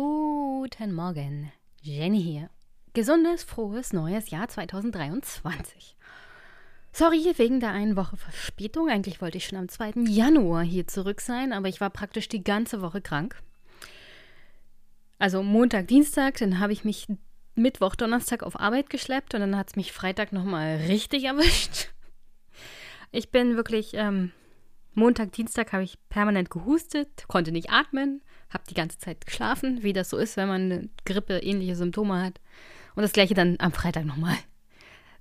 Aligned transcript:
Guten 0.00 0.94
Morgen, 0.94 1.50
Jenny 1.82 2.22
hier. 2.22 2.50
Gesundes, 2.94 3.42
frohes 3.42 3.92
neues 3.92 4.30
Jahr 4.30 4.46
2023. 4.46 5.96
Sorry 6.92 7.34
wegen 7.36 7.58
der 7.58 7.72
einen 7.72 7.96
Woche 7.96 8.16
Verspätung. 8.16 8.88
Eigentlich 8.90 9.20
wollte 9.20 9.38
ich 9.38 9.46
schon 9.46 9.58
am 9.58 9.68
2. 9.68 10.04
Januar 10.06 10.62
hier 10.62 10.86
zurück 10.86 11.20
sein, 11.20 11.52
aber 11.52 11.66
ich 11.66 11.80
war 11.80 11.90
praktisch 11.90 12.28
die 12.28 12.44
ganze 12.44 12.80
Woche 12.80 13.00
krank. 13.00 13.42
Also 15.18 15.42
Montag, 15.42 15.88
Dienstag, 15.88 16.36
dann 16.36 16.60
habe 16.60 16.72
ich 16.72 16.84
mich 16.84 17.08
Mittwoch, 17.56 17.96
Donnerstag 17.96 18.44
auf 18.44 18.60
Arbeit 18.60 18.90
geschleppt 18.90 19.34
und 19.34 19.40
dann 19.40 19.56
hat 19.56 19.70
es 19.70 19.76
mich 19.76 19.90
Freitag 19.90 20.32
nochmal 20.32 20.76
richtig 20.86 21.24
erwischt. 21.24 21.88
Ich 23.10 23.32
bin 23.32 23.56
wirklich, 23.56 23.94
ähm, 23.94 24.30
Montag, 24.94 25.32
Dienstag 25.32 25.72
habe 25.72 25.82
ich 25.82 25.98
permanent 26.08 26.50
gehustet, 26.50 27.24
konnte 27.26 27.50
nicht 27.50 27.70
atmen, 27.70 28.22
habe 28.50 28.64
die 28.68 28.74
ganze 28.74 28.98
Zeit 28.98 29.26
geschlafen, 29.26 29.82
wie 29.82 29.92
das 29.92 30.10
so 30.10 30.16
ist, 30.16 30.36
wenn 30.36 30.48
man 30.48 30.62
eine 30.62 30.88
Grippe 31.04 31.38
ähnliche 31.38 31.76
Symptome 31.76 32.22
hat. 32.22 32.40
Und 32.94 33.02
das 33.02 33.12
gleiche 33.12 33.34
dann 33.34 33.56
am 33.58 33.72
Freitag 33.72 34.04
nochmal. 34.04 34.36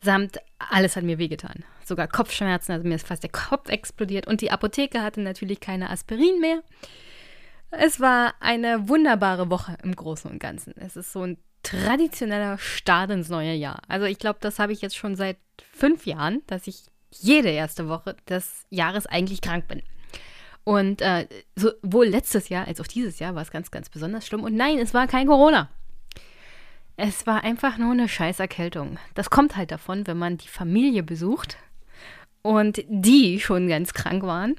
Samt 0.02 0.38
alles 0.60 0.96
hat 0.96 1.04
mir 1.04 1.18
wehgetan. 1.18 1.64
Sogar 1.84 2.08
Kopfschmerzen, 2.08 2.72
also 2.72 2.88
mir 2.88 2.96
ist 2.96 3.08
fast 3.08 3.24
der 3.24 3.32
Kopf 3.32 3.70
explodiert. 3.70 4.28
Und 4.28 4.42
die 4.42 4.52
Apotheke 4.52 5.02
hatte 5.02 5.22
natürlich 5.22 5.60
keine 5.60 5.90
Aspirin 5.90 6.40
mehr. 6.40 6.64
Es 7.72 8.00
war 8.00 8.36
eine 8.40 8.88
wunderbare 8.88 9.50
Woche 9.50 9.78
im 9.84 9.96
Großen 9.96 10.30
und 10.32 10.40
Ganzen. 10.40 10.74
Es 10.78 10.96
ist 10.96 11.12
so 11.12 11.24
ein 11.24 11.38
traditioneller 11.64 12.58
Start 12.58 13.12
ins 13.12 13.30
neue 13.30 13.54
Jahr. 13.54 13.82
Also 13.88 14.06
ich 14.06 14.20
glaube, 14.20 14.40
das 14.42 14.60
habe 14.60 14.72
ich 14.72 14.82
jetzt 14.82 14.96
schon 14.96 15.16
seit 15.16 15.38
fünf 15.74 16.06
Jahren, 16.06 16.42
dass 16.48 16.68
ich 16.68 16.86
jede 17.12 17.50
erste 17.50 17.90
Woche 17.90 18.16
des 18.30 18.66
Jahres 18.70 19.06
eigentlich 19.06 19.42
krank 19.42 19.68
bin. 19.68 19.82
Und 20.68 21.02
äh, 21.02 21.30
sowohl 21.56 22.08
letztes 22.08 22.50
Jahr 22.50 22.68
als 22.68 22.82
auch 22.82 22.88
dieses 22.88 23.20
Jahr 23.20 23.36
war 23.36 23.42
es 23.42 23.52
ganz, 23.52 23.72
ganz 23.72 23.88
besonders 23.88 24.28
schlimm. 24.28 24.44
Und 24.44 24.54
nein, 24.54 24.80
es 24.80 24.94
war 24.94 25.08
kein 25.08 25.26
Corona. 25.26 25.70
Es 26.98 27.26
war 27.26 27.46
einfach 27.46 27.78
nur 27.78 27.94
eine 27.94 28.10
Scheißerkältung. 28.10 29.00
Das 29.16 29.30
kommt 29.30 29.56
halt 29.56 29.72
davon, 29.72 30.06
wenn 30.08 30.18
man 30.18 30.36
die 30.36 30.50
Familie 30.50 31.04
besucht 31.04 31.56
und 32.42 32.84
die 32.90 33.40
schon 33.40 33.70
ganz 33.70 33.94
krank 33.94 34.24
waren 34.24 34.56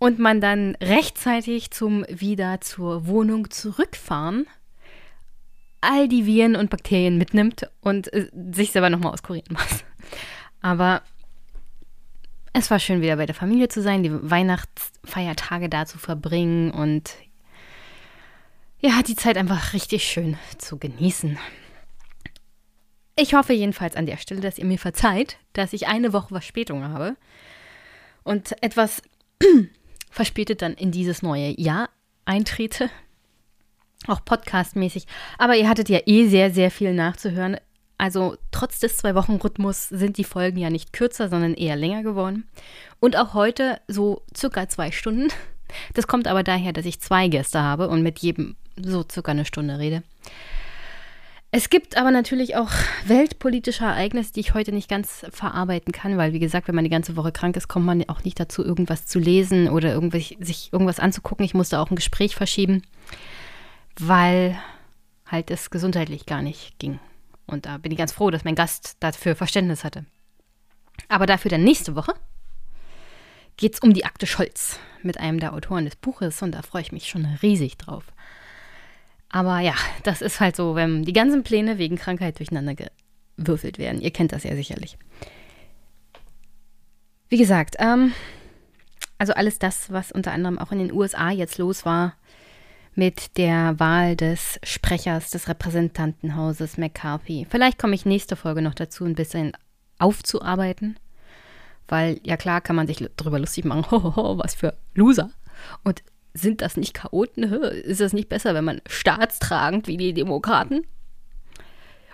und 0.00 0.18
man 0.18 0.40
dann 0.40 0.74
rechtzeitig 0.82 1.70
zum 1.70 2.04
wieder 2.08 2.60
zur 2.60 3.06
Wohnung 3.06 3.50
zurückfahren 3.50 4.48
all 5.80 6.08
die 6.08 6.26
Viren 6.26 6.56
und 6.56 6.70
Bakterien 6.70 7.18
mitnimmt 7.18 7.70
und 7.80 8.12
äh, 8.12 8.28
sich 8.50 8.72
selber 8.72 8.90
nochmal 8.90 9.12
auskurieren 9.12 9.52
muss. 9.52 9.84
Aber 10.60 11.02
es 12.52 12.70
war 12.70 12.78
schön, 12.78 13.00
wieder 13.00 13.16
bei 13.16 13.26
der 13.26 13.34
Familie 13.34 13.68
zu 13.68 13.82
sein, 13.82 14.02
die 14.02 14.10
Weihnachtsfeiertage 14.12 15.68
da 15.68 15.86
zu 15.86 15.98
verbringen 15.98 16.70
und 16.70 17.14
ja, 18.80 19.02
die 19.02 19.16
Zeit 19.16 19.36
einfach 19.36 19.72
richtig 19.72 20.04
schön 20.04 20.36
zu 20.58 20.78
genießen. 20.78 21.38
Ich 23.16 23.34
hoffe 23.34 23.52
jedenfalls 23.52 23.96
an 23.96 24.06
der 24.06 24.16
Stelle, 24.16 24.40
dass 24.40 24.58
ihr 24.58 24.64
mir 24.64 24.78
verzeiht, 24.78 25.36
dass 25.52 25.74
ich 25.74 25.88
eine 25.88 26.12
Woche 26.12 26.28
Verspätung 26.28 26.84
habe 26.84 27.16
und 28.24 28.60
etwas 28.62 29.02
verspätet 30.10 30.62
dann 30.62 30.74
in 30.74 30.90
dieses 30.90 31.22
neue 31.22 31.60
Jahr 31.60 31.90
eintrete. 32.24 32.88
Auch 34.06 34.24
podcastmäßig. 34.24 35.06
Aber 35.36 35.56
ihr 35.56 35.68
hattet 35.68 35.90
ja 35.90 36.00
eh 36.06 36.26
sehr, 36.28 36.50
sehr 36.50 36.70
viel 36.70 36.94
nachzuhören. 36.94 37.58
Also 38.00 38.38
trotz 38.50 38.80
des 38.80 38.96
Zwei-Wochen-Rhythmus 38.96 39.90
sind 39.90 40.16
die 40.16 40.24
Folgen 40.24 40.56
ja 40.56 40.70
nicht 40.70 40.94
kürzer, 40.94 41.28
sondern 41.28 41.52
eher 41.52 41.76
länger 41.76 42.02
geworden. 42.02 42.48
Und 42.98 43.14
auch 43.14 43.34
heute 43.34 43.78
so 43.88 44.22
circa 44.34 44.70
zwei 44.70 44.90
Stunden. 44.90 45.28
Das 45.92 46.06
kommt 46.06 46.26
aber 46.26 46.42
daher, 46.42 46.72
dass 46.72 46.86
ich 46.86 46.98
zwei 46.98 47.28
Gäste 47.28 47.60
habe 47.60 47.88
und 47.88 48.02
mit 48.02 48.18
jedem 48.20 48.56
so 48.82 49.04
circa 49.08 49.32
eine 49.32 49.44
Stunde 49.44 49.78
rede. 49.78 50.02
Es 51.52 51.68
gibt 51.68 51.98
aber 51.98 52.10
natürlich 52.10 52.56
auch 52.56 52.70
weltpolitische 53.04 53.84
Ereignisse, 53.84 54.32
die 54.32 54.40
ich 54.40 54.54
heute 54.54 54.72
nicht 54.72 54.88
ganz 54.88 55.26
verarbeiten 55.30 55.92
kann, 55.92 56.16
weil 56.16 56.32
wie 56.32 56.38
gesagt, 56.38 56.68
wenn 56.68 56.74
man 56.74 56.84
die 56.84 56.90
ganze 56.90 57.16
Woche 57.16 57.32
krank 57.32 57.54
ist, 57.56 57.68
kommt 57.68 57.84
man 57.84 58.08
auch 58.08 58.24
nicht 58.24 58.40
dazu, 58.40 58.64
irgendwas 58.64 59.04
zu 59.04 59.18
lesen 59.18 59.68
oder 59.68 60.00
sich 60.40 60.72
irgendwas 60.72 61.00
anzugucken. 61.00 61.44
Ich 61.44 61.52
musste 61.54 61.78
auch 61.78 61.90
ein 61.90 61.96
Gespräch 61.96 62.34
verschieben, 62.34 62.82
weil 63.98 64.58
halt 65.26 65.50
es 65.50 65.68
gesundheitlich 65.68 66.24
gar 66.24 66.40
nicht 66.40 66.78
ging. 66.78 66.98
Und 67.50 67.66
da 67.66 67.78
bin 67.78 67.92
ich 67.92 67.98
ganz 67.98 68.12
froh, 68.12 68.30
dass 68.30 68.44
mein 68.44 68.54
Gast 68.54 68.96
dafür 69.00 69.34
Verständnis 69.36 69.84
hatte. 69.84 70.04
Aber 71.08 71.26
dafür 71.26 71.50
dann 71.50 71.64
nächste 71.64 71.96
Woche 71.96 72.14
geht 73.56 73.74
es 73.74 73.80
um 73.80 73.92
die 73.92 74.04
Akte 74.04 74.26
Scholz 74.26 74.78
mit 75.02 75.18
einem 75.18 75.40
der 75.40 75.52
Autoren 75.52 75.84
des 75.84 75.96
Buches 75.96 76.42
und 76.42 76.52
da 76.52 76.62
freue 76.62 76.82
ich 76.82 76.92
mich 76.92 77.08
schon 77.08 77.26
riesig 77.42 77.76
drauf. 77.76 78.04
Aber 79.28 79.60
ja, 79.60 79.74
das 80.02 80.22
ist 80.22 80.40
halt 80.40 80.56
so, 80.56 80.74
wenn 80.74 81.04
die 81.04 81.12
ganzen 81.12 81.44
Pläne 81.44 81.78
wegen 81.78 81.96
Krankheit 81.96 82.38
durcheinander 82.38 82.74
gewürfelt 83.36 83.78
werden. 83.78 84.00
Ihr 84.00 84.10
kennt 84.10 84.32
das 84.32 84.44
ja 84.44 84.54
sicherlich. 84.54 84.98
Wie 87.28 87.38
gesagt, 87.38 87.76
ähm, 87.78 88.12
also 89.18 89.34
alles 89.34 89.58
das, 89.58 89.92
was 89.92 90.10
unter 90.10 90.32
anderem 90.32 90.58
auch 90.58 90.72
in 90.72 90.78
den 90.78 90.92
USA 90.92 91.30
jetzt 91.30 91.58
los 91.58 91.84
war, 91.84 92.14
mit 92.94 93.36
der 93.38 93.78
Wahl 93.78 94.16
des 94.16 94.58
Sprechers 94.62 95.30
des 95.30 95.48
Repräsentantenhauses 95.48 96.76
McCarthy. 96.76 97.46
Vielleicht 97.48 97.78
komme 97.78 97.94
ich 97.94 98.04
nächste 98.04 98.36
Folge 98.36 98.62
noch 98.62 98.74
dazu, 98.74 99.04
ein 99.04 99.14
bisschen 99.14 99.52
aufzuarbeiten. 99.98 100.98
Weil, 101.88 102.20
ja 102.24 102.36
klar, 102.36 102.60
kann 102.60 102.76
man 102.76 102.86
sich 102.86 103.04
darüber 103.16 103.38
lustig 103.38 103.64
machen, 103.64 103.84
hohoho, 103.90 104.38
was 104.38 104.54
für 104.54 104.76
Loser. 104.94 105.30
Und 105.84 106.02
sind 106.34 106.60
das 106.60 106.76
nicht 106.76 106.94
Chaoten? 106.94 107.42
Ist 107.42 108.00
das 108.00 108.12
nicht 108.12 108.28
besser, 108.28 108.54
wenn 108.54 108.64
man 108.64 108.80
staatstragend 108.88 109.88
wie 109.88 109.96
die 109.96 110.14
Demokraten 110.14 110.82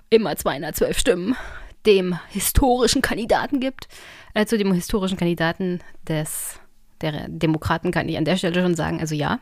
immer 0.08 0.36
212 0.36 0.98
Stimmen 0.98 1.36
dem 1.84 2.18
historischen 2.28 3.02
Kandidaten 3.02 3.60
gibt? 3.60 3.88
Äh, 4.34 4.46
zu 4.46 4.56
dem 4.56 4.72
historischen 4.72 5.18
Kandidaten 5.18 5.80
des, 6.08 6.58
der 7.02 7.28
Demokraten 7.28 7.90
kann 7.90 8.08
ich 8.08 8.16
an 8.16 8.24
der 8.24 8.36
Stelle 8.36 8.62
schon 8.62 8.74
sagen, 8.74 9.00
also 9.00 9.14
ja, 9.14 9.40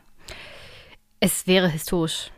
es 1.25 1.47
wäre 1.47 1.67
historisch 1.67 2.29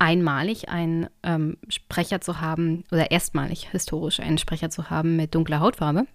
einmalig, 0.00 0.68
einen 0.68 1.06
ähm, 1.22 1.58
Sprecher 1.68 2.20
zu 2.20 2.40
haben, 2.40 2.82
oder 2.90 3.12
erstmalig 3.12 3.70
historisch 3.70 4.18
einen 4.18 4.38
Sprecher 4.38 4.68
zu 4.68 4.90
haben 4.90 5.14
mit 5.14 5.36
dunkler 5.36 5.60
Hautfarbe. 5.60 6.06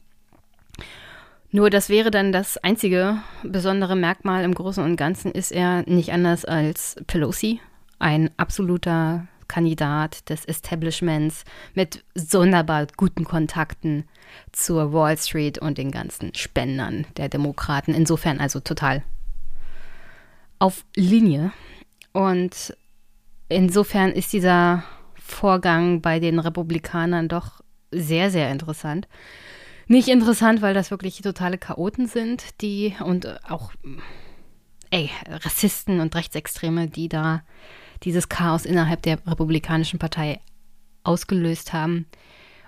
Nur 1.52 1.70
das 1.70 1.88
wäre 1.88 2.12
dann 2.12 2.34
das 2.34 2.58
einzige 2.58 3.18
besondere 3.44 3.96
Merkmal 3.96 4.44
im 4.44 4.54
Großen 4.54 4.84
und 4.84 4.98
Ganzen, 4.98 5.32
ist 5.32 5.54
er 5.54 5.90
nicht 5.90 6.12
anders 6.12 6.44
als 6.44 6.98
Pelosi, 7.08 7.62
ein 7.98 8.30
absoluter 8.36 9.28
Kandidat 9.48 10.30
des 10.30 10.44
Establishments 10.44 11.46
mit 11.76 12.04
sonderbar 12.14 12.88
guten 12.98 13.24
Kontakten 13.24 14.04
zur 14.52 14.92
Wall 14.92 15.18
Street 15.18 15.60
und 15.60 15.78
den 15.78 15.92
ganzen 15.92 16.36
Spendern 16.36 17.06
der 17.16 17.30
Demokraten. 17.30 17.94
Insofern 17.94 18.42
also 18.42 18.60
total 18.60 19.04
auf 20.64 20.86
Linie. 20.96 21.52
Und 22.14 22.74
insofern 23.50 24.12
ist 24.12 24.32
dieser 24.32 24.86
Vorgang 25.16 26.00
bei 26.02 26.22
den 26.22 26.40
Republikanern 26.40 27.28
doch 27.28 27.62
sehr, 27.92 28.32
sehr 28.32 28.50
interessant. 28.50 29.10
Nicht 29.88 30.08
interessant, 30.08 30.62
weil 30.62 30.74
das 30.74 30.90
wirklich 30.90 31.22
totale 31.22 31.58
Chaoten 31.58 32.08
sind, 32.08 32.62
die 32.62 32.96
und 33.04 33.28
auch 33.52 33.74
ey, 34.90 35.10
Rassisten 35.28 36.00
und 36.00 36.16
Rechtsextreme, 36.16 36.88
die 36.88 37.10
da 37.10 37.42
dieses 38.04 38.30
Chaos 38.30 38.66
innerhalb 38.66 39.02
der 39.02 39.20
Republikanischen 39.28 40.00
Partei 40.00 40.40
ausgelöst 41.04 41.74
haben. 41.74 42.06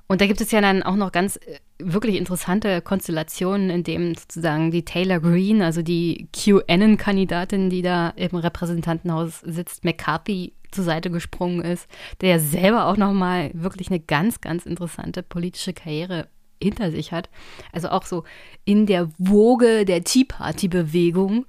Und 0.08 0.22
da 0.22 0.28
gibt 0.28 0.40
es 0.42 0.52
ja 0.52 0.62
dann 0.62 0.84
auch 0.84 0.96
noch 0.96 1.12
ganz 1.12 1.38
äh, 1.38 1.60
wirklich 1.80 2.16
interessante 2.16 2.82
Konstellationen, 2.82 3.70
in 3.70 3.84
dem 3.84 4.16
sozusagen 4.16 4.72
die 4.72 4.86
Taylor 4.86 5.20
Greene, 5.20 5.66
also 5.66 5.82
die 5.82 6.28
QAnon-Kandidatin, 6.34 7.70
die 7.70 7.82
da 7.82 8.10
im 8.10 8.36
Repräsentantenhaus 8.36 9.42
sitzt, 9.42 9.84
McCarthy 9.84 10.54
zur 10.72 10.84
Seite 10.84 11.10
gesprungen 11.10 11.62
ist, 11.62 11.88
der 12.22 12.40
selber 12.40 12.86
auch 12.86 12.98
nochmal 12.98 13.50
wirklich 13.54 13.90
eine 13.90 14.00
ganz, 14.00 14.42
ganz 14.42 14.66
interessante 14.66 15.24
politische 15.24 15.74
Karriere 15.74 16.28
hinter 16.62 16.92
sich 16.92 17.12
hat. 17.12 17.30
Also 17.72 17.90
auch 17.90 18.06
so 18.06 18.24
in 18.64 18.86
der 18.86 19.10
Woge 19.18 19.86
der 19.86 20.04
Tea 20.04 20.26
Party-Bewegung 20.26 21.46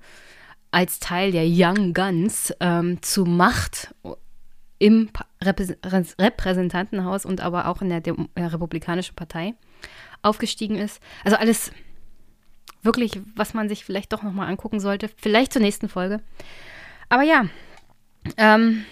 als 0.71 0.99
Teil 0.99 1.33
der 1.33 1.47
Young 1.47 1.95
Guns 1.95 2.53
ähm, 2.61 3.01
zu 3.03 3.25
Macht 3.25 3.95
im 4.79 5.11
Repräsentantenhaus 5.43 7.25
und 7.25 7.41
aber 7.41 7.69
auch 7.69 7.83
in 7.83 7.89
der, 7.89 8.01
Dem 8.01 8.29
der 8.37 8.53
Republikanischen 8.53 9.17
Partei 9.17 9.55
aufgestiegen 10.23 10.77
ist. 10.77 11.01
Also 11.25 11.37
alles 11.37 11.73
wirklich, 12.83 13.21
was 13.35 13.55
man 13.55 13.69
sich 13.69 13.85
vielleicht 13.85 14.13
doch 14.13 14.23
nochmal 14.23 14.49
angucken 14.49 14.81
sollte. 14.81 15.11
Vielleicht 15.17 15.53
zur 15.53 15.63
nächsten 15.63 15.89
Folge. 15.89 16.21
Aber 17.09 17.23
ja, 17.23 17.47
ähm, 18.37 18.85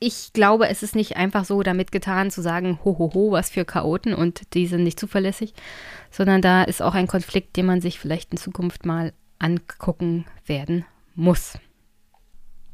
ich 0.00 0.32
glaube, 0.32 0.68
es 0.68 0.82
ist 0.82 0.94
nicht 0.94 1.16
einfach 1.16 1.44
so 1.44 1.62
damit 1.62 1.92
getan 1.92 2.30
zu 2.30 2.42
sagen, 2.42 2.78
ho, 2.84 2.98
ho, 2.98 3.12
ho, 3.14 3.32
was 3.32 3.50
für 3.50 3.64
Chaoten 3.64 4.14
und 4.14 4.54
die 4.54 4.66
sind 4.66 4.82
nicht 4.82 5.00
zuverlässig, 5.00 5.54
sondern 6.10 6.42
da 6.42 6.62
ist 6.62 6.82
auch 6.82 6.94
ein 6.94 7.06
Konflikt, 7.06 7.56
den 7.56 7.66
man 7.66 7.80
sich 7.80 7.98
vielleicht 7.98 8.32
in 8.32 8.38
Zukunft 8.38 8.84
mal 8.84 9.12
angucken 9.38 10.26
werden 10.46 10.84
muss. 11.14 11.58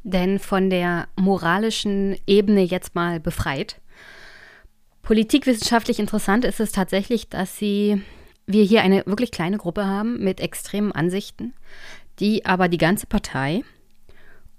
Denn 0.03 0.39
von 0.39 0.69
der 0.69 1.07
moralischen 1.15 2.17
Ebene 2.25 2.61
jetzt 2.61 2.95
mal 2.95 3.19
befreit. 3.19 3.79
Politikwissenschaftlich 5.01 5.99
interessant 5.99 6.45
ist 6.45 6.59
es 6.59 6.71
tatsächlich, 6.71 7.29
dass 7.29 7.57
sie, 7.57 8.01
wir 8.45 8.63
hier 8.63 8.81
eine 8.81 9.05
wirklich 9.05 9.31
kleine 9.31 9.57
Gruppe 9.57 9.85
haben 9.85 10.23
mit 10.23 10.39
extremen 10.39 10.91
Ansichten, 10.91 11.53
die 12.19 12.45
aber 12.45 12.67
die 12.67 12.77
ganze 12.77 13.07
Partei 13.07 13.63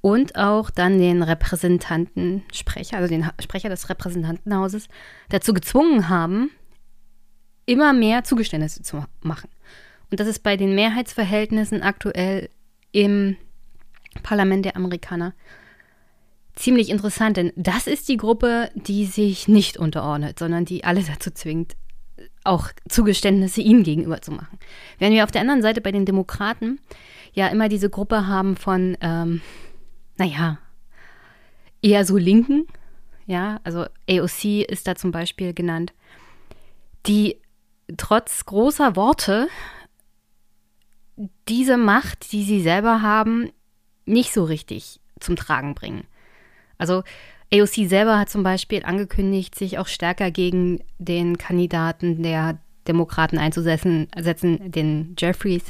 und 0.01 0.37
auch 0.37 0.71
dann 0.71 0.99
den 0.99 1.23
Repräsentantensprecher, 1.23 2.97
also 2.97 3.09
den 3.09 3.29
Sprecher 3.41 3.69
des 3.69 3.89
Repräsentantenhauses, 3.89 4.89
dazu 5.29 5.55
gezwungen 5.55 6.09
haben, 6.09 6.51
immer 7.67 7.93
mehr 7.93 8.25
Zugeständnisse 8.25 8.83
zu 8.83 9.05
machen. 9.23 9.49
Und 10.11 10.21
das 10.21 10.27
ist 10.27 10.43
bei 10.43 10.57
den 10.57 10.75
Mehrheitsverhältnissen 10.75 11.83
aktuell 11.83 12.51
im 12.91 13.37
Parlament 14.23 14.65
der 14.65 14.77
Amerikaner 14.77 15.35
ziemlich 16.55 16.91
interessant, 16.91 17.37
denn 17.37 17.53
das 17.57 17.87
ist 17.87 18.09
die 18.09 18.17
Gruppe, 18.17 18.71
die 18.75 19.07
sich 19.07 19.49
nicht 19.49 19.77
unterordnet, 19.77 20.39
sondern 20.39 20.65
die 20.65 20.85
alle 20.85 21.03
dazu 21.03 21.31
zwingt, 21.31 21.77
auch 22.45 22.69
Zugeständnisse 22.89 23.61
ihnen 23.61 23.85
gegenüber 23.85 24.21
zu 24.21 24.33
machen. 24.33 24.59
Während 24.99 25.15
wir 25.15 25.25
auf 25.25 25.31
der 25.31 25.41
anderen 25.41 25.63
Seite 25.63 25.81
bei 25.81 25.93
den 25.93 26.05
Demokraten 26.05 26.81
ja 27.33 27.49
immer 27.49 27.69
diese 27.69 27.89
Gruppe 27.89 28.27
haben 28.27 28.57
von, 28.57 28.97
ähm, 29.01 29.41
naja, 30.19 30.59
eher 31.81 32.05
so 32.05 32.17
Linken, 32.17 32.67
ja, 33.27 33.61
also 33.65 33.87
AOC 34.09 34.69
ist 34.69 34.87
da 34.87 34.95
zum 34.95 35.13
Beispiel 35.13 35.55
genannt, 35.55 35.93
die 37.07 37.41
trotz 37.97 38.45
großer 38.45 38.97
Worte 38.97 39.49
diese 41.49 41.77
Macht, 41.77 42.33
die 42.33 42.43
sie 42.43 42.61
selber 42.61 43.03
haben, 43.03 43.51
nicht 44.05 44.33
so 44.33 44.45
richtig 44.45 45.01
zum 45.21 45.37
Tragen 45.37 45.75
bringen. 45.75 46.05
Also 46.79 47.03
AOC 47.53 47.89
selber 47.89 48.19
hat 48.19 48.31
zum 48.31 48.43
Beispiel 48.43 48.83
angekündigt, 48.85 49.55
sich 49.55 49.79
auch 49.79 49.87
stärker 49.87 50.31
gegen 50.31 50.83
den 50.99 51.39
Kandidaten 51.39 52.23
der 52.23 52.59
Demokraten 52.89 53.39
einzusetzen, 53.39 54.09
den 54.17 55.15
Jeffries. 55.19 55.65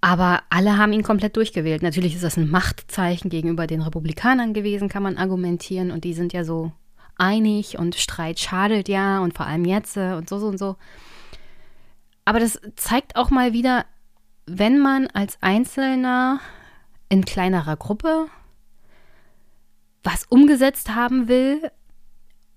Aber 0.00 0.42
alle 0.48 0.78
haben 0.78 0.92
ihn 0.92 1.02
komplett 1.02 1.36
durchgewählt. 1.36 1.82
Natürlich 1.82 2.14
ist 2.14 2.24
das 2.24 2.38
ein 2.38 2.48
Machtzeichen 2.48 3.28
gegenüber 3.28 3.66
den 3.66 3.82
Republikanern 3.82 4.54
gewesen, 4.54 4.88
kann 4.88 5.02
man 5.02 5.18
argumentieren. 5.18 5.90
Und 5.90 6.04
die 6.04 6.14
sind 6.14 6.32
ja 6.32 6.44
so 6.44 6.72
einig 7.18 7.78
und 7.78 7.96
Streit 7.96 8.40
schadet 8.40 8.88
ja 8.88 9.20
und 9.20 9.36
vor 9.36 9.46
allem 9.46 9.66
jetzt 9.66 9.96
und 9.96 10.28
so, 10.28 10.38
so 10.38 10.46
und 10.46 10.58
so. 10.58 10.76
Aber 12.24 12.40
das 12.40 12.60
zeigt 12.76 13.16
auch 13.16 13.30
mal 13.30 13.52
wieder, 13.52 13.84
wenn 14.46 14.78
man 14.78 15.06
als 15.08 15.36
Einzelner 15.42 16.40
in 17.10 17.24
kleinerer 17.26 17.76
Gruppe 17.76 18.28
was 20.02 20.24
umgesetzt 20.28 20.94
haben 20.94 21.28
will, 21.28 21.70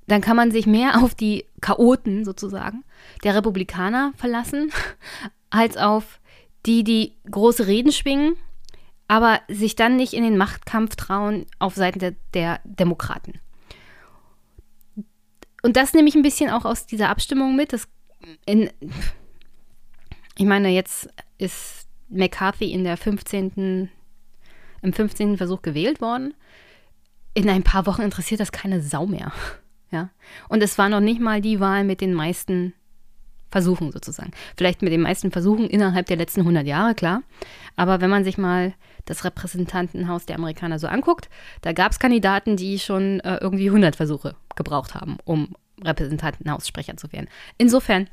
dann 0.07 0.21
kann 0.21 0.37
man 0.37 0.51
sich 0.51 0.65
mehr 0.65 1.03
auf 1.03 1.15
die 1.15 1.45
Chaoten 1.61 2.25
sozusagen 2.25 2.83
der 3.23 3.35
Republikaner 3.35 4.13
verlassen, 4.15 4.71
als 5.49 5.77
auf 5.77 6.19
die, 6.65 6.83
die 6.83 7.17
große 7.29 7.67
Reden 7.67 7.91
schwingen, 7.91 8.35
aber 9.07 9.41
sich 9.49 9.75
dann 9.75 9.97
nicht 9.97 10.13
in 10.13 10.23
den 10.23 10.37
Machtkampf 10.37 10.95
trauen 10.95 11.45
auf 11.59 11.75
Seiten 11.75 11.99
der, 11.99 12.15
der 12.33 12.59
Demokraten. 12.63 13.39
Und 15.61 15.77
das 15.77 15.93
nehme 15.93 16.09
ich 16.09 16.15
ein 16.15 16.23
bisschen 16.23 16.49
auch 16.49 16.65
aus 16.65 16.85
dieser 16.85 17.09
Abstimmung 17.09 17.55
mit. 17.55 17.71
Dass 17.71 17.87
in, 18.45 18.69
ich 20.37 20.45
meine, 20.45 20.69
jetzt 20.69 21.09
ist 21.37 21.87
McCarthy 22.09 22.71
in 22.71 22.83
der 22.83 22.97
15 22.97 23.89
im 24.83 24.93
15. 24.93 25.37
Versuch 25.37 25.61
gewählt 25.61 26.01
worden. 26.01 26.33
In 27.33 27.49
ein 27.49 27.63
paar 27.63 27.87
Wochen 27.87 28.03
interessiert 28.03 28.39
das 28.39 28.51
keine 28.51 28.81
Sau 28.81 29.05
mehr. 29.05 29.31
Ja? 29.91 30.09
Und 30.49 30.63
es 30.63 30.79
war 30.79 30.89
noch 30.89 31.01
nicht 31.01 31.21
mal 31.21 31.39
die 31.39 31.59
Wahl 31.59 31.83
mit 31.83 32.01
den 32.01 32.15
meisten 32.15 32.73
Versuchen 33.51 33.91
sozusagen. 33.91 34.31
Vielleicht 34.57 34.81
mit 34.81 34.91
den 34.91 35.01
meisten 35.01 35.29
Versuchen 35.29 35.67
innerhalb 35.67 36.07
der 36.07 36.17
letzten 36.17 36.39
100 36.39 36.65
Jahre, 36.65 36.95
klar. 36.95 37.21
Aber 37.75 38.01
wenn 38.01 38.09
man 38.09 38.23
sich 38.23 38.39
mal 38.39 38.73
das 39.05 39.23
Repräsentantenhaus 39.23 40.25
der 40.25 40.37
Amerikaner 40.37 40.79
so 40.79 40.87
anguckt, 40.87 41.29
da 41.61 41.73
gab 41.73 41.91
es 41.91 41.99
Kandidaten, 41.99 42.57
die 42.57 42.79
schon 42.79 43.19
äh, 43.19 43.37
irgendwie 43.39 43.67
100 43.67 43.95
Versuche 43.95 44.35
gebraucht 44.55 44.95
haben, 44.95 45.17
um 45.25 45.55
Repräsentantenhaussprecher 45.83 46.97
zu 46.97 47.13
werden. 47.13 47.27
Insofern, 47.59 48.09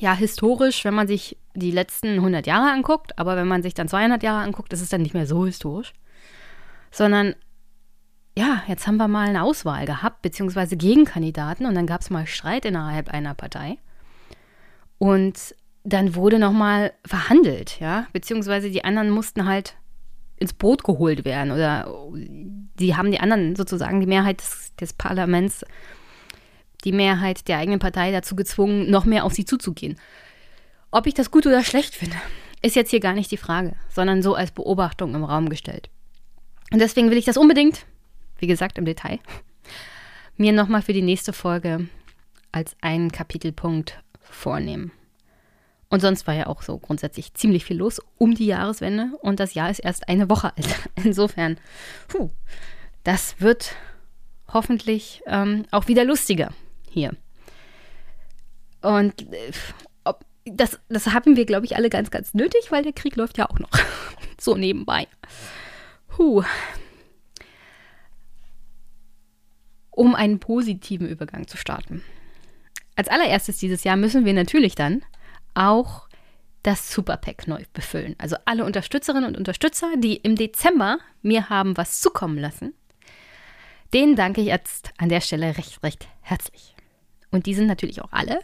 ja, 0.00 0.14
historisch, 0.14 0.84
wenn 0.84 0.94
man 0.94 1.06
sich 1.06 1.36
die 1.54 1.70
letzten 1.70 2.14
100 2.14 2.46
Jahre 2.46 2.72
anguckt, 2.72 3.18
aber 3.18 3.36
wenn 3.36 3.48
man 3.48 3.62
sich 3.62 3.74
dann 3.74 3.88
200 3.88 4.22
Jahre 4.22 4.42
anguckt, 4.42 4.72
ist 4.72 4.80
es 4.80 4.88
dann 4.88 5.02
nicht 5.02 5.14
mehr 5.14 5.26
so 5.26 5.44
historisch, 5.46 5.92
sondern 6.90 7.34
ja, 8.36 8.62
jetzt 8.66 8.86
haben 8.86 8.96
wir 8.96 9.08
mal 9.08 9.28
eine 9.28 9.42
Auswahl 9.42 9.84
gehabt, 9.84 10.22
beziehungsweise 10.22 10.76
Gegenkandidaten 10.76 11.66
und 11.66 11.74
dann 11.74 11.86
gab 11.86 12.00
es 12.00 12.10
mal 12.10 12.26
Streit 12.26 12.64
innerhalb 12.64 13.10
einer 13.10 13.34
Partei. 13.34 13.76
Und 14.98 15.54
dann 15.84 16.14
wurde 16.14 16.38
nochmal 16.38 16.92
verhandelt, 17.04 17.78
ja, 17.80 18.06
beziehungsweise 18.12 18.70
die 18.70 18.84
anderen 18.84 19.10
mussten 19.10 19.46
halt 19.46 19.74
ins 20.36 20.54
Boot 20.54 20.82
geholt 20.84 21.24
werden 21.24 21.52
oder 21.52 21.92
die 22.78 22.96
haben 22.96 23.10
die 23.10 23.20
anderen 23.20 23.54
sozusagen, 23.54 24.00
die 24.00 24.06
Mehrheit 24.06 24.40
des, 24.40 24.74
des 24.76 24.92
Parlaments, 24.92 25.64
die 26.84 26.92
Mehrheit 26.92 27.48
der 27.48 27.58
eigenen 27.58 27.80
Partei 27.80 28.10
dazu 28.10 28.36
gezwungen, 28.36 28.90
noch 28.90 29.04
mehr 29.04 29.24
auf 29.24 29.32
sie 29.32 29.44
zuzugehen. 29.44 29.98
Ob 30.90 31.06
ich 31.06 31.14
das 31.14 31.30
gut 31.30 31.46
oder 31.46 31.64
schlecht 31.64 31.94
finde, 31.94 32.16
ist 32.60 32.76
jetzt 32.76 32.90
hier 32.90 33.00
gar 33.00 33.14
nicht 33.14 33.30
die 33.30 33.36
Frage, 33.36 33.74
sondern 33.88 34.22
so 34.22 34.34
als 34.34 34.50
Beobachtung 34.50 35.14
im 35.14 35.24
Raum 35.24 35.48
gestellt. 35.48 35.90
Und 36.72 36.78
deswegen 36.78 37.10
will 37.10 37.18
ich 37.18 37.24
das 37.24 37.36
unbedingt, 37.36 37.86
wie 38.38 38.46
gesagt 38.46 38.78
im 38.78 38.84
Detail, 38.84 39.18
mir 40.36 40.52
nochmal 40.52 40.82
für 40.82 40.92
die 40.92 41.02
nächste 41.02 41.32
Folge 41.32 41.88
als 42.50 42.76
einen 42.80 43.10
Kapitelpunkt 43.10 44.02
vornehmen. 44.20 44.92
Und 45.88 46.00
sonst 46.00 46.26
war 46.26 46.34
ja 46.34 46.46
auch 46.46 46.62
so 46.62 46.78
grundsätzlich 46.78 47.34
ziemlich 47.34 47.64
viel 47.66 47.76
los 47.76 48.00
um 48.16 48.34
die 48.34 48.46
Jahreswende 48.46 49.10
und 49.20 49.40
das 49.40 49.54
Jahr 49.54 49.70
ist 49.70 49.80
erst 49.80 50.08
eine 50.08 50.30
Woche 50.30 50.56
alt. 50.56 50.66
Insofern, 51.04 51.58
puh, 52.08 52.30
das 53.04 53.40
wird 53.40 53.74
hoffentlich 54.48 55.22
ähm, 55.26 55.66
auch 55.70 55.88
wieder 55.88 56.04
lustiger 56.04 56.52
hier. 56.92 57.16
Und 58.82 59.32
äh, 59.32 59.52
das, 60.44 60.80
das 60.88 61.06
haben 61.08 61.36
wir, 61.36 61.46
glaube 61.46 61.66
ich, 61.66 61.76
alle 61.76 61.90
ganz, 61.90 62.10
ganz 62.10 62.34
nötig, 62.34 62.70
weil 62.70 62.82
der 62.82 62.92
Krieg 62.92 63.16
läuft 63.16 63.38
ja 63.38 63.48
auch 63.48 63.58
noch 63.58 63.70
so 64.40 64.56
nebenbei. 64.56 65.06
Huh. 66.18 66.42
Um 69.90 70.14
einen 70.14 70.40
positiven 70.40 71.08
Übergang 71.08 71.46
zu 71.46 71.56
starten. 71.56 72.02
Als 72.96 73.08
allererstes 73.08 73.58
dieses 73.58 73.84
Jahr 73.84 73.96
müssen 73.96 74.24
wir 74.24 74.34
natürlich 74.34 74.74
dann 74.74 75.02
auch 75.54 76.08
das 76.62 76.92
Superpack 76.92 77.48
neu 77.48 77.64
befüllen. 77.72 78.14
Also 78.18 78.36
alle 78.44 78.64
Unterstützerinnen 78.64 79.28
und 79.28 79.36
Unterstützer, 79.36 79.92
die 79.96 80.16
im 80.16 80.36
Dezember 80.36 80.98
mir 81.20 81.48
haben 81.48 81.76
was 81.76 82.00
zukommen 82.00 82.38
lassen, 82.38 82.74
denen 83.92 84.16
danke 84.16 84.40
ich 84.40 84.46
jetzt 84.46 84.90
an 84.98 85.08
der 85.08 85.20
Stelle 85.20 85.56
recht, 85.58 85.82
recht 85.82 86.08
herzlich. 86.20 86.74
Und 87.32 87.46
die 87.46 87.54
sind 87.54 87.66
natürlich 87.66 88.00
auch 88.00 88.12
alle 88.12 88.40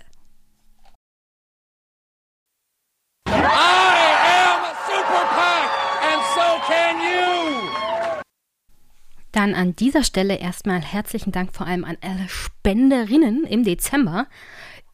Dann 9.39 9.55
an 9.55 9.77
dieser 9.77 10.03
Stelle 10.03 10.39
erstmal 10.39 10.81
herzlichen 10.81 11.31
Dank 11.31 11.55
vor 11.55 11.67
allem 11.67 11.85
an 11.85 11.97
alle 12.01 12.29
Spenderinnen 12.29 13.45
im 13.45 13.63
Dezember. 13.63 14.27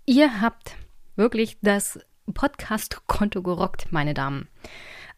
Ihr 0.05 0.43
habt 0.43 0.77
wirklich 1.17 1.57
das 1.63 1.99
Podcast-Konto 2.33 3.43
gerockt, 3.43 3.87
meine 3.91 4.13
Damen. 4.13 4.49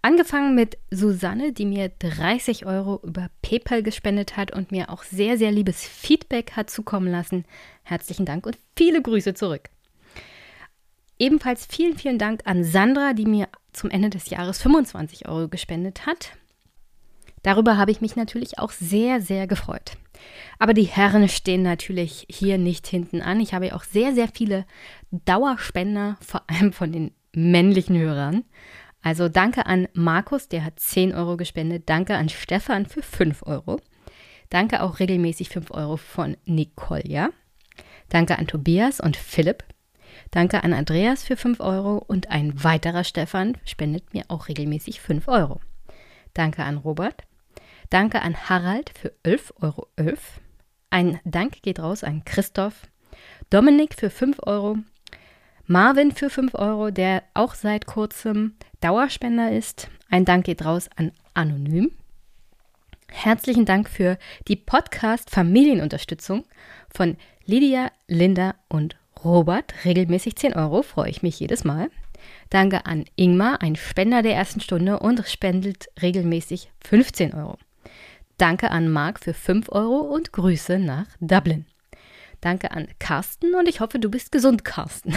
Angefangen 0.02 0.54
mit 0.54 0.78
Susanne, 0.90 1.52
die 1.52 1.66
mir 1.66 1.88
30 1.88 2.64
Euro 2.66 3.00
über 3.02 3.28
PayPal 3.42 3.82
gespendet 3.82 4.36
hat 4.36 4.52
und 4.52 4.70
mir 4.70 4.90
auch 4.90 5.02
sehr, 5.02 5.36
sehr 5.36 5.50
liebes 5.50 5.84
Feedback 5.84 6.52
hat 6.52 6.70
zukommen 6.70 7.10
lassen. 7.10 7.44
Herzlichen 7.82 8.24
Dank 8.24 8.46
und 8.46 8.58
viele 8.76 9.02
Grüße 9.02 9.34
zurück. 9.34 9.68
Ebenfalls 11.18 11.66
vielen, 11.66 11.96
vielen 11.96 12.18
Dank 12.18 12.42
an 12.44 12.62
Sandra, 12.62 13.14
die 13.14 13.26
mir 13.26 13.48
zum 13.72 13.90
Ende 13.90 14.10
des 14.10 14.30
Jahres 14.30 14.60
25 14.62 15.28
Euro 15.28 15.48
gespendet 15.48 16.06
hat. 16.06 16.32
Darüber 17.42 17.76
habe 17.76 17.90
ich 17.90 18.00
mich 18.00 18.16
natürlich 18.16 18.58
auch 18.58 18.72
sehr, 18.72 19.20
sehr 19.20 19.46
gefreut. 19.46 19.92
Aber 20.58 20.74
die 20.74 20.82
Herren 20.82 21.28
stehen 21.28 21.62
natürlich 21.62 22.26
hier 22.28 22.58
nicht 22.58 22.86
hinten 22.86 23.22
an. 23.22 23.40
Ich 23.40 23.54
habe 23.54 23.74
auch 23.74 23.84
sehr, 23.84 24.14
sehr 24.14 24.28
viele 24.28 24.66
Dauerspender, 25.10 26.16
vor 26.20 26.42
allem 26.48 26.72
von 26.72 26.92
den 26.92 27.12
männlichen 27.32 27.96
Hörern. 27.98 28.44
Also 29.06 29.28
danke 29.28 29.66
an 29.66 29.86
Markus, 29.92 30.48
der 30.48 30.64
hat 30.64 30.80
10 30.80 31.14
Euro 31.14 31.36
gespendet. 31.36 31.84
Danke 31.88 32.16
an 32.16 32.28
Stefan 32.28 32.86
für 32.86 33.02
5 33.02 33.44
Euro. 33.46 33.80
Danke 34.50 34.82
auch 34.82 34.98
regelmäßig 34.98 35.48
5 35.48 35.70
Euro 35.70 35.96
von 35.96 36.36
Nicole. 36.44 37.30
Danke 38.08 38.36
an 38.36 38.48
Tobias 38.48 38.98
und 38.98 39.16
Philipp. 39.16 39.62
Danke 40.32 40.64
an 40.64 40.72
Andreas 40.72 41.22
für 41.22 41.36
5 41.36 41.60
Euro 41.60 41.98
und 41.98 42.32
ein 42.32 42.64
weiterer 42.64 43.04
Stefan 43.04 43.56
spendet 43.64 44.12
mir 44.12 44.24
auch 44.26 44.48
regelmäßig 44.48 45.00
5 45.00 45.28
Euro. 45.28 45.60
Danke 46.34 46.64
an 46.64 46.76
Robert. 46.76 47.22
Danke 47.90 48.22
an 48.22 48.48
Harald 48.48 48.90
für 48.98 49.12
11,11 49.22 49.62
Euro. 49.62 49.88
Ein 50.90 51.20
Dank 51.24 51.62
geht 51.62 51.78
raus 51.78 52.02
an 52.02 52.24
Christoph. 52.24 52.88
Dominik 53.50 53.94
für 53.94 54.10
5 54.10 54.38
Euro. 54.42 54.78
Marvin 55.68 56.12
für 56.12 56.30
5 56.30 56.54
Euro, 56.54 56.92
der 56.92 57.24
auch 57.34 57.54
seit 57.54 57.86
kurzem 57.86 58.54
Dauerspender 58.80 59.50
ist. 59.50 59.88
Ein 60.08 60.24
Dank 60.24 60.46
geht 60.46 60.64
raus 60.64 60.88
an 60.94 61.10
Anonym. 61.34 61.90
Herzlichen 63.08 63.64
Dank 63.64 63.88
für 63.90 64.16
die 64.46 64.54
Podcast-Familienunterstützung 64.54 66.44
von 66.88 67.16
Lydia, 67.46 67.90
Linda 68.06 68.54
und 68.68 68.96
Robert. 69.24 69.74
Regelmäßig 69.84 70.36
10 70.36 70.54
Euro, 70.54 70.82
freue 70.82 71.10
ich 71.10 71.24
mich 71.24 71.40
jedes 71.40 71.64
Mal. 71.64 71.90
Danke 72.48 72.86
an 72.86 73.04
Ingmar, 73.16 73.60
ein 73.60 73.74
Spender 73.74 74.22
der 74.22 74.36
ersten 74.36 74.60
Stunde 74.60 75.00
und 75.00 75.26
spendet 75.26 75.86
regelmäßig 76.00 76.70
15 76.84 77.34
Euro. 77.34 77.58
Danke 78.38 78.70
an 78.70 78.88
Marc 78.88 79.18
für 79.18 79.34
5 79.34 79.70
Euro 79.70 79.98
und 79.98 80.32
Grüße 80.32 80.78
nach 80.78 81.08
Dublin. 81.18 81.66
Danke 82.40 82.70
an 82.70 82.86
Carsten 83.00 83.56
und 83.56 83.68
ich 83.68 83.80
hoffe, 83.80 83.98
du 83.98 84.08
bist 84.08 84.30
gesund, 84.30 84.64
Carsten. 84.64 85.12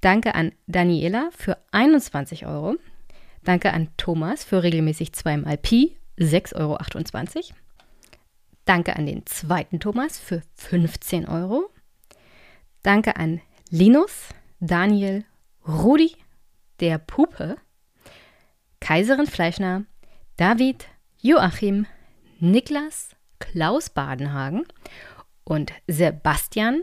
Danke 0.00 0.34
an 0.34 0.52
Daniela 0.66 1.30
für 1.36 1.58
21 1.72 2.46
Euro. 2.46 2.76
Danke 3.42 3.72
an 3.72 3.88
Thomas 3.96 4.44
für 4.44 4.62
regelmäßig 4.62 5.12
zweimal 5.12 5.56
Pi, 5.56 5.96
6,28 6.18 6.56
Euro. 6.56 6.78
Danke 8.64 8.96
an 8.96 9.06
den 9.06 9.24
zweiten 9.26 9.80
Thomas 9.80 10.18
für 10.18 10.42
15 10.54 11.26
Euro. 11.26 11.70
Danke 12.82 13.16
an 13.16 13.40
Linus, 13.70 14.28
Daniel, 14.60 15.24
Rudi, 15.66 16.14
der 16.80 16.98
Pupe, 16.98 17.56
Kaiserin 18.80 19.26
Fleischner, 19.26 19.84
David, 20.36 20.86
Joachim, 21.20 21.86
Niklas, 22.38 23.16
Klaus 23.38 23.90
Badenhagen 23.90 24.64
und 25.44 25.72
Sebastian. 25.86 26.82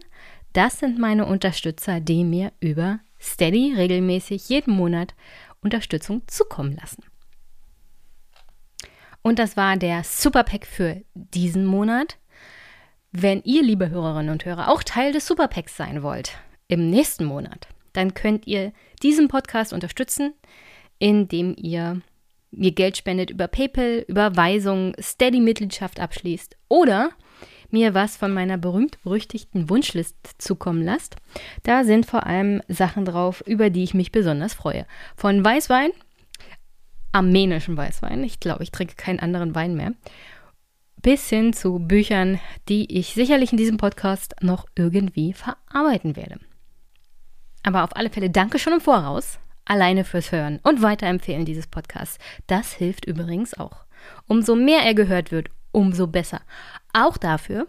Das 0.56 0.80
sind 0.80 0.98
meine 0.98 1.26
Unterstützer, 1.26 2.00
die 2.00 2.24
mir 2.24 2.54
über 2.62 3.02
Steady 3.20 3.74
regelmäßig 3.76 4.48
jeden 4.48 4.74
Monat 4.74 5.14
Unterstützung 5.60 6.22
zukommen 6.28 6.78
lassen. 6.78 7.04
Und 9.22 9.38
das 9.38 9.58
war 9.58 9.76
der 9.76 10.06
Superpack 10.06 10.66
für 10.66 11.02
diesen 11.14 11.66
Monat. 11.66 12.18
Wenn 13.12 13.44
ihr, 13.44 13.64
liebe 13.64 13.90
Hörerinnen 13.90 14.32
und 14.32 14.46
Hörer, 14.46 14.70
auch 14.70 14.82
Teil 14.82 15.12
des 15.12 15.28
Superpacks 15.28 15.76
sein 15.76 16.04
wollt 16.04 16.38
im 16.70 16.90
nächsten 16.90 17.26
Monat, 17.26 17.68
dann 17.92 18.14
könnt 18.14 18.48
ihr 18.48 18.72
diesen 19.04 19.28
Podcast 19.28 19.74
unterstützen, 19.74 20.36
indem 21.00 21.54
ihr 21.58 22.00
mir 22.52 22.72
Geld 22.72 22.96
spendet 22.96 23.30
über 23.30 23.50
PayPal, 23.50 24.06
Überweisung, 24.08 24.94
Steady-Mitgliedschaft 25.02 26.00
abschließt 26.00 26.56
oder 26.70 27.10
mir 27.76 27.94
was 27.94 28.16
von 28.16 28.34
meiner 28.34 28.58
berühmt-berüchtigten 28.58 29.70
Wunschlist 29.70 30.16
zukommen 30.38 30.82
lasst. 30.82 31.18
Da 31.64 31.84
sind 31.84 32.06
vor 32.06 32.26
allem 32.26 32.62
Sachen 32.70 33.04
drauf, 33.04 33.44
über 33.46 33.70
die 33.70 33.84
ich 33.84 33.94
mich 33.94 34.14
besonders 34.14 34.54
freue. 34.54 34.86
Von 35.18 35.44
Weißwein 35.44 35.92
armenischen 37.16 37.78
Weißwein. 37.78 38.24
Ich 38.26 38.42
glaube, 38.42 38.64
ich 38.64 38.72
trinke 38.72 38.96
keinen 38.96 39.20
anderen 39.20 39.56
Wein 39.56 39.76
mehr. 39.76 39.94
Bis 41.02 41.30
hin 41.30 41.54
zu 41.54 41.80
Büchern, 41.80 42.40
die 42.68 42.98
ich 42.98 43.14
sicherlich 43.14 43.52
in 43.52 43.58
diesem 43.58 43.78
Podcast 43.78 44.36
noch 44.42 44.66
irgendwie 44.76 45.34
verarbeiten 45.34 46.16
werde. 46.16 46.40
Aber 47.64 47.84
auf 47.84 47.96
alle 47.96 48.10
Fälle 48.10 48.30
danke 48.30 48.60
schon 48.60 48.74
im 48.74 48.82
Voraus, 48.82 49.40
alleine 49.64 50.04
fürs 50.04 50.32
Hören 50.32 50.60
und 50.64 50.82
Weiterempfehlen 50.82 51.46
dieses 51.46 51.68
Podcasts. 51.68 52.18
Das 52.48 52.74
hilft 52.74 53.06
übrigens 53.06 53.54
auch. 53.58 53.86
Umso 54.28 54.56
mehr 54.56 54.82
er 54.82 54.94
gehört 54.94 55.32
wird, 55.32 55.50
umso 55.72 56.08
besser. 56.08 56.42
Auch 56.98 57.18
dafür, 57.18 57.68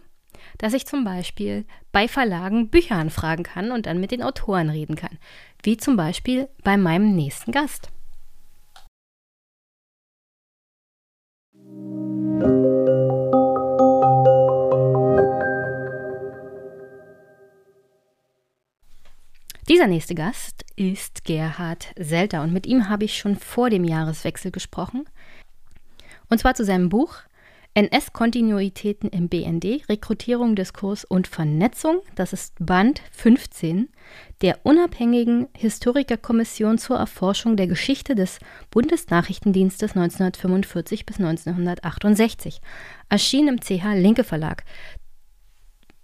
dass 0.57 0.71
ich 0.71 0.87
zum 0.87 1.03
Beispiel 1.03 1.65
bei 1.91 2.07
Verlagen 2.07 2.69
Bücher 2.69 2.95
anfragen 2.95 3.43
kann 3.43 3.73
und 3.73 3.85
dann 3.85 3.99
mit 3.99 4.11
den 4.11 4.23
Autoren 4.23 4.69
reden 4.69 4.95
kann. 4.95 5.19
Wie 5.61 5.75
zum 5.75 5.97
Beispiel 5.97 6.47
bei 6.63 6.77
meinem 6.77 7.13
nächsten 7.13 7.51
Gast. 7.51 7.89
Dieser 19.67 19.87
nächste 19.87 20.15
Gast 20.15 20.63
ist 20.77 21.25
Gerhard 21.25 21.93
Selter 21.99 22.43
und 22.43 22.53
mit 22.53 22.65
ihm 22.65 22.87
habe 22.87 23.03
ich 23.03 23.17
schon 23.17 23.35
vor 23.35 23.69
dem 23.69 23.83
Jahreswechsel 23.83 24.51
gesprochen. 24.51 25.03
Und 26.29 26.37
zwar 26.37 26.55
zu 26.55 26.63
seinem 26.63 26.87
Buch 26.87 27.17
NS-Kontinuitäten 27.77 29.07
im 29.11 29.29
BND, 29.29 29.87
Rekrutierung, 29.87 30.55
Diskurs 30.55 31.05
und 31.05 31.27
Vernetzung. 31.27 32.01
Das 32.15 32.33
ist 32.33 32.55
Band 32.59 33.03
15 33.11 33.89
der 34.41 34.65
unabhängigen 34.65 35.47
Historikerkommission 35.55 36.79
zur 36.79 36.97
Erforschung 36.97 37.55
der 37.55 37.67
Geschichte 37.67 38.15
des 38.15 38.39
Bundesnachrichtendienstes 38.71 39.95
1945 39.95 41.05
bis 41.05 41.19
1968. 41.19 42.61
Erschien 43.09 43.47
im 43.47 43.59
CH 43.59 43.93
Linke 43.93 44.23
Verlag. 44.23 44.63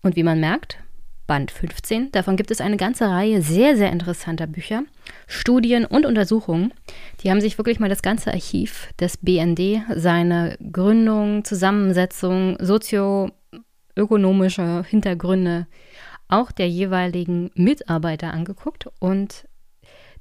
Und 0.04 0.16
wie 0.16 0.24
man 0.24 0.40
merkt, 0.40 0.78
Band 1.26 1.52
15. 1.52 2.12
Davon 2.12 2.36
gibt 2.36 2.52
es 2.52 2.62
eine 2.62 2.78
ganze 2.78 3.10
Reihe 3.10 3.42
sehr, 3.42 3.76
sehr 3.78 3.92
interessanter 3.92 4.46
Bücher, 4.48 4.84
Studien 5.28 5.86
und 5.86 6.06
Untersuchungen. 6.06 6.74
Die 7.22 7.32
haben 7.32 7.42
sich 7.42 7.58
wirklich 7.58 7.80
mal 7.80 7.90
das 7.90 8.02
ganze 8.02 8.32
Archiv 8.32 8.90
des 9.00 9.18
BND, 9.18 9.82
seine 9.96 10.58
Gründung, 10.72 11.44
Zusammensetzung, 11.46 12.58
sozioökonomische 12.60 14.84
Hintergründe, 14.88 15.68
auch 16.28 16.52
der 16.52 16.68
jeweiligen 16.68 17.52
Mitarbeiter 17.56 18.34
angeguckt. 18.34 18.88
Und 19.00 19.48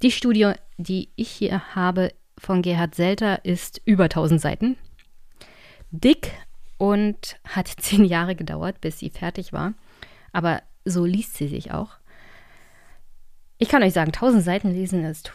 die 0.02 0.10
Studie, 0.10 0.52
die 0.78 1.10
ich 1.16 1.30
hier 1.30 1.74
habe 1.74 2.12
von 2.38 2.62
Gerhard 2.62 2.94
Selter, 2.94 3.44
ist 3.44 3.80
über 3.84 4.04
1000 4.04 4.40
Seiten. 4.40 4.76
Dick 5.90 6.30
und 6.78 7.36
hat 7.44 7.68
zehn 7.78 8.04
Jahre 8.04 8.34
gedauert, 8.34 8.80
bis 8.80 8.98
sie 8.98 9.10
fertig 9.10 9.52
war. 9.52 9.74
Aber 10.32 10.62
so 10.84 11.04
liest 11.04 11.36
sie 11.36 11.48
sich 11.48 11.72
auch. 11.72 11.96
Ich 13.58 13.68
kann 13.68 13.82
euch 13.82 13.92
sagen, 13.92 14.12
1000 14.12 14.42
Seiten 14.42 14.72
lesen 14.72 15.04
ist 15.04 15.32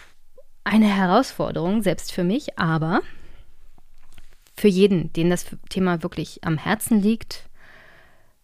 eine 0.63 0.88
Herausforderung, 0.88 1.82
selbst 1.82 2.12
für 2.12 2.25
mich, 2.25 2.60
aber 2.60 3.01
für 4.54 4.68
jeden, 4.68 5.13
den 5.13 5.30
das 5.30 5.46
Thema 5.70 6.04
wirklich 6.04 6.44
am 6.44 6.58
Herzen 6.58 7.01
liegt, 7.01 7.48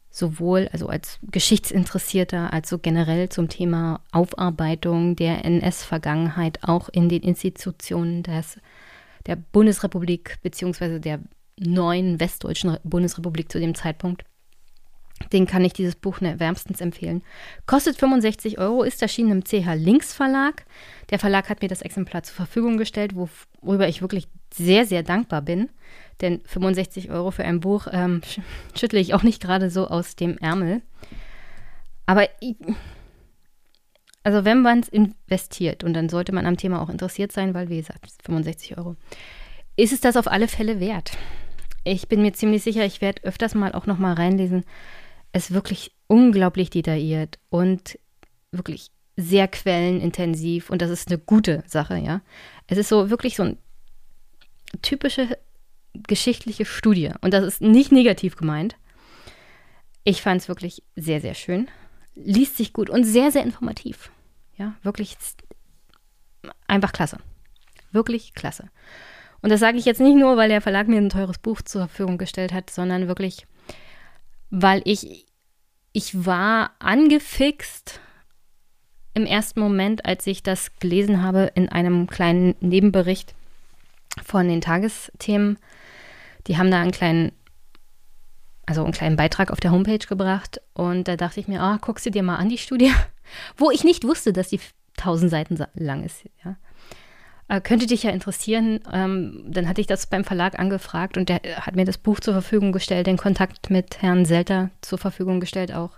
sowohl 0.10 0.70
also 0.72 0.88
als 0.88 1.20
Geschichtsinteressierter, 1.24 2.54
als 2.54 2.70
so 2.70 2.78
generell 2.78 3.30
zum 3.30 3.50
Thema 3.50 4.00
Aufarbeitung 4.12 5.16
der 5.16 5.44
NS-Vergangenheit 5.44 6.60
auch 6.62 6.88
in 6.90 7.10
den 7.10 7.24
Institutionen 7.24 8.22
des, 8.22 8.60
der 9.26 9.36
Bundesrepublik 9.36 10.38
bzw. 10.44 11.00
der 11.00 11.20
neuen 11.60 12.20
westdeutschen 12.20 12.78
Bundesrepublik 12.84 13.52
zu 13.52 13.60
dem 13.60 13.74
Zeitpunkt. 13.74 14.24
Den 15.32 15.48
kann 15.48 15.64
ich 15.64 15.74
dieses 15.74 15.96
Buch 15.96 16.22
wärmstens 16.22 16.82
empfehlen. 16.82 17.24
Kostet 17.66 17.98
65 17.98 18.60
Euro, 18.60 18.84
ist 18.84 19.02
erschienen 19.02 19.32
im 19.32 19.44
CH 19.44 19.76
Links 19.76 20.14
Verlag. 20.14 20.66
Der 21.10 21.20
Verlag 21.20 21.50
hat 21.50 21.62
mir 21.62 21.68
das 21.68 21.82
Exemplar 21.82 22.24
zur 22.24 22.36
Verfügung 22.36 22.78
gestellt, 22.78 23.16
worüber 23.16 23.88
ich 23.88 24.02
wirklich 24.02 24.28
sehr, 24.54 24.86
sehr 24.86 25.04
dankbar 25.04 25.42
bin. 25.42 25.70
Denn 26.22 26.42
65 26.46 27.10
Euro 27.12 27.32
für 27.32 27.44
ein 27.44 27.60
Buch 27.60 27.88
ähm, 27.92 28.22
schüttle 28.76 29.00
ich 29.00 29.14
auch 29.14 29.24
nicht 29.24 29.42
gerade 29.42 29.70
so 29.70 29.88
aus 29.88 30.16
dem 30.16 30.38
Ärmel. 30.38 30.82
Aber 32.06 32.28
ich, 32.40 32.56
also 34.24 34.46
wenn 34.46 34.62
man 34.62 34.80
es 34.80 34.90
investiert 34.90 35.84
und 35.84 35.94
dann 35.94 36.10
sollte 36.10 36.34
man 36.34 36.46
am 36.46 36.58
Thema 36.58 36.82
auch 36.82 36.90
interessiert 36.90 37.32
sein, 37.32 37.54
weil 37.54 37.70
wie 37.70 37.78
gesagt, 37.78 38.12
65 38.24 38.78
Euro, 38.78 38.96
ist 39.76 39.94
es 39.94 40.02
das 40.02 40.18
auf 40.18 40.28
alle 40.28 40.48
Fälle 40.48 40.80
wert. 40.80 41.18
Ich 41.84 42.08
bin 42.08 42.22
mir 42.22 42.34
ziemlich 42.34 42.64
sicher, 42.64 42.86
ich 42.86 43.02
werde 43.02 43.24
öfters 43.24 43.56
mal 43.56 43.74
auch 43.74 43.86
noch 43.86 43.98
mal 43.98 44.14
reinlesen, 44.14 44.64
ist 45.34 45.52
wirklich 45.52 45.96
unglaublich 46.08 46.70
detailliert 46.70 47.40
und 47.50 48.00
wirklich 48.52 48.92
sehr 49.18 49.48
quellenintensiv 49.48 50.70
und 50.70 50.82
das 50.82 50.90
ist 50.90 51.10
eine 51.10 51.18
gute 51.18 51.64
Sache, 51.68 51.98
ja. 51.98 52.22
Es 52.68 52.78
ist 52.78 52.90
so 52.90 53.10
wirklich 53.10 53.36
so 53.36 53.44
eine 53.44 53.58
typische 54.82 55.38
geschichtliche 55.94 56.66
Studie 56.66 57.12
und 57.22 57.34
das 57.34 57.44
ist 57.44 57.62
nicht 57.62 57.92
negativ 57.92 58.36
gemeint. 58.36 58.76
Ich 60.04 60.22
fand 60.22 60.42
es 60.42 60.48
wirklich 60.48 60.84
sehr, 60.96 61.22
sehr 61.22 61.34
schön. 61.34 61.68
Liest 62.16 62.58
sich 62.58 62.74
gut 62.74 62.90
und 62.90 63.04
sehr, 63.04 63.32
sehr 63.32 63.44
informativ. 63.44 64.12
Ja, 64.58 64.76
wirklich 64.84 65.18
einfach 66.68 66.92
klasse. 66.92 67.18
Wirklich 67.92 68.34
klasse. 68.34 68.70
Und 69.42 69.50
das 69.50 69.60
sage 69.60 69.78
ich 69.78 69.86
jetzt 69.86 70.02
nicht 70.02 70.16
nur, 70.16 70.38
weil 70.38 70.50
der 70.50 70.62
Verlag 70.62 70.88
mir 70.88 70.98
ein 70.98 71.10
teures 71.10 71.38
Buch 71.38 71.62
zur 71.62 71.88
Verfügung 71.88 72.18
gestellt 72.18 72.54
hat, 72.54 72.70
sondern 72.70 73.08
wirklich, 73.08 73.46
weil 74.56 74.84
ich, 74.86 75.26
ich 75.94 76.28
war 76.28 76.74
angefixt 76.78 78.00
im 79.16 79.26
ersten 79.26 79.60
Moment, 79.60 80.06
als 80.06 80.28
ich 80.28 80.44
das 80.44 80.78
gelesen 80.80 81.24
habe 81.24 81.52
in 81.56 81.70
einem 81.70 82.06
kleinen 82.06 82.54
Nebenbericht 82.60 83.34
von 84.24 84.48
den 84.48 84.62
Tagesthemen, 84.62 85.58
Die 86.46 86.58
haben 86.58 86.70
da 86.70 86.80
einen 86.80 86.92
kleinen, 86.92 87.32
also 88.68 88.84
einen 88.84 88.94
kleinen 88.94 89.16
Beitrag 89.16 89.50
auf 89.50 89.60
der 89.60 89.72
Homepage 89.72 90.06
gebracht 90.06 90.62
und 90.74 91.08
da 91.08 91.16
dachte 91.16 91.40
ich 91.40 91.48
mir, 91.48 91.60
ah, 91.60 91.80
guckst 91.82 92.06
du 92.06 92.12
dir 92.12 92.22
mal 92.22 92.36
an 92.36 92.50
die 92.50 92.60
Studie, 92.60 92.92
wo 93.58 93.72
ich 93.72 93.84
nicht 93.84 94.04
wusste, 94.04 94.34
dass 94.34 94.50
die 94.50 94.60
1000 95.00 95.32
Seiten 95.32 95.66
lang 95.74 96.04
ist. 96.04 96.26
Ja. 96.46 96.58
Äh, 97.48 97.62
könnte 97.62 97.88
dich 97.88 98.04
ja 98.04 98.12
interessieren. 98.12 98.80
Ähm, 98.92 99.46
dann 99.48 99.68
hatte 99.68 99.82
ich 99.82 99.88
das 99.88 100.08
beim 100.08 100.24
Verlag 100.24 100.58
angefragt 100.60 101.18
und 101.18 101.30
der 101.30 101.42
hat 101.62 101.76
mir 101.76 101.86
das 101.86 101.98
Buch 101.98 102.20
zur 102.20 102.34
Verfügung 102.34 102.72
gestellt, 102.72 103.08
den 103.08 103.18
Kontakt 103.18 103.70
mit 103.70 104.02
Herrn 104.02 104.26
Selter 104.26 104.70
zur 104.82 104.98
Verfügung 104.98 105.40
gestellt 105.40 105.74
auch. 105.74 105.92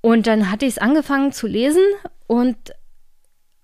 Und 0.00 0.26
dann 0.26 0.50
hatte 0.50 0.66
ich 0.66 0.72
es 0.72 0.78
angefangen 0.78 1.32
zu 1.32 1.46
lesen 1.46 1.84
und 2.26 2.56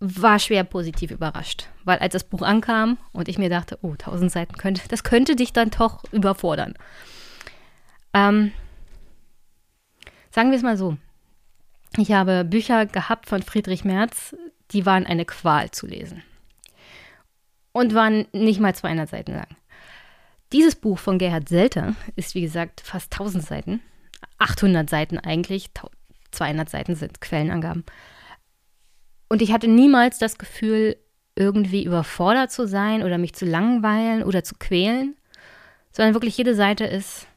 war 0.00 0.38
schwer 0.38 0.62
positiv 0.62 1.10
überrascht, 1.10 1.68
weil 1.84 1.98
als 1.98 2.12
das 2.12 2.22
Buch 2.22 2.42
ankam 2.42 2.98
und 3.12 3.28
ich 3.28 3.38
mir 3.38 3.50
dachte, 3.50 3.78
oh, 3.82 3.92
1000 3.92 4.30
Seiten 4.30 4.56
könnte, 4.56 4.82
das 4.88 5.02
könnte 5.02 5.34
dich 5.34 5.52
dann 5.52 5.70
doch 5.70 6.04
überfordern. 6.12 6.74
Ähm, 8.14 8.52
sagen 10.30 10.50
wir 10.50 10.56
es 10.56 10.62
mal 10.62 10.76
so. 10.76 10.96
Ich 11.96 12.12
habe 12.12 12.44
Bücher 12.44 12.86
gehabt 12.86 13.28
von 13.28 13.42
Friedrich 13.42 13.84
Merz, 13.84 14.36
die 14.72 14.86
waren 14.86 15.06
eine 15.06 15.24
Qual 15.24 15.70
zu 15.70 15.86
lesen. 15.86 16.22
Und 17.72 17.94
waren 17.94 18.26
nicht 18.32 18.60
mal 18.60 18.74
200 18.74 19.08
Seiten 19.08 19.32
lang. 19.32 19.48
Dieses 20.52 20.74
Buch 20.74 20.98
von 20.98 21.18
Gerhard 21.18 21.48
Selter 21.48 21.94
ist, 22.16 22.34
wie 22.34 22.40
gesagt, 22.40 22.80
fast 22.80 23.12
1000 23.12 23.44
Seiten. 23.44 23.80
800 24.38 24.88
Seiten 24.88 25.18
eigentlich, 25.18 25.70
200 26.30 26.68
Seiten 26.68 26.94
sind 26.94 27.20
Quellenangaben. 27.20 27.84
Und 29.28 29.42
ich 29.42 29.52
hatte 29.52 29.68
niemals 29.68 30.18
das 30.18 30.38
Gefühl, 30.38 30.96
irgendwie 31.36 31.84
überfordert 31.84 32.50
zu 32.50 32.66
sein 32.66 33.02
oder 33.02 33.16
mich 33.16 33.34
zu 33.34 33.44
langweilen 33.44 34.24
oder 34.24 34.42
zu 34.42 34.56
quälen, 34.58 35.14
sondern 35.92 36.14
wirklich 36.14 36.36
jede 36.36 36.54
Seite 36.54 36.84
ist 36.84 37.28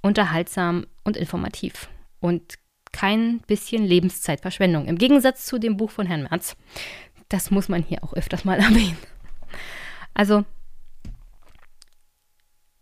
unterhaltsam 0.00 0.86
und 1.04 1.16
informativ 1.16 1.88
und 2.20 2.54
kein 2.92 3.40
bisschen 3.46 3.84
Lebenszeitverschwendung. 3.84 4.86
Im 4.86 4.98
Gegensatz 4.98 5.46
zu 5.46 5.58
dem 5.58 5.76
Buch 5.76 5.90
von 5.90 6.06
Herrn 6.06 6.24
Merz. 6.24 6.56
Das 7.28 7.50
muss 7.50 7.68
man 7.68 7.82
hier 7.82 8.04
auch 8.04 8.12
öfters 8.12 8.44
mal 8.44 8.58
erwähnen. 8.60 8.98
Also, 10.14 10.44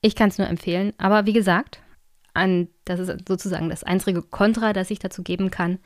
ich 0.01 0.15
kann 0.17 0.29
es 0.29 0.39
nur 0.39 0.49
empfehlen. 0.49 0.93
Aber 0.99 1.27
wie 1.27 1.33
gesagt, 1.33 1.81
an, 2.35 2.69
das 2.85 3.01
ist 3.01 3.29
sozusagen 3.29 3.69
das 3.69 3.85
einzige 3.85 4.23
Kontra, 4.23 4.73
das 4.73 4.91
ich 4.91 4.99
dazu 4.99 5.23
geben 5.23 5.51
kann. 5.51 5.79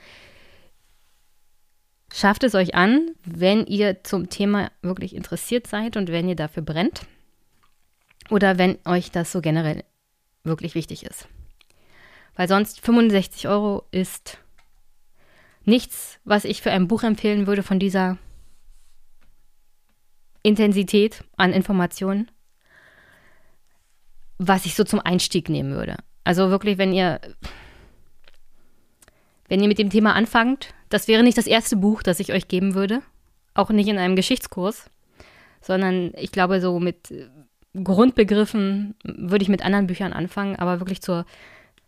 Schafft 2.12 2.44
es 2.44 2.54
euch 2.54 2.74
an, 2.74 3.10
wenn 3.24 3.66
ihr 3.66 4.04
zum 4.04 4.30
Thema 4.30 4.70
wirklich 4.82 5.16
interessiert 5.16 5.66
seid 5.66 5.96
und 5.96 6.10
wenn 6.10 6.28
ihr 6.28 6.36
dafür 6.36 6.62
brennt. 6.62 7.06
Oder 8.30 8.56
wenn 8.56 8.78
euch 8.84 9.10
das 9.10 9.32
so 9.32 9.40
generell 9.40 9.84
wirklich 10.44 10.74
wichtig 10.74 11.04
ist. 11.04 11.28
Weil 12.36 12.48
sonst 12.48 12.80
65 12.80 13.48
Euro 13.48 13.84
ist 13.90 14.38
nichts, 15.64 16.18
was 16.24 16.44
ich 16.44 16.62
für 16.62 16.70
ein 16.70 16.88
Buch 16.88 17.02
empfehlen 17.02 17.46
würde 17.46 17.62
von 17.62 17.78
dieser 17.78 18.18
Intensität 20.42 21.24
an 21.36 21.52
Informationen, 21.52 22.30
was 24.38 24.66
ich 24.66 24.74
so 24.74 24.84
zum 24.84 25.00
Einstieg 25.00 25.48
nehmen 25.48 25.72
würde. 25.72 25.96
Also 26.24 26.50
wirklich, 26.50 26.76
wenn 26.76 26.92
ihr, 26.92 27.20
wenn 29.48 29.60
ihr 29.60 29.68
mit 29.68 29.78
dem 29.78 29.90
Thema 29.90 30.14
anfangt, 30.14 30.74
das 30.88 31.08
wäre 31.08 31.22
nicht 31.22 31.38
das 31.38 31.46
erste 31.46 31.76
Buch, 31.76 32.02
das 32.02 32.20
ich 32.20 32.32
euch 32.32 32.48
geben 32.48 32.74
würde, 32.74 33.00
auch 33.54 33.70
nicht 33.70 33.88
in 33.88 33.98
einem 33.98 34.16
Geschichtskurs, 34.16 34.90
sondern 35.60 36.12
ich 36.16 36.32
glaube, 36.32 36.60
so 36.60 36.78
mit 36.78 37.12
Grundbegriffen 37.82 38.94
würde 39.02 39.42
ich 39.42 39.48
mit 39.48 39.64
anderen 39.64 39.86
Büchern 39.86 40.12
anfangen, 40.12 40.56
aber 40.56 40.80
wirklich 40.80 41.00
zur 41.00 41.24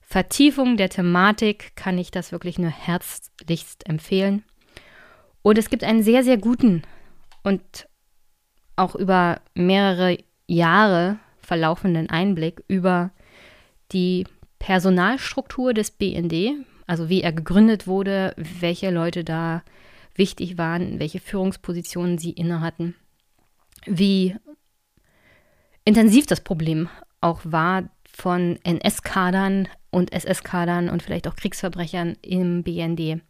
Vertiefung 0.09 0.77
der 0.77 0.89
Thematik 0.89 1.75
kann 1.75 1.99
ich 1.99 2.13
das 2.13 2.31
wirklich 2.31 2.61
nur 2.61 2.71
herzlichst 2.71 3.89
empfehlen. 3.89 4.45
Und 5.43 5.59
es 5.59 5.69
gibt 5.69 5.83
einen 5.83 6.05
sehr, 6.05 6.23
sehr 6.23 6.39
guten 6.39 6.83
und 7.43 7.89
auch 8.77 8.95
über 8.95 9.41
mehrere 9.55 10.19
Jahre 10.47 11.19
verlaufenden 11.41 12.09
Einblick 12.09 12.63
über 12.69 13.11
die 13.91 14.27
Personalstruktur 14.61 15.75
des 15.75 15.91
BND, 15.91 16.53
also 16.87 17.09
wie 17.09 17.23
er 17.23 17.33
gegründet 17.33 17.89
wurde, 17.89 18.33
welche 18.37 18.91
Leute 18.91 19.25
da 19.25 19.65
wichtig 20.15 20.57
waren, 20.57 21.01
welche 21.01 21.19
Führungspositionen 21.19 22.19
sie 22.19 22.31
innehatten, 22.31 22.95
wie 23.87 24.37
intensiv 25.85 26.27
das 26.27 26.43
Problem 26.43 26.89
auch 27.21 27.41
war 27.45 27.91
von 28.05 28.59
NS-Kadern 28.63 29.69
und 29.97 30.13
SS-Kadern 30.13 30.91
und 30.91 31.03
vielleicht 31.03 31.27
auch 31.27 31.37
Kriegsverbrechern 31.37 32.19
im 32.21 32.63
BND. 32.63 33.23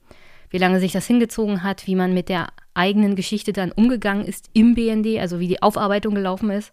Wie 0.50 0.58
lange 0.58 0.80
sich 0.80 0.90
das 0.90 1.06
hingezogen 1.06 1.62
hat, 1.62 1.86
wie 1.86 1.94
man 1.94 2.12
mit 2.12 2.28
der 2.28 2.48
eigenen 2.74 3.14
Geschichte 3.14 3.52
dann 3.52 3.70
umgegangen 3.70 4.24
ist 4.24 4.50
im 4.52 4.74
BND, 4.74 5.20
also 5.20 5.38
wie 5.38 5.46
die 5.46 5.62
Aufarbeitung 5.62 6.16
gelaufen 6.16 6.50
ist. 6.50 6.72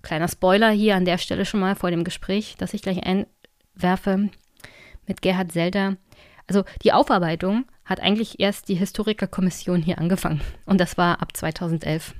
Kleiner 0.00 0.28
Spoiler 0.28 0.70
hier 0.70 0.96
an 0.96 1.04
der 1.04 1.18
Stelle 1.18 1.44
schon 1.44 1.60
mal 1.60 1.76
vor 1.76 1.90
dem 1.90 2.04
Gespräch, 2.04 2.54
das 2.56 2.72
ich 2.72 2.80
gleich 2.80 3.00
einwerfe 3.04 4.30
mit 5.06 5.20
Gerhard 5.20 5.52
Selter. 5.52 5.98
Also 6.46 6.64
die 6.82 6.94
Aufarbeitung 6.94 7.66
hat 7.84 8.00
eigentlich 8.00 8.40
erst 8.40 8.70
die 8.70 8.76
Historikerkommission 8.76 9.82
hier 9.82 9.98
angefangen 9.98 10.40
und 10.64 10.80
das 10.80 10.96
war 10.96 11.20
ab 11.20 11.36
2011. 11.36 12.14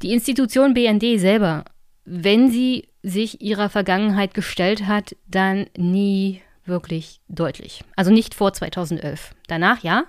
Die 0.00 0.14
Institution 0.14 0.72
BND 0.72 1.20
selber, 1.20 1.66
wenn 2.06 2.50
sie 2.50 2.88
sich 3.04 3.42
ihrer 3.42 3.68
Vergangenheit 3.68 4.32
gestellt 4.32 4.86
hat, 4.86 5.14
dann 5.26 5.66
nie 5.76 6.40
wirklich 6.64 7.20
deutlich. 7.28 7.84
Also 7.96 8.10
nicht 8.10 8.34
vor 8.34 8.52
2011. 8.54 9.34
Danach 9.46 9.82
ja. 9.82 10.04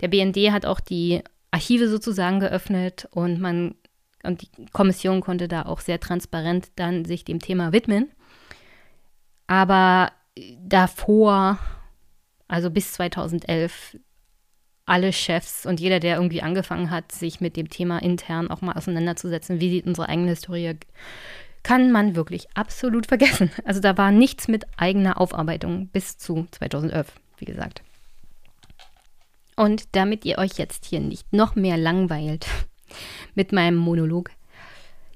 Der 0.00 0.08
BND 0.08 0.52
hat 0.52 0.64
auch 0.64 0.78
die 0.78 1.22
Archive 1.50 1.88
sozusagen 1.88 2.40
geöffnet 2.40 3.08
und 3.10 3.40
man 3.40 3.74
und 4.22 4.42
die 4.42 4.48
Kommission 4.72 5.20
konnte 5.20 5.48
da 5.48 5.62
auch 5.62 5.80
sehr 5.80 5.98
transparent 5.98 6.70
dann 6.76 7.04
sich 7.04 7.24
dem 7.24 7.40
Thema 7.40 7.72
widmen. 7.72 8.08
Aber 9.48 10.12
davor, 10.60 11.58
also 12.46 12.70
bis 12.70 12.92
2011, 12.92 13.98
alle 14.86 15.12
Chefs 15.12 15.66
und 15.66 15.80
jeder, 15.80 15.98
der 15.98 16.16
irgendwie 16.16 16.42
angefangen 16.42 16.90
hat, 16.90 17.10
sich 17.10 17.40
mit 17.40 17.56
dem 17.56 17.68
Thema 17.68 17.98
intern 18.00 18.48
auch 18.48 18.60
mal 18.60 18.76
auseinanderzusetzen, 18.76 19.58
wie 19.58 19.70
sieht 19.70 19.86
unsere 19.86 20.08
eigene 20.08 20.28
Historie, 20.28 20.78
kann 21.62 21.92
man 21.92 22.16
wirklich 22.16 22.46
absolut 22.54 23.06
vergessen. 23.06 23.50
Also 23.64 23.80
da 23.80 23.96
war 23.96 24.10
nichts 24.10 24.48
mit 24.48 24.66
eigener 24.76 25.20
Aufarbeitung 25.20 25.88
bis 25.88 26.18
zu 26.18 26.46
2011, 26.50 27.12
wie 27.38 27.44
gesagt. 27.44 27.82
Und 29.56 29.94
damit 29.94 30.24
ihr 30.24 30.38
euch 30.38 30.58
jetzt 30.58 30.86
hier 30.86 31.00
nicht 31.00 31.32
noch 31.32 31.54
mehr 31.54 31.76
langweilt 31.76 32.46
mit 33.34 33.52
meinem 33.52 33.76
Monolog, 33.76 34.30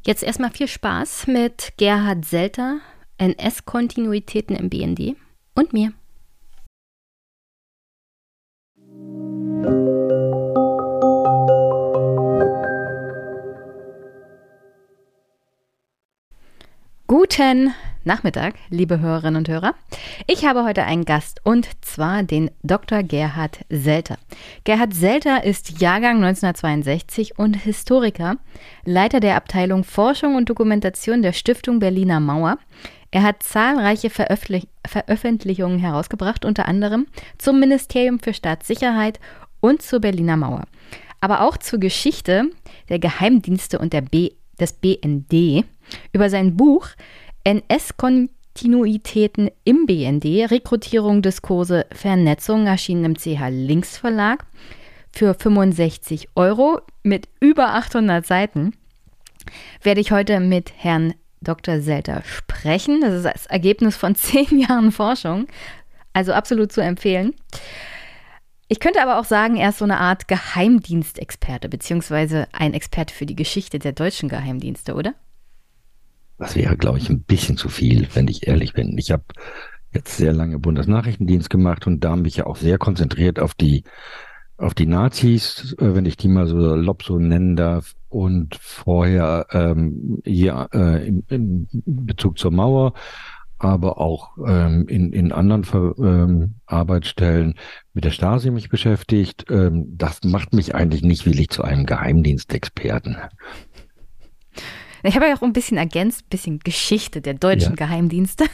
jetzt 0.07 0.23
erstmal 0.23 0.51
viel 0.51 0.69
Spaß 0.69 1.27
mit 1.27 1.73
Gerhard 1.77 2.25
Selter, 2.25 2.81
NS-Kontinuitäten 3.19 4.55
im 4.55 4.69
BND 4.69 5.17
und 5.55 5.73
mir. 5.73 5.93
Guten 17.09 17.73
Nachmittag, 18.03 18.57
liebe 18.69 18.99
Hörerinnen 18.99 19.37
und 19.37 19.49
Hörer. 19.49 19.77
Ich 20.27 20.45
habe 20.45 20.65
heute 20.65 20.83
einen 20.83 21.05
Gast 21.05 21.41
und 21.45 21.69
zwar 21.81 22.25
den 22.25 22.51
Dr. 22.65 23.05
Gerhard 23.05 23.61
Selter. 23.71 24.17
Gerhard 24.65 24.93
Selter 24.93 25.45
ist 25.45 25.81
Jahrgang 25.81 26.17
1962 26.17 27.39
und 27.39 27.55
Historiker, 27.55 28.39
Leiter 28.85 29.21
der 29.21 29.37
Abteilung 29.37 29.85
Forschung 29.85 30.35
und 30.35 30.51
Dokumentation 30.51 31.23
der 31.23 31.33
Stiftung 31.33 31.79
Berliner 31.79 32.19
Mauer. 32.19 32.59
Er 33.13 33.23
hat 33.23 33.45
zahlreiche 33.45 34.11
Veröffentlich 34.11 34.67
Veröffentlichungen 34.85 35.79
herausgebracht, 35.79 36.45
unter 36.45 36.67
anderem 36.67 37.07
zum 37.39 37.61
Ministerium 37.61 38.19
für 38.19 38.35
Staatssicherheit 38.35 39.21
und 39.61 39.81
zur 39.81 40.01
Berliner 40.01 40.37
Mauer, 40.37 40.65
aber 41.21 41.43
auch 41.43 41.57
zur 41.57 41.79
Geschichte 41.79 42.51
der 42.89 42.99
Geheimdienste 42.99 43.79
und 43.79 43.93
der 43.93 44.01
B 44.01 44.33
des 44.61 44.73
BND 44.73 45.65
über 46.13 46.29
sein 46.31 46.57
Buch 46.57 46.89
NS-Kontinuitäten 47.45 49.51
im 49.65 49.87
BND, 49.87 50.51
Rekrutierung, 50.51 51.23
Diskurse, 51.23 51.87
Vernetzung, 51.93 52.67
erschienen 52.67 53.05
im 53.05 53.17
CH 53.17 53.49
Links 53.51 53.97
Verlag 53.97 54.45
für 55.13 55.35
65 55.35 56.31
Euro 56.35 56.81
mit 57.03 57.29
über 57.41 57.75
800 57.75 58.27
Seiten, 58.27 58.73
werde 59.83 60.01
ich 60.01 60.13
heute 60.13 60.41
mit 60.41 60.73
Herrn 60.77 61.15
Dr. 61.41 61.81
Selter 61.81 62.23
sprechen. 62.25 63.01
Das 63.01 63.15
ist 63.15 63.25
das 63.25 63.47
Ergebnis 63.47 63.97
von 63.97 64.15
zehn 64.15 64.59
Jahren 64.59 64.93
Forschung, 64.93 65.47
also 66.13 66.33
absolut 66.33 66.71
zu 66.73 66.83
empfehlen. 66.83 67.33
Ich 68.69 68.81
könnte 68.81 69.03
aber 69.03 69.21
auch 69.21 69.25
sagen, 69.25 69.57
er 69.57 69.69
ist 69.69 69.79
so 69.79 69.85
eine 69.85 70.01
Art 70.01 70.27
Geheimdienstexperte, 70.29 71.69
beziehungsweise 71.69 72.49
ein 72.53 72.75
Experte 72.75 73.15
für 73.15 73.27
die 73.27 73.37
Geschichte 73.37 73.79
der 73.79 73.93
deutschen 73.93 74.29
Geheimdienste, 74.29 74.95
oder? 74.95 75.15
das 76.39 76.57
wäre, 76.57 76.77
glaube 76.77 76.99
ich, 76.99 77.09
ein 77.09 77.23
bisschen 77.23 77.57
zu 77.57 77.69
viel, 77.69 78.09
wenn 78.15 78.29
ich 78.29 78.47
ehrlich 78.47 78.75
bin. 78.75 78.97
Ich 78.99 79.11
habe 79.11 79.25
jetzt 79.93 80.17
sehr 80.17 80.33
lange 80.33 80.59
Bundesnachrichtendienst 80.59 81.49
gemacht 81.49 81.87
und 81.87 82.05
da 82.05 82.17
mich 82.17 82.37
ja 82.37 82.47
auch 82.47 82.57
sehr 82.57 82.79
konzentriert 82.79 83.39
auf 83.41 83.55
die 83.55 83.85
auf 84.59 84.73
die 84.73 84.87
Nazis, 84.87 85.77
äh, 85.79 85.95
wenn 85.95 86.07
ich 86.07 86.17
die 86.17 86.29
mal 86.29 86.47
so 86.47 86.57
lob 86.57 87.03
so 87.03 87.19
nennen 87.19 87.57
darf, 87.57 87.95
und 88.09 88.57
vorher 88.59 89.47
ähm, 89.51 90.23
hier 90.25 90.69
äh, 90.73 91.07
im, 91.07 91.25
im 91.29 91.67
Bezug 91.85 92.39
zur 92.39 92.51
Mauer, 92.51 92.95
aber 93.59 93.99
auch 93.99 94.37
ähm, 94.47 94.87
in, 94.89 95.13
in 95.13 95.33
anderen 95.33 95.65
Ver, 95.65 95.95
ähm, 95.99 96.57
Arbeitsstellen 96.67 97.55
mit 97.95 98.05
der 98.05 98.11
Stasi 98.11 98.51
mich 98.51 98.69
beschäftigt. 98.69 99.47
Ähm, 99.51 99.87
das 99.97 100.23
macht 100.25 100.53
mich 100.53 100.75
eigentlich 100.75 101.03
nicht 101.03 101.27
willig 101.27 101.49
zu 101.51 101.63
einem 101.63 101.87
Geheimdienstexperten. 101.87 103.17
Ich 105.03 105.15
habe 105.15 105.27
ja 105.27 105.37
auch 105.37 105.43
ein 105.43 105.53
bisschen 105.53 105.79
ergänzt, 105.79 106.23
ein 106.23 106.31
bisschen 106.31 106.59
Geschichte 106.59 107.21
der 107.21 107.35
deutschen 107.35 107.77
ja. 107.77 107.87
Geheimdienste. 107.87 108.45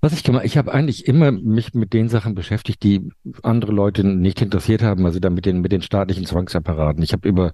Was 0.00 0.12
ich 0.12 0.22
gemacht, 0.22 0.44
ich 0.44 0.58
habe 0.58 0.72
eigentlich 0.72 1.06
immer 1.06 1.32
mich 1.32 1.72
mit 1.72 1.94
den 1.94 2.10
Sachen 2.10 2.34
beschäftigt, 2.34 2.82
die 2.82 3.08
andere 3.42 3.72
Leute 3.72 4.04
nicht 4.04 4.40
interessiert 4.42 4.82
haben, 4.82 5.06
also 5.06 5.18
dann 5.18 5.32
mit 5.32 5.46
den, 5.46 5.62
mit 5.62 5.72
den 5.72 5.80
staatlichen 5.80 6.26
Zwangsapparaten. 6.26 7.02
Ich 7.02 7.14
habe 7.14 7.26
über 7.26 7.52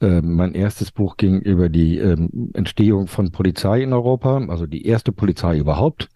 äh, 0.00 0.20
mein 0.20 0.54
erstes 0.54 0.90
Buch 0.92 1.16
ging 1.16 1.40
über 1.40 1.68
die 1.68 1.98
ähm, 1.98 2.50
Entstehung 2.54 3.06
von 3.06 3.32
Polizei 3.32 3.82
in 3.82 3.92
Europa, 3.92 4.38
also 4.48 4.66
die 4.66 4.86
erste 4.86 5.12
Polizei 5.12 5.58
überhaupt. 5.58 6.08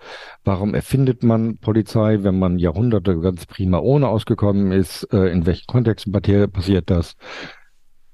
Warum 0.45 0.75
erfindet 0.75 1.23
man 1.23 1.59
Polizei, 1.59 2.19
wenn 2.23 2.39
man 2.39 2.59
Jahrhunderte 2.59 3.19
ganz 3.21 3.47
prima 3.47 3.79
ohne 3.79 4.09
ausgekommen 4.09 4.73
ist? 4.73 5.05
Äh, 5.13 5.29
in 5.29 5.47
welchen 5.47 5.67
Kontexten 5.67 6.13
passiert 6.13 6.91
das? 6.91 7.17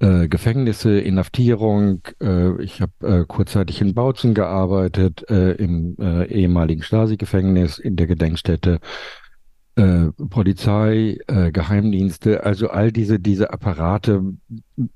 äh, 0.01 0.29
Gefängnisse, 0.29 0.99
Inhaftierung. 0.99 2.03
Äh, 2.21 2.63
ich 2.63 2.81
habe 2.81 2.93
äh, 3.03 3.25
kurzzeitig 3.27 3.81
in 3.81 3.95
Bautzen 3.95 4.35
gearbeitet, 4.35 5.29
äh, 5.29 5.53
im 5.53 5.97
äh, 5.99 6.27
ehemaligen 6.27 6.83
Stasi-Gefängnis, 6.83 7.79
in 7.79 7.97
der 7.97 8.07
Gedenkstätte. 8.07 8.81
Äh, 9.79 10.11
Polizei, 10.29 11.19
äh, 11.29 11.53
Geheimdienste, 11.53 12.43
also 12.43 12.69
all 12.69 12.91
diese, 12.91 13.21
diese 13.21 13.53
Apparate, 13.53 14.25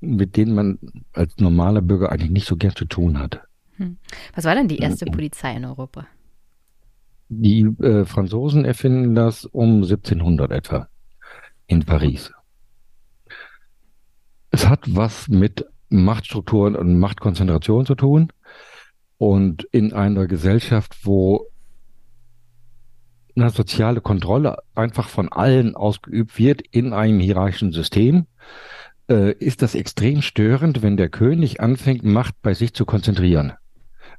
mit 0.01 0.35
denen 0.35 0.53
man 0.53 0.77
als 1.13 1.37
normaler 1.37 1.81
Bürger 1.81 2.11
eigentlich 2.11 2.31
nicht 2.31 2.47
so 2.47 2.57
gern 2.57 2.75
zu 2.75 2.83
tun 2.83 3.17
hat. 3.17 3.39
Hm. 3.77 3.95
Was 4.35 4.43
war 4.43 4.55
denn 4.55 4.67
die 4.67 4.79
erste 4.79 5.05
Polizei 5.05 5.55
in 5.55 5.63
Europa? 5.63 6.05
Die 7.29 7.61
äh, 7.61 8.03
Franzosen 8.03 8.65
erfinden 8.65 9.15
das 9.15 9.45
um 9.45 9.83
1700 9.83 10.51
etwa 10.51 10.89
in 11.67 11.85
Paris. 11.85 12.33
Es 14.51 14.67
hat 14.67 14.81
was 14.93 15.29
mit 15.29 15.65
Machtstrukturen 15.87 16.75
und 16.75 16.99
Machtkonzentration 16.99 17.85
zu 17.85 17.95
tun. 17.95 18.33
Und 19.17 19.63
in 19.71 19.93
einer 19.93 20.27
Gesellschaft, 20.27 21.05
wo 21.05 21.47
eine 23.35 23.49
soziale 23.49 24.01
Kontrolle 24.01 24.57
einfach 24.75 25.09
von 25.09 25.31
allen 25.31 25.75
ausgeübt 25.75 26.37
wird 26.37 26.61
in 26.71 26.93
einem 26.93 27.19
hierarchischen 27.19 27.71
System, 27.71 28.27
äh, 29.09 29.33
ist 29.33 29.61
das 29.61 29.75
extrem 29.75 30.21
störend, 30.21 30.81
wenn 30.81 30.97
der 30.97 31.09
König 31.09 31.59
anfängt, 31.59 32.03
Macht 32.03 32.35
bei 32.41 32.53
sich 32.53 32.73
zu 32.73 32.85
konzentrieren. 32.85 33.53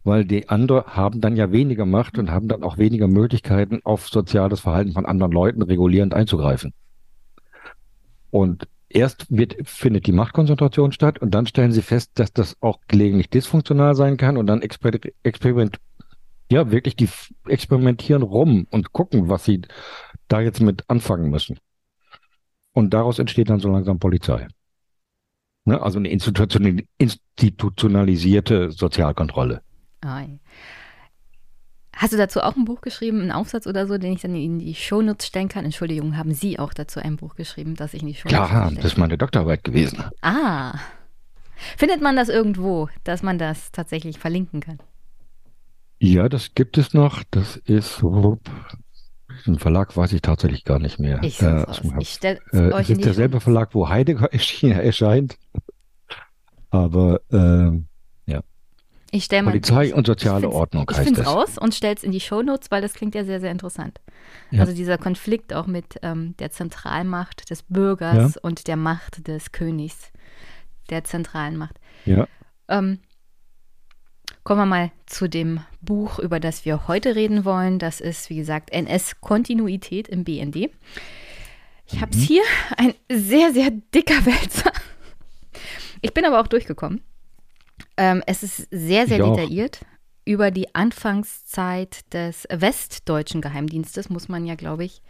Weil 0.02 0.24
die 0.24 0.48
anderen 0.48 0.84
haben 0.84 1.20
dann 1.20 1.36
ja 1.36 1.50
weniger 1.50 1.86
Macht 1.86 2.18
und 2.18 2.30
haben 2.30 2.48
dann 2.48 2.62
auch 2.62 2.76
weniger 2.76 3.08
Möglichkeiten, 3.08 3.80
auf 3.84 4.08
soziales 4.08 4.60
Verhalten 4.60 4.92
von 4.92 5.06
anderen 5.06 5.32
Leuten 5.32 5.62
regulierend 5.62 6.12
einzugreifen. 6.12 6.74
Und 8.30 8.68
erst 8.88 9.26
wird, 9.30 9.56
findet 9.64 10.06
die 10.06 10.12
Machtkonzentration 10.12 10.92
statt 10.92 11.20
und 11.20 11.32
dann 11.32 11.46
stellen 11.46 11.72
sie 11.72 11.82
fest, 11.82 12.12
dass 12.16 12.32
das 12.32 12.56
auch 12.60 12.80
gelegentlich 12.88 13.30
dysfunktional 13.30 13.94
sein 13.94 14.16
kann 14.16 14.36
und 14.36 14.46
dann 14.46 14.60
exper 14.60 14.90
experiment, 15.22 15.78
ja, 16.50 16.70
wirklich 16.70 16.96
die 16.96 17.08
experimentieren 17.46 18.22
rum 18.22 18.66
und 18.70 18.92
gucken, 18.92 19.28
was 19.28 19.44
sie 19.44 19.60
da 20.28 20.40
jetzt 20.40 20.60
mit 20.60 20.88
anfangen 20.88 21.28
müssen. 21.30 21.58
Und 22.72 22.94
daraus 22.94 23.18
entsteht 23.18 23.50
dann 23.50 23.60
so 23.60 23.70
langsam 23.70 23.98
Polizei. 23.98 24.48
Ne? 25.64 25.80
Also 25.80 25.98
eine 25.98 26.10
institutionalisierte 26.10 28.70
Sozialkontrolle. 28.70 29.62
Ei. 30.02 30.38
Hast 31.96 32.12
du 32.12 32.16
dazu 32.16 32.40
auch 32.40 32.56
ein 32.56 32.64
Buch 32.64 32.80
geschrieben, 32.80 33.20
einen 33.20 33.30
Aufsatz 33.30 33.68
oder 33.68 33.86
so, 33.86 33.98
den 33.98 34.12
ich 34.12 34.22
dann 34.22 34.34
in 34.34 34.58
die 34.58 34.74
Shownotes 34.74 35.28
stellen 35.28 35.48
kann? 35.48 35.64
Entschuldigung, 35.64 36.16
haben 36.16 36.34
Sie 36.34 36.58
auch 36.58 36.74
dazu 36.74 36.98
ein 36.98 37.16
Buch 37.16 37.36
geschrieben, 37.36 37.76
das 37.76 37.94
ich 37.94 38.02
in 38.02 38.08
die 38.08 38.14
Shownotes 38.14 38.48
Klar, 38.48 38.72
das 38.74 38.84
ist 38.84 38.98
meine 38.98 39.16
Doktorarbeit 39.16 39.62
gewesen. 39.62 40.02
Ah. 40.20 40.76
Findet 41.76 42.02
man 42.02 42.16
das 42.16 42.28
irgendwo, 42.28 42.88
dass 43.04 43.22
man 43.22 43.38
das 43.38 43.70
tatsächlich 43.70 44.18
verlinken 44.18 44.58
kann? 44.60 44.80
Ja, 45.98 46.28
das 46.28 46.54
gibt 46.54 46.78
es 46.78 46.94
noch. 46.94 47.22
Das 47.30 47.56
ist 47.56 48.02
ein 48.02 49.58
Verlag, 49.58 49.96
weiß 49.96 50.12
ich 50.12 50.22
tatsächlich 50.22 50.64
gar 50.64 50.78
nicht 50.78 50.98
mehr. 50.98 51.22
Ich, 51.22 51.40
äh, 51.42 51.64
ich 51.98 52.10
stelle 52.10 52.40
äh, 52.52 52.72
euch 52.72 52.90
Es 52.90 52.98
ist 52.98 53.04
derselbe 53.04 53.40
Verlag, 53.40 53.74
wo 53.74 53.88
Heidegger 53.88 54.32
erscheint. 54.62 55.36
Aber 56.70 57.20
äh, 57.30 57.80
ich 59.14 59.26
stelle 59.26 59.44
Polizei 59.44 59.94
und 59.94 60.08
soziale 60.08 60.50
Ordnung 60.50 60.90
heißt 60.90 61.08
ich 61.08 61.12
es. 61.12 61.18
Ich 61.20 61.26
raus 61.26 61.56
und 61.56 61.72
stelle 61.72 61.94
es 61.94 62.02
in 62.02 62.10
die 62.10 62.18
Shownotes, 62.18 62.72
weil 62.72 62.82
das 62.82 62.94
klingt 62.94 63.14
ja 63.14 63.24
sehr, 63.24 63.38
sehr 63.38 63.52
interessant. 63.52 64.00
Ja. 64.50 64.62
Also 64.62 64.74
dieser 64.74 64.98
Konflikt 64.98 65.54
auch 65.54 65.68
mit 65.68 66.00
ähm, 66.02 66.34
der 66.40 66.50
Zentralmacht 66.50 67.48
des 67.48 67.62
Bürgers 67.62 68.34
ja. 68.34 68.40
und 68.42 68.66
der 68.66 68.74
Macht 68.74 69.28
des 69.28 69.52
Königs, 69.52 70.10
der 70.90 71.04
zentralen 71.04 71.56
Macht. 71.56 71.78
Ja. 72.06 72.26
Ähm, 72.66 72.98
kommen 74.44 74.60
wir 74.60 74.66
mal 74.66 74.92
zu 75.06 75.28
dem 75.28 75.60
Buch, 75.80 76.18
über 76.18 76.38
das 76.38 76.64
wir 76.64 76.86
heute 76.86 77.16
reden 77.16 77.44
wollen. 77.44 77.78
Das 77.78 78.00
ist, 78.00 78.30
wie 78.30 78.36
gesagt, 78.36 78.70
NS-Kontinuität 78.70 80.06
im 80.08 80.24
BND. 80.24 80.70
Ich 81.86 81.94
mhm. 81.94 82.00
habe 82.00 82.12
es 82.12 82.22
hier, 82.22 82.42
ein 82.76 82.94
sehr, 83.10 83.52
sehr 83.52 83.70
dicker 83.70 84.24
Wälzer. 84.26 84.70
Ich 86.02 86.12
bin 86.12 86.26
aber 86.26 86.40
auch 86.40 86.46
durchgekommen. 86.46 87.02
Ähm, 87.96 88.22
es 88.26 88.42
ist 88.42 88.68
sehr, 88.70 89.06
sehr 89.06 89.20
ich 89.20 89.24
detailliert. 89.24 89.80
Auch. 89.82 89.94
Über 90.26 90.50
die 90.50 90.74
Anfangszeit 90.74 92.12
des 92.14 92.46
westdeutschen 92.50 93.42
Geheimdienstes 93.42 94.08
muss 94.08 94.28
man 94.28 94.46
ja, 94.46 94.54
glaube 94.54 94.84
ich, 94.84 95.02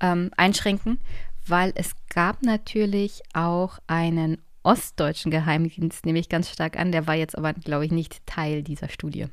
ähm, 0.00 0.30
einschränken, 0.36 1.00
weil 1.46 1.72
es 1.74 1.92
gab 2.10 2.42
natürlich 2.42 3.22
auch 3.32 3.78
einen 3.88 4.38
ostdeutschen 4.66 5.30
Geheimdienst, 5.30 6.04
nehme 6.04 6.18
ich 6.18 6.28
ganz 6.28 6.50
stark 6.50 6.78
an. 6.78 6.92
Der 6.92 7.06
war 7.06 7.14
jetzt 7.14 7.38
aber, 7.38 7.52
glaube 7.52 7.86
ich, 7.86 7.92
nicht 7.92 8.26
Teil 8.26 8.62
dieser 8.62 8.88
Studie. 8.88 9.26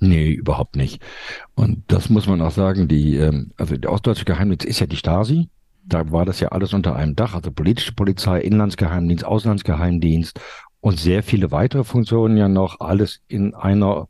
Nee, 0.00 0.30
überhaupt 0.30 0.76
nicht. 0.76 1.02
Und 1.54 1.82
das 1.88 2.08
muss 2.08 2.26
man 2.26 2.40
auch 2.40 2.52
sagen, 2.52 2.88
die, 2.88 3.16
ähm, 3.16 3.52
also 3.56 3.76
der 3.76 3.92
ostdeutsche 3.92 4.24
Geheimdienst 4.24 4.64
ist 4.64 4.80
ja 4.80 4.86
die 4.86 4.96
Stasi. 4.96 5.48
Da 5.84 6.10
war 6.12 6.24
das 6.24 6.40
ja 6.40 6.48
alles 6.48 6.72
unter 6.72 6.94
einem 6.96 7.16
Dach, 7.16 7.34
also 7.34 7.50
politische 7.50 7.92
Polizei, 7.92 8.40
Inlandsgeheimdienst, 8.40 9.24
Auslandsgeheimdienst 9.24 10.40
und 10.80 11.00
sehr 11.00 11.22
viele 11.22 11.50
weitere 11.50 11.84
Funktionen 11.84 12.36
ja 12.36 12.48
noch 12.48 12.80
alles 12.80 13.22
in 13.26 13.54
einer 13.54 14.08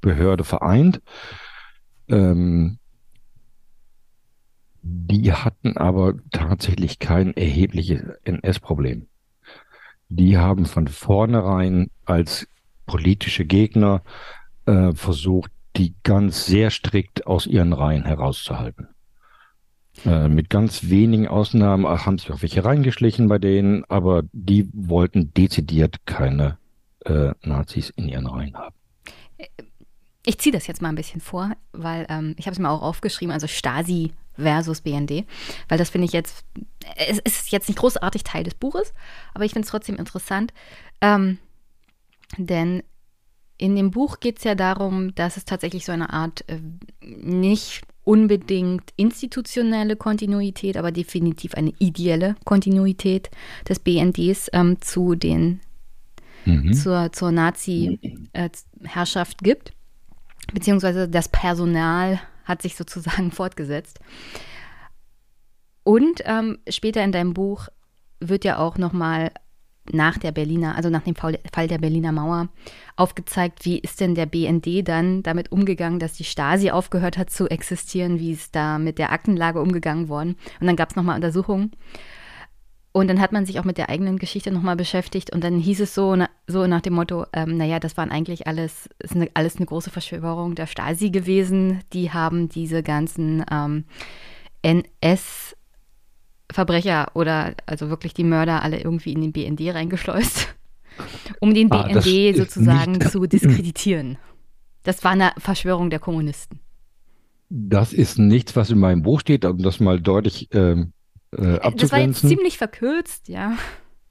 Behörde 0.00 0.44
vereint. 0.44 1.00
Ähm, 2.08 2.78
die 4.82 5.32
hatten 5.32 5.76
aber 5.76 6.14
tatsächlich 6.30 6.98
kein 6.98 7.36
erhebliches 7.36 8.02
NS-Problem. 8.24 9.06
Die 10.10 10.36
haben 10.36 10.66
von 10.66 10.88
vornherein 10.88 11.88
als 12.04 12.48
politische 12.86 13.44
Gegner 13.44 14.02
äh, 14.66 14.92
versucht, 14.92 15.52
die 15.76 15.94
ganz 16.02 16.46
sehr 16.46 16.70
strikt 16.70 17.26
aus 17.28 17.46
ihren 17.46 17.72
Reihen 17.72 18.04
herauszuhalten. 18.04 18.88
Äh, 20.04 20.28
mit 20.28 20.50
ganz 20.50 20.88
wenigen 20.88 21.28
Ausnahmen 21.28 21.86
haben 21.86 22.18
sich 22.18 22.32
auch 22.32 22.42
welche 22.42 22.64
reingeschlichen 22.64 23.28
bei 23.28 23.38
denen, 23.38 23.84
aber 23.88 24.24
die 24.32 24.68
wollten 24.72 25.32
dezidiert 25.32 26.06
keine 26.06 26.58
äh, 27.04 27.30
Nazis 27.42 27.90
in 27.90 28.08
ihren 28.08 28.26
Reihen 28.26 28.56
haben. 28.56 28.74
Ich 30.26 30.38
ziehe 30.38 30.52
das 30.52 30.66
jetzt 30.66 30.82
mal 30.82 30.88
ein 30.88 30.96
bisschen 30.96 31.20
vor, 31.20 31.52
weil 31.72 32.06
ähm, 32.08 32.34
ich 32.36 32.46
habe 32.46 32.52
es 32.52 32.58
mir 32.58 32.68
auch 32.68 32.82
aufgeschrieben, 32.82 33.32
also 33.32 33.46
Stasi 33.46 34.12
versus 34.36 34.80
BND, 34.80 35.24
weil 35.68 35.78
das 35.78 35.90
finde 35.90 36.06
ich 36.06 36.12
jetzt, 36.12 36.44
es 36.96 37.18
ist 37.18 37.50
jetzt 37.50 37.68
nicht 37.68 37.78
großartig 37.78 38.24
Teil 38.24 38.44
des 38.44 38.54
Buches, 38.54 38.92
aber 39.34 39.44
ich 39.44 39.52
finde 39.52 39.66
es 39.66 39.70
trotzdem 39.70 39.96
interessant, 39.96 40.52
ähm, 41.00 41.38
denn 42.38 42.82
in 43.58 43.76
dem 43.76 43.90
Buch 43.90 44.20
geht 44.20 44.38
es 44.38 44.44
ja 44.44 44.54
darum, 44.54 45.14
dass 45.14 45.36
es 45.36 45.44
tatsächlich 45.44 45.84
so 45.84 45.92
eine 45.92 46.12
Art 46.12 46.44
äh, 46.48 46.60
nicht 47.02 47.82
unbedingt 48.04 48.92
institutionelle 48.96 49.96
Kontinuität, 49.96 50.76
aber 50.76 50.90
definitiv 50.90 51.54
eine 51.54 51.72
ideelle 51.78 52.36
Kontinuität 52.44 53.30
des 53.68 53.78
BNDs 53.78 54.48
ähm, 54.52 54.80
zu 54.80 55.14
den 55.14 55.60
mhm. 56.44 56.72
zur, 56.72 57.12
zur 57.12 57.32
Nazi-Herrschaft 57.32 59.42
äh, 59.42 59.44
gibt. 59.44 59.72
Beziehungsweise 60.52 61.08
das 61.08 61.28
Personal 61.28 62.20
hat 62.44 62.62
sich 62.62 62.76
sozusagen 62.76 63.30
fortgesetzt. 63.32 64.00
Und 65.82 66.22
ähm, 66.24 66.58
später 66.68 67.02
in 67.02 67.12
deinem 67.12 67.34
Buch 67.34 67.68
wird 68.20 68.44
ja 68.44 68.58
auch 68.58 68.76
nochmal 68.76 69.32
nach 69.92 70.18
der 70.18 70.30
Berliner, 70.32 70.76
also 70.76 70.90
nach 70.90 71.02
dem 71.02 71.16
Fall 71.16 71.38
der 71.68 71.78
Berliner 71.78 72.12
Mauer 72.12 72.48
aufgezeigt, 72.96 73.64
wie 73.64 73.78
ist 73.78 74.00
denn 74.00 74.14
der 74.14 74.26
BND 74.26 74.86
dann 74.86 75.22
damit 75.22 75.52
umgegangen, 75.52 75.98
dass 75.98 76.12
die 76.12 76.24
Stasi 76.24 76.70
aufgehört 76.70 77.18
hat 77.18 77.30
zu 77.30 77.48
existieren, 77.48 78.20
wie 78.20 78.32
ist 78.32 78.54
da 78.54 78.78
mit 78.78 78.98
der 78.98 79.10
Aktenlage 79.10 79.60
umgegangen 79.60 80.08
worden. 80.08 80.36
Und 80.60 80.66
dann 80.66 80.76
gab 80.76 80.90
es 80.90 80.96
nochmal 80.96 81.16
Untersuchungen. 81.16 81.72
Und 82.92 83.08
dann 83.08 83.20
hat 83.20 83.30
man 83.30 83.46
sich 83.46 83.60
auch 83.60 83.64
mit 83.64 83.78
der 83.78 83.88
eigenen 83.88 84.18
Geschichte 84.18 84.50
nochmal 84.50 84.74
beschäftigt 84.74 85.32
und 85.32 85.44
dann 85.44 85.60
hieß 85.60 85.80
es 85.80 85.94
so, 85.94 86.16
na, 86.16 86.28
so 86.48 86.66
nach 86.66 86.80
dem 86.80 86.94
Motto, 86.94 87.24
ähm, 87.32 87.56
naja, 87.56 87.78
das 87.78 87.96
waren 87.96 88.10
eigentlich 88.10 88.48
alles, 88.48 88.88
ist 88.98 89.14
eine, 89.14 89.30
alles 89.34 89.56
eine 89.56 89.66
große 89.66 89.90
Verschwörung 89.90 90.56
der 90.56 90.66
Stasi 90.66 91.10
gewesen. 91.10 91.82
Die 91.92 92.12
haben 92.12 92.48
diese 92.48 92.82
ganzen 92.82 93.44
ähm, 93.50 93.84
NS- 94.64 95.54
Verbrecher 96.52 97.10
oder 97.14 97.54
also 97.66 97.88
wirklich 97.88 98.14
die 98.14 98.24
Mörder 98.24 98.62
alle 98.62 98.80
irgendwie 98.80 99.12
in 99.12 99.20
den 99.20 99.32
BND 99.32 99.74
reingeschleust, 99.74 100.54
um 101.40 101.54
den 101.54 101.70
ah, 101.70 101.84
BND 101.84 102.36
sozusagen 102.36 103.00
zu 103.00 103.26
diskreditieren. 103.26 104.18
Das 104.82 105.04
war 105.04 105.12
eine 105.12 105.32
Verschwörung 105.38 105.90
der 105.90 105.98
Kommunisten. 105.98 106.60
Das 107.48 107.92
ist 107.92 108.18
nichts, 108.18 108.54
was 108.56 108.70
in 108.70 108.78
meinem 108.78 109.02
Buch 109.02 109.20
steht, 109.20 109.44
um 109.44 109.58
das 109.58 109.80
mal 109.80 110.00
deutlich 110.00 110.48
ähm, 110.52 110.92
äh, 111.36 111.54
abzugrenzen. 111.54 111.78
Das 111.78 111.92
war 111.92 111.98
jetzt 112.00 112.20
ziemlich 112.20 112.58
verkürzt, 112.58 113.28
ja. 113.28 113.56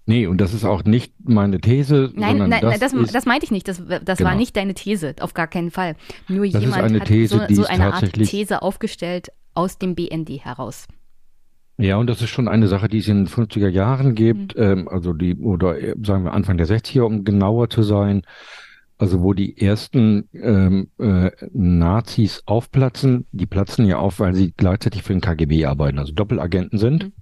Nee, 0.05 0.25
und 0.25 0.41
das 0.41 0.55
ist 0.55 0.65
auch 0.65 0.83
nicht 0.85 1.13
meine 1.23 1.61
These. 1.61 2.11
Nein, 2.15 2.37
nein 2.37 2.61
das, 2.61 2.79
das, 2.79 2.93
ist, 2.93 3.13
das, 3.13 3.25
meinte 3.27 3.45
ich 3.45 3.51
nicht. 3.51 3.67
Das, 3.67 3.83
das 4.03 4.17
genau. 4.17 4.31
war 4.31 4.35
nicht 4.35 4.55
deine 4.57 4.73
These, 4.73 5.13
auf 5.19 5.35
gar 5.35 5.45
keinen 5.45 5.69
Fall. 5.69 5.95
Nur 6.27 6.47
das 6.47 6.63
jemand 6.63 6.81
eine 6.81 6.99
hat 7.01 7.07
These, 7.07 7.45
so, 7.47 7.53
so 7.53 7.65
eine 7.65 7.93
Art 7.93 8.11
These 8.13 8.63
aufgestellt 8.63 9.31
aus 9.53 9.77
dem 9.77 9.93
BND 9.93 10.43
heraus. 10.43 10.87
Ja, 11.77 11.97
und 11.97 12.07
das 12.07 12.21
ist 12.21 12.29
schon 12.29 12.47
eine 12.47 12.67
Sache, 12.67 12.87
die 12.87 12.97
es 12.97 13.07
in 13.07 13.25
den 13.25 13.27
50er 13.27 13.69
Jahren 13.69 14.15
gibt, 14.15 14.57
mhm. 14.57 14.63
ähm, 14.63 14.87
also 14.89 15.13
die, 15.13 15.35
oder 15.35 15.79
äh, 15.79 15.95
sagen 16.03 16.25
wir 16.25 16.33
Anfang 16.33 16.57
der 16.57 16.67
60er, 16.67 17.01
um 17.01 17.23
genauer 17.23 17.69
zu 17.69 17.83
sein, 17.83 18.23
also 18.99 19.23
wo 19.23 19.33
die 19.33 19.59
ersten 19.59 20.29
ähm, 20.33 20.89
äh, 20.99 21.31
Nazis 21.51 22.43
aufplatzen, 22.45 23.25
die 23.31 23.47
platzen 23.47 23.85
ja 23.85 23.97
auf, 23.97 24.19
weil 24.19 24.35
sie 24.35 24.53
gleichzeitig 24.55 25.03
für 25.03 25.13
den 25.13 25.21
KGB 25.21 25.65
arbeiten, 25.65 25.97
also 25.97 26.13
Doppelagenten 26.13 26.77
sind. 26.77 27.05
Mhm. 27.05 27.13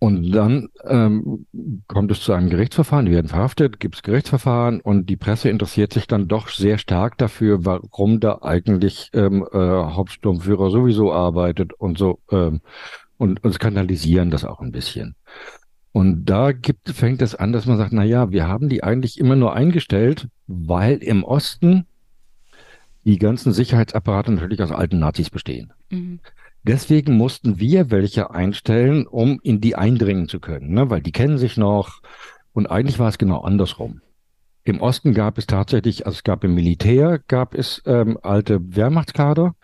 Und 0.00 0.30
dann 0.30 0.68
ähm, 0.84 1.46
kommt 1.88 2.12
es 2.12 2.20
zu 2.20 2.32
einem 2.32 2.50
Gerichtsverfahren, 2.50 3.06
die 3.06 3.12
werden 3.12 3.26
verhaftet, 3.26 3.80
gibt 3.80 3.96
es 3.96 4.02
Gerichtsverfahren 4.02 4.80
und 4.80 5.06
die 5.06 5.16
Presse 5.16 5.48
interessiert 5.48 5.92
sich 5.92 6.06
dann 6.06 6.28
doch 6.28 6.48
sehr 6.50 6.78
stark 6.78 7.18
dafür, 7.18 7.64
warum 7.64 8.20
da 8.20 8.38
eigentlich 8.42 9.10
ähm, 9.12 9.44
äh, 9.50 9.58
Hauptsturmführer 9.58 10.70
sowieso 10.70 11.12
arbeitet 11.12 11.72
und 11.72 11.98
so 11.98 12.20
ähm, 12.30 12.60
und, 13.16 13.42
und 13.42 13.52
skandalisieren 13.52 14.30
das 14.30 14.44
auch 14.44 14.60
ein 14.60 14.70
bisschen. 14.70 15.16
Und 15.92 16.26
da 16.26 16.52
gibt, 16.52 16.90
fängt 16.90 17.22
es 17.22 17.34
an, 17.34 17.52
dass 17.52 17.66
man 17.66 17.78
sagt, 17.78 17.92
na 17.92 18.04
ja, 18.04 18.30
wir 18.30 18.46
haben 18.46 18.68
die 18.68 18.82
eigentlich 18.82 19.18
immer 19.18 19.36
nur 19.36 19.54
eingestellt, 19.54 20.28
weil 20.46 20.98
im 20.98 21.24
Osten 21.24 21.86
die 23.04 23.18
ganzen 23.18 23.52
Sicherheitsapparate 23.52 24.32
natürlich 24.32 24.62
aus 24.62 24.70
alten 24.70 24.98
Nazis 24.98 25.30
bestehen. 25.30 25.72
Mhm. 25.90 26.20
Deswegen 26.62 27.16
mussten 27.16 27.58
wir 27.58 27.90
welche 27.90 28.30
einstellen, 28.30 29.06
um 29.06 29.40
in 29.42 29.60
die 29.60 29.76
eindringen 29.76 30.28
zu 30.28 30.40
können, 30.40 30.74
ne? 30.74 30.90
weil 30.90 31.00
die 31.00 31.12
kennen 31.12 31.38
sich 31.38 31.56
noch. 31.56 32.02
Und 32.52 32.66
eigentlich 32.66 32.98
war 32.98 33.08
es 33.08 33.16
genau 33.16 33.40
andersrum. 33.40 34.02
Im 34.64 34.80
Osten 34.80 35.14
gab 35.14 35.38
es 35.38 35.46
tatsächlich, 35.46 36.04
also 36.04 36.16
es 36.16 36.24
gab 36.24 36.44
im 36.44 36.54
Militär, 36.54 37.20
gab 37.26 37.54
es 37.54 37.80
ähm, 37.86 38.18
alte 38.22 38.60
Wehrmachtskader, 38.76 39.54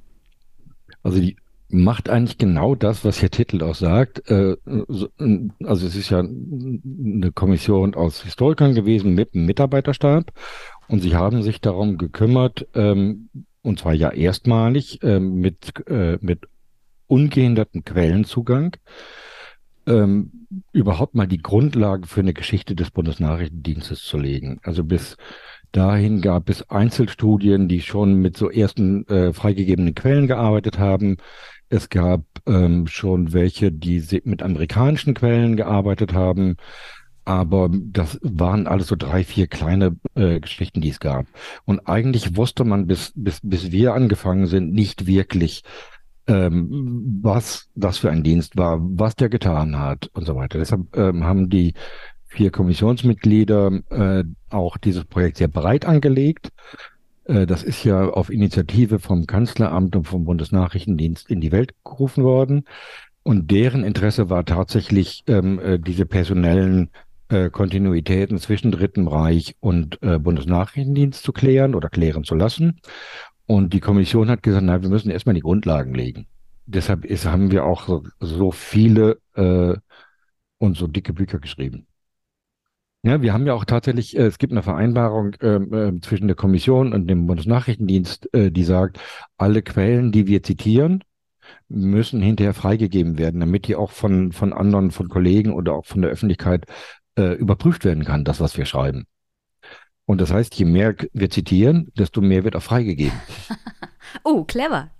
Also 1.02 1.20
die 1.20 1.36
macht 1.72 2.08
eigentlich 2.08 2.38
genau 2.38 2.74
das, 2.74 3.04
was 3.04 3.20
der 3.20 3.30
Titel 3.30 3.62
auch 3.62 3.74
sagt. 3.74 4.28
Äh, 4.30 4.56
also 4.66 5.86
es 5.86 5.94
ist 5.94 6.10
ja 6.10 6.20
eine 6.20 7.32
Kommission 7.32 7.94
aus 7.94 8.22
Historikern 8.22 8.74
gewesen 8.74 9.14
mit 9.14 9.34
einem 9.34 9.46
Mitarbeiterstab 9.46 10.32
und 10.88 11.00
sie 11.00 11.14
haben 11.14 11.42
sich 11.42 11.60
darum 11.60 11.98
gekümmert, 11.98 12.66
ähm, 12.74 13.30
und 13.62 13.78
zwar 13.78 13.94
ja 13.94 14.10
erstmalig 14.10 15.00
ähm, 15.02 15.34
mit, 15.34 15.86
äh, 15.88 16.18
mit 16.20 16.48
ungehinderten 17.06 17.84
Quellenzugang, 17.84 18.76
ähm, 19.86 20.46
überhaupt 20.72 21.14
mal 21.14 21.26
die 21.26 21.42
Grundlage 21.42 22.06
für 22.06 22.20
eine 22.20 22.32
Geschichte 22.32 22.74
des 22.74 22.90
Bundesnachrichtendienstes 22.90 24.02
zu 24.02 24.18
legen. 24.18 24.58
Also 24.62 24.84
bis 24.84 25.16
dahin 25.72 26.20
gab 26.20 26.48
es 26.48 26.68
Einzelstudien, 26.70 27.68
die 27.68 27.80
schon 27.80 28.16
mit 28.16 28.36
so 28.36 28.50
ersten 28.50 29.06
äh, 29.08 29.32
freigegebenen 29.32 29.94
Quellen 29.94 30.26
gearbeitet 30.26 30.78
haben. 30.78 31.16
Es 31.70 31.88
gab 31.88 32.22
ähm, 32.46 32.88
schon 32.88 33.32
welche, 33.32 33.70
die 33.70 34.02
mit 34.24 34.42
amerikanischen 34.42 35.14
Quellen 35.14 35.56
gearbeitet 35.56 36.12
haben. 36.12 36.56
Aber 37.24 37.70
das 37.72 38.18
waren 38.22 38.66
alles 38.66 38.88
so 38.88 38.96
drei, 38.96 39.22
vier 39.22 39.46
kleine 39.46 39.96
äh, 40.16 40.40
Geschichten, 40.40 40.80
die 40.80 40.88
es 40.88 40.98
gab. 40.98 41.26
Und 41.64 41.86
eigentlich 41.86 42.36
wusste 42.36 42.64
man, 42.64 42.88
bis, 42.88 43.12
bis, 43.14 43.38
bis 43.42 43.70
wir 43.70 43.94
angefangen 43.94 44.46
sind, 44.46 44.72
nicht 44.72 45.06
wirklich, 45.06 45.62
ähm, 46.26 47.20
was 47.22 47.68
das 47.76 47.98
für 47.98 48.10
ein 48.10 48.24
Dienst 48.24 48.56
war, 48.56 48.78
was 48.80 49.14
der 49.14 49.28
getan 49.28 49.78
hat 49.78 50.10
und 50.12 50.26
so 50.26 50.34
weiter. 50.34 50.58
Deshalb 50.58 50.96
ähm, 50.96 51.22
haben 51.24 51.48
die 51.50 51.74
vier 52.26 52.50
Kommissionsmitglieder 52.50 53.80
äh, 53.90 54.24
auch 54.48 54.76
dieses 54.76 55.04
Projekt 55.04 55.36
sehr 55.36 55.48
breit 55.48 55.84
angelegt 55.84 56.50
das 57.46 57.62
ist 57.62 57.84
ja 57.84 58.08
auf 58.08 58.30
Initiative 58.30 58.98
vom 58.98 59.26
Kanzleramt 59.26 59.94
und 59.94 60.04
vom 60.04 60.24
Bundesnachrichtendienst 60.24 61.30
in 61.30 61.40
die 61.40 61.52
Welt 61.52 61.74
gerufen 61.84 62.24
worden. 62.24 62.64
Und 63.22 63.50
deren 63.50 63.84
Interesse 63.84 64.30
war 64.30 64.44
tatsächlich, 64.44 65.22
ähm, 65.26 65.58
äh, 65.60 65.78
diese 65.78 66.06
personellen 66.06 66.90
äh, 67.28 67.50
Kontinuitäten 67.50 68.38
zwischen 68.38 68.72
Dritten 68.72 69.06
Reich 69.06 69.54
und 69.60 70.02
äh, 70.02 70.18
Bundesnachrichtendienst 70.18 71.22
zu 71.22 71.32
klären 71.32 71.74
oder 71.74 71.88
klären 71.88 72.24
zu 72.24 72.34
lassen. 72.34 72.80
Und 73.46 73.72
die 73.72 73.80
Kommission 73.80 74.30
hat 74.30 74.42
gesagt, 74.42 74.64
nein, 74.64 74.82
wir 74.82 74.88
müssen 74.88 75.10
erstmal 75.10 75.34
die 75.34 75.42
Grundlagen 75.42 75.94
legen. 75.94 76.26
Deshalb 76.66 77.04
ist, 77.04 77.26
haben 77.26 77.50
wir 77.50 77.64
auch 77.64 77.86
so, 77.86 78.04
so 78.20 78.50
viele 78.52 79.18
äh, 79.34 79.74
und 80.58 80.76
so 80.76 80.86
dicke 80.86 81.12
Bücher 81.12 81.38
geschrieben. 81.38 81.86
Ja, 83.02 83.22
wir 83.22 83.32
haben 83.32 83.46
ja 83.46 83.54
auch 83.54 83.64
tatsächlich, 83.64 84.16
äh, 84.16 84.26
es 84.26 84.38
gibt 84.38 84.52
eine 84.52 84.62
Vereinbarung 84.62 85.32
äh, 85.34 85.92
zwischen 86.02 86.26
der 86.26 86.36
Kommission 86.36 86.92
und 86.92 87.06
dem 87.06 87.26
Bundesnachrichtendienst, 87.26 88.32
äh, 88.34 88.50
die 88.50 88.64
sagt, 88.64 89.00
alle 89.38 89.62
Quellen, 89.62 90.12
die 90.12 90.26
wir 90.26 90.42
zitieren, 90.42 91.02
müssen 91.68 92.20
hinterher 92.20 92.52
freigegeben 92.52 93.16
werden, 93.16 93.40
damit 93.40 93.68
die 93.68 93.76
auch 93.76 93.90
von, 93.90 94.32
von 94.32 94.52
anderen, 94.52 94.90
von 94.90 95.08
Kollegen 95.08 95.52
oder 95.52 95.74
auch 95.74 95.86
von 95.86 96.02
der 96.02 96.10
Öffentlichkeit 96.10 96.66
äh, 97.16 97.32
überprüft 97.34 97.84
werden 97.84 98.04
kann, 98.04 98.24
das, 98.24 98.40
was 98.40 98.58
wir 98.58 98.66
schreiben. 98.66 99.06
Und 100.04 100.20
das 100.20 100.32
heißt, 100.32 100.54
je 100.56 100.64
mehr 100.64 100.94
wir 101.12 101.30
zitieren, 101.30 101.92
desto 101.96 102.20
mehr 102.20 102.44
wird 102.44 102.56
auch 102.56 102.62
freigegeben. 102.62 103.18
oh, 104.24 104.44
clever. 104.44 104.90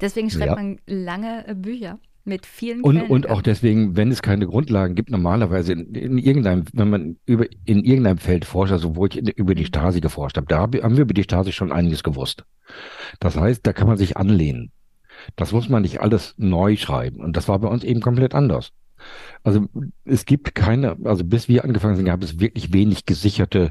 Deswegen 0.00 0.30
schreibt 0.30 0.46
ja. 0.46 0.54
man 0.56 0.80
lange 0.86 1.46
äh, 1.46 1.54
Bücher. 1.54 1.98
Mit 2.24 2.46
vielen 2.46 2.80
und, 2.80 2.96
Quellen. 2.96 3.10
Und 3.10 3.28
auch 3.28 3.42
deswegen, 3.42 3.96
wenn 3.96 4.10
es 4.10 4.22
keine 4.22 4.46
Grundlagen 4.46 4.94
gibt, 4.94 5.10
normalerweise 5.10 5.74
in, 5.74 5.94
in 5.94 6.18
irgendeinem, 6.18 6.64
wenn 6.72 6.88
man 6.88 7.16
über, 7.26 7.46
in 7.64 7.84
irgendeinem 7.84 8.18
Feld 8.18 8.46
forscht, 8.46 8.72
also 8.72 8.96
wo 8.96 9.04
ich 9.06 9.18
in, 9.18 9.26
über 9.26 9.54
die 9.54 9.66
Stasi 9.66 10.00
geforscht 10.00 10.36
habe, 10.36 10.46
da 10.46 10.60
haben 10.60 10.72
wir 10.96 11.02
über 11.02 11.14
die 11.14 11.22
Stasi 11.22 11.52
schon 11.52 11.70
einiges 11.70 12.02
gewusst. 12.02 12.44
Das 13.20 13.36
heißt, 13.36 13.66
da 13.66 13.72
kann 13.74 13.88
man 13.88 13.98
sich 13.98 14.16
anlehnen. 14.16 14.72
Das 15.36 15.52
muss 15.52 15.68
man 15.68 15.82
nicht 15.82 16.00
alles 16.00 16.34
neu 16.38 16.76
schreiben. 16.76 17.20
Und 17.20 17.36
das 17.36 17.46
war 17.46 17.58
bei 17.58 17.68
uns 17.68 17.84
eben 17.84 18.00
komplett 18.00 18.34
anders. 18.34 18.72
Also 19.42 19.66
es 20.04 20.24
gibt 20.24 20.54
keine, 20.54 20.96
also 21.04 21.24
bis 21.24 21.48
wir 21.48 21.64
angefangen 21.64 21.96
sind, 21.96 22.06
gab 22.06 22.22
es 22.22 22.40
wirklich 22.40 22.72
wenig 22.72 23.04
gesicherte, 23.04 23.70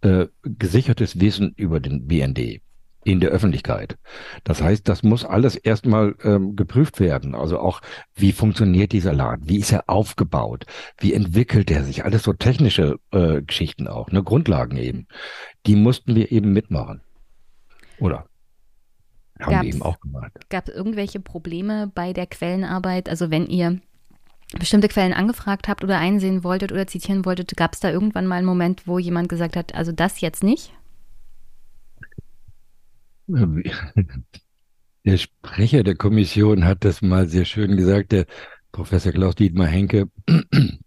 äh, 0.00 0.26
gesichertes 0.42 1.20
Wissen 1.20 1.52
über 1.56 1.78
den 1.78 2.06
BND 2.06 2.62
in 3.04 3.20
der 3.20 3.30
Öffentlichkeit. 3.30 3.96
Das 4.44 4.62
heißt, 4.62 4.88
das 4.88 5.02
muss 5.02 5.24
alles 5.24 5.56
erstmal 5.56 6.14
ähm, 6.22 6.56
geprüft 6.56 7.00
werden. 7.00 7.34
Also 7.34 7.58
auch, 7.58 7.80
wie 8.14 8.32
funktioniert 8.32 8.92
dieser 8.92 9.12
Laden? 9.12 9.48
Wie 9.48 9.58
ist 9.58 9.72
er 9.72 9.88
aufgebaut? 9.88 10.66
Wie 10.98 11.12
entwickelt 11.12 11.70
er 11.70 11.84
sich? 11.84 12.04
Alles 12.04 12.22
so 12.22 12.32
technische 12.32 12.98
äh, 13.10 13.42
Geschichten 13.42 13.88
auch, 13.88 14.10
ne? 14.10 14.22
Grundlagen 14.22 14.76
eben. 14.76 15.06
Die 15.66 15.76
mussten 15.76 16.14
wir 16.14 16.30
eben 16.30 16.52
mitmachen. 16.52 17.02
Oder? 17.98 18.26
Haben 19.40 19.50
gab's, 19.50 19.62
wir 19.64 19.74
eben 19.74 19.82
auch 19.82 20.00
gemacht. 20.00 20.32
Gab 20.48 20.68
es 20.68 20.74
irgendwelche 20.74 21.20
Probleme 21.20 21.90
bei 21.92 22.12
der 22.12 22.26
Quellenarbeit? 22.26 23.08
Also 23.08 23.30
wenn 23.30 23.46
ihr 23.46 23.80
bestimmte 24.58 24.88
Quellen 24.88 25.12
angefragt 25.12 25.68
habt 25.68 25.82
oder 25.82 25.98
einsehen 25.98 26.44
wolltet 26.44 26.72
oder 26.72 26.86
zitieren 26.86 27.24
wolltet, 27.24 27.56
gab 27.56 27.72
es 27.72 27.80
da 27.80 27.90
irgendwann 27.90 28.26
mal 28.26 28.36
einen 28.36 28.46
Moment, 28.46 28.86
wo 28.86 28.98
jemand 28.98 29.28
gesagt 29.28 29.56
hat, 29.56 29.74
also 29.74 29.92
das 29.92 30.20
jetzt 30.20 30.42
nicht? 30.42 30.72
Der 35.04 35.16
Sprecher 35.16 35.82
der 35.82 35.96
Kommission 35.96 36.64
hat 36.64 36.84
das 36.84 37.02
mal 37.02 37.26
sehr 37.26 37.44
schön 37.44 37.76
gesagt, 37.76 38.12
der 38.12 38.26
Professor 38.70 39.12
Klaus 39.12 39.34
Dietmar 39.34 39.66
Henke. 39.66 40.08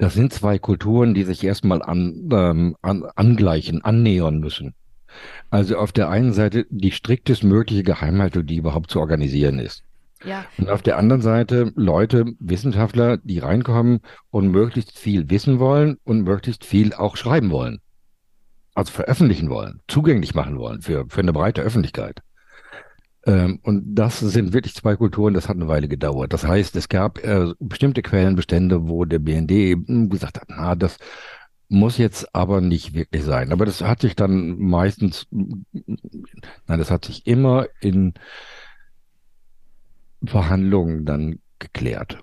Das 0.00 0.14
sind 0.14 0.32
zwei 0.32 0.60
Kulturen, 0.60 1.12
die 1.12 1.24
sich 1.24 1.42
erstmal 1.42 1.82
an, 1.82 2.28
ähm, 2.30 2.76
an, 2.82 3.02
angleichen, 3.16 3.82
annähern 3.82 4.38
müssen. 4.38 4.76
Also 5.50 5.76
auf 5.76 5.90
der 5.90 6.08
einen 6.08 6.32
Seite 6.32 6.66
die 6.70 6.92
striktest 6.92 7.42
mögliche 7.42 7.82
Geheimhaltung, 7.82 8.46
die 8.46 8.58
überhaupt 8.58 8.92
zu 8.92 9.00
organisieren 9.00 9.58
ist. 9.58 9.82
Ja. 10.24 10.44
Und 10.56 10.70
auf 10.70 10.82
der 10.82 10.98
anderen 10.98 11.20
Seite 11.20 11.72
Leute, 11.74 12.26
Wissenschaftler, 12.38 13.16
die 13.16 13.40
reinkommen 13.40 13.98
und 14.30 14.52
möglichst 14.52 14.96
viel 14.96 15.30
wissen 15.30 15.58
wollen 15.58 15.96
und 16.04 16.22
möglichst 16.22 16.64
viel 16.64 16.94
auch 16.94 17.16
schreiben 17.16 17.50
wollen 17.50 17.80
also 18.78 18.92
veröffentlichen 18.92 19.50
wollen, 19.50 19.80
zugänglich 19.88 20.36
machen 20.36 20.56
wollen 20.56 20.82
für, 20.82 21.06
für 21.08 21.20
eine 21.20 21.32
breite 21.32 21.62
Öffentlichkeit. 21.62 22.22
Ähm, 23.26 23.58
und 23.64 23.96
das 23.96 24.20
sind 24.20 24.52
wirklich 24.52 24.76
zwei 24.76 24.94
Kulturen, 24.94 25.34
das 25.34 25.48
hat 25.48 25.56
eine 25.56 25.66
Weile 25.66 25.88
gedauert. 25.88 26.32
Das 26.32 26.46
heißt, 26.46 26.76
es 26.76 26.88
gab 26.88 27.18
äh, 27.24 27.52
bestimmte 27.58 28.02
Quellenbestände, 28.02 28.88
wo 28.88 29.04
der 29.04 29.18
BND 29.18 30.08
gesagt 30.08 30.38
hat, 30.40 30.48
na, 30.48 30.76
das 30.76 30.96
muss 31.68 31.98
jetzt 31.98 32.32
aber 32.36 32.60
nicht 32.60 32.94
wirklich 32.94 33.24
sein. 33.24 33.50
Aber 33.50 33.66
das 33.66 33.82
hat 33.82 34.00
sich 34.00 34.14
dann 34.14 34.56
meistens, 34.60 35.26
nein, 35.30 35.58
das 36.66 36.92
hat 36.92 37.04
sich 37.04 37.26
immer 37.26 37.66
in 37.80 38.14
Verhandlungen 40.24 41.04
dann 41.04 41.40
geklärt. 41.58 42.22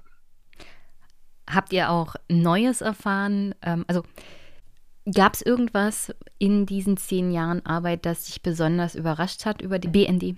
Habt 1.48 1.74
ihr 1.74 1.90
auch 1.90 2.16
Neues 2.30 2.80
erfahren? 2.80 3.54
Ähm, 3.62 3.84
also 3.90 4.04
Gab 5.14 5.36
es 5.36 5.42
irgendwas 5.44 6.14
in 6.40 6.66
diesen 6.66 6.98
zehn 6.98 7.32
Jahren 7.32 7.64
Arbeit, 7.64 8.06
das 8.06 8.26
dich 8.26 8.42
besonders 8.42 8.96
überrascht 8.96 9.46
hat 9.46 9.62
über 9.62 9.78
die 9.78 9.88
BND? 9.88 10.36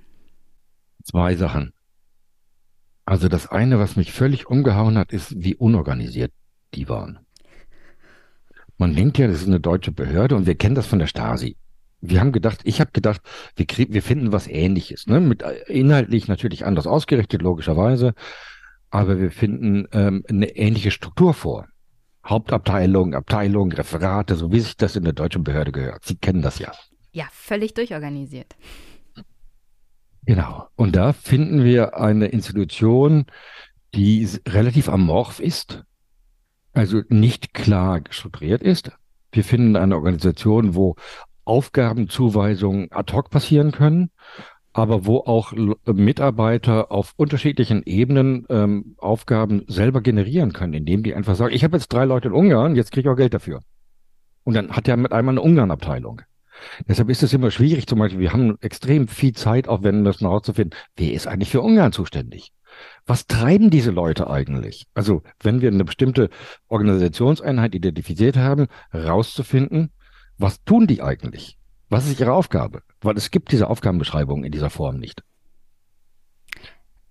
Zwei 1.04 1.36
Sachen. 1.36 1.74
Also 3.06 3.30
das 3.30 3.48
eine, 3.48 3.80
was 3.80 3.96
mich 3.96 4.12
völlig 4.12 4.48
umgehauen 4.48 4.98
hat, 4.98 5.14
ist, 5.14 5.34
wie 5.38 5.56
unorganisiert 5.56 6.34
die 6.74 6.90
waren. 6.90 7.20
Man 8.78 8.94
denkt 8.94 9.18
ja, 9.18 9.28
das 9.28 9.42
ist 9.42 9.48
eine 9.48 9.62
deutsche 9.62 9.94
Behörde 9.94 10.36
und 10.36 10.46
wir 10.46 10.56
kennen 10.56 10.76
das 10.76 10.86
von 10.86 11.00
der 11.00 11.08
Stasi. 11.08 11.56
Wir 12.02 12.20
haben 12.20 12.34
gedacht, 12.34 12.60
ich 12.66 12.82
habe 12.82 12.92
gedacht, 12.92 13.22
wir, 13.56 13.66
krieg, 13.66 13.94
wir 13.94 14.04
finden 14.04 14.34
was 14.34 14.48
Ähnliches, 14.48 15.08
ne? 15.08 15.22
Mit 15.22 15.42
äh, 15.42 15.64
inhaltlich 15.68 16.28
natürlich 16.28 16.66
anders 16.66 16.86
ausgerichtet, 16.86 17.42
logischerweise, 17.42 18.14
aber 18.90 19.20
wir 19.20 19.32
finden 19.32 19.88
ähm, 19.94 20.24
eine 20.28 20.50
ähnliche 20.58 20.92
Struktur 20.92 21.34
vor. 21.34 21.68
Hauptabteilung, 22.28 23.14
Abteilung, 23.14 23.72
Referate, 23.72 24.36
so 24.36 24.52
wie 24.52 24.60
sich 24.60 24.78
das 24.78 24.96
in 24.96 25.04
der 25.04 25.14
deutschen 25.14 25.44
Behörde 25.44 25.72
gehört. 25.72 26.06
Sie 26.06 26.16
kennen 26.16 26.42
das 26.42 26.60
ja. 26.60 26.72
Ja, 27.12 27.28
völlig 27.32 27.74
durchorganisiert. 27.74 28.56
Genau. 30.26 30.68
Und 30.76 30.96
da 30.96 31.14
finden 31.14 31.64
wir 31.64 31.98
eine 31.98 32.28
Institution, 32.28 33.26
die 33.96 34.28
relativ 34.48 34.90
amorph 34.90 35.40
ist, 35.40 35.84
also 36.74 37.02
nicht 37.08 37.54
klar 37.54 38.02
strukturiert 38.10 38.62
ist. 38.62 38.92
Wir 39.32 39.44
finden 39.44 39.76
eine 39.78 39.96
Organisation, 39.96 40.76
wo 40.76 40.96
Aufgabenzuweisungen 41.46 42.92
ad 42.92 43.14
hoc 43.14 43.30
passieren 43.30 43.72
können 43.72 44.12
aber 44.78 45.08
wo 45.08 45.18
auch 45.22 45.54
Mitarbeiter 45.86 46.92
auf 46.92 47.14
unterschiedlichen 47.18 47.82
Ebenen 47.84 48.46
ähm, 48.50 48.94
Aufgaben 49.00 49.64
selber 49.68 50.02
generieren 50.02 50.54
können, 50.54 50.74
indem 50.74 51.02
die 51.02 51.16
einfach 51.16 51.34
sagen, 51.34 51.56
ich 51.56 51.64
habe 51.64 51.78
jetzt 51.78 51.92
drei 51.92 52.06
Leute 52.06 52.28
in 52.28 52.36
Ungarn, 52.36 52.76
jetzt 52.76 52.92
kriege 52.92 53.10
ich 53.10 53.12
auch 53.12 53.18
Geld 53.18 53.34
dafür. 53.34 53.62
Und 54.44 54.54
dann 54.54 54.72
hat 54.74 54.88
er 54.88 54.96
mit 54.96 55.14
einmal 55.14 55.34
eine 55.34 55.42
Ungarn-Abteilung. 55.42 56.22
Deshalb 56.88 57.10
ist 57.10 57.24
es 57.24 57.34
immer 57.34 57.50
schwierig, 57.50 57.88
zum 57.88 57.98
Beispiel, 57.98 58.20
wir 58.20 58.34
haben 58.34 58.58
extrem 58.62 59.08
viel 59.08 59.34
Zeit 59.34 59.68
aufwenden 59.68 60.04
müssen, 60.04 60.26
herauszufinden, 60.26 60.78
wer 60.96 61.12
ist 61.12 61.26
eigentlich 61.26 61.50
für 61.50 61.62
Ungarn 61.62 61.92
zuständig? 61.92 62.52
Was 63.08 63.26
treiben 63.26 63.72
diese 63.72 63.90
Leute 63.90 64.30
eigentlich? 64.30 64.86
Also, 64.94 65.24
wenn 65.42 65.62
wir 65.62 65.72
eine 65.72 65.86
bestimmte 65.86 66.30
Organisationseinheit 66.68 67.74
identifiziert 67.74 68.38
haben, 68.38 68.68
herauszufinden, 68.92 69.90
was 70.38 70.64
tun 70.66 70.86
die 70.86 71.02
eigentlich? 71.02 71.57
Was 71.90 72.08
ist 72.08 72.20
ihre 72.20 72.34
Aufgabe? 72.34 72.84
Weil 73.02 73.18
es 73.18 73.32
gibt 73.32 73.52
diese 73.52 73.70
Aufgabenbeschreibung 73.70 74.44
in 74.44 74.52
dieser 74.52 74.70
Form 74.70 74.98
nicht. 74.98 75.24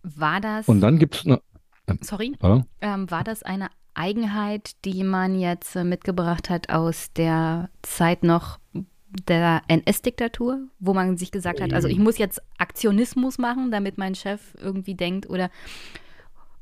War 0.02 0.40
das. 0.40 0.68
Und 0.68 0.80
dann 0.80 0.98
gibt 0.98 1.16
es 1.16 1.26
eine. 1.26 1.40
Sorry. 2.00 2.36
Ähm, 2.80 3.10
war 3.10 3.24
das 3.24 3.42
eine 3.42 3.68
Eigenheit, 3.94 4.72
die 4.84 5.04
man 5.04 5.38
jetzt 5.38 5.76
äh, 5.76 5.84
mitgebracht 5.84 6.50
hat 6.50 6.70
aus 6.70 7.12
der 7.12 7.70
Zeit 7.82 8.22
noch 8.22 8.58
der 9.28 9.62
NS-Diktatur, 9.68 10.68
wo 10.78 10.92
man 10.92 11.16
sich 11.16 11.30
gesagt 11.30 11.60
hat, 11.60 11.72
also 11.72 11.88
ich 11.88 11.98
muss 11.98 12.18
jetzt 12.18 12.42
Aktionismus 12.58 13.38
machen, 13.38 13.70
damit 13.70 13.96
mein 13.96 14.14
Chef 14.14 14.54
irgendwie 14.60 14.94
denkt 14.94 15.30
oder 15.30 15.50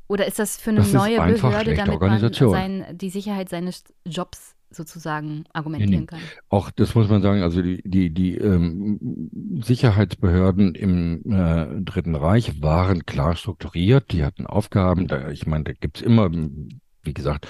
oder 0.07 0.27
ist 0.27 0.37
das 0.37 0.57
für 0.57 0.69
eine 0.69 0.79
das 0.79 0.93
neue 0.93 1.17
Behörde, 1.17 1.73
damit 1.73 1.99
man 1.99 2.31
sein, 2.31 2.85
die 2.91 3.09
Sicherheit 3.09 3.49
seines 3.49 3.83
Jobs 4.05 4.54
sozusagen 4.75 5.45
argumentieren 5.53 6.01
nee, 6.01 6.05
kann. 6.05 6.19
Auch 6.49 6.71
das 6.71 6.95
muss 6.95 7.09
man 7.09 7.21
sagen, 7.21 7.41
also 7.41 7.61
die, 7.61 7.81
die, 7.83 8.13
die 8.13 8.35
ähm, 8.37 9.29
Sicherheitsbehörden 9.63 10.75
im 10.75 11.21
äh, 11.31 11.81
Dritten 11.81 12.15
Reich 12.15 12.61
waren 12.61 13.05
klar 13.05 13.35
strukturiert, 13.35 14.11
die 14.11 14.23
hatten 14.23 14.45
Aufgaben, 14.45 15.07
da, 15.07 15.29
ich 15.29 15.45
meine, 15.47 15.65
da 15.65 15.73
gibt 15.73 15.97
es 15.97 16.03
immer, 16.03 16.29
wie 16.31 17.13
gesagt, 17.13 17.47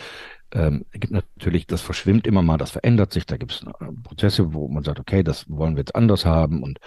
ähm, 0.51 0.85
gibt 0.93 1.11
natürlich, 1.11 1.67
das 1.67 1.81
verschwimmt 1.81 2.27
immer 2.27 2.41
mal, 2.41 2.57
das 2.57 2.71
verändert 2.71 3.11
sich, 3.11 3.25
da 3.25 3.37
gibt 3.37 3.51
es 3.51 3.63
äh, 3.63 3.91
Prozesse, 4.03 4.53
wo 4.53 4.67
man 4.67 4.83
sagt, 4.83 4.99
okay, 4.99 5.23
das 5.23 5.49
wollen 5.49 5.75
wir 5.75 5.81
jetzt 5.81 5.95
anders 5.95 6.25
haben 6.25 6.63
und 6.63 6.79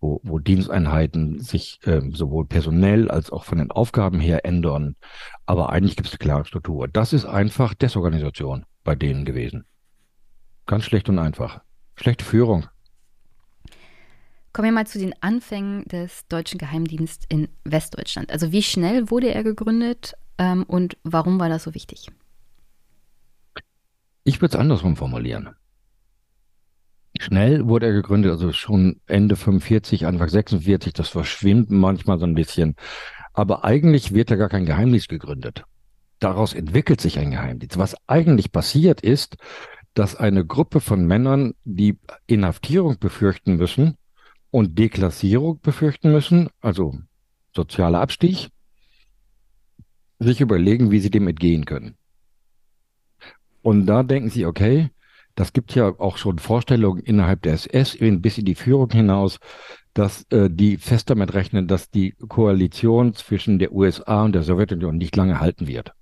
wo, 0.00 0.20
wo 0.22 0.38
Diensteinheiten 0.38 1.40
sich 1.40 1.80
ähm, 1.86 2.12
sowohl 2.12 2.44
personell 2.46 3.10
als 3.10 3.30
auch 3.30 3.44
von 3.44 3.58
den 3.58 3.70
Aufgaben 3.70 4.20
her 4.20 4.44
ändern. 4.44 4.96
Aber 5.46 5.70
eigentlich 5.70 5.96
gibt 5.96 6.08
es 6.08 6.14
eine 6.14 6.18
klare 6.18 6.44
Struktur. 6.44 6.88
Das 6.88 7.12
ist 7.12 7.24
einfach 7.24 7.72
Desorganisation 7.72 8.66
bei 8.84 8.94
denen 8.94 9.24
gewesen. 9.24 9.64
Ganz 10.66 10.84
schlecht 10.84 11.08
und 11.08 11.18
einfach. 11.18 11.60
Schlechte 11.96 12.24
Führung. 12.24 12.66
Kommen 14.52 14.68
wir 14.68 14.72
mal 14.72 14.86
zu 14.86 14.98
den 14.98 15.14
Anfängen 15.20 15.84
des 15.86 16.28
deutschen 16.28 16.58
Geheimdienstes 16.58 17.26
in 17.28 17.48
Westdeutschland. 17.64 18.30
Also 18.30 18.52
wie 18.52 18.62
schnell 18.62 19.10
wurde 19.10 19.34
er 19.34 19.42
gegründet 19.42 20.14
ähm, 20.38 20.62
und 20.62 20.96
warum 21.02 21.40
war 21.40 21.48
das 21.48 21.64
so 21.64 21.74
wichtig? 21.74 22.06
Ich 24.22 24.40
würde 24.40 24.54
es 24.54 24.60
andersrum 24.60 24.96
formulieren. 24.96 25.50
Schnell 27.20 27.66
wurde 27.66 27.86
er 27.86 27.92
gegründet, 27.92 28.32
also 28.32 28.52
schon 28.52 29.00
Ende 29.06 29.36
45, 29.36 30.06
Anfang 30.06 30.28
46, 30.28 30.92
das 30.92 31.08
verschwimmt 31.08 31.70
manchmal 31.70 32.18
so 32.18 32.24
ein 32.24 32.34
bisschen. 32.34 32.74
Aber 33.32 33.64
eigentlich 33.64 34.14
wird 34.14 34.30
ja 34.30 34.36
gar 34.36 34.48
kein 34.48 34.66
Geheimdienst 34.66 35.08
gegründet. 35.08 35.64
Daraus 36.20 36.54
entwickelt 36.54 37.00
sich 37.00 37.18
ein 37.18 37.32
Geheimdienst. 37.32 37.76
Was 37.76 37.96
eigentlich 38.06 38.50
passiert 38.50 39.00
ist, 39.00 39.36
dass 39.94 40.16
eine 40.16 40.44
Gruppe 40.44 40.80
von 40.80 41.06
Männern, 41.06 41.54
die 41.64 41.98
Inhaftierung 42.26 42.98
befürchten 42.98 43.56
müssen 43.56 43.96
und 44.50 44.78
Deklassierung 44.78 45.60
befürchten 45.60 46.12
müssen, 46.12 46.48
also 46.60 46.98
sozialer 47.54 48.00
Abstieg, 48.00 48.50
sich 50.18 50.40
überlegen, 50.40 50.90
wie 50.90 51.00
sie 51.00 51.10
dem 51.10 51.28
entgehen 51.28 51.64
können. 51.64 51.96
Und 53.62 53.86
da 53.86 54.02
denken 54.02 54.30
sie, 54.30 54.46
okay, 54.46 54.90
das 55.34 55.52
gibt 55.52 55.74
ja 55.74 55.88
auch 55.98 56.16
schon 56.16 56.38
Vorstellungen 56.38 57.02
innerhalb 57.02 57.42
der 57.42 57.54
SS 57.54 57.96
bis 57.98 58.38
in 58.38 58.44
die 58.44 58.54
Führung 58.54 58.90
hinaus, 58.90 59.38
dass 59.92 60.24
äh, 60.30 60.48
die 60.50 60.76
fest 60.76 61.10
damit 61.10 61.34
rechnen, 61.34 61.66
dass 61.66 61.90
die 61.90 62.12
Koalition 62.28 63.14
zwischen 63.14 63.58
der 63.58 63.72
USA 63.72 64.24
und 64.24 64.32
der 64.32 64.42
Sowjetunion 64.42 64.96
nicht 64.96 65.16
lange 65.16 65.40
halten 65.40 65.66
wird. 65.66 65.92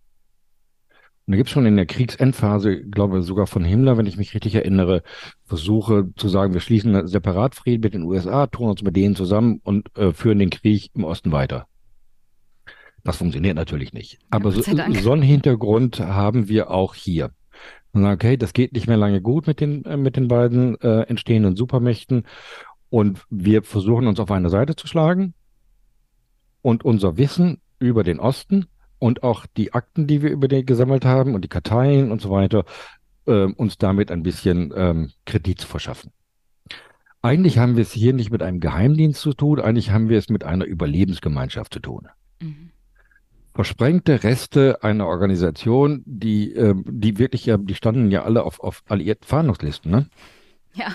Und 1.27 1.33
da 1.33 1.37
gibt 1.37 1.49
es 1.49 1.53
schon 1.53 1.67
in 1.67 1.77
der 1.77 1.87
Kriegsendphase, 1.87 2.81
glaube 2.83 3.21
ich, 3.21 3.25
sogar 3.25 3.47
von 3.47 3.65
Himmler, 3.65 3.97
wenn 3.97 4.07
ich 4.07 4.17
mich 4.17 4.35
richtig 4.35 4.57
erinnere, 4.57 5.03
Versuche 5.45 6.09
zu 6.17 6.29
sagen, 6.29 6.53
wir 6.53 6.61
schließen 6.61 6.95
einen 6.95 7.07
Separatfrieden 7.07 7.81
mit 7.81 7.95
den 7.95 8.03
USA, 8.03 8.49
tun 8.49 8.71
uns 8.71 8.83
mit 8.83 8.97
denen 8.97 9.15
zusammen 9.15 9.61
und 9.63 9.97
äh, 9.97 10.13
führen 10.13 10.41
den 10.41 10.51
Krieg 10.51 10.91
im 10.95 11.05
Osten 11.05 11.31
weiter. 11.31 11.67
Das 13.05 13.17
funktioniert 13.17 13.57
natürlich 13.57 13.93
nicht. 13.93 14.19
Aber 14.31 14.51
so, 14.51 14.63
so 14.63 15.13
einen 15.13 15.23
Hintergrund 15.23 16.01
haben 16.01 16.49
wir 16.49 16.71
auch 16.71 16.95
hier. 16.95 17.31
Und 17.93 18.03
sagen, 18.03 18.15
okay, 18.15 18.37
das 18.37 18.53
geht 18.53 18.73
nicht 18.73 18.89
mehr 18.89 18.97
lange 18.97 19.21
gut 19.21 19.47
mit 19.47 19.61
den, 19.61 19.85
äh, 19.85 19.97
mit 19.97 20.17
den 20.17 20.27
beiden 20.27 20.81
äh, 20.81 21.03
entstehenden 21.03 21.57
Supermächten. 21.57 22.25
Und 22.91 23.25
wir 23.31 23.63
versuchen 23.63 24.07
uns 24.07 24.19
auf 24.19 24.31
eine 24.31 24.51
Seite 24.51 24.75
zu 24.77 24.87
schlagen 24.87 25.35
und 26.63 26.85
unser 26.85 27.17
Wissen 27.17 27.61
über 27.79 28.03
den 28.03 28.19
Osten 28.19 28.67
und 29.03 29.25
auch 29.25 29.47
die 29.57 29.75
Akten, 29.75 30.07
die 30.07 30.23
wir 30.23 30.31
über 30.31 30.47
den 30.47 30.65
gesammelt 30.65 31.05
haben 31.05 31.35
und 31.35 31.43
die 31.43 31.49
Karteien 31.49 32.13
und 32.13 32.21
so 32.21 32.31
weiter, 32.31 32.65
äh, 33.27 33.47
uns 33.47 33.77
damit 33.77 34.13
ein 34.13 34.23
bisschen 34.23 34.73
ähm, 34.77 35.11
Kredit 35.27 35.61
zu 35.61 35.67
verschaffen. 35.67 36.13
Eigentlich 37.21 37.59
haben 37.59 37.75
wir 37.75 37.83
es 37.83 37.91
hier 37.91 38.13
nicht 38.13 38.31
mit 38.31 38.45
einem 38.45 38.61
Geheimdienst 38.61 39.21
zu 39.21 39.33
tun, 39.33 39.61
eigentlich 39.61 39.91
haben 39.91 40.09
wir 40.09 40.19
es 40.19 40.29
mit 40.29 40.45
einer 40.45 40.67
Überlebensgemeinschaft 40.67 41.75
zu 41.75 41.81
tun. 41.81 42.09
Mhm 42.41 42.71
versprengte 43.55 44.25
Reste 44.25 44.83
einer 44.83 45.07
Organisation, 45.07 46.03
die, 46.07 46.55
äh, 46.55 46.75
die 46.87 47.19
wirklich 47.19 47.45
ja, 47.45 47.59
die 47.59 47.75
standen 47.75 48.11
ja 48.11 48.23
alle 48.23 48.45
auf, 48.45 48.61
auf 48.61 48.83
alliierten 48.89 49.27
Fahndungslisten, 49.27 49.91
ne? 49.91 50.07
Ja. 50.73 50.95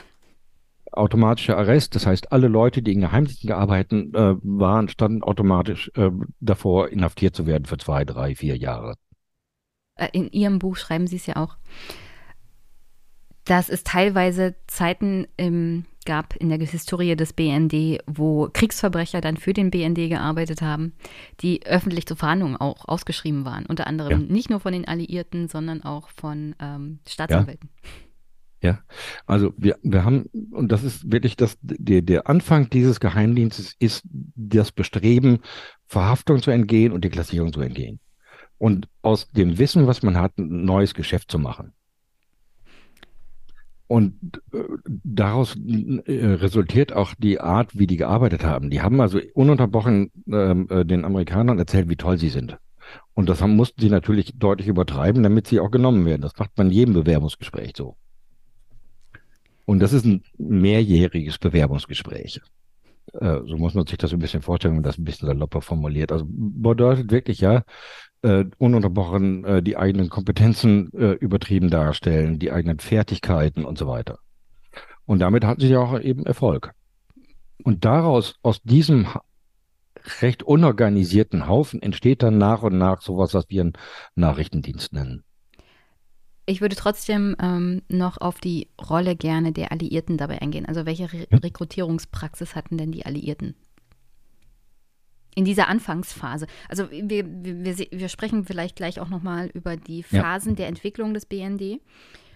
Automatischer 0.97 1.57
Arrest, 1.57 1.95
das 1.95 2.05
heißt, 2.05 2.31
alle 2.31 2.47
Leute, 2.47 2.81
die 2.81 2.93
in 2.93 3.01
Geheimdiensten 3.01 3.47
gearbeitet 3.47 4.13
äh, 4.15 4.35
waren, 4.41 4.89
standen 4.89 5.23
automatisch 5.23 5.91
äh, 5.95 6.11
davor, 6.39 6.89
inhaftiert 6.89 7.35
zu 7.35 7.45
werden 7.45 7.65
für 7.65 7.77
zwei, 7.77 8.05
drei, 8.05 8.35
vier 8.35 8.57
Jahre. 8.57 8.95
Äh, 9.95 10.09
in 10.13 10.29
Ihrem 10.31 10.59
Buch 10.59 10.77
schreiben 10.77 11.07
Sie 11.07 11.17
es 11.17 11.25
ja 11.25 11.35
auch, 11.37 11.57
dass 13.45 13.69
es 13.69 13.83
teilweise 13.83 14.55
Zeiten 14.67 15.27
im 15.37 15.85
gab 16.07 16.35
in 16.37 16.49
der 16.49 16.57
Historie 16.57 17.15
des 17.15 17.33
BND, 17.33 17.99
wo 18.07 18.49
Kriegsverbrecher 18.51 19.21
dann 19.21 19.37
für 19.37 19.53
den 19.53 19.69
BND 19.69 20.09
gearbeitet 20.09 20.63
haben, 20.63 20.93
die 21.41 21.65
öffentlich 21.65 22.07
zur 22.07 22.17
Verhandlung 22.17 22.55
auch 22.55 22.87
ausgeschrieben 22.87 23.45
waren. 23.45 23.65
Unter 23.67 23.85
anderem 23.85 24.21
ja. 24.21 24.33
nicht 24.33 24.49
nur 24.49 24.61
von 24.61 24.71
den 24.71 24.87
Alliierten, 24.87 25.49
sondern 25.49 25.83
auch 25.83 26.09
von 26.09 26.55
ähm, 26.59 26.99
Staatsanwälten. 27.07 27.69
Ja. 27.83 27.89
Ja. 28.67 28.79
also 29.25 29.53
wir, 29.57 29.77
wir 29.83 30.03
haben, 30.03 30.25
und 30.51 30.71
das 30.71 30.83
ist 30.83 31.11
wirklich 31.11 31.35
das, 31.35 31.57
der, 31.61 32.01
der 32.01 32.27
Anfang 32.27 32.69
dieses 32.69 32.99
Geheimdienstes 32.99 33.75
ist 33.79 34.03
das 34.35 34.71
Bestreben, 34.71 35.39
Verhaftung 35.87 36.41
zu 36.41 36.51
entgehen 36.51 36.91
und 36.91 37.03
Deklassierung 37.03 37.53
zu 37.53 37.61
entgehen. 37.61 37.99
Und 38.57 38.87
aus 39.01 39.29
dem 39.29 39.57
Wissen, 39.57 39.87
was 39.87 40.03
man 40.03 40.17
hat, 40.17 40.37
ein 40.37 40.65
neues 40.65 40.93
Geschäft 40.93 41.31
zu 41.31 41.39
machen. 41.39 41.73
Und 43.87 44.41
äh, 44.51 44.63
daraus 44.85 45.55
äh, 45.55 46.25
resultiert 46.25 46.91
auch 46.91 47.13
die 47.17 47.39
Art, 47.39 47.77
wie 47.77 47.87
die 47.87 47.95
gearbeitet 47.95 48.43
haben. 48.43 48.69
Die 48.69 48.81
haben 48.81 48.99
also 48.99 49.19
ununterbrochen 49.33 50.11
ähm, 50.27 50.67
äh, 50.69 50.83
den 50.83 51.05
Amerikanern 51.05 51.57
erzählt, 51.57 51.89
wie 51.89 51.95
toll 51.95 52.17
sie 52.17 52.29
sind. 52.29 52.57
Und 53.13 53.29
das 53.29 53.41
haben, 53.41 53.55
mussten 53.55 53.81
sie 53.81 53.89
natürlich 53.89 54.33
deutlich 54.37 54.67
übertreiben, 54.67 55.23
damit 55.23 55.47
sie 55.47 55.59
auch 55.59 55.71
genommen 55.71 56.05
werden. 56.05 56.21
Das 56.21 56.37
macht 56.37 56.57
man 56.57 56.67
in 56.67 56.73
jedem 56.73 56.93
Bewerbungsgespräch 56.93 57.73
so. 57.75 57.95
Und 59.67 59.79
das 59.79 59.91
ist 59.91 60.05
ein 60.05 60.23
mehrjähriges 60.37 61.39
Bewerbungsgespräch. 61.39 62.39
Äh, 63.13 63.39
so 63.45 63.57
muss 63.57 63.73
man 63.73 63.85
sich 63.85 63.97
das 63.97 64.13
ein 64.13 64.19
bisschen 64.19 64.41
vorstellen, 64.41 64.71
wenn 64.71 64.81
man 64.81 64.89
das 64.89 64.97
ein 64.97 65.03
bisschen 65.03 65.27
salopper 65.27 65.61
formuliert. 65.61 66.13
Also 66.13 66.25
bedeutet 66.25 67.11
wirklich, 67.11 67.41
ja, 67.41 67.63
äh, 68.21 68.45
ununterbrochen 68.59 69.43
äh, 69.43 69.61
die 69.61 69.75
eigenen 69.75 70.07
Kompetenzen 70.09 70.87
übertrieben 71.19 71.69
darstellen, 71.69 72.39
die 72.39 72.53
eigenen 72.53 72.79
Fertigkeiten 72.79 73.65
und 73.65 73.77
so 73.77 73.87
weiter. 73.87 74.19
Und 75.05 75.19
damit 75.19 75.43
hatten 75.43 75.59
sie 75.59 75.67
ja 75.67 75.79
auch 75.79 75.99
eben 75.99 76.25
Erfolg. 76.25 76.71
Und 77.61 77.83
daraus, 77.83 78.35
aus 78.43 78.61
diesem 78.63 79.07
recht 80.21 80.43
unorganisierten 80.43 81.45
Haufen 81.45 81.81
entsteht 81.81 82.23
dann 82.23 82.37
nach 82.37 82.63
und 82.63 82.77
nach 82.77 83.01
sowas, 83.01 83.33
was 83.33 83.49
wir 83.49 83.63
einen 83.63 83.73
Nachrichtendienst 84.15 84.93
nennen. 84.93 85.25
Ich 86.49 86.61
würde 86.61 86.77
trotzdem 86.77 87.35
ähm, 87.41 87.81
noch 87.89 88.21
auf 88.21 88.39
die 88.39 88.69
Rolle 88.89 89.15
gerne 89.17 89.51
der 89.51 89.71
Alliierten 89.71 90.17
dabei 90.17 90.41
eingehen. 90.41 90.65
Also 90.65 90.85
welche 90.85 91.11
Re 91.11 91.27
Rekrutierungspraxis 91.31 92.55
hatten 92.55 92.77
denn 92.77 92.91
die 92.91 93.05
Alliierten 93.05 93.53
in 95.35 95.45
dieser 95.45 95.67
Anfangsphase. 95.67 96.47
Also 96.67 96.89
wir, 96.89 97.23
wir, 97.27 97.77
wir 97.91 98.09
sprechen 98.09 98.43
vielleicht 98.43 98.75
gleich 98.75 98.99
auch 98.99 99.09
nochmal 99.09 99.51
über 99.53 99.77
die 99.77 100.01
Phasen 100.01 100.53
ja. 100.53 100.55
der 100.55 100.67
Entwicklung 100.67 101.13
des 101.13 101.27
BND. 101.27 101.79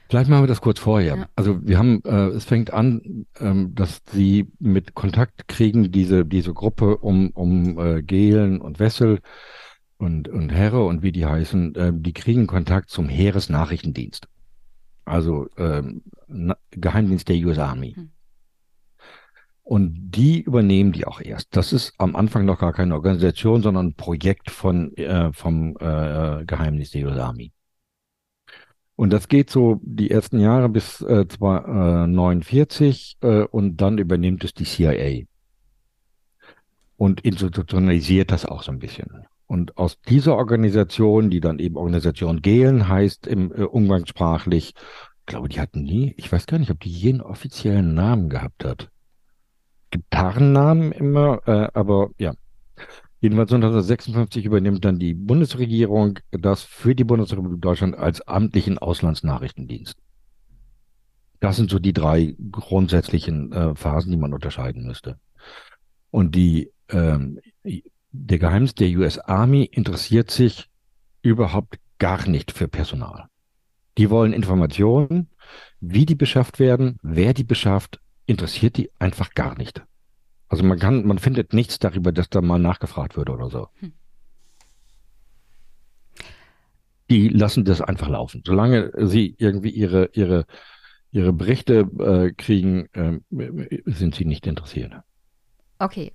Vielleicht 0.08 0.30
machen 0.30 0.44
wir 0.44 0.48
das 0.48 0.62
kurz 0.62 0.78
vorher. 0.78 1.16
Ja. 1.16 1.30
Also 1.36 1.66
wir 1.66 1.80
haben, 1.80 2.04
äh, 2.06 2.28
es 2.28 2.46
fängt 2.46 2.72
an, 2.72 3.26
ähm, 3.40 3.74
dass 3.74 4.02
sie 4.12 4.52
mit 4.60 4.94
Kontakt 4.94 5.48
kriegen, 5.48 5.92
diese, 5.92 6.26
diese 6.26 6.54
Gruppe 6.54 6.98
um, 6.98 7.32
um 7.32 7.80
äh, 7.80 8.04
Gehlen 8.04 8.62
und 8.62 8.80
Wessel 8.80 9.20
und, 10.02 10.28
und 10.28 10.50
Herre 10.50 10.84
und 10.84 11.04
wie 11.04 11.12
die 11.12 11.28
heißen, 11.28 11.76
äh, 11.76 11.92
die 11.94 12.14
kriegen 12.14 12.48
Kontakt 12.48 12.90
zum 12.90 13.08
Heeresnachrichtendienst. 13.08 14.28
Also 15.06 15.48
ähm, 15.58 16.02
Geheimdienst 16.72 17.30
der 17.30 17.36
US 17.46 17.60
Army. 17.60 17.94
Hm. 17.94 18.10
Und 19.62 20.10
die 20.10 20.42
übernehmen 20.42 20.92
die 20.92 21.06
auch 21.06 21.22
erst. 21.22 21.56
Das 21.56 21.72
ist 21.72 21.94
am 22.00 22.16
Anfang 22.16 22.46
noch 22.46 22.60
gar 22.60 22.74
keine 22.74 22.96
Organisation, 22.96 23.62
sondern 23.62 23.90
ein 23.90 23.94
Projekt 23.94 24.50
von, 24.50 24.92
äh, 24.98 25.32
vom 25.34 25.78
äh, 25.80 26.46
Geheimnis 26.46 26.90
der 26.92 27.06
US 27.08 27.20
Army. 27.20 27.52
Und 28.96 29.14
das 29.14 29.28
geht 29.28 29.52
so 29.52 29.80
die 29.84 30.10
ersten 30.10 30.40
Jahre 30.40 30.68
bis 30.68 31.02
äh, 31.02 31.26
1949 31.30 33.18
äh, 33.22 33.44
und 33.44 33.78
dann 33.78 34.00
übernimmt 34.00 34.44
es 34.44 34.56
die 34.56 34.66
CIA 34.66 35.26
und 36.98 37.22
institutionalisiert 37.22 38.32
das 38.32 38.46
auch 38.48 38.64
so 38.64 38.72
ein 38.72 38.80
bisschen. 38.80 39.28
Und 39.52 39.78
aus 39.78 40.00
dieser 40.08 40.38
Organisation, 40.38 41.30
die 41.30 41.42
dann 41.42 41.60
eben 41.60 41.76
Organisation 41.76 42.42
Gehlen 42.42 42.88
heißt 42.88 43.28
im 43.28 43.52
äh, 43.52 43.64
umgangssprachlich, 43.64 44.76
ich 44.78 45.26
glaube, 45.26 45.50
die 45.50 45.60
hatten 45.60 45.84
nie, 45.84 46.14
ich 46.16 46.32
weiß 46.32 46.46
gar 46.46 46.58
nicht, 46.58 46.72
ob 46.72 46.80
die 46.80 46.90
jeden 46.90 47.20
offiziellen 47.20 47.94
Namen 47.94 48.30
gehabt 48.30 48.64
hat. 48.64 48.90
Gitarrennamen 49.90 50.94
immer, 50.94 51.46
äh, 51.50 51.68
aber 51.74 52.12
ja. 52.18 52.34
Jedenfalls 53.20 53.52
1956 53.52 54.46
übernimmt 54.46 54.86
dann 54.86 55.00
die 55.00 55.14
Bundesregierung 55.14 56.20
das 56.32 56.64
für 56.64 56.96
die 56.96 57.04
Bundesrepublik 57.04 57.62
Deutschland 57.62 57.98
als 57.98 58.26
amtlichen 58.26 58.78
Auslandsnachrichtendienst. 58.78 59.98
Das 61.42 61.58
sind 61.58 61.70
so 61.70 61.80
die 61.80 61.92
drei 61.92 62.38
grundsätzlichen 62.52 63.52
äh, 63.52 63.76
Phasen, 63.76 64.12
die 64.12 64.18
man 64.18 64.34
unterscheiden 64.34 64.88
müsste. 64.88 65.20
Und 66.10 66.36
die, 66.36 66.72
ähm, 66.88 67.42
der 68.12 68.40
Geheimnis 68.40 68.76
der 68.76 68.90
US 68.98 69.18
Army 69.20 69.64
interessiert 69.64 70.32
sich 70.32 70.70
überhaupt 71.22 71.80
gar 72.00 72.28
nicht 72.28 72.52
für 72.52 72.68
Personal. 72.68 73.28
Die 73.98 74.10
wollen 74.10 74.34
Informationen, 74.34 75.30
wie 75.80 76.06
die 76.06 76.16
beschafft 76.16 76.60
werden, 76.60 76.98
wer 77.02 77.34
die 77.34 77.44
beschafft, 77.44 78.00
interessiert 78.26 78.78
die 78.78 78.90
einfach 79.00 79.34
gar 79.34 79.58
nicht. 79.58 79.84
Also 80.48 80.64
man 80.64 80.80
kann, 80.80 81.06
man 81.06 81.20
findet 81.20 81.54
nichts 81.54 81.80
darüber, 81.80 82.12
dass 82.12 82.30
da 82.30 82.42
mal 82.42 82.60
nachgefragt 82.60 83.16
wird 83.18 83.30
oder 83.30 83.50
so. 83.50 83.68
Hm. 83.80 83.94
Die 87.10 87.30
lassen 87.30 87.66
das 87.66 87.82
einfach 87.82 88.08
laufen. 88.08 88.42
Solange 88.46 88.92
sie 89.08 89.36
irgendwie 89.38 89.70
ihre, 89.70 90.10
ihre, 90.14 90.46
ihre 91.12 91.34
Berichte 91.34 91.90
äh, 92.00 92.32
kriegen, 92.34 92.88
äh, 92.94 93.20
sind 93.86 94.16
sie 94.16 94.26
nicht 94.26 94.48
interessiert. 94.48 94.94
Okay. 95.80 96.14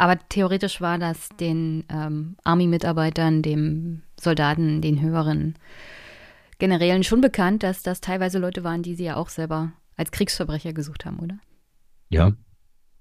Aber 0.00 0.18
theoretisch 0.30 0.80
war 0.80 0.96
das 0.96 1.28
den 1.40 1.84
ähm, 1.90 2.36
Army-Mitarbeitern, 2.42 3.42
dem 3.42 4.00
Soldaten, 4.18 4.80
den 4.80 5.02
höheren 5.02 5.56
Generälen 6.58 7.04
schon 7.04 7.20
bekannt, 7.20 7.62
dass 7.62 7.82
das 7.82 8.00
teilweise 8.00 8.38
Leute 8.38 8.64
waren, 8.64 8.82
die 8.82 8.94
sie 8.94 9.04
ja 9.04 9.16
auch 9.16 9.28
selber 9.28 9.72
als 9.98 10.10
Kriegsverbrecher 10.10 10.72
gesucht 10.72 11.04
haben, 11.04 11.18
oder? 11.18 11.38
Ja, 12.08 12.32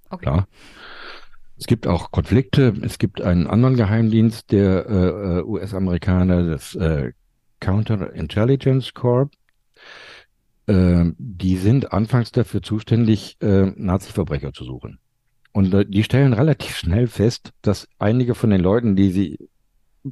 okay. 0.09 0.23
klar. 0.25 0.47
Es 1.57 1.67
gibt 1.67 1.87
auch 1.87 2.11
Konflikte. 2.11 2.73
Es 2.81 2.99
gibt 2.99 3.21
einen 3.21 3.47
anderen 3.47 3.77
Geheimdienst 3.77 4.51
der 4.51 4.85
äh, 4.89 5.39
äh 5.39 5.43
US-Amerikaner, 5.43 6.49
das 6.49 6.75
äh, 6.75 7.13
Counterintelligence 7.61 8.93
Corps. 8.93 9.29
Äh, 10.67 11.13
die 11.17 11.55
sind 11.55 11.93
anfangs 11.93 12.33
dafür 12.33 12.61
zuständig, 12.61 13.37
äh, 13.39 13.71
Nazi-Verbrecher 13.77 14.51
zu 14.51 14.65
suchen. 14.65 14.99
Und 15.51 15.93
die 15.93 16.03
stellen 16.03 16.33
relativ 16.33 16.77
schnell 16.77 17.07
fest, 17.07 17.51
dass 17.61 17.87
einige 17.97 18.35
von 18.35 18.49
den 18.49 18.61
Leuten, 18.61 18.95
die 18.95 19.11
sie 19.11 19.49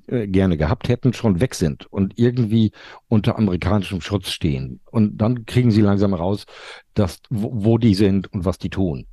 äh, 0.07 0.27
gerne 0.27 0.57
gehabt 0.57 0.89
hätten, 0.89 1.13
schon 1.13 1.39
weg 1.39 1.55
sind 1.55 1.85
und 1.85 2.17
irgendwie 2.17 2.71
unter 3.07 3.37
amerikanischem 3.37 4.01
Schutz 4.01 4.31
stehen. 4.31 4.81
Und 4.91 5.17
dann 5.17 5.45
kriegen 5.45 5.71
sie 5.71 5.81
langsam 5.81 6.13
raus, 6.13 6.45
dass, 6.93 7.19
wo, 7.29 7.51
wo 7.53 7.77
die 7.77 7.93
sind 7.93 8.31
und 8.33 8.43
was 8.43 8.57
die 8.57 8.69
tun. 8.69 9.05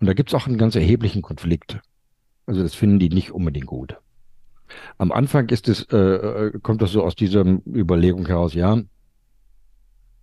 Und 0.00 0.06
da 0.06 0.14
gibt 0.14 0.30
es 0.30 0.34
auch 0.34 0.46
einen 0.46 0.58
ganz 0.58 0.76
erheblichen 0.76 1.22
Konflikt. 1.22 1.80
Also 2.46 2.62
das 2.62 2.74
finden 2.74 2.98
die 2.98 3.10
nicht 3.10 3.32
unbedingt 3.32 3.66
gut. 3.66 3.96
Am 4.96 5.12
Anfang 5.12 5.48
ist 5.50 5.68
es, 5.68 5.82
äh, 5.92 5.96
äh 5.96 6.58
kommt 6.62 6.80
das 6.80 6.92
so 6.92 7.02
aus 7.02 7.16
dieser 7.16 7.44
Überlegung 7.66 8.26
heraus, 8.26 8.54
ja, 8.54 8.80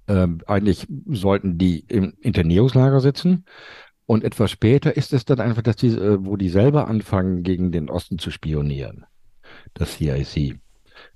äh, 0.07 0.27
eigentlich 0.47 0.87
sollten 1.07 1.57
die 1.57 1.85
im 1.87 2.13
Internierungslager 2.21 3.01
sitzen. 3.01 3.45
Und 4.12 4.26
etwas 4.26 4.51
später 4.51 4.97
ist 4.97 5.14
es 5.14 5.24
dann 5.24 5.39
einfach, 5.39 5.62
dass 5.62 5.78
die, 5.78 5.88
äh, 5.88 6.18
wo 6.20 6.36
die 6.36 6.49
selber 6.49 6.89
anfangen, 6.89 7.43
gegen 7.43 7.72
den 7.72 7.89
Osten 7.89 8.20
zu 8.20 8.30
spionieren, 8.30 9.05
das 9.74 9.93
CIC, 9.93 10.59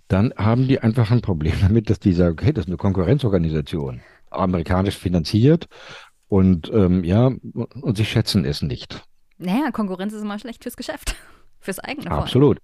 dann 0.08 0.34
haben 0.38 0.70
die 0.70 0.80
einfach 0.80 1.12
ein 1.12 1.20
Problem 1.20 1.56
damit, 1.62 1.90
dass 1.90 2.00
die 2.00 2.14
sagen, 2.14 2.40
okay, 2.40 2.54
das 2.54 2.64
ist 2.64 2.70
eine 2.70 2.78
Konkurrenzorganisation, 2.78 4.00
amerikanisch 4.30 4.96
finanziert 4.96 5.68
und 6.30 6.72
ähm, 6.74 7.04
ja, 7.04 7.32
und 7.52 7.98
sie 7.98 8.06
schätzen 8.06 8.46
es 8.46 8.62
nicht. 8.62 9.04
Naja, 9.40 9.72
Konkurrenz 9.72 10.14
ist 10.14 10.22
immer 10.22 10.40
schlecht 10.40 10.64
fürs 10.64 10.78
Geschäft, 10.78 11.18
fürs 11.60 11.80
eigene 11.80 12.10
Absolut. 12.10 12.60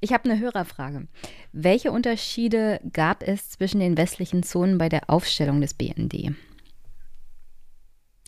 Ich 0.00 0.12
habe 0.12 0.28
eine 0.28 0.40
Hörerfrage. 0.40 1.06
Welche 1.52 1.92
Unterschiede 1.92 2.80
gab 2.92 3.22
es 3.22 3.50
zwischen 3.50 3.78
den 3.78 3.96
westlichen 3.96 4.42
Zonen 4.42 4.78
bei 4.78 4.88
der 4.88 5.08
Aufstellung 5.08 5.60
des 5.60 5.74
BND? 5.74 6.34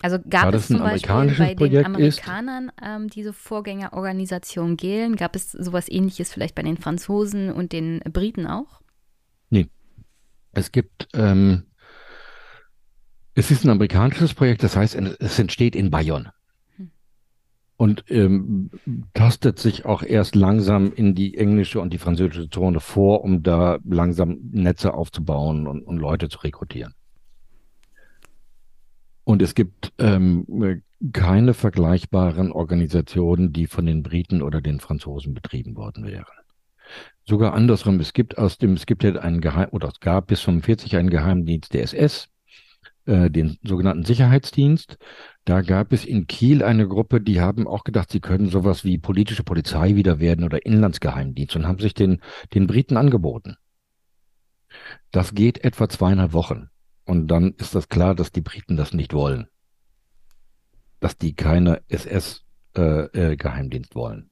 Also 0.02 0.18
gab 0.28 0.54
es 0.54 0.68
zum 0.68 0.78
Beispiel 0.78 1.36
bei 1.36 1.54
den 1.54 1.84
Amerikanern 1.84 2.72
ähm, 2.82 3.08
diese 3.08 3.32
Vorgängerorganisation 3.32 4.76
Gehlen, 4.76 5.16
gab 5.16 5.36
es 5.36 5.52
sowas 5.52 5.90
ähnliches 5.90 6.32
vielleicht 6.32 6.54
bei 6.54 6.62
den 6.62 6.78
Franzosen 6.78 7.52
und 7.52 7.72
den 7.72 8.00
Briten 8.10 8.46
auch? 8.46 8.80
Nee. 9.50 9.68
Es 10.52 10.72
gibt, 10.72 11.08
ähm, 11.12 11.64
es 13.34 13.50
ist 13.50 13.64
ein 13.64 13.70
amerikanisches 13.70 14.32
Projekt, 14.34 14.62
das 14.62 14.74
heißt, 14.74 14.94
es 14.94 15.38
entsteht 15.38 15.76
in 15.76 15.90
Bayonne 15.90 16.32
und 17.80 18.04
ähm, 18.08 18.70
tastet 19.14 19.58
sich 19.58 19.86
auch 19.86 20.02
erst 20.02 20.34
langsam 20.34 20.92
in 20.92 21.14
die 21.14 21.38
englische 21.38 21.80
und 21.80 21.94
die 21.94 21.98
französische 21.98 22.50
Zone 22.50 22.78
vor, 22.78 23.24
um 23.24 23.42
da 23.42 23.78
langsam 23.88 24.38
Netze 24.50 24.92
aufzubauen 24.92 25.66
und, 25.66 25.82
und 25.84 25.96
Leute 25.96 26.28
zu 26.28 26.40
rekrutieren. 26.40 26.94
Und 29.30 29.42
es 29.42 29.54
gibt 29.54 29.92
ähm, 29.98 30.82
keine 31.12 31.54
vergleichbaren 31.54 32.50
Organisationen, 32.50 33.52
die 33.52 33.68
von 33.68 33.86
den 33.86 34.02
Briten 34.02 34.42
oder 34.42 34.60
den 34.60 34.80
Franzosen 34.80 35.34
betrieben 35.34 35.76
worden 35.76 36.04
wären. 36.04 36.26
Sogar 37.22 37.54
andersrum, 37.54 38.00
es 38.00 38.12
gibt 38.12 38.38
aus 38.38 38.58
dem, 38.58 38.72
es 38.72 38.86
gibt 38.86 39.04
ja 39.04 39.14
einen 39.14 39.40
Geheim, 39.40 39.68
oder 39.70 39.86
es 39.86 40.00
gab 40.00 40.26
bis 40.26 40.40
45 40.40 40.96
einen 40.96 41.10
Geheimdienst 41.10 41.72
der 41.72 41.84
SS, 41.84 42.26
äh, 43.06 43.30
den 43.30 43.56
sogenannten 43.62 44.04
Sicherheitsdienst. 44.04 44.98
Da 45.44 45.60
gab 45.60 45.92
es 45.92 46.04
in 46.04 46.26
Kiel 46.26 46.64
eine 46.64 46.88
Gruppe, 46.88 47.20
die 47.20 47.40
haben 47.40 47.68
auch 47.68 47.84
gedacht, 47.84 48.10
sie 48.10 48.18
können 48.18 48.48
sowas 48.48 48.84
wie 48.84 48.98
politische 48.98 49.44
Polizei 49.44 49.94
wieder 49.94 50.18
werden 50.18 50.44
oder 50.44 50.66
Inlandsgeheimdienst 50.66 51.54
und 51.54 51.68
haben 51.68 51.78
sich 51.78 51.94
den, 51.94 52.20
den 52.52 52.66
Briten 52.66 52.96
angeboten. 52.96 53.58
Das 55.12 55.34
geht 55.34 55.62
etwa 55.62 55.88
zweieinhalb 55.88 56.32
Wochen. 56.32 56.70
Und 57.04 57.28
dann 57.28 57.54
ist 57.58 57.74
das 57.74 57.88
klar, 57.88 58.14
dass 58.14 58.32
die 58.32 58.40
Briten 58.40 58.76
das 58.76 58.92
nicht 58.92 59.12
wollen. 59.12 59.48
Dass 61.00 61.16
die 61.16 61.34
keine 61.34 61.82
SS-Geheimdienst 61.88 63.90
äh, 63.90 63.94
äh, 63.94 63.96
wollen. 63.96 64.30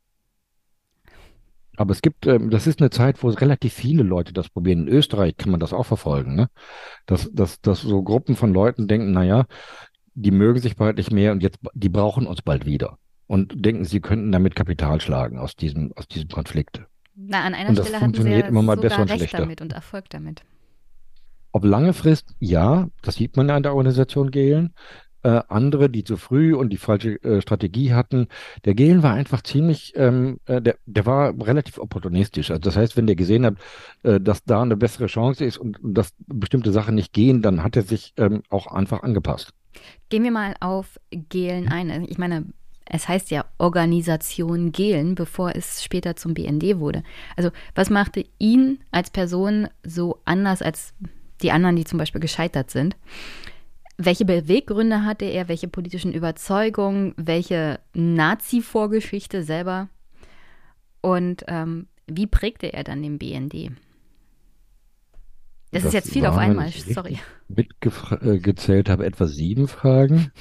Aber 1.79 1.93
es 1.93 2.03
gibt, 2.03 2.27
ähm, 2.27 2.51
das 2.51 2.67
ist 2.67 2.81
eine 2.81 2.91
Zeit, 2.91 3.23
wo 3.23 3.29
relativ 3.29 3.73
viele 3.73 4.03
Leute 4.03 4.33
das 4.33 4.49
probieren. 4.49 4.81
In 4.81 4.89
Österreich 4.89 5.37
kann 5.37 5.53
man 5.53 5.61
das 5.61 5.73
auch 5.73 5.87
verfolgen, 5.87 6.35
ne? 6.35 6.51
Dass, 7.07 7.31
dass, 7.33 7.61
dass 7.61 7.83
so 7.83 8.03
Gruppen 8.03 8.35
von 8.35 8.53
Leuten 8.53 8.89
denken, 8.89 9.13
naja, 9.13 9.47
die 10.15 10.33
mögen 10.33 10.61
sich 10.61 10.75
bald 10.75 10.97
nicht 10.97 11.13
mehr 11.13 11.31
und 11.31 11.41
jetzt, 11.41 11.61
die 11.75 11.89
brauchen 11.89 12.27
uns 12.27 12.43
bald 12.43 12.67
wieder. 12.67 12.99
Und 13.29 13.65
denken, 13.65 13.85
sie 13.85 14.01
könnten 14.01 14.33
damit 14.33 14.57
Kapital 14.57 15.01
schlagen 15.01 15.39
aus 15.39 15.55
diesem, 15.55 15.93
aus 15.95 16.09
diesem 16.09 16.31
Konflikt. 16.31 16.83
Na, 17.15 17.45
an 17.45 17.55
einer 17.55 17.71
und 17.71 17.79
das 17.79 17.87
Stelle 17.87 18.01
funktioniert 18.01 18.39
hatten 18.39 18.47
sie 18.47 18.49
immer 18.49 18.63
mal 18.63 18.77
besser 18.77 19.03
und 19.03 19.11
schlechter. 19.11 19.39
damit 19.39 19.61
und 19.61 19.73
Erfolg 19.73 20.11
damit. 20.11 20.43
Auf 21.53 21.65
lange 21.65 21.93
Frist, 21.93 22.35
ja, 22.41 22.89
das 23.03 23.17
sieht 23.17 23.37
man 23.37 23.49
ja 23.49 23.57
an 23.57 23.63
der 23.63 23.75
Organisation 23.75 24.31
Gehlen 24.31 24.75
äh, 25.23 25.43
andere, 25.49 25.91
die 25.91 26.05
zu 26.05 26.17
früh 26.17 26.55
und 26.55 26.71
die 26.71 26.77
falsche 26.77 27.23
äh, 27.23 27.41
Strategie 27.43 27.93
hatten. 27.93 28.29
Der 28.65 28.75
Gehlen 28.75 29.03
war 29.03 29.15
einfach 29.15 29.43
ziemlich, 29.43 29.93
ähm, 29.97 30.39
äh, 30.47 30.63
der, 30.63 30.77
der 30.87 31.07
war 31.07 31.35
relativ 31.45 31.79
opportunistisch. 31.79 32.51
Also 32.51 32.61
das 32.61 32.77
heißt, 32.77 32.97
wenn 32.97 33.07
der 33.07 33.17
gesehen 33.17 33.45
hat, 33.45 33.57
äh, 34.05 34.21
dass 34.21 34.45
da 34.45 34.63
eine 34.63 34.77
bessere 34.77 35.07
Chance 35.07 35.45
ist 35.45 35.59
und, 35.59 35.83
und, 35.83 35.95
dass 35.95 36.15
bestimmte 36.27 36.73
Sachen 36.73 36.95
nicht 36.95 37.13
gehen, 37.13 37.43
dann 37.43 37.63
hat 37.63 37.77
er 37.77 37.83
sich 37.83 38.15
ähm, 38.17 38.43
auch 38.49 38.69
einfach 38.69 39.03
angepasst. 39.03 39.53
Gehen 40.09 40.25
wir 40.25 40.31
mal 40.31 40.55
auf 40.61 40.99
Gehlen 41.11 41.69
ein. 41.69 42.07
Ich 42.09 42.19
meine, 42.19 42.47
es 42.87 43.07
heißt 43.09 43.31
ja 43.31 43.45
Organisation 43.59 44.73
Gehlen, 44.73 45.15
bevor 45.15 45.55
es 45.55 45.83
später 45.85 46.17
zum 46.17 46.35
BND 46.35 46.79
wurde. 46.79 47.03
Also 47.37 47.51
was 47.75 47.91
machte 47.91 48.25
ihn 48.39 48.79
als 48.93 49.11
Person 49.11 49.69
so 49.85 50.21
anders 50.25 50.63
als 50.63 50.95
die 51.43 51.53
anderen, 51.53 51.77
die 51.77 51.85
zum 51.85 51.99
Beispiel 51.99 52.21
gescheitert 52.21 52.71
sind? 52.71 52.97
Welche 53.97 54.25
Beweggründe 54.25 55.05
hatte 55.05 55.25
er, 55.25 55.49
welche 55.49 55.69
politischen 55.69 56.13
Überzeugungen, 56.13 57.15
welche 57.17 57.81
Nazi-Vorgeschichte 57.95 59.43
selber 59.43 59.89
und 61.01 61.45
ähm, 61.49 61.89
wie 62.07 62.27
prägte 62.27 62.73
er 62.73 62.85
dann 62.85 63.03
den 63.03 63.19
BND? 63.19 63.73
Das, 65.71 65.83
das 65.83 65.85
ist 65.87 65.93
jetzt 65.95 66.13
viel 66.13 66.25
auf 66.27 66.37
einmal, 66.37 66.71
sorry. 66.71 67.19
Mitgezählt 67.49 68.89
habe 68.89 69.05
etwa 69.05 69.27
sieben 69.27 69.69
Fragen. 69.69 70.33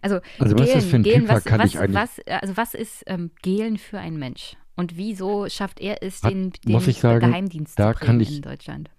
Also, 0.00 0.20
also 0.38 0.54
Gehlen, 0.54 0.68
was 0.68 0.84
ist 0.84 0.90
für 0.90 0.96
ein 0.96 1.02
Gehlen, 1.02 1.28
was, 1.28 1.44
kann 1.44 1.60
was, 1.60 1.70
ich 1.70 1.78
eigentlich... 1.78 1.96
Was, 1.96 2.20
also 2.26 2.56
was 2.56 2.74
ist 2.74 3.02
ähm, 3.06 3.32
Gehlen 3.42 3.76
für 3.76 3.98
ein 3.98 4.16
Mensch? 4.16 4.56
Und 4.76 4.96
wieso 4.96 5.48
schafft 5.48 5.80
er 5.80 6.02
es, 6.02 6.20
den, 6.20 6.50
den 6.50 6.72
muss 6.72 6.88
ich 6.88 6.98
sagen, 6.98 7.26
Geheimdienst 7.26 7.78
da 7.78 7.94
zu 7.94 8.12
ich, 8.18 8.36
in 8.36 8.42
Deutschland? 8.42 8.90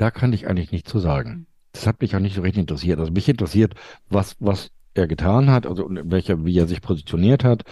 Da 0.00 0.10
kann 0.10 0.32
ich 0.32 0.48
eigentlich 0.48 0.72
nichts 0.72 0.90
zu 0.90 0.98
sagen. 0.98 1.30
Mhm 1.30 1.46
das 1.72 1.86
hat 1.86 2.00
mich 2.00 2.14
auch 2.16 2.20
nicht 2.20 2.34
so 2.34 2.42
richtig 2.42 2.60
interessiert. 2.60 2.98
Also 2.98 3.12
mich 3.12 3.28
interessiert, 3.28 3.74
was, 4.08 4.36
was 4.40 4.70
er 4.94 5.06
getan 5.06 5.50
hat, 5.50 5.66
also 5.66 5.88
welcher, 5.88 6.44
wie 6.44 6.58
er 6.58 6.66
sich 6.66 6.80
positioniert 6.80 7.44
hat. 7.44 7.62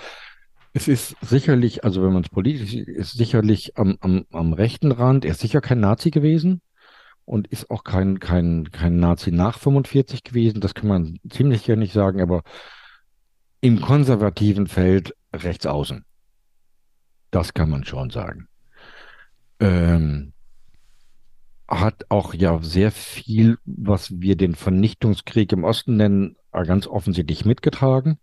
Es 0.73 0.87
ist 0.87 1.17
sicherlich, 1.21 1.85
also 1.85 2.03
wenn 2.03 2.13
man 2.13 2.23
es 2.23 2.29
politisch 2.29 2.75
ist, 2.75 3.17
sicherlich 3.17 3.77
am, 3.77 3.97
am, 4.01 4.27
am 4.31 4.53
rechten 4.53 4.93
Rand. 4.93 5.25
Er 5.25 5.33
ist 5.33 5.41
sicher 5.41 5.61
kein 5.61 5.81
Nazi 5.81 6.11
gewesen 6.11 6.61
und 7.25 7.49
ist 7.49 7.71
auch 7.71 7.83
kein, 7.83 8.21
kein, 8.21 8.71
kein 8.71 8.99
Nazi 8.99 9.33
nach 9.33 9.59
45 9.59 10.23
gewesen. 10.23 10.61
Das 10.61 10.75
kann 10.75 10.89
man 10.89 11.19
ziemlich 11.29 11.61
sicher 11.61 11.77
nicht 11.77 11.93
sagen, 11.93 12.21
aber 12.21 12.43
im 13.61 13.81
konservativen 13.81 14.69
Feld 14.69 15.15
rechts 15.33 15.67
außen. 15.67 16.05
Das 17.31 17.53
kann 17.53 17.71
man 17.71 17.85
schon 17.85 18.11
sagen. 18.11 18.47
Ähm, 19.59 20.33
hat 21.69 22.07
auch 22.09 22.33
ja 22.33 22.59
sehr 22.63 22.91
viel, 22.91 23.59
was 23.67 24.21
wir 24.21 24.37
den 24.37 24.55
Vernichtungskrieg 24.55 25.53
im 25.53 25.65
Osten 25.65 25.97
nennen, 25.97 26.37
äh, 26.53 26.65
ganz 26.65 26.87
offensichtlich 26.87 27.45
mitgetragen. 27.45 28.19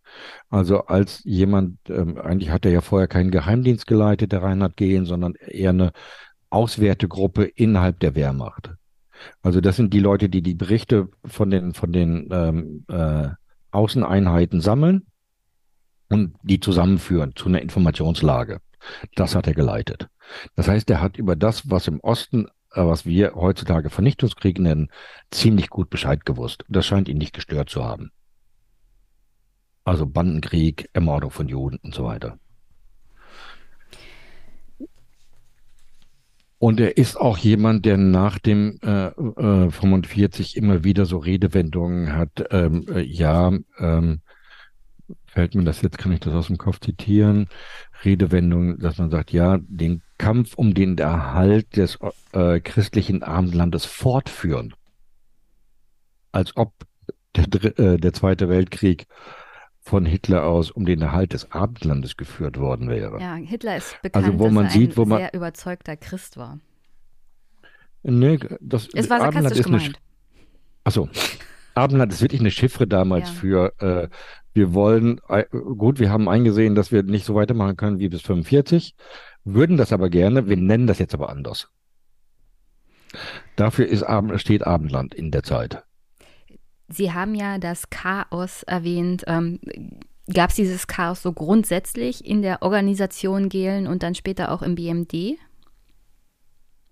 Also 0.49 0.85
als 0.85 1.21
jemand, 1.23 1.77
ähm, 1.89 2.17
eigentlich 2.17 2.49
hat 2.49 2.65
er 2.65 2.71
ja 2.71 2.81
vorher 2.81 3.07
keinen 3.07 3.31
Geheimdienst 3.31 3.85
geleitet, 3.85 4.31
der 4.31 4.41
Reinhard 4.41 4.77
Gehlen, 4.77 5.05
sondern 5.05 5.35
eher 5.35 5.69
eine 5.69 5.91
Auswertegruppe 6.49 7.43
innerhalb 7.43 7.99
der 7.99 8.15
Wehrmacht. 8.15 8.71
Also 9.41 9.61
das 9.61 9.75
sind 9.75 9.93
die 9.93 9.99
Leute, 9.99 10.27
die 10.27 10.41
die 10.41 10.55
Berichte 10.55 11.09
von 11.23 11.49
den, 11.49 11.73
von 11.73 11.91
den 11.91 12.27
ähm, 12.31 12.85
äh, 12.89 13.29
Außeneinheiten 13.71 14.59
sammeln 14.59 15.05
und 16.09 16.35
die 16.43 16.59
zusammenführen 16.59 17.33
zu 17.35 17.47
einer 17.47 17.61
Informationslage. 17.61 18.59
Das 19.15 19.35
hat 19.35 19.47
er 19.47 19.53
geleitet. 19.53 20.07
Das 20.55 20.67
heißt, 20.67 20.89
er 20.89 21.01
hat 21.01 21.17
über 21.17 21.35
das, 21.35 21.69
was 21.69 21.87
im 21.87 21.99
Osten 21.99 22.47
was 22.75 23.05
wir 23.05 23.35
heutzutage 23.35 23.89
Vernichtungskrieg 23.89 24.59
nennen, 24.59 24.89
ziemlich 25.31 25.69
gut 25.69 25.89
Bescheid 25.89 26.25
gewusst. 26.25 26.63
Das 26.67 26.85
scheint 26.85 27.07
ihn 27.07 27.17
nicht 27.17 27.33
gestört 27.33 27.69
zu 27.69 27.83
haben. 27.83 28.11
Also 29.83 30.05
Bandenkrieg, 30.05 30.89
Ermordung 30.93 31.31
von 31.31 31.47
Juden 31.47 31.77
und 31.83 31.93
so 31.93 32.05
weiter. 32.05 32.39
Und 36.57 36.79
er 36.79 36.97
ist 36.97 37.15
auch 37.17 37.37
jemand, 37.37 37.85
der 37.85 37.97
nach 37.97 38.39
dem 38.39 38.79
äh, 38.81 39.07
äh, 39.07 39.69
45 39.69 40.57
immer 40.57 40.83
wieder 40.83 41.05
so 41.05 41.17
Redewendungen 41.17 42.13
hat. 42.13 42.43
Ähm, 42.49 42.87
äh, 42.89 43.01
ja, 43.01 43.51
ähm, 43.77 44.21
fällt 45.27 45.53
mir 45.53 45.63
das 45.63 45.81
jetzt, 45.81 45.97
kann 45.97 46.11
ich 46.11 46.21
das 46.21 46.33
aus 46.33 46.47
dem 46.47 46.57
Kopf 46.57 46.79
zitieren? 46.79 47.49
Redewendungen, 48.03 48.79
dass 48.79 48.97
man 48.97 49.11
sagt, 49.11 49.31
ja, 49.31 49.59
den 49.61 50.01
Kampf 50.17 50.55
um 50.55 50.73
den 50.73 50.97
Erhalt 50.97 51.75
des 51.77 51.97
äh, 52.33 52.59
christlichen 52.59 53.23
Abendlandes 53.23 53.85
fortführen. 53.85 54.73
Als 56.31 56.55
ob 56.55 56.73
der, 57.35 57.79
äh, 57.79 57.97
der 57.97 58.13
Zweite 58.13 58.49
Weltkrieg 58.49 59.07
von 59.81 60.05
Hitler 60.05 60.45
aus 60.45 60.71
um 60.71 60.85
den 60.85 61.01
Erhalt 61.01 61.33
des 61.33 61.51
Abendlandes 61.51 62.17
geführt 62.17 62.57
worden 62.59 62.89
wäre. 62.89 63.19
Ja, 63.19 63.35
Hitler 63.35 63.77
ist 63.77 64.01
bekannt, 64.01 64.25
also, 64.25 64.39
wo 64.39 64.49
man 64.49 64.65
dass 64.65 64.73
er 64.75 64.79
sieht, 64.79 64.91
ein 64.91 64.97
wo 64.97 65.05
man, 65.05 65.19
sehr 65.19 65.33
überzeugter 65.33 65.95
Christ 65.95 66.37
war. 66.37 66.59
Nee, 68.03 68.39
das 68.61 68.87
Es 68.93 69.09
war 69.09 69.21
Abendland 69.21 69.55
sarkastisch 69.55 69.59
ist 69.59 69.67
eine, 69.67 69.77
gemeint. 69.77 69.99
achso, 70.83 71.09
Abendland 71.75 72.13
ist 72.13 72.21
wirklich 72.21 72.41
eine 72.41 72.51
Chiffre 72.51 72.87
damals 72.87 73.29
Ja. 73.29 73.33
für, 73.35 73.73
äh, 73.79 74.09
wir 74.53 74.73
wollen, 74.73 75.19
äh, 75.27 75.45
gut, 75.51 75.99
wir 75.99 76.09
haben 76.09 76.29
eingesehen, 76.29 76.75
dass 76.75 76.91
wir 76.91 77.03
nicht 77.03 77.25
so 77.25 77.35
weitermachen 77.35 77.75
können 77.75 77.99
wie 77.99 78.09
bis 78.09 78.21
45, 78.21 78.95
würden 79.45 79.77
das 79.77 79.93
aber 79.93 80.09
gerne, 80.09 80.47
wir 80.47 80.57
nennen 80.57 80.87
das 80.87 80.99
jetzt 80.99 81.13
aber 81.13 81.29
anders. 81.29 81.69
Dafür 83.55 83.87
ist 83.87 84.05
steht 84.41 84.65
Abendland 84.65 85.13
in 85.15 85.31
der 85.31 85.43
Zeit. 85.43 85.83
Sie 86.87 87.13
haben 87.13 87.33
ja 87.33 87.57
das 87.57 87.89
Chaos 87.89 88.63
erwähnt. 88.63 89.23
Ähm, 89.27 89.59
Gab 90.33 90.49
es 90.49 90.55
dieses 90.55 90.87
Chaos 90.87 91.21
so 91.21 91.33
grundsätzlich 91.33 92.25
in 92.25 92.41
der 92.41 92.63
Organisation 92.63 93.47
Gehlen 93.47 93.85
und 93.85 94.01
dann 94.01 94.15
später 94.15 94.51
auch 94.51 94.63
im 94.63 94.73
BMD? 94.73 95.37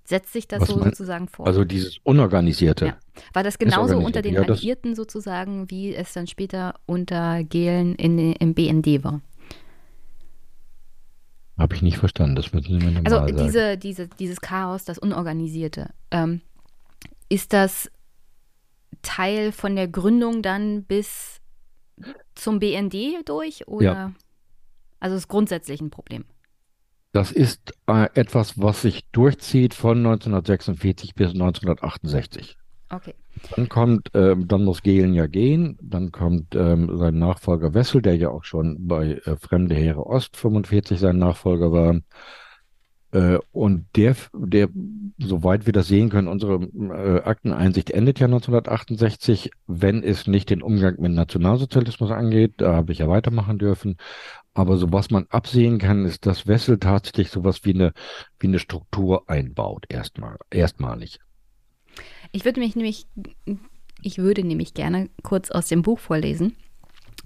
Setzt 0.06 0.34
sich 0.34 0.48
das 0.48 0.62
Was 0.62 0.68
so 0.70 0.76
mein- 0.78 0.90
sozusagen 0.90 1.28
fort? 1.28 1.48
Also 1.48 1.64
dieses 1.64 1.98
Unorganisierte. 2.04 2.86
Ja. 2.88 2.98
War 3.34 3.42
das 3.42 3.58
genauso 3.58 3.98
unter 3.98 4.22
den 4.22 4.36
ja, 4.36 4.42
Alliierten 4.42 4.96
sozusagen, 4.96 5.72
wie 5.72 5.96
es 5.96 6.14
dann 6.14 6.28
später 6.28 6.76
unter 6.86 7.44
Gehlen 7.44 7.96
in, 7.96 8.34
im 8.34 8.54
BND 8.54 9.04
war? 9.04 9.22
Habe 11.58 11.76
ich 11.76 11.82
nicht 11.82 11.98
verstanden, 11.98 12.36
das 12.36 12.52
müssen 12.52 12.80
Sie 12.80 12.86
mir 12.86 13.02
Also 13.06 13.18
nochmal 13.18 13.30
sagen. 13.30 13.46
diese, 13.46 13.78
diese, 13.78 14.08
dieses 14.08 14.42
Chaos, 14.42 14.86
das 14.86 14.98
Unorganisierte, 14.98 15.94
ähm, 16.12 16.42
ist 17.30 17.54
das 17.54 17.92
Teil 19.02 19.52
von 19.52 19.76
der 19.76 19.88
Gründung 19.88 20.42
dann 20.42 20.84
bis 20.84 21.42
zum 22.36 22.60
BND 22.60 22.96
durch 23.26 23.68
oder? 23.68 23.84
Ja. 23.86 24.14
Also 25.00 25.16
ist 25.16 25.28
grundsätzlich 25.28 25.82
ein 25.82 25.90
Problem. 25.90 26.26
Das 27.12 27.32
ist 27.32 27.74
äh, 27.88 28.10
etwas, 28.16 28.60
was 28.60 28.82
sich 28.82 29.06
durchzieht 29.12 29.76
von 29.76 30.00
1946 30.00 31.14
bis 31.14 31.32
1968. 31.34 32.58
Okay. 32.94 33.16
Dann 33.56 33.68
kommt, 33.68 34.12
ähm, 34.14 34.48
dann 34.48 34.64
muss 34.64 34.84
Gehlen 34.84 35.14
ja 35.14 35.26
gehen, 35.26 35.78
dann 35.82 36.12
kommt 36.12 36.56
ähm, 36.56 36.98
sein 36.98 37.18
Nachfolger 37.18 37.74
Wessel, 37.74 38.02
der 38.02 38.16
ja 38.16 38.30
auch 38.30 38.44
schon 38.44 38.88
bei 38.88 39.22
äh, 39.26 39.36
Fremde 39.36 39.76
Heere 39.76 40.06
Ost 40.06 40.38
45 40.38 41.00
sein 41.00 41.18
Nachfolger 41.18 41.72
war. 41.72 42.00
Äh, 43.12 43.40
und 43.52 43.86
der, 43.96 44.16
der, 44.34 44.70
soweit 45.18 45.66
wir 45.66 45.74
das 45.74 45.88
sehen 45.88 46.10
können, 46.10 46.28
unsere 46.28 46.64
äh, 46.64 47.22
Akteneinsicht 47.24 47.92
endet 47.92 48.20
ja 48.20 48.26
1968, 48.26 49.52
wenn 49.68 50.04
es 50.04 50.28
nicht 50.28 50.50
den 50.50 50.62
Umgang 50.62 50.96
mit 51.00 51.12
Nationalsozialismus 51.12 52.12
angeht. 52.12 52.56
Da 52.58 52.76
habe 52.76 52.92
ich 52.92 53.00
ja 53.00 53.08
weitermachen 53.08 53.60
dürfen. 53.60 53.98
Aber 54.54 54.78
so 54.78 54.92
was 54.92 55.10
man 55.10 55.26
absehen 55.30 55.80
kann, 55.80 56.06
ist, 56.06 56.26
dass 56.26 56.48
Wessel 56.48 56.78
tatsächlich 56.78 57.30
sowas 57.30 57.66
wie 57.66 57.74
eine, 57.74 57.94
wie 58.40 58.48
eine 58.48 58.60
Struktur 58.60 59.28
einbaut, 59.28 59.86
erstmal, 59.90 60.38
erstmalig. 60.52 61.20
Ich 62.34 62.46
würde 62.46 62.60
mich 62.60 62.76
nämlich, 62.76 63.06
ich 64.02 64.18
würde 64.18 64.44
nämlich 64.44 64.74
gerne 64.74 65.10
kurz 65.22 65.52
aus 65.52 65.68
dem 65.68 65.84
Buch 65.84 66.00
vorlesen. 66.00 66.56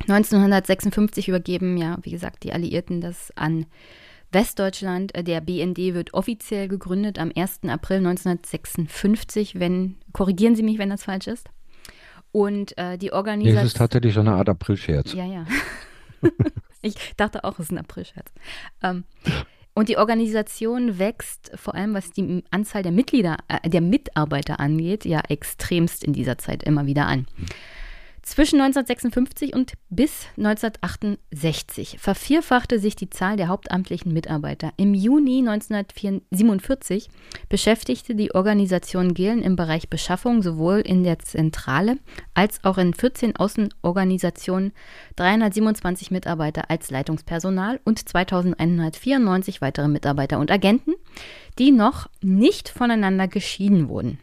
1956 0.01 1.30
übergeben 1.30 1.78
ja, 1.78 1.97
wie 2.03 2.12
gesagt, 2.12 2.43
die 2.43 2.53
Alliierten 2.53 3.01
das 3.01 3.32
an 3.36 3.66
Westdeutschland. 4.32 5.14
Der 5.16 5.41
BND 5.41 5.78
wird 5.95 6.14
offiziell 6.14 6.68
gegründet 6.68 7.20
am 7.20 7.32
1. 7.36 7.62
April 7.70 7.97
1956, 7.97 9.60
wenn, 9.60 9.95
korrigieren 10.12 10.55
Sie 10.55 10.64
mich, 10.64 10.78
wenn 10.78 10.89
das 10.89 11.05
falsch 11.05 11.28
ist. 11.28 11.47
Und 12.34 12.78
äh, 12.78 12.97
die 12.97 13.05
Nee, 13.08 13.12
es 13.12 13.14
ist 13.14 13.14
Organisation. 13.14 13.80
tatsächlich 13.80 14.14
so 14.14 14.20
eine 14.20 14.34
Art 14.34 14.49
Aprilscherz. 14.49 15.14
Ja, 15.14 15.26
ja. 15.26 15.45
ich 16.82 16.95
dachte 17.16 17.45
auch, 17.45 17.53
es 17.53 17.68
ist 17.68 17.72
ein 17.72 17.78
Aprilscherz. 17.78 18.34
Ähm, 18.84 19.05
und 19.78 19.89
die 19.89 19.97
Organisation 19.99 20.97
wächst, 20.97 21.51
vor 21.53 21.75
allem 21.75 21.93
was 21.93 22.09
die 22.09 22.43
Anzahl 22.49 22.82
der 22.82 22.91
Mitglieder, 22.91 23.38
äh, 23.47 23.69
der 23.69 23.82
Mitarbeiter 23.82 24.59
angeht, 24.59 25.05
ja 25.05 25.21
extremst 25.30 26.03
in 26.03 26.13
dieser 26.13 26.39
Zeit 26.39 26.63
immer 26.63 26.88
wieder 26.88 27.05
an. 27.05 27.28
Zwischen 28.28 28.59
1956 28.59 29.55
und 29.55 29.75
bis 29.89 30.25
1968 30.36 31.95
vervierfachte 31.97 32.78
sich 32.78 32.97
die 32.97 33.09
Zahl 33.09 33.38
der 33.38 33.47
hauptamtlichen 33.47 34.11
Mitarbeiter. 34.11 34.73
Im 34.75 34.93
Juni 34.93 35.39
1947 35.39 37.09
beschäftigte 37.47 38.15
die 38.15 38.36
Organisation 38.36 39.13
Gehlen 39.13 39.41
im 39.41 39.55
Bereich 39.55 39.89
Beschaffung 39.89 40.43
sowohl 40.43 40.82
in 40.82 41.05
der 41.05 41.19
Zentrale 41.19 41.99
als 42.34 42.61
auch 42.65 42.78
in 42.78 42.93
14 42.93 43.38
Außenorganisationen 43.38 44.73
327 45.15 46.11
Mitarbeiter 46.11 46.69
als 46.69 46.91
Leitungspersonal 46.91 47.80
und 47.86 48.09
2194 48.09 49.61
weitere 49.61 49.88
Mitarbeiter 49.88 50.38
und 50.38 50.51
Agenten, 50.51 50.95
die 51.57 51.71
noch 51.71 52.09
nicht 52.21 52.67
voneinander 52.67 53.30
geschieden 53.30 53.88
wurden. 53.88 54.19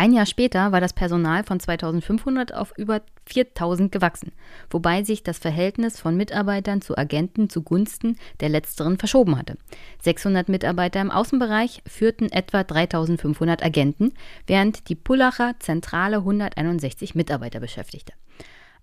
Ein 0.00 0.14
Jahr 0.14 0.24
später 0.24 0.72
war 0.72 0.80
das 0.80 0.94
Personal 0.94 1.44
von 1.44 1.60
2500 1.60 2.54
auf 2.54 2.72
über 2.78 3.02
4000 3.26 3.92
gewachsen, 3.92 4.32
wobei 4.70 5.04
sich 5.04 5.22
das 5.22 5.36
Verhältnis 5.36 6.00
von 6.00 6.16
Mitarbeitern 6.16 6.80
zu 6.80 6.96
Agenten 6.96 7.50
zugunsten 7.50 8.16
der 8.40 8.48
letzteren 8.48 8.96
verschoben 8.96 9.36
hatte. 9.36 9.58
600 10.00 10.48
Mitarbeiter 10.48 11.02
im 11.02 11.10
Außenbereich 11.10 11.82
führten 11.86 12.32
etwa 12.32 12.64
3500 12.64 13.62
Agenten, 13.62 14.14
während 14.46 14.88
die 14.88 14.94
Pullacher 14.94 15.56
Zentrale 15.58 16.16
161 16.16 17.14
Mitarbeiter 17.14 17.60
beschäftigte. 17.60 18.14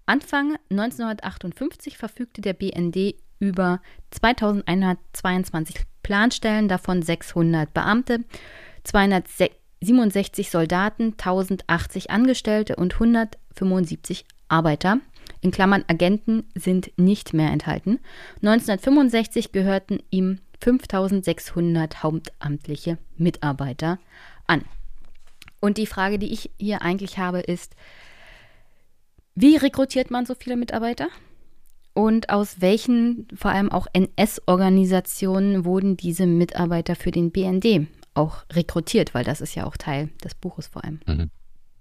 Anfang 0.06 0.58
1958 0.70 1.98
verfügte 1.98 2.42
der 2.42 2.54
BND 2.54 3.16
über 3.40 3.82
2122 4.12 5.78
Planstellen, 6.04 6.68
davon 6.68 7.02
600 7.02 7.74
Beamte, 7.74 8.20
267 9.84 10.50
Soldaten, 10.50 11.14
1080 11.18 12.10
Angestellte 12.10 12.76
und 12.76 12.96
175 12.96 14.26
Arbeiter. 14.48 15.00
In 15.42 15.52
Klammern 15.52 15.86
Agenten 15.88 16.46
sind 16.56 16.92
nicht 16.98 17.34
mehr 17.34 17.52
enthalten. 17.52 18.00
1965 18.42 19.52
gehörten 19.52 20.00
ihm 20.10 20.40
5600 20.62 22.02
hauptamtliche 22.02 22.98
Mitarbeiter 23.18 24.00
an. 24.48 24.64
Und 25.60 25.78
die 25.78 25.86
Frage, 25.86 26.18
die 26.18 26.32
ich 26.32 26.52
hier 26.58 26.82
eigentlich 26.82 27.18
habe, 27.18 27.40
ist, 27.40 27.76
wie 29.36 29.56
rekrutiert 29.56 30.10
man 30.10 30.26
so 30.26 30.34
viele 30.34 30.58
Mitarbeiter? 30.58 31.08
Und 31.94 32.30
aus 32.30 32.62
welchen, 32.62 33.28
vor 33.36 33.52
allem 33.52 33.72
auch 33.72 33.88
NS-Organisationen, 33.94 35.66
wurden 35.66 35.98
diese 35.98 36.26
Mitarbeiter 36.26 36.96
für 36.96 37.12
den 37.12 37.32
BND 37.32 37.88
auch 38.18 38.44
rekrutiert? 38.52 39.14
Weil 39.14 39.24
das 39.24 39.42
ist 39.42 39.56
ja 39.56 39.66
auch 39.66 39.78
Teil 39.78 40.10
des 40.24 40.36
Buches 40.36 40.68
vor 40.68 40.84
allem. 40.84 41.00
Mhm. 41.08 41.30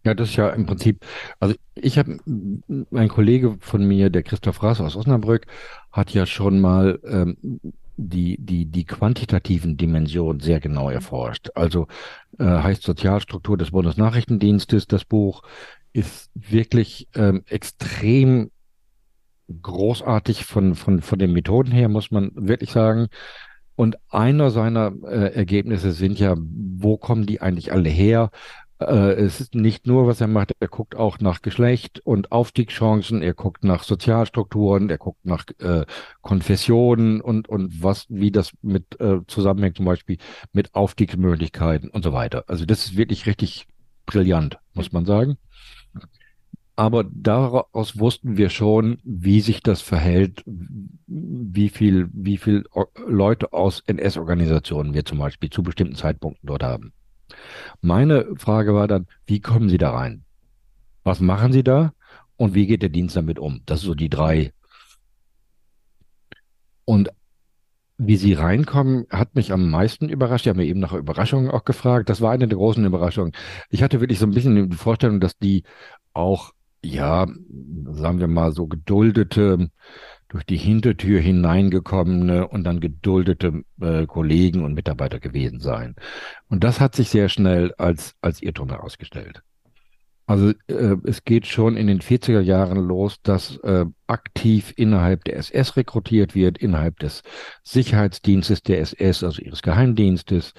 Ja, 0.04 0.14
das 0.14 0.30
ist 0.30 0.36
ja 0.36 0.50
im 0.50 0.66
Prinzip, 0.66 1.04
also 1.40 1.56
ich 1.74 1.98
habe, 1.98 2.18
ein 2.26 3.08
Kollege 3.08 3.56
von 3.58 3.84
mir, 3.84 4.08
der 4.08 4.22
Christoph 4.22 4.62
Raas 4.62 4.80
aus 4.80 4.94
Osnabrück, 4.94 5.46
hat 5.90 6.10
ja 6.10 6.26
schon 6.26 6.60
mal 6.60 7.00
ähm, 7.04 7.60
die, 7.96 8.36
die, 8.38 8.66
die 8.66 8.84
quantitativen 8.84 9.76
Dimensionen 9.76 10.40
sehr 10.40 10.60
genau 10.60 10.90
erforscht. 10.90 11.50
Also 11.56 11.88
äh, 12.38 12.44
heißt 12.44 12.84
Sozialstruktur 12.84 13.56
des 13.56 13.72
Bundesnachrichtendienstes, 13.72 14.86
das 14.86 15.04
Buch 15.04 15.42
ist 15.92 16.30
wirklich 16.34 17.08
ähm, 17.16 17.42
extrem 17.48 18.50
großartig 19.62 20.44
von, 20.44 20.74
von, 20.74 21.00
von 21.00 21.18
den 21.18 21.32
Methoden 21.32 21.72
her, 21.72 21.88
muss 21.88 22.10
man 22.10 22.30
wirklich 22.34 22.70
sagen. 22.70 23.08
Und 23.76 23.96
einer 24.08 24.50
seiner 24.50 24.92
äh, 25.04 25.34
Ergebnisse 25.34 25.92
sind 25.92 26.18
ja, 26.18 26.34
wo 26.36 26.96
kommen 26.96 27.26
die 27.26 27.40
eigentlich 27.40 27.72
alle 27.72 27.90
her? 27.90 28.30
Äh, 28.78 29.12
es 29.14 29.40
ist 29.40 29.54
nicht 29.54 29.86
nur, 29.86 30.06
was 30.06 30.20
er 30.20 30.26
macht, 30.28 30.52
er 30.60 30.68
guckt 30.68 30.96
auch 30.96 31.18
nach 31.20 31.40
Geschlecht 31.42 32.00
und 32.00 32.32
Aufstiegschancen, 32.32 33.22
er 33.22 33.34
guckt 33.34 33.64
nach 33.64 33.82
Sozialstrukturen, 33.82 34.90
er 34.90 34.98
guckt 34.98 35.24
nach 35.24 35.44
äh, 35.60 35.86
Konfessionen 36.20 37.20
und, 37.20 37.48
und 37.48 37.82
was, 37.82 38.06
wie 38.08 38.30
das 38.30 38.52
mit 38.62 39.00
äh, 39.00 39.20
zusammenhängt, 39.26 39.76
zum 39.76 39.86
Beispiel 39.86 40.18
mit 40.52 40.74
Aufstiegsmöglichkeiten 40.74 41.88
und 41.90 42.02
so 42.02 42.12
weiter. 42.12 42.44
Also 42.48 42.66
das 42.66 42.84
ist 42.84 42.96
wirklich 42.96 43.26
richtig 43.26 43.66
brillant, 44.04 44.58
muss 44.74 44.92
man 44.92 45.06
sagen. 45.06 45.36
Aber 46.78 47.04
daraus 47.04 47.98
wussten 47.98 48.36
wir 48.36 48.50
schon, 48.50 48.98
wie 49.02 49.40
sich 49.40 49.62
das 49.62 49.80
verhält, 49.80 50.42
wie 50.46 51.70
viel, 51.70 52.10
wie 52.12 52.36
viel 52.36 52.64
Leute 53.06 53.54
aus 53.54 53.82
NS-Organisationen 53.86 54.92
wir 54.92 55.06
zum 55.06 55.18
Beispiel 55.18 55.48
zu 55.48 55.62
bestimmten 55.62 55.94
Zeitpunkten 55.94 56.46
dort 56.46 56.62
haben. 56.62 56.92
Meine 57.80 58.26
Frage 58.36 58.74
war 58.74 58.88
dann, 58.88 59.06
wie 59.26 59.40
kommen 59.40 59.70
Sie 59.70 59.78
da 59.78 59.92
rein? 59.92 60.24
Was 61.02 61.20
machen 61.20 61.52
Sie 61.52 61.64
da? 61.64 61.94
Und 62.36 62.54
wie 62.54 62.66
geht 62.66 62.82
der 62.82 62.90
Dienst 62.90 63.16
damit 63.16 63.38
um? 63.38 63.62
Das 63.64 63.80
sind 63.80 63.88
so 63.88 63.94
die 63.94 64.10
drei. 64.10 64.52
Und 66.84 67.08
wie 67.96 68.16
Sie 68.16 68.34
reinkommen, 68.34 69.06
hat 69.08 69.34
mich 69.34 69.52
am 69.52 69.70
meisten 69.70 70.10
überrascht. 70.10 70.44
Sie 70.44 70.50
haben 70.50 70.58
mir 70.58 70.66
eben 70.66 70.80
nach 70.80 70.92
Überraschungen 70.92 71.50
auch 71.50 71.64
gefragt. 71.64 72.10
Das 72.10 72.20
war 72.20 72.32
eine 72.32 72.46
der 72.46 72.58
großen 72.58 72.84
Überraschungen. 72.84 73.32
Ich 73.70 73.82
hatte 73.82 74.00
wirklich 74.00 74.18
so 74.18 74.26
ein 74.26 74.32
bisschen 74.32 74.68
die 74.68 74.76
Vorstellung, 74.76 75.20
dass 75.20 75.38
die 75.38 75.62
auch 76.12 76.52
ja, 76.86 77.26
sagen 77.90 78.20
wir 78.20 78.28
mal, 78.28 78.52
so 78.52 78.66
geduldete, 78.66 79.68
durch 80.28 80.44
die 80.44 80.56
Hintertür 80.56 81.20
hineingekommene 81.20 82.48
und 82.48 82.64
dann 82.64 82.80
geduldete 82.80 83.62
äh, 83.80 84.06
Kollegen 84.06 84.64
und 84.64 84.74
Mitarbeiter 84.74 85.20
gewesen 85.20 85.60
seien. 85.60 85.94
Und 86.48 86.64
das 86.64 86.80
hat 86.80 86.96
sich 86.96 87.10
sehr 87.10 87.28
schnell 87.28 87.72
als, 87.78 88.14
als 88.20 88.42
Irrtum 88.42 88.70
herausgestellt. 88.70 89.42
Also 90.26 90.50
äh, 90.66 90.96
es 91.04 91.22
geht 91.22 91.46
schon 91.46 91.76
in 91.76 91.86
den 91.86 92.00
40er 92.00 92.40
Jahren 92.40 92.78
los, 92.78 93.22
dass 93.22 93.58
äh, 93.58 93.86
aktiv 94.08 94.74
innerhalb 94.76 95.22
der 95.24 95.36
SS 95.36 95.76
rekrutiert 95.76 96.34
wird, 96.34 96.58
innerhalb 96.58 96.98
des 96.98 97.22
Sicherheitsdienstes 97.62 98.62
der 98.62 98.80
SS, 98.80 99.22
also 99.22 99.40
ihres 99.40 99.62
Geheimdienstes, 99.62 100.52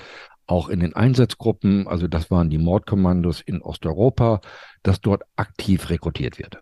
auch 0.47 0.69
in 0.69 0.79
den 0.79 0.95
Einsatzgruppen, 0.95 1.87
also 1.87 2.07
das 2.07 2.31
waren 2.31 2.49
die 2.49 2.57
Mordkommandos 2.57 3.41
in 3.41 3.61
Osteuropa, 3.61 4.41
dass 4.81 5.01
dort 5.01 5.23
aktiv 5.35 5.89
rekrutiert 5.89 6.39
wird. 6.39 6.59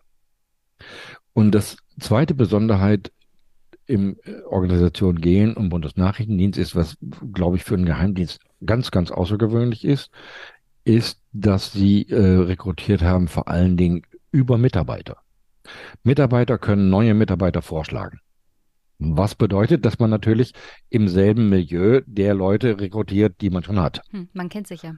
Und 1.32 1.52
das 1.52 1.76
zweite 1.98 2.34
Besonderheit 2.34 3.12
im 3.86 4.16
äh, 4.24 4.42
Organisation 4.42 5.20
Gehen 5.20 5.54
und 5.54 5.68
Bundesnachrichtendienst 5.68 6.58
ist, 6.58 6.74
was, 6.74 6.96
glaube 7.32 7.56
ich, 7.56 7.64
für 7.64 7.74
einen 7.74 7.86
Geheimdienst 7.86 8.40
ganz, 8.64 8.90
ganz 8.90 9.10
außergewöhnlich 9.10 9.84
ist, 9.84 10.10
ist, 10.84 11.20
dass 11.32 11.72
sie 11.72 12.08
äh, 12.08 12.38
rekrutiert 12.38 13.02
haben 13.02 13.28
vor 13.28 13.48
allen 13.48 13.76
Dingen 13.76 14.02
über 14.32 14.58
Mitarbeiter. 14.58 15.18
Mitarbeiter 16.02 16.58
können 16.58 16.90
neue 16.90 17.14
Mitarbeiter 17.14 17.62
vorschlagen. 17.62 18.20
Was 18.98 19.34
bedeutet, 19.34 19.84
dass 19.84 19.98
man 19.98 20.10
natürlich 20.10 20.52
im 20.88 21.08
selben 21.08 21.48
Milieu 21.48 22.00
der 22.06 22.34
Leute 22.34 22.80
rekrutiert, 22.80 23.40
die 23.40 23.50
man 23.50 23.62
schon 23.62 23.78
hat. 23.78 24.00
Hm, 24.10 24.28
man 24.32 24.48
kennt 24.48 24.66
sich 24.66 24.82
ja. 24.82 24.94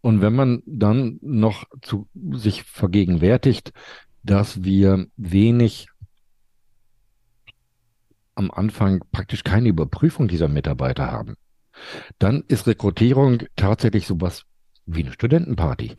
Und 0.00 0.22
wenn 0.22 0.34
man 0.34 0.62
dann 0.64 1.18
noch 1.20 1.64
zu 1.82 2.08
sich 2.32 2.62
vergegenwärtigt, 2.62 3.72
dass 4.22 4.62
wir 4.62 5.06
wenig 5.16 5.88
am 8.34 8.50
Anfang 8.50 9.02
praktisch 9.12 9.44
keine 9.44 9.68
Überprüfung 9.68 10.28
dieser 10.28 10.48
Mitarbeiter 10.48 11.10
haben, 11.10 11.34
dann 12.18 12.44
ist 12.48 12.66
Rekrutierung 12.66 13.42
tatsächlich 13.56 14.06
sowas 14.06 14.44
wie 14.86 15.02
eine 15.02 15.12
Studentenparty. 15.12 15.96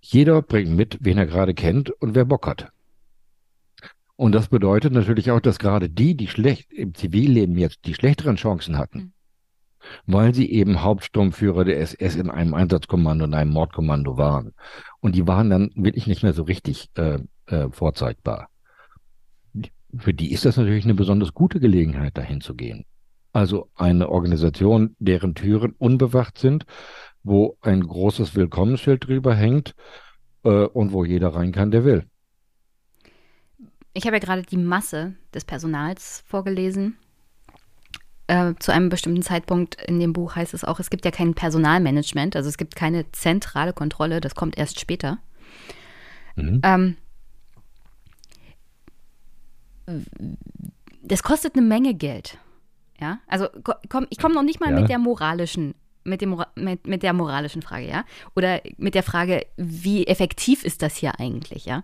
Jeder 0.00 0.42
bringt 0.42 0.76
mit, 0.76 0.98
wen 1.00 1.18
er 1.18 1.26
gerade 1.26 1.54
kennt 1.54 1.90
und 1.90 2.14
wer 2.14 2.24
Bock 2.24 2.46
hat. 2.46 2.70
Und 4.20 4.32
das 4.32 4.48
bedeutet 4.48 4.92
natürlich 4.92 5.30
auch, 5.30 5.40
dass 5.40 5.58
gerade 5.58 5.88
die, 5.88 6.14
die 6.14 6.28
schlecht 6.28 6.70
im 6.74 6.92
Zivilleben 6.92 7.56
jetzt 7.56 7.86
die 7.86 7.94
schlechteren 7.94 8.36
Chancen 8.36 8.76
hatten, 8.76 8.98
mhm. 8.98 9.12
weil 10.04 10.34
sie 10.34 10.52
eben 10.52 10.82
Hauptsturmführer 10.82 11.64
der 11.64 11.80
SS 11.80 12.16
in 12.16 12.28
einem 12.28 12.52
Einsatzkommando, 12.52 13.24
in 13.24 13.32
einem 13.32 13.50
Mordkommando 13.50 14.18
waren. 14.18 14.52
Und 15.00 15.14
die 15.14 15.26
waren 15.26 15.48
dann 15.48 15.70
wirklich 15.74 16.06
nicht 16.06 16.22
mehr 16.22 16.34
so 16.34 16.42
richtig 16.42 16.90
äh, 16.96 17.20
äh, 17.46 17.70
vorzeigbar. 17.70 18.50
Für 19.96 20.12
die 20.12 20.32
ist 20.32 20.44
das 20.44 20.58
natürlich 20.58 20.84
eine 20.84 20.92
besonders 20.92 21.32
gute 21.32 21.58
Gelegenheit, 21.58 22.18
dahin 22.18 22.42
zu 22.42 22.54
gehen. 22.54 22.84
Also 23.32 23.70
eine 23.74 24.10
Organisation, 24.10 24.96
deren 24.98 25.34
Türen 25.34 25.72
unbewacht 25.78 26.36
sind, 26.36 26.66
wo 27.22 27.56
ein 27.62 27.80
großes 27.80 28.36
Willkommensschild 28.36 29.06
drüber 29.06 29.34
hängt 29.34 29.74
äh, 30.44 30.66
und 30.66 30.92
wo 30.92 31.06
jeder 31.06 31.28
rein 31.28 31.52
kann, 31.52 31.70
der 31.70 31.84
will 31.86 32.09
ich 33.92 34.06
habe 34.06 34.16
ja 34.16 34.20
gerade 34.20 34.42
die 34.42 34.56
Masse 34.56 35.14
des 35.34 35.44
Personals 35.44 36.22
vorgelesen. 36.26 36.96
Äh, 38.26 38.54
zu 38.60 38.72
einem 38.72 38.88
bestimmten 38.88 39.22
Zeitpunkt 39.22 39.82
in 39.82 39.98
dem 39.98 40.12
Buch 40.12 40.36
heißt 40.36 40.54
es 40.54 40.64
auch, 40.64 40.78
es 40.78 40.90
gibt 40.90 41.04
ja 41.04 41.10
kein 41.10 41.34
Personalmanagement, 41.34 42.36
also 42.36 42.48
es 42.48 42.56
gibt 42.56 42.76
keine 42.76 43.10
zentrale 43.10 43.72
Kontrolle, 43.72 44.20
das 44.20 44.36
kommt 44.36 44.56
erst 44.56 44.78
später. 44.78 45.18
Mhm. 46.36 46.60
Ähm, 46.62 46.96
das 51.02 51.22
kostet 51.24 51.56
eine 51.56 51.66
Menge 51.66 51.94
Geld. 51.94 52.38
Ja, 53.00 53.18
also 53.26 53.48
komm, 53.88 54.06
ich 54.10 54.18
komme 54.18 54.34
noch 54.34 54.42
nicht 54.42 54.60
mal 54.60 54.70
ja. 54.70 54.78
mit 54.78 54.90
der 54.90 54.98
moralischen 54.98 55.74
mit, 56.10 56.20
dem, 56.20 56.42
mit, 56.56 56.86
mit 56.86 57.02
der 57.02 57.12
moralischen 57.12 57.62
Frage, 57.62 57.88
ja? 57.88 58.04
Oder 58.36 58.60
mit 58.76 58.94
der 58.94 59.02
Frage, 59.02 59.46
wie 59.56 60.06
effektiv 60.06 60.64
ist 60.64 60.82
das 60.82 60.96
hier 60.96 61.18
eigentlich, 61.18 61.64
ja? 61.64 61.82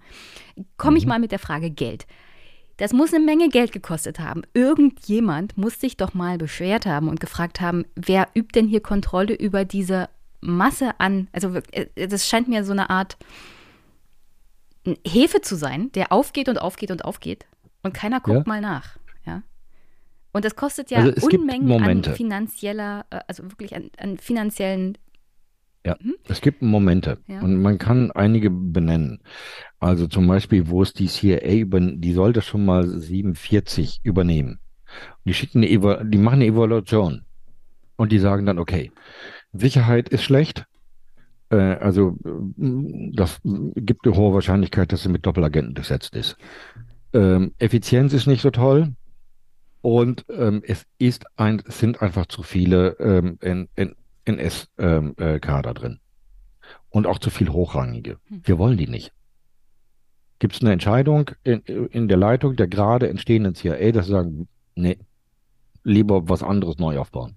Komme 0.76 0.92
mhm. 0.92 0.96
ich 0.98 1.06
mal 1.06 1.18
mit 1.18 1.32
der 1.32 1.38
Frage 1.38 1.70
Geld. 1.70 2.06
Das 2.76 2.92
muss 2.92 3.14
eine 3.14 3.24
Menge 3.24 3.48
Geld 3.48 3.72
gekostet 3.72 4.20
haben. 4.20 4.42
Irgendjemand 4.52 5.56
muss 5.56 5.80
sich 5.80 5.96
doch 5.96 6.12
mal 6.12 6.36
beschwert 6.36 6.84
haben 6.84 7.08
und 7.08 7.20
gefragt 7.20 7.60
haben, 7.60 7.86
wer 7.94 8.28
übt 8.34 8.52
denn 8.54 8.68
hier 8.68 8.80
Kontrolle 8.80 9.34
über 9.34 9.64
diese 9.64 10.10
Masse 10.42 11.00
an? 11.00 11.28
Also 11.32 11.54
äh, 11.72 12.08
das 12.08 12.28
scheint 12.28 12.48
mir 12.48 12.64
so 12.64 12.72
eine 12.72 12.90
Art 12.90 13.16
Hefe 15.06 15.40
zu 15.40 15.56
sein, 15.56 15.90
der 15.92 16.12
aufgeht 16.12 16.48
und 16.48 16.60
aufgeht 16.60 16.90
und 16.90 17.04
aufgeht 17.04 17.46
und 17.82 17.94
keiner 17.94 18.20
guckt 18.20 18.38
ja. 18.38 18.44
mal 18.46 18.60
nach. 18.60 18.98
Und 20.36 20.44
das 20.44 20.54
kostet 20.54 20.90
ja 20.90 20.98
also 20.98 21.26
Unmengen 21.26 21.82
an 21.82 22.04
finanzieller, 22.04 23.06
äh, 23.08 23.20
also 23.26 23.44
wirklich 23.44 23.74
an, 23.74 23.90
an 23.96 24.18
finanziellen. 24.18 24.98
Ja, 25.86 25.96
hm? 25.98 26.16
es 26.28 26.42
gibt 26.42 26.60
Momente 26.60 27.16
ja. 27.26 27.40
und 27.40 27.62
man 27.62 27.78
kann 27.78 28.10
einige 28.10 28.50
benennen. 28.50 29.22
Also 29.80 30.06
zum 30.06 30.26
Beispiel, 30.26 30.68
wo 30.68 30.82
es 30.82 30.92
die 30.92 31.06
CIA 31.06 31.54
über, 31.54 31.80
die 31.80 32.12
sollte 32.12 32.42
schon 32.42 32.66
mal 32.66 32.86
47 32.86 34.00
übernehmen. 34.02 34.60
Die 35.24 35.32
schicken 35.32 35.64
eine, 35.64 36.04
die 36.04 36.18
machen 36.18 36.34
eine 36.34 36.46
Evaluation 36.46 37.24
und 37.96 38.12
die 38.12 38.18
sagen 38.18 38.44
dann, 38.44 38.58
okay, 38.58 38.92
Sicherheit 39.54 40.10
ist 40.10 40.22
schlecht, 40.22 40.66
äh, 41.48 41.56
also 41.56 42.18
das 42.20 43.40
gibt 43.42 44.06
eine 44.06 44.16
hohe 44.16 44.34
Wahrscheinlichkeit, 44.34 44.92
dass 44.92 45.02
sie 45.02 45.08
mit 45.08 45.24
Doppelagenten 45.24 45.72
besetzt 45.72 46.14
ist. 46.14 46.36
Ähm, 47.14 47.54
Effizienz 47.58 48.12
ist 48.12 48.26
nicht 48.26 48.42
so 48.42 48.50
toll. 48.50 48.92
Und 49.86 50.24
ähm, 50.30 50.64
es 50.66 50.84
ist 50.98 51.26
ein, 51.36 51.62
sind 51.68 52.02
einfach 52.02 52.26
zu 52.26 52.42
viele 52.42 52.96
ähm, 52.98 53.38
NS-Kader 54.24 54.66
ähm, 54.80 55.14
äh, 55.16 55.74
drin. 55.74 56.00
Und 56.90 57.06
auch 57.06 57.20
zu 57.20 57.30
viel 57.30 57.50
Hochrangige. 57.50 58.18
Hm. 58.26 58.40
Wir 58.42 58.58
wollen 58.58 58.78
die 58.78 58.88
nicht. 58.88 59.12
Gibt 60.40 60.56
es 60.56 60.60
eine 60.60 60.72
Entscheidung 60.72 61.30
in, 61.44 61.60
in 61.60 62.08
der 62.08 62.16
Leitung 62.16 62.56
der 62.56 62.66
gerade 62.66 63.08
entstehenden 63.08 63.54
CIA, 63.54 63.92
dass 63.92 64.06
sie 64.06 64.10
sagen, 64.12 64.48
nee, 64.74 64.98
lieber 65.84 66.28
was 66.28 66.42
anderes 66.42 66.78
neu 66.78 66.98
aufbauen. 66.98 67.36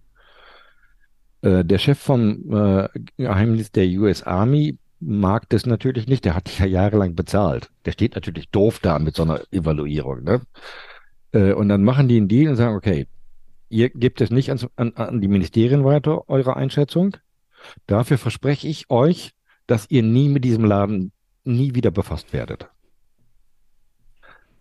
Äh, 1.43 1.63
der 1.63 1.77
Chef 1.77 1.99
vom 1.99 2.51
äh, 2.51 2.89
Geheimdienst 3.17 3.75
der 3.75 3.85
US 3.89 4.23
Army 4.23 4.79
mag 4.99 5.47
das 5.49 5.67
natürlich 5.67 6.07
nicht. 6.07 6.25
Der 6.25 6.33
hat 6.33 6.47
dich 6.47 6.57
ja 6.57 6.65
jahrelang 6.65 7.13
bezahlt. 7.13 7.69
Der 7.85 7.91
steht 7.91 8.15
natürlich 8.15 8.49
doof 8.49 8.79
da 8.79 8.97
mit 8.97 9.15
so 9.15 9.21
einer 9.21 9.39
Evaluierung. 9.51 10.23
Ne? 10.23 10.41
Äh, 11.31 11.53
und 11.53 11.69
dann 11.69 11.83
machen 11.83 12.07
die 12.07 12.17
einen 12.17 12.27
Deal 12.27 12.49
und 12.49 12.55
sagen, 12.55 12.75
okay, 12.75 13.07
ihr 13.69 13.89
gebt 13.89 14.21
es 14.21 14.31
nicht 14.31 14.51
an, 14.51 14.59
an, 14.75 14.93
an 14.95 15.21
die 15.21 15.27
Ministerien 15.27 15.83
weiter, 15.83 16.27
eure 16.29 16.55
Einschätzung. 16.55 17.17
Dafür 17.87 18.17
verspreche 18.17 18.67
ich 18.67 18.89
euch, 18.89 19.31
dass 19.67 19.89
ihr 19.89 20.03
nie 20.03 20.29
mit 20.29 20.43
diesem 20.43 20.65
Laden 20.65 21.11
nie 21.43 21.75
wieder 21.75 21.91
befasst 21.91 22.33
werdet. 22.33 22.69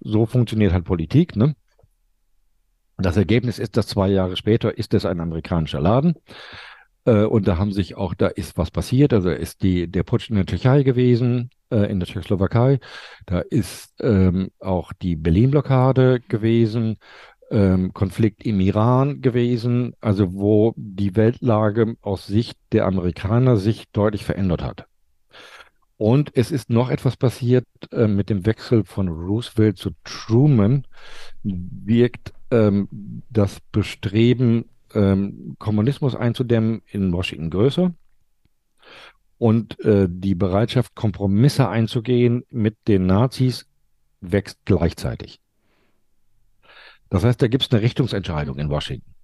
So 0.01 0.27
funktioniert 0.27 0.73
halt 0.73 0.85
Politik, 0.85 1.37
ne? 1.37 1.57
Das 2.99 3.17
Ergebnis 3.17 3.61
ist, 3.61 3.77
dass 3.77 3.87
zwei 3.87 4.09
Jahre 4.09 4.37
später 4.37 4.77
ist 4.77 4.93
es 4.93 5.07
ein 5.07 5.21
amerikanischer 5.21 5.81
Laden. 5.81 6.17
Äh, 7.05 7.25
und 7.25 7.49
da 7.49 7.59
haben 7.59 7.73
sich 7.73 7.97
auch, 7.97 8.15
da 8.15 8.29
ist 8.29 8.57
was 8.59 8.71
passiert. 8.71 9.13
Also 9.13 9.31
ist 9.31 9.63
die, 9.63 9.89
der 9.89 10.03
Putsch 10.03 10.31
in 10.31 10.37
der 10.37 10.47
Türkei 10.47 10.83
gewesen, 10.83 11.51
äh, 11.71 11.91
in 11.91 12.01
der 12.01 12.07
Tschechoslowakei. 12.07 12.81
Da 13.27 13.41
ist 13.41 13.95
ähm, 14.01 14.51
auch 14.61 14.93
die 14.93 15.17
Berlin-Blockade 15.17 16.21
gewesen. 16.21 16.99
Ähm, 17.51 17.95
Konflikt 17.95 18.45
im 18.45 18.61
Iran 18.61 19.23
gewesen, 19.23 19.95
also 20.03 20.35
wo 20.35 20.75
die 20.77 21.17
Weltlage 21.17 21.97
aus 22.03 22.27
Sicht 22.27 22.59
der 22.73 22.85
Amerikaner 22.85 23.57
sich 23.57 23.85
deutlich 23.93 24.27
verändert 24.27 24.63
hat. 24.63 24.87
Und 25.99 26.31
es 26.37 26.53
ist 26.53 26.71
noch 26.71 26.91
etwas 26.91 27.17
passiert 27.17 27.67
äh, 27.91 28.07
mit 28.07 28.31
dem 28.31 28.47
Wechsel 28.47 28.85
von 28.85 29.09
Roosevelt 29.09 29.79
zu 29.79 29.91
Truman, 30.05 30.87
wirkt 31.43 32.33
ähm, 32.51 33.23
das 33.31 33.59
Bestreben 33.73 34.67
ähm, 34.95 35.57
Kommunismus 35.59 36.15
einzudämmen 36.15 36.83
in 36.87 37.13
Washington 37.13 37.51
größer. 37.51 37.95
Und 39.39 39.79
äh, 39.85 40.09
die 40.11 40.35
Bereitschaft, 40.35 40.95
Kompromisse 40.95 41.69
einzugehen 41.69 42.45
mit 42.51 42.77
den 42.89 43.07
Nazis, 43.07 43.67
wächst 44.21 44.59
gleichzeitig. 44.65 45.41
Das 47.09 47.25
heißt, 47.25 47.41
da 47.41 47.47
gibt 47.47 47.65
es 47.65 47.71
eine 47.71 47.81
Richtungsentscheidung 47.81 48.59
in 48.59 48.69
Washington. 48.69 49.15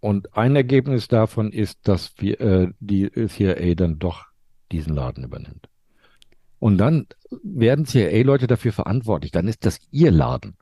Und 0.00 0.36
ein 0.36 0.54
Ergebnis 0.54 1.08
davon 1.08 1.50
ist, 1.50 1.88
dass 1.88 2.12
wir, 2.18 2.40
äh, 2.40 2.68
die 2.80 3.10
CIA 3.10 3.74
dann 3.74 3.98
doch 3.98 4.26
diesen 4.70 4.94
Laden 4.94 5.24
übernimmt. 5.24 5.68
Und 6.58 6.78
dann 6.78 7.06
werden 7.42 7.86
CIA-Leute 7.86 8.46
dafür 8.46 8.72
verantwortlich. 8.72 9.30
Dann 9.30 9.48
ist 9.48 9.64
das 9.64 9.78
ihr 9.90 10.10
Laden. 10.10 10.56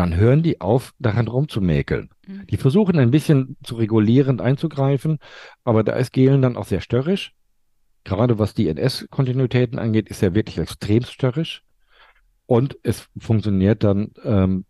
Dann 0.00 0.16
hören 0.16 0.42
die 0.42 0.62
auf, 0.62 0.94
daran 0.98 1.28
rumzumäkeln. 1.28 2.08
Mhm. 2.26 2.46
Die 2.46 2.56
versuchen 2.56 2.98
ein 2.98 3.10
bisschen 3.10 3.58
zu 3.62 3.74
regulierend 3.74 4.40
einzugreifen, 4.40 5.18
aber 5.62 5.84
da 5.84 5.92
ist 5.92 6.14
Gehlen 6.14 6.40
dann 6.40 6.56
auch 6.56 6.64
sehr 6.64 6.80
störrisch. 6.80 7.34
Gerade 8.04 8.38
was 8.38 8.54
die 8.54 8.68
NS-Kontinuitäten 8.68 9.78
angeht, 9.78 10.08
ist 10.08 10.22
er 10.22 10.34
wirklich 10.34 10.56
extrem 10.56 11.02
störrisch. 11.02 11.64
Und 12.46 12.78
es 12.82 13.08
funktioniert 13.18 13.84
dann 13.84 14.12
ähm, 14.24 14.64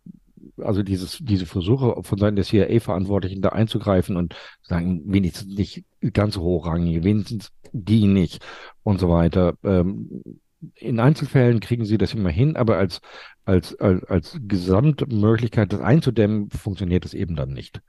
also 0.57 0.83
dieses, 0.83 1.19
diese 1.21 1.45
Versuche 1.45 1.95
von 2.03 2.17
Seiten 2.17 2.35
der 2.35 2.43
CIA-Verantwortlichen 2.43 3.41
da 3.41 3.49
einzugreifen 3.49 4.17
und 4.17 4.35
sagen, 4.61 5.01
wenigstens 5.05 5.47
nicht 5.47 5.85
ganz 6.11 6.35
hochrangige, 6.35 7.05
wenigstens 7.05 7.53
die 7.71 8.05
nicht 8.05 8.45
und 8.83 8.99
so 8.99 9.09
weiter. 9.09 9.53
Ähm, 9.63 10.41
in 10.75 10.99
Einzelfällen 10.99 11.59
kriegen 11.59 11.85
sie 11.85 11.97
das 11.97 12.13
immer 12.13 12.29
hin, 12.29 12.55
aber 12.55 12.77
als, 12.77 13.01
als, 13.45 13.79
als, 13.79 14.03
als 14.05 14.39
Gesamtmöglichkeit, 14.41 15.73
das 15.73 15.81
einzudämmen, 15.81 16.49
funktioniert 16.49 17.05
das 17.05 17.13
eben 17.13 17.35
dann 17.35 17.53
nicht. 17.53 17.81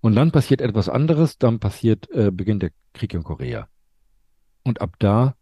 Und 0.00 0.14
dann 0.14 0.32
passiert 0.32 0.60
etwas 0.60 0.88
anderes, 0.88 1.38
dann 1.38 1.58
passiert, 1.58 2.10
äh, 2.10 2.30
beginnt 2.30 2.62
der 2.62 2.70
Krieg 2.94 3.12
in 3.14 3.22
Korea. 3.22 3.68
Und 4.64 4.80
ab 4.80 4.96
da 4.98 5.36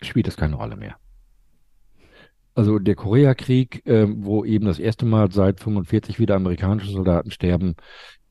spielt 0.00 0.28
es 0.28 0.36
keine 0.36 0.56
Rolle 0.56 0.76
mehr. 0.76 0.96
Also 2.54 2.78
der 2.78 2.94
Koreakrieg, 2.94 3.84
äh, 3.86 4.06
wo 4.08 4.44
eben 4.44 4.66
das 4.66 4.78
erste 4.78 5.06
Mal 5.06 5.32
seit 5.32 5.60
45 5.60 6.20
wieder 6.20 6.36
amerikanische 6.36 6.92
Soldaten 6.92 7.30
sterben, 7.30 7.74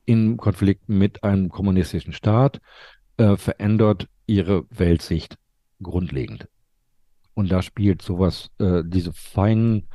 in 0.06 0.38
Konflikt 0.38 0.88
mit 0.88 1.24
einem 1.24 1.50
kommunistischen 1.50 2.14
Staat, 2.14 2.62
äh, 3.18 3.36
verändert 3.36 4.08
ihre 4.26 4.66
Weltsicht 4.70 5.38
grundlegend. 5.82 6.48
Und 7.34 7.52
da 7.52 7.62
spielt 7.62 8.02
sowas, 8.02 8.52
äh, 8.60 8.84
diese 8.86 9.14
feinen 9.14 9.88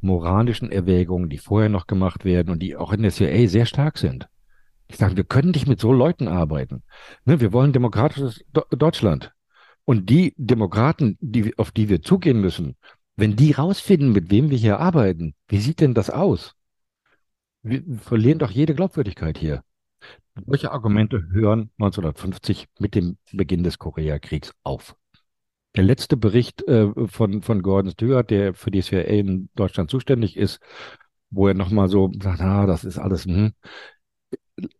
moralischen 0.00 0.72
Erwägungen, 0.72 1.28
die 1.28 1.38
vorher 1.38 1.68
noch 1.68 1.86
gemacht 1.86 2.24
werden 2.24 2.50
und 2.50 2.60
die 2.60 2.76
auch 2.76 2.92
in 2.92 3.02
der 3.02 3.10
CIA 3.10 3.48
sehr 3.48 3.66
stark 3.66 3.98
sind. 3.98 4.28
Ich 4.88 4.96
sage, 4.96 5.16
wir 5.16 5.24
können 5.24 5.50
nicht 5.50 5.68
mit 5.68 5.80
so 5.80 5.92
Leuten 5.92 6.26
arbeiten. 6.26 6.82
Ne, 7.24 7.40
wir 7.40 7.52
wollen 7.52 7.72
demokratisches 7.72 8.42
Do 8.52 8.64
Deutschland. 8.70 9.32
Und 9.84 10.10
die 10.10 10.34
Demokraten, 10.36 11.16
die, 11.20 11.56
auf 11.58 11.70
die 11.70 11.88
wir 11.88 12.02
zugehen 12.02 12.40
müssen, 12.40 12.76
wenn 13.16 13.36
die 13.36 13.52
rausfinden, 13.52 14.12
mit 14.12 14.30
wem 14.30 14.50
wir 14.50 14.58
hier 14.58 14.78
arbeiten, 14.80 15.34
wie 15.48 15.58
sieht 15.58 15.80
denn 15.80 15.94
das 15.94 16.10
aus? 16.10 16.54
Wir 17.62 17.82
verlieren 17.98 18.38
doch 18.38 18.50
jede 18.50 18.74
Glaubwürdigkeit 18.74 19.36
hier. 19.36 19.62
Solche 20.46 20.72
Argumente 20.72 21.28
hören 21.30 21.70
1950 21.78 22.68
mit 22.78 22.94
dem 22.94 23.18
Beginn 23.32 23.62
des 23.62 23.78
Koreakriegs 23.78 24.54
auf. 24.62 24.96
Der 25.76 25.84
letzte 25.84 26.16
Bericht 26.16 26.66
äh, 26.66 26.88
von, 27.06 27.42
von 27.42 27.62
Gordon 27.62 27.92
Stewart, 27.92 28.30
der 28.30 28.54
für 28.54 28.70
die 28.70 28.82
CIA 28.82 29.02
in 29.02 29.48
Deutschland 29.54 29.90
zuständig 29.90 30.36
ist, 30.36 30.60
wo 31.30 31.46
er 31.46 31.54
nochmal 31.54 31.88
so 31.88 32.10
sagt, 32.20 32.40
ah, 32.40 32.66
das 32.66 32.84
ist 32.84 32.98
alles, 32.98 33.24
hm, 33.24 33.52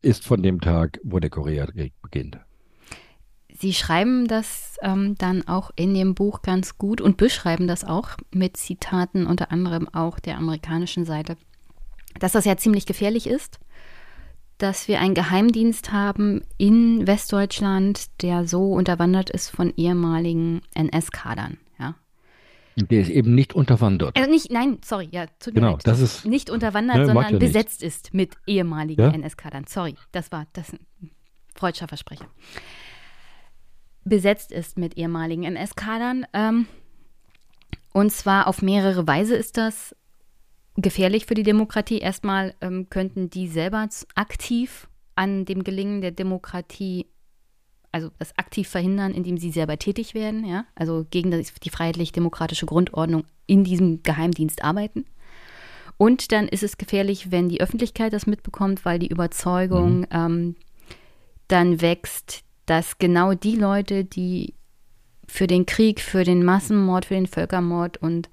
ist 0.02 0.26
von 0.26 0.42
dem 0.42 0.60
Tag, 0.60 1.00
wo 1.04 1.20
der 1.20 1.30
Koreakrieg 1.30 1.94
beginnt. 2.02 2.38
Sie 3.52 3.74
schreiben 3.74 4.26
das 4.26 4.78
ähm, 4.80 5.16
dann 5.18 5.46
auch 5.46 5.70
in 5.76 5.94
dem 5.94 6.14
Buch 6.14 6.42
ganz 6.42 6.78
gut 6.78 7.00
und 7.00 7.18
beschreiben 7.18 7.68
das 7.68 7.84
auch 7.84 8.10
mit 8.32 8.56
Zitaten 8.56 9.26
unter 9.26 9.52
anderem 9.52 9.88
auch 9.88 10.18
der 10.18 10.38
amerikanischen 10.38 11.04
Seite, 11.04 11.36
dass 12.18 12.32
das 12.32 12.46
ja 12.46 12.56
ziemlich 12.56 12.86
gefährlich 12.86 13.26
ist, 13.26 13.60
dass 14.62 14.88
wir 14.88 15.00
einen 15.00 15.14
Geheimdienst 15.14 15.92
haben 15.92 16.42
in 16.58 17.06
Westdeutschland, 17.06 18.22
der 18.22 18.46
so 18.46 18.72
unterwandert 18.72 19.30
ist 19.30 19.50
von 19.50 19.72
ehemaligen 19.76 20.62
NS-Kadern. 20.74 21.58
Ja. 21.78 21.94
Der 22.76 23.00
ist 23.00 23.10
eben 23.10 23.34
nicht 23.34 23.54
unterwandert. 23.54 24.16
Also 24.16 24.30
nicht, 24.30 24.50
nein, 24.50 24.78
sorry, 24.84 25.08
ja, 25.10 25.26
tut 25.38 25.54
mir 25.54 25.60
genau, 25.60 25.72
leid. 25.72 25.86
Das 25.86 26.00
ist, 26.00 26.24
nicht 26.24 26.50
unterwandert, 26.50 26.98
ne, 26.98 27.06
sondern 27.06 27.38
besetzt 27.38 27.82
nichts. 27.82 28.06
ist 28.06 28.14
mit 28.14 28.36
ehemaligen 28.46 29.00
ja? 29.00 29.10
NS-Kadern. 29.10 29.64
Sorry, 29.66 29.94
das 30.12 30.32
war 30.32 30.46
das 30.52 30.72
freudscher 31.54 31.88
Versprecher 31.88 32.26
besetzt 34.04 34.52
ist 34.52 34.78
mit 34.78 34.96
ehemaligen 34.96 35.44
NS-Kadern. 35.44 36.26
Ähm, 36.32 36.66
und 37.92 38.12
zwar 38.12 38.46
auf 38.46 38.62
mehrere 38.62 39.06
Weise 39.06 39.36
ist 39.36 39.56
das 39.56 39.96
gefährlich 40.82 41.26
für 41.26 41.34
die 41.34 41.42
Demokratie. 41.42 41.98
Erstmal 41.98 42.54
ähm, 42.60 42.88
könnten 42.90 43.30
die 43.30 43.48
selber 43.48 43.88
aktiv 44.14 44.88
an 45.14 45.44
dem 45.44 45.64
Gelingen 45.64 46.00
der 46.00 46.12
Demokratie, 46.12 47.06
also 47.92 48.10
das 48.18 48.36
aktiv 48.38 48.68
verhindern, 48.68 49.12
indem 49.12 49.36
sie 49.36 49.50
selber 49.50 49.78
tätig 49.78 50.14
werden, 50.14 50.44
ja, 50.44 50.64
also 50.74 51.06
gegen 51.10 51.30
die 51.30 51.70
freiheitlich-demokratische 51.70 52.66
Grundordnung 52.66 53.24
in 53.46 53.64
diesem 53.64 54.02
Geheimdienst 54.02 54.62
arbeiten. 54.62 55.04
Und 55.96 56.32
dann 56.32 56.48
ist 56.48 56.62
es 56.62 56.78
gefährlich, 56.78 57.30
wenn 57.30 57.50
die 57.50 57.60
Öffentlichkeit 57.60 58.12
das 58.14 58.26
mitbekommt, 58.26 58.86
weil 58.86 58.98
die 58.98 59.08
Überzeugung 59.08 60.00
mhm. 60.00 60.06
ähm, 60.10 60.56
dann 61.48 61.82
wächst, 61.82 62.42
dass 62.64 62.98
genau 62.98 63.34
die 63.34 63.56
Leute, 63.56 64.04
die 64.04 64.54
für 65.26 65.46
den 65.46 65.66
Krieg, 65.66 66.00
für 66.00 66.24
den 66.24 66.44
Massenmord, 66.44 67.04
für 67.04 67.14
den 67.14 67.26
Völkermord 67.26 67.98
und 67.98 68.30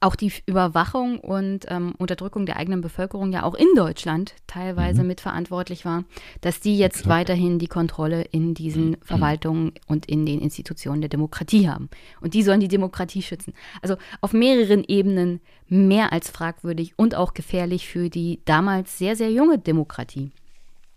auch 0.00 0.16
die 0.16 0.32
Überwachung 0.46 1.18
und 1.18 1.66
ähm, 1.68 1.94
Unterdrückung 1.98 2.46
der 2.46 2.56
eigenen 2.56 2.80
Bevölkerung 2.80 3.32
ja 3.32 3.42
auch 3.42 3.54
in 3.54 3.68
Deutschland 3.76 4.34
teilweise 4.46 5.02
mhm. 5.02 5.08
mitverantwortlich 5.08 5.84
war, 5.84 6.04
dass 6.40 6.60
die 6.60 6.78
jetzt 6.78 7.02
Klar. 7.02 7.18
weiterhin 7.18 7.58
die 7.58 7.66
Kontrolle 7.66 8.22
in 8.22 8.54
diesen 8.54 8.90
mhm. 8.90 8.96
Verwaltungen 9.02 9.72
und 9.86 10.06
in 10.06 10.24
den 10.24 10.40
Institutionen 10.40 11.02
der 11.02 11.10
Demokratie 11.10 11.68
haben. 11.68 11.90
Und 12.20 12.32
die 12.32 12.42
sollen 12.42 12.60
die 12.60 12.68
Demokratie 12.68 13.22
schützen. 13.22 13.52
Also 13.82 13.96
auf 14.22 14.32
mehreren 14.32 14.84
Ebenen 14.84 15.40
mehr 15.68 16.12
als 16.12 16.30
fragwürdig 16.30 16.94
und 16.96 17.14
auch 17.14 17.34
gefährlich 17.34 17.86
für 17.86 18.08
die 18.08 18.40
damals 18.46 18.96
sehr, 18.96 19.16
sehr 19.16 19.30
junge 19.30 19.58
Demokratie. 19.58 20.30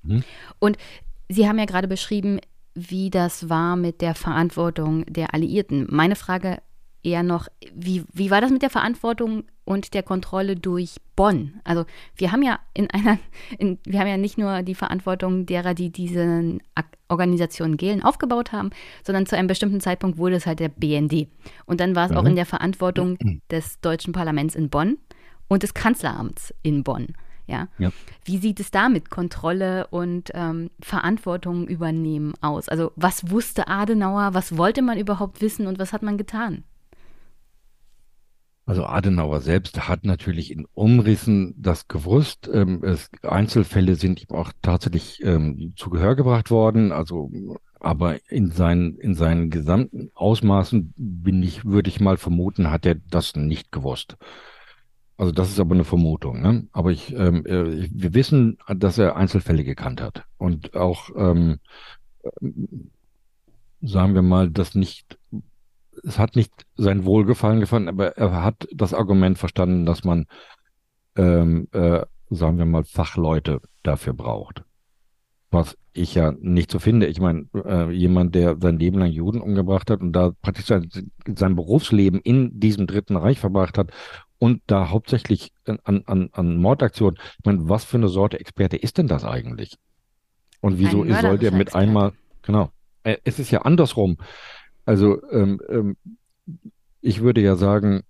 Mhm. 0.04 0.24
Und 0.60 0.78
Sie 1.30 1.48
haben 1.48 1.58
ja 1.58 1.66
gerade 1.66 1.88
beschrieben, 1.88 2.40
wie 2.76 3.10
das 3.10 3.50
war 3.50 3.76
mit 3.76 4.02
der 4.02 4.16
Verantwortung 4.16 5.06
der 5.06 5.34
Alliierten. 5.34 5.88
Meine 5.90 6.16
Frage 6.16 6.60
eher 7.04 7.24
noch, 7.24 7.48
wie, 7.74 8.04
wie 8.14 8.32
war 8.32 8.42
das 8.42 8.52
mit 8.52 8.62
der 8.62 8.70
Verantwortung 8.70 9.44
und 9.66 9.94
der 9.94 10.04
Kontrolle 10.04 10.56
durch 10.56 10.96
Bonn? 11.16 11.60
Also 11.64 11.86
wir 12.16 12.32
haben 12.32 12.42
ja 12.42 12.60
in 12.74 12.90
einer, 12.90 13.20
in, 13.58 13.78
wir 13.86 14.00
haben 14.00 14.08
ja 14.08 14.18
nicht 14.18 14.38
nur 14.38 14.64
die 14.64 14.76
Verantwortung 14.76 15.46
derer, 15.46 15.74
die 15.74 15.92
diese 15.92 16.60
Organisation 17.10 17.78
Gehlen 17.78 18.04
aufgebaut 18.04 18.52
haben, 18.52 18.72
sondern 19.06 19.26
zu 19.26 19.38
einem 19.38 19.48
bestimmten 19.48 19.82
Zeitpunkt 19.82 20.18
wurde 20.18 20.38
es 20.38 20.46
halt 20.46 20.60
der 20.60 20.70
BND. 20.70 21.28
Und 21.66 21.80
dann 21.80 21.96
war 21.96 22.06
es 22.06 22.12
mhm. 22.12 22.18
auch 22.18 22.26
in 22.26 22.36
der 22.36 22.46
Verantwortung 22.46 23.18
des 23.52 23.80
deutschen 23.82 24.14
Parlaments 24.14 24.56
in 24.56 24.70
Bonn 24.70 24.98
und 25.48 25.64
des 25.64 25.74
Kanzleramts 25.74 26.54
in 26.64 26.84
Bonn. 26.84 27.14
Ja? 27.46 27.68
ja. 27.78 27.92
Wie 28.24 28.38
sieht 28.38 28.62
es 28.62 28.72
da 28.72 28.88
mit 28.88 29.10
Kontrolle 29.10 29.88
und 29.88 30.32
ähm, 30.34 30.70
Verantwortung 30.80 31.68
übernehmen 31.68 32.34
aus? 32.42 32.70
Also 32.70 32.94
was 32.96 33.30
wusste 33.30 33.68
Adenauer, 33.68 34.34
was 34.34 34.58
wollte 34.58 34.82
man 34.82 34.98
überhaupt 34.98 35.42
wissen 35.42 35.68
und 35.68 35.78
was 35.80 35.92
hat 35.92 36.04
man 36.04 36.18
getan? 36.18 36.64
Also 38.66 38.86
Adenauer 38.86 39.42
selbst 39.42 39.90
hat 39.90 40.06
natürlich 40.06 40.52
in 40.52 40.66
Umrissen 40.74 41.54
das 41.58 41.90
gewusst. 41.90 42.50
Ähm, 42.52 42.82
es, 42.84 43.10
Einzelfälle 43.22 43.96
sind 43.96 44.22
ihm 44.22 44.36
auch 44.36 44.52
tatsächlich 44.62 45.22
ähm, 45.24 45.74
zu 45.76 45.90
Gehör 45.90 46.16
gebracht 46.16 46.50
worden. 46.50 46.94
Also, 46.94 47.30
aber 47.82 48.20
in 48.32 48.52
seinen, 48.52 48.98
in 49.00 49.16
seinen 49.16 49.50
gesamten 49.50 50.12
Ausmaßen 50.14 50.94
bin 50.96 51.44
ich, 51.44 51.66
würde 51.66 51.90
ich 51.90 52.00
mal 52.00 52.16
vermuten, 52.16 52.72
hat 52.72 52.86
er 52.86 52.96
das 52.96 53.36
nicht 53.36 53.72
gewusst. 53.74 54.16
Also 55.18 55.32
das 55.32 55.50
ist 55.50 55.60
aber 55.60 55.76
eine 55.76 55.84
Vermutung. 55.84 56.42
Ne? 56.42 56.68
Aber 56.72 56.92
ich, 56.92 57.14
ähm, 57.14 57.46
äh, 57.46 57.88
wir 57.92 58.14
wissen, 58.14 58.58
dass 58.68 58.98
er 58.98 59.16
Einzelfälle 59.16 59.64
gekannt 59.64 60.02
hat 60.02 60.24
und 60.38 60.74
auch, 60.76 61.10
ähm, 61.16 61.60
äh, 62.24 62.30
sagen 63.82 64.16
wir 64.16 64.22
mal, 64.22 64.50
das 64.50 64.74
nicht, 64.76 65.18
es 66.04 66.20
hat 66.20 66.36
nicht 66.36 66.52
sein 66.76 67.06
Wohlgefallen 67.06 67.60
gefunden, 67.60 67.88
aber 67.90 68.18
er 68.18 68.44
hat 68.44 68.68
das 68.72 68.94
Argument 68.94 69.38
verstanden, 69.38 69.86
dass 69.86 70.04
man, 70.04 70.26
ähm, 71.16 71.68
äh, 71.72 72.02
sagen 72.30 72.58
wir 72.58 72.66
mal, 72.66 72.84
Fachleute 72.84 73.62
dafür 73.84 74.14
braucht. 74.14 74.64
Was 75.50 75.78
ich 75.94 76.16
ja 76.16 76.34
nicht 76.40 76.72
so 76.72 76.80
finde. 76.80 77.06
Ich 77.06 77.20
meine, 77.20 77.46
äh, 77.54 77.92
jemand, 77.92 78.34
der 78.34 78.58
sein 78.60 78.80
Leben 78.80 78.98
lang 79.00 79.12
Juden 79.12 79.42
umgebracht 79.42 79.92
hat 79.92 80.02
und 80.02 80.12
da 80.14 80.32
praktisch 80.42 80.66
sein, 80.66 80.90
sein 81.38 81.56
Berufsleben 81.56 82.20
in 82.20 82.60
diesem 82.60 82.88
Dritten 82.88 83.16
Reich 83.16 83.40
verbracht 83.40 83.78
hat 83.78 83.92
und 84.40 84.62
da 84.66 84.90
hauptsächlich 84.90 85.52
an, 85.66 86.04
an, 86.06 86.30
an 86.32 86.58
Mordaktionen. 86.58 87.20
Ich 87.38 87.46
meine, 87.46 87.70
was 87.70 87.86
für 87.86 87.98
eine 87.98 88.08
Sorte 88.08 88.40
Experte 88.40 88.78
ist 88.78 88.98
denn 88.98 89.08
das 89.08 89.24
eigentlich? 89.24 89.78
Und 90.60 90.80
wieso 90.80 91.06
soll 91.06 91.38
der 91.38 91.52
mit 91.52 91.76
einmal, 91.76 92.14
genau, 92.42 92.72
äh, 93.04 93.18
es 93.24 93.38
ist 93.38 93.52
ja 93.52 93.62
andersrum. 93.62 94.18
Also 94.86 95.22
ähm, 95.32 95.62
ähm, 95.70 95.98
ich 97.02 97.22
würde 97.22 97.42
ja 97.42 97.56
sagen, 97.56 98.04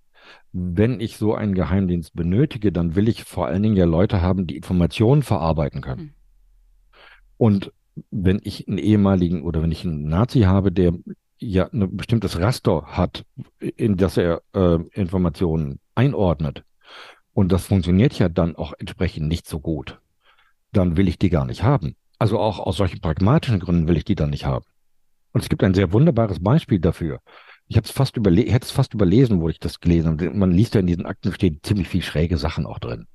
wenn 0.52 1.00
ich 1.00 1.16
so 1.16 1.34
einen 1.34 1.54
Geheimdienst 1.54 2.14
benötige, 2.14 2.72
dann 2.72 2.94
will 2.94 3.08
ich 3.08 3.24
vor 3.24 3.46
allen 3.46 3.62
Dingen 3.62 3.76
ja 3.76 3.84
Leute 3.84 4.22
haben, 4.22 4.46
die 4.46 4.56
Informationen 4.56 5.22
verarbeiten 5.22 5.80
können. 5.80 6.00
Hm. 6.00 6.10
Und 7.36 7.72
wenn 8.10 8.40
ich 8.42 8.68
einen 8.68 8.78
ehemaligen 8.78 9.42
oder 9.42 9.62
wenn 9.62 9.72
ich 9.72 9.84
einen 9.84 10.08
Nazi 10.08 10.42
habe, 10.42 10.72
der 10.72 10.94
ja 11.38 11.68
ein 11.72 11.96
bestimmtes 11.96 12.38
Raster 12.38 12.82
hat, 12.86 13.24
in 13.58 13.96
das 13.96 14.16
er 14.16 14.42
äh, 14.54 14.78
Informationen 14.92 15.80
einordnet, 15.94 16.64
und 17.32 17.50
das 17.50 17.66
funktioniert 17.66 18.16
ja 18.18 18.28
dann 18.28 18.54
auch 18.54 18.72
entsprechend 18.78 19.26
nicht 19.28 19.48
so 19.48 19.58
gut, 19.58 20.00
dann 20.72 20.96
will 20.96 21.08
ich 21.08 21.18
die 21.18 21.30
gar 21.30 21.44
nicht 21.44 21.64
haben. 21.64 21.96
Also 22.18 22.38
auch 22.38 22.60
aus 22.60 22.76
solchen 22.76 23.00
pragmatischen 23.00 23.58
Gründen 23.58 23.88
will 23.88 23.96
ich 23.96 24.04
die 24.04 24.14
dann 24.14 24.30
nicht 24.30 24.46
haben. 24.46 24.64
Und 25.34 25.42
es 25.42 25.48
gibt 25.48 25.64
ein 25.64 25.74
sehr 25.74 25.92
wunderbares 25.92 26.42
Beispiel 26.42 26.78
dafür. 26.78 27.20
Ich 27.66 27.76
habe 27.76 27.84
es 27.84 27.90
fast 27.90 28.16
überle 28.16 28.42
hätte 28.42 28.66
es 28.66 28.70
fast 28.70 28.94
überlesen, 28.94 29.40
wo 29.40 29.48
ich 29.48 29.58
das 29.58 29.80
gelesen 29.80 30.12
habe. 30.12 30.30
Man 30.30 30.52
liest 30.52 30.74
ja 30.74 30.80
in 30.80 30.86
diesen 30.86 31.06
Akten 31.06 31.32
stehen 31.32 31.58
ziemlich 31.62 31.88
viel 31.88 32.02
schräge 32.02 32.38
Sachen 32.38 32.66
auch 32.66 32.78
drin. 32.78 33.08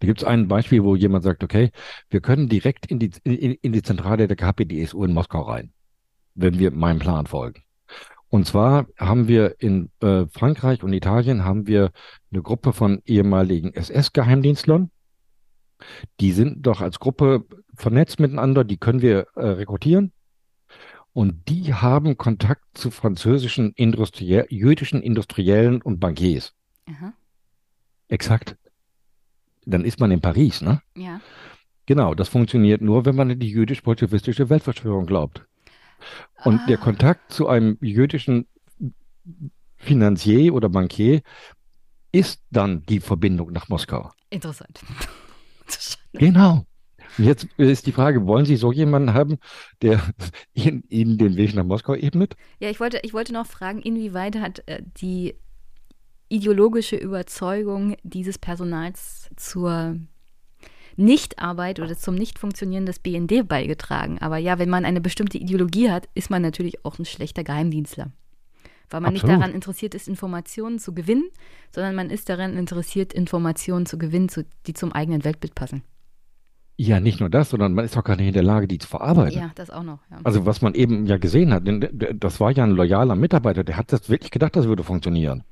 Da 0.00 0.06
gibt 0.06 0.18
es 0.18 0.24
ein 0.24 0.48
Beispiel, 0.48 0.82
wo 0.82 0.96
jemand 0.96 1.22
sagt, 1.22 1.44
okay, 1.44 1.70
wir 2.10 2.20
können 2.20 2.48
direkt 2.48 2.86
in 2.86 2.98
die, 2.98 3.12
in, 3.22 3.52
in 3.52 3.72
die 3.72 3.82
Zentrale 3.82 4.26
der 4.26 4.36
KPDSU 4.36 5.04
in 5.04 5.12
Moskau 5.12 5.42
rein, 5.42 5.72
wenn 6.34 6.58
wir 6.58 6.72
meinem 6.72 6.98
Plan 6.98 7.26
folgen. 7.26 7.62
Und 8.28 8.46
zwar 8.46 8.86
haben 8.98 9.28
wir 9.28 9.60
in 9.60 9.90
äh, 10.00 10.26
Frankreich 10.32 10.82
und 10.82 10.92
Italien 10.92 11.44
haben 11.44 11.68
wir 11.68 11.92
eine 12.32 12.42
Gruppe 12.42 12.72
von 12.72 13.02
ehemaligen 13.04 13.72
SS-Geheimdienstlern. 13.72 14.90
Die 16.18 16.32
sind 16.32 16.66
doch 16.66 16.80
als 16.80 16.98
Gruppe 16.98 17.44
vernetzt 17.76 18.18
miteinander, 18.18 18.64
die 18.64 18.78
können 18.78 19.02
wir 19.02 19.26
äh, 19.36 19.46
rekrutieren. 19.46 20.12
Und 21.12 21.48
die 21.48 21.74
haben 21.74 22.16
Kontakt 22.16 22.64
zu 22.74 22.90
französischen 22.90 23.72
Industriell 23.74 24.46
jüdischen 24.48 25.02
Industriellen 25.02 25.82
und 25.82 26.00
Bankiers. 26.00 26.54
Aha. 26.88 27.12
Exakt. 28.08 28.56
Dann 29.64 29.84
ist 29.84 30.00
man 30.00 30.10
in 30.10 30.20
Paris, 30.20 30.62
ne? 30.62 30.82
Ja. 30.96 31.20
Genau, 31.86 32.14
das 32.14 32.28
funktioniert 32.28 32.80
nur, 32.80 33.04
wenn 33.04 33.16
man 33.16 33.30
in 33.30 33.38
die 33.38 33.50
jüdisch-bolschewistische 33.50 34.48
Weltverschwörung 34.48 35.06
glaubt. 35.06 35.44
Und 36.44 36.60
ah. 36.60 36.66
der 36.66 36.78
Kontakt 36.78 37.32
zu 37.32 37.48
einem 37.48 37.76
jüdischen 37.80 38.46
Finanzier 39.76 40.54
oder 40.54 40.68
Bankier 40.68 41.22
ist 42.12 42.42
dann 42.50 42.82
die 42.86 43.00
Verbindung 43.00 43.52
nach 43.52 43.68
Moskau. 43.68 44.10
Interessant. 44.30 44.80
genau. 46.12 46.66
Jetzt 47.18 47.46
ist 47.56 47.86
die 47.86 47.92
Frage, 47.92 48.26
wollen 48.26 48.44
Sie 48.44 48.56
so 48.56 48.72
jemanden 48.72 49.14
haben, 49.14 49.38
der 49.82 50.00
Ihnen, 50.54 50.84
Ihnen 50.88 51.18
den 51.18 51.36
Weg 51.36 51.54
nach 51.54 51.64
Moskau 51.64 51.94
ebnet? 51.94 52.36
Ja, 52.60 52.70
ich 52.70 52.80
wollte, 52.80 53.00
ich 53.02 53.14
wollte 53.14 53.32
noch 53.32 53.46
fragen, 53.46 53.80
inwieweit 53.80 54.36
hat 54.36 54.62
äh, 54.66 54.82
die 55.00 55.34
ideologische 56.28 56.96
Überzeugung 56.96 57.96
dieses 58.02 58.38
Personals 58.38 59.28
zur 59.36 59.96
Nichtarbeit 60.96 61.80
oder 61.80 61.96
zum 61.96 62.14
Nichtfunktionieren 62.14 62.86
des 62.86 62.98
BND 62.98 63.46
beigetragen. 63.46 64.18
Aber 64.18 64.38
ja, 64.38 64.58
wenn 64.58 64.70
man 64.70 64.84
eine 64.84 65.00
bestimmte 65.00 65.38
Ideologie 65.38 65.90
hat, 65.90 66.08
ist 66.14 66.30
man 66.30 66.42
natürlich 66.42 66.84
auch 66.84 66.98
ein 66.98 67.04
schlechter 67.04 67.44
Geheimdienstler. 67.44 68.12
Weil 68.90 69.00
man 69.00 69.14
Absolut. 69.14 69.30
nicht 69.30 69.40
daran 69.40 69.54
interessiert 69.54 69.94
ist, 69.94 70.08
Informationen 70.08 70.78
zu 70.78 70.94
gewinnen, 70.94 71.28
sondern 71.70 71.94
man 71.94 72.10
ist 72.10 72.28
daran 72.28 72.56
interessiert, 72.56 73.12
Informationen 73.12 73.86
zu 73.86 73.96
gewinnen, 73.96 74.28
die 74.66 74.74
zum 74.74 74.92
eigenen 74.92 75.24
Weltbild 75.24 75.54
passen. 75.54 75.82
Ja, 76.76 77.00
nicht 77.00 77.20
nur 77.20 77.28
das, 77.28 77.50
sondern 77.50 77.74
man 77.74 77.84
ist 77.84 77.96
auch 77.96 78.04
gar 78.04 78.16
nicht 78.16 78.28
in 78.28 78.32
der 78.32 78.42
Lage, 78.42 78.66
die 78.66 78.78
zu 78.78 78.88
verarbeiten. 78.88 79.38
Ja, 79.38 79.50
das 79.54 79.70
auch 79.70 79.82
noch. 79.82 79.98
Ja. 80.10 80.18
Also 80.24 80.46
was 80.46 80.62
man 80.62 80.74
eben 80.74 81.06
ja 81.06 81.18
gesehen 81.18 81.52
hat, 81.52 81.64
das 82.14 82.40
war 82.40 82.50
ja 82.50 82.64
ein 82.64 82.72
loyaler 82.72 83.14
Mitarbeiter, 83.14 83.62
der 83.62 83.76
hat 83.76 83.92
das 83.92 84.08
wirklich 84.08 84.30
gedacht, 84.30 84.56
das 84.56 84.66
würde 84.66 84.82
funktionieren. 84.82 85.44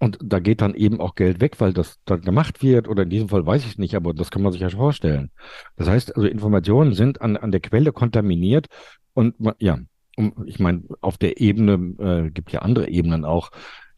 Und 0.00 0.18
da 0.22 0.38
geht 0.38 0.60
dann 0.60 0.74
eben 0.74 1.00
auch 1.00 1.14
Geld 1.14 1.40
weg, 1.40 1.60
weil 1.60 1.72
das 1.72 1.98
dann 2.04 2.22
gemacht 2.22 2.62
wird, 2.62 2.88
oder 2.88 3.02
in 3.02 3.10
diesem 3.10 3.28
Fall 3.28 3.44
weiß 3.44 3.66
ich 3.66 3.78
nicht, 3.78 3.96
aber 3.96 4.14
das 4.14 4.30
kann 4.30 4.42
man 4.42 4.52
sich 4.52 4.60
ja 4.60 4.70
vorstellen. 4.70 5.30
Das 5.76 5.88
heißt, 5.88 6.16
also 6.16 6.28
Informationen 6.28 6.94
sind 6.94 7.20
an, 7.20 7.36
an 7.36 7.50
der 7.50 7.60
Quelle 7.60 7.92
kontaminiert 7.92 8.66
und 9.14 9.34
ja, 9.58 9.78
um, 10.16 10.32
ich 10.46 10.58
meine, 10.58 10.82
auf 11.00 11.18
der 11.18 11.40
Ebene 11.40 11.72
äh, 11.98 12.30
gibt 12.30 12.50
ja 12.50 12.62
andere 12.62 12.88
Ebenen 12.88 13.24
auch. 13.24 13.50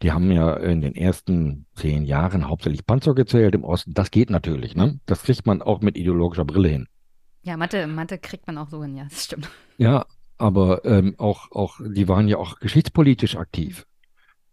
Die 0.03 0.13
haben 0.13 0.31
ja 0.31 0.55
in 0.55 0.81
den 0.81 0.95
ersten 0.95 1.67
zehn 1.75 2.05
Jahren 2.05 2.49
hauptsächlich 2.49 2.87
Panzer 2.87 3.15
gezählt 3.15 3.55
im 3.55 3.65
Osten. 3.65 3.93
Das 3.93 4.11
geht 4.11 4.31
natürlich, 4.31 4.75
ne? 4.75 4.99
Das 5.07 5.25
kriegt 5.25 5.47
man 5.47 5.61
auch 5.61 5.81
mit 5.81 5.97
ideologischer 5.97 6.45
Brille 6.45 6.69
hin. 6.69 6.87
Ja, 7.43 7.57
Mathe, 7.57 7.87
Mathe 7.87 8.19
kriegt 8.19 8.47
man 8.47 8.59
auch 8.59 8.69
so 8.69 8.83
hin, 8.83 8.97
ja, 8.97 9.05
das 9.05 9.25
stimmt. 9.25 9.51
Ja, 9.79 10.07
aber 10.39 10.85
ähm, 10.85 11.15
auch, 11.19 11.51
auch, 11.53 11.81
die 11.85 12.09
waren 12.09 12.29
ja 12.29 12.39
auch 12.39 12.59
geschichtspolitisch 12.59 13.37
aktiv. 13.37 13.87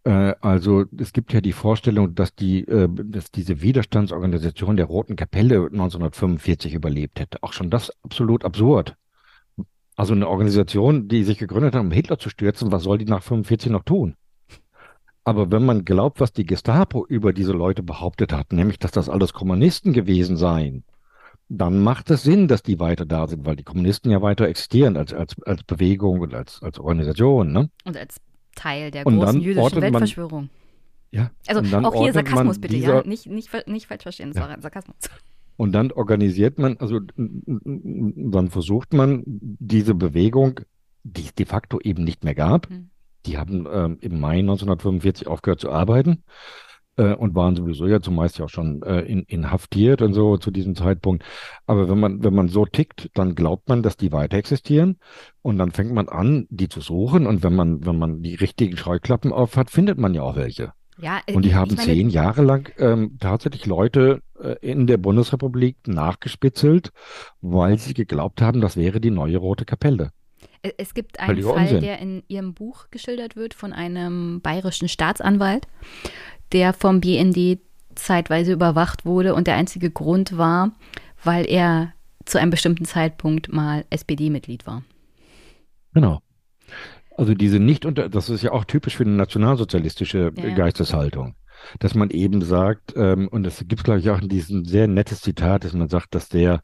Äh, 0.04 0.36
also 0.42 0.86
es 0.98 1.12
gibt 1.12 1.34
ja 1.34 1.42
die 1.42 1.54
Vorstellung, 1.54 2.16
dass 2.16 2.34
die, 2.34 2.66
äh, 2.68 2.88
dass 2.90 3.32
diese 3.32 3.62
Widerstandsorganisation 3.62 4.78
der 4.78 4.86
Roten 4.86 5.16
Kapelle 5.16 5.66
1945 5.66 6.74
überlebt 6.74 7.20
hätte. 7.20 7.44
Auch 7.44 7.54
schon 7.54 7.70
das 7.70 7.92
absolut 8.04 8.46
absurd. 8.46 8.96
Also 9.96 10.14
eine 10.14 10.28
Organisation, 10.28 11.08
die 11.08 11.24
sich 11.24 11.40
gegründet 11.40 11.74
hat, 11.74 11.82
um 11.82 11.92
Hitler 11.92 12.20
zu 12.20 12.30
stürzen, 12.30 12.72
was 12.72 12.84
soll 12.84 13.00
die 13.00 13.06
nach 13.06 13.24
45 13.24 13.72
noch 13.72 13.84
tun? 13.84 14.16
Aber 15.28 15.52
wenn 15.52 15.66
man 15.66 15.84
glaubt, 15.84 16.22
was 16.22 16.32
die 16.32 16.46
Gestapo 16.46 17.06
über 17.06 17.34
diese 17.34 17.52
Leute 17.52 17.84
behauptet 17.84 18.32
hat, 18.32 18.54
nämlich, 18.54 18.80
dass 18.80 18.92
das 18.92 19.10
alles 19.10 19.34
Kommunisten 19.34 19.92
gewesen 19.92 20.38
seien, 20.38 20.86
dann 21.50 21.84
macht 21.84 22.10
es 22.12 22.24
Sinn, 22.24 22.48
dass 22.48 22.64
die 22.64 22.80
weiter 22.80 23.06
da 23.06 23.28
sind, 23.28 23.46
weil 23.46 23.58
die 23.58 23.66
Kommunisten 23.66 24.10
ja 24.10 24.22
weiter 24.22 24.48
existieren 24.48 24.96
als, 24.96 25.14
als, 25.14 25.36
als 25.46 25.64
Bewegung 25.64 26.22
und 26.22 26.34
als, 26.34 26.64
als 26.64 26.80
Organisation. 26.80 27.52
Ne? 27.52 27.70
Und 27.84 27.98
als 27.98 28.22
Teil 28.56 28.90
der 28.90 29.06
und 29.06 29.18
großen 29.18 29.42
jüdischen 29.42 29.82
Weltverschwörung. 29.82 30.44
Man, 30.44 30.50
ja, 31.12 31.32
also 31.46 31.78
auch 31.86 32.02
hier 32.02 32.14
Sarkasmus 32.14 32.62
bitte, 32.62 32.76
dieser, 32.76 32.96
ja, 32.96 33.04
nicht, 33.04 33.26
nicht, 33.26 33.68
nicht 33.68 33.88
falsch 33.88 34.04
verstehen, 34.04 34.32
das 34.32 34.42
ja. 34.42 34.48
war 34.48 34.62
Sarkasmus. 34.62 34.96
Und 35.58 35.74
dann 35.74 35.92
organisiert 35.92 36.58
man, 36.58 36.78
also 36.78 37.02
dann 37.18 38.50
versucht 38.50 38.94
man 38.94 39.24
diese 39.26 39.94
Bewegung, 39.94 40.62
die 41.04 41.24
es 41.24 41.36
de 41.36 41.46
facto 41.46 41.82
eben 41.82 42.06
nicht 42.06 42.24
mehr 42.24 42.36
gab. 42.36 42.70
Hm. 42.70 42.92
Die 43.28 43.38
haben 43.38 43.66
äh, 43.66 44.06
im 44.06 44.20
Mai 44.20 44.40
1945 44.40 45.28
aufgehört 45.28 45.60
zu 45.60 45.72
arbeiten 45.72 46.24
äh, 46.96 47.14
und 47.14 47.36
waren 47.36 47.56
sowieso 47.56 47.88
ja 47.88 48.02
zumeist 48.02 48.40
ja 48.40 48.46
auch 48.46 48.50
schon 48.50 48.82
äh, 48.84 49.02
in, 49.02 49.24
inhaftiert 49.24 50.02
und 50.02 50.14
so 50.14 50.38
zu 50.38 50.50
diesem 50.50 50.76
Zeitpunkt. 50.76 51.24
Aber 51.66 51.90
wenn 51.90 52.00
man, 52.00 52.24
wenn 52.24 52.34
man 52.34 52.48
so 52.48 52.66
tickt, 52.66 53.10
dann 53.14 53.36
glaubt 53.36 53.70
man, 53.70 53.84
dass 53.84 53.98
die 53.98 54.12
weiter 54.12 54.38
existieren 54.38 54.98
und 55.42 55.58
dann 55.58 55.72
fängt 55.72 55.94
man 55.94 56.10
an, 56.10 56.48
die 56.50 56.70
zu 56.70 56.82
suchen 56.82 57.28
und 57.28 57.44
wenn 57.44 57.56
man, 57.56 57.86
wenn 57.86 58.00
man 58.00 58.22
die 58.22 58.36
richtigen 58.36 58.78
Scheuklappen 58.78 59.32
aufhat, 59.32 59.70
findet 59.70 60.00
man 60.00 60.14
ja 60.14 60.24
auch 60.24 60.36
welche. 60.36 60.74
Ja, 61.00 61.20
äh, 61.28 61.34
und 61.34 61.46
die 61.46 61.54
haben 61.54 61.76
meine, 61.76 61.82
zehn 61.82 62.10
Jahre 62.10 62.42
lang 62.44 62.72
ähm, 62.80 63.18
tatsächlich 63.20 63.66
Leute 63.66 64.22
äh, 64.42 64.56
in 64.62 64.88
der 64.88 64.98
Bundesrepublik 64.98 65.78
nachgespitzelt, 65.88 66.92
weil 67.42 67.78
sie 67.78 67.94
geglaubt 67.94 68.42
haben, 68.42 68.62
das 68.62 68.78
wäre 68.78 69.00
die 69.00 69.12
neue 69.12 69.38
Rote 69.38 69.66
Kapelle. 69.66 70.12
Es 70.78 70.94
gibt 70.94 71.20
einen 71.20 71.42
Fall, 71.44 71.64
Unsinn. 71.64 71.82
der 71.82 72.00
in 72.00 72.24
Ihrem 72.28 72.54
Buch 72.54 72.88
geschildert 72.92 73.36
wird 73.36 73.54
von 73.54 73.74
einem 73.74 74.42
bayerischen 74.42 74.90
Staatsanwalt, 74.90 75.68
der 76.52 76.74
vom 76.74 77.02
BND 77.02 77.60
zeitweise 77.96 78.54
überwacht 78.54 79.06
wurde 79.06 79.34
und 79.34 79.48
der 79.48 79.56
einzige 79.56 79.92
Grund 79.92 80.38
war, 80.38 80.72
weil 81.24 81.50
er 81.50 81.94
zu 82.26 82.40
einem 82.40 82.52
bestimmten 82.52 82.86
Zeitpunkt 82.86 83.52
mal 83.52 83.86
SPD-Mitglied 83.90 84.68
war. 84.68 84.84
Genau. 85.94 86.22
Also 87.16 87.34
diese 87.34 87.60
nicht 87.60 87.86
unter, 87.86 88.10
das 88.10 88.30
ist 88.30 88.44
ja 88.44 88.52
auch 88.52 88.66
typisch 88.66 88.98
für 88.98 89.04
eine 89.04 89.14
nationalsozialistische 89.14 90.32
ja, 90.36 90.54
Geisteshaltung, 90.54 91.36
dass 91.80 91.96
man 91.96 92.12
eben 92.12 92.42
sagt, 92.44 92.94
ähm, 92.96 93.28
und 93.30 93.48
es 93.48 93.66
gibt 93.68 93.84
glaube 93.84 94.00
ich 94.00 94.10
auch 94.12 94.22
in 94.22 94.30
diesem 94.30 94.66
sehr 94.66 94.88
nettes 94.88 95.22
Zitat, 95.22 95.64
dass 95.64 95.74
man 95.74 95.90
sagt, 95.90 96.14
dass 96.14 96.30
der 96.30 96.62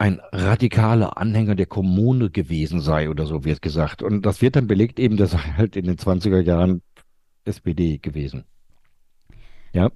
ein 0.00 0.18
radikaler 0.32 1.18
Anhänger 1.18 1.54
der 1.54 1.66
Kommune 1.66 2.30
gewesen 2.30 2.80
sei 2.80 3.10
oder 3.10 3.26
so 3.26 3.44
wird 3.44 3.60
gesagt. 3.60 4.02
Und 4.02 4.22
das 4.22 4.40
wird 4.40 4.56
dann 4.56 4.66
belegt 4.66 4.98
eben, 4.98 5.18
dass 5.18 5.34
er 5.34 5.58
halt 5.58 5.76
in 5.76 5.84
den 5.84 5.98
20er 5.98 6.40
Jahren 6.40 6.80
SPD 7.44 7.98
gewesen. 7.98 8.44
Ja. 9.74 9.90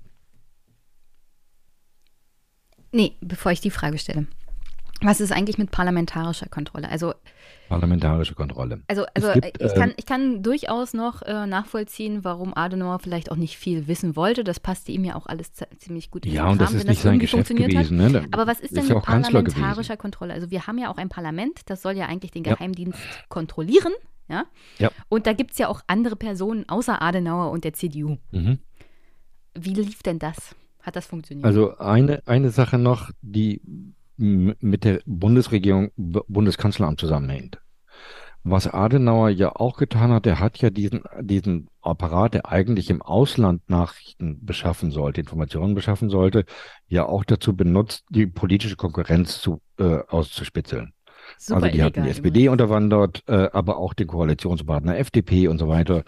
Nee, 2.92 3.16
bevor 3.22 3.52
ich 3.52 3.62
die 3.62 3.70
Frage 3.70 3.96
stelle. 3.96 4.26
Was 5.04 5.20
ist 5.20 5.32
eigentlich 5.32 5.58
mit 5.58 5.70
parlamentarischer 5.70 6.48
Kontrolle? 6.48 6.88
Also 6.88 7.12
parlamentarische 7.68 8.34
Kontrolle. 8.34 8.80
Also, 8.88 9.04
also 9.14 9.32
gibt, 9.32 9.62
ich, 9.62 9.74
kann, 9.74 9.90
äh, 9.90 9.94
ich 9.96 10.06
kann 10.06 10.42
durchaus 10.42 10.94
noch 10.94 11.22
äh, 11.22 11.46
nachvollziehen, 11.46 12.24
warum 12.24 12.56
Adenauer 12.56 12.98
vielleicht 12.98 13.30
auch 13.30 13.36
nicht 13.36 13.56
viel 13.56 13.86
wissen 13.86 14.16
wollte. 14.16 14.44
Das 14.44 14.60
passte 14.60 14.92
ihm 14.92 15.04
ja 15.04 15.14
auch 15.14 15.26
alles 15.26 15.52
ziemlich 15.78 16.10
gut. 16.10 16.24
In 16.24 16.32
ja, 16.32 16.44
und 16.44 16.58
Kram, 16.58 16.58
das 16.58 16.72
ist 16.72 16.86
nicht 16.86 16.98
das 16.98 17.02
sein 17.02 17.18
Geschäft 17.18 17.54
gewesen. 17.54 17.98
Ne? 17.98 18.26
Aber 18.32 18.46
was 18.46 18.60
ist 18.60 18.74
denn 18.74 18.84
ist 18.84 18.88
mit 18.88 19.02
parlamentarischer 19.02 19.96
Kontrolle? 19.96 20.32
Also 20.32 20.50
wir 20.50 20.66
haben 20.66 20.78
ja 20.78 20.90
auch 20.90 20.96
ein 20.96 21.08
Parlament, 21.08 21.60
das 21.66 21.82
soll 21.82 21.96
ja 21.96 22.06
eigentlich 22.06 22.30
den 22.30 22.42
Geheimdienst 22.42 22.98
ja. 22.98 23.24
kontrollieren. 23.28 23.92
Ja? 24.28 24.44
ja. 24.78 24.90
Und 25.10 25.26
da 25.26 25.34
gibt 25.34 25.52
es 25.52 25.58
ja 25.58 25.68
auch 25.68 25.82
andere 25.86 26.16
Personen 26.16 26.66
außer 26.68 27.02
Adenauer 27.02 27.50
und 27.50 27.64
der 27.64 27.74
CDU. 27.74 28.16
Mhm. 28.30 28.58
Wie 29.54 29.74
lief 29.74 30.02
denn 30.02 30.18
das? 30.18 30.54
Hat 30.80 30.96
das 30.96 31.06
funktioniert? 31.06 31.46
Also 31.46 31.76
eine, 31.78 32.22
eine 32.26 32.50
Sache 32.50 32.78
noch, 32.78 33.10
die 33.22 33.60
mit 34.16 34.84
der 34.84 35.00
Bundesregierung, 35.06 35.90
Bundeskanzleramt 35.96 37.00
zusammenhängt. 37.00 37.60
Was 38.46 38.68
Adenauer 38.68 39.30
ja 39.30 39.56
auch 39.56 39.78
getan 39.78 40.12
hat, 40.12 40.26
er 40.26 40.38
hat 40.38 40.58
ja 40.58 40.68
diesen, 40.68 41.04
diesen 41.20 41.68
Apparat, 41.80 42.34
der 42.34 42.52
eigentlich 42.52 42.90
im 42.90 43.00
Ausland 43.00 43.68
Nachrichten 43.70 44.44
beschaffen 44.44 44.90
sollte, 44.90 45.22
Informationen 45.22 45.74
beschaffen 45.74 46.10
sollte, 46.10 46.44
ja 46.86 47.06
auch 47.06 47.24
dazu 47.24 47.56
benutzt, 47.56 48.04
die 48.10 48.26
politische 48.26 48.76
Konkurrenz 48.76 49.40
zu, 49.40 49.62
äh, 49.78 50.00
auszuspitzeln. 50.08 50.92
Super 51.38 51.62
also 51.62 51.74
die 51.74 51.82
hatten 51.82 52.02
die 52.02 52.10
SPD 52.10 52.48
unterwandert, 52.48 53.22
äh, 53.28 53.48
aber 53.52 53.78
auch 53.78 53.94
den 53.94 54.08
Koalitionspartner 54.08 54.98
FDP 54.98 55.48
und 55.48 55.56
so 55.56 55.68
weiter. 55.68 56.04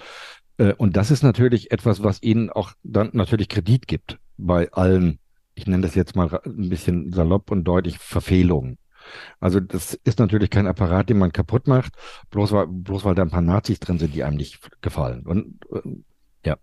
Äh, 0.58 0.74
und 0.74 0.96
das 0.96 1.10
ist 1.10 1.22
natürlich 1.22 1.70
etwas, 1.70 2.02
was 2.02 2.22
ihnen 2.22 2.50
auch 2.50 2.72
dann 2.82 3.10
natürlich 3.12 3.48
Kredit 3.48 3.88
gibt 3.88 4.18
bei 4.36 4.70
allen, 4.72 5.18
ich 5.56 5.66
nenne 5.66 5.82
das 5.82 5.94
jetzt 5.94 6.14
mal 6.14 6.28
ein 6.44 6.68
bisschen 6.68 7.12
salopp 7.12 7.50
und 7.50 7.64
deutlich, 7.64 7.98
Verfehlungen. 7.98 8.78
Also 9.40 9.58
das 9.58 9.94
ist 9.94 10.18
natürlich 10.18 10.50
kein 10.50 10.66
Apparat, 10.66 11.08
den 11.08 11.18
man 11.18 11.32
kaputt 11.32 11.66
macht, 11.66 11.94
bloß 12.30 12.52
weil, 12.52 12.66
bloß 12.66 13.04
weil 13.04 13.14
da 13.14 13.22
ein 13.22 13.30
paar 13.30 13.40
Nazis 13.40 13.80
drin 13.80 13.98
sind, 13.98 14.14
die 14.14 14.22
einem 14.22 14.36
nicht 14.36 14.60
gefallen. 14.82 15.26
Und 15.26 15.58
äh, 15.72 15.80
ja. 16.44 16.56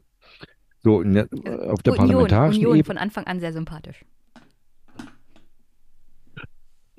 So, 0.81 1.01
der, 1.03 1.27
auf 1.71 1.81
der 1.81 1.93
Union, 1.93 2.09
parlamentarischen 2.09 2.59
Union 2.59 2.75
Ebene. 2.75 2.83
von 2.85 2.97
Anfang 2.97 3.25
an 3.25 3.39
sehr 3.39 3.53
sympathisch. 3.53 4.05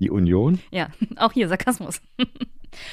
Die 0.01 0.11
Union? 0.11 0.59
Ja, 0.71 0.89
auch 1.17 1.33
hier 1.33 1.49
Sarkasmus. 1.49 2.01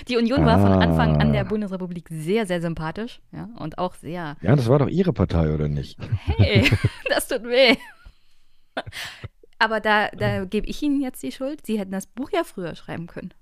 Die 0.08 0.16
Union 0.16 0.42
ah. 0.42 0.46
war 0.46 0.60
von 0.60 0.74
Anfang 0.74 1.20
an 1.20 1.34
der 1.34 1.42
ah. 1.42 1.48
Bundesrepublik 1.50 2.08
sehr, 2.10 2.46
sehr 2.46 2.62
sympathisch, 2.62 3.20
ja, 3.32 3.50
und 3.58 3.80
auch 3.80 3.96
sehr. 3.96 4.38
Ja, 4.40 4.56
das 4.56 4.70
war 4.70 4.78
doch 4.78 4.88
Ihre 4.88 5.12
Partei, 5.12 5.52
oder 5.52 5.70
nicht? 5.70 5.98
Hey, 6.38 6.70
das 7.10 7.28
tut 7.28 7.44
weh. 7.46 7.76
Aber 9.60 9.80
da, 9.80 10.10
da 10.10 10.46
gebe 10.46 10.68
ich 10.68 10.82
Ihnen 10.82 11.02
jetzt 11.02 11.22
die 11.22 11.32
Schuld. 11.32 11.66
Sie 11.66 11.78
hätten 11.78 11.92
das 11.92 12.08
Buch 12.08 12.32
ja 12.32 12.44
früher 12.44 12.76
schreiben 12.76 13.08
können. 13.08 13.34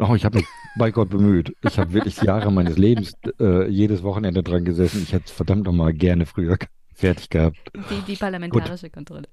Oh, 0.00 0.14
ich 0.14 0.24
habe 0.24 0.38
mich 0.38 0.46
bei 0.76 0.90
Gott 0.90 1.10
bemüht. 1.10 1.54
Ich 1.62 1.78
habe 1.78 1.92
wirklich 1.92 2.22
Jahre 2.22 2.50
meines 2.50 2.78
Lebens 2.78 3.12
äh, 3.38 3.68
jedes 3.68 4.02
Wochenende 4.02 4.42
dran 4.42 4.64
gesessen. 4.64 5.02
Ich 5.02 5.12
hätte 5.12 5.26
es 5.26 5.30
verdammt 5.30 5.64
nochmal 5.64 5.92
gerne 5.92 6.24
früher 6.26 6.56
fertig 6.94 7.28
gehabt. 7.28 7.58
Die, 7.90 8.12
die 8.12 8.16
parlamentarische 8.16 8.86
Gut. 8.86 8.94
Kontrolle. 8.94 9.28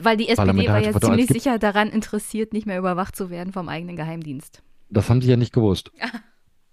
Weil 0.00 0.16
die 0.16 0.28
SPD 0.28 0.68
war 0.68 0.80
ja 0.80 0.98
ziemlich 0.98 1.28
sicher 1.28 1.58
daran 1.58 1.90
interessiert, 1.90 2.54
nicht 2.54 2.66
mehr 2.66 2.78
überwacht 2.78 3.14
zu 3.14 3.28
werden 3.28 3.52
vom 3.52 3.68
eigenen 3.68 3.96
Geheimdienst. 3.96 4.62
Das 4.88 5.10
haben 5.10 5.20
sie 5.20 5.30
ja 5.30 5.36
nicht 5.36 5.52
gewusst. 5.52 5.90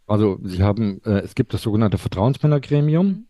Also 0.08 0.40
sie 0.42 0.64
haben, 0.64 1.04
äh, 1.04 1.20
es 1.20 1.36
gibt 1.36 1.54
das 1.54 1.62
sogenannte 1.62 2.00
Vertrauensmännergremium. 2.00 3.06
Mhm. 3.06 3.28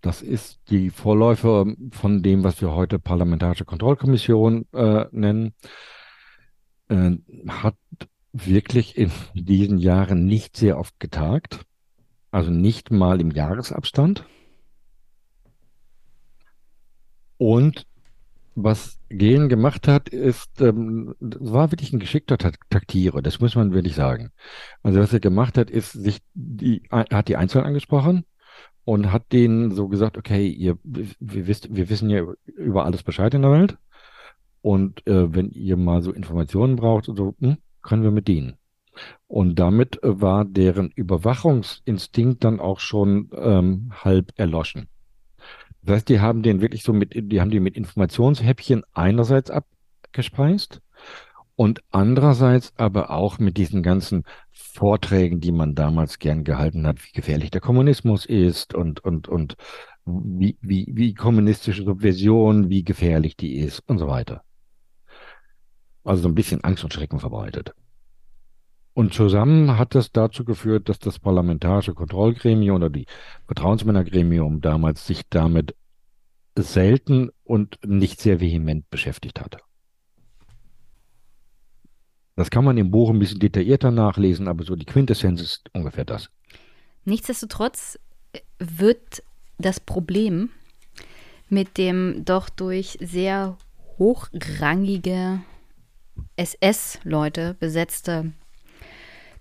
Das 0.00 0.22
ist 0.22 0.60
die 0.70 0.90
Vorläufer 0.90 1.66
von 1.90 2.22
dem, 2.22 2.44
was 2.44 2.60
wir 2.60 2.72
heute 2.72 2.98
Parlamentarische 3.00 3.64
Kontrollkommission 3.64 4.66
äh, 4.72 5.06
nennen. 5.10 5.54
Äh, 6.88 7.16
hat 7.48 7.76
wirklich 8.32 8.96
in 8.96 9.10
diesen 9.34 9.78
Jahren 9.78 10.26
nicht 10.26 10.56
sehr 10.56 10.78
oft 10.78 10.98
getagt. 11.00 11.64
Also 12.30 12.50
nicht 12.50 12.90
mal 12.90 13.20
im 13.20 13.32
Jahresabstand. 13.32 14.24
Und 17.38 17.86
was 18.54 18.98
Gehlen 19.08 19.48
gemacht 19.48 19.88
hat, 19.88 20.08
ist, 20.08 20.60
ähm, 20.60 21.14
war 21.20 21.70
wirklich 21.70 21.92
ein 21.92 22.00
geschickter 22.00 22.36
Taktierer, 22.36 23.22
das 23.22 23.38
muss 23.38 23.54
man 23.54 23.72
wirklich 23.72 23.94
sagen. 23.94 24.30
Also 24.82 24.98
was 24.98 25.12
er 25.12 25.20
gemacht 25.20 25.56
hat, 25.56 25.70
ist 25.70 25.92
sich 25.92 26.18
die, 26.34 26.82
hat 26.90 27.28
die 27.28 27.36
Einzelnen 27.36 27.66
angesprochen 27.66 28.24
und 28.88 29.12
hat 29.12 29.34
denen 29.34 29.70
so 29.72 29.86
gesagt, 29.86 30.16
okay, 30.16 30.48
ihr, 30.48 30.78
wir, 30.82 31.46
wisst, 31.46 31.76
wir 31.76 31.90
wissen 31.90 32.08
ja 32.08 32.24
über 32.46 32.86
alles 32.86 33.02
Bescheid 33.02 33.34
in 33.34 33.42
der 33.42 33.50
Welt 33.50 33.76
und 34.62 35.06
äh, 35.06 35.34
wenn 35.34 35.50
ihr 35.50 35.76
mal 35.76 36.00
so 36.00 36.10
Informationen 36.10 36.76
braucht, 36.76 37.04
so, 37.04 37.34
hm, 37.38 37.58
können 37.82 38.02
wir 38.02 38.10
mit 38.10 38.28
denen. 38.28 38.56
Und 39.26 39.58
damit 39.58 39.98
war 40.02 40.46
deren 40.46 40.90
Überwachungsinstinkt 40.90 42.42
dann 42.42 42.60
auch 42.60 42.80
schon 42.80 43.28
ähm, 43.36 43.92
halb 43.92 44.32
erloschen. 44.36 44.88
Das 45.82 45.96
heißt, 45.96 46.08
die 46.08 46.20
haben 46.20 46.42
den 46.42 46.62
wirklich 46.62 46.82
so 46.82 46.94
mit, 46.94 47.12
die 47.14 47.42
haben 47.42 47.50
die 47.50 47.60
mit 47.60 47.76
Informationshäppchen 47.76 48.84
einerseits 48.94 49.50
abgespeist 49.50 50.80
und 51.56 51.82
andererseits 51.90 52.72
aber 52.78 53.10
auch 53.10 53.38
mit 53.38 53.58
diesen 53.58 53.82
ganzen 53.82 54.24
Vorträgen, 54.72 55.40
die 55.40 55.52
man 55.52 55.74
damals 55.74 56.18
gern 56.18 56.44
gehalten 56.44 56.86
hat, 56.86 57.04
wie 57.04 57.12
gefährlich 57.12 57.50
der 57.50 57.60
Kommunismus 57.60 58.26
ist 58.26 58.74
und, 58.74 59.02
und, 59.04 59.28
und 59.28 59.56
wie, 60.04 60.56
wie, 60.60 60.86
wie 60.90 61.14
kommunistische 61.14 61.84
Subversion, 61.84 62.68
wie 62.70 62.84
gefährlich 62.84 63.36
die 63.36 63.58
ist 63.58 63.80
und 63.88 63.98
so 63.98 64.08
weiter. 64.08 64.42
Also 66.04 66.22
so 66.22 66.28
ein 66.28 66.34
bisschen 66.34 66.64
Angst 66.64 66.84
und 66.84 66.92
Schrecken 66.92 67.20
verbreitet. 67.20 67.74
Und 68.94 69.14
zusammen 69.14 69.78
hat 69.78 69.94
das 69.94 70.10
dazu 70.10 70.44
geführt, 70.44 70.88
dass 70.88 70.98
das 70.98 71.18
Parlamentarische 71.18 71.94
Kontrollgremium 71.94 72.76
oder 72.76 72.90
die 72.90 73.06
Vertrauensmännergremium 73.46 74.60
damals 74.60 75.06
sich 75.06 75.22
damit 75.28 75.76
selten 76.56 77.30
und 77.44 77.78
nicht 77.86 78.20
sehr 78.20 78.40
vehement 78.40 78.90
beschäftigt 78.90 79.40
hat. 79.40 79.58
Das 82.38 82.50
kann 82.50 82.64
man 82.64 82.78
im 82.78 82.92
Buch 82.92 83.10
ein 83.10 83.18
bisschen 83.18 83.40
detaillierter 83.40 83.90
nachlesen, 83.90 84.46
aber 84.46 84.62
so 84.62 84.76
die 84.76 84.86
Quintessenz 84.86 85.40
ist 85.40 85.70
ungefähr 85.72 86.04
das. 86.04 86.30
Nichtsdestotrotz 87.04 87.98
wird 88.60 89.24
das 89.58 89.80
Problem 89.80 90.50
mit 91.48 91.78
dem 91.78 92.24
doch 92.24 92.48
durch 92.48 92.96
sehr 93.00 93.58
hochrangige 93.98 95.40
SS-Leute 96.36 97.56
besetzte 97.58 98.32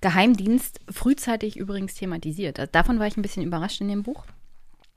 Geheimdienst 0.02 0.80
frühzeitig 0.90 1.56
übrigens 1.56 1.94
thematisiert. 1.94 2.60
Also 2.60 2.72
davon 2.72 2.98
war 2.98 3.06
ich 3.06 3.16
ein 3.16 3.22
bisschen 3.22 3.44
überrascht 3.44 3.80
in 3.80 3.90
dem 3.90 4.02
Buch. 4.02 4.26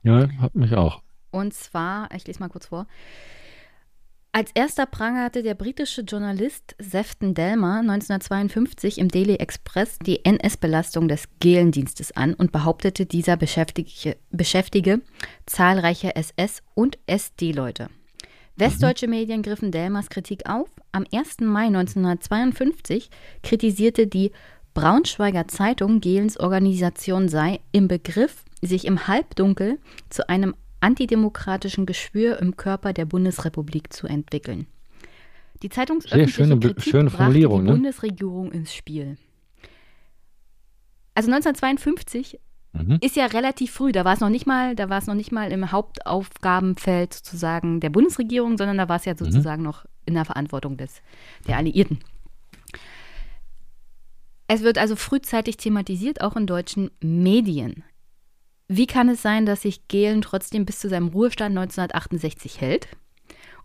Ja, 0.01 0.27
hat 0.39 0.55
mich 0.55 0.73
auch. 0.73 1.03
Und 1.29 1.53
zwar, 1.53 2.09
ich 2.15 2.25
lese 2.25 2.39
mal 2.39 2.49
kurz 2.49 2.65
vor. 2.65 2.87
Als 4.33 4.51
erster 4.53 4.85
prangerte 4.85 5.43
der 5.43 5.55
britische 5.55 6.03
Journalist 6.03 6.75
Sefton 6.79 7.33
Delmer 7.33 7.79
1952 7.79 8.97
im 8.97 9.09
Daily 9.09 9.35
Express 9.35 9.99
die 9.99 10.23
NS-Belastung 10.23 11.09
des 11.09 11.25
Gehlendienstes 11.41 12.15
an 12.15 12.33
und 12.35 12.53
behauptete, 12.53 13.05
dieser 13.05 13.35
beschäftige, 13.35 14.15
beschäftige 14.29 15.01
zahlreiche 15.45 16.15
SS- 16.15 16.63
und 16.75 16.97
SD-Leute. 17.07 17.89
Westdeutsche 18.55 19.07
mhm. 19.07 19.11
Medien 19.11 19.41
griffen 19.41 19.73
Delmers 19.73 20.09
Kritik 20.09 20.49
auf. 20.49 20.69
Am 20.93 21.05
1. 21.11 21.41
Mai 21.41 21.65
1952 21.65 23.09
kritisierte 23.43 24.07
die 24.07 24.31
Braunschweiger 24.73 25.49
Zeitung, 25.49 25.99
Gehlens 25.99 26.39
Organisation 26.39 27.27
sei 27.27 27.59
im 27.73 27.89
Begriff, 27.89 28.45
sich 28.61 28.85
im 28.85 29.09
Halbdunkel 29.09 29.77
zu 30.09 30.29
einem 30.29 30.55
antidemokratischen 30.81 31.85
Geschwür 31.85 32.39
im 32.39 32.57
Körper 32.57 32.93
der 32.93 33.05
Bundesrepublik 33.05 33.93
zu 33.93 34.07
entwickeln. 34.07 34.67
Die 35.61 35.69
zeitungsöffentliche 35.69 36.33
schöne, 36.33 36.59
Kritik 36.59 36.83
schöne 36.83 37.09
brachte 37.09 37.33
die 37.33 37.41
ne? 37.41 37.47
Bundesregierung 37.47 38.51
ins 38.51 38.73
Spiel. 38.73 39.17
Also 41.13 41.31
1952 41.31 42.39
mhm. 42.73 42.97
ist 43.01 43.15
ja 43.15 43.27
relativ 43.27 43.71
früh. 43.71 43.91
Da 43.91 44.03
war 44.05 44.13
es 44.13 44.19
noch 44.21 44.29
nicht 44.29 44.47
mal, 44.47 44.75
da 44.75 44.89
war 44.89 44.97
es 44.97 45.07
noch 45.07 45.13
nicht 45.13 45.31
mal 45.31 45.51
im 45.51 45.71
Hauptaufgabenfeld 45.71 47.13
sozusagen 47.13 47.79
der 47.79 47.89
Bundesregierung, 47.89 48.57
sondern 48.57 48.77
da 48.77 48.89
war 48.89 48.95
es 48.95 49.05
ja 49.05 49.13
mhm. 49.13 49.19
sozusagen 49.19 49.61
mhm. 49.61 49.67
noch 49.67 49.85
in 50.05 50.15
der 50.15 50.25
Verantwortung 50.25 50.77
des 50.77 51.01
der 51.47 51.57
Alliierten. 51.57 51.99
Es 54.47 54.63
wird 54.63 54.77
also 54.77 54.95
frühzeitig 54.95 55.57
thematisiert, 55.57 56.21
auch 56.21 56.35
in 56.35 56.45
deutschen 56.45 56.91
Medien. 56.99 57.83
Wie 58.73 58.87
kann 58.87 59.09
es 59.09 59.21
sein, 59.21 59.45
dass 59.45 59.63
sich 59.63 59.89
Gehlen 59.89 60.21
trotzdem 60.21 60.63
bis 60.63 60.79
zu 60.79 60.87
seinem 60.87 61.09
Ruhestand 61.09 61.57
1968 61.57 62.61
hält? 62.61 62.87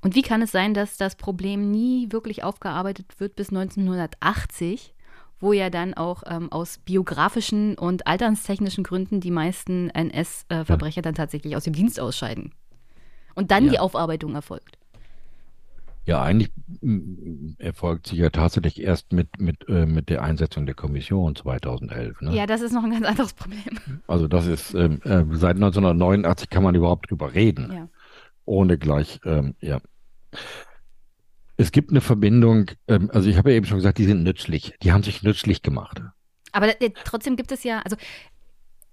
Und 0.03 0.17
wie 0.17 0.23
kann 0.23 0.43
es 0.43 0.51
sein, 0.51 0.75
dass 0.75 0.97
das 0.97 1.15
Problem 1.15 1.71
nie 1.71 2.11
wirklich 2.11 2.43
aufgearbeitet 2.43 3.21
wird 3.21 3.37
bis 3.37 3.51
1980, 3.51 4.95
wo 5.39 5.53
ja 5.53 5.71
dann 5.71 5.95
auch 5.95 6.25
ähm, 6.27 6.51
aus 6.51 6.79
biografischen 6.79 7.79
und 7.79 8.09
alternstechnischen 8.09 8.83
Gründen 8.83 9.21
die 9.21 9.31
meisten 9.31 9.91
NS-Verbrecher 9.91 10.99
äh, 10.99 11.03
dann 11.03 11.15
tatsächlich 11.15 11.55
aus 11.55 11.63
dem 11.63 11.75
Dienst 11.75 12.01
ausscheiden? 12.01 12.53
Und 13.37 13.53
dann 13.53 13.67
ja. 13.67 13.71
die 13.71 13.79
Aufarbeitung 13.79 14.35
erfolgt. 14.35 14.77
Ja, 16.07 16.23
eigentlich 16.23 16.53
erfolgt 17.59 18.07
sie 18.07 18.17
ja 18.17 18.31
tatsächlich 18.31 18.81
erst 18.81 19.13
mit, 19.13 19.41
mit, 19.41 19.69
äh, 19.69 19.87
mit 19.87 20.09
der 20.09 20.23
Einsetzung 20.23 20.65
der 20.65 20.77
Kommission 20.77 21.35
2011. 21.35 22.21
Ne? 22.21 22.35
Ja, 22.35 22.47
das 22.47 22.61
ist 22.61 22.73
noch 22.73 22.85
ein 22.85 22.93
ganz 22.93 23.07
anderes 23.07 23.35
Problem. 23.35 24.01
Also 24.07 24.29
das 24.29 24.47
ist, 24.47 24.73
ähm, 24.75 25.01
äh, 25.03 25.25
seit 25.33 25.57
1989 25.57 26.49
kann 26.49 26.63
man 26.63 26.77
überhaupt 26.77 27.11
drüber 27.11 27.35
reden, 27.35 27.73
ja. 27.73 27.89
ohne 28.45 28.79
gleich, 28.79 29.21
ähm, 29.25 29.57
ja. 29.61 29.81
Es 31.57 31.73
gibt 31.73 31.91
eine 31.91 32.01
Verbindung, 32.01 32.71
ähm, 32.87 33.11
also 33.13 33.29
ich 33.29 33.37
habe 33.37 33.51
ja 33.51 33.57
eben 33.57 33.67
schon 33.67 33.79
gesagt, 33.79 33.99
die 33.99 34.05
sind 34.05 34.23
nützlich, 34.23 34.75
die 34.83 34.93
haben 34.93 35.03
sich 35.03 35.25
nützlich 35.25 35.63
gemacht. 35.63 36.01
Aber 36.53 36.81
äh, 36.81 36.91
trotzdem 37.05 37.35
gibt 37.35 37.51
es 37.51 37.65
ja, 37.65 37.81
also 37.81 37.97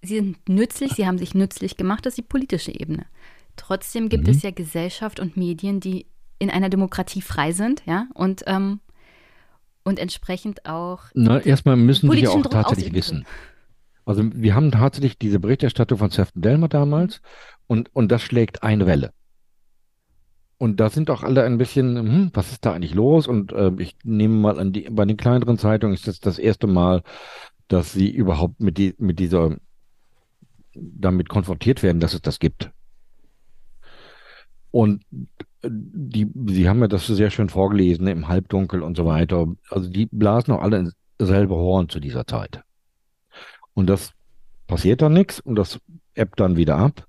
sie 0.02 0.16
sind 0.16 0.50
nützlich, 0.50 0.94
sie 0.94 1.06
haben 1.06 1.20
sich 1.20 1.36
nützlich 1.36 1.78
gemacht, 1.78 2.08
das 2.08 2.14
ist 2.14 2.18
die 2.18 2.24
politische 2.24 2.72
Ebene. 2.72 3.06
Trotzdem 3.56 4.10
gibt 4.10 4.26
mhm. 4.26 4.34
es 4.34 4.42
ja 4.42 4.50
Gesellschaft 4.50 5.20
und 5.20 5.38
Medien, 5.38 5.80
die 5.80 6.08
in 6.44 6.50
einer 6.50 6.70
Demokratie 6.70 7.22
frei 7.22 7.52
sind, 7.52 7.84
ja, 7.86 8.08
und 8.14 8.44
ähm, 8.48 8.80
und 9.84 10.00
entsprechend 10.00 10.66
auch. 10.66 11.02
Na, 11.14 11.40
erstmal 11.40 11.76
müssen 11.76 12.10
die 12.10 12.22
ja 12.22 12.30
auch 12.30 12.42
Druck 12.42 12.52
tatsächlich 12.52 12.94
wissen. 12.94 13.26
Also 14.06 14.24
wir 14.34 14.56
haben 14.56 14.72
tatsächlich 14.72 15.18
diese 15.18 15.40
Berichterstattung 15.40 15.98
von 15.98 16.10
Sefton 16.10 16.42
Delmer 16.42 16.68
damals 16.68 17.22
und, 17.68 17.94
und 17.96 18.12
das 18.12 18.22
schlägt 18.22 18.64
eine 18.64 18.86
Welle. 18.86 19.12
Und 20.58 20.80
da 20.80 20.90
sind 20.90 21.10
auch 21.10 21.24
alle 21.24 21.44
ein 21.44 21.58
bisschen, 21.58 21.98
hm, 21.98 22.32
was 22.34 22.52
ist 22.52 22.66
da 22.66 22.74
eigentlich 22.74 22.94
los? 22.94 23.28
Und 23.28 23.52
äh, 23.52 23.72
ich 23.80 23.96
nehme 24.04 24.36
mal 24.36 24.60
an 24.60 24.72
die, 24.72 24.88
bei 24.90 25.06
den 25.06 25.18
kleineren 25.18 25.58
Zeitungen 25.58 25.94
ist 25.94 26.08
das 26.08 26.20
das 26.20 26.40
erste 26.40 26.68
Mal, 26.68 27.04
dass 27.68 27.92
sie 27.92 28.10
überhaupt 28.10 28.60
mit, 28.60 28.78
die, 28.78 28.94
mit 28.98 29.20
dieser, 29.20 29.58
damit 30.74 31.30
konfrontiert 31.30 31.84
werden, 31.84 32.00
dass 32.00 32.14
es 32.14 32.22
das 32.22 32.40
gibt. 32.40 32.72
Und 34.72 35.04
die, 35.66 36.30
sie 36.48 36.68
haben 36.68 36.82
ja 36.82 36.88
das 36.88 37.08
sehr 37.08 37.30
schön 37.30 37.50
vorgelesen 37.50 38.08
im 38.08 38.28
Halbdunkel 38.28 38.82
und 38.82 38.98
so 38.98 39.06
weiter. 39.06 39.48
Also 39.70 39.90
die 39.90 40.08
blasen 40.08 40.54
auch 40.54 40.62
alle 40.62 40.78
ins 40.78 40.94
selbe 41.20 41.56
Horn 41.56 41.90
zu 41.90 42.00
dieser 42.00 42.28
Zeit. 42.28 42.64
Und 43.74 43.88
das 43.88 44.12
passiert 44.68 45.02
dann 45.02 45.14
nichts 45.14 45.40
und 45.40 45.56
das 45.56 45.80
ebbt 46.16 46.40
dann 46.40 46.58
wieder 46.58 46.78
ab. 46.78 47.08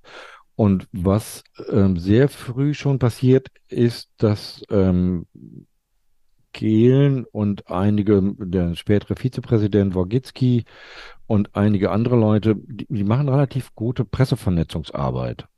Und 0.56 0.86
was 0.92 1.42
ähm, 1.70 1.96
sehr 1.96 2.28
früh 2.28 2.74
schon 2.74 2.98
passiert, 2.98 3.48
ist, 3.68 4.10
dass 4.18 4.62
ähm, 4.70 5.26
Gehlen 6.52 7.24
und 7.24 7.68
einige, 7.68 8.22
der 8.38 8.76
spätere 8.76 9.16
Vizepräsident 9.16 9.96
Worgicki 9.96 10.64
und 11.26 11.56
einige 11.56 11.90
andere 11.90 12.14
Leute, 12.14 12.54
die, 12.54 12.86
die 12.88 13.02
machen 13.02 13.28
relativ 13.28 13.74
gute 13.74 14.04
Pressevernetzungsarbeit. 14.04 15.48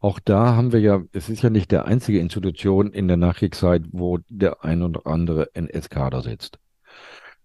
Auch 0.00 0.18
da 0.20 0.54
haben 0.56 0.72
wir 0.72 0.80
ja, 0.80 1.02
es 1.12 1.28
ist 1.28 1.42
ja 1.42 1.50
nicht 1.50 1.70
der 1.70 1.86
einzige 1.86 2.20
Institution 2.20 2.92
in 2.92 3.08
der 3.08 3.16
Nachkriegszeit, 3.16 3.82
wo 3.92 4.18
der 4.28 4.64
ein 4.64 4.82
oder 4.82 5.06
andere 5.06 5.54
NS-Kader 5.54 6.22
sitzt. 6.22 6.58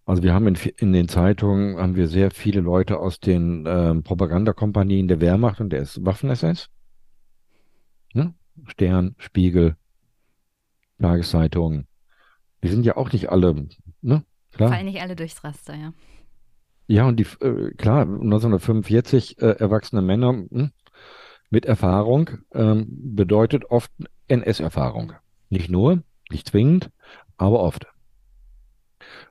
Also 0.06 0.22
wir 0.22 0.34
haben 0.34 0.48
in, 0.48 0.56
in 0.78 0.94
den 0.94 1.08
Zeitungen 1.08 1.78
haben 1.78 1.96
wir 1.96 2.08
sehr 2.08 2.32
viele 2.32 2.60
Leute 2.60 3.00
aus 3.00 3.20
den 3.20 3.66
ähm, 3.68 4.04
Propagandakompanien 4.04 5.08
der 5.08 5.22
Wehrmacht 5.22 5.62
und 5.62 5.72
der 5.72 5.86
Waffen-SS. 5.86 6.70
Ne? 8.14 8.34
Stern, 8.66 9.16
Spiegel, 9.18 9.78
Tageszeitungen. 11.00 11.88
Die 12.64 12.70
sind 12.70 12.86
ja 12.86 12.98
auch 12.98 13.12
nicht 13.12 13.30
alle, 13.30 13.68
ne? 14.02 14.24
Klar. 14.52 14.70
Fallen 14.70 14.86
nicht 14.86 15.02
alle 15.02 15.16
durchs 15.16 15.44
Raster, 15.44 15.76
ja. 15.76 15.94
Ja, 16.88 17.06
und 17.08 17.20
die, 17.20 17.26
äh, 17.42 17.74
klar, 17.76 18.02
1945 18.02 19.42
äh, 19.42 19.56
erwachsene 19.60 20.02
Männer 20.02 20.30
hm, 20.30 20.72
mit 21.54 21.66
Erfahrung 21.66 22.32
ähm, 22.56 22.88
bedeutet 22.90 23.66
oft 23.70 23.92
NS-Erfahrung. 24.28 25.14
Nicht 25.50 25.70
nur, 25.70 26.02
nicht 26.32 26.48
zwingend, 26.48 26.90
aber 27.38 27.60
oft. 27.60 27.86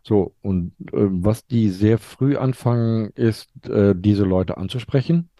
So, 0.04 0.32
und 0.40 0.72
äh, 0.92 1.08
was 1.10 1.48
die 1.48 1.68
sehr 1.70 1.98
früh 1.98 2.36
anfangen, 2.36 3.10
ist, 3.16 3.50
äh, 3.68 3.94
diese 3.96 4.22
Leute 4.22 4.56
anzusprechen. 4.56 5.30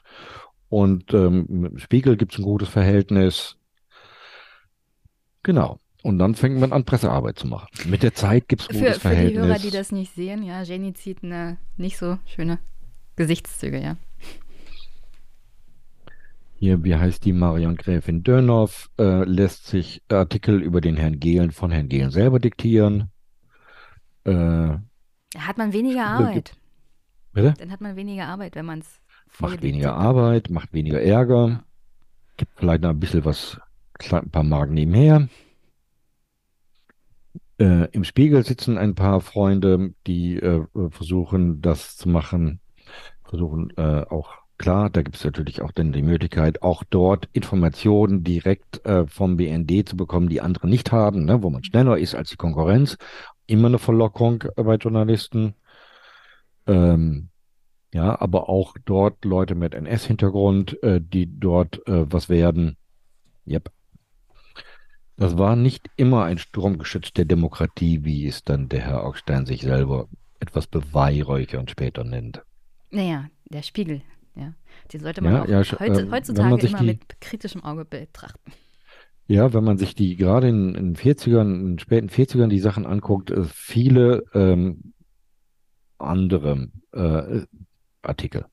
Und 0.69 1.15
ähm, 1.15 1.47
mit 1.49 1.73
dem 1.73 1.79
Spiegel 1.79 2.17
gibt 2.17 2.33
es 2.33 2.41
ein 2.41 2.45
gutes 2.45 2.69
Verhältnis. 2.69 3.57
Genau. 5.45 5.79
Und 6.03 6.19
dann 6.19 6.35
fängt 6.35 6.59
man 6.59 6.73
an, 6.73 6.85
Pressearbeit 6.85 7.39
zu 7.39 7.47
machen. 7.47 7.69
Mit 7.89 8.03
der 8.03 8.15
Zeit 8.15 8.49
gibt 8.49 8.63
es 8.63 8.71
ein 8.71 8.75
Für, 8.75 8.81
gutes 8.81 8.99
für 8.99 9.09
die 9.09 9.15
Verhältnis. 9.15 9.47
Hörer, 9.47 9.59
die 9.61 9.71
das 9.71 9.93
nicht 9.93 10.13
sehen, 10.17 10.43
ja, 10.43 10.63
Jenny 10.63 10.95
zieht 10.95 11.23
eine 11.23 11.59
nicht 11.77 11.97
so 11.97 12.19
schöne 12.27 12.59
Gesichtszüge, 13.15 13.81
ja. 13.81 13.97
Hier, 16.63 16.85
wie 16.85 16.95
heißt 16.95 17.25
die 17.25 17.33
Marion 17.33 17.75
Gräfin 17.75 18.23
Dönhoff, 18.23 18.89
äh, 18.97 19.25
lässt 19.25 19.67
sich 19.67 20.01
Artikel 20.09 20.63
über 20.63 20.81
den 20.81 20.97
Herrn 20.97 21.19
Gehlen 21.19 21.51
von 21.51 21.73
Herrn 21.73 21.89
Gehlen 21.89 22.13
selber 22.13 22.39
diktieren. 22.39 23.11
Äh, 24.23 24.77
hat 25.37 25.59
man 25.59 25.73
weniger 25.73 26.07
Arbeit. 26.07 26.53
bitte? 27.33 27.55
Dann 27.59 27.73
hat 27.73 27.81
man 27.81 27.97
weniger 27.97 28.29
Arbeit, 28.29 28.55
wenn 28.55 28.67
man 28.67 28.79
es 28.79 29.01
Macht 29.41 29.61
weniger 29.61 29.97
Arbeit, 29.97 30.51
macht 30.51 30.73
weniger 30.73 31.03
Ärger, 31.03 31.65
gibt 32.37 32.53
vielleicht 32.55 32.83
noch 32.83 32.91
ein 32.91 33.01
bisschen 33.01 33.25
was, 33.25 33.61
ein 34.13 34.31
paar 34.31 34.45
Marken 34.45 34.75
nebenher. 34.75 35.29
Äh, 37.59 37.89
Im 37.91 38.05
Spiegel 38.05 38.45
sitzen 38.45 38.79
ein 38.79 38.95
paar 38.95 39.21
Freunde, 39.21 39.95
die 40.07 40.37
äh, 40.37 40.65
versuchen, 40.91 41.61
das 41.61 41.97
zu 41.97 42.09
machen, 42.09 42.61
versuchen 43.25 43.71
äh, 43.77 44.05
auch, 44.09 44.42
klar, 44.63 44.91
da 44.91 45.03
gibt 45.03 45.17
es 45.17 45.25
natürlich 45.25 45.61
auch 45.61 45.73
dann 45.73 45.93
die 45.93 46.03
Möglichkeit, 46.03 46.63
auch 46.63 46.85
dort 46.89 47.29
Informationen 47.33 48.23
direkt 48.23 48.87
äh, 48.87 49.07
vom 49.09 49.37
BND 49.37 49.89
zu 49.89 49.97
bekommen, 49.97 50.29
die 50.29 50.41
andere 50.41 50.69
nicht 50.69 50.93
haben, 50.93 51.25
ne, 51.25 51.43
wo 51.43 51.51
man 51.51 51.65
schneller 51.65 51.99
ist 51.99 52.15
als 52.15 52.31
die 52.31 52.37
Konkurrenz. 52.37 52.97
Immer 53.47 53.67
eine 53.67 53.81
Verlockung 53.81 54.45
bei 54.55 54.77
Journalisten. 54.77 55.55
Ähm, 56.69 57.29
ja, 57.93 58.19
aber 58.21 58.49
auch 58.49 58.77
dort 58.85 59.25
Leute 59.25 59.57
mit 59.57 59.75
NS-Hintergrund, 59.75 60.81
äh, 60.83 61.01
die 61.01 61.29
dort 61.29 61.87
äh, 61.89 62.11
was 62.11 62.29
werden. 62.29 62.77
Yep. 63.47 63.69
Das 65.17 65.37
war 65.37 65.57
nicht 65.57 65.91
immer 65.97 66.25
ein 66.25 66.39
Sturmgeschütz 66.39 67.13
der 67.13 67.25
Demokratie, 67.25 68.05
wie 68.05 68.29
es 68.29 68.45
dann 68.45 68.69
der 68.69 68.83
Herr 68.83 69.05
Augstein 69.05 69.45
sich 69.45 69.63
selber 69.63 70.07
etwas 70.39 70.69
beweihräuchernd 70.69 71.69
später 71.69 72.05
nennt. 72.05 72.43
Naja, 72.91 73.27
der 73.51 73.63
Spiegel, 73.63 74.03
ja. 74.35 74.55
Den 74.93 75.01
sollte 75.01 75.23
man 75.23 75.33
Ja, 75.35 75.43
auch 75.43 75.49
ja, 75.49 75.61
heutz- 75.61 75.81
ähm, 75.81 75.93
man 76.09 76.13
heutzutage 76.13 76.61
sich 76.63 76.71
immer 76.71 76.81
die- 76.81 76.87
mit 76.87 77.21
kritischem 77.21 77.63
Auge 77.65 77.85
betrachten. 77.85 78.53
Ja, 79.29 79.53
wenn 79.55 79.65
man 79.65 79.79
sich 79.79 79.95
die 79.95 80.17
gerade 80.17 80.49
in 80.49 80.75
den 80.75 80.97
40ern, 80.97 81.55
in 81.55 81.67
den 81.73 81.79
späten 81.79 82.09
40ern 82.09 82.49
die 82.49 82.59
Sachen 82.59 82.85
anguckt, 82.87 83.31
äh, 83.31 83.45
viele 83.45 84.25
ähm, 84.35 84.93
andere 85.99 86.69
äh, 86.93 87.43
Artikel. 88.03 88.47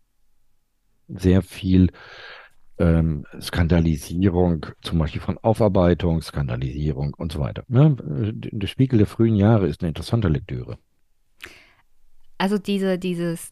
Sehr 1.07 1.41
viel 1.41 1.91
ähm, 2.77 3.25
Skandalisierung, 3.41 4.67
zum 4.81 4.99
Beispiel 4.99 5.21
von 5.21 5.37
Aufarbeitung, 5.39 6.21
Skandalisierung 6.21 7.13
und 7.15 7.31
so 7.31 7.39
weiter. 7.39 7.63
Ne? 7.67 7.95
Der 7.99 8.67
Spiegel 8.67 8.99
der 8.99 9.07
frühen 9.07 9.35
Jahre 9.35 9.67
ist 9.67 9.81
eine 9.81 9.89
interessante 9.89 10.27
Lektüre. 10.29 10.77
Also 12.37 12.57
diese, 12.57 12.97
dieses 12.99 13.51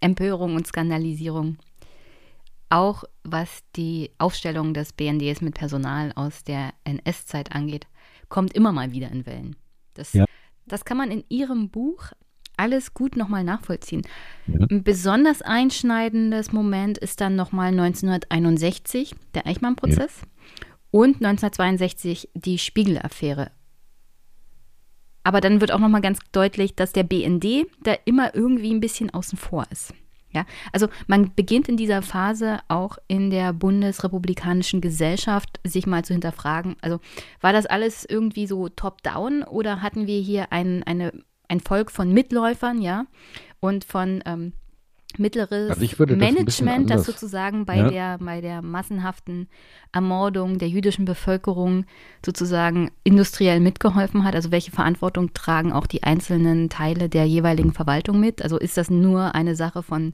Empörung 0.00 0.54
und 0.54 0.66
Skandalisierung, 0.66 1.58
auch 2.68 3.04
was 3.24 3.62
die 3.76 4.10
Aufstellung 4.18 4.74
des 4.74 4.92
BNDs 4.92 5.40
mit 5.40 5.54
Personal 5.54 6.12
aus 6.14 6.44
der 6.44 6.72
NS-Zeit 6.84 7.52
angeht, 7.52 7.86
kommt 8.28 8.54
immer 8.54 8.72
mal 8.72 8.92
wieder 8.92 9.10
in 9.10 9.26
Wellen. 9.26 9.56
Das, 9.94 10.12
Ja. 10.12 10.24
das 10.66 10.84
kann 10.84 10.96
man 10.96 11.10
in 11.10 11.24
Ihrem 11.28 11.68
Buch 11.70 12.12
alles 12.56 12.94
gut 12.94 13.16
nochmal 13.16 13.42
nachvollziehen. 13.42 14.02
Ja. 14.46 14.66
Ein 14.70 14.84
besonders 14.84 15.42
einschneidendes 15.42 16.52
Moment 16.52 16.98
ist 16.98 17.20
dann 17.20 17.34
nochmal 17.34 17.68
1961, 17.68 19.14
der 19.34 19.46
Eichmann-Prozess, 19.46 20.22
und 20.90 21.16
1962 21.16 22.28
die 22.34 22.58
Spiegel-Affäre. 22.58 23.50
Aber 25.22 25.40
dann 25.40 25.60
wird 25.60 25.72
auch 25.72 25.78
nochmal 25.78 26.00
ganz 26.00 26.18
deutlich, 26.32 26.74
dass 26.74 26.92
der 26.92 27.02
BND 27.02 27.66
da 27.82 27.94
immer 28.04 28.34
irgendwie 28.34 28.72
ein 28.72 28.80
bisschen 28.80 29.10
außen 29.10 29.38
vor 29.38 29.66
ist. 29.70 29.94
Ja, 30.32 30.46
also 30.72 30.86
man 31.08 31.34
beginnt 31.34 31.68
in 31.68 31.76
dieser 31.76 32.02
Phase 32.02 32.60
auch 32.68 32.98
in 33.08 33.30
der 33.30 33.52
bundesrepublikanischen 33.52 34.80
Gesellschaft 34.80 35.58
sich 35.64 35.88
mal 35.88 36.04
zu 36.04 36.12
hinterfragen. 36.12 36.76
Also 36.82 37.00
war 37.40 37.52
das 37.52 37.66
alles 37.66 38.04
irgendwie 38.08 38.46
so 38.46 38.68
top-down 38.68 39.42
oder 39.42 39.82
hatten 39.82 40.06
wir 40.06 40.20
hier 40.20 40.52
ein, 40.52 40.84
eine, 40.84 41.12
ein 41.48 41.58
Volk 41.58 41.90
von 41.90 42.12
Mitläufern, 42.12 42.80
ja, 42.80 43.06
und 43.58 43.84
von 43.84 44.22
ähm, 44.24 44.52
mittleres 45.18 45.70
Also 45.70 45.80
das 45.84 45.98
Management, 46.16 46.90
das 46.90 47.00
anders- 47.00 47.06
sozusagen 47.06 47.64
bei, 47.64 47.76
Ja. 47.76 47.90
der, 47.90 48.18
bei 48.18 48.40
der 48.40 48.62
massenhaften 48.62 49.48
Ermordung 49.92 50.58
der 50.58 50.68
jüdischen 50.68 51.04
Bevölkerung 51.04 51.84
sozusagen 52.24 52.90
industriell 53.04 53.60
mitgeholfen 53.60 54.24
hat? 54.24 54.34
Also 54.34 54.50
welche 54.50 54.70
Verantwortung 54.70 55.32
tragen 55.34 55.72
auch 55.72 55.86
die 55.86 56.02
einzelnen 56.02 56.68
Teile 56.68 57.08
der 57.08 57.24
jeweiligen 57.26 57.72
Verwaltung 57.72 58.20
mit? 58.20 58.42
Also 58.42 58.58
ist 58.58 58.76
das 58.76 58.90
nur 58.90 59.34
eine 59.34 59.56
Sache 59.56 59.82
von 59.82 60.12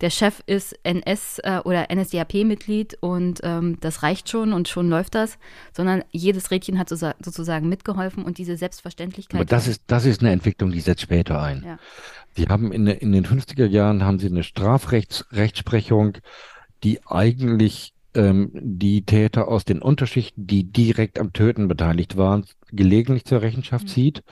der 0.00 0.10
Chef 0.10 0.42
ist 0.46 0.78
NS 0.84 1.40
äh, 1.42 1.58
oder 1.64 1.88
NSDAP-Mitglied 1.94 2.98
und 3.00 3.40
ähm, 3.42 3.78
das 3.80 4.02
reicht 4.02 4.28
schon 4.28 4.52
und 4.52 4.68
schon 4.68 4.88
läuft 4.88 5.14
das, 5.14 5.38
sondern 5.72 6.04
jedes 6.10 6.50
Rädchen 6.50 6.78
hat 6.78 6.88
sozusa- 6.88 7.16
sozusagen 7.24 7.68
mitgeholfen 7.68 8.24
und 8.24 8.38
diese 8.38 8.56
Selbstverständlichkeit. 8.56 9.40
Aber 9.40 9.44
das 9.44 9.66
ist, 9.66 9.82
das 9.88 10.04
ist 10.04 10.20
eine 10.20 10.30
Entwicklung, 10.32 10.70
die 10.70 10.80
setzt 10.80 11.02
später 11.02 11.42
ein. 11.42 11.62
Ja. 11.64 11.78
Sie 12.36 12.46
haben 12.48 12.70
in, 12.72 12.86
in 12.86 13.12
den 13.12 13.26
50er 13.26 13.66
Jahren 13.66 14.04
haben 14.04 14.18
sie 14.18 14.28
eine 14.28 14.44
Strafrechtsrechtsprechung, 14.44 16.18
die 16.84 17.00
eigentlich 17.06 17.92
ähm, 18.14 18.50
die 18.54 19.02
Täter 19.04 19.48
aus 19.48 19.64
den 19.64 19.82
Unterschichten, 19.82 20.46
die 20.46 20.64
direkt 20.64 21.18
am 21.18 21.32
Töten 21.32 21.68
beteiligt 21.68 22.16
waren, 22.16 22.44
gelegentlich 22.70 23.24
zur 23.24 23.42
Rechenschaft 23.42 23.84
Mhm. 23.86 23.88
zieht 23.88 24.22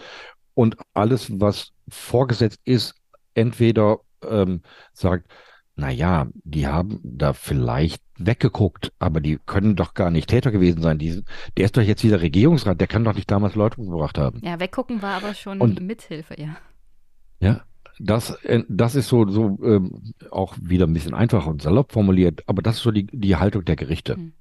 und 0.54 0.76
alles, 0.94 1.40
was 1.40 1.72
vorgesetzt 1.88 2.60
ist, 2.64 2.94
entweder 3.34 3.98
ähm, 4.26 4.62
sagt, 4.92 5.28
naja, 5.76 6.26
die 6.42 6.66
haben 6.66 7.00
da 7.02 7.34
vielleicht 7.34 8.02
weggeguckt, 8.18 8.92
aber 8.98 9.20
die 9.20 9.38
können 9.44 9.76
doch 9.76 9.92
gar 9.92 10.10
nicht 10.10 10.28
Täter 10.30 10.50
gewesen 10.50 10.80
sein. 10.80 10.98
Die, 10.98 11.22
der 11.56 11.66
ist 11.66 11.76
doch 11.76 11.82
jetzt 11.82 12.02
wieder 12.02 12.22
Regierungsrat, 12.22 12.80
der 12.80 12.88
kann 12.88 13.04
doch 13.04 13.14
nicht 13.14 13.30
damals 13.30 13.54
Leute 13.54 13.80
umgebracht 13.80 14.16
haben. 14.16 14.40
Ja, 14.42 14.58
weggucken 14.58 15.02
war 15.02 15.14
aber 15.16 15.34
schon 15.34 15.60
Und- 15.60 15.80
Mithilfe, 15.80 16.34
ja. 16.40 16.56
Ja, 17.40 17.60
das, 17.98 18.30
äh, 18.44 18.64
das 18.68 18.94
ist 18.94 19.08
so, 19.08 19.28
so 19.28 19.58
ähm, 19.62 20.14
auch 20.30 20.56
wieder 20.60 20.86
ein 20.86 20.94
bisschen 20.94 21.12
einfach 21.12 21.46
und 21.46 21.60
salopp 21.60 21.92
formuliert, 21.92 22.42
aber 22.46 22.62
das 22.62 22.76
ist 22.76 22.82
so 22.82 22.90
die, 22.90 23.06
die 23.06 23.36
Haltung 23.36 23.64
der 23.66 23.76
Gerichte. 23.76 24.14
Hm. 24.14 24.32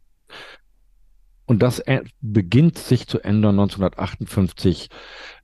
Und 1.47 1.61
das 1.61 1.79
äh, 1.79 2.03
beginnt 2.21 2.77
sich 2.77 3.07
zu 3.07 3.19
ändern 3.19 3.59
1958 3.59 4.89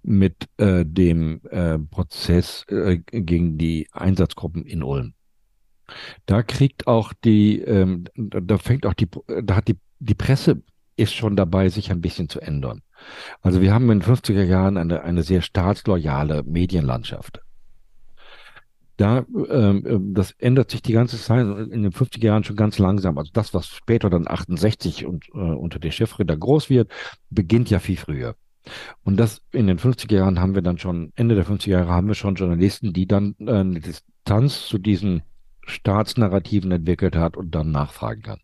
mit 0.04 0.48
äh, 0.58 0.84
dem 0.86 1.42
äh, 1.50 1.78
Prozess 1.78 2.66
äh, 2.70 2.98
gegen 2.98 3.58
die 3.58 3.88
Einsatzgruppen 3.92 4.66
in 4.66 4.82
Ulm. 4.84 5.14
Da 6.26 6.44
kriegt 6.44 6.88
auch 6.88 7.14
die, 7.24 7.60
ähm, 7.60 8.06
da 8.16 8.58
fängt 8.58 8.86
auch 8.86 8.94
die, 8.94 9.08
da 9.44 9.56
hat 9.56 9.68
die, 9.68 9.78
die 10.00 10.16
Presse 10.16 10.62
ist 10.96 11.14
schon 11.14 11.36
dabei, 11.36 11.70
sich 11.70 11.92
ein 11.92 12.02
bisschen 12.02 12.30
zu 12.30 12.40
ändern. 12.40 12.82
Also 13.42 13.62
wir 13.62 13.74
haben 13.74 13.90
in 13.90 14.00
den 14.00 14.10
50er 14.10 14.44
Jahren 14.44 14.78
eine, 14.78 15.04
eine 15.04 15.24
sehr 15.24 15.42
staatsloyale 15.42 16.44
Medienlandschaft. 16.44 17.42
Da, 18.98 19.26
ähm, 19.50 19.84
ähm, 19.88 20.14
das 20.14 20.32
ändert 20.38 20.70
sich 20.70 20.84
die 20.84 20.94
ganze 20.94 21.18
Zeit 21.18 21.44
in 21.72 21.82
den 21.82 21.92
50er 21.92 22.24
Jahren 22.24 22.44
schon 22.44 22.56
ganz 22.56 22.78
langsam. 22.78 23.18
Also 23.18 23.32
das, 23.34 23.54
was 23.54 23.68
später 23.68 24.12
dann 24.12 24.28
68 24.28 25.06
und 25.08 25.26
äh, 25.34 25.38
unter 25.38 25.80
der 25.80 25.90
Chefredakteur 25.90 26.38
groß 26.38 26.70
wird, 26.70 26.92
beginnt 27.32 27.72
ja 27.72 27.80
viel 27.80 27.98
früher. 27.98 28.36
Und 29.04 29.18
das 29.18 29.42
in 29.52 29.66
den 29.66 29.80
50er 29.80 30.16
Jahren 30.16 30.40
haben 30.40 30.54
wir 30.54 30.62
dann 30.62 30.78
schon, 30.78 31.12
Ende 31.16 31.34
der 31.34 31.48
50er 31.48 31.70
Jahre 31.70 31.90
haben 31.90 32.08
wir 32.08 32.14
schon 32.14 32.36
Journalisten, 32.36 32.94
die 32.94 33.08
dann 33.08 33.36
äh, 33.40 33.52
eine 33.52 33.80
Distanz 33.80 34.68
zu 34.68 34.78
diesen 34.78 35.24
Staatsnarrativen 35.66 36.72
entwickelt 36.72 37.16
hat 37.16 37.38
und 37.38 37.54
dann 37.54 37.72
nachfragen 37.72 38.22
kann. 38.24 38.40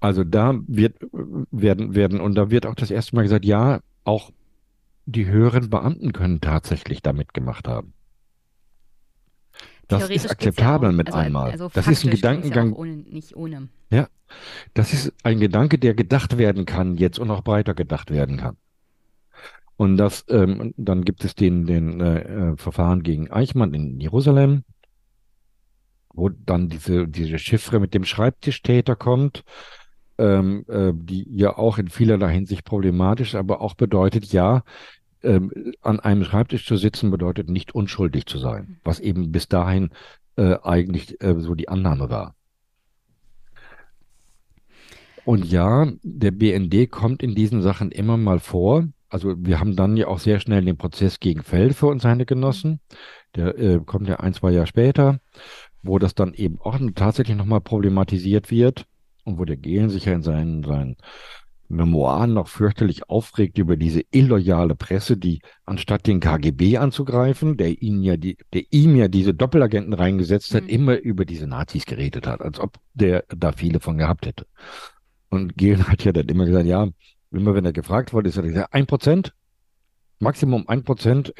Also 0.00 0.24
da 0.24 0.54
wird, 0.66 0.96
werden, 1.50 1.94
werden, 1.94 2.20
und 2.20 2.34
da 2.34 2.50
wird 2.50 2.66
auch 2.66 2.74
das 2.74 2.90
erste 2.90 3.16
Mal 3.16 3.22
gesagt, 3.22 3.44
ja, 3.44 3.80
auch 4.04 4.30
die 5.06 5.26
höheren 5.26 5.70
Beamten 5.70 6.12
können 6.12 6.40
tatsächlich 6.40 7.02
da 7.02 7.12
mitgemacht 7.12 7.68
haben. 7.68 7.94
Das 9.88 10.02
ist 10.04 10.08
geht's 10.08 10.24
ja 10.24 10.30
akzeptabel 10.30 10.90
auch- 10.90 10.94
mit 10.94 11.08
also, 11.08 11.18
einmal. 11.18 11.50
Also 11.50 11.68
das 11.72 11.88
ist 11.88 12.04
ein 12.04 12.10
Gedankengang, 12.10 12.68
Ja 12.68 12.74
auch 12.74 12.78
ohne, 12.78 12.96
nicht 12.96 13.36
ohne. 13.36 13.68
das 14.72 14.92
ist 14.92 15.12
ein 15.22 15.40
Gedanke, 15.40 15.78
der 15.78 15.94
gedacht 15.94 16.38
werden 16.38 16.64
kann 16.64 16.96
jetzt 16.96 17.18
und 17.18 17.30
auch 17.30 17.42
breiter 17.42 17.74
gedacht 17.74 18.10
werden 18.10 18.38
kann. 18.38 18.56
Und 19.76 19.96
das, 19.96 20.24
ähm, 20.28 20.72
dann 20.76 21.04
gibt 21.04 21.24
es 21.24 21.34
den, 21.34 21.66
den 21.66 22.00
äh, 22.00 22.20
äh, 22.20 22.56
Verfahren 22.56 23.02
gegen 23.02 23.30
Eichmann 23.30 23.74
in 23.74 24.00
Jerusalem, 24.00 24.64
wo 26.14 26.28
dann 26.28 26.68
diese, 26.68 27.08
diese 27.08 27.38
Chiffre 27.38 27.80
mit 27.80 27.94
dem 27.94 28.04
Schreibtischtäter 28.04 28.96
kommt, 28.96 29.44
ähm, 30.18 30.64
äh, 30.68 30.92
die 30.94 31.26
ja 31.30 31.56
auch 31.56 31.78
in 31.78 31.88
vielerlei 31.88 32.32
Hinsicht 32.32 32.64
problematisch, 32.64 33.30
ist, 33.30 33.34
aber 33.34 33.60
auch 33.60 33.74
bedeutet, 33.74 34.32
ja, 34.32 34.62
ähm, 35.22 35.72
an 35.80 36.00
einem 36.00 36.24
Schreibtisch 36.24 36.66
zu 36.66 36.76
sitzen 36.76 37.10
bedeutet 37.10 37.48
nicht 37.48 37.74
unschuldig 37.74 38.26
zu 38.26 38.38
sein, 38.38 38.78
was 38.84 39.00
eben 39.00 39.32
bis 39.32 39.48
dahin 39.48 39.90
äh, 40.36 40.56
eigentlich 40.62 41.20
äh, 41.22 41.34
so 41.38 41.54
die 41.54 41.68
Annahme 41.68 42.10
war. 42.10 42.34
Und 45.24 45.46
ja, 45.50 45.90
der 46.02 46.32
BND 46.32 46.90
kommt 46.90 47.22
in 47.22 47.34
diesen 47.34 47.62
Sachen 47.62 47.90
immer 47.90 48.18
mal 48.18 48.38
vor. 48.38 48.86
Also 49.08 49.34
wir 49.38 49.58
haben 49.58 49.74
dann 49.74 49.96
ja 49.96 50.08
auch 50.08 50.18
sehr 50.18 50.38
schnell 50.38 50.64
den 50.64 50.76
Prozess 50.76 51.18
gegen 51.18 51.42
Felfe 51.42 51.86
und 51.86 52.02
seine 52.02 52.26
Genossen. 52.26 52.80
Der 53.34 53.58
äh, 53.58 53.80
kommt 53.84 54.06
ja 54.06 54.16
ein, 54.16 54.34
zwei 54.34 54.50
Jahre 54.50 54.66
später, 54.66 55.20
wo 55.84 55.98
das 55.98 56.14
dann 56.14 56.34
eben 56.34 56.58
auch 56.60 56.78
tatsächlich 56.94 57.36
nochmal 57.36 57.60
problematisiert 57.60 58.50
wird 58.50 58.86
und 59.24 59.38
wo 59.38 59.44
der 59.44 59.56
Gehlen 59.56 59.90
sich 59.90 60.06
ja 60.06 60.12
in 60.14 60.22
seinen, 60.22 60.64
seinen 60.64 60.96
Memoiren 61.68 62.34
noch 62.34 62.48
fürchterlich 62.48 63.08
aufregt 63.08 63.58
über 63.58 63.76
diese 63.76 64.02
illoyale 64.10 64.74
Presse, 64.74 65.16
die 65.16 65.40
anstatt 65.64 66.06
den 66.06 66.20
KGB 66.20 66.76
anzugreifen, 66.76 67.56
der 67.56 67.80
ihnen 67.82 68.02
ja 68.02 68.16
die, 68.16 68.36
der 68.52 68.64
ihm 68.70 68.96
ja 68.96 69.08
diese 69.08 69.34
Doppelagenten 69.34 69.94
reingesetzt 69.94 70.54
hat, 70.54 70.64
Mhm. 70.64 70.68
immer 70.68 70.98
über 70.98 71.24
diese 71.24 71.46
Nazis 71.46 71.86
geredet 71.86 72.26
hat, 72.26 72.42
als 72.42 72.60
ob 72.60 72.78
der 72.92 73.24
da 73.28 73.52
viele 73.52 73.80
von 73.80 73.96
gehabt 73.98 74.26
hätte. 74.26 74.46
Und 75.30 75.56
Gehlen 75.56 75.88
hat 75.88 76.04
ja 76.04 76.12
dann 76.12 76.28
immer 76.28 76.44
gesagt, 76.44 76.66
ja, 76.66 76.88
immer 77.30 77.54
wenn 77.54 77.64
er 77.64 77.72
gefragt 77.72 78.12
wurde, 78.12 78.28
ist 78.28 78.36
er 78.36 78.42
gesagt, 78.42 78.72
ein 78.72 78.86
Prozent, 78.86 79.32
Maximum 80.20 80.68
ein 80.68 80.84
Prozent 80.84 81.34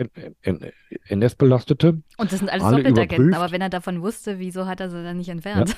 NS-Belastete. 1.09 2.03
Und 2.19 2.33
das 2.33 2.41
sind 2.41 2.51
alles 2.51 2.65
Alle 2.65 2.83
Doppelagenten, 2.83 3.35
aber 3.35 3.53
wenn 3.53 3.61
er 3.61 3.69
davon 3.71 4.01
wusste, 4.03 4.39
wieso 4.39 4.67
hat 4.67 4.81
er 4.81 4.91
sie 4.91 5.03
dann 5.03 5.17
nicht 5.19 5.29
entfernt? 5.31 5.77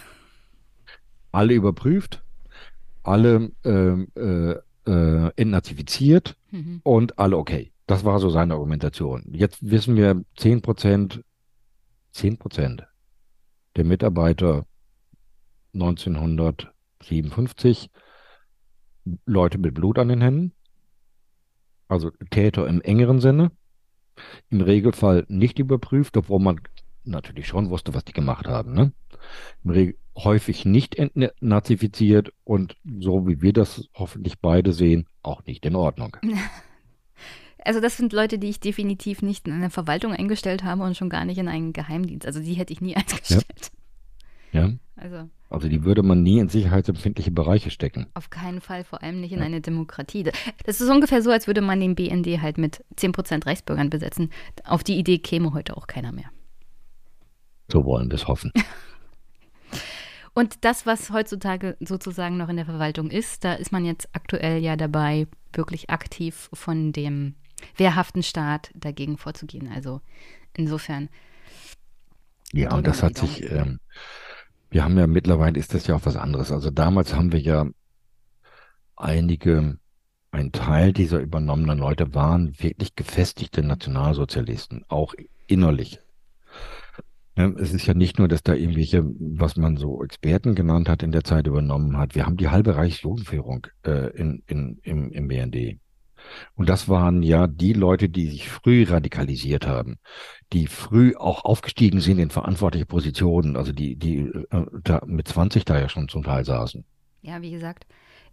alle 1.32 1.54
überprüft, 1.54 2.22
alle 3.02 3.50
ähm, 3.64 4.08
äh, 4.16 4.52
äh, 4.90 5.30
entnazifiziert 5.36 6.36
Mhm. 6.50 6.80
und 6.84 7.18
alle 7.18 7.36
okay. 7.36 7.72
Das 7.86 8.04
war 8.04 8.18
so 8.18 8.30
seine 8.30 8.54
Argumentation. 8.54 9.24
Jetzt 9.32 9.58
wissen 9.70 9.96
wir, 9.96 10.24
10 10.38 10.62
Prozent, 10.62 11.22
10 12.12 12.38
Prozent 12.38 12.86
der 13.76 13.84
Mitarbeiter 13.84 14.64
1957 15.74 17.90
Leute 19.26 19.58
mit 19.58 19.74
Blut 19.74 19.98
an 19.98 20.08
den 20.08 20.22
Händen, 20.22 20.52
also 21.88 22.10
Täter 22.30 22.66
im 22.66 22.80
engeren 22.80 23.20
Sinne, 23.20 23.50
im 24.50 24.60
Regelfall 24.60 25.24
nicht 25.28 25.58
überprüft, 25.58 26.16
obwohl 26.16 26.40
man 26.40 26.60
natürlich 27.04 27.46
schon 27.46 27.70
wusste, 27.70 27.94
was 27.94 28.04
die 28.04 28.12
gemacht 28.12 28.46
haben. 28.46 28.72
Ne? 28.72 28.92
Häufig 30.16 30.64
nicht 30.64 30.96
entnazifiziert 30.96 32.32
und 32.44 32.76
so 33.00 33.26
wie 33.28 33.42
wir 33.42 33.52
das 33.52 33.88
hoffentlich 33.94 34.40
beide 34.40 34.72
sehen, 34.72 35.06
auch 35.22 35.44
nicht 35.44 35.64
in 35.66 35.76
Ordnung. 35.76 36.16
Also 37.64 37.80
das 37.80 37.96
sind 37.96 38.12
Leute, 38.12 38.38
die 38.38 38.48
ich 38.48 38.60
definitiv 38.60 39.22
nicht 39.22 39.48
in 39.48 39.54
eine 39.54 39.70
Verwaltung 39.70 40.12
eingestellt 40.12 40.62
habe 40.62 40.84
und 40.84 40.96
schon 40.96 41.10
gar 41.10 41.24
nicht 41.24 41.38
in 41.38 41.48
einen 41.48 41.72
Geheimdienst. 41.72 42.24
Also 42.24 42.38
die 42.38 42.54
hätte 42.54 42.72
ich 42.72 42.80
nie 42.80 42.94
eingestellt. 42.96 43.44
Ja? 43.60 43.68
Also 44.96 45.28
Also 45.50 45.68
die 45.68 45.84
würde 45.84 46.02
man 46.02 46.22
nie 46.22 46.38
in 46.38 46.48
sicherheitsempfindliche 46.48 47.30
Bereiche 47.30 47.70
stecken. 47.70 48.06
auf 48.14 48.30
keinen 48.30 48.60
Fall, 48.60 48.82
vor 48.84 49.02
allem 49.02 49.20
nicht 49.20 49.32
in 49.32 49.38
Ja. 49.40 49.44
eine 49.44 49.60
Demokratie. 49.60 50.24
Das 50.64 50.80
ist 50.80 50.88
ungefähr 50.88 51.22
so, 51.22 51.30
als 51.30 51.46
würde 51.46 51.60
man 51.60 51.80
den 51.80 51.94
BND 51.94 52.40
halt 52.40 52.56
mit 52.58 52.84
10% 52.96 53.46
Reichsbürgern 53.46 53.90
besetzen. 53.90 54.30
Auf 54.64 54.82
die 54.84 54.96
Idee 54.98 55.18
käme 55.18 55.52
heute 55.52 55.76
auch 55.76 55.86
keiner 55.86 56.12
mehr. 56.12 56.30
So 57.70 57.84
wollen 57.84 58.08
wir 58.10 58.14
es 58.14 58.26
hoffen. 58.28 58.52
Und 60.34 60.64
das, 60.64 60.84
was 60.84 61.10
heutzutage 61.10 61.76
sozusagen 61.80 62.36
noch 62.36 62.48
in 62.50 62.56
der 62.56 62.66
Verwaltung 62.66 63.10
ist, 63.10 63.42
da 63.44 63.54
ist 63.54 63.72
man 63.72 63.84
jetzt 63.86 64.08
aktuell 64.12 64.62
ja 64.62 64.76
dabei, 64.76 65.26
wirklich 65.54 65.88
aktiv 65.88 66.50
von 66.52 66.92
dem 66.92 67.34
wehrhaften 67.76 68.22
Staat 68.22 68.70
dagegen 68.74 69.16
vorzugehen. 69.16 69.70
Also 69.74 70.02
insofern, 70.54 71.08
Ja, 72.52 72.74
und 72.74 72.86
das 72.86 73.02
hat 73.02 73.16
sich, 73.16 73.50
ähm, 73.50 73.80
wir 74.70 74.84
haben 74.84 74.98
ja 74.98 75.06
mittlerweile 75.06 75.58
ist 75.58 75.74
das 75.74 75.86
ja 75.86 75.94
auch 75.96 76.04
was 76.06 76.16
anderes. 76.16 76.52
Also 76.52 76.70
damals 76.70 77.14
haben 77.14 77.32
wir 77.32 77.40
ja 77.40 77.66
einige, 78.96 79.78
ein 80.30 80.52
Teil 80.52 80.92
dieser 80.92 81.20
übernommenen 81.20 81.78
Leute 81.78 82.14
waren 82.14 82.58
wirklich 82.58 82.96
gefestigte 82.96 83.62
Nationalsozialisten, 83.62 84.84
auch 84.88 85.14
innerlich. 85.46 86.00
Es 87.34 87.74
ist 87.74 87.86
ja 87.86 87.92
nicht 87.92 88.18
nur, 88.18 88.28
dass 88.28 88.42
da 88.42 88.54
irgendwelche, 88.54 89.04
was 89.04 89.56
man 89.56 89.76
so 89.76 90.02
Experten 90.02 90.54
genannt 90.54 90.88
hat, 90.88 91.02
in 91.02 91.12
der 91.12 91.22
Zeit 91.22 91.46
übernommen 91.46 91.98
hat. 91.98 92.14
Wir 92.14 92.24
haben 92.24 92.38
die 92.38 92.48
halbe 92.48 92.76
Reichsjugendführung 92.76 93.66
äh, 93.84 94.08
in, 94.16 94.42
in, 94.46 94.78
im, 94.82 95.12
im 95.12 95.28
BND. 95.28 95.78
Und 96.54 96.68
das 96.68 96.88
waren 96.88 97.22
ja 97.22 97.46
die 97.46 97.72
Leute, 97.72 98.08
die 98.08 98.28
sich 98.28 98.48
früh 98.48 98.84
radikalisiert 98.84 99.66
haben, 99.66 99.96
die 100.52 100.66
früh 100.66 101.14
auch 101.16 101.44
aufgestiegen 101.44 102.00
sind 102.00 102.18
in 102.18 102.30
verantwortliche 102.30 102.86
Positionen, 102.86 103.56
also 103.56 103.72
die, 103.72 103.96
die 103.96 104.18
äh, 104.50 104.66
da 104.84 105.02
mit 105.06 105.28
20 105.28 105.64
da 105.64 105.78
ja 105.78 105.88
schon 105.88 106.08
zum 106.08 106.22
Teil 106.24 106.44
saßen. 106.44 106.84
ja, 107.22 107.42
wie 107.42 107.50
gesagt, 107.50 107.86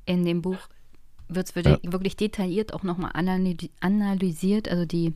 in 0.05 0.23
dem 0.25 0.41
Buch 0.41 0.57
wird 1.29 1.47
es 1.47 1.55
wirklich, 1.55 1.79
wirklich 1.83 2.15
detailliert 2.17 2.73
auch 2.73 2.83
nochmal 2.83 3.11
analy 3.13 3.55
analysiert, 3.79 4.69
also 4.69 4.85
die 4.85 5.13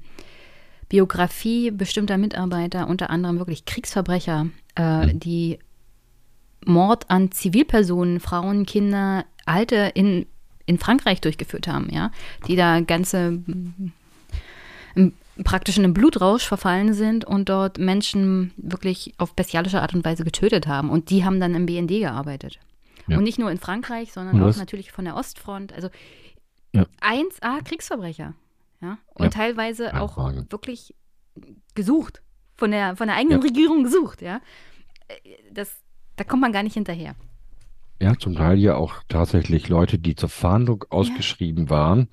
Biografie 0.89 1.71
bestimmter 1.71 2.17
Mitarbeiter, 2.17 2.87
unter 2.87 3.09
anderem 3.09 3.37
wirklich 3.39 3.65
Kriegsverbrecher, 3.65 4.47
äh, 4.75 5.07
Mhm. 5.13 5.19
die 5.19 5.59
Mord 6.65 7.09
an 7.09 7.31
Zivilpersonen, 7.31 8.19
Frauen, 8.19 8.65
Kinder, 8.65 9.25
Alte 9.45 9.91
in, 9.95 10.25
in 10.67 10.77
Frankreich 10.77 11.19
durchgeführt 11.21 11.67
haben, 11.67 11.89
ja, 11.91 12.11
die 12.47 12.55
da 12.55 12.79
ganze 12.81 13.39
im, 14.95 15.13
praktisch 15.43 15.77
in 15.77 15.83
einen 15.83 15.93
Blutrausch 15.93 16.45
verfallen 16.45 16.93
sind 16.93 17.25
und 17.25 17.49
dort 17.49 17.77
Menschen 17.79 18.51
wirklich 18.57 19.13
auf 19.17 19.33
bestialische 19.33 19.81
Art 19.81 19.93
und 19.93 20.05
Weise 20.05 20.23
getötet 20.23 20.67
haben. 20.67 20.89
Und 20.89 21.09
die 21.09 21.23
haben 21.25 21.39
dann 21.39 21.55
im 21.55 21.65
BND 21.65 21.89
gearbeitet. 21.99 22.59
Ja. 23.07 23.17
Und 23.17 23.23
nicht 23.23 23.39
nur 23.39 23.49
in 23.51 23.57
Frankreich, 23.57 24.11
sondern 24.11 24.41
auch 24.43 24.55
natürlich 24.57 24.91
von 24.91 25.05
der 25.05 25.15
Ostfront. 25.15 25.73
Also 25.73 25.89
Ja. 26.73 26.85
1A 27.01 27.63
Kriegsverbrecher. 27.63 28.33
Ja? 28.81 28.97
Und 29.13 29.25
Ja. 29.25 29.29
teilweise 29.29 29.85
Keine 29.85 30.01
auch 30.01 30.13
Frage. 30.15 30.45
wirklich 30.49 30.93
gesucht. 31.75 32.21
Von 32.55 32.71
der, 32.71 32.95
von 32.95 33.07
der 33.07 33.15
eigenen. 33.15 33.41
Regierung 33.41 33.83
gesucht, 33.83 34.21
ja. 34.23 34.41
das, 35.53 35.71
da 36.15 36.23
kommt 36.23 36.41
man 36.41 36.51
gar 36.51 36.63
nicht 36.63 36.73
hinterher. 36.73 37.15
Ja, 37.99 38.17
zum 38.17 38.35
Teil 38.35 38.59
ja 38.59 38.75
auch 38.75 39.03
tatsächlich 39.07 39.69
Leute, 39.69 39.97
die 39.97 40.15
zur 40.15 40.29
Fahndung 40.29 40.85
ausgeschrieben 40.89 41.65
ja. 41.65 41.69
waren 41.71 42.09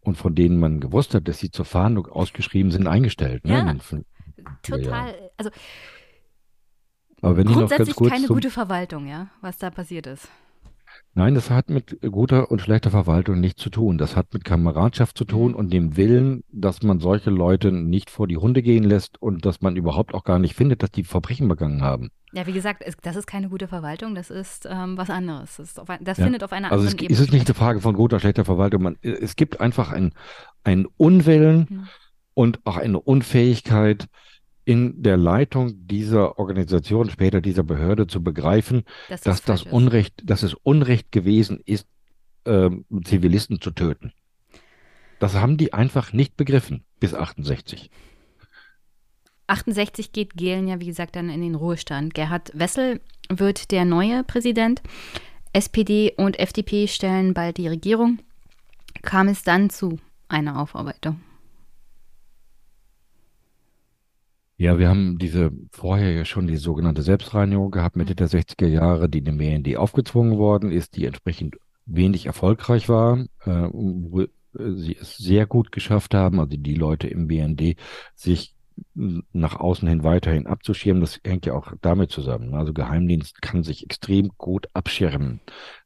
und 0.00 0.16
von 0.16 0.34
denen 0.34 0.58
man 0.58 0.80
gewusst 0.80 1.14
hat, 1.14 1.26
dass 1.28 1.38
sie 1.38 1.50
zur 1.50 1.64
Fahndung 1.64 2.06
ausgeschrieben 2.06 2.70
sind, 2.70 2.86
eingestellt. 2.86 3.44
Ne? 3.44 3.54
Ja, 3.54 4.56
total. 4.62 5.30
Also 5.36 5.50
Aber 7.22 7.36
wenn 7.36 7.46
grundsätzlich 7.46 7.96
keine 7.96 8.26
zum, 8.26 8.36
gute 8.36 8.50
Verwaltung, 8.50 9.06
ja, 9.06 9.28
was 9.40 9.56
da 9.56 9.70
passiert 9.70 10.06
ist. 10.06 10.28
Nein, 11.16 11.36
das 11.36 11.48
hat 11.48 11.70
mit 11.70 12.00
guter 12.00 12.50
und 12.50 12.60
schlechter 12.60 12.90
Verwaltung 12.90 13.38
nichts 13.38 13.62
zu 13.62 13.70
tun. 13.70 13.98
Das 13.98 14.16
hat 14.16 14.34
mit 14.34 14.44
Kameradschaft 14.44 15.16
zu 15.16 15.24
tun 15.24 15.52
mhm. 15.52 15.56
und 15.56 15.72
dem 15.72 15.96
Willen, 15.96 16.42
dass 16.50 16.82
man 16.82 16.98
solche 16.98 17.30
Leute 17.30 17.70
nicht 17.70 18.10
vor 18.10 18.26
die 18.26 18.36
Hunde 18.36 18.62
gehen 18.62 18.82
lässt 18.82 19.22
und 19.22 19.46
dass 19.46 19.60
man 19.60 19.76
überhaupt 19.76 20.12
auch 20.12 20.24
gar 20.24 20.40
nicht 20.40 20.54
findet, 20.54 20.82
dass 20.82 20.90
die 20.90 21.04
Verbrechen 21.04 21.46
begangen 21.46 21.82
haben. 21.82 22.10
Ja, 22.32 22.48
wie 22.48 22.52
gesagt, 22.52 22.84
das 23.02 23.14
ist 23.14 23.26
keine 23.28 23.48
gute 23.48 23.68
Verwaltung, 23.68 24.16
das 24.16 24.28
ist 24.28 24.66
ähm, 24.68 24.98
was 24.98 25.08
anderes. 25.08 25.56
Das, 25.56 25.78
auf, 25.78 25.86
das 26.00 26.18
ja. 26.18 26.24
findet 26.24 26.42
auf 26.42 26.52
einer 26.52 26.72
also 26.72 26.82
anderen 26.82 26.98
Ebene. 26.98 27.10
Also 27.10 27.22
es 27.22 27.28
ist 27.28 27.32
nicht 27.32 27.46
eine 27.46 27.54
Frage 27.54 27.80
von 27.80 27.94
guter, 27.94 28.18
schlechter 28.18 28.44
Verwaltung. 28.44 28.82
Man, 28.82 28.96
es 29.02 29.36
gibt 29.36 29.60
einfach 29.60 29.92
ein, 29.92 30.14
ein 30.64 30.86
Unwillen 30.96 31.68
mhm. 31.70 31.88
und 32.34 32.60
auch 32.64 32.76
eine 32.76 32.98
Unfähigkeit, 32.98 34.08
in 34.64 35.02
der 35.02 35.16
Leitung 35.16 35.86
dieser 35.86 36.38
Organisation, 36.38 37.10
später 37.10 37.40
dieser 37.40 37.62
Behörde 37.62 38.06
zu 38.06 38.22
begreifen, 38.22 38.84
das 39.08 39.20
dass 39.22 39.42
das 39.42 39.62
Unrecht, 39.64 40.22
dass 40.24 40.42
es 40.42 40.54
Unrecht 40.54 41.12
gewesen 41.12 41.60
ist, 41.64 41.86
äh, 42.44 42.70
Zivilisten 43.04 43.60
zu 43.60 43.70
töten. 43.70 44.12
Das 45.18 45.34
haben 45.34 45.56
die 45.56 45.72
einfach 45.72 46.12
nicht 46.12 46.36
begriffen 46.36 46.84
bis 47.00 47.14
68. 47.14 47.90
68 49.46 50.12
geht 50.12 50.34
Gehlen 50.34 50.68
ja, 50.68 50.80
wie 50.80 50.86
gesagt, 50.86 51.16
dann 51.16 51.28
in 51.28 51.42
den 51.42 51.54
Ruhestand. 51.54 52.14
Gerhard 52.14 52.50
Wessel 52.54 53.00
wird 53.28 53.70
der 53.70 53.84
neue 53.84 54.24
Präsident. 54.24 54.82
SPD 55.52 56.12
und 56.16 56.38
FDP 56.38 56.88
stellen 56.88 57.34
bald 57.34 57.58
die 57.58 57.68
Regierung. 57.68 58.18
Kam 59.02 59.28
es 59.28 59.42
dann 59.42 59.70
zu 59.70 59.98
einer 60.28 60.58
Aufarbeitung? 60.60 61.20
Ja, 64.64 64.78
wir 64.78 64.88
haben 64.88 65.18
diese 65.18 65.52
vorher 65.72 66.12
ja 66.12 66.24
schon 66.24 66.46
die 66.46 66.56
sogenannte 66.56 67.02
Selbstreinigung 67.02 67.70
gehabt, 67.70 67.96
Mitte 67.96 68.14
der 68.14 68.30
60er 68.30 68.66
Jahre, 68.66 69.10
die 69.10 69.20
dem 69.20 69.36
BND 69.36 69.76
aufgezwungen 69.76 70.38
worden 70.38 70.72
ist, 70.72 70.96
die 70.96 71.04
entsprechend 71.04 71.56
wenig 71.84 72.24
erfolgreich 72.24 72.88
war, 72.88 73.18
äh, 73.44 73.68
wo 73.72 74.22
äh, 74.22 74.28
sie 74.54 74.96
es 74.98 75.18
sehr 75.18 75.44
gut 75.44 75.70
geschafft 75.70 76.14
haben, 76.14 76.40
also 76.40 76.56
die 76.56 76.74
Leute 76.76 77.08
im 77.08 77.26
BND, 77.26 77.76
sich 78.14 78.54
nach 79.34 79.60
außen 79.60 79.86
hin 79.86 80.02
weiterhin 80.02 80.46
abzuschirmen. 80.46 81.02
Das 81.02 81.20
hängt 81.22 81.44
ja 81.44 81.52
auch 81.52 81.74
damit 81.82 82.10
zusammen. 82.10 82.54
Also 82.54 82.72
Geheimdienst 82.72 83.42
kann 83.42 83.64
sich 83.64 83.84
extrem 83.84 84.30
gut 84.38 84.68
abschirmen. 84.72 85.40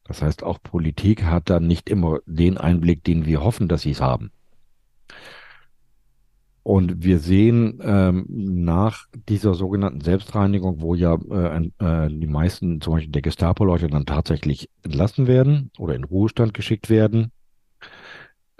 Das 0.05 0.21
heißt, 0.21 0.41
auch 0.41 0.57
Politik 0.63 1.25
hat 1.25 1.49
da 1.49 1.59
nicht 1.59 1.89
immer 1.89 2.19
den 2.25 2.57
Einblick, 2.57 3.03
den 3.03 3.25
wir 3.25 3.43
hoffen, 3.43 3.67
dass 3.67 3.81
sie 3.81 3.91
es 3.91 3.99
haben. 3.99 4.31
Und 6.69 7.03
wir 7.03 7.17
sehen 7.17 7.79
ähm, 7.81 8.27
nach 8.29 9.07
dieser 9.27 9.55
sogenannten 9.55 10.01
Selbstreinigung, 10.01 10.81
wo 10.81 10.93
ja 10.93 11.15
äh, 11.15 11.65
äh, 11.79 12.09
die 12.11 12.27
meisten, 12.27 12.79
zum 12.79 12.93
Beispiel 12.93 13.11
der 13.11 13.23
Gestapo-Leute, 13.23 13.87
dann 13.87 14.05
tatsächlich 14.05 14.69
entlassen 14.83 15.25
werden 15.25 15.71
oder 15.79 15.95
in 15.95 16.03
Ruhestand 16.03 16.53
geschickt 16.53 16.91
werden, 16.91 17.31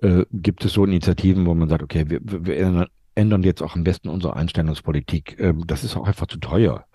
äh, 0.01 0.25
gibt 0.31 0.65
es 0.65 0.73
so 0.73 0.85
Initiativen, 0.85 1.45
wo 1.45 1.53
man 1.53 1.69
sagt, 1.69 1.83
okay, 1.83 2.09
wir, 2.09 2.19
wir 2.23 2.87
ändern 3.13 3.43
jetzt 3.43 3.61
auch 3.61 3.75
am 3.75 3.83
besten 3.83 4.09
unsere 4.09 4.35
Einstellungspolitik. 4.35 5.39
Ähm, 5.39 5.67
das 5.67 5.83
ist 5.83 5.95
auch 5.95 6.07
einfach 6.07 6.25
zu 6.25 6.39
teuer. 6.39 6.85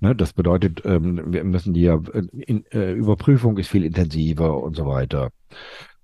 Ne? 0.00 0.14
Das 0.14 0.34
bedeutet, 0.34 0.82
ähm, 0.84 1.22
wir 1.32 1.42
müssen 1.44 1.72
die 1.72 1.84
ja, 1.84 1.94
äh, 2.12 2.26
in, 2.32 2.66
äh, 2.66 2.92
Überprüfung 2.92 3.56
ist 3.56 3.68
viel 3.68 3.82
intensiver 3.82 4.62
und 4.62 4.76
so 4.76 4.84
weiter. 4.84 5.30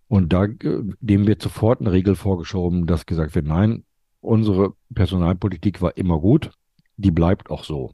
Und 0.09 0.33
da, 0.33 0.45
äh, 0.45 0.57
dem 1.01 1.27
wird 1.27 1.43
sofort 1.43 1.83
eine 1.83 1.93
Regel 1.93 2.15
vorgeschoben, 2.15 2.87
dass 2.87 3.05
gesagt 3.05 3.35
wird, 3.35 3.45
nein, 3.45 3.83
Unsere 4.27 4.75
Personalpolitik 4.93 5.81
war 5.81 5.97
immer 5.97 6.19
gut, 6.19 6.51
die 6.97 7.13
bleibt 7.13 7.49
auch 7.49 7.63
so. 7.63 7.93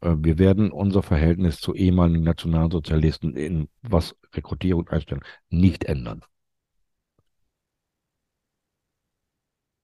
Äh, 0.00 0.14
wir 0.16 0.38
werden 0.38 0.70
unser 0.70 1.02
Verhältnis 1.02 1.58
zu 1.58 1.74
ehemaligen 1.74 2.24
Nationalsozialisten 2.24 3.36
in 3.36 3.68
was 3.82 4.16
Rekrutierung 4.34 4.88
einstellen 4.88 5.20
nicht 5.50 5.84
ändern. 5.84 6.22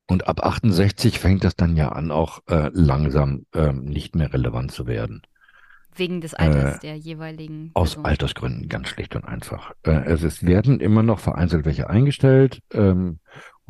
Und 0.07 0.27
ab 0.27 0.43
68 0.43 1.19
fängt 1.19 1.45
das 1.45 1.57
dann 1.57 1.77
ja 1.77 1.91
an, 1.91 2.11
auch 2.11 2.41
äh, 2.49 2.70
langsam 2.73 3.45
äh, 3.55 3.74
nicht 3.74 4.16
mehr 4.16 4.32
relevant 4.32 4.73
zu 4.73 4.87
werden. 4.87 5.20
Wegen 5.95 6.23
des 6.23 6.32
Alters 6.32 6.77
äh, 6.77 6.81
der 6.81 6.97
jeweiligen. 6.97 7.70
Aus 7.74 7.91
Person. 7.91 8.07
Altersgründen, 8.07 8.69
ganz 8.70 8.89
schlicht 8.89 9.15
und 9.15 9.27
einfach. 9.27 9.73
Äh, 9.82 10.05
es 10.07 10.23
ist, 10.23 10.47
werden 10.47 10.81
immer 10.81 11.03
noch 11.03 11.19
vereinzelt 11.19 11.66
welche 11.66 11.91
eingestellt. 11.91 12.62
Ähm, 12.73 13.20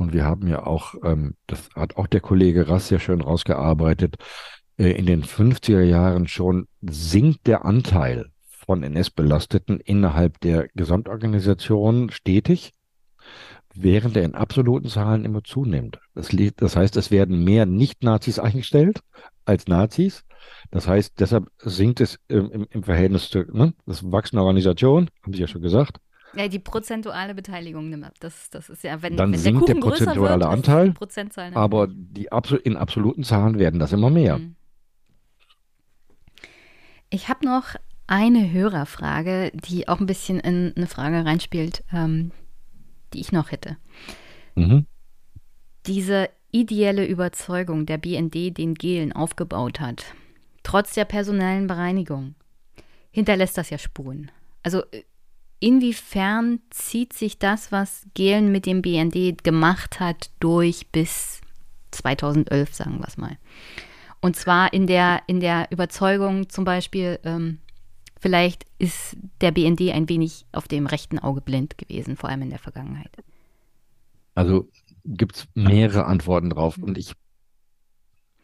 und 0.01 0.15
wir 0.15 0.25
haben 0.25 0.49
ja 0.49 0.67
auch, 0.67 0.95
ähm, 1.05 1.35
das 1.47 1.69
hat 1.77 1.97
auch 1.97 2.07
der 2.07 2.23
Kollege 2.23 2.69
Rass 2.69 2.89
sehr 2.89 3.01
schön 3.01 3.21
rausgearbeitet, 3.21 4.17
äh, 4.79 4.93
in 4.93 5.05
den 5.05 5.23
50er 5.23 5.83
Jahren 5.83 6.27
schon 6.27 6.67
sinkt 6.81 7.47
der 7.47 7.67
Anteil 7.67 8.31
von 8.49 8.83
NS-Belasteten 8.83 9.79
innerhalb 9.79 10.41
der 10.41 10.69
Gesamtorganisation 10.75 12.11
stetig, 12.11 12.73
während 13.75 14.17
er 14.17 14.25
in 14.25 14.35
absoluten 14.35 14.89
Zahlen 14.89 15.27
immer 15.27 15.45
zunimmt. 15.45 16.01
Das, 16.15 16.31
das 16.57 16.77
heißt, 16.77 16.97
es 16.97 17.11
werden 17.11 17.45
mehr 17.45 17.67
Nicht-Nazis 17.67 18.39
eingestellt 18.39 19.01
als 19.45 19.67
Nazis. 19.67 20.25
Das 20.71 20.89
heißt, 20.89 21.21
deshalb 21.21 21.51
sinkt 21.59 22.01
es 22.01 22.19
im, 22.29 22.67
im 22.71 22.83
Verhältnis 22.85 23.29
zu, 23.29 23.41
ne, 23.53 23.75
das 23.85 24.11
wachsende 24.11 24.41
Organisation, 24.41 25.11
haben 25.23 25.35
Sie 25.35 25.41
ja 25.41 25.47
schon 25.47 25.61
gesagt, 25.61 25.99
ja, 26.35 26.49
die 26.49 26.59
prozentuale 26.59 27.35
Beteiligung 27.35 27.89
nimmt 27.89 28.05
ab. 28.05 28.15
Das, 28.21 28.51
das 28.51 28.69
ist 28.69 28.85
ja, 28.85 29.03
wenn, 29.03 29.17
Dann 29.17 29.33
wenn 29.33 29.39
sinkt 29.39 29.69
der, 29.69 29.75
der 29.75 29.81
prozentuale 29.81 30.45
wird, 30.45 30.53
Anteil, 30.53 30.95
die 30.95 31.57
aber 31.57 31.89
die 31.89 32.29
in 32.65 32.77
absoluten 32.77 33.25
Zahlen 33.25 33.59
werden 33.59 33.81
das 33.81 33.93
immer 33.93 34.11
mehr. 34.11 34.39
Mhm. 34.39 34.57
Ich 37.11 37.29
habe 37.29 37.45
noch 37.45 37.75
eine 38.07 38.53
Hörerfrage, 38.53 39.51
die 39.53 39.89
auch 39.89 40.01
ein 40.01 40.07
bisschen 40.07 40.41
in 40.41 40.73
eine 40.77 40.87
Frage 40.87 41.25
reinspielt, 41.25 41.85
ähm, 41.93 42.31
die 43.13 43.21
ich 43.21 43.33
noch 43.33 43.51
hätte. 43.51 43.77
Mhm. 44.55 44.87
Diese 45.87 46.29
ideelle 46.53 47.07
Überzeugung 47.07 47.87
der 47.87 47.99
BND 47.99 48.57
den 48.57 48.75
Gelen 48.75 49.13
aufgebaut 49.13 49.81
hat, 49.81 50.05
trotz 50.63 50.95
der 50.95 51.05
personellen 51.05 51.67
Bereinigung, 51.67 52.35
hinterlässt 53.11 53.59
das 53.59 53.71
ja 53.71 53.79
Spuren. 53.79 54.31
Also 54.63 54.83
äh, 54.91 55.03
inwiefern 55.61 56.61
zieht 56.71 57.13
sich 57.13 57.39
das, 57.39 57.71
was 57.71 58.07
Gehlen 58.15 58.51
mit 58.51 58.67
dem 58.67 58.83
BND 58.83 59.45
gemacht 59.45 60.01
hat, 60.01 60.31
durch 60.41 60.89
bis 60.91 61.41
2011, 61.93 62.75
sagen 62.75 62.99
wir 62.99 63.07
es 63.07 63.17
mal. 63.17 63.37
Und 64.21 64.37
zwar 64.37 64.73
in 64.73 64.87
der, 64.87 65.23
in 65.27 65.41
der 65.41 65.71
Überzeugung 65.71 66.49
zum 66.49 66.65
Beispiel, 66.65 67.19
ähm, 67.25 67.59
vielleicht 68.19 68.65
ist 68.79 69.17
der 69.41 69.51
BND 69.51 69.93
ein 69.93 70.09
wenig 70.09 70.45
auf 70.53 70.69
dem 70.69 70.87
rechten 70.87 71.19
Auge 71.19 71.41
blind 71.41 71.79
gewesen, 71.79 72.17
vor 72.17 72.29
allem 72.29 72.43
in 72.43 72.51
der 72.51 72.59
Vergangenheit. 72.59 73.11
Also 74.35 74.69
gibt 75.05 75.37
es 75.37 75.49
mehrere 75.55 76.05
Antworten 76.05 76.51
drauf 76.51 76.79
und 76.79 76.99
ich 76.99 77.15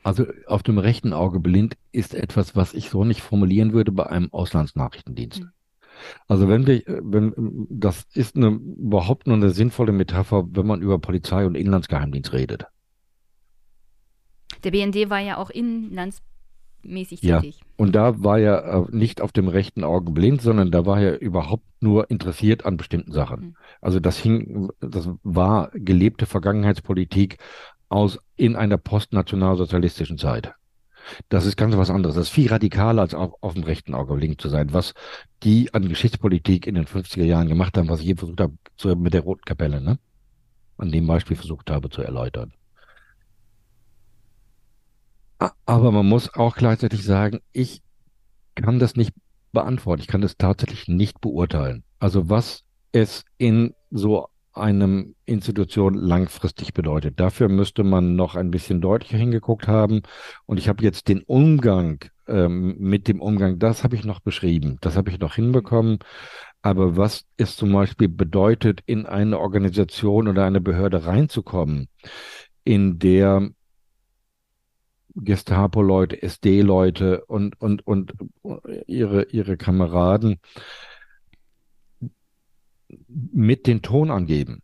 also 0.03 0.25
auf 0.47 0.63
dem 0.63 0.79
rechten 0.79 1.13
Auge 1.13 1.41
blind 1.41 1.77
ist 1.91 2.15
etwas, 2.15 2.55
was 2.55 2.75
ich 2.75 2.91
so 2.91 3.05
nicht 3.05 3.23
formulieren 3.23 3.73
würde 3.73 3.91
bei 3.91 4.07
einem 4.07 4.33
Auslandsnachrichtendienst. 4.33 5.43
Mhm. 5.43 5.51
Also 6.29 6.49
wenn 6.49 6.67
wir, 6.67 6.83
wenn, 6.87 7.67
das 7.71 8.07
ist 8.15 8.37
eine, 8.37 8.49
überhaupt 8.49 9.27
nur 9.27 9.37
eine 9.37 9.51
sinnvolle 9.51 9.93
Metapher, 9.93 10.45
wenn 10.51 10.67
man 10.67 10.83
über 10.83 10.99
Polizei 10.99 11.47
und 11.47 11.55
Inlandsgeheimdienst 11.55 12.33
redet. 12.33 12.67
Der 14.65 14.71
BND 14.71 15.11
war 15.11 15.21
ja 15.21 15.37
auch 15.37 15.51
inlandsmäßig 15.51 17.23
ja, 17.23 17.41
tätig. 17.41 17.61
Und 17.77 17.95
da 17.95 18.23
war 18.23 18.39
er 18.39 18.65
äh, 18.65 18.97
nicht 18.97 19.21
auf 19.21 19.33
dem 19.33 19.49
rechten 19.49 19.85
Auge 19.85 20.11
blind, 20.13 20.41
sondern 20.43 20.71
da 20.71 20.87
war 20.87 21.01
er 21.01 21.21
überhaupt 21.21 21.65
nur 21.81 22.11
interessiert 22.11 22.65
an 22.65 22.77
bestimmten 22.77 23.13
Sachen. 23.13 23.41
Mhm. 23.41 23.57
Also 23.81 24.01
das 24.01 24.19
hing, 24.19 24.71
das 24.81 25.09
war 25.23 25.71
gelebte 25.73 26.27
Vergangenheitspolitik 26.27 27.39
aus 27.89 28.19
in 28.37 28.57
einer 28.57 28.79
postnationalsozialistischen 28.79 30.19
Zeit. 30.19 30.55
Das 31.29 31.47
ist 31.47 31.57
ganz 31.57 31.77
was 31.77 31.91
anderes. 31.91 32.17
Das 32.17 32.27
ist 32.29 32.33
viel 32.33 32.49
radikaler, 32.49 33.03
als 33.03 33.15
auf, 33.15 33.35
auf 33.41 33.55
dem 33.55 33.65
rechten 33.65 33.95
Auge 33.95 34.17
links 34.17 34.43
zu 34.43 34.49
sein. 34.49 34.73
Was 34.73 34.95
die 35.43 35.73
an 35.75 35.89
Geschichtspolitik 35.89 36.67
in 36.67 36.75
den 36.75 36.87
50er 36.87 37.25
Jahren 37.25 37.49
gemacht 37.49 37.77
haben, 37.77 37.89
was 37.89 38.01
ich 38.01 38.07
hier 38.07 38.17
versucht 38.17 38.41
habe, 38.41 38.55
zu, 38.77 38.95
mit 38.97 39.15
der 39.15 39.23
Roten 39.23 39.45
Kapelle, 39.45 39.81
ne? 39.81 39.99
An 40.79 40.93
dem 40.93 41.07
Beispiel 41.07 41.37
versucht 41.37 41.71
habe 41.71 41.89
zu 41.91 42.03
erläutern. 42.03 42.53
Aber 45.67 45.93
man 45.93 46.07
muss 46.07 46.33
auch 46.35 46.57
gleichzeitig 46.57 47.05
sagen, 47.05 47.41
ich 47.53 47.83
kann 48.55 48.79
das 48.79 48.97
nicht 48.97 49.13
beantworten. 49.53 50.03
Ich 50.03 50.09
kann 50.09 50.21
das 50.21 50.37
tatsächlich 50.37 50.89
nicht 50.89 51.21
beurteilen. 51.21 51.85
Also 51.99 52.29
was 52.29 52.65
es 52.93 53.25
in 53.39 53.75
so 53.91 54.29
einem 54.57 55.15
Institution 55.25 55.95
langfristig 55.95 56.75
bedeutet. 56.75 57.21
Dafür 57.21 57.49
müsste 57.49 57.85
man 57.85 58.17
noch 58.17 58.37
ein 58.37 58.51
bisschen 58.51 58.81
deutlicher 58.81 59.19
hingeguckt 59.19 59.69
haben. 59.69 60.03
Und 60.47 60.59
ich 60.59 60.69
habe 60.69 60.83
jetzt 60.83 61.09
den 61.09 61.23
Umgang 61.23 62.05
ähm, 62.27 62.77
mit 62.79 63.09
dem 63.09 63.21
Umgang, 63.21 63.59
das 63.59 63.85
habe 63.85 63.97
ich 63.97 64.05
noch 64.05 64.21
beschrieben, 64.21 64.79
das 64.81 64.97
habe 64.97 65.11
ich 65.11 65.19
noch 65.19 65.35
hinbekommen. 65.35 65.99
Aber 66.63 66.97
was 66.97 67.25
es 67.37 67.57
zum 67.57 67.73
Beispiel 67.73 68.09
bedeutet, 68.09 68.81
in 68.87 69.07
eine 69.07 69.39
Organisation 69.39 70.27
oder 70.27 70.45
eine 70.45 70.61
Behörde 70.61 71.07
reinzukommen, 71.07 71.89
in 72.65 72.99
der 72.99 73.51
Gestapo-Leute, 75.15 76.23
SD-Leute 76.23 77.25
und, 77.27 77.61
und, 77.61 77.87
und 77.87 78.13
ihre, 78.87 79.25
ihre 79.25 79.57
Kameraden 79.57 80.41
mit 83.33 83.67
den 83.67 83.83
Ton 83.83 84.11
angeben. 84.11 84.63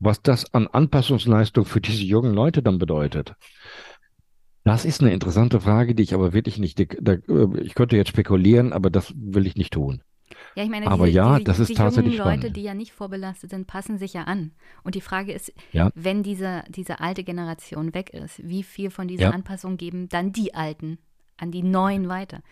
Was 0.00 0.22
das 0.22 0.54
an 0.54 0.66
Anpassungsleistung 0.68 1.64
für 1.64 1.80
diese 1.80 2.04
jungen 2.04 2.32
Leute 2.32 2.62
dann 2.62 2.78
bedeutet. 2.78 3.34
Das 4.64 4.84
ist 4.84 5.00
eine 5.00 5.12
interessante 5.12 5.60
Frage, 5.60 5.94
die 5.94 6.02
ich 6.02 6.14
aber 6.14 6.32
wirklich 6.32 6.58
nicht, 6.58 6.78
ich 6.78 7.74
könnte 7.74 7.96
jetzt 7.96 8.08
spekulieren, 8.08 8.72
aber 8.72 8.90
das 8.90 9.12
will 9.16 9.46
ich 9.46 9.56
nicht 9.56 9.72
tun. 9.72 10.02
Ja, 10.54 10.62
ich 10.62 10.68
meine, 10.70 10.86
aber 10.88 11.06
diese, 11.06 11.16
ja, 11.16 11.38
die, 11.38 11.44
das 11.44 11.58
ist 11.58 11.68
die 11.70 11.74
tatsächlich 11.74 12.14
jungen 12.16 12.26
Leute, 12.28 12.38
spannend. 12.40 12.56
die 12.56 12.62
ja 12.62 12.74
nicht 12.74 12.92
vorbelastet 12.92 13.50
sind, 13.50 13.66
passen 13.66 13.98
sich 13.98 14.12
ja 14.12 14.24
an. 14.24 14.52
Und 14.84 14.94
die 14.94 15.00
Frage 15.00 15.32
ist, 15.32 15.52
Ja. 15.72 15.90
wenn 15.94 16.22
diese, 16.22 16.64
diese 16.68 17.00
alte 17.00 17.24
Generation 17.24 17.94
weg 17.94 18.10
ist, 18.10 18.46
wie 18.46 18.62
viel 18.62 18.90
von 18.90 19.08
dieser 19.08 19.24
Ja. 19.24 19.30
Anpassung 19.30 19.78
geben 19.78 20.08
dann 20.10 20.32
die 20.32 20.54
Alten 20.54 20.98
an 21.38 21.50
die 21.50 21.62
Neuen 21.62 22.08
weiter? 22.08 22.42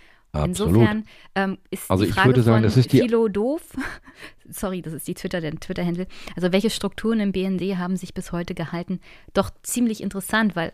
Absolut. 0.43 0.75
Insofern 0.77 1.05
ähm, 1.35 1.59
ist 1.71 1.91
Also 1.91 2.05
die 2.05 2.11
ich 2.11 2.15
Frage 2.15 2.29
würde 2.31 2.43
sagen, 2.43 2.57
von 2.59 2.63
das 2.65 2.77
ist 2.77 2.93
die- 2.93 3.01
Philo 3.01 3.29
doof. 3.29 3.63
Sorry, 4.49 4.83
das 4.83 4.93
ist 4.93 5.09
die 5.09 5.15
Twitter, 5.15 5.41
der 5.41 5.53
Twitter-Handle. 5.57 6.07
Also 6.37 6.53
welche 6.53 6.71
Strukturen 6.71 7.21
im 7.21 7.33
BND 7.33 7.77
haben 7.79 7.97
sich 7.97 8.15
bis 8.15 8.33
heute 8.33 8.55
gehalten? 8.55 9.01
Doch 9.35 9.51
ziemlich 9.63 10.03
interessant, 10.03 10.57
weil 10.57 10.73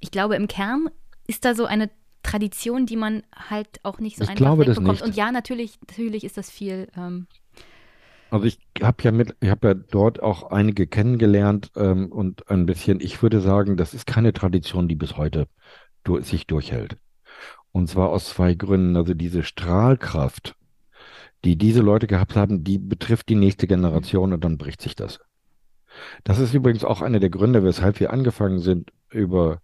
ich 0.00 0.10
glaube, 0.10 0.36
im 0.36 0.48
Kern 0.48 0.88
ist 1.26 1.44
da 1.44 1.54
so 1.54 1.64
eine 1.66 1.90
Tradition, 2.22 2.86
die 2.86 2.96
man 2.96 3.22
halt 3.48 3.68
auch 3.84 3.98
nicht 4.00 4.16
so 4.16 4.24
Ich 4.24 4.30
einfach 4.30 4.36
glaube 4.38 4.64
das 4.64 4.76
wegbekommt. 4.76 5.00
nicht. 5.00 5.08
Und 5.08 5.16
ja, 5.16 5.30
natürlich, 5.30 5.78
natürlich 5.86 6.24
ist 6.24 6.36
das 6.36 6.50
viel. 6.50 6.88
Ähm, 6.96 7.26
Also 8.30 8.46
ich 8.46 8.58
habe 8.82 9.02
ja 9.04 9.12
mit, 9.12 9.36
ich 9.40 9.48
habe 9.48 9.68
ja 9.68 9.74
dort 9.74 10.20
auch 10.20 10.50
einige 10.50 10.88
kennengelernt 10.88 11.70
ähm, 11.76 12.10
und 12.10 12.50
ein 12.50 12.66
bisschen, 12.66 13.00
ich 13.00 13.22
würde 13.22 13.40
sagen, 13.40 13.76
das 13.76 13.94
ist 13.94 14.06
keine 14.06 14.32
Tradition, 14.32 14.88
die 14.88 14.96
bis 14.96 15.16
heute 15.16 15.46
du, 16.02 16.20
sich 16.20 16.46
durchhält. 16.48 16.96
Und 17.76 17.88
zwar 17.88 18.08
aus 18.08 18.30
zwei 18.30 18.54
Gründen. 18.54 18.96
Also 18.96 19.12
diese 19.12 19.42
Strahlkraft, 19.42 20.56
die 21.44 21.56
diese 21.56 21.82
Leute 21.82 22.06
gehabt 22.06 22.34
haben, 22.34 22.64
die 22.64 22.78
betrifft 22.78 23.28
die 23.28 23.34
nächste 23.34 23.66
Generation 23.66 24.32
und 24.32 24.42
dann 24.42 24.56
bricht 24.56 24.80
sich 24.80 24.94
das. 24.94 25.20
Das 26.24 26.38
ist 26.38 26.54
übrigens 26.54 26.84
auch 26.84 27.02
einer 27.02 27.20
der 27.20 27.28
Gründe, 27.28 27.64
weshalb 27.64 28.00
wir 28.00 28.14
angefangen 28.14 28.60
sind, 28.60 28.94
über 29.10 29.60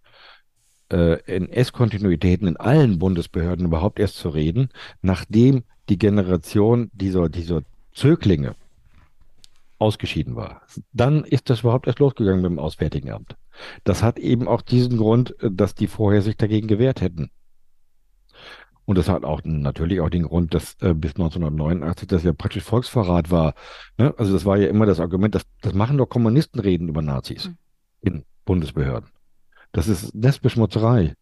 äh, 0.91 1.23
NS-Kontinuitäten 1.25 2.47
in 2.47 2.57
allen 2.57 2.99
Bundesbehörden 2.99 3.65
überhaupt 3.65 3.97
erst 3.97 4.17
zu 4.17 4.29
reden, 4.29 4.69
nachdem 5.01 5.63
die 5.89 5.97
Generation 5.97 6.91
dieser, 6.93 7.29
dieser 7.29 7.63
Zöglinge 7.95 8.53
ausgeschieden 9.79 10.35
war. 10.35 10.61
Dann 10.91 11.23
ist 11.23 11.49
das 11.49 11.61
überhaupt 11.61 11.87
erst 11.87 11.97
losgegangen 11.97 12.43
mit 12.43 12.51
dem 12.51 12.59
Auswärtigen 12.59 13.09
Amt. 13.09 13.37
Das 13.83 14.03
hat 14.03 14.19
eben 14.19 14.47
auch 14.47 14.61
diesen 14.61 14.97
Grund, 14.97 15.35
äh, 15.41 15.49
dass 15.51 15.73
die 15.73 15.87
vorher 15.87 16.21
sich 16.21 16.37
dagegen 16.37 16.67
gewehrt 16.67 17.01
hätten. 17.01 17.31
Und 18.85 18.97
das 18.97 19.07
hat 19.07 19.23
auch 19.23 19.41
natürlich 19.43 20.01
auch 20.01 20.09
den 20.09 20.23
Grund, 20.23 20.53
dass 20.53 20.73
äh, 20.81 20.93
bis 20.93 21.11
1989 21.11 22.07
das 22.07 22.23
ja 22.23 22.33
praktisch 22.33 22.63
Volksverrat 22.63 23.31
war. 23.31 23.53
Ne? 23.97 24.13
Also 24.17 24.33
das 24.33 24.45
war 24.45 24.57
ja 24.57 24.67
immer 24.67 24.85
das 24.85 24.99
Argument, 24.99 25.35
dass 25.35 25.43
das 25.61 25.73
machen 25.73 25.97
doch 25.97 26.07
Kommunisten 26.07 26.59
reden 26.59 26.89
über 26.89 27.01
Nazis 27.01 27.45
Hm. 27.45 27.57
in 28.01 28.25
Bundesbehörden. 28.45 29.09
Das 29.71 29.87
ist 29.87 30.13
Nestbeschmutzerei. 30.13 31.15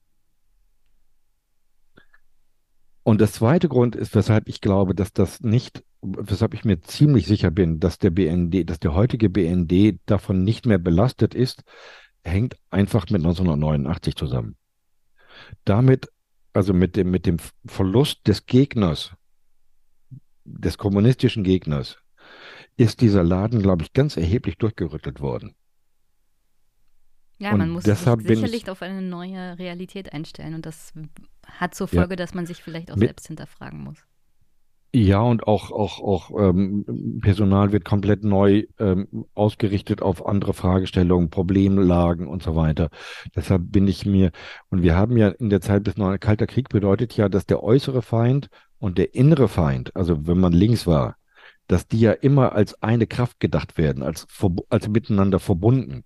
Und 3.04 3.20
das 3.22 3.34
zweite 3.34 3.68
Grund 3.68 3.96
ist, 3.96 4.14
weshalb 4.14 4.48
ich 4.48 4.62
glaube, 4.62 4.94
dass 4.94 5.12
das 5.12 5.42
nicht, 5.42 5.84
weshalb 6.02 6.54
ich 6.54 6.66
mir 6.66 6.82
ziemlich 6.82 7.26
sicher 7.26 7.50
bin, 7.50 7.80
dass 7.80 7.98
der 7.98 8.12
BND, 8.12 8.70
dass 8.70 8.80
der 8.80 8.94
heutige 8.94 9.30
BND 9.30 10.00
davon 10.06 10.44
nicht 10.44 10.66
mehr 10.66 10.78
belastet 10.78 11.34
ist, 11.34 11.64
hängt 12.24 12.58
einfach 12.70 13.06
mit 13.10 13.22
1989 13.22 14.16
zusammen. 14.16 14.56
Damit, 15.66 16.10
also 16.54 16.74
mit 16.74 16.96
dem, 16.96 17.12
mit 17.12 17.26
dem 17.26 17.38
Verlust 17.66 18.28
des 18.28 18.46
Gegners, 18.46 19.14
des 20.44 20.78
kommunistischen 20.78 21.44
Gegners, 21.44 21.98
ist 22.78 23.02
dieser 23.02 23.24
Laden, 23.24 23.62
glaube 23.62 23.84
ich, 23.84 23.94
ganz 23.94 24.18
erheblich 24.18 24.58
durchgerüttelt 24.58 25.20
worden. 25.22 25.56
ja, 27.38 27.52
Und 27.52 27.58
man 27.60 27.70
muss 27.72 27.84
sich 27.86 27.98
sicherlich 27.98 28.54
ich- 28.64 28.70
auf 28.70 28.82
eine 28.82 29.02
neue 29.02 29.58
Realität 29.58 30.14
einstellen. 30.14 30.54
Und 30.56 30.66
das 30.66 30.94
hat 31.48 31.74
zur 31.76 31.88
Ja. 31.88 32.02
Folge, 32.02 32.16
dass 32.16 32.34
man 32.34 32.46
sich 32.46 32.62
vielleicht 32.64 32.92
auch 32.92 32.96
Mit- 32.96 33.08
selbst 33.10 33.28
hinterfragen 33.28 33.80
muss. 33.84 34.06
Ja, 34.94 35.22
und 35.22 35.48
auch, 35.48 35.72
auch, 35.72 36.02
auch 36.02 36.32
ähm, 36.38 37.20
Personal 37.22 37.72
wird 37.72 37.86
komplett 37.86 38.26
neu 38.26 38.66
ähm, 38.78 39.26
ausgerichtet 39.34 40.02
auf 40.02 40.26
andere 40.26 40.54
Fragestellungen, 40.54 41.30
Problemlagen 41.30 42.28
und 42.28 42.44
so 42.44 42.58
weiter. 42.58 42.90
Deshalb 43.34 43.72
bin 43.72 43.88
ich 43.88 44.06
mir, 44.06 44.32
und 44.70 44.82
wir 44.82 44.98
haben 44.98 45.16
ja 45.16 45.30
in 45.30 45.50
der 45.50 45.62
Zeit 45.62 45.84
bis 45.84 45.96
noch 45.96 46.18
Kalter 46.20 46.46
Krieg 46.46 46.68
bedeutet 46.68 47.16
ja, 47.16 47.30
dass 47.30 47.46
der 47.46 47.64
äußere 47.64 48.02
Feind 48.02 48.50
und 48.80 48.98
der 48.98 49.16
innere 49.16 49.48
Feind, 49.48 49.96
also 49.96 50.28
wenn 50.28 50.40
man 50.40 50.52
links 50.52 50.86
war, 50.86 51.16
dass 51.68 51.88
die 51.88 52.02
ja 52.02 52.12
immer 52.12 52.52
als 52.54 52.82
eine 52.84 53.08
Kraft 53.08 53.40
gedacht 53.40 53.78
werden, 53.78 54.04
als, 54.04 54.28
als 54.70 54.90
miteinander 54.90 55.40
verbunden. 55.40 56.04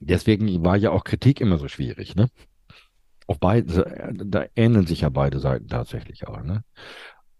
Deswegen 0.00 0.64
war 0.64 0.76
ja 0.76 0.90
auch 0.92 1.02
Kritik 1.02 1.40
immer 1.40 1.58
so 1.58 1.66
schwierig, 1.66 2.14
ne? 2.14 2.28
Auf 3.26 3.40
beide, 3.40 4.14
da 4.14 4.44
ähneln 4.54 4.86
sich 4.86 5.00
ja 5.02 5.08
beide 5.08 5.40
Seiten 5.40 5.68
tatsächlich 5.68 6.28
auch, 6.28 6.42
ne? 6.42 6.62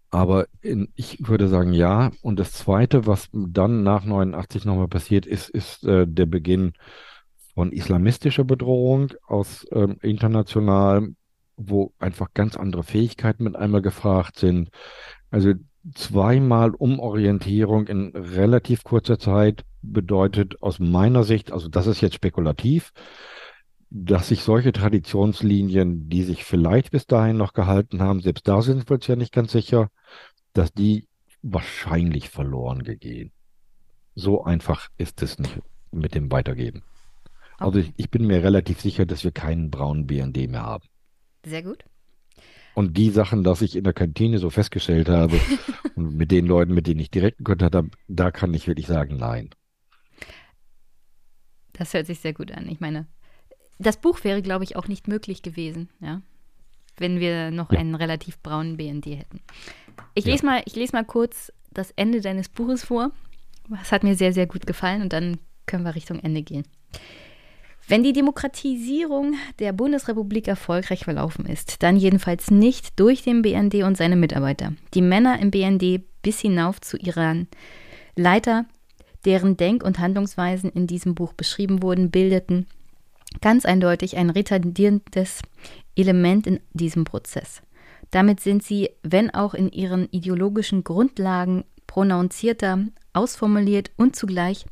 Aber 0.09 0.47
in, 0.61 0.89
ich 0.95 1.27
würde 1.27 1.47
sagen, 1.47 1.73
ja. 1.73 2.11
Und 2.21 2.39
das 2.39 2.53
Zweite, 2.53 3.05
was 3.05 3.29
dann 3.31 3.83
nach 3.83 4.05
89 4.05 4.65
nochmal 4.65 4.87
passiert 4.87 5.25
ist, 5.25 5.49
ist 5.49 5.83
äh, 5.85 6.07
der 6.07 6.25
Beginn 6.25 6.73
von 7.53 7.71
islamistischer 7.71 8.43
Bedrohung 8.43 9.13
aus 9.25 9.65
ähm, 9.71 9.97
international, 10.01 11.09
wo 11.57 11.93
einfach 11.99 12.33
ganz 12.33 12.55
andere 12.55 12.83
Fähigkeiten 12.83 13.43
mit 13.43 13.55
einmal 13.55 13.81
gefragt 13.81 14.37
sind. 14.37 14.69
Also 15.31 15.53
zweimal 15.95 16.71
Umorientierung 16.71 17.87
in 17.87 18.11
relativ 18.15 18.83
kurzer 18.83 19.19
Zeit 19.19 19.63
bedeutet 19.81 20.61
aus 20.61 20.79
meiner 20.79 21.23
Sicht, 21.23 21.51
also 21.51 21.67
das 21.67 21.87
ist 21.87 22.01
jetzt 22.01 22.15
spekulativ, 22.15 22.91
dass 23.89 24.27
sich 24.27 24.43
solche 24.43 24.71
Traditionslinien, 24.71 26.09
die 26.09 26.23
sich 26.23 26.43
vielleicht 26.43 26.91
bis 26.91 27.07
dahin 27.07 27.37
noch 27.37 27.53
gehalten 27.53 28.01
haben, 28.01 28.21
selbst 28.21 28.47
da 28.47 28.61
sind 28.61 28.89
wir 28.89 28.95
uns 28.95 29.07
ja 29.07 29.15
nicht 29.15 29.33
ganz 29.33 29.51
sicher, 29.51 29.89
dass 30.53 30.73
die 30.73 31.07
wahrscheinlich 31.41 32.29
verloren 32.29 32.83
gehen. 32.83 33.31
So 34.15 34.43
einfach 34.43 34.89
ist 34.97 35.21
es 35.21 35.39
nicht 35.39 35.61
mit 35.91 36.15
dem 36.15 36.31
Weitergeben. 36.31 36.83
Also 37.57 37.79
ich, 37.79 37.93
ich 37.97 38.09
bin 38.09 38.25
mir 38.25 38.43
relativ 38.43 38.81
sicher, 38.81 39.05
dass 39.05 39.23
wir 39.23 39.31
keinen 39.31 39.71
braunen 39.71 40.05
BND 40.05 40.49
mehr 40.49 40.63
haben. 40.63 40.85
Sehr 41.45 41.63
gut. 41.63 41.85
Und 42.75 42.97
die 42.97 43.09
Sachen, 43.09 43.43
dass 43.43 43.61
ich 43.61 43.75
in 43.75 43.83
der 43.83 43.93
Kantine 43.93 44.37
so 44.37 44.49
festgestellt 44.49 45.09
habe 45.09 45.39
und 45.95 46.15
mit 46.15 46.29
den 46.31 46.45
Leuten, 46.45 46.73
mit 46.73 46.87
denen 46.87 46.99
ich 46.99 47.09
direkten 47.09 47.43
Kontakt 47.43 47.73
habe, 47.73 47.89
da 48.07 48.31
kann 48.31 48.53
ich 48.53 48.67
wirklich 48.67 48.87
sagen, 48.87 49.17
nein. 49.17 49.49
Das 51.73 51.93
hört 51.93 52.07
sich 52.07 52.19
sehr 52.19 52.33
gut 52.33 52.51
an. 52.51 52.67
Ich 52.69 52.79
meine, 52.79 53.07
das 53.79 53.97
Buch 53.97 54.23
wäre, 54.23 54.41
glaube 54.41 54.63
ich, 54.63 54.75
auch 54.75 54.87
nicht 54.87 55.07
möglich 55.07 55.41
gewesen, 55.41 55.89
ja, 55.99 56.21
wenn 56.97 57.19
wir 57.19 57.51
noch 57.51 57.71
Ja. 57.71 57.79
einen 57.79 57.95
relativ 57.95 58.39
braunen 58.39 58.77
BND 58.77 59.05
hätten. 59.17 59.39
Ich 60.15 60.25
Ja. 60.25 60.31
lese 60.31 60.45
mal, 60.45 60.61
ich 60.65 60.75
lese 60.75 60.93
mal 60.95 61.05
kurz 61.05 61.51
das 61.71 61.91
Ende 61.91 62.21
deines 62.21 62.49
Buches 62.49 62.83
vor. 62.85 63.11
Das 63.69 63.91
hat 63.91 64.03
mir 64.03 64.15
sehr, 64.15 64.33
sehr 64.33 64.47
gut 64.47 64.65
gefallen 64.65 65.01
und 65.01 65.13
dann 65.13 65.37
können 65.65 65.83
wir 65.83 65.93
Richtung 65.95 66.19
Ende 66.19 66.41
gehen. 66.41 66.63
Wenn 67.89 68.03
die 68.03 68.13
Demokratisierung 68.13 69.35
der 69.59 69.71
Bundesrepublik 69.71 70.47
erfolgreich 70.47 71.05
verlaufen 71.05 71.45
ist, 71.45 71.83
dann 71.83 71.95
jedenfalls 71.95 72.51
nicht 72.51 72.99
durch 72.99 73.21
den 73.23 73.41
BND 73.41 73.83
und 73.83 73.95
seine 73.95 74.17
Mitarbeiter. 74.17 74.73
Die 74.93 75.01
Männer 75.01 75.39
im 75.39 75.51
BND 75.51 76.01
bis 76.21 76.39
hinauf 76.41 76.81
zu 76.81 76.97
ihren 76.97 77.47
Leiter, 78.17 78.65
deren 79.23 79.55
Denk- 79.55 79.83
und 79.83 79.99
Handlungsweisen 79.99 80.69
in 80.69 80.87
diesem 80.87 81.15
Buch 81.15 81.31
beschrieben 81.33 81.81
wurden, 81.81 82.11
bildeten 82.11 82.67
ganz 83.41 83.65
eindeutig 83.65 84.17
ein 84.17 84.29
retardierendes 84.29 85.41
Element 85.95 86.47
in 86.47 86.59
diesem 86.73 87.03
Prozess. 87.03 87.61
Damit 88.11 88.39
sind 88.39 88.63
sie, 88.63 88.89
wenn 89.03 89.33
auch 89.33 89.53
in 89.53 89.71
ihren 89.71 90.07
ideologischen 90.11 90.83
Grundlagen 90.83 91.65
prononzierter, 91.87 92.85
ausformuliert 93.13 93.91
und 93.97 94.15
zugleich 94.15 94.65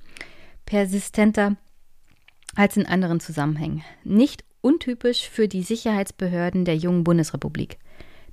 persistenter 0.65 1.55
als 2.55 2.77
in 2.77 2.85
anderen 2.85 3.19
Zusammenhängen. 3.19 3.83
Nicht 4.03 4.43
untypisch 4.61 5.29
für 5.29 5.47
die 5.47 5.63
Sicherheitsbehörden 5.63 6.65
der 6.65 6.75
jungen 6.75 7.03
Bundesrepublik. 7.03 7.77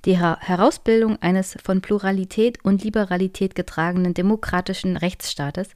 Die 0.05 0.17
Her 0.17 0.37
Herausbildung 0.41 1.21
eines 1.21 1.57
von 1.63 1.81
Pluralität 1.81 2.63
und 2.63 2.83
Liberalität 2.83 3.55
getragenen 3.55 4.13
demokratischen 4.13 4.97
Rechtsstaates 4.97 5.69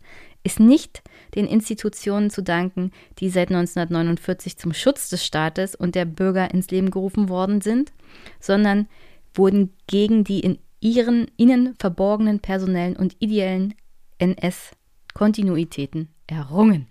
ist 0.48 0.62
nicht 0.62 1.04
den 1.36 1.46
Institutionen 1.46 2.30
zu 2.30 2.42
danken, 2.42 2.92
die 3.20 3.30
seit 3.30 3.50
1949 3.50 4.58
zum 4.58 4.74
Schutz 4.74 5.10
des 5.10 5.26
Staates 5.26 5.76
und 5.76 5.94
der 5.94 6.06
Bürger 6.06 6.54
ins 6.54 6.72
Leben 6.72 6.90
gerufen 6.90 7.28
worden 7.28 7.60
sind, 7.60 7.92
sondern 8.40 8.88
wurden 9.34 9.74
gegen 9.88 10.24
die 10.24 10.40
in 10.40 10.58
ihren 10.80 11.30
ihnen 11.36 11.76
verborgenen 11.78 12.40
personellen 12.40 12.96
und 12.96 13.18
ideellen 13.20 13.74
NS-Kontinuitäten 14.20 16.08
errungen. 16.28 16.88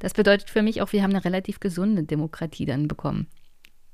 Das 0.00 0.14
bedeutet 0.14 0.50
für 0.50 0.62
mich 0.62 0.82
auch, 0.82 0.92
wir 0.92 1.04
haben 1.04 1.14
eine 1.14 1.24
relativ 1.24 1.60
gesunde 1.60 2.02
Demokratie 2.02 2.66
dann 2.66 2.88
bekommen, 2.88 3.28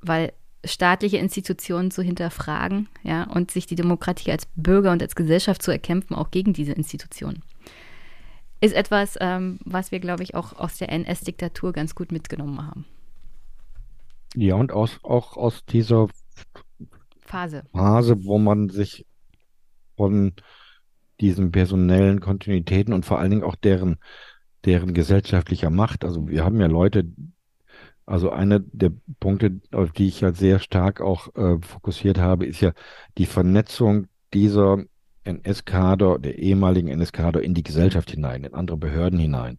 weil 0.01 0.33
staatliche 0.65 1.19
Institutionen 1.19 1.91
zu 1.91 2.03
hinterfragen, 2.03 2.89
ja, 3.03 3.25
und 3.25 3.51
sich 3.51 3.67
die 3.67 3.75
Demokratie 3.75 4.33
als 4.33 4.47
Bürger 4.57 4.93
und 4.93 5.03
als 5.03 5.15
Gesellschaft 5.15 5.61
zu 5.61 5.71
erkämpfen, 5.71 6.15
auch 6.15 6.31
gegen 6.31 6.55
diese 6.55 6.73
Institutionen, 6.73 7.43
ist 8.65 8.75
etwas, 8.75 9.17
ähm, 9.21 9.59
was 9.65 9.93
wir, 9.93 10.01
glaube 10.01 10.23
ich, 10.23 10.35
auch 10.35 10.55
aus 10.59 10.79
der 10.79 10.91
NS-Diktatur 10.91 11.73
ganz 11.73 11.95
gut 11.95 12.13
mitgenommen 12.13 12.67
haben. 12.67 12.87
Ja, 14.35 14.55
und 14.57 14.73
aus, 14.73 14.99
auch 15.03 15.37
aus 15.37 15.65
dieser 15.67 16.09
Phase. 17.21 17.65
Phase, 17.73 18.25
wo 18.25 18.39
man 18.39 18.71
sich 18.71 19.07
von 19.97 20.33
diesen 21.21 21.53
personellen 21.53 22.21
Kontinuitäten 22.21 22.93
und 22.95 23.05
vor 23.05 23.19
allen 23.19 23.31
Dingen 23.31 23.45
auch 23.45 23.55
deren, 23.55 23.97
deren 24.65 24.95
gesellschaftlicher 24.95 25.71
Macht, 25.71 26.05
also 26.05 26.27
wir 26.29 26.45
haben 26.45 26.61
ja 26.61 26.67
Leute, 26.67 27.05
also 28.07 28.31
einer 28.31 28.61
der 28.61 28.93
Punkte, 29.21 29.61
auf 29.73 29.93
die 29.93 30.09
ich 30.09 30.23
halt 30.23 30.37
sehr 30.37 30.59
stark 30.59 31.01
auch 31.01 31.35
äh, 31.37 31.59
fokussiert 31.61 32.19
habe, 32.19 32.47
ist 32.47 32.61
ja 32.61 32.73
die 33.19 33.27
Vernetzung 33.27 34.09
dieser 34.33 34.85
NS-Kader, 35.25 36.19
der 36.19 36.39
ehemaligen 36.39 36.89
NS-Kader 36.89 37.43
in 37.43 37.55
die 37.55 37.63
Gesellschaft 37.63 38.11
hinein, 38.11 38.45
in 38.45 38.55
andere 38.55 38.77
Behörden 38.77 39.19
hinein. 39.19 39.59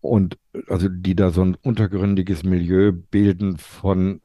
Und 0.00 0.38
also 0.68 0.88
die 0.88 1.16
da 1.16 1.30
so 1.30 1.42
ein 1.42 1.56
untergründiges 1.62 2.44
Milieu 2.44 2.92
bilden 2.92 3.56
von 3.56 4.20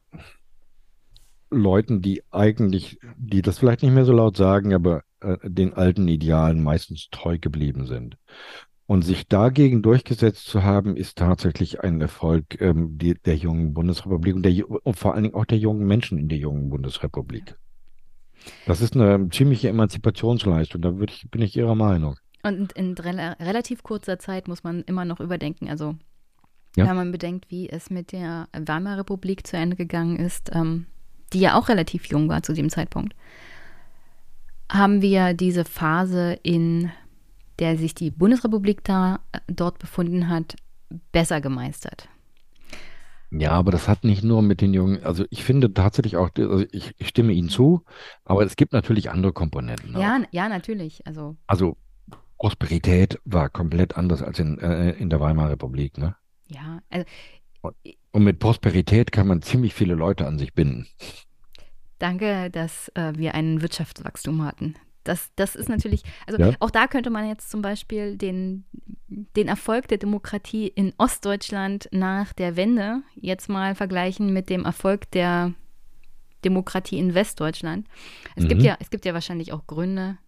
Leuten, 1.50 2.00
die 2.00 2.22
eigentlich, 2.30 2.98
die 3.16 3.42
das 3.42 3.58
vielleicht 3.58 3.82
nicht 3.82 3.92
mehr 3.92 4.04
so 4.04 4.12
laut 4.12 4.36
sagen, 4.36 4.72
aber 4.74 5.02
äh, 5.20 5.36
den 5.42 5.74
alten 5.74 6.06
Idealen 6.06 6.62
meistens 6.62 7.08
treu 7.10 7.38
geblieben 7.38 7.86
sind. 7.86 8.16
Und 8.86 9.02
sich 9.02 9.28
dagegen 9.28 9.82
durchgesetzt 9.82 10.46
zu 10.46 10.64
haben, 10.64 10.96
ist 10.96 11.16
tatsächlich 11.16 11.80
ein 11.80 12.00
Erfolg 12.00 12.60
ähm, 12.60 12.98
die, 12.98 13.14
der 13.14 13.36
jungen 13.36 13.72
Bundesrepublik 13.72 14.34
und, 14.34 14.42
der, 14.42 14.68
und 14.68 14.96
vor 14.96 15.14
allen 15.14 15.24
Dingen 15.24 15.34
auch 15.34 15.44
der 15.44 15.58
jungen 15.58 15.86
Menschen 15.86 16.18
in 16.18 16.28
der 16.28 16.38
jungen 16.38 16.70
Bundesrepublik. 16.70 17.56
Das 18.66 18.80
ist 18.80 18.94
eine 18.94 19.28
ziemliche 19.30 19.68
Emanzipationsleistung, 19.68 20.80
da 20.80 20.94
ich, 21.00 21.26
bin 21.30 21.42
ich 21.42 21.56
Ihrer 21.56 21.74
Meinung. 21.74 22.16
Und 22.42 22.72
in 22.72 22.94
re 22.94 23.36
relativ 23.40 23.82
kurzer 23.82 24.18
Zeit 24.18 24.48
muss 24.48 24.64
man 24.64 24.82
immer 24.82 25.04
noch 25.04 25.20
überdenken. 25.20 25.68
Also, 25.68 25.96
ja. 26.76 26.86
wenn 26.86 26.96
man 26.96 27.12
bedenkt, 27.12 27.50
wie 27.50 27.68
es 27.68 27.90
mit 27.90 28.12
der 28.12 28.48
Weimarer 28.52 29.00
Republik 29.00 29.46
zu 29.46 29.56
Ende 29.56 29.76
gegangen 29.76 30.16
ist, 30.16 30.50
ähm, 30.54 30.86
die 31.32 31.40
ja 31.40 31.58
auch 31.58 31.68
relativ 31.68 32.06
jung 32.06 32.28
war 32.28 32.42
zu 32.42 32.54
dem 32.54 32.70
Zeitpunkt, 32.70 33.14
haben 34.70 35.02
wir 35.02 35.34
diese 35.34 35.64
Phase 35.64 36.38
in 36.42 36.90
der 37.60 37.76
sich 37.76 37.94
die 37.94 38.10
Bundesrepublik 38.10 38.82
da 38.84 39.20
äh, 39.32 39.38
dort 39.48 39.78
befunden 39.78 40.28
hat, 40.28 40.56
besser 41.12 41.40
gemeistert. 41.40 42.08
Ja, 43.30 43.52
aber 43.52 43.70
das 43.70 43.86
hat 43.86 44.02
nicht 44.04 44.24
nur 44.24 44.42
mit 44.42 44.60
den 44.60 44.74
Jungen, 44.74 45.04
also 45.04 45.24
ich 45.30 45.44
finde 45.44 45.72
tatsächlich 45.72 46.16
auch, 46.16 46.30
also 46.36 46.64
ich, 46.72 46.94
ich 46.98 47.08
stimme 47.08 47.32
Ihnen 47.32 47.48
zu, 47.48 47.84
aber 48.24 48.44
es 48.44 48.56
gibt 48.56 48.72
natürlich 48.72 49.10
andere 49.10 49.32
Komponenten. 49.32 49.96
Ja, 49.96 50.20
ja, 50.32 50.48
natürlich. 50.48 51.06
Also, 51.06 51.36
also 51.46 51.76
Prosperität 52.38 53.20
war 53.24 53.48
komplett 53.48 53.96
anders 53.96 54.22
als 54.22 54.38
in, 54.40 54.58
äh, 54.58 54.92
in 54.92 55.10
der 55.10 55.20
Weimarer 55.20 55.50
Republik, 55.50 55.98
ne? 55.98 56.16
Ja, 56.48 56.80
also. 56.90 57.06
Und 58.12 58.24
mit 58.24 58.38
Prosperität 58.38 59.12
kann 59.12 59.28
man 59.28 59.42
ziemlich 59.42 59.74
viele 59.74 59.94
Leute 59.94 60.26
an 60.26 60.38
sich 60.38 60.54
binden. 60.54 60.88
Danke, 61.98 62.50
dass 62.50 62.88
äh, 62.94 63.12
wir 63.14 63.34
ein 63.34 63.60
Wirtschaftswachstum 63.60 64.42
hatten. 64.42 64.74
Das, 65.04 65.30
das 65.36 65.56
ist 65.56 65.68
natürlich, 65.68 66.02
also 66.26 66.42
ja. 66.42 66.52
auch 66.60 66.70
da 66.70 66.86
könnte 66.86 67.10
man 67.10 67.28
jetzt 67.28 67.50
zum 67.50 67.62
Beispiel 67.62 68.16
den, 68.16 68.64
den 69.08 69.48
Erfolg 69.48 69.88
der 69.88 69.98
Demokratie 69.98 70.68
in 70.68 70.92
Ostdeutschland 70.98 71.88
nach 71.90 72.32
der 72.32 72.56
Wende 72.56 73.02
jetzt 73.14 73.48
mal 73.48 73.74
vergleichen 73.74 74.32
mit 74.32 74.50
dem 74.50 74.64
Erfolg 74.64 75.10
der 75.12 75.54
Demokratie 76.44 76.98
in 76.98 77.14
Westdeutschland. 77.14 77.86
Es, 78.36 78.44
mhm. 78.44 78.48
gibt, 78.48 78.62
ja, 78.62 78.76
es 78.80 78.90
gibt 78.90 79.04
ja 79.04 79.14
wahrscheinlich 79.14 79.52
auch 79.52 79.66
Gründe, 79.66 80.18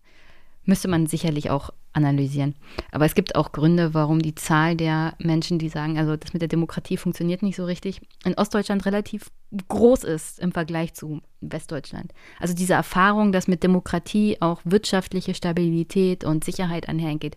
müsste 0.65 0.89
man 0.89 1.07
sicherlich 1.07 1.51
auch 1.51 1.71
analysieren. 1.93 2.55
Aber 2.91 3.05
es 3.05 3.15
gibt 3.15 3.35
auch 3.35 3.53
Gründe, 3.53 3.95
warum 3.95 4.23
die 4.23 4.35
Zahl 4.35 4.77
der 4.77 5.15
Menschen, 5.19 5.59
die 5.59 5.69
sagen, 5.69 5.99
also 5.99 6.17
das 6.17 6.33
mit 6.33 6.41
der 6.41 6.49
Demokratie 6.49 6.97
funktioniert 6.97 7.43
nicht 7.43 7.57
so 7.57 7.65
richtig, 7.65 8.01
in 8.25 8.35
Ostdeutschland 8.35 8.87
relativ 8.87 9.31
groß 9.69 10.05
ist 10.05 10.39
im 10.39 10.53
Vergleich 10.53 10.95
zu 10.95 11.21
Westdeutschland. 11.41 12.13
Also 12.41 12.55
diese 12.55 12.75
Erfahrung, 12.75 13.33
dass 13.33 13.49
mit 13.49 13.63
Demokratie 13.63 14.39
auch 14.41 14.61
wirtschaftliche 14.65 15.35
Stabilität 15.35 16.25
und 16.25 16.45
Sicherheit 16.45 16.89
einhergeht, 16.89 17.37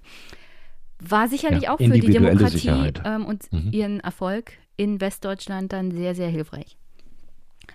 war 0.99 1.27
sicherlich 1.27 1.63
ja, 1.63 1.73
auch 1.73 1.77
für 1.77 1.89
die 1.89 2.11
Demokratie 2.11 2.93
ähm, 3.03 3.25
und 3.25 3.51
mhm. 3.51 3.71
ihren 3.71 3.99
Erfolg 3.99 4.53
in 4.77 5.01
Westdeutschland 5.01 5.73
dann 5.73 5.91
sehr, 5.91 6.15
sehr 6.15 6.29
hilfreich. 6.29 6.77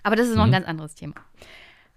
Aber 0.03 0.15
das 0.15 0.27
ist 0.27 0.35
noch 0.35 0.47
mhm. 0.47 0.49
ein 0.49 0.63
ganz 0.63 0.67
anderes 0.67 0.95
Thema. 0.95 1.13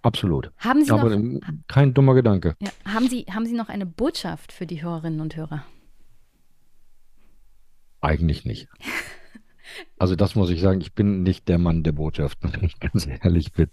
Absolut. 0.04 0.52
Haben 0.58 0.84
Sie 0.84 0.90
Aber 0.90 1.16
noch, 1.16 1.40
kein 1.66 1.94
dummer 1.94 2.12
Gedanke. 2.12 2.56
Ja, 2.60 2.68
haben, 2.92 3.08
Sie, 3.08 3.24
haben 3.30 3.46
Sie 3.46 3.54
noch 3.54 3.70
eine 3.70 3.86
Botschaft 3.86 4.52
für 4.52 4.66
die 4.66 4.82
Hörerinnen 4.82 5.20
und 5.20 5.34
Hörer? 5.34 5.64
Eigentlich 8.02 8.44
nicht. 8.44 8.68
Also 9.98 10.14
das 10.14 10.34
muss 10.34 10.50
ich 10.50 10.60
sagen, 10.60 10.82
ich 10.82 10.92
bin 10.92 11.22
nicht 11.22 11.48
der 11.48 11.58
Mann 11.58 11.82
der 11.82 11.92
Botschaft, 11.92 12.38
wenn 12.42 12.62
ich 12.62 12.78
ganz 12.78 13.06
ehrlich 13.06 13.52
bin. 13.54 13.68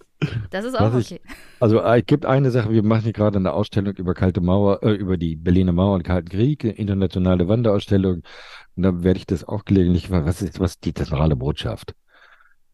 Das 0.50 0.64
ist 0.64 0.80
auch 0.80 0.98
ich, 0.98 1.12
okay. 1.12 1.22
Also 1.60 1.80
äh, 1.80 2.00
es 2.00 2.06
gibt 2.06 2.26
eine 2.26 2.50
Sache, 2.50 2.72
wir 2.72 2.82
machen 2.82 3.04
hier 3.04 3.14
gerade 3.14 3.38
eine 3.38 3.52
Ausstellung 3.52 3.94
über 3.96 4.14
kalte 4.14 4.40
Mauer, 4.40 4.82
äh, 4.84 4.94
über 4.94 5.18
die 5.18 5.36
Berliner 5.36 5.74
Mauer 5.74 5.96
und 5.96 6.04
Kalten 6.04 6.30
Krieg, 6.30 6.64
internationale 6.64 7.50
Wanderausstellung. 7.50 8.24
Und 8.78 8.84
da 8.84 9.04
werde 9.04 9.20
ich 9.20 9.26
das 9.26 9.44
auch 9.44 9.66
gelegentlich, 9.66 10.10
was 10.10 10.42
ist, 10.42 10.62
was 10.62 10.72
ist 10.72 10.86
die 10.86 10.94
zentrale 10.94 11.36
Botschaft? 11.36 11.94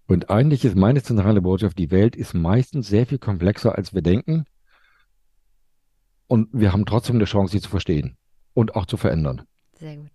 Und 0.07 0.29
eigentlich 0.29 0.63
ist 0.63 0.75
meine 0.75 1.03
zentrale 1.03 1.41
Botschaft, 1.41 1.77
die 1.77 1.91
Welt 1.91 2.15
ist 2.15 2.33
meistens 2.33 2.87
sehr 2.87 3.05
viel 3.05 3.19
komplexer, 3.19 3.75
als 3.77 3.93
wir 3.93 4.01
denken. 4.01 4.45
Und 6.27 6.49
wir 6.53 6.71
haben 6.71 6.85
trotzdem 6.85 7.17
eine 7.17 7.25
Chance, 7.25 7.51
sie 7.51 7.61
zu 7.61 7.69
verstehen 7.69 8.17
und 8.53 8.75
auch 8.75 8.85
zu 8.85 8.97
verändern. 8.97 9.43
Sehr 9.73 9.97
gut. 9.97 10.11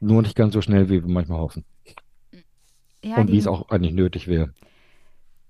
Nur 0.00 0.22
nicht 0.22 0.34
ganz 0.34 0.54
so 0.54 0.62
schnell, 0.62 0.88
wie 0.88 1.02
wir 1.02 1.08
manchmal 1.08 1.38
hoffen. 1.38 1.64
Ja, 3.04 3.16
und 3.16 3.28
die, 3.28 3.34
wie 3.34 3.38
es 3.38 3.46
auch 3.46 3.68
eigentlich 3.70 3.94
nötig 3.94 4.26
wäre. 4.26 4.52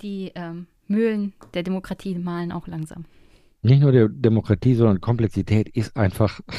Die 0.03 0.33
ähm, 0.35 0.67
Mühlen 0.87 1.33
der 1.55 1.63
Demokratie 1.63 2.17
malen 2.17 2.53
auch 2.53 2.67
langsam. 2.67 3.05
Nicht 3.63 3.81
nur 3.81 3.93
der 3.93 4.09
Demokratie, 4.09 4.75
sondern 4.75 5.01
Komplexität 5.01 5.69
ist 5.69 5.97
einfach. 5.97 6.41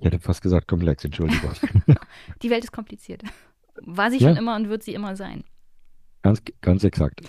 Ich 0.00 0.04
hätte 0.04 0.20
fast 0.20 0.42
gesagt 0.42 0.68
komplex, 0.68 1.04
Entschuldigung. 1.04 1.50
die 2.42 2.50
Welt 2.50 2.62
ist 2.62 2.70
kompliziert. 2.70 3.24
War 3.82 4.10
sie 4.10 4.18
ja. 4.18 4.28
schon 4.28 4.36
immer 4.36 4.56
und 4.56 4.68
wird 4.68 4.82
sie 4.82 4.94
immer 4.94 5.16
sein. 5.16 5.44
Ganz, 6.22 6.42
ganz 6.60 6.84
exakt. 6.84 7.20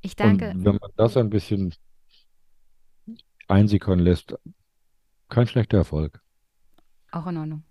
Ich 0.00 0.16
danke. 0.16 0.50
Und 0.50 0.64
wenn 0.64 0.78
man 0.80 0.90
das 0.96 1.16
ein 1.16 1.30
bisschen 1.30 1.74
einsickern 3.48 3.98
lässt, 3.98 4.34
kein 5.28 5.46
schlechter 5.46 5.78
Erfolg. 5.78 6.20
Auch 7.10 7.26
in 7.26 7.36
Ordnung. 7.36 7.62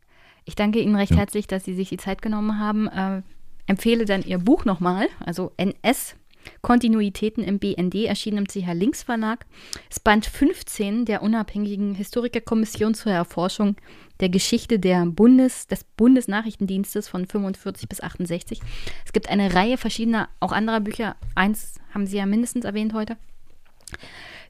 Ich 0.46 0.56
danke 0.56 0.80
Ihnen 0.80 0.96
recht 0.96 1.12
ja. 1.12 1.18
herzlich, 1.18 1.48
dass 1.48 1.66
Sie 1.66 1.76
sich 1.76 1.90
die 1.90 1.98
Zeit 1.98 2.22
genommen 2.22 2.60
haben. 2.60 2.88
Äh, 2.88 3.22
empfehle 3.68 4.06
dann 4.06 4.24
Ihr 4.24 4.40
Buch 4.40 4.66
nochmal, 4.66 5.08
also 5.26 5.52
NS 5.58 6.16
Kontinuitäten 6.62 7.44
im 7.44 7.60
BND, 7.60 8.06
erschienen 8.06 8.38
im 8.38 8.48
CH 8.48 8.74
Links 8.74 9.04
Verlag. 9.04 9.46
Es 9.90 10.00
Band 10.00 10.26
15 10.26 11.06
der 11.06 11.22
unabhängigen 11.22 11.96
Historikerkommission 11.96 12.94
zur 12.94 13.12
Erforschung 13.12 13.76
der 14.20 14.30
Geschichte 14.30 14.80
der 14.80 15.06
Bundes, 15.06 15.68
des 15.68 15.84
Bundesnachrichtendienstes 15.84 17.08
von 17.08 17.26
45 17.26 17.88
bis 17.88 18.02
68. 18.02 18.62
Es 19.06 19.14
gibt 19.14 19.30
eine 19.30 19.54
Reihe 19.54 19.78
verschiedener, 19.78 20.30
auch 20.40 20.52
anderer 20.52 20.80
Bücher. 20.80 21.16
Eins 21.36 21.76
haben 21.94 22.08
Sie 22.08 22.18
ja 22.18 22.26
mindestens 22.26 22.66
erwähnt 22.66 22.94
heute, 22.94 23.18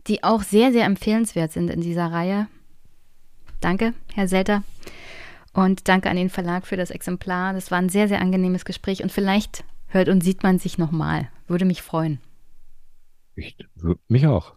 die 0.08 0.24
auch 0.24 0.44
sehr, 0.44 0.72
sehr 0.72 0.86
empfehlenswert 0.86 1.52
sind 1.52 1.70
in 1.70 1.82
dieser 1.82 2.12
Reihe. 2.12 2.48
Danke, 3.62 3.94
Herr 4.14 4.28
Selter. 4.28 4.64
Und 5.54 5.88
danke 5.88 6.10
an 6.10 6.18
den 6.18 6.30
Verlag 6.30 6.68
für 6.68 6.78
das 6.78 6.92
Exemplar. 6.92 7.54
Das 7.54 7.72
war 7.72 7.80
ein 7.80 7.90
sehr, 7.90 8.08
sehr 8.08 8.22
angenehmes 8.22 8.64
Gespräch 8.64 9.02
und 9.02 9.12
vielleicht 9.12 9.64
hört 9.88 10.10
und 10.10 10.24
sieht 10.24 10.44
man 10.44 10.60
sich 10.60 10.78
nochmal. 10.78 11.30
Würde 11.48 11.66
mich 11.66 11.82
freuen. 11.82 12.20
Ich, 13.36 13.58
mich 14.08 14.28
auch. 14.28 14.54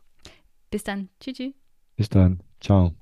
Bis 0.70 0.84
dann. 0.84 1.08
Tschüss. 1.20 1.36
Tschü. 1.36 1.52
Bis 1.96 2.08
dann. 2.08 2.42
Ciao. 2.60 2.99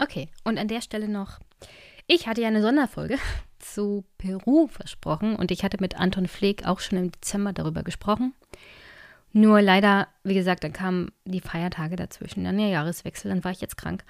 Okay, 0.00 0.28
und 0.44 0.58
an 0.58 0.68
der 0.68 0.80
Stelle 0.80 1.08
noch 1.08 1.38
Ich 2.06 2.26
hatte 2.26 2.40
ja 2.40 2.48
eine 2.48 2.62
Sonderfolge 2.62 3.18
zu 3.58 4.04
Peru 4.16 4.66
versprochen 4.66 5.36
und 5.36 5.50
ich 5.50 5.62
hatte 5.62 5.76
mit 5.80 5.96
Anton 6.00 6.26
Pfleg 6.26 6.66
auch 6.66 6.80
schon 6.80 6.98
im 6.98 7.12
Dezember 7.12 7.52
darüber 7.52 7.82
gesprochen. 7.82 8.34
Nur 9.32 9.60
leider, 9.62 10.08
wie 10.24 10.34
gesagt, 10.34 10.64
dann 10.64 10.72
kamen 10.72 11.12
die 11.24 11.40
Feiertage 11.40 11.96
dazwischen, 11.96 12.44
dann 12.44 12.56
der 12.56 12.68
Jahreswechsel, 12.68 13.30
dann 13.30 13.44
war 13.44 13.52
ich 13.52 13.60
jetzt 13.60 13.76
krank. 13.76 14.04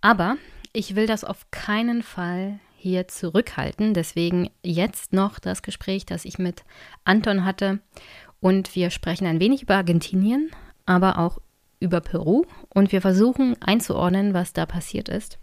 Aber 0.00 0.36
ich 0.72 0.96
will 0.96 1.06
das 1.06 1.24
auf 1.24 1.50
keinen 1.50 2.02
Fall 2.02 2.58
hier 2.76 3.08
zurückhalten. 3.08 3.94
Deswegen 3.94 4.50
jetzt 4.62 5.12
noch 5.12 5.38
das 5.38 5.62
Gespräch, 5.62 6.04
das 6.04 6.24
ich 6.24 6.38
mit 6.38 6.64
Anton 7.04 7.44
hatte. 7.44 7.80
Und 8.40 8.74
wir 8.74 8.90
sprechen 8.90 9.26
ein 9.26 9.40
wenig 9.40 9.62
über 9.62 9.76
Argentinien, 9.76 10.50
aber 10.84 11.18
auch 11.18 11.38
über 11.80 12.00
Peru. 12.00 12.44
Und 12.68 12.92
wir 12.92 13.00
versuchen 13.00 13.56
einzuordnen, 13.60 14.34
was 14.34 14.52
da 14.52 14.66
passiert 14.66 15.08
ist. 15.08 15.38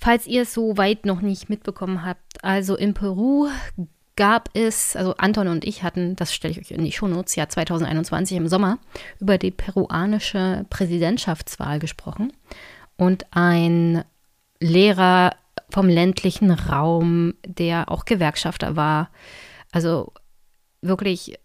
Falls 0.00 0.26
ihr 0.26 0.42
es 0.42 0.54
so 0.54 0.76
weit 0.76 1.06
noch 1.06 1.20
nicht 1.20 1.50
mitbekommen 1.50 2.04
habt, 2.04 2.44
also 2.44 2.76
in 2.76 2.94
Peru 2.94 3.48
gab 4.18 4.50
es, 4.52 4.96
also 4.96 5.14
Anton 5.16 5.48
und 5.48 5.64
ich 5.64 5.82
hatten, 5.82 6.16
das 6.16 6.34
stelle 6.34 6.52
ich 6.52 6.60
euch 6.60 6.70
in 6.72 6.84
die 6.84 6.92
Shownotes, 6.92 7.36
ja 7.36 7.48
2021 7.48 8.36
im 8.36 8.48
Sommer, 8.48 8.78
über 9.20 9.38
die 9.38 9.50
peruanische 9.50 10.66
Präsidentschaftswahl 10.70 11.78
gesprochen. 11.78 12.32
Und 12.96 13.26
ein 13.30 14.04
Lehrer 14.60 15.36
vom 15.70 15.88
ländlichen 15.88 16.50
Raum, 16.50 17.34
der 17.46 17.90
auch 17.90 18.04
Gewerkschafter 18.04 18.74
war, 18.74 19.10
also 19.70 20.12
wirklich 20.80 21.38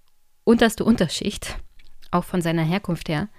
unterste 0.44 0.84
Unterschicht, 0.84 1.58
auch 2.14 2.24
von 2.24 2.42
seiner 2.42 2.64
Herkunft 2.64 3.10
her, 3.10 3.30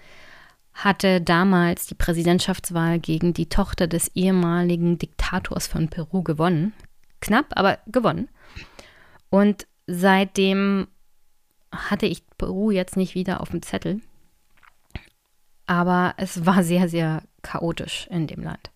hatte 0.73 1.21
damals 1.21 1.87
die 1.87 1.95
Präsidentschaftswahl 1.95 2.99
gegen 2.99 3.33
die 3.33 3.49
Tochter 3.49 3.87
des 3.87 4.09
ehemaligen 4.15 4.99
Diktators 4.99 5.67
von 5.67 5.89
Peru 5.89 6.23
gewonnen. 6.23 6.73
Knapp, 7.21 7.47
aber 7.51 7.79
gewonnen. 7.87 8.29
Und 9.31 9.67
seitdem 9.87 10.89
hatte 11.73 12.07
ich 12.07 12.25
Peru 12.39 12.71
jetzt 12.71 12.97
nicht 12.97 13.15
wieder 13.15 13.41
auf 13.41 13.51
dem 13.51 13.63
Zettel. 13.63 14.01
Aber 15.67 16.15
es 16.19 16.45
war 16.45 16.63
sehr, 16.63 16.89
sehr 16.89 17.23
chaotisch 17.43 18.07
in 18.11 18.27
dem 18.27 18.43
Land. 18.43 18.71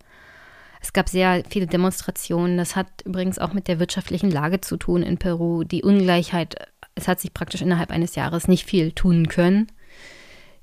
Es 0.81 0.93
gab 0.93 1.09
sehr 1.09 1.43
viele 1.49 1.67
Demonstrationen. 1.67 2.57
Das 2.57 2.77
hat 2.77 3.03
übrigens 3.05 3.39
auch 3.39 3.53
mit 3.53 3.69
der 3.69 3.79
wirtschaftlichen 3.79 4.31
Lage 4.31 4.61
zu 4.61 4.77
tun 4.77 5.03
in 5.03 5.19
Peru. 5.19 5.65
Die 5.65 5.83
Ungleichheit, 5.83 6.55
es 6.95 7.09
hat 7.09 7.21
sich 7.21 7.35
praktisch 7.35 7.63
innerhalb 7.63 7.91
eines 7.91 8.15
Jahres 8.15 8.49
nicht 8.49 8.65
viel 8.65 8.93
tun 8.93 9.29
können. 9.29 9.67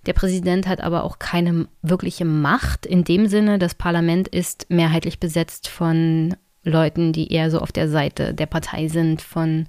Der 0.06 0.14
Präsident 0.14 0.68
hat 0.68 0.82
aber 0.82 1.03
auch 1.03 1.19
keine 1.19 1.68
wirkliche 1.82 2.26
Macht 2.26 2.86
in 2.86 3.03
dem 3.03 3.27
Sinne. 3.27 3.57
Das 3.57 3.76
Parlament 3.76 4.27
ist 4.27 4.68
mehrheitlich 4.69 5.19
besetzt 5.19 5.68
von 5.68 6.36
Leuten, 6.64 7.14
die 7.14 7.32
eher 7.32 7.49
so 7.49 7.60
auf 7.60 7.72
der 7.72 7.90
Seite 7.90 8.34
der 8.34 8.48
Partei 8.48 8.88
sind, 8.88 9.22
von 9.22 9.68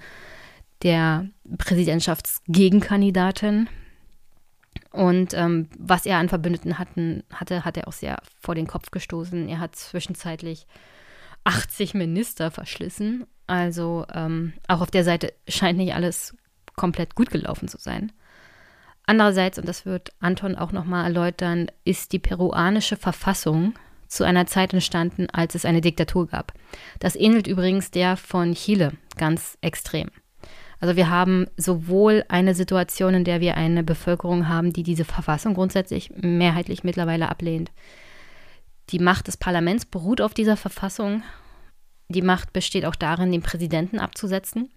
der 0.83 1.29
Präsidentschaftsgegenkandidatin. 1.59 3.69
Und 4.93 5.35
ähm, 5.35 5.69
was 5.79 6.07
er 6.07 6.19
an 6.19 6.29
Verbündeten 6.29 6.79
hatten, 6.79 7.23
hatte, 7.33 7.65
hat 7.65 7.77
er 7.77 7.89
auch 7.89 7.93
sehr 7.93 8.19
vor 8.41 8.55
den 8.55 8.67
Kopf 8.67 8.91
gestoßen. 8.91 9.49
Er 9.49 9.59
hat 9.59 9.77
zwischenzeitlich 9.77 10.67
80 11.45 11.95
Minister 11.95 12.51
verschlissen. 12.51 13.27
Also 13.47 14.07
ähm, 14.13 14.55
auch 14.69 14.81
auf 14.81 14.91
der 14.91 15.05
Seite 15.05 15.33
scheint 15.49 15.79
nicht 15.79 15.95
alles 15.95 16.35
komplett 16.75 17.15
gut 17.15 17.31
gelaufen 17.31 17.69
zu 17.69 17.79
sein. 17.79 18.13
Andererseits, 19.07 19.59
und 19.59 19.69
das 19.69 19.87
wird 19.87 20.13
Anton 20.19 20.57
auch 20.57 20.73
nochmal 20.73 21.05
erläutern, 21.05 21.69
ist 21.85 22.13
die 22.13 22.19
peruanische 22.19 22.97
Verfassung 22.97 23.75
zu 24.09 24.25
einer 24.25 24.47
Zeit 24.47 24.73
entstanden, 24.73 25.29
als 25.31 25.55
es 25.55 25.65
eine 25.65 25.81
Diktatur 25.81 26.27
gab. 26.27 26.53
Das 26.99 27.17
ähnelt 27.17 27.47
übrigens 27.47 27.91
der 27.91 28.17
von 28.17 28.55
Chile 28.55 28.93
ganz 29.17 29.59
extrem. 29.61 30.11
Also 30.79 30.97
wir 30.97 31.09
haben 31.09 31.47
sowohl 31.57 32.25
eine 32.29 32.55
Situation, 32.55 33.15
in 33.15 33.25
der 33.25 33.41
wir 33.41 33.57
eine 33.57 33.83
Bevölkerung 33.83 34.49
haben, 34.49 34.73
die 34.73 34.83
diese 34.83 35.05
Verfassung 35.05 35.55
grundsätzlich 35.55 36.11
mehrheitlich 36.17 36.85
mittlerweile 36.85 37.29
ablehnt. 37.29 37.71
Die 38.91 38.99
Macht 38.99 39.27
des 39.27 39.37
Parlaments 39.37 39.87
beruht 39.87 40.21
auf 40.21 40.35
dieser 40.35 40.57
Verfassung. 40.57 41.23
Die 42.09 42.23
Macht 42.23 42.53
besteht 42.53 42.85
auch 42.85 42.95
darin, 42.95 43.33
den 43.33 43.43
Präsidenten 43.43 43.99
abzusetzen. 43.99 44.71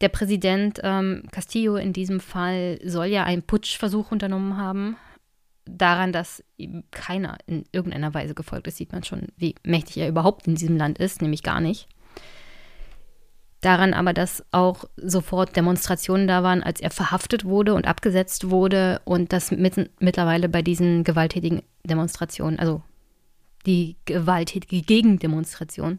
Der 0.00 0.08
Präsident 0.08 0.80
ähm, 0.82 1.22
Castillo 1.32 1.76
in 1.76 1.92
diesem 1.92 2.20
Fall 2.20 2.78
soll 2.84 3.06
ja 3.06 3.24
einen 3.24 3.42
Putschversuch 3.42 4.12
unternommen 4.12 4.56
haben. 4.56 4.96
Daran, 5.64 6.12
dass 6.12 6.44
keiner 6.90 7.38
in 7.46 7.64
irgendeiner 7.72 8.14
Weise 8.14 8.34
gefolgt 8.34 8.68
ist, 8.68 8.76
sieht 8.76 8.92
man 8.92 9.02
schon, 9.02 9.28
wie 9.36 9.56
mächtig 9.64 9.98
er 9.98 10.08
überhaupt 10.08 10.46
in 10.46 10.54
diesem 10.54 10.76
Land 10.76 10.98
ist, 10.98 11.22
nämlich 11.22 11.42
gar 11.42 11.60
nicht. 11.60 11.88
Daran 13.62 13.94
aber, 13.94 14.12
dass 14.12 14.44
auch 14.52 14.84
sofort 14.96 15.56
Demonstrationen 15.56 16.28
da 16.28 16.42
waren, 16.42 16.62
als 16.62 16.80
er 16.80 16.90
verhaftet 16.90 17.44
wurde 17.44 17.74
und 17.74 17.86
abgesetzt 17.86 18.50
wurde 18.50 19.00
und 19.04 19.32
dass 19.32 19.50
mit, 19.50 19.90
mittlerweile 19.98 20.48
bei 20.48 20.62
diesen 20.62 21.02
gewalttätigen 21.02 21.62
Demonstrationen, 21.82 22.60
also 22.60 22.82
die 23.64 23.96
gewalttätige 24.04 24.82
Gegendemonstration, 24.82 25.98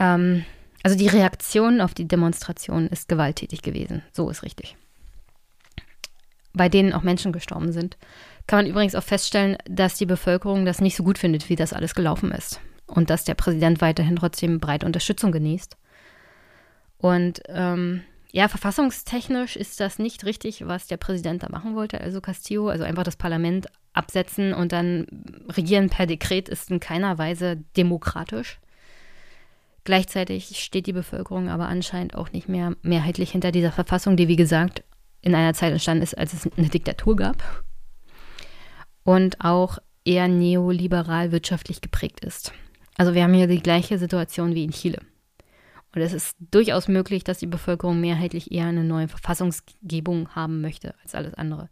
ähm, 0.00 0.44
also 0.82 0.96
die 0.96 1.08
Reaktion 1.08 1.80
auf 1.80 1.94
die 1.94 2.08
Demonstration 2.08 2.88
ist 2.88 3.08
gewalttätig 3.08 3.62
gewesen. 3.62 4.02
So 4.12 4.28
ist 4.30 4.42
richtig. 4.42 4.76
Bei 6.52 6.68
denen 6.68 6.92
auch 6.92 7.02
Menschen 7.02 7.32
gestorben 7.32 7.72
sind. 7.72 7.96
Kann 8.46 8.58
man 8.58 8.66
übrigens 8.66 8.94
auch 8.94 9.02
feststellen, 9.02 9.56
dass 9.66 9.96
die 9.96 10.06
Bevölkerung 10.06 10.64
das 10.64 10.80
nicht 10.80 10.96
so 10.96 11.04
gut 11.04 11.18
findet, 11.18 11.48
wie 11.48 11.56
das 11.56 11.72
alles 11.72 11.94
gelaufen 11.94 12.32
ist. 12.32 12.60
Und 12.86 13.10
dass 13.10 13.24
der 13.24 13.34
Präsident 13.34 13.80
weiterhin 13.80 14.16
trotzdem 14.16 14.60
breite 14.60 14.84
Unterstützung 14.84 15.32
genießt. 15.32 15.76
Und 16.98 17.42
ähm, 17.48 18.02
ja, 18.32 18.48
verfassungstechnisch 18.48 19.56
ist 19.56 19.78
das 19.78 19.98
nicht 19.98 20.24
richtig, 20.24 20.66
was 20.66 20.86
der 20.86 20.96
Präsident 20.96 21.42
da 21.42 21.48
machen 21.50 21.74
wollte, 21.74 22.00
also 22.00 22.20
Castillo, 22.20 22.68
also 22.68 22.84
einfach 22.84 23.02
das 23.02 23.16
Parlament 23.16 23.66
absetzen 23.92 24.54
und 24.54 24.72
dann 24.72 25.06
regieren 25.50 25.90
per 25.90 26.06
Dekret 26.06 26.48
ist 26.48 26.70
in 26.70 26.80
keiner 26.80 27.18
Weise 27.18 27.58
demokratisch. 27.76 28.58
Gleichzeitig 29.84 30.60
steht 30.60 30.86
die 30.86 30.92
Bevölkerung 30.92 31.48
aber 31.48 31.68
anscheinend 31.68 32.14
auch 32.14 32.30
nicht 32.32 32.48
mehr 32.48 32.76
mehrheitlich 32.82 33.32
hinter 33.32 33.50
dieser 33.50 33.72
Verfassung, 33.72 34.16
die, 34.16 34.28
wie 34.28 34.36
gesagt, 34.36 34.84
in 35.20 35.34
einer 35.34 35.54
Zeit 35.54 35.72
entstanden 35.72 36.02
ist, 36.02 36.16
als 36.16 36.32
es 36.32 36.48
eine 36.56 36.68
Diktatur 36.68 37.16
gab 37.16 37.64
und 39.04 39.40
auch 39.40 39.78
eher 40.04 40.28
neoliberal 40.28 41.32
wirtschaftlich 41.32 41.80
geprägt 41.80 42.24
ist. 42.24 42.52
Also 42.96 43.14
wir 43.14 43.22
haben 43.22 43.34
hier 43.34 43.46
die 43.46 43.62
gleiche 43.62 43.98
Situation 43.98 44.54
wie 44.54 44.64
in 44.64 44.72
Chile. 44.72 45.00
Und 45.94 46.00
es 46.00 46.12
ist 46.12 46.36
durchaus 46.50 46.88
möglich, 46.88 47.24
dass 47.24 47.38
die 47.38 47.46
Bevölkerung 47.46 48.00
mehrheitlich 48.00 48.50
eher 48.50 48.66
eine 48.66 48.84
neue 48.84 49.08
Verfassungsgebung 49.08 50.30
haben 50.30 50.60
möchte 50.60 50.94
als 51.02 51.14
alles 51.14 51.34
andere. 51.34 51.68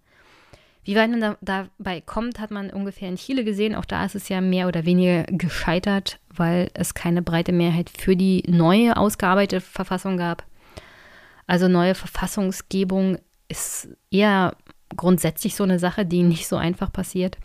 Wie 0.82 0.97
weit 0.97 1.11
man 1.11 1.20
da, 1.20 1.36
dabei 1.43 2.01
kommt, 2.01 2.40
hat 2.40 2.51
man 2.51 2.70
ungefähr 2.70 3.09
in 3.09 3.16
Chile 3.16 3.44
gesehen. 3.44 3.74
Auch 3.74 3.85
da 3.85 4.05
ist 4.05 4.15
es 4.15 4.28
ja 4.28 4.40
mehr 4.40 4.66
oder 4.66 4.86
weniger 4.86 5.24
gescheitert, 5.24 6.19
weil 6.35 6.70
es 6.74 6.94
keine 6.94 7.23
breite 7.23 7.52
Mehrheit 7.52 7.90
für 7.90 8.16
die 8.16 8.43
neue 8.47 8.97
ausgearbeitete 8.97 9.61
Verfassung 9.61 10.16
gab. 10.16 10.44
Also 11.47 11.69
neue 11.69 11.94
Verfassungsgebung 11.94 13.19
ist 13.48 13.89
eher 14.11 14.57
grundsätzlich 14.97 15.55
so 15.55 15.65
eine 15.65 15.78
Sache, 15.78 16.07
die 16.07 16.23
nicht 16.23 16.48
so 16.48 16.57
einfach 16.57 16.93
passiert. 16.93 17.36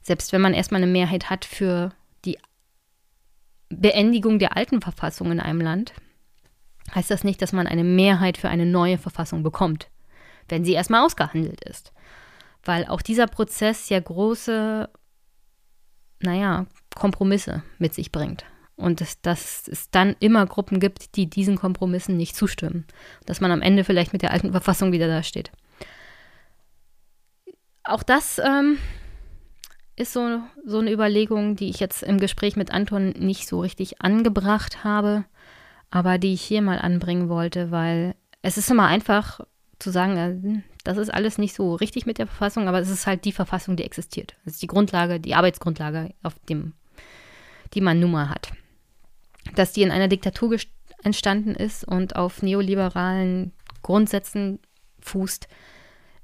Selbst 0.00 0.32
wenn 0.32 0.40
man 0.40 0.54
erstmal 0.54 0.82
eine 0.82 0.90
Mehrheit 0.90 1.28
hat 1.28 1.44
für 1.44 1.90
die 2.24 2.38
Beendigung 3.68 4.38
der 4.38 4.56
alten 4.56 4.80
Verfassung 4.80 5.30
in 5.30 5.40
einem 5.40 5.60
Land, 5.60 5.92
heißt 6.94 7.10
das 7.10 7.24
nicht, 7.24 7.42
dass 7.42 7.52
man 7.52 7.66
eine 7.66 7.84
Mehrheit 7.84 8.38
für 8.38 8.48
eine 8.48 8.64
neue 8.64 8.96
Verfassung 8.96 9.42
bekommt 9.42 9.88
wenn 10.48 10.64
sie 10.64 10.72
erstmal 10.72 11.04
ausgehandelt 11.04 11.64
ist. 11.64 11.92
Weil 12.64 12.86
auch 12.86 13.02
dieser 13.02 13.26
Prozess 13.26 13.88
ja 13.88 14.00
große, 14.00 14.88
naja, 16.20 16.66
Kompromisse 16.94 17.62
mit 17.78 17.94
sich 17.94 18.10
bringt. 18.12 18.44
Und 18.76 19.00
dass, 19.00 19.20
dass 19.22 19.68
es 19.68 19.90
dann 19.90 20.16
immer 20.20 20.44
Gruppen 20.46 20.80
gibt, 20.80 21.16
die 21.16 21.30
diesen 21.30 21.56
Kompromissen 21.56 22.16
nicht 22.16 22.36
zustimmen. 22.36 22.86
Dass 23.24 23.40
man 23.40 23.50
am 23.50 23.62
Ende 23.62 23.84
vielleicht 23.84 24.12
mit 24.12 24.22
der 24.22 24.32
alten 24.32 24.50
Verfassung 24.50 24.92
wieder 24.92 25.08
dasteht. 25.08 25.50
Auch 27.84 28.02
das 28.02 28.38
ähm, 28.38 28.78
ist 29.94 30.12
so, 30.12 30.40
so 30.64 30.78
eine 30.78 30.92
Überlegung, 30.92 31.56
die 31.56 31.70
ich 31.70 31.80
jetzt 31.80 32.02
im 32.02 32.18
Gespräch 32.18 32.56
mit 32.56 32.72
Anton 32.72 33.10
nicht 33.10 33.48
so 33.48 33.60
richtig 33.60 34.02
angebracht 34.02 34.84
habe, 34.84 35.24
aber 35.90 36.18
die 36.18 36.34
ich 36.34 36.42
hier 36.42 36.62
mal 36.62 36.78
anbringen 36.78 37.28
wollte, 37.28 37.70
weil 37.70 38.14
es 38.42 38.58
ist 38.58 38.70
immer 38.70 38.86
einfach, 38.86 39.40
zu 39.78 39.90
sagen, 39.90 40.16
äh, 40.16 40.62
das 40.84 40.98
ist 40.98 41.12
alles 41.12 41.38
nicht 41.38 41.54
so 41.54 41.74
richtig 41.74 42.06
mit 42.06 42.18
der 42.18 42.26
Verfassung, 42.26 42.68
aber 42.68 42.78
es 42.78 42.88
ist 42.88 43.06
halt 43.06 43.24
die 43.24 43.32
Verfassung, 43.32 43.76
die 43.76 43.84
existiert. 43.84 44.36
Das 44.44 44.54
ist 44.54 44.62
die 44.62 44.68
Grundlage, 44.68 45.20
die 45.20 45.34
Arbeitsgrundlage, 45.34 46.14
auf 46.22 46.34
dem, 46.48 46.74
die 47.74 47.80
man 47.80 48.00
nun 48.00 48.12
mal 48.12 48.28
hat. 48.28 48.52
Dass 49.54 49.72
die 49.72 49.82
in 49.82 49.90
einer 49.90 50.08
Diktatur 50.08 50.56
entstanden 51.02 51.54
ist 51.54 51.84
und 51.84 52.16
auf 52.16 52.42
neoliberalen 52.42 53.52
Grundsätzen 53.82 54.58
fußt, 55.00 55.48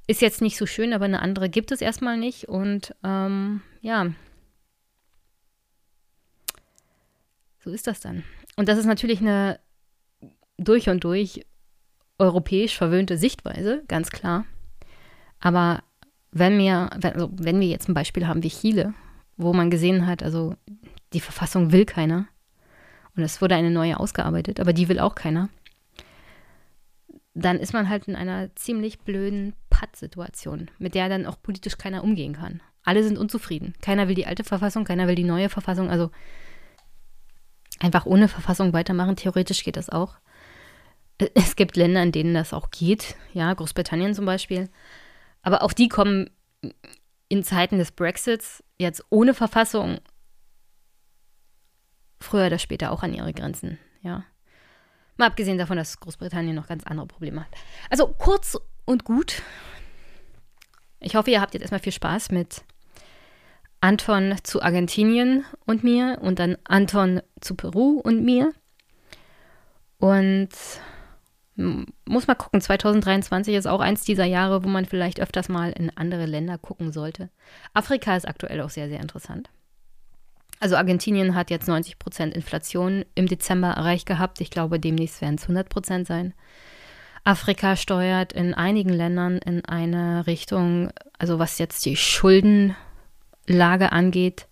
ist 0.08 0.20
jetzt 0.20 0.40
nicht 0.40 0.56
so 0.56 0.66
schön, 0.66 0.92
aber 0.92 1.04
eine 1.04 1.22
andere 1.22 1.48
gibt 1.48 1.70
es 1.70 1.80
erstmal 1.80 2.16
nicht. 2.16 2.48
Und 2.48 2.94
ähm, 3.04 3.62
ja, 3.80 4.12
So 7.64 7.70
ist 7.70 7.86
das 7.86 8.00
dann. 8.00 8.24
Und 8.56 8.68
das 8.68 8.78
ist 8.78 8.86
natürlich 8.86 9.20
eine 9.20 9.60
durch 10.58 10.88
und 10.88 11.04
durch 11.04 11.46
europäisch 12.22 12.76
verwöhnte 12.76 13.18
Sichtweise, 13.18 13.82
ganz 13.88 14.10
klar. 14.10 14.44
Aber 15.40 15.82
wenn 16.30 16.56
wir, 16.58 16.90
also 16.92 17.30
wenn 17.32 17.60
wir 17.60 17.68
jetzt 17.68 17.88
ein 17.88 17.94
Beispiel 17.94 18.26
haben 18.26 18.42
wie 18.42 18.48
Chile, 18.48 18.94
wo 19.36 19.52
man 19.52 19.70
gesehen 19.70 20.06
hat, 20.06 20.22
also 20.22 20.54
die 21.12 21.20
Verfassung 21.20 21.72
will 21.72 21.84
keiner 21.84 22.26
und 23.16 23.22
es 23.22 23.42
wurde 23.42 23.56
eine 23.56 23.70
neue 23.70 23.98
ausgearbeitet, 23.98 24.60
aber 24.60 24.72
die 24.72 24.88
will 24.88 25.00
auch 25.00 25.14
keiner, 25.14 25.48
dann 27.34 27.58
ist 27.58 27.72
man 27.72 27.88
halt 27.88 28.08
in 28.08 28.16
einer 28.16 28.54
ziemlich 28.54 29.00
blöden 29.00 29.54
Pattsituation, 29.68 30.70
mit 30.78 30.94
der 30.94 31.08
dann 31.08 31.26
auch 31.26 31.42
politisch 31.42 31.76
keiner 31.76 32.04
umgehen 32.04 32.34
kann. 32.34 32.60
Alle 32.84 33.02
sind 33.02 33.18
unzufrieden. 33.18 33.74
Keiner 33.80 34.08
will 34.08 34.14
die 34.14 34.26
alte 34.26 34.44
Verfassung, 34.44 34.84
keiner 34.84 35.08
will 35.08 35.14
die 35.14 35.24
neue 35.24 35.48
Verfassung. 35.48 35.90
Also 35.90 36.10
einfach 37.80 38.06
ohne 38.06 38.28
Verfassung 38.28 38.72
weitermachen. 38.72 39.16
Theoretisch 39.16 39.64
geht 39.64 39.76
das 39.76 39.88
auch. 39.88 40.16
Es 41.34 41.56
gibt 41.56 41.76
Länder, 41.76 42.02
in 42.02 42.12
denen 42.12 42.34
das 42.34 42.52
auch 42.52 42.70
geht. 42.70 43.16
Ja, 43.32 43.52
Großbritannien 43.52 44.14
zum 44.14 44.26
Beispiel. 44.26 44.68
Aber 45.42 45.62
auch 45.62 45.72
die 45.72 45.88
kommen 45.88 46.30
in 47.28 47.44
Zeiten 47.44 47.78
des 47.78 47.92
Brexits 47.92 48.62
jetzt 48.78 49.04
ohne 49.10 49.34
Verfassung 49.34 50.00
früher 52.20 52.46
oder 52.46 52.58
später 52.58 52.92
auch 52.92 53.02
an 53.02 53.14
ihre 53.14 53.32
Grenzen. 53.32 53.78
Ja. 54.02 54.24
Mal 55.16 55.26
abgesehen 55.26 55.58
davon, 55.58 55.76
dass 55.76 55.98
Großbritannien 56.00 56.54
noch 56.54 56.68
ganz 56.68 56.84
andere 56.84 57.06
Probleme 57.06 57.40
hat. 57.40 57.50
Also 57.90 58.08
kurz 58.08 58.58
und 58.84 59.04
gut. 59.04 59.42
Ich 61.00 61.16
hoffe, 61.16 61.30
ihr 61.30 61.40
habt 61.40 61.54
jetzt 61.54 61.62
erstmal 61.62 61.80
viel 61.80 61.92
Spaß 61.92 62.30
mit 62.30 62.62
Anton 63.80 64.36
zu 64.44 64.62
Argentinien 64.62 65.44
und 65.66 65.82
mir 65.82 66.18
und 66.20 66.38
dann 66.38 66.56
Anton 66.64 67.20
zu 67.40 67.56
Peru 67.56 67.98
und 67.98 68.24
mir. 68.24 68.52
Und 69.98 70.50
muss 71.54 72.26
mal 72.26 72.34
gucken, 72.34 72.60
2023 72.60 73.54
ist 73.54 73.66
auch 73.66 73.80
eins 73.80 74.04
dieser 74.04 74.24
Jahre, 74.24 74.64
wo 74.64 74.68
man 74.68 74.86
vielleicht 74.86 75.20
öfters 75.20 75.48
mal 75.48 75.72
in 75.72 75.94
andere 75.96 76.26
Länder 76.26 76.58
gucken 76.58 76.92
sollte. 76.92 77.28
Afrika 77.74 78.16
ist 78.16 78.26
aktuell 78.26 78.60
auch 78.62 78.70
sehr, 78.70 78.88
sehr 78.88 79.00
interessant. 79.00 79.50
Also 80.60 80.76
Argentinien 80.76 81.34
hat 81.34 81.50
jetzt 81.50 81.68
90 81.68 81.98
Prozent 81.98 82.34
Inflation 82.34 83.04
im 83.14 83.26
Dezember 83.26 83.70
erreicht 83.70 84.06
gehabt. 84.06 84.40
Ich 84.40 84.50
glaube, 84.50 84.78
demnächst 84.78 85.20
werden 85.20 85.34
es 85.34 85.42
100 85.42 85.68
Prozent 85.68 86.06
sein. 86.06 86.34
Afrika 87.24 87.76
steuert 87.76 88.32
in 88.32 88.54
einigen 88.54 88.90
Ländern 88.90 89.38
in 89.38 89.64
eine 89.64 90.26
Richtung, 90.26 90.90
also 91.18 91.38
was 91.38 91.58
jetzt 91.58 91.84
die 91.84 91.96
Schuldenlage 91.96 93.92
angeht, 93.92 94.46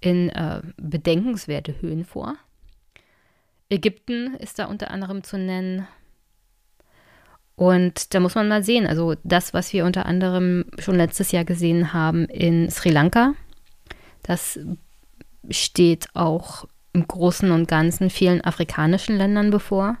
in 0.00 0.30
äh, 0.30 0.62
bedenkenswerte 0.76 1.80
Höhen 1.80 2.04
vor. 2.04 2.36
Ägypten 3.68 4.34
ist 4.36 4.58
da 4.58 4.66
unter 4.66 4.90
anderem 4.90 5.22
zu 5.22 5.38
nennen. 5.38 5.86
Und 7.60 8.14
da 8.14 8.20
muss 8.20 8.36
man 8.36 8.48
mal 8.48 8.64
sehen, 8.64 8.86
also 8.86 9.16
das, 9.22 9.52
was 9.52 9.74
wir 9.74 9.84
unter 9.84 10.06
anderem 10.06 10.64
schon 10.78 10.96
letztes 10.96 11.30
Jahr 11.30 11.44
gesehen 11.44 11.92
haben 11.92 12.24
in 12.24 12.70
Sri 12.70 12.88
Lanka, 12.88 13.34
das 14.22 14.58
steht 15.50 16.08
auch 16.14 16.64
im 16.94 17.06
Großen 17.06 17.50
und 17.50 17.68
Ganzen 17.68 18.08
vielen 18.08 18.42
afrikanischen 18.42 19.14
Ländern 19.18 19.50
bevor. 19.50 19.98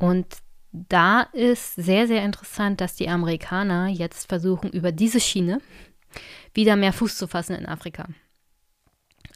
Und 0.00 0.26
da 0.72 1.20
ist 1.34 1.76
sehr, 1.76 2.08
sehr 2.08 2.24
interessant, 2.24 2.80
dass 2.80 2.96
die 2.96 3.08
Amerikaner 3.08 3.86
jetzt 3.86 4.28
versuchen, 4.28 4.70
über 4.70 4.90
diese 4.90 5.20
Schiene 5.20 5.60
wieder 6.52 6.74
mehr 6.74 6.92
Fuß 6.92 7.16
zu 7.16 7.28
fassen 7.28 7.54
in 7.54 7.66
Afrika. 7.66 8.08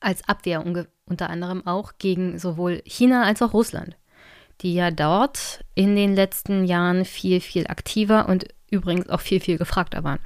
Als 0.00 0.28
Abwehr 0.28 0.66
unter 1.04 1.30
anderem 1.30 1.64
auch 1.64 1.92
gegen 1.98 2.40
sowohl 2.40 2.82
China 2.84 3.22
als 3.22 3.40
auch 3.40 3.54
Russland, 3.54 3.96
die 4.62 4.74
ja 4.74 4.90
dort 4.90 5.64
in 5.74 5.96
den 5.96 6.14
letzten 6.14 6.64
Jahren 6.64 7.04
viel, 7.04 7.40
viel 7.40 7.66
aktiver 7.66 8.28
und 8.28 8.46
übrigens 8.70 9.08
auch 9.08 9.20
viel, 9.20 9.40
viel 9.40 9.58
gefragter 9.58 10.04
waren. 10.04 10.20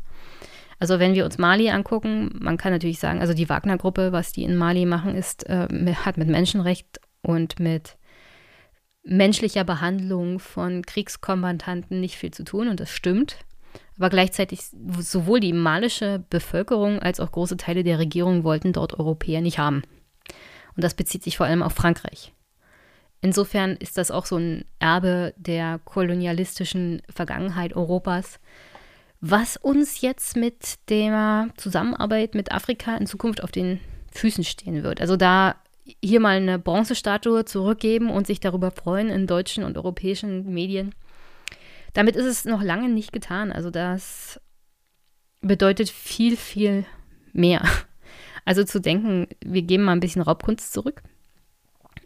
Also 0.78 0.98
wenn 0.98 1.14
wir 1.14 1.26
uns 1.26 1.36
Mali 1.36 1.68
angucken, 1.68 2.30
man 2.40 2.56
kann 2.56 2.72
natürlich 2.72 2.98
sagen, 2.98 3.20
also 3.20 3.34
die 3.34 3.48
Wagner-Gruppe, 3.48 4.12
was 4.12 4.32
die 4.32 4.44
in 4.44 4.56
Mali 4.56 4.86
machen, 4.86 5.14
ist, 5.14 5.46
äh, 5.48 5.68
hat 6.04 6.16
mit 6.16 6.28
Menschenrecht 6.28 7.00
und 7.20 7.60
mit 7.60 7.98
menschlicher 9.02 9.64
Behandlung 9.64 10.38
von 10.38 10.82
Kriegskommandanten 10.82 12.00
nicht 12.00 12.16
viel 12.16 12.30
zu 12.30 12.44
tun 12.44 12.68
und 12.68 12.80
das 12.80 12.90
stimmt. 12.90 13.36
Aber 13.98 14.08
gleichzeitig 14.08 14.60
sowohl 15.00 15.40
die 15.40 15.52
malische 15.52 16.24
Bevölkerung 16.30 17.00
als 17.00 17.20
auch 17.20 17.32
große 17.32 17.58
Teile 17.58 17.84
der 17.84 17.98
Regierung 17.98 18.44
wollten 18.44 18.72
dort 18.72 18.98
Europäer 18.98 19.42
nicht 19.42 19.58
haben. 19.58 19.82
Und 20.74 20.84
das 20.84 20.94
bezieht 20.94 21.22
sich 21.22 21.36
vor 21.36 21.44
allem 21.44 21.62
auf 21.62 21.74
Frankreich. 21.74 22.32
Insofern 23.22 23.76
ist 23.76 23.98
das 23.98 24.10
auch 24.10 24.24
so 24.24 24.36
ein 24.36 24.64
Erbe 24.78 25.34
der 25.36 25.78
kolonialistischen 25.84 27.02
Vergangenheit 27.14 27.76
Europas, 27.76 28.40
was 29.20 29.58
uns 29.58 30.00
jetzt 30.00 30.36
mit 30.36 30.78
der 30.88 31.48
Zusammenarbeit 31.56 32.34
mit 32.34 32.52
Afrika 32.52 32.96
in 32.96 33.06
Zukunft 33.06 33.42
auf 33.42 33.50
den 33.50 33.78
Füßen 34.12 34.44
stehen 34.44 34.82
wird. 34.82 35.02
Also 35.02 35.16
da 35.16 35.56
hier 36.02 36.20
mal 36.20 36.36
eine 36.36 36.58
Bronzestatue 36.58 37.44
zurückgeben 37.44 38.10
und 38.10 38.26
sich 38.26 38.40
darüber 38.40 38.70
freuen 38.70 39.10
in 39.10 39.26
deutschen 39.26 39.64
und 39.64 39.76
europäischen 39.76 40.52
Medien. 40.54 40.94
Damit 41.92 42.16
ist 42.16 42.26
es 42.26 42.44
noch 42.46 42.62
lange 42.62 42.88
nicht 42.88 43.12
getan. 43.12 43.52
Also 43.52 43.70
das 43.70 44.40
bedeutet 45.42 45.90
viel, 45.90 46.36
viel 46.36 46.86
mehr. 47.32 47.62
Also 48.46 48.64
zu 48.64 48.80
denken, 48.80 49.28
wir 49.44 49.60
geben 49.60 49.84
mal 49.84 49.92
ein 49.92 50.00
bisschen 50.00 50.22
Raubkunst 50.22 50.72
zurück 50.72 51.02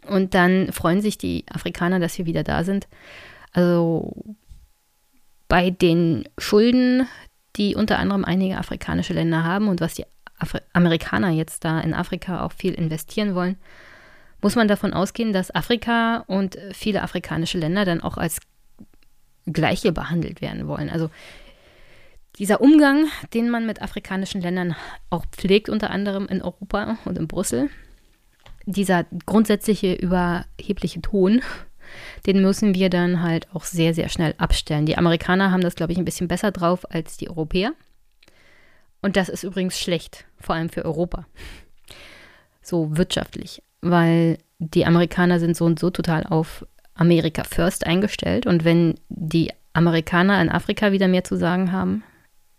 und 0.07 0.33
dann 0.33 0.71
freuen 0.71 1.01
sich 1.01 1.17
die 1.17 1.45
Afrikaner, 1.49 1.99
dass 1.99 2.17
wir 2.17 2.25
wieder 2.25 2.43
da 2.43 2.63
sind. 2.63 2.87
Also 3.51 4.13
bei 5.47 5.69
den 5.69 6.27
Schulden, 6.37 7.07
die 7.55 7.75
unter 7.75 7.99
anderem 7.99 8.25
einige 8.25 8.57
afrikanische 8.57 9.13
Länder 9.13 9.43
haben 9.43 9.67
und 9.67 9.81
was 9.81 9.93
die 9.93 10.05
Afri 10.37 10.59
Amerikaner 10.73 11.29
jetzt 11.29 11.63
da 11.63 11.79
in 11.79 11.93
Afrika 11.93 12.43
auch 12.43 12.51
viel 12.51 12.73
investieren 12.73 13.35
wollen, 13.35 13.57
muss 14.41 14.55
man 14.55 14.67
davon 14.67 14.93
ausgehen, 14.93 15.33
dass 15.33 15.53
Afrika 15.53 16.25
und 16.27 16.57
viele 16.73 17.01
afrikanische 17.01 17.57
Länder 17.57 17.85
dann 17.85 18.01
auch 18.01 18.17
als 18.17 18.39
Gleiche 19.45 19.91
behandelt 19.91 20.41
werden 20.41 20.67
wollen. 20.67 20.89
Also 20.89 21.09
dieser 22.37 22.59
Umgang, 22.59 23.05
den 23.33 23.49
man 23.49 23.65
mit 23.65 23.81
afrikanischen 23.81 24.41
Ländern 24.41 24.75
auch 25.09 25.25
pflegt, 25.27 25.69
unter 25.69 25.89
anderem 25.89 26.27
in 26.27 26.41
Europa 26.41 26.97
und 27.05 27.17
in 27.17 27.27
Brüssel, 27.27 27.69
dieser 28.65 29.05
grundsätzliche 29.25 29.93
überhebliche 29.93 31.01
Ton, 31.01 31.41
den 32.25 32.41
müssen 32.41 32.73
wir 32.73 32.89
dann 32.89 33.21
halt 33.21 33.47
auch 33.53 33.63
sehr, 33.63 33.93
sehr 33.93 34.09
schnell 34.09 34.33
abstellen. 34.37 34.85
Die 34.85 34.97
Amerikaner 34.97 35.51
haben 35.51 35.61
das, 35.61 35.75
glaube 35.75 35.93
ich, 35.93 35.97
ein 35.97 36.05
bisschen 36.05 36.27
besser 36.27 36.51
drauf 36.51 36.91
als 36.91 37.17
die 37.17 37.29
Europäer. 37.29 37.73
Und 39.01 39.17
das 39.17 39.29
ist 39.29 39.43
übrigens 39.43 39.79
schlecht, 39.79 40.25
vor 40.39 40.55
allem 40.55 40.69
für 40.69 40.83
Europa. 40.83 41.25
So 42.61 42.97
wirtschaftlich, 42.97 43.61
weil 43.81 44.39
die 44.57 44.85
Amerikaner 44.85 45.39
sind 45.39 45.55
so 45.55 45.65
und 45.65 45.79
so 45.79 45.91
total 45.91 46.23
auf 46.23 46.65
Amerika 46.95 47.43
First 47.43 47.85
eingestellt. 47.85 48.47
Und 48.47 48.63
wenn 48.63 48.95
die 49.09 49.51
Amerikaner 49.73 50.41
in 50.41 50.49
Afrika 50.49 50.91
wieder 50.91 51.07
mehr 51.07 51.23
zu 51.23 51.37
sagen 51.37 51.71
haben 51.71 52.03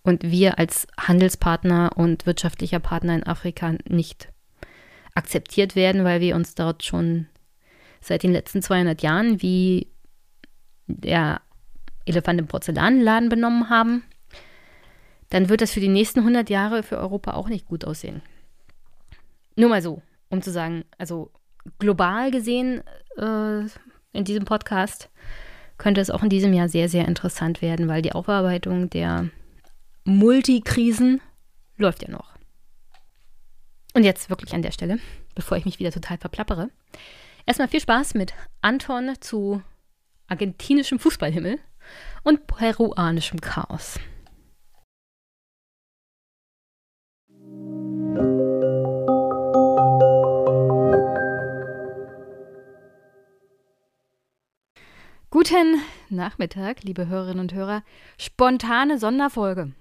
und 0.03 0.23
wir 0.23 0.59
als 0.59 0.87
Handelspartner 0.99 1.91
und 1.97 2.27
wirtschaftlicher 2.27 2.79
Partner 2.79 3.17
in 3.17 3.27
Afrika 3.27 3.75
nicht 3.89 4.29
akzeptiert 5.17 5.75
werden, 5.75 6.05
weil 6.05 6.21
wir 6.21 6.37
uns 6.37 6.55
dort 6.55 6.85
schon 6.85 7.27
seit 8.01 8.23
den 8.23 8.33
letzten 8.33 8.63
200 8.63 9.03
Jahren 9.03 9.43
wie 9.43 9.89
der 10.87 11.41
Elefant 12.05 12.39
im 12.39 12.47
Porzellanladen 12.47 13.29
benommen 13.29 13.69
haben, 13.69 14.05
dann 15.31 15.49
wird 15.49 15.61
das 15.61 15.73
für 15.73 15.81
die 15.81 15.89
nächsten 15.89 16.21
100 16.21 16.49
Jahre 16.51 16.83
für 16.83 16.99
Europa 16.99 17.33
auch 17.33 17.49
nicht 17.49 17.67
gut 17.67 17.85
aussehen. 17.85 18.23
Nur 19.57 19.71
mal 19.71 19.83
so, 19.83 20.03
um 20.29 20.43
zu 20.43 20.53
sagen, 20.53 20.85
also 20.99 21.33
global 21.79 22.31
gesehen 22.31 22.83
äh, 23.17 23.61
in 24.13 24.25
diesem 24.25 24.45
Podcast 24.45 25.11
könnte 25.79 26.01
es 26.01 26.11
auch 26.11 26.23
in 26.23 26.29
diesem 26.29 26.53
Jahr 26.53 26.69
sehr, 26.69 26.89
sehr 26.89 27.09
interessant 27.09 27.61
werden, 27.61 27.89
weil 27.89 28.03
die 28.03 28.13
Aufarbeitung 28.13 28.89
der 28.89 29.31
Multikrisen 30.05 31.21
läuft 31.77 32.03
ja 32.03 32.11
noch. 32.11 32.36
Und 33.97 34.05
jetzt 34.05 34.29
wirklich 34.29 34.55
an 34.55 34.61
der 34.61 34.73
Stelle, 34.73 34.99
bevor 35.35 35.57
ich 35.57 35.65
mich 35.65 35.79
wieder 35.79 35.91
total 35.91 36.19
verplappere, 36.19 36.69
Erstmal 37.47 37.69
viel 37.69 37.81
Spaß 37.81 38.15
mit 38.15 38.35
Anton 38.61 39.15
zu 39.21 39.63
argentinischem 40.27 40.99
Fußballhimmel 40.99 41.61
und 42.25 42.49
peruanischem 42.49 43.41
Chaos. 43.41 44.01
Guten 55.31 55.81
Nachmittag, 56.09 56.83
liebe 56.83 57.07
Hörerinnen 57.07 57.41
und 57.41 57.55
Hörer. 57.55 57.85
Spontane 58.19 58.99
Sonderfolge. 58.99 59.73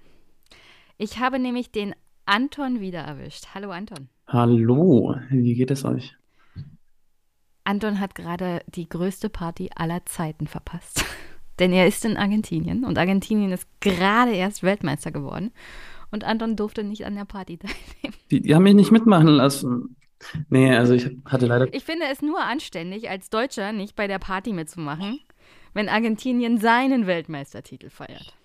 Ich 0.98 1.18
habe 1.18 1.40
nämlich 1.40 1.72
den 1.72 1.96
Anton 2.26 2.80
wieder 2.80 3.00
erwischt. 3.00 3.46
Hallo 3.54 3.70
Anton. 3.70 4.08
Hallo, 4.26 5.14
wie 5.30 5.54
geht 5.54 5.70
es 5.70 5.84
euch? 5.84 6.16
Anton 7.62 8.00
hat 8.00 8.16
gerade 8.16 8.62
die 8.66 8.88
größte 8.88 9.28
Party 9.28 9.70
aller 9.74 10.04
Zeiten 10.06 10.48
verpasst. 10.48 11.04
Denn 11.60 11.72
er 11.72 11.86
ist 11.86 12.04
in 12.04 12.16
Argentinien 12.16 12.84
und 12.84 12.98
Argentinien 12.98 13.52
ist 13.52 13.68
gerade 13.80 14.32
erst 14.32 14.64
Weltmeister 14.64 15.12
geworden. 15.12 15.52
Und 16.10 16.24
Anton 16.24 16.56
durfte 16.56 16.82
nicht 16.82 17.06
an 17.06 17.14
der 17.14 17.24
Party 17.24 17.58
teilnehmen. 18.02 18.20
Die, 18.30 18.42
die 18.42 18.54
haben 18.54 18.64
mich 18.64 18.74
nicht 18.74 18.90
mitmachen 18.90 19.28
lassen. 19.28 19.96
Nee, 20.48 20.74
also 20.74 20.94
ich 20.94 21.08
hatte 21.26 21.46
leider. 21.46 21.72
Ich 21.72 21.84
finde 21.84 22.06
es 22.10 22.22
nur 22.22 22.42
anständig, 22.42 23.08
als 23.08 23.30
Deutscher 23.30 23.72
nicht 23.72 23.94
bei 23.94 24.08
der 24.08 24.18
Party 24.18 24.52
mitzumachen, 24.52 25.20
wenn 25.74 25.88
Argentinien 25.88 26.58
seinen 26.58 27.06
Weltmeistertitel 27.06 27.88
feiert. 27.88 28.35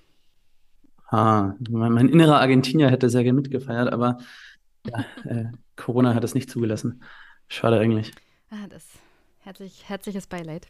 Ah, 1.12 1.56
mein, 1.70 1.92
mein 1.92 2.10
innerer 2.10 2.40
Argentinier 2.40 2.90
hätte 2.90 3.10
sehr 3.10 3.24
gerne 3.24 3.42
mitgefeiert, 3.42 3.92
aber 3.92 4.18
ja, 4.86 5.06
äh, 5.26 5.46
Corona 5.76 6.16
hat 6.16 6.24
es 6.24 6.34
nicht 6.34 6.50
zugelassen. 6.50 7.04
Schade 7.50 7.80
eigentlich. 7.80 8.14
Ah, 8.50 8.68
das 8.70 8.88
herzlich, 9.44 9.90
herzliches 9.90 10.28
Beileid. 10.28 10.68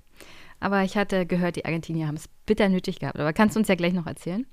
Aber 0.59 0.83
ich 0.83 0.97
hatte 0.97 1.25
gehört, 1.25 1.55
die 1.55 1.65
Argentinier 1.65 2.07
haben 2.07 2.15
es 2.15 2.27
bitter 2.45 2.69
nötig 2.69 2.99
gehabt. 2.99 3.19
Aber 3.19 3.33
kannst 3.33 3.55
du 3.55 3.59
uns 3.59 3.67
ja 3.67 3.75
gleich 3.75 3.93
noch 3.93 4.07
erzählen. 4.07 4.45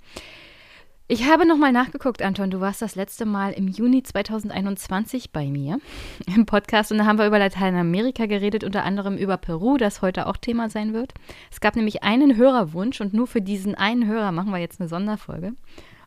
Ich 1.11 1.27
habe 1.27 1.47
nochmal 1.47 1.73
nachgeguckt, 1.73 2.21
Anton. 2.21 2.51
Du 2.51 2.61
warst 2.61 2.83
das 2.83 2.95
letzte 2.95 3.25
Mal 3.25 3.53
im 3.53 3.67
Juni 3.67 4.03
2021 4.03 5.33
bei 5.33 5.47
mir 5.47 5.81
im 6.27 6.45
Podcast 6.45 6.93
und 6.93 6.99
da 6.99 7.07
haben 7.07 7.19
wir 7.19 7.27
über 7.27 7.39
Lateinamerika 7.39 8.27
geredet, 8.27 8.63
unter 8.63 8.85
anderem 8.85 9.17
über 9.17 9.39
Peru, 9.39 9.79
das 9.79 10.03
heute 10.03 10.27
auch 10.27 10.37
Thema 10.37 10.69
sein 10.69 10.93
wird. 10.93 11.15
Es 11.51 11.63
gab 11.63 11.77
nämlich 11.77 12.03
einen 12.03 12.37
Hörerwunsch 12.37 13.01
und 13.01 13.15
nur 13.15 13.27
für 13.27 13.41
diesen 13.41 13.75
einen 13.75 14.07
Hörer 14.07 14.33
machen 14.33 14.53
wir 14.53 14.59
jetzt 14.59 14.83
eine 14.83 14.91
Sonderfolge. 14.91 15.55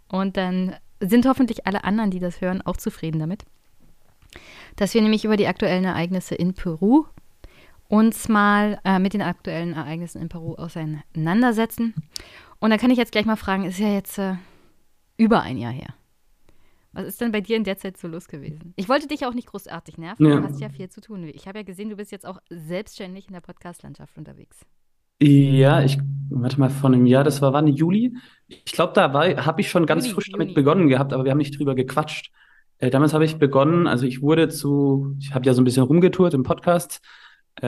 Und 0.07 0.37
dann 0.37 0.75
sind 0.99 1.25
hoffentlich 1.25 1.65
alle 1.65 1.83
anderen, 1.83 2.11
die 2.11 2.19
das 2.19 2.39
hören, 2.39 2.61
auch 2.61 2.77
zufrieden 2.77 3.17
damit. 3.17 3.43
Dass 4.75 4.93
wir 4.93 5.01
nämlich 5.01 5.25
über 5.25 5.35
die 5.35 5.47
aktuellen 5.47 5.85
Ereignisse 5.85 6.35
in 6.35 6.53
Peru 6.53 7.05
uns 7.87 8.29
mal 8.29 8.79
äh, 8.85 8.99
mit 8.99 9.15
den 9.15 9.23
aktuellen 9.23 9.73
Ereignissen 9.73 10.21
in 10.21 10.29
Peru 10.29 10.53
auseinandersetzen. 10.53 11.95
Und 12.59 12.69
da 12.69 12.77
kann 12.77 12.91
ich 12.91 12.99
jetzt 12.99 13.11
gleich 13.11 13.25
mal 13.25 13.35
fragen, 13.35 13.65
ist 13.65 13.79
ja 13.79 13.91
jetzt 13.91 14.19
äh, 14.19 14.35
über 15.17 15.41
ein 15.41 15.57
Jahr 15.57 15.71
her. 15.71 15.93
Was 16.93 17.05
ist 17.05 17.21
denn 17.21 17.31
bei 17.31 17.39
dir 17.39 17.55
in 17.55 17.63
der 17.63 17.77
Zeit 17.77 17.97
so 17.97 18.07
los 18.07 18.27
gewesen? 18.27 18.73
Ich 18.75 18.89
wollte 18.89 19.07
dich 19.07 19.25
auch 19.25 19.33
nicht 19.33 19.47
großartig 19.47 19.97
nerven, 19.97 20.25
ja. 20.25 20.37
du 20.37 20.43
hast 20.43 20.59
ja 20.59 20.69
viel 20.69 20.89
zu 20.89 20.99
tun. 20.99 21.23
Ich 21.33 21.47
habe 21.47 21.59
ja 21.59 21.63
gesehen, 21.63 21.89
du 21.89 21.95
bist 21.95 22.11
jetzt 22.11 22.25
auch 22.25 22.39
selbstständig 22.49 23.27
in 23.27 23.33
der 23.33 23.41
Podcast-Landschaft 23.41 24.17
unterwegs. 24.17 24.65
Ja, 25.21 25.83
ich, 25.83 25.99
warte 26.29 26.59
mal, 26.59 26.69
vor 26.69 26.89
einem 26.89 27.05
Jahr, 27.05 27.23
das 27.23 27.41
war 27.41 27.53
wann, 27.53 27.67
Juli? 27.67 28.17
Ich 28.47 28.73
glaube, 28.73 28.93
da 28.93 29.13
habe 29.13 29.61
ich 29.61 29.69
schon 29.69 29.85
ganz 29.85 30.05
Juni, 30.05 30.15
frisch 30.15 30.27
Juni. 30.27 30.39
damit 30.39 30.55
begonnen 30.55 30.89
gehabt, 30.89 31.13
aber 31.13 31.23
wir 31.23 31.31
haben 31.31 31.37
nicht 31.37 31.57
drüber 31.57 31.75
gequatscht. 31.75 32.31
Äh, 32.79 32.89
damals 32.89 33.13
habe 33.13 33.23
ich 33.23 33.37
begonnen, 33.37 33.87
also 33.87 34.05
ich 34.05 34.21
wurde 34.21 34.49
zu, 34.49 35.15
ich 35.19 35.33
habe 35.33 35.45
ja 35.45 35.53
so 35.53 35.61
ein 35.61 35.65
bisschen 35.65 35.83
rumgetourt 35.83 36.33
im 36.33 36.43
Podcast, 36.43 37.01
äh, 37.61 37.67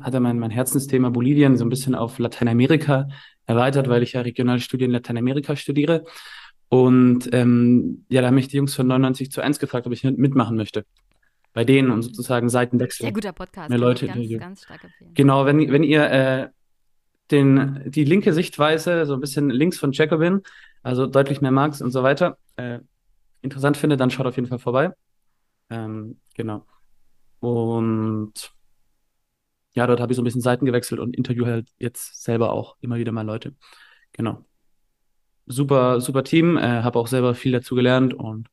hatte 0.00 0.20
mein, 0.20 0.38
mein 0.38 0.50
Herzensthema 0.50 1.10
Bolivien 1.10 1.56
so 1.56 1.64
ein 1.64 1.68
bisschen 1.68 1.94
auf 1.94 2.18
Lateinamerika 2.18 3.08
erweitert, 3.46 3.88
weil 3.88 4.02
ich 4.02 4.12
ja 4.12 4.22
Regionalstudien 4.22 4.90
in 4.90 4.94
Lateinamerika 4.94 5.56
studiere. 5.56 6.04
Und 6.68 7.28
ähm, 7.32 8.04
ja, 8.08 8.20
da 8.20 8.28
haben 8.28 8.34
mich 8.34 8.48
die 8.48 8.56
Jungs 8.56 8.74
von 8.74 8.86
99 8.86 9.30
zu 9.30 9.40
1 9.40 9.58
gefragt, 9.58 9.86
ob 9.86 9.92
ich 9.92 10.02
mitmachen 10.04 10.56
möchte. 10.56 10.84
Bei 11.52 11.64
denen 11.64 11.90
und 11.90 12.02
sozusagen 12.02 12.48
Seitenwechsel. 12.48 13.04
Sehr 13.04 13.12
guter 13.12 13.32
Podcast. 13.32 13.68
Mehr 13.70 13.78
Leute, 13.78 14.08
ganz, 14.08 14.28
ganz 14.38 14.64
stark 14.64 14.82
empfehlen. 14.82 15.14
Genau, 15.14 15.46
wenn, 15.46 15.70
wenn 15.70 15.84
ihr 15.84 16.10
äh, 16.10 16.48
den, 17.30 17.82
die 17.86 18.04
linke 18.04 18.32
Sichtweise, 18.32 19.06
so 19.06 19.14
ein 19.14 19.20
bisschen 19.20 19.50
links 19.50 19.78
von 19.78 19.92
Jacobin, 19.92 20.42
also 20.82 21.06
deutlich 21.06 21.40
mehr 21.40 21.52
Marx 21.52 21.80
und 21.80 21.92
so 21.92 22.02
weiter, 22.02 22.38
äh, 22.56 22.80
interessant 23.40 23.76
findet, 23.76 24.00
dann 24.00 24.10
schaut 24.10 24.26
auf 24.26 24.36
jeden 24.36 24.48
Fall 24.48 24.58
vorbei. 24.58 24.90
Ähm, 25.70 26.18
genau. 26.34 26.66
Und 27.40 28.52
ja, 29.74 29.86
dort 29.86 30.00
habe 30.00 30.12
ich 30.12 30.16
so 30.16 30.22
ein 30.22 30.24
bisschen 30.24 30.40
Seiten 30.40 30.66
gewechselt 30.66 31.00
und 31.00 31.16
interview 31.16 31.46
halt 31.46 31.68
jetzt 31.78 32.22
selber 32.22 32.52
auch 32.52 32.76
immer 32.80 32.96
wieder 32.96 33.12
mal 33.12 33.26
Leute. 33.26 33.54
Genau. 34.12 34.44
Super, 35.46 36.00
super 36.00 36.24
Team, 36.24 36.56
äh, 36.56 36.82
habe 36.82 36.98
auch 36.98 37.08
selber 37.08 37.34
viel 37.34 37.52
dazu 37.52 37.74
gelernt 37.74 38.14
und 38.14 38.48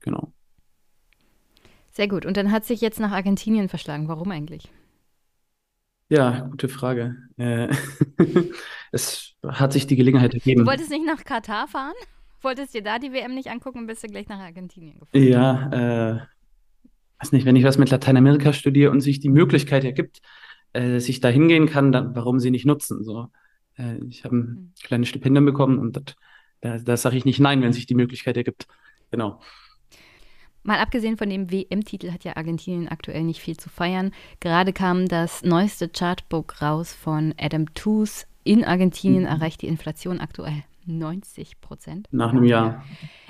genau. 0.00 0.32
Sehr 1.90 2.08
gut. 2.08 2.24
Und 2.24 2.36
dann 2.36 2.52
hat 2.52 2.64
sich 2.64 2.80
jetzt 2.80 3.00
nach 3.00 3.10
Argentinien 3.10 3.68
verschlagen. 3.68 4.08
Warum 4.08 4.30
eigentlich? 4.30 4.70
Ja, 6.08 6.48
gute 6.50 6.68
Frage. 6.68 7.16
Äh, 7.36 7.68
es 8.92 9.34
hat 9.46 9.72
sich 9.72 9.86
die 9.86 9.96
Gelegenheit 9.96 10.32
ergeben. 10.32 10.62
Du 10.64 10.70
wolltest 10.70 10.90
nicht 10.90 11.04
nach 11.04 11.24
Katar 11.24 11.68
fahren? 11.68 11.94
Wolltest 12.42 12.72
dir 12.74 12.82
da 12.82 12.98
die 12.98 13.12
WM 13.12 13.34
nicht 13.34 13.50
angucken 13.50 13.80
und 13.80 13.86
bist 13.86 14.02
du 14.02 14.08
gleich 14.08 14.28
nach 14.28 14.38
Argentinien 14.38 15.00
gefahren? 15.00 15.22
Ja, 15.22 16.16
äh, 16.16 16.20
weiß 17.20 17.32
nicht, 17.32 17.44
wenn 17.44 17.56
ich 17.56 17.64
was 17.64 17.78
mit 17.78 17.90
Lateinamerika 17.90 18.52
studiere 18.52 18.90
und 18.90 19.00
sich 19.00 19.20
die 19.20 19.28
Möglichkeit 19.28 19.84
ergibt, 19.84 20.20
äh, 20.72 20.94
dass 20.94 21.08
ich 21.08 21.20
da 21.20 21.28
hingehen 21.28 21.66
kann, 21.66 21.92
dann 21.92 22.14
warum 22.14 22.40
sie 22.40 22.50
nicht 22.50 22.66
nutzen? 22.66 23.04
So, 23.04 23.28
äh, 23.76 23.96
ich 24.08 24.24
habe 24.24 24.36
ein 24.36 24.40
mhm. 24.40 24.72
kleines 24.82 25.08
Stipendium 25.08 25.44
bekommen 25.44 25.78
und 25.78 25.96
das, 25.96 26.16
da, 26.60 26.78
da 26.78 26.96
sage 26.96 27.16
ich 27.16 27.24
nicht 27.24 27.40
nein, 27.40 27.62
wenn 27.62 27.72
sich 27.72 27.86
die 27.86 27.94
Möglichkeit 27.94 28.36
ergibt. 28.36 28.66
Genau. 29.10 29.40
Mal 30.62 30.78
abgesehen 30.78 31.16
von 31.16 31.30
dem 31.30 31.50
WM-Titel 31.50 32.12
hat 32.12 32.24
ja 32.24 32.36
Argentinien 32.36 32.88
aktuell 32.88 33.24
nicht 33.24 33.40
viel 33.40 33.56
zu 33.56 33.70
feiern. 33.70 34.12
Gerade 34.40 34.74
kam 34.74 35.08
das 35.08 35.42
neueste 35.42 35.88
Chartbook 35.88 36.60
raus 36.60 36.92
von 36.92 37.34
Adam 37.38 37.72
Tooze. 37.74 38.26
In 38.44 38.64
Argentinien 38.64 39.22
mhm. 39.22 39.28
erreicht 39.28 39.62
die 39.62 39.68
Inflation 39.68 40.20
aktuell 40.20 40.64
90 40.86 41.60
Prozent. 41.60 42.08
Nach 42.10 42.30
einem 42.30 42.44
Jahr. 42.44 42.84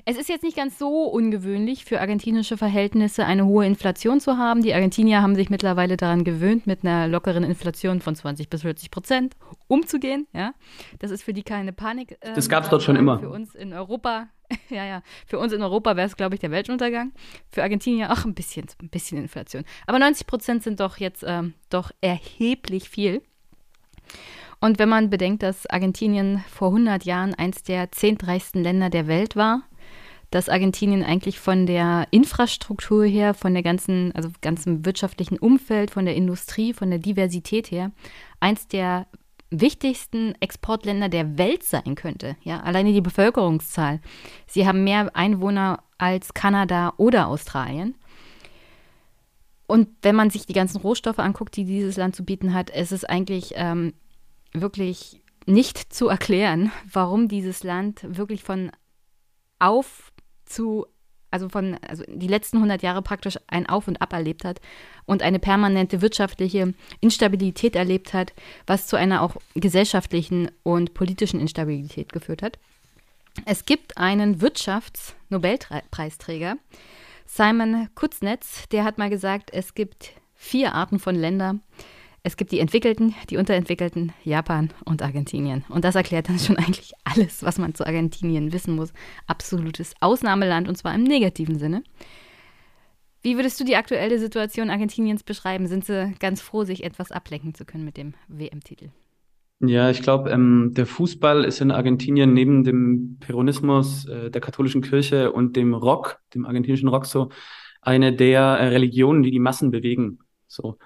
Es 0.04 0.16
ist 0.16 0.28
jetzt 0.28 0.42
nicht 0.42 0.56
ganz 0.56 0.78
so 0.78 1.04
ungewöhnlich 1.04 1.84
für 1.84 2.00
argentinische 2.00 2.56
Verhältnisse 2.56 3.26
eine 3.26 3.46
hohe 3.46 3.66
Inflation 3.66 4.20
zu 4.20 4.38
haben. 4.38 4.62
Die 4.62 4.74
Argentinier 4.74 5.22
haben 5.22 5.34
sich 5.34 5.50
mittlerweile 5.50 5.96
daran 5.96 6.24
gewöhnt, 6.24 6.66
mit 6.66 6.84
einer 6.84 7.06
lockeren 7.06 7.44
Inflation 7.44 8.00
von 8.00 8.14
20 8.14 8.48
bis 8.48 8.62
40 8.62 8.90
Prozent 8.90 9.36
umzugehen. 9.66 10.26
Ja, 10.32 10.54
das 10.98 11.10
ist 11.10 11.22
für 11.22 11.32
die 11.32 11.42
keine 11.42 11.72
Panik. 11.72 12.16
Äh, 12.20 12.32
das 12.34 12.48
gab 12.48 12.64
es 12.64 12.70
dort 12.70 12.82
schon 12.82 12.96
immer. 12.96 13.18
Für 13.18 13.30
uns 13.30 13.54
in 13.54 13.72
Europa, 13.72 14.28
ja, 14.70 14.84
ja, 14.84 15.02
für 15.26 15.38
uns 15.38 15.52
in 15.52 15.62
Europa 15.62 15.96
wäre 15.96 16.06
es, 16.06 16.16
glaube 16.16 16.34
ich, 16.34 16.40
der 16.40 16.50
Weltuntergang. 16.50 17.12
Für 17.50 17.62
Argentinier 17.62 18.10
auch 18.12 18.24
ein 18.24 18.34
bisschen, 18.34 18.66
ein 18.80 18.88
bisschen 18.88 19.18
Inflation. 19.18 19.64
Aber 19.86 19.98
90 19.98 20.26
Prozent 20.26 20.62
sind 20.62 20.80
doch 20.80 20.96
jetzt 20.96 21.24
ähm, 21.26 21.54
doch 21.68 21.90
erheblich 22.00 22.88
viel. 22.88 23.22
Und 24.60 24.78
wenn 24.78 24.88
man 24.88 25.10
bedenkt, 25.10 25.42
dass 25.42 25.66
Argentinien 25.66 26.44
vor 26.50 26.68
100 26.68 27.04
Jahren 27.04 27.34
eins 27.34 27.62
der 27.62 27.90
zehntreichsten 27.92 28.62
Länder 28.62 28.90
der 28.90 29.06
Welt 29.06 29.34
war, 29.34 29.62
dass 30.30 30.48
Argentinien 30.48 31.02
eigentlich 31.02 31.40
von 31.40 31.66
der 31.66 32.06
Infrastruktur 32.10 33.04
her, 33.04 33.34
von 33.34 33.52
der 33.52 33.62
ganzen, 33.62 34.12
also 34.14 34.28
ganzen 34.42 34.84
wirtschaftlichen 34.84 35.38
Umfeld, 35.38 35.90
von 35.90 36.04
der 36.04 36.14
Industrie, 36.14 36.72
von 36.72 36.90
der 36.90 37.00
Diversität 37.00 37.70
her, 37.70 37.90
eins 38.38 38.68
der 38.68 39.06
wichtigsten 39.50 40.34
Exportländer 40.40 41.08
der 41.08 41.36
Welt 41.36 41.64
sein 41.64 41.96
könnte. 41.96 42.36
Ja, 42.42 42.60
alleine 42.60 42.92
die 42.92 43.00
Bevölkerungszahl. 43.00 44.00
Sie 44.46 44.66
haben 44.68 44.84
mehr 44.84 45.10
Einwohner 45.16 45.82
als 45.98 46.34
Kanada 46.34 46.92
oder 46.98 47.26
Australien. 47.26 47.96
Und 49.66 49.88
wenn 50.02 50.14
man 50.14 50.30
sich 50.30 50.46
die 50.46 50.52
ganzen 50.52 50.78
Rohstoffe 50.78 51.18
anguckt, 51.18 51.56
die 51.56 51.64
dieses 51.64 51.96
Land 51.96 52.14
zu 52.14 52.24
bieten 52.24 52.54
hat, 52.54 52.70
ist 52.70 52.92
es 52.92 53.04
eigentlich 53.04 53.54
ähm, 53.56 53.94
wirklich 54.52 55.20
nicht 55.46 55.92
zu 55.92 56.08
erklären, 56.08 56.72
warum 56.90 57.28
dieses 57.28 57.62
Land 57.62 58.00
wirklich 58.04 58.42
von 58.42 58.72
auf 59.58 60.12
zu, 60.44 60.86
also 61.30 61.48
von, 61.48 61.78
also 61.86 62.04
die 62.08 62.26
letzten 62.26 62.58
100 62.58 62.82
Jahre 62.82 63.00
praktisch 63.02 63.38
ein 63.46 63.68
Auf 63.68 63.86
und 63.88 64.02
Ab 64.02 64.12
erlebt 64.12 64.44
hat 64.44 64.60
und 65.06 65.22
eine 65.22 65.38
permanente 65.38 66.02
wirtschaftliche 66.02 66.74
Instabilität 67.00 67.76
erlebt 67.76 68.12
hat, 68.14 68.32
was 68.66 68.86
zu 68.86 68.96
einer 68.96 69.22
auch 69.22 69.36
gesellschaftlichen 69.54 70.50
und 70.62 70.94
politischen 70.94 71.40
Instabilität 71.40 72.12
geführt 72.12 72.42
hat. 72.42 72.58
Es 73.44 73.64
gibt 73.64 73.96
einen 73.96 74.40
Wirtschaftsnobelpreisträger, 74.40 76.56
Simon 77.26 77.88
Kutznetz, 77.94 78.68
der 78.70 78.82
hat 78.82 78.98
mal 78.98 79.08
gesagt, 79.08 79.50
es 79.52 79.74
gibt 79.74 80.10
vier 80.34 80.74
Arten 80.74 80.98
von 80.98 81.14
Ländern, 81.14 81.62
es 82.22 82.36
gibt 82.36 82.52
die 82.52 82.60
entwickelten, 82.60 83.14
die 83.30 83.38
unterentwickelten, 83.38 84.12
Japan 84.24 84.70
und 84.84 85.02
Argentinien. 85.02 85.64
Und 85.68 85.84
das 85.84 85.94
erklärt 85.94 86.28
dann 86.28 86.38
schon 86.38 86.56
eigentlich 86.58 86.92
alles, 87.04 87.42
was 87.42 87.58
man 87.58 87.74
zu 87.74 87.86
Argentinien 87.86 88.52
wissen 88.52 88.74
muss. 88.76 88.92
Absolutes 89.26 89.94
Ausnahmeland 90.00 90.68
und 90.68 90.76
zwar 90.76 90.94
im 90.94 91.02
negativen 91.02 91.58
Sinne. 91.58 91.82
Wie 93.22 93.36
würdest 93.36 93.60
du 93.60 93.64
die 93.64 93.76
aktuelle 93.76 94.18
Situation 94.18 94.70
Argentiniens 94.70 95.22
beschreiben? 95.22 95.66
Sind 95.66 95.84
sie 95.84 96.14
ganz 96.20 96.40
froh, 96.40 96.64
sich 96.64 96.84
etwas 96.84 97.12
ablenken 97.12 97.54
zu 97.54 97.64
können 97.64 97.84
mit 97.84 97.96
dem 97.96 98.14
WM-Titel? 98.28 98.90
Ja, 99.62 99.90
ich 99.90 100.00
glaube, 100.00 100.30
ähm, 100.30 100.70
der 100.72 100.86
Fußball 100.86 101.44
ist 101.44 101.60
in 101.60 101.70
Argentinien 101.70 102.32
neben 102.32 102.64
dem 102.64 103.18
Peronismus, 103.20 104.06
äh, 104.06 104.30
der 104.30 104.40
katholischen 104.40 104.80
Kirche 104.80 105.32
und 105.32 105.54
dem 105.54 105.74
Rock, 105.74 106.20
dem 106.34 106.46
argentinischen 106.46 106.88
Rock, 106.88 107.04
so 107.04 107.28
eine 107.82 108.14
der 108.14 108.40
äh, 108.40 108.68
Religionen, 108.68 109.22
die 109.22 109.30
die 109.30 109.38
Massen 109.38 109.70
bewegen. 109.70 110.20
So. 110.46 110.78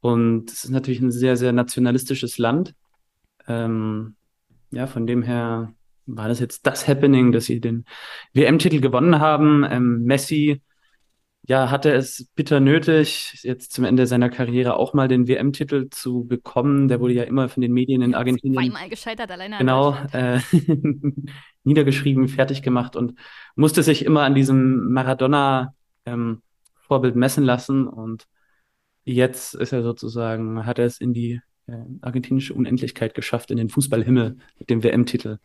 Und 0.00 0.50
es 0.50 0.64
ist 0.64 0.70
natürlich 0.70 1.00
ein 1.00 1.10
sehr, 1.10 1.36
sehr 1.36 1.52
nationalistisches 1.52 2.38
Land. 2.38 2.74
Ähm, 3.46 4.16
ja, 4.70 4.86
von 4.86 5.06
dem 5.06 5.22
her 5.22 5.74
war 6.06 6.28
das 6.28 6.40
jetzt 6.40 6.66
das 6.66 6.88
Happening, 6.88 7.32
dass 7.32 7.46
sie 7.46 7.60
den 7.60 7.84
WM-Titel 8.32 8.80
gewonnen 8.80 9.20
haben. 9.20 9.66
Ähm, 9.68 10.04
Messi, 10.04 10.62
ja, 11.46 11.70
hatte 11.70 11.92
es 11.92 12.28
bitter 12.34 12.60
nötig, 12.60 13.40
jetzt 13.42 13.72
zum 13.72 13.84
Ende 13.84 14.06
seiner 14.06 14.30
Karriere 14.30 14.76
auch 14.76 14.94
mal 14.94 15.08
den 15.08 15.26
WM-Titel 15.26 15.88
zu 15.90 16.24
bekommen. 16.24 16.88
Der 16.88 17.00
wurde 17.00 17.14
ja 17.14 17.24
immer 17.24 17.48
von 17.48 17.60
den 17.60 17.72
Medien 17.72 18.02
in 18.02 18.14
Argentinien. 18.14 18.70
Zweimal 18.70 18.88
gescheitert 18.88 19.30
alleine. 19.30 19.58
Genau, 19.58 19.96
äh, 20.12 20.38
niedergeschrieben, 21.64 22.28
fertig 22.28 22.62
gemacht 22.62 22.96
und 22.96 23.14
musste 23.56 23.82
sich 23.82 24.04
immer 24.04 24.22
an 24.22 24.34
diesem 24.34 24.92
Maradona-Vorbild 24.92 27.14
ähm, 27.14 27.20
messen 27.20 27.44
lassen. 27.44 27.86
Und 27.86 28.26
jetzt 29.14 29.54
ist 29.54 29.72
er 29.72 29.82
sozusagen, 29.82 30.66
hat 30.66 30.78
er 30.78 30.86
es 30.86 31.00
in 31.00 31.12
die 31.12 31.40
äh, 31.66 31.76
argentinische 32.00 32.54
Unendlichkeit 32.54 33.14
geschafft, 33.14 33.50
in 33.50 33.56
den 33.56 33.68
Fußballhimmel 33.68 34.36
mit 34.58 34.70
dem 34.70 34.82
WM-Titel. 34.82 35.38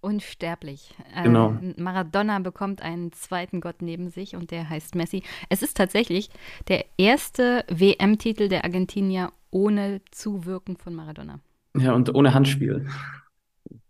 Unsterblich. 0.00 0.94
Äh, 1.14 1.24
genau. 1.24 1.52
Äh, 1.60 1.80
Maradona 1.80 2.38
bekommt 2.38 2.82
einen 2.82 3.12
zweiten 3.12 3.60
Gott 3.60 3.82
neben 3.82 4.10
sich 4.10 4.36
und 4.36 4.50
der 4.50 4.68
heißt 4.68 4.94
Messi. 4.94 5.22
Es 5.48 5.62
ist 5.62 5.76
tatsächlich 5.76 6.30
der 6.68 6.84
erste 6.96 7.64
WM-Titel 7.68 8.48
der 8.48 8.64
Argentinier 8.64 9.32
ohne 9.50 10.00
Zuwirken 10.10 10.76
von 10.76 10.94
Maradona. 10.94 11.40
Ja, 11.76 11.94
und 11.94 12.14
ohne 12.14 12.34
Handspiel. 12.34 12.86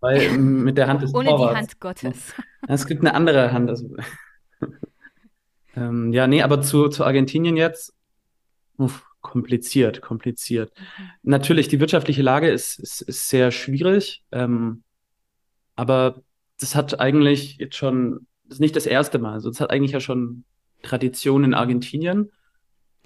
Weil 0.00 0.38
mit 0.38 0.78
der 0.78 0.88
Hand 0.88 1.02
des 1.02 1.14
Ohne 1.14 1.28
Torwarts. 1.28 1.52
die 1.52 1.56
Hand 1.56 1.80
Gottes. 1.80 2.34
Es 2.66 2.86
gibt 2.86 3.00
eine 3.00 3.14
andere 3.14 3.52
Hand. 3.52 3.68
Also, 3.68 3.94
ähm, 5.76 6.12
ja, 6.12 6.26
nee, 6.26 6.42
aber 6.42 6.62
zu, 6.62 6.88
zu 6.88 7.04
Argentinien 7.04 7.56
jetzt. 7.56 7.94
Uff, 8.78 9.04
kompliziert, 9.20 10.00
kompliziert. 10.00 10.72
Mhm. 10.76 11.10
Natürlich, 11.22 11.68
die 11.68 11.80
wirtschaftliche 11.80 12.22
Lage 12.22 12.48
ist, 12.48 12.78
ist, 12.78 13.02
ist 13.02 13.28
sehr 13.28 13.50
schwierig. 13.50 14.22
Ähm, 14.32 14.82
aber 15.76 16.22
das 16.60 16.74
hat 16.74 16.98
eigentlich 17.00 17.58
jetzt 17.58 17.76
schon, 17.76 18.26
das 18.44 18.54
ist 18.54 18.60
nicht 18.60 18.76
das 18.76 18.86
erste 18.86 19.18
Mal. 19.18 19.34
Also 19.34 19.50
das 19.50 19.60
hat 19.60 19.70
eigentlich 19.70 19.92
ja 19.92 20.00
schon 20.00 20.44
Tradition 20.82 21.44
in 21.44 21.54
Argentinien. 21.54 22.30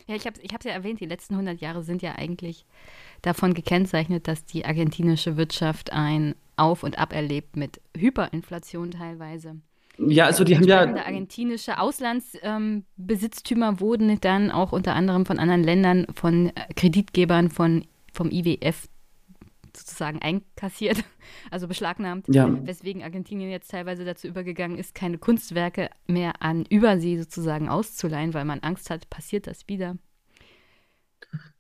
Ja, 0.07 0.15
ich 0.16 0.27
habe 0.27 0.39
es 0.40 0.65
ja 0.65 0.73
erwähnt, 0.73 1.01
die 1.01 1.07
letzten 1.07 1.35
100 1.35 1.61
Jahre 1.61 1.82
sind 1.82 2.03
ja 2.03 2.16
eigentlich 2.16 2.66
davon 3.23 3.55
gekennzeichnet, 3.55 4.27
dass 4.27 4.44
die 4.44 4.65
argentinische 4.65 5.36
Wirtschaft 5.36 5.93
ein 5.93 6.35
Auf 6.57 6.82
und 6.82 6.99
Ab 6.99 7.12
erlebt 7.12 7.57
mit 7.57 7.81
Hyperinflation 7.97 8.90
teilweise. 8.90 9.57
Ja, 9.98 10.27
also 10.27 10.44
die 10.44 10.56
haben 10.56 10.64
ja. 10.64 10.81
Argentinische 10.81 11.78
Auslandsbesitztümer 11.78 13.69
ähm, 13.69 13.81
wurden 13.81 14.20
dann 14.20 14.51
auch 14.51 14.73
unter 14.73 14.94
anderem 14.94 15.27
von 15.27 15.39
anderen 15.39 15.62
Ländern, 15.62 16.06
von 16.14 16.48
äh, 16.48 16.73
Kreditgebern 16.74 17.51
von, 17.51 17.85
vom 18.12 18.31
IWF 18.31 18.89
sozusagen 19.77 20.20
einkassiert, 20.20 21.02
also 21.51 21.69
beschlagnahmt, 21.69 22.27
ja. 22.28 22.48
weswegen 22.66 23.02
Argentinien 23.02 23.51
jetzt 23.51 23.70
teilweise 23.70 24.05
dazu 24.05 24.28
übergegangen 24.28 24.78
ist, 24.78 24.94
keine 24.94 25.19
Kunstwerke 25.19 25.90
mehr 26.06 26.43
an 26.43 26.64
Übersee 26.69 27.19
sozusagen 27.19 27.69
auszuleihen, 27.69 28.35
weil 28.35 28.44
man 28.44 28.60
Angst 28.60 28.90
hat, 28.90 29.09
passiert 29.10 29.47
das 29.47 29.69
wieder. 29.69 29.97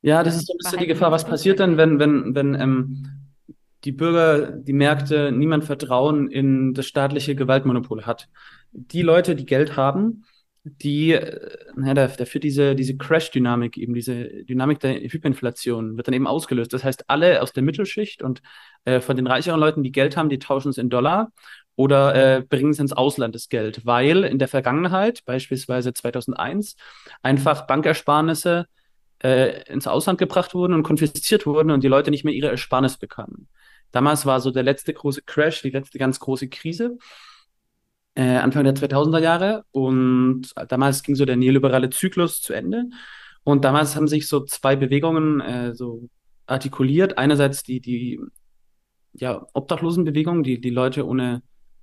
Ja, 0.02 0.22
das 0.22 0.36
ist 0.36 0.46
so 0.46 0.54
ein 0.54 0.58
bisschen 0.58 0.80
die 0.80 0.86
Gefahr. 0.86 1.12
Was 1.12 1.24
passiert 1.24 1.60
denn, 1.60 1.76
wenn, 1.76 1.98
wenn, 1.98 2.34
wenn 2.34 2.54
ähm, 2.54 3.21
die 3.84 3.92
Bürger, 3.92 4.52
die 4.52 4.72
Märkte 4.72 5.32
niemand 5.32 5.64
Vertrauen 5.64 6.30
in 6.30 6.74
das 6.74 6.86
staatliche 6.86 7.34
Gewaltmonopol 7.34 8.04
hat? 8.06 8.28
Die 8.72 9.02
Leute, 9.02 9.34
die 9.34 9.46
Geld 9.46 9.76
haben, 9.76 10.24
die, 10.64 11.12
äh, 11.12 11.56
naja, 11.76 11.94
da, 11.94 12.06
da 12.06 12.24
führt 12.24 12.44
diese, 12.44 12.74
diese 12.74 12.96
Crash-Dynamik 12.96 13.76
eben, 13.76 13.94
diese 13.94 14.44
Dynamik 14.44 14.80
der 14.80 14.94
Hyperinflation 14.94 15.96
wird 15.96 16.06
dann 16.06 16.14
eben 16.14 16.26
ausgelöst. 16.26 16.72
Das 16.72 16.84
heißt, 16.84 17.04
alle 17.08 17.42
aus 17.42 17.52
der 17.52 17.62
Mittelschicht 17.62 18.22
und 18.22 18.42
äh, 18.84 19.00
von 19.00 19.16
den 19.16 19.26
reicheren 19.26 19.58
Leuten, 19.58 19.82
die 19.82 19.92
Geld 19.92 20.16
haben, 20.16 20.28
die 20.28 20.38
tauschen 20.38 20.68
es 20.68 20.78
in 20.78 20.88
Dollar 20.88 21.32
oder 21.74 22.14
äh, 22.14 22.42
bringen 22.42 22.70
es 22.70 22.78
ins 22.78 22.92
Ausland, 22.92 23.34
das 23.34 23.48
Geld, 23.48 23.84
weil 23.84 24.24
in 24.24 24.38
der 24.38 24.48
Vergangenheit, 24.48 25.24
beispielsweise 25.24 25.92
2001, 25.92 26.76
einfach 27.22 27.66
Bankersparnisse 27.66 28.66
äh, 29.22 29.62
ins 29.64 29.86
Ausland 29.86 30.18
gebracht 30.18 30.54
wurden 30.54 30.74
und 30.74 30.82
konfisziert 30.82 31.46
wurden 31.46 31.70
und 31.70 31.82
die 31.82 31.88
Leute 31.88 32.10
nicht 32.10 32.24
mehr 32.24 32.34
ihre 32.34 32.50
Ersparnis 32.50 32.98
bekamen. 32.98 33.48
Damals 33.92 34.26
war 34.26 34.40
so 34.40 34.50
der 34.50 34.62
letzte 34.62 34.92
große 34.92 35.22
Crash, 35.22 35.62
die 35.62 35.70
letzte 35.70 35.98
ganz 35.98 36.18
große 36.18 36.48
Krise 36.48 36.98
äh, 38.14 38.36
Anfang 38.36 38.64
der 38.64 38.74
2000er 38.74 39.20
Jahre 39.20 39.64
und 39.70 40.52
damals 40.68 41.02
ging 41.02 41.14
so 41.14 41.24
der 41.24 41.36
neoliberale 41.36 41.90
Zyklus 41.90 42.42
zu 42.42 42.52
Ende 42.52 42.84
und 43.44 43.64
damals 43.64 43.96
haben 43.96 44.08
sich 44.08 44.28
so 44.28 44.44
zwei 44.44 44.76
Bewegungen 44.76 45.40
äh, 45.40 45.74
so 45.74 46.08
artikuliert. 46.46 47.18
Einerseits 47.18 47.62
die, 47.62 47.80
die 47.80 48.20
ja, 49.14 49.46
Obdachlosenbewegung, 49.52 50.42
die, 50.42 50.60
die 50.60 50.70
Leute 50.70 51.06
ohne, 51.06 51.42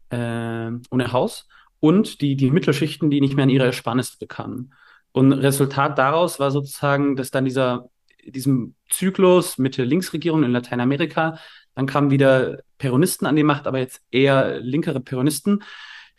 äh, 0.10 0.72
ohne 0.91 1.11
Haus 1.11 1.48
und 1.80 2.22
die, 2.22 2.36
die 2.36 2.52
Mittelschichten, 2.52 3.10
die 3.10 3.22
nicht 3.22 3.36
mehr 3.36 3.44
an 3.44 3.49
ihre 3.49 3.65
Ersparnis 3.65 4.18
bekamen. 4.18 4.73
Und 5.11 5.34
Resultat 5.34 5.98
daraus 5.98 6.40
war 6.40 6.52
sozusagen, 6.52 7.15
dass 7.15 7.31
dann 7.31 7.45
dieser, 7.45 7.90
diesem 8.26 8.76
Zyklus 8.90 9.57
Mitte-Links-Regierung 9.57 10.44
in 10.44 10.52
Lateinamerika, 10.52 11.40
dann 11.80 11.85
kamen 11.85 12.11
wieder 12.11 12.60
Peronisten 12.77 13.26
an 13.26 13.38
die 13.38 13.43
Macht, 13.43 13.65
aber 13.65 13.80
jetzt 13.80 14.01
eher 14.11 14.60
linkere 14.60 14.99
Peronisten, 14.99 15.64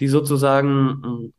die 0.00 0.08
sozusagen, 0.08 1.02
hm, 1.02 1.32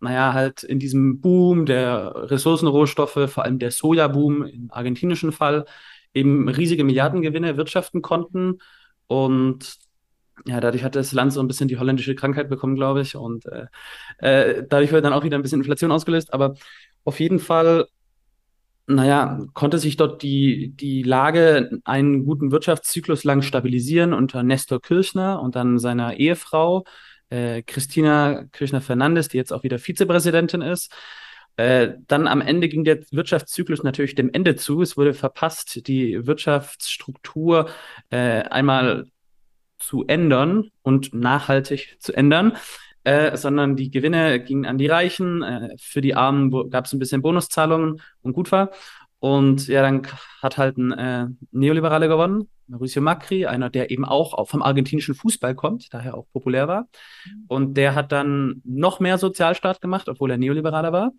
naja, 0.00 0.34
halt 0.34 0.62
in 0.62 0.78
diesem 0.78 1.20
Boom 1.22 1.64
der 1.64 2.12
Ressourcenrohstoffe, 2.30 3.30
vor 3.30 3.44
allem 3.44 3.58
der 3.58 3.70
Sojaboom 3.70 4.44
im 4.44 4.70
argentinischen 4.70 5.32
Fall, 5.32 5.64
eben 6.12 6.46
riesige 6.48 6.84
Milliardengewinne 6.84 7.56
wirtschaften 7.56 8.02
konnten. 8.02 8.58
Und 9.06 9.78
ja, 10.46 10.60
dadurch 10.60 10.84
hat 10.84 10.94
das 10.94 11.12
Land 11.12 11.32
so 11.32 11.40
ein 11.40 11.48
bisschen 11.48 11.68
die 11.68 11.78
holländische 11.78 12.14
Krankheit 12.14 12.50
bekommen, 12.50 12.76
glaube 12.76 13.00
ich. 13.00 13.16
Und 13.16 13.46
äh, 13.46 13.66
äh, 14.18 14.64
dadurch 14.68 14.92
wird 14.92 15.06
dann 15.06 15.14
auch 15.14 15.24
wieder 15.24 15.38
ein 15.38 15.42
bisschen 15.42 15.60
Inflation 15.60 15.90
ausgelöst. 15.90 16.34
Aber 16.34 16.54
auf 17.04 17.18
jeden 17.18 17.38
Fall, 17.38 17.86
naja, 18.88 19.38
konnte 19.52 19.78
sich 19.78 19.96
dort 19.96 20.22
die, 20.22 20.72
die 20.74 21.02
Lage 21.02 21.80
einen 21.84 22.24
guten 22.24 22.50
Wirtschaftszyklus 22.50 23.22
lang 23.22 23.42
stabilisieren 23.42 24.14
unter 24.14 24.42
Nestor 24.42 24.80
Kirchner 24.80 25.42
und 25.42 25.56
dann 25.56 25.78
seiner 25.78 26.14
Ehefrau 26.16 26.84
äh, 27.28 27.62
Christina 27.62 28.44
Kirchner-Fernandes, 28.52 29.28
die 29.28 29.36
jetzt 29.36 29.52
auch 29.52 29.62
wieder 29.62 29.78
Vizepräsidentin 29.78 30.62
ist. 30.62 30.92
Äh, 31.56 31.94
dann 32.06 32.26
am 32.26 32.40
Ende 32.40 32.68
ging 32.68 32.84
der 32.84 33.00
Wirtschaftszyklus 33.10 33.82
natürlich 33.82 34.14
dem 34.14 34.32
Ende 34.32 34.56
zu. 34.56 34.80
Es 34.80 34.96
wurde 34.96 35.12
verpasst, 35.12 35.86
die 35.86 36.26
Wirtschaftsstruktur 36.26 37.68
äh, 38.08 38.42
einmal 38.42 39.06
zu 39.78 40.06
ändern 40.06 40.70
und 40.82 41.12
nachhaltig 41.12 41.96
zu 42.00 42.12
ändern. 42.14 42.56
Äh, 43.04 43.36
sondern 43.36 43.76
die 43.76 43.90
Gewinne 43.90 44.40
gingen 44.40 44.66
an 44.66 44.78
die 44.78 44.86
Reichen. 44.86 45.42
Äh, 45.42 45.76
für 45.78 46.00
die 46.00 46.14
Armen 46.14 46.50
gab 46.70 46.86
es 46.86 46.92
ein 46.92 46.98
bisschen 46.98 47.22
Bonuszahlungen 47.22 48.00
und 48.22 48.32
gut 48.32 48.52
war. 48.52 48.70
Und 49.20 49.66
ja, 49.66 49.82
dann 49.82 50.02
hat 50.42 50.58
halt 50.58 50.78
ein 50.78 50.92
äh, 50.92 51.26
Neoliberale 51.50 52.08
gewonnen, 52.08 52.48
Mauricio 52.68 53.02
Macri, 53.02 53.46
einer, 53.46 53.68
der 53.70 53.90
eben 53.90 54.04
auch 54.04 54.46
vom 54.48 54.62
argentinischen 54.62 55.14
Fußball 55.14 55.54
kommt, 55.54 55.92
daher 55.92 56.16
auch 56.16 56.26
populär 56.32 56.68
war. 56.68 56.82
Mhm. 56.82 57.44
Und 57.48 57.74
der 57.74 57.94
hat 57.94 58.12
dann 58.12 58.62
noch 58.64 59.00
mehr 59.00 59.18
Sozialstaat 59.18 59.80
gemacht, 59.80 60.08
obwohl 60.08 60.30
er 60.30 60.38
Neoliberaler 60.38 60.92
war, 60.92 61.12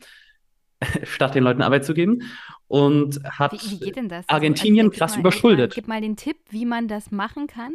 statt 1.04 1.36
den 1.36 1.44
Leuten 1.44 1.62
Arbeit 1.62 1.84
zu 1.84 1.94
geben. 1.94 2.22
Und 2.68 3.20
hat 3.26 3.52
wie, 3.52 3.82
wie 3.82 3.94
also, 3.98 4.28
Argentinien 4.28 4.88
also, 4.88 4.98
krass 4.98 5.14
mal, 5.14 5.22
überschuldet. 5.22 5.74
Gib 5.76 5.88
mal 5.88 6.02
den 6.02 6.16
Tipp, 6.16 6.38
wie 6.52 6.66
man 6.66 6.88
das 6.88 7.12
machen 7.12 7.48
kann, 7.48 7.74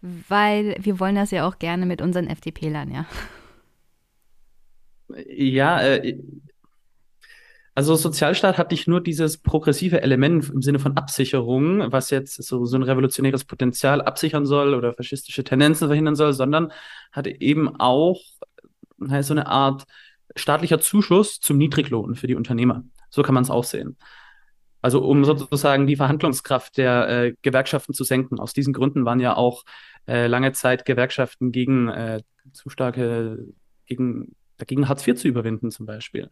weil 0.00 0.76
wir 0.80 1.00
wollen 1.00 1.14
das 1.14 1.30
ja 1.30 1.46
auch 1.46 1.58
gerne 1.58 1.86
mit 1.86 2.02
unseren 2.02 2.28
FDP-Lern, 2.28 2.92
ja. 2.92 3.06
Ja, 5.28 5.80
äh, 5.80 6.18
also 7.76 7.94
Sozialstaat 7.94 8.56
hat 8.56 8.70
nicht 8.70 8.88
nur 8.88 9.02
dieses 9.02 9.36
progressive 9.36 10.00
Element 10.00 10.48
im 10.48 10.62
Sinne 10.62 10.78
von 10.78 10.96
Absicherung, 10.96 11.92
was 11.92 12.08
jetzt 12.08 12.42
so, 12.42 12.64
so 12.64 12.76
ein 12.76 12.82
revolutionäres 12.82 13.44
Potenzial 13.44 14.00
absichern 14.00 14.46
soll 14.46 14.72
oder 14.72 14.94
faschistische 14.94 15.44
Tendenzen 15.44 15.86
verhindern 15.86 16.16
soll, 16.16 16.32
sondern 16.32 16.72
hat 17.12 17.26
eben 17.26 17.78
auch 17.78 18.22
so 18.98 19.34
eine 19.34 19.46
Art 19.46 19.84
staatlicher 20.34 20.80
Zuschuss 20.80 21.38
zum 21.40 21.58
Niedriglohn 21.58 22.14
für 22.14 22.26
die 22.26 22.34
Unternehmer. 22.34 22.82
So 23.10 23.22
kann 23.22 23.34
man 23.34 23.42
es 23.42 23.50
auch 23.50 23.64
sehen. 23.64 23.98
Also 24.86 25.02
um 25.02 25.24
sozusagen 25.24 25.88
die 25.88 25.96
Verhandlungskraft 25.96 26.76
der 26.76 27.08
äh, 27.08 27.34
Gewerkschaften 27.42 27.92
zu 27.92 28.04
senken. 28.04 28.38
Aus 28.38 28.52
diesen 28.52 28.72
Gründen 28.72 29.04
waren 29.04 29.18
ja 29.18 29.36
auch 29.36 29.64
äh, 30.06 30.28
lange 30.28 30.52
Zeit 30.52 30.84
Gewerkschaften 30.84 31.50
gegen 31.50 31.88
äh, 31.88 32.22
zu 32.52 32.70
starke, 32.70 33.48
gegen, 33.86 34.36
dagegen 34.58 34.88
Hartz 34.88 35.04
IV 35.04 35.16
zu 35.16 35.26
überwinden 35.26 35.72
zum 35.72 35.86
Beispiel. 35.86 36.30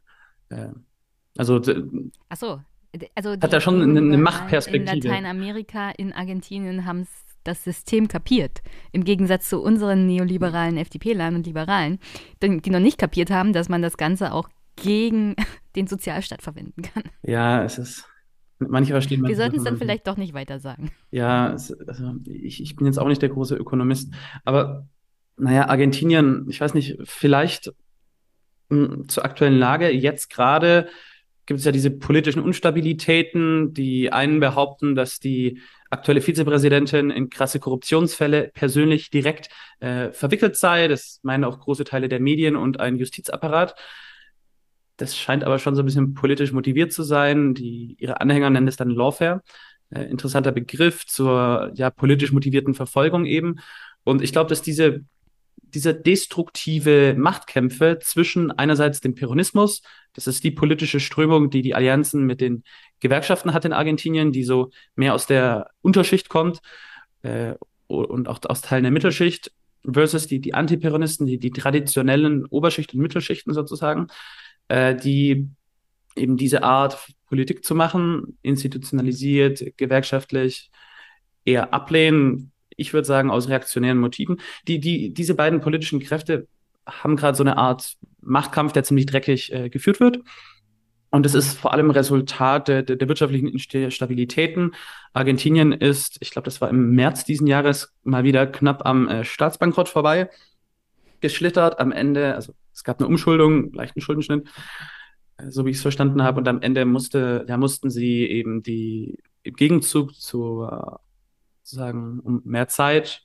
Äh, 0.51 0.69
also, 1.37 1.61
Ach 2.29 2.37
so. 2.37 2.61
Also 3.17 3.33
hat 3.33 3.53
er 3.53 3.61
schon 3.61 3.83
eine, 3.83 3.99
eine 3.99 4.19
Machtperspektive. 4.19 4.99
In 4.99 5.03
Lateinamerika, 5.03 5.91
in 5.91 6.13
Argentinien 6.13 6.87
haben 6.87 7.09
das 7.43 7.65
System 7.65 8.07
kapiert. 8.07 8.63
Im 8.93 9.03
Gegensatz 9.03 9.49
zu 9.49 9.61
unseren 9.61 10.07
neoliberalen 10.07 10.77
FDP-Lern 10.77 11.35
und 11.35 11.45
Liberalen, 11.49 11.99
die 12.41 12.71
noch 12.71 12.79
nicht 12.79 12.99
kapiert 12.99 13.33
haben, 13.33 13.53
dass 13.53 13.69
man 13.69 13.83
das 13.83 13.97
Ganze 13.97 14.33
auch 14.33 14.49
gegen 14.77 15.35
den 15.75 15.89
Sozialstaat 15.89 16.41
verwenden 16.41 16.83
kann. 16.83 17.03
Ja, 17.25 17.65
es 17.65 17.79
ist. 17.79 18.09
Manche 18.59 18.93
verstehen 18.93 19.27
Wir 19.27 19.37
sollten 19.37 19.57
es 19.57 19.65
dann 19.65 19.77
vielleicht 19.77 20.07
doch 20.07 20.17
nicht 20.17 20.33
weiter 20.33 20.61
sagen. 20.61 20.91
Ja, 21.11 21.53
es, 21.53 21.73
also 21.87 22.15
ich, 22.27 22.63
ich 22.63 22.77
bin 22.77 22.87
jetzt 22.87 22.99
auch 22.99 23.09
nicht 23.09 23.23
der 23.23 23.29
große 23.29 23.57
Ökonomist, 23.57 24.15
aber 24.45 24.87
naja, 25.37 25.69
Argentinien, 25.69 26.47
ich 26.49 26.61
weiß 26.61 26.75
nicht, 26.75 26.99
vielleicht 27.05 27.73
hm, 28.71 29.09
zur 29.09 29.25
aktuellen 29.25 29.59
Lage. 29.59 29.91
Jetzt 29.91 30.31
gerade 30.31 30.89
gibt 31.47 31.59
es 31.59 31.67
ja 31.67 31.73
diese 31.73 31.91
politischen 31.91 32.43
Unstabilitäten. 32.43 33.75
Die 33.75 34.13
einen 34.13 34.41
behaupten, 34.41 34.95
dass 34.95 35.19
die 35.19 35.61
aktuelle 35.91 36.21
Vizepräsidentin 36.21 37.11
in 37.11 37.31
krasse 37.31 37.61
Korruptionsfälle 37.61 38.51
persönlich 38.55 39.11
direkt 39.11 39.49
äh, 39.81 40.13
verwickelt 40.13 40.57
sei. 40.57 40.89
Das 40.89 41.21
meinen 41.23 41.45
auch 41.45 41.61
große 41.61 41.85
Teile 41.85 42.09
der 42.09 42.21
Medien 42.21 42.57
und 42.57 42.81
ein 42.81 42.97
Justizapparat. 42.97 43.75
Das 44.97 45.17
scheint 45.17 45.45
aber 45.45 45.59
schon 45.59 45.75
so 45.75 45.83
ein 45.83 45.87
bisschen 45.87 46.15
politisch 46.15 46.53
motiviert 46.53 46.93
zu 46.93 47.03
sein. 47.03 47.55
Die, 47.55 47.97
ihre 47.99 48.21
Anhänger 48.21 48.51
nennen 48.51 48.69
es 48.69 48.77
dann 48.77 48.91
Lawfare. 48.91 49.43
Äh, 49.91 50.05
interessanter 50.05 50.53
Begriff 50.53 51.07
zur 51.07 51.73
ja, 51.75 51.91
politisch 51.91 52.33
motivierten 52.33 52.75
Verfolgung 52.75 53.27
eben. 53.27 53.57
Und 54.05 54.23
ich 54.23 54.33
glaube, 54.33 54.49
dass 54.49 54.63
diese 54.63 55.05
diese 55.75 55.95
destruktive 55.95 57.15
Machtkämpfe 57.19 57.99
zwischen 58.01 58.53
einerseits 58.53 59.01
dem 59.01 59.15
Peronismus, 59.15 59.83
das 60.13 60.27
ist 60.27 60.45
die 60.45 60.53
politische 60.53 61.01
Strömung, 61.01 61.51
die 61.51 61.63
die 61.63 61.75
Allianzen 61.75 62.25
mit 62.25 62.41
den 62.41 62.63
Gewerkschaften 63.01 63.53
hat 63.53 63.65
in 63.65 63.73
Argentinien, 63.73 64.31
die 64.31 64.45
so 64.45 64.71
mehr 64.95 65.15
aus 65.15 65.27
der 65.27 65.71
Unterschicht 65.83 66.29
kommt 66.29 66.61
äh, 67.23 67.55
und 67.89 68.29
auch 68.29 68.39
aus 68.45 68.61
Teilen 68.63 68.85
der 68.85 68.93
Mittelschicht, 68.93 69.53
versus 69.87 70.27
die, 70.27 70.41
die 70.41 70.55
Antiperonisten, 70.55 71.27
die, 71.27 71.39
die 71.39 71.51
traditionellen 71.51 72.47
Oberschicht 72.47 72.95
und 72.95 73.01
Mittelschichten 73.01 73.53
sozusagen, 73.53 74.07
äh, 74.69 74.95
die 74.95 75.49
eben 76.17 76.37
diese 76.37 76.63
Art 76.63 77.13
Politik 77.27 77.65
zu 77.65 77.75
machen, 77.75 78.39
institutionalisiert, 78.43 79.77
gewerkschaftlich, 79.77 80.71
eher 81.45 81.75
ablehnen, 81.75 82.53
ich 82.77 82.93
würde 82.93 83.07
sagen, 83.07 83.31
aus 83.31 83.49
reaktionären 83.49 83.99
Motiven. 83.99 84.41
Die, 84.69 84.81
die, 84.81 85.13
diese 85.13 85.35
beiden 85.35 85.61
politischen 85.61 86.01
Kräfte 86.01 86.49
haben 86.87 87.17
gerade 87.17 87.37
so 87.37 87.43
eine 87.43 87.57
Art 87.57 87.97
Machtkampf, 88.21 88.73
der 88.73 88.85
ziemlich 88.85 89.07
dreckig 89.07 89.53
äh, 89.53 89.69
geführt 89.69 90.01
wird. 90.01 90.21
Und 91.11 91.27
es 91.27 91.35
ist 91.35 91.57
vor 91.59 91.73
allem 91.73 91.91
Resultat 91.91 92.67
der, 92.67 92.83
der, 92.83 92.97
der 92.97 93.09
wirtschaftlichen 93.09 93.47
Instabilitäten. 93.47 94.75
Argentinien 95.13 95.73
ist, 95.73 96.17
ich 96.21 96.31
glaube, 96.31 96.47
das 96.47 96.61
war 96.61 96.69
im 96.71 96.91
März 96.91 97.25
diesen 97.25 97.47
Jahres, 97.47 97.95
mal 98.03 98.25
wieder 98.25 98.47
knapp 98.49 98.85
am 98.85 99.09
äh, 99.09 99.25
Staatsbankrott 99.25 99.89
vorbei 99.89 100.29
geschlittert. 101.21 101.79
Am 101.79 101.93
Ende, 101.93 102.35
also 102.35 102.55
es 102.85 102.87
gab 102.87 103.01
eine 103.01 103.09
Umschuldung, 103.09 103.73
leichten 103.73 104.03
Schuldenschnitt, 104.03 104.47
äh, 105.39 105.51
so 105.51 105.65
wie 105.65 105.71
ich 105.71 105.77
es 105.77 105.83
verstanden 105.83 106.23
habe. 106.23 106.39
Und 106.39 106.49
am 106.49 106.61
Ende 106.61 106.85
musste, 106.85 107.47
ja, 107.49 107.57
mussten 107.57 107.89
sie 107.89 108.27
eben 108.27 108.63
die 108.63 109.19
im 109.43 109.55
Gegenzug 109.55 110.15
zu 110.15 110.69
äh, 110.71 110.97
sozusagen 111.63 112.21
um 112.21 112.43
mehr 112.45 112.69
Zeit 112.69 113.23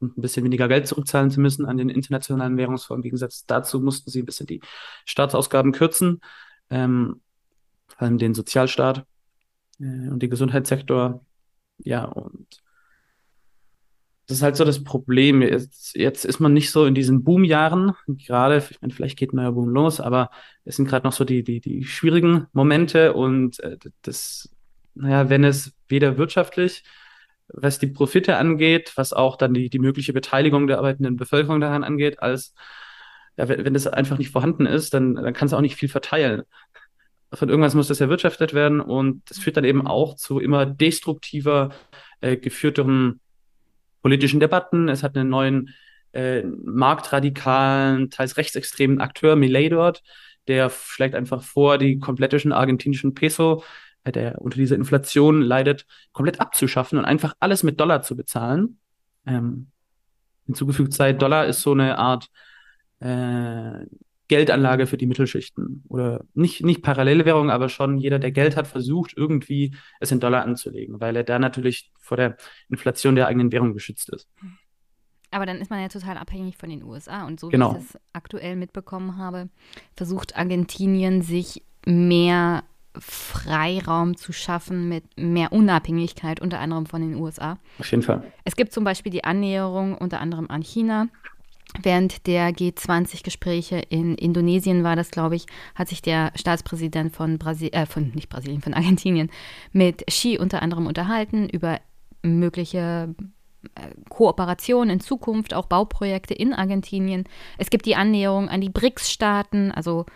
und 0.00 0.18
ein 0.18 0.20
bisschen 0.20 0.44
weniger 0.44 0.66
Geld 0.66 0.88
zurückzahlen 0.88 1.30
zu 1.30 1.40
müssen 1.40 1.64
an 1.64 1.76
den 1.76 1.90
internationalen 1.90 2.56
Währungsfonds. 2.56 2.98
Im 2.98 3.02
Gegensatz 3.02 3.46
dazu 3.46 3.78
mussten 3.78 4.10
sie 4.10 4.22
ein 4.22 4.26
bisschen 4.26 4.48
die 4.48 4.60
Staatsausgaben 5.04 5.70
kürzen, 5.70 6.20
ähm, 6.70 7.20
vor 7.86 8.02
allem 8.02 8.18
den 8.18 8.34
Sozialstaat 8.34 9.06
äh, 9.78 10.08
und 10.08 10.20
den 10.20 10.30
Gesundheitssektor. 10.30 11.24
Ja, 11.78 12.04
und 12.04 12.48
das 14.28 14.38
ist 14.38 14.42
halt 14.42 14.56
so 14.56 14.64
das 14.64 14.84
Problem. 14.84 15.42
Jetzt, 15.42 15.96
jetzt 15.96 16.24
ist 16.24 16.38
man 16.38 16.52
nicht 16.52 16.70
so 16.70 16.84
in 16.84 16.94
diesen 16.94 17.24
Boomjahren, 17.24 17.94
gerade, 18.06 18.58
ich 18.70 18.80
meine, 18.80 18.94
vielleicht 18.94 19.18
geht 19.18 19.32
ein 19.32 19.36
neuer 19.36 19.52
Boom 19.52 19.70
los, 19.70 20.00
aber 20.00 20.30
es 20.64 20.76
sind 20.76 20.88
gerade 20.88 21.06
noch 21.06 21.12
so 21.12 21.24
die, 21.24 21.42
die, 21.42 21.60
die 21.60 21.84
schwierigen 21.84 22.46
Momente 22.52 23.14
und 23.14 23.58
äh, 23.60 23.78
das, 24.02 24.50
naja, 24.94 25.28
wenn 25.30 25.44
es 25.44 25.72
weder 25.88 26.18
wirtschaftlich 26.18 26.84
was 27.48 27.78
die 27.78 27.86
Profite 27.86 28.36
angeht, 28.36 28.92
was 28.96 29.12
auch 29.12 29.36
dann 29.36 29.54
die, 29.54 29.70
die 29.70 29.78
mögliche 29.78 30.12
Beteiligung 30.12 30.66
der 30.66 30.78
arbeitenden 30.78 31.16
Bevölkerung 31.16 31.60
daran 31.60 31.84
angeht, 31.84 32.20
als 32.22 32.54
ja, 33.36 33.48
wenn, 33.48 33.64
wenn 33.64 33.74
das 33.74 33.86
einfach 33.86 34.18
nicht 34.18 34.30
vorhanden 34.30 34.66
ist, 34.66 34.94
dann, 34.94 35.14
dann 35.14 35.32
kannst 35.32 35.52
du 35.52 35.56
auch 35.56 35.62
nicht 35.62 35.76
viel 35.76 35.88
verteilen. 35.88 36.42
Von 37.32 37.48
irgendwas 37.48 37.74
muss 37.74 37.88
das 37.88 38.00
erwirtschaftet 38.00 38.54
werden 38.54 38.80
und 38.80 39.22
das 39.30 39.38
führt 39.38 39.56
dann 39.56 39.64
eben 39.64 39.86
auch 39.86 40.16
zu 40.16 40.40
immer 40.40 40.66
destruktiver 40.66 41.70
äh, 42.20 42.36
geführteren 42.36 43.20
politischen 44.02 44.40
Debatten. 44.40 44.88
Es 44.88 45.02
hat 45.02 45.16
einen 45.16 45.28
neuen 45.28 45.74
äh, 46.12 46.42
marktradikalen, 46.42 48.10
teils 48.10 48.36
rechtsextremen 48.36 49.00
Akteur, 49.00 49.36
Millet 49.36 49.72
dort, 49.72 50.02
der 50.46 50.70
schlägt 50.70 51.14
einfach 51.14 51.42
vor, 51.42 51.78
die 51.78 51.98
komplettischen 51.98 52.52
argentinischen 52.52 53.14
Peso 53.14 53.62
der 54.10 54.40
unter 54.40 54.56
dieser 54.56 54.76
Inflation 54.76 55.42
leidet, 55.42 55.86
komplett 56.12 56.40
abzuschaffen 56.40 56.98
und 56.98 57.04
einfach 57.04 57.34
alles 57.40 57.62
mit 57.62 57.78
Dollar 57.80 58.02
zu 58.02 58.16
bezahlen. 58.16 58.78
Ähm, 59.26 59.68
hinzugefügt 60.46 60.92
sei, 60.92 61.12
Dollar 61.12 61.46
ist 61.46 61.62
so 61.62 61.72
eine 61.72 61.98
Art 61.98 62.28
äh, 63.00 63.84
Geldanlage 64.28 64.86
für 64.86 64.96
die 64.96 65.06
Mittelschichten. 65.06 65.82
Oder 65.88 66.24
nicht, 66.34 66.62
nicht 66.62 66.82
parallele 66.82 67.24
Währung, 67.24 67.50
aber 67.50 67.68
schon 67.68 67.98
jeder, 67.98 68.18
der 68.18 68.30
Geld 68.30 68.56
hat, 68.56 68.66
versucht 68.66 69.14
irgendwie 69.16 69.74
es 70.00 70.12
in 70.12 70.20
Dollar 70.20 70.44
anzulegen, 70.44 71.00
weil 71.00 71.16
er 71.16 71.24
da 71.24 71.38
natürlich 71.38 71.90
vor 71.98 72.16
der 72.16 72.36
Inflation 72.68 73.16
der 73.16 73.26
eigenen 73.26 73.52
Währung 73.52 73.72
geschützt 73.72 74.10
ist. 74.10 74.28
Aber 75.30 75.46
dann 75.46 75.58
ist 75.58 75.70
man 75.70 75.80
ja 75.80 75.88
total 75.88 76.16
abhängig 76.16 76.56
von 76.56 76.70
den 76.70 76.82
USA. 76.82 77.26
Und 77.26 77.40
so 77.40 77.48
genau. 77.48 77.74
wie 77.74 77.78
ich 77.78 77.86
das 77.86 78.00
aktuell 78.12 78.56
mitbekommen 78.56 79.16
habe, 79.16 79.48
versucht 79.94 80.36
Argentinien 80.36 81.22
sich 81.22 81.62
mehr 81.84 82.64
Freiraum 82.98 84.16
zu 84.16 84.32
schaffen 84.32 84.88
mit 84.88 85.04
mehr 85.16 85.52
Unabhängigkeit, 85.52 86.40
unter 86.40 86.58
anderem 86.60 86.86
von 86.86 87.00
den 87.00 87.14
USA. 87.14 87.58
Auf 87.78 87.90
jeden 87.90 88.02
Fall. 88.02 88.24
Es 88.44 88.56
gibt 88.56 88.72
zum 88.72 88.84
Beispiel 88.84 89.12
die 89.12 89.24
Annäherung 89.24 89.96
unter 89.96 90.20
anderem 90.20 90.50
an 90.50 90.62
China. 90.62 91.08
Während 91.82 92.26
der 92.26 92.50
G20-Gespräche 92.50 93.78
in 93.78 94.14
Indonesien 94.14 94.84
war 94.84 94.96
das, 94.96 95.10
glaube 95.10 95.36
ich, 95.36 95.46
hat 95.74 95.88
sich 95.88 96.02
der 96.02 96.32
Staatspräsident 96.34 97.14
von 97.14 97.38
Brasilien, 97.38 97.74
äh, 97.74 97.86
von 97.86 98.10
nicht 98.14 98.30
Brasilien, 98.30 98.62
von 98.62 98.74
Argentinien 98.74 99.30
mit 99.72 100.06
Xi 100.06 100.38
unter 100.38 100.62
anderem 100.62 100.86
unterhalten 100.86 101.48
über 101.48 101.80
mögliche 102.22 103.14
Kooperation 104.08 104.88
in 104.90 105.00
Zukunft, 105.00 105.52
auch 105.52 105.66
Bauprojekte 105.66 106.34
in 106.34 106.54
Argentinien. 106.54 107.24
Es 107.58 107.70
gibt 107.70 107.86
die 107.86 107.96
Annäherung 107.96 108.48
an 108.48 108.60
die 108.60 108.70
BRICS-Staaten, 108.70 109.72
also 109.72 110.06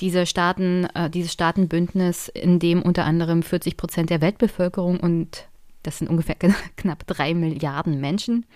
diese 0.00 0.26
Staaten, 0.26 0.86
äh, 0.94 1.10
dieses 1.10 1.32
Staatenbündnis, 1.32 2.28
in 2.28 2.58
dem 2.58 2.82
unter 2.82 3.04
anderem 3.04 3.42
40 3.42 3.76
Prozent 3.76 4.10
der 4.10 4.20
Weltbevölkerung 4.20 4.98
und 4.98 5.46
das 5.82 5.98
sind 5.98 6.08
ungefähr 6.08 6.36
knapp 6.76 7.06
drei 7.06 7.34
Milliarden 7.34 8.00
Menschen 8.00 8.46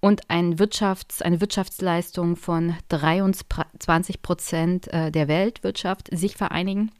und 0.00 0.28
ein 0.28 0.58
Wirtschafts-, 0.58 1.22
eine 1.22 1.40
Wirtschaftsleistung 1.40 2.36
von 2.36 2.74
23 2.88 4.22
Prozent 4.22 4.88
äh, 4.88 5.10
der 5.10 5.28
Weltwirtschaft 5.28 6.08
sich 6.12 6.36
vereinigen. 6.36 6.90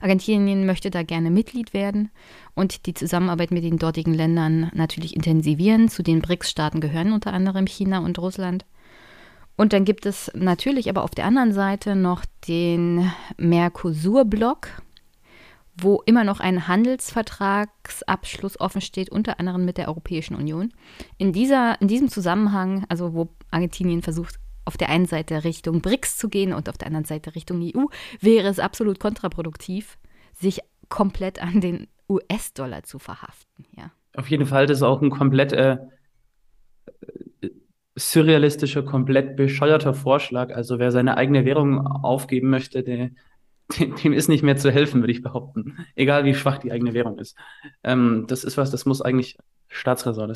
Argentinien 0.00 0.66
möchte 0.66 0.90
da 0.90 1.02
gerne 1.02 1.30
Mitglied 1.30 1.72
werden 1.72 2.10
und 2.54 2.86
die 2.86 2.94
Zusammenarbeit 2.94 3.50
mit 3.50 3.64
den 3.64 3.78
dortigen 3.78 4.12
Ländern 4.12 4.70
natürlich 4.74 5.16
intensivieren. 5.16 5.88
Zu 5.88 6.02
den 6.02 6.20
BRICS-Staaten 6.20 6.80
gehören 6.80 7.12
unter 7.12 7.32
anderem 7.32 7.66
China 7.66 8.00
und 8.00 8.18
Russland. 8.18 8.66
Und 9.56 9.72
dann 9.72 9.84
gibt 9.84 10.04
es 10.04 10.30
natürlich 10.34 10.90
aber 10.90 11.04
auf 11.04 11.12
der 11.12 11.24
anderen 11.26 11.52
Seite 11.52 11.96
noch 11.96 12.24
den 12.48 13.10
Mercosur-Block, 13.38 14.82
wo 15.76 16.02
immer 16.06 16.24
noch 16.24 16.40
ein 16.40 16.68
Handelsvertragsabschluss 16.68 18.60
offen 18.60 18.80
steht, 18.80 19.10
unter 19.10 19.40
anderem 19.40 19.64
mit 19.64 19.78
der 19.78 19.88
Europäischen 19.88 20.36
Union. 20.36 20.72
In, 21.18 21.32
dieser, 21.32 21.80
in 21.80 21.88
diesem 21.88 22.08
Zusammenhang, 22.08 22.84
also 22.88 23.14
wo 23.14 23.30
Argentinien 23.50 24.02
versucht, 24.02 24.36
auf 24.64 24.76
der 24.76 24.88
einen 24.88 25.06
Seite 25.06 25.44
Richtung 25.44 25.80
BRICS 25.80 26.16
zu 26.16 26.28
gehen 26.28 26.52
und 26.52 26.68
auf 26.68 26.78
der 26.78 26.86
anderen 26.86 27.04
Seite 27.04 27.34
Richtung 27.34 27.60
EU, 27.62 27.86
wäre 28.20 28.48
es 28.48 28.58
absolut 28.58 28.98
kontraproduktiv, 28.98 29.98
sich 30.32 30.60
komplett 30.88 31.42
an 31.42 31.60
den 31.60 31.88
US-Dollar 32.08 32.82
zu 32.84 32.98
verhaften. 32.98 33.66
Ja. 33.76 33.90
Auf 34.16 34.28
jeden 34.30 34.46
Fall, 34.46 34.66
das 34.66 34.78
ist 34.78 34.82
auch 34.82 35.02
ein 35.02 35.10
komplett 35.10 35.52
äh, 35.52 35.78
surrealistischer, 37.96 38.84
komplett 38.84 39.36
bescheuerter 39.36 39.94
Vorschlag. 39.94 40.54
Also 40.54 40.78
wer 40.78 40.90
seine 40.92 41.16
eigene 41.16 41.44
Währung 41.44 41.86
aufgeben 41.86 42.50
möchte, 42.50 42.82
der, 42.82 43.10
dem 43.78 44.12
ist 44.12 44.28
nicht 44.28 44.42
mehr 44.42 44.56
zu 44.56 44.70
helfen, 44.70 45.00
würde 45.00 45.12
ich 45.12 45.22
behaupten. 45.22 45.86
Egal 45.94 46.24
wie 46.24 46.34
schwach 46.34 46.58
die 46.58 46.72
eigene 46.72 46.94
Währung 46.94 47.18
ist. 47.18 47.36
Ähm, 47.82 48.26
das 48.28 48.44
ist 48.44 48.56
was, 48.56 48.70
das 48.70 48.84
muss 48.84 49.00
eigentlich 49.00 49.38
Staatsräson 49.68 50.32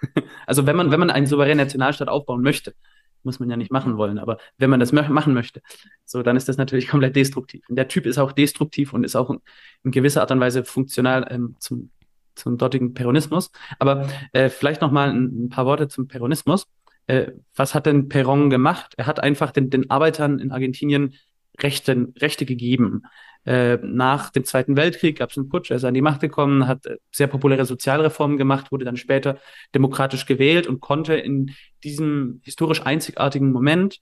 also 0.46 0.66
wenn 0.66 0.76
man, 0.76 0.90
wenn 0.90 1.00
man 1.00 1.10
einen 1.10 1.26
souveränen 1.26 1.58
Nationalstaat 1.58 2.08
aufbauen 2.08 2.42
möchte, 2.42 2.74
muss 3.22 3.40
man 3.40 3.50
ja 3.50 3.56
nicht 3.56 3.70
machen 3.70 3.96
wollen. 3.96 4.18
Aber 4.18 4.38
wenn 4.56 4.70
man 4.70 4.80
das 4.80 4.92
machen 4.92 5.34
möchte, 5.34 5.60
so, 6.04 6.22
dann 6.22 6.36
ist 6.36 6.48
das 6.48 6.56
natürlich 6.56 6.88
komplett 6.88 7.16
destruktiv. 7.16 7.62
Und 7.68 7.76
der 7.76 7.88
Typ 7.88 8.06
ist 8.06 8.18
auch 8.18 8.32
destruktiv 8.32 8.92
und 8.92 9.04
ist 9.04 9.16
auch 9.16 9.30
in, 9.30 9.90
gewisser 9.90 10.22
Art 10.22 10.30
und 10.30 10.40
Weise 10.40 10.64
funktional 10.64 11.26
ähm, 11.30 11.56
zum, 11.58 11.90
zum 12.34 12.56
dortigen 12.56 12.94
Peronismus. 12.94 13.50
Aber 13.78 14.08
äh, 14.32 14.48
vielleicht 14.48 14.80
noch 14.80 14.90
mal 14.90 15.10
ein, 15.10 15.46
ein, 15.46 15.48
paar 15.50 15.66
Worte 15.66 15.88
zum 15.88 16.08
Peronismus. 16.08 16.66
Äh, 17.06 17.32
was 17.54 17.74
hat 17.74 17.86
denn 17.86 18.08
Peron 18.08 18.50
gemacht? 18.50 18.94
Er 18.96 19.06
hat 19.06 19.20
einfach 19.20 19.50
den, 19.50 19.68
den 19.70 19.90
Arbeitern 19.90 20.38
in 20.38 20.52
Argentinien 20.52 21.14
Rechte, 21.62 22.08
Rechte 22.18 22.46
gegeben. 22.46 23.02
Äh, 23.44 23.78
nach 23.82 24.30
dem 24.30 24.44
Zweiten 24.44 24.76
Weltkrieg 24.76 25.18
gab 25.18 25.30
es 25.30 25.38
einen 25.38 25.48
Putsch, 25.48 25.70
er 25.70 25.76
ist 25.76 25.84
an 25.84 25.94
die 25.94 26.02
Macht 26.02 26.20
gekommen, 26.20 26.66
hat 26.66 26.84
äh, 26.86 26.96
sehr 27.10 27.26
populäre 27.26 27.64
Sozialreformen 27.64 28.36
gemacht, 28.36 28.70
wurde 28.70 28.84
dann 28.84 28.98
später 28.98 29.38
demokratisch 29.74 30.26
gewählt 30.26 30.66
und 30.66 30.80
konnte 30.80 31.14
in 31.14 31.52
diesem 31.82 32.42
historisch 32.44 32.84
einzigartigen 32.84 33.50
Moment 33.50 34.00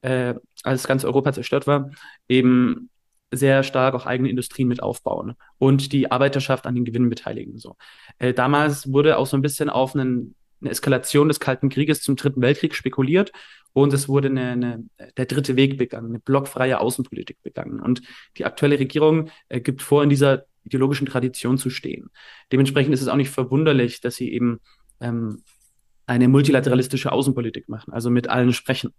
äh, 0.00 0.34
als 0.62 0.86
ganz 0.86 1.04
Europa 1.04 1.32
zerstört 1.34 1.66
war, 1.66 1.90
eben 2.28 2.88
sehr 3.30 3.62
stark 3.62 3.94
auch 3.94 4.06
eigene 4.06 4.30
Industrien 4.30 4.68
mit 4.68 4.82
aufbauen 4.82 5.34
und 5.58 5.92
die 5.92 6.10
Arbeiterschaft 6.10 6.66
an 6.66 6.74
den 6.74 6.84
Gewinnen 6.84 7.10
beteiligen. 7.10 7.58
So. 7.58 7.76
Äh, 8.18 8.32
damals 8.32 8.90
wurde 8.90 9.18
auch 9.18 9.26
so 9.26 9.36
ein 9.36 9.42
bisschen 9.42 9.68
auf 9.68 9.94
einen, 9.94 10.34
eine 10.60 10.70
Eskalation 10.70 11.28
des 11.28 11.40
Kalten 11.40 11.68
Krieges 11.68 12.02
zum 12.02 12.16
Dritten 12.16 12.40
Weltkrieg 12.40 12.74
spekuliert 12.74 13.32
und 13.72 13.92
es 13.92 14.08
wurde 14.08 14.28
eine, 14.28 14.50
eine, 14.50 14.84
der 15.16 15.26
dritte 15.26 15.56
Weg 15.56 15.78
begangen, 15.78 16.08
eine 16.08 16.20
blockfreie 16.20 16.80
Außenpolitik 16.80 17.42
begangen. 17.42 17.80
Und 17.80 18.02
die 18.36 18.44
aktuelle 18.44 18.78
Regierung 18.78 19.30
äh, 19.48 19.60
gibt 19.60 19.82
vor, 19.82 20.02
in 20.02 20.10
dieser 20.10 20.44
ideologischen 20.64 21.06
Tradition 21.06 21.58
zu 21.58 21.70
stehen. 21.70 22.10
Dementsprechend 22.52 22.92
ist 22.92 23.02
es 23.02 23.08
auch 23.08 23.16
nicht 23.16 23.30
verwunderlich, 23.30 24.00
dass 24.00 24.16
sie 24.16 24.32
eben 24.32 24.60
ähm, 25.00 25.42
eine 26.06 26.28
multilateralistische 26.28 27.12
Außenpolitik 27.12 27.68
machen, 27.68 27.92
also 27.92 28.10
mit 28.10 28.28
allen 28.28 28.52
sprechen. 28.52 28.92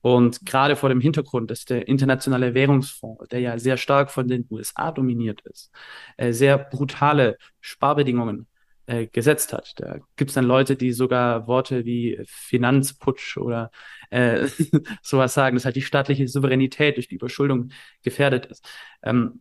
Und 0.00 0.44
gerade 0.44 0.74
vor 0.74 0.88
dem 0.88 1.00
Hintergrund, 1.00 1.50
dass 1.50 1.64
der 1.64 1.86
internationale 1.86 2.54
Währungsfonds, 2.54 3.28
der 3.28 3.38
ja 3.38 3.58
sehr 3.58 3.76
stark 3.76 4.10
von 4.10 4.26
den 4.26 4.46
USA 4.50 4.90
dominiert 4.90 5.40
ist, 5.42 5.70
äh, 6.16 6.32
sehr 6.32 6.58
brutale 6.58 7.38
Sparbedingungen 7.60 8.48
äh, 8.92 9.06
gesetzt 9.06 9.54
hat. 9.54 9.72
Da 9.76 9.96
gibt 10.16 10.30
es 10.30 10.34
dann 10.34 10.44
Leute, 10.44 10.76
die 10.76 10.92
sogar 10.92 11.46
Worte 11.46 11.86
wie 11.86 12.20
Finanzputsch 12.26 13.38
oder 13.38 13.70
äh, 14.10 14.46
sowas 15.02 15.32
sagen, 15.32 15.56
dass 15.56 15.64
halt 15.64 15.76
die 15.76 15.82
staatliche 15.82 16.28
Souveränität 16.28 16.96
durch 16.96 17.08
die 17.08 17.14
Überschuldung 17.14 17.70
gefährdet 18.02 18.46
ist. 18.46 18.68
Ähm, 19.02 19.40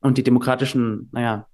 und 0.00 0.18
die 0.18 0.24
demokratischen, 0.24 1.10
naja, 1.12 1.46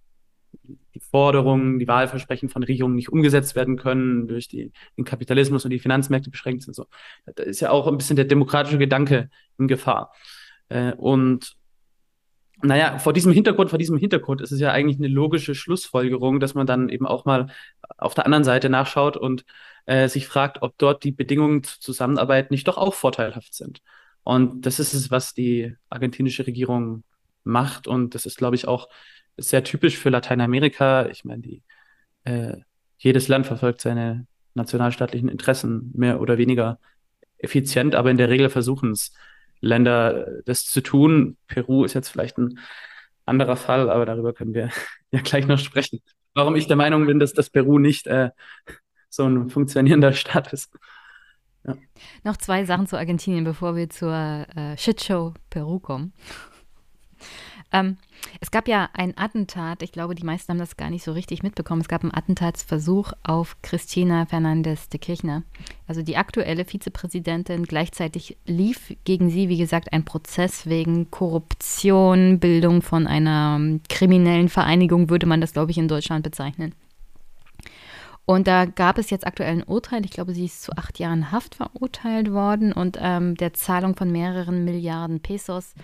die 0.94 1.00
Forderungen, 1.00 1.78
die 1.78 1.88
Wahlversprechen 1.88 2.48
von 2.48 2.62
Regierungen 2.62 2.94
nicht 2.94 3.12
umgesetzt 3.12 3.56
werden 3.56 3.76
können, 3.76 4.26
durch 4.26 4.48
die, 4.48 4.72
den 4.96 5.04
Kapitalismus 5.04 5.64
und 5.64 5.70
die 5.70 5.78
Finanzmärkte 5.78 6.30
beschränkt 6.30 6.62
sind. 6.62 6.74
So. 6.74 6.86
Da 7.26 7.42
ist 7.42 7.60
ja 7.60 7.70
auch 7.70 7.86
ein 7.88 7.98
bisschen 7.98 8.16
der 8.16 8.24
demokratische 8.24 8.78
Gedanke 8.78 9.28
in 9.58 9.68
Gefahr. 9.68 10.14
Äh, 10.70 10.92
und 10.94 11.56
naja, 12.62 12.98
vor 12.98 13.12
diesem 13.12 13.32
Hintergrund, 13.32 13.70
vor 13.70 13.78
diesem 13.78 13.98
Hintergrund 13.98 14.40
ist 14.40 14.52
es 14.52 14.60
ja 14.60 14.70
eigentlich 14.72 14.98
eine 14.98 15.08
logische 15.08 15.54
Schlussfolgerung, 15.54 16.40
dass 16.40 16.54
man 16.54 16.66
dann 16.66 16.88
eben 16.88 17.06
auch 17.06 17.24
mal 17.24 17.48
auf 17.98 18.14
der 18.14 18.26
anderen 18.26 18.44
Seite 18.44 18.70
nachschaut 18.70 19.16
und 19.16 19.44
äh, 19.86 20.08
sich 20.08 20.26
fragt, 20.26 20.62
ob 20.62 20.78
dort 20.78 21.04
die 21.04 21.12
Bedingungen 21.12 21.62
zur 21.62 21.80
Zusammenarbeit 21.80 22.50
nicht 22.50 22.66
doch 22.68 22.78
auch 22.78 22.94
vorteilhaft 22.94 23.54
sind. 23.54 23.82
Und 24.22 24.64
das 24.66 24.80
ist 24.80 24.94
es, 24.94 25.10
was 25.10 25.34
die 25.34 25.76
argentinische 25.90 26.46
Regierung 26.46 27.04
macht. 27.44 27.86
Und 27.86 28.14
das 28.14 28.26
ist, 28.26 28.38
glaube 28.38 28.56
ich, 28.56 28.66
auch 28.66 28.88
sehr 29.36 29.64
typisch 29.64 29.98
für 29.98 30.10
Lateinamerika. 30.10 31.06
Ich 31.08 31.24
meine, 31.24 31.42
die, 31.42 31.62
äh, 32.24 32.56
jedes 32.98 33.28
Land 33.28 33.46
verfolgt 33.46 33.80
seine 33.80 34.26
nationalstaatlichen 34.54 35.28
Interessen 35.28 35.92
mehr 35.94 36.20
oder 36.20 36.38
weniger 36.38 36.78
effizient, 37.38 37.94
aber 37.94 38.10
in 38.10 38.16
der 38.16 38.30
Regel 38.30 38.48
versuchen 38.48 38.92
es 38.92 39.12
Länder 39.60 40.42
das 40.44 40.64
zu 40.64 40.80
tun. 40.80 41.36
Peru 41.46 41.84
ist 41.84 41.94
jetzt 41.94 42.08
vielleicht 42.08 42.38
ein 42.38 42.58
anderer 43.26 43.56
Fall, 43.56 43.90
aber 43.90 44.06
darüber 44.06 44.32
können 44.32 44.54
wir 44.54 44.70
ja 45.10 45.20
gleich 45.20 45.46
noch 45.46 45.58
sprechen. 45.58 46.00
Warum 46.34 46.56
ich 46.56 46.66
der 46.66 46.76
Meinung 46.76 47.06
bin, 47.06 47.18
dass 47.18 47.32
das 47.32 47.50
Peru 47.50 47.78
nicht 47.78 48.06
äh, 48.06 48.30
so 49.08 49.24
ein 49.24 49.48
funktionierender 49.50 50.12
Staat 50.14 50.52
ist. 50.52 50.72
Ja. 51.66 51.76
Noch 52.24 52.36
zwei 52.36 52.64
Sachen 52.64 52.86
zu 52.86 52.98
Argentinien, 52.98 53.44
bevor 53.44 53.74
wir 53.76 53.88
zur 53.88 54.12
äh, 54.12 54.76
Shitshow 54.76 55.32
Peru 55.48 55.78
kommen. 55.80 56.12
Ähm, 57.74 57.96
es 58.40 58.52
gab 58.52 58.68
ja 58.68 58.88
ein 58.94 59.18
Attentat, 59.18 59.82
ich 59.82 59.90
glaube, 59.90 60.14
die 60.14 60.24
meisten 60.24 60.52
haben 60.52 60.60
das 60.60 60.76
gar 60.76 60.90
nicht 60.90 61.02
so 61.02 61.10
richtig 61.10 61.42
mitbekommen. 61.42 61.80
Es 61.80 61.88
gab 61.88 62.04
einen 62.04 62.14
Attentatsversuch 62.14 63.12
auf 63.24 63.56
Cristina 63.62 64.26
Fernandez 64.26 64.88
de 64.88 65.00
Kirchner, 65.00 65.42
also 65.88 66.00
die 66.02 66.16
aktuelle 66.16 66.64
Vizepräsidentin. 66.64 67.64
Gleichzeitig 67.64 68.36
lief 68.46 68.94
gegen 69.02 69.28
sie, 69.28 69.48
wie 69.48 69.58
gesagt, 69.58 69.92
ein 69.92 70.04
Prozess 70.04 70.66
wegen 70.66 71.10
Korruption, 71.10 72.38
Bildung 72.38 72.80
von 72.80 73.08
einer 73.08 73.56
ähm, 73.58 73.80
kriminellen 73.88 74.48
Vereinigung, 74.48 75.10
würde 75.10 75.26
man 75.26 75.40
das, 75.40 75.52
glaube 75.52 75.72
ich, 75.72 75.78
in 75.78 75.88
Deutschland 75.88 76.22
bezeichnen. 76.22 76.76
Und 78.24 78.46
da 78.46 78.66
gab 78.66 78.98
es 78.98 79.10
jetzt 79.10 79.26
aktuell 79.26 79.50
ein 79.50 79.64
Urteil. 79.64 80.04
Ich 80.04 80.12
glaube, 80.12 80.32
sie 80.32 80.44
ist 80.44 80.62
zu 80.62 80.72
acht 80.76 81.00
Jahren 81.00 81.32
Haft 81.32 81.56
verurteilt 81.56 82.32
worden 82.32 82.72
und 82.72 82.98
ähm, 83.00 83.34
der 83.34 83.52
Zahlung 83.52 83.96
von 83.96 84.12
mehreren 84.12 84.64
Milliarden 84.64 85.20
Pesos. 85.20 85.74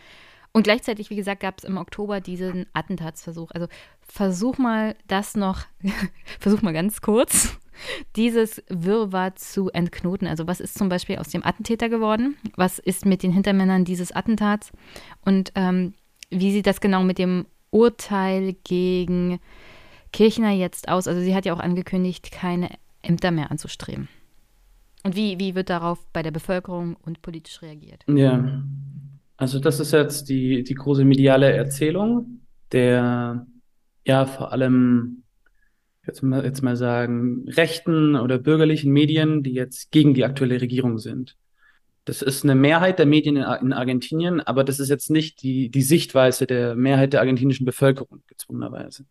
Und 0.53 0.65
gleichzeitig, 0.65 1.11
wie 1.11 1.17
gesagt, 1.17 1.43
gab 1.43 1.59
es 1.59 1.65
im 1.65 1.77
Oktober 1.77 2.21
diesen 2.21 2.67
Attentatsversuch. 2.73 3.51
Also 3.53 3.69
versuch 4.01 4.59
mal 4.59 4.97
das 5.07 5.37
noch, 5.37 5.67
versuch 6.41 6.63
mal 6.63 6.73
ganz 6.73 7.01
kurz, 7.01 7.57
dieses 8.17 8.63
Wirrwarr 8.69 9.37
zu 9.37 9.71
entknoten. 9.71 10.27
Also 10.27 10.49
was 10.49 10.61
ist 10.61 10.77
zum 10.77 10.89
Beispiel 10.89 11.19
aus 11.19 11.29
dem 11.29 11.45
Attentäter 11.45 11.89
geworden? 11.89 12.37
Was 12.57 12.79
ist 12.81 13.07
mit 13.07 13.23
den 13.23 13.33
Hintermännern 13.33 13.85
dieses 13.85 14.11
Attentats? 14.11 14.73
Und 15.25 15.53
ähm, 15.55 15.95
wie 16.31 16.53
sieht 16.53 16.67
das 16.67 16.81
genau 16.81 17.03
mit 17.05 17.19
dem 17.19 17.47
Urteil 17.71 18.57
gegen 18.65 19.39
Kirchner 20.13 20.51
jetzt 20.51 20.89
aus? 20.89 21.07
Also 21.07 21.21
sie 21.21 21.35
hat 21.35 21.45
ja 21.45 21.55
auch 21.55 21.61
angekündigt, 21.61 22.33
keine 22.33 22.71
Ämter 23.03 23.31
mehr 23.31 23.53
anzustreben. 23.53 24.09
Und 25.05 25.15
wie, 25.15 25.39
wie 25.39 25.55
wird 25.55 25.71
darauf 25.71 26.05
bei 26.13 26.23
der 26.23 26.33
Bevölkerung 26.33 26.97
und 26.97 27.23
politisch 27.23 27.63
reagiert? 27.63 28.05
Ja, 28.07 28.63
also 29.41 29.59
das 29.59 29.81
ist 29.81 29.93
jetzt 29.93 30.29
die, 30.29 30.63
die 30.65 30.75
große 30.75 31.03
mediale 31.03 31.51
Erzählung 31.51 32.43
der, 32.73 33.47
ja, 34.07 34.27
vor 34.27 34.53
allem, 34.53 35.23
jetzt 36.07 36.23
mal, 36.23 36.45
jetzt 36.45 36.63
mal 36.63 36.77
sagen, 36.77 37.49
rechten 37.49 38.17
oder 38.17 38.39
bürgerlichen 38.39 38.93
Medien, 38.93 39.43
die 39.43 39.55
jetzt 39.55 39.93
gegen 39.93 40.13
die 40.13 40.27
aktuelle 40.27 40.61
Regierung 40.61 40.99
sind. 40.99 41.39
Das 42.05 42.21
ist 42.21 42.45
eine 42.45 42.55
Mehrheit 42.55 42.99
der 42.99 43.07
Medien 43.07 43.37
in, 43.37 43.43
in 43.43 43.73
Argentinien, 43.73 44.43
aber 44.43 44.63
das 44.63 44.79
ist 44.79 44.91
jetzt 44.91 45.09
nicht 45.09 45.43
die, 45.43 45.71
die 45.71 45.83
Sichtweise 45.83 46.47
der 46.47 46.77
Mehrheit 46.77 47.15
der 47.15 47.21
argentinischen 47.21 47.65
Bevölkerung, 47.65 48.23
gezwungenerweise. 48.27 49.07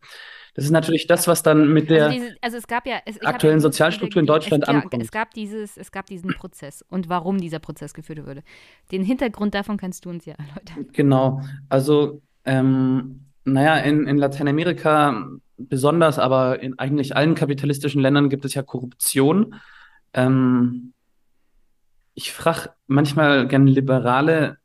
Das 0.60 0.66
ist 0.66 0.72
natürlich 0.72 1.08
das, 1.08 1.26
was 1.26 1.42
dann 1.42 1.72
mit 1.72 1.90
der 1.90 2.08
also, 2.08 2.20
diese, 2.20 2.36
also 2.42 2.58
ja, 2.86 2.98
es, 3.06 3.22
aktuellen 3.22 3.62
Sozialstruktur 3.62 4.20
in 4.20 4.26
Deutschland 4.26 4.64
es, 4.64 4.68
ankommt. 4.68 5.02
Es 5.02 5.10
gab, 5.10 5.34
dieses, 5.34 5.78
es 5.78 5.90
gab 5.90 6.08
diesen 6.08 6.34
Prozess 6.34 6.84
und 6.90 7.08
warum 7.08 7.38
dieser 7.38 7.60
Prozess 7.60 7.94
geführt 7.94 8.28
wurde. 8.28 8.44
Den 8.92 9.02
Hintergrund 9.02 9.54
davon 9.54 9.78
kannst 9.78 10.04
du 10.04 10.10
uns 10.10 10.26
ja 10.26 10.34
erläutern. 10.34 10.88
Genau. 10.92 11.42
Also, 11.70 12.22
ähm, 12.44 13.28
naja, 13.46 13.78
in, 13.78 14.06
in 14.06 14.18
Lateinamerika 14.18 15.30
besonders, 15.56 16.20
aber 16.20 16.62
in 16.62 16.78
eigentlich 16.78 17.16
allen 17.16 17.36
kapitalistischen 17.36 18.02
Ländern 18.02 18.30
gibt 18.30 18.44
es 18.44 18.54
ja 18.54 18.62
Korruption. 18.62 19.56
Ähm, 20.14 20.92
ich 22.16 22.34
frage 22.34 22.72
manchmal 22.86 23.48
gerne 23.48 23.72
Liberale, 23.72 24.58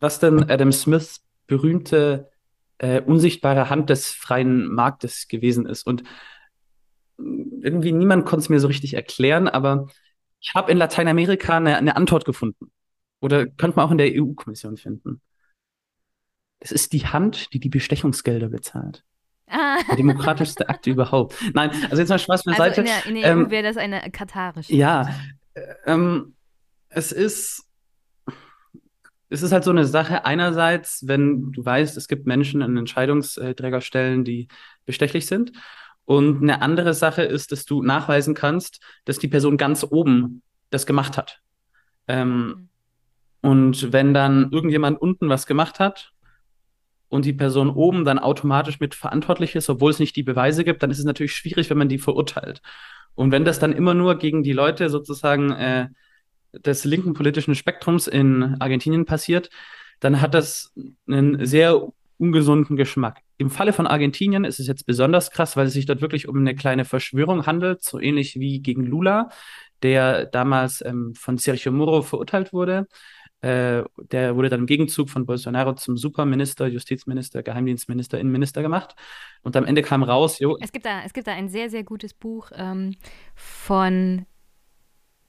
was 0.00 0.18
denn 0.18 0.50
Adam 0.50 0.70
Smiths 0.70 1.24
berühmte 1.46 2.28
äh, 2.80 3.00
unsichtbare 3.02 3.68
Hand 3.68 3.90
des 3.90 4.10
freien 4.10 4.66
Marktes 4.66 5.28
gewesen 5.28 5.66
ist. 5.66 5.86
Und 5.86 6.02
irgendwie 7.18 7.92
niemand 7.92 8.24
konnte 8.24 8.44
es 8.44 8.48
mir 8.48 8.58
so 8.58 8.68
richtig 8.68 8.94
erklären, 8.94 9.48
aber 9.48 9.88
ich 10.40 10.54
habe 10.54 10.72
in 10.72 10.78
Lateinamerika 10.78 11.58
eine, 11.58 11.76
eine 11.76 11.96
Antwort 11.96 12.24
gefunden. 12.24 12.72
Oder 13.20 13.46
könnte 13.46 13.76
man 13.76 13.86
auch 13.86 13.90
in 13.90 13.98
der 13.98 14.10
EU-Kommission 14.14 14.78
finden. 14.78 15.20
Das 16.60 16.72
ist 16.72 16.94
die 16.94 17.06
Hand, 17.06 17.52
die 17.52 17.60
die 17.60 17.68
Bestechungsgelder 17.68 18.48
bezahlt. 18.48 19.04
Ah. 19.46 19.78
Der 19.88 19.96
demokratischste 19.96 20.68
Akt 20.70 20.86
überhaupt. 20.86 21.36
Nein, 21.52 21.70
also 21.84 21.98
jetzt 21.98 22.08
mal 22.08 22.18
Spaß 22.18 22.44
beiseite. 22.44 22.80
Also 22.80 22.80
in 22.80 22.86
der, 22.86 23.06
in 23.06 23.14
der 23.14 23.36
EU 23.36 23.40
ähm, 23.40 23.50
wäre 23.50 23.62
das 23.62 23.76
eine 23.76 24.10
katarische. 24.10 24.74
Ja, 24.74 25.14
äh, 25.52 25.60
ähm, 25.84 26.34
es 26.88 27.12
ist 27.12 27.66
es 29.30 29.42
ist 29.42 29.52
halt 29.52 29.64
so 29.64 29.70
eine 29.70 29.86
Sache. 29.86 30.24
Einerseits, 30.24 31.06
wenn 31.06 31.52
du 31.52 31.64
weißt, 31.64 31.96
es 31.96 32.08
gibt 32.08 32.26
Menschen 32.26 32.62
an 32.62 32.76
Entscheidungsträgerstellen, 32.76 34.24
die 34.24 34.48
bestechlich 34.84 35.26
sind. 35.26 35.52
Und 36.04 36.42
eine 36.42 36.60
andere 36.62 36.92
Sache 36.92 37.22
ist, 37.22 37.52
dass 37.52 37.64
du 37.64 37.82
nachweisen 37.82 38.34
kannst, 38.34 38.82
dass 39.04 39.18
die 39.18 39.28
Person 39.28 39.56
ganz 39.56 39.86
oben 39.88 40.42
das 40.70 40.84
gemacht 40.84 41.16
hat. 41.16 41.40
Ähm, 42.08 42.46
mhm. 42.46 42.68
Und 43.42 43.92
wenn 43.92 44.12
dann 44.12 44.50
irgendjemand 44.50 45.00
unten 45.00 45.28
was 45.28 45.46
gemacht 45.46 45.78
hat 45.78 46.12
und 47.08 47.24
die 47.24 47.32
Person 47.32 47.70
oben 47.70 48.04
dann 48.04 48.18
automatisch 48.18 48.80
mit 48.80 48.96
verantwortlich 48.96 49.54
ist, 49.54 49.70
obwohl 49.70 49.92
es 49.92 50.00
nicht 50.00 50.16
die 50.16 50.24
Beweise 50.24 50.64
gibt, 50.64 50.82
dann 50.82 50.90
ist 50.90 50.98
es 50.98 51.04
natürlich 51.04 51.34
schwierig, 51.34 51.70
wenn 51.70 51.78
man 51.78 51.88
die 51.88 51.98
verurteilt. 51.98 52.60
Und 53.14 53.30
wenn 53.30 53.44
das 53.44 53.60
dann 53.60 53.72
immer 53.72 53.94
nur 53.94 54.18
gegen 54.18 54.42
die 54.42 54.52
Leute 54.52 54.90
sozusagen 54.90 55.52
äh, 55.52 55.88
des 56.52 56.84
linken 56.84 57.14
politischen 57.14 57.54
Spektrums 57.54 58.06
in 58.06 58.56
Argentinien 58.60 59.04
passiert, 59.04 59.50
dann 60.00 60.20
hat 60.20 60.34
das 60.34 60.72
einen 61.06 61.44
sehr 61.46 61.88
ungesunden 62.18 62.76
Geschmack. 62.76 63.22
Im 63.38 63.50
Falle 63.50 63.72
von 63.72 63.86
Argentinien 63.86 64.44
ist 64.44 64.60
es 64.60 64.66
jetzt 64.66 64.84
besonders 64.84 65.30
krass, 65.30 65.56
weil 65.56 65.66
es 65.66 65.72
sich 65.72 65.86
dort 65.86 66.02
wirklich 66.02 66.28
um 66.28 66.38
eine 66.38 66.54
kleine 66.54 66.84
Verschwörung 66.84 67.46
handelt, 67.46 67.82
so 67.82 67.98
ähnlich 67.98 68.38
wie 68.38 68.60
gegen 68.60 68.84
Lula, 68.84 69.30
der 69.82 70.26
damals 70.26 70.84
ähm, 70.84 71.14
von 71.14 71.38
Sergio 71.38 71.72
Moro 71.72 72.02
verurteilt 72.02 72.52
wurde. 72.52 72.86
Äh, 73.40 73.84
der 74.12 74.36
wurde 74.36 74.50
dann 74.50 74.60
im 74.60 74.66
Gegenzug 74.66 75.08
von 75.08 75.24
Bolsonaro 75.24 75.72
zum 75.72 75.96
Superminister, 75.96 76.66
Justizminister, 76.66 77.42
Geheimdienstminister, 77.42 78.20
Innenminister 78.20 78.60
gemacht. 78.60 78.94
Und 79.40 79.56
am 79.56 79.64
Ende 79.64 79.80
kam 79.80 80.02
raus, 80.02 80.38
jo. 80.38 80.58
Es 80.60 80.72
gibt 80.72 80.84
da, 80.84 81.02
es 81.06 81.14
gibt 81.14 81.26
da 81.26 81.32
ein 81.32 81.48
sehr, 81.48 81.70
sehr 81.70 81.84
gutes 81.84 82.12
Buch 82.12 82.50
ähm, 82.54 82.96
von, 83.34 84.26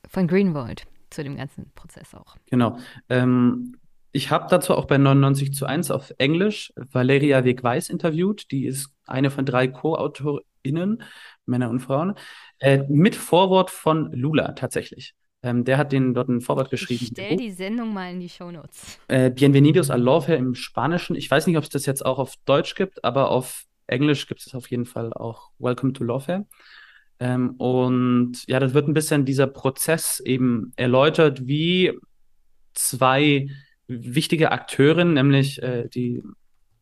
von 0.10 0.28
Greenwald 0.28 0.91
zu 1.12 1.24
dem 1.24 1.38
ganzen 1.38 1.72
Prozess 1.76 2.16
auch. 2.16 2.36
Genau. 2.50 2.78
Ähm, 3.10 3.78
ich 4.12 4.30
habe 4.30 4.48
dazu 4.50 4.76
auch 4.76 4.86
bei 4.86 4.98
99 4.98 5.54
zu 5.54 5.66
1 5.66 5.92
auf 5.92 6.14
Englisch 6.18 6.74
Valeria 6.76 7.44
Weg-Weiß 7.44 7.90
interviewt. 7.90 8.52
Die 8.52 8.66
ist 8.66 8.94
eine 9.08 9.32
von 9.32 9.46
drei 9.46 9.68
Co-AutorInnen, 9.68 11.04
Männer 11.46 11.70
und 11.70 11.80
Frauen, 11.80 12.16
äh, 12.60 12.84
mit 12.90 13.16
Vorwort 13.16 13.72
von 13.72 14.12
Lula 14.12 14.52
tatsächlich. 14.54 15.16
Ähm, 15.44 15.64
der 15.64 15.78
hat 15.78 15.92
den 15.92 16.14
dort 16.14 16.30
ein 16.30 16.42
Vorwort 16.42 16.70
geschrieben. 16.70 17.04
Ich 17.04 17.10
stell 17.10 17.38
die 17.38 17.52
Sendung 17.52 17.94
mal 17.94 18.12
in 18.12 18.20
die 18.20 18.30
Shownotes. 18.30 19.00
Äh, 19.08 19.32
Bienvenidos 19.32 19.90
a 19.90 19.96
Lawfare 19.96 20.38
im 20.38 20.56
Spanischen. 20.56 21.16
Ich 21.16 21.32
weiß 21.32 21.48
nicht, 21.48 21.58
ob 21.58 21.64
es 21.64 21.70
das 21.70 21.86
jetzt 21.86 22.06
auch 22.06 22.20
auf 22.20 22.36
Deutsch 22.46 22.76
gibt, 22.76 23.04
aber 23.04 23.32
auf 23.32 23.64
Englisch 23.88 24.28
gibt 24.28 24.42
es 24.42 24.54
auf 24.54 24.70
jeden 24.70 24.86
Fall 24.86 25.14
auch 25.14 25.52
Welcome 25.58 25.94
to 25.94 26.04
Lawfare. 26.04 26.46
Ähm, 27.22 27.52
und 27.52 28.48
ja, 28.48 28.60
das 28.60 28.74
wird 28.74 28.88
ein 28.88 28.96
bisschen 28.96 29.26
dieser 29.26 29.46
Prozess 29.46 30.20
eben 30.20 30.74
erläutert, 30.76 31.46
wie 31.48 31.94
zwei 32.74 33.48
wichtige 33.88 34.52
Akteure, 34.52 35.06
nämlich 35.06 35.62
äh, 35.62 35.88
die 35.88 36.24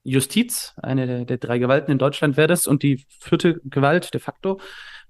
Justiz, 0.03 0.73
eine 0.81 1.05
der, 1.05 1.25
der, 1.25 1.37
drei 1.39 1.59
Gewalten 1.59 1.91
in 1.91 1.97
Deutschland 1.97 2.37
wäre 2.37 2.47
das, 2.47 2.67
und 2.67 2.83
die 2.83 3.05
vierte 3.19 3.59
Gewalt 3.65 4.13
de 4.13 4.21
facto, 4.21 4.61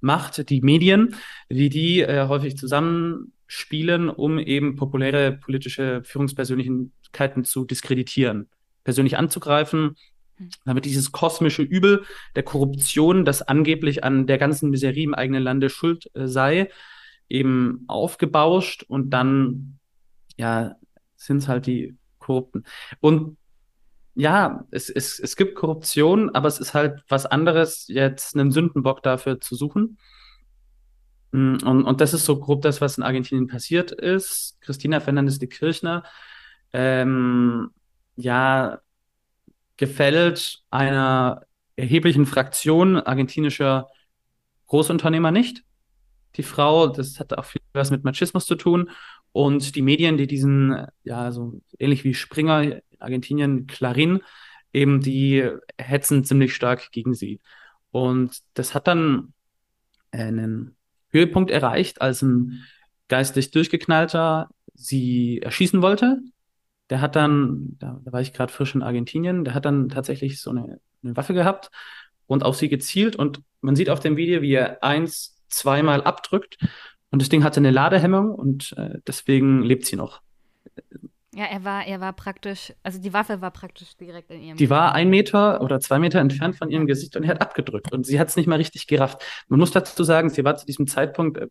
Macht, 0.02 0.50
die 0.50 0.62
Medien, 0.62 1.16
wie 1.48 1.70
die 1.70 2.02
äh, 2.02 2.28
häufig 2.28 2.58
zusammenspielen, 2.58 4.10
um 4.10 4.40
eben 4.40 4.78
populäre 4.78 5.34
politische 5.34 6.02
Führungspersönlichkeiten 6.06 7.44
zu 7.44 7.66
diskreditieren, 7.66 8.50
persönlich 8.84 9.18
anzugreifen. 9.18 9.96
Damit 10.66 10.86
dieses 10.86 11.12
kosmische 11.12 11.62
Übel 11.62 12.04
der 12.36 12.44
Korruption, 12.44 13.26
das 13.26 13.42
angeblich 13.42 14.04
an 14.04 14.28
der 14.28 14.38
ganzen 14.38 14.70
Miserie 14.70 15.04
im 15.04 15.14
eigenen 15.14 15.44
Lande 15.44 15.70
schuld 15.70 16.10
äh, 16.16 16.28
sei, 16.28 16.70
eben 17.28 17.86
aufgebauscht 17.88 18.84
und 18.88 19.12
dann 19.12 19.80
ja 20.38 20.76
sind 21.16 21.38
es 21.38 21.48
halt 21.48 21.66
die 21.68 21.98
Korrupten. 22.18 22.64
Und 23.02 23.38
ja, 24.16 24.66
es, 24.72 24.90
es, 24.90 25.20
es 25.20 25.36
gibt 25.36 25.56
Korruption, 25.56 26.30
aber 26.36 26.48
es 26.48 26.60
ist 26.60 26.74
halt 26.74 27.04
was 27.08 27.26
anderes, 27.26 27.88
jetzt 27.88 28.36
einen 28.36 28.52
Sündenbock 28.52 29.04
dafür 29.04 29.40
zu 29.40 29.56
suchen. 29.56 29.98
Mm, 31.32 31.58
und, 31.64 31.84
und 31.86 32.02
das 32.02 32.14
ist 32.14 32.26
so 32.26 32.40
grob 32.40 32.62
das, 32.62 32.82
was 32.82 32.98
in 32.98 33.04
Argentinien 33.04 33.48
passiert 33.48 33.92
ist. 33.92 34.58
Christina 34.62 35.00
Fernandez 35.00 35.40
de 35.40 35.48
Kirchner, 35.48 36.04
ähm, 36.74 37.72
ja, 38.16 38.80
gefällt 39.80 40.62
einer 40.70 41.46
erheblichen 41.78 42.26
Fraktion 42.26 42.98
argentinischer 42.98 43.88
Großunternehmer 44.68 45.32
nicht. 45.32 45.64
Die 46.36 46.44
Frau, 46.44 46.88
das 46.88 47.18
hat 47.18 47.36
auch 47.38 47.46
viel 47.46 47.62
was 47.72 47.90
mit 47.90 48.04
Machismus 48.04 48.46
zu 48.46 48.56
tun. 48.56 48.90
Und 49.32 49.76
die 49.76 49.82
Medien, 49.82 50.18
die 50.18 50.28
diesen, 50.28 50.86
ja, 51.04 51.32
so 51.32 51.62
ähnlich 51.80 52.04
wie 52.04 52.14
Springer, 52.14 52.82
Argentinien, 53.00 53.68
Clarin, 53.68 54.20
eben 54.74 55.00
die 55.00 55.50
hetzen 55.78 56.26
ziemlich 56.26 56.54
stark 56.54 56.92
gegen 56.92 57.14
sie. 57.14 57.40
Und 57.92 58.38
das 58.56 58.76
hat 58.76 58.88
dann 58.88 59.34
einen 60.12 60.76
Höhepunkt 61.10 61.52
erreicht, 61.52 62.02
als 62.02 62.22
ein 62.22 62.66
geistig 63.08 63.52
durchgeknallter 63.52 64.50
sie 64.74 65.40
erschießen 65.42 65.82
wollte. 65.82 66.20
Der 66.90 67.02
hat 67.02 67.16
dann, 67.16 67.76
da, 67.80 68.00
da 68.04 68.12
war 68.12 68.22
ich 68.22 68.34
gerade 68.34 68.52
frisch 68.52 68.76
in 68.76 68.84
Argentinien, 68.84 69.44
der 69.44 69.54
hat 69.54 69.66
dann 69.66 69.90
tatsächlich 69.90 70.42
so 70.42 70.50
eine, 70.50 70.80
eine 71.04 71.16
Waffe 71.16 71.34
gehabt 71.34 71.70
und 72.26 72.44
auf 72.44 72.56
sie 72.56 72.70
gezielt. 72.70 73.16
Und 73.16 73.42
man 73.62 73.76
sieht 73.76 73.90
auf 73.90 74.00
dem 74.00 74.18
Video, 74.18 74.42
wie 74.42 74.54
er 74.54 74.84
eins, 74.84 75.36
zweimal 75.50 76.04
abdrückt 76.04 76.58
und 77.12 77.22
das 77.22 77.30
Ding 77.30 77.44
hatte 77.44 77.60
eine 77.60 77.72
Ladehemmung 77.72 78.34
und 78.34 78.74
äh, 78.78 79.00
deswegen 79.08 79.64
lebt 79.64 79.86
sie 79.86 79.96
noch. 79.96 80.22
Ja, 81.34 81.46
er 81.46 81.64
war, 81.64 81.86
er 81.86 82.02
war 82.02 82.14
praktisch, 82.14 82.74
also 82.84 83.00
die 83.00 83.14
Waffe 83.14 83.42
war 83.42 83.52
praktisch 83.52 83.96
direkt 83.98 84.32
in 84.32 84.42
ihrem. 84.42 84.58
Die 84.58 84.70
war 84.70 84.94
ein 84.94 85.10
Meter 85.10 85.62
oder 85.62 85.80
zwei 85.80 86.00
Meter 86.00 86.20
entfernt 86.20 86.58
von 86.58 86.70
ihrem 86.70 86.86
Gesicht 86.86 87.16
und 87.16 87.24
er 87.24 87.30
hat 87.30 87.42
abgedrückt 87.42 87.92
und 87.92 88.06
sie 88.06 88.20
hat 88.20 88.30
es 88.30 88.36
nicht 88.36 88.48
mal 88.48 88.56
richtig 88.56 88.88
gerafft. 88.88 89.24
Man 89.48 89.60
muss 89.60 89.72
dazu 89.72 90.04
sagen, 90.04 90.30
sie 90.30 90.44
war 90.44 90.58
zu 90.58 90.66
diesem 90.66 90.88
Zeitpunkt 90.88 91.38
äh, 91.38 91.48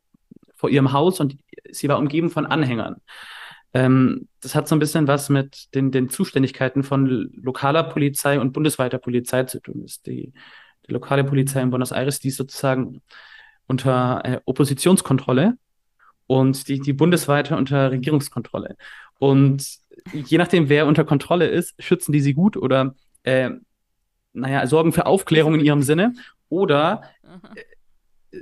vor 0.54 0.70
ihrem 0.70 0.92
Haus 0.92 1.20
und 1.20 1.36
sie 1.70 1.88
war 1.88 1.98
umgeben 1.98 2.30
von 2.30 2.46
Anhängern. 2.46 2.96
Ähm, 3.74 4.28
das 4.40 4.54
hat 4.54 4.68
so 4.68 4.74
ein 4.74 4.78
bisschen 4.78 5.06
was 5.06 5.28
mit 5.28 5.74
den, 5.74 5.90
den 5.90 6.08
Zuständigkeiten 6.08 6.82
von 6.82 7.06
lokaler 7.06 7.84
Polizei 7.84 8.40
und 8.40 8.52
bundesweiter 8.52 8.98
Polizei 8.98 9.44
zu 9.44 9.60
tun. 9.60 9.84
Ist 9.84 10.06
die, 10.06 10.32
die 10.86 10.92
lokale 10.92 11.24
Polizei 11.24 11.60
in 11.60 11.70
Buenos 11.70 11.92
Aires, 11.92 12.20
die 12.20 12.28
ist 12.28 12.36
sozusagen 12.36 13.02
unter 13.66 14.22
äh, 14.24 14.40
Oppositionskontrolle 14.46 15.58
und 16.26 16.68
die, 16.68 16.80
die 16.80 16.92
bundesweite 16.92 17.56
unter 17.56 17.90
Regierungskontrolle. 17.90 18.76
Und 19.18 19.66
je 20.12 20.38
nachdem, 20.38 20.68
wer 20.68 20.86
unter 20.86 21.04
Kontrolle 21.04 21.46
ist, 21.46 21.74
schützen 21.82 22.12
die 22.12 22.20
sie 22.20 22.34
gut 22.34 22.56
oder, 22.56 22.94
äh, 23.24 23.50
naja, 24.32 24.66
sorgen 24.66 24.92
für 24.92 25.06
Aufklärung 25.06 25.54
in 25.54 25.64
ihrem 25.64 25.82
Sinne 25.82 26.14
oder 26.48 27.02
äh, 27.22 27.60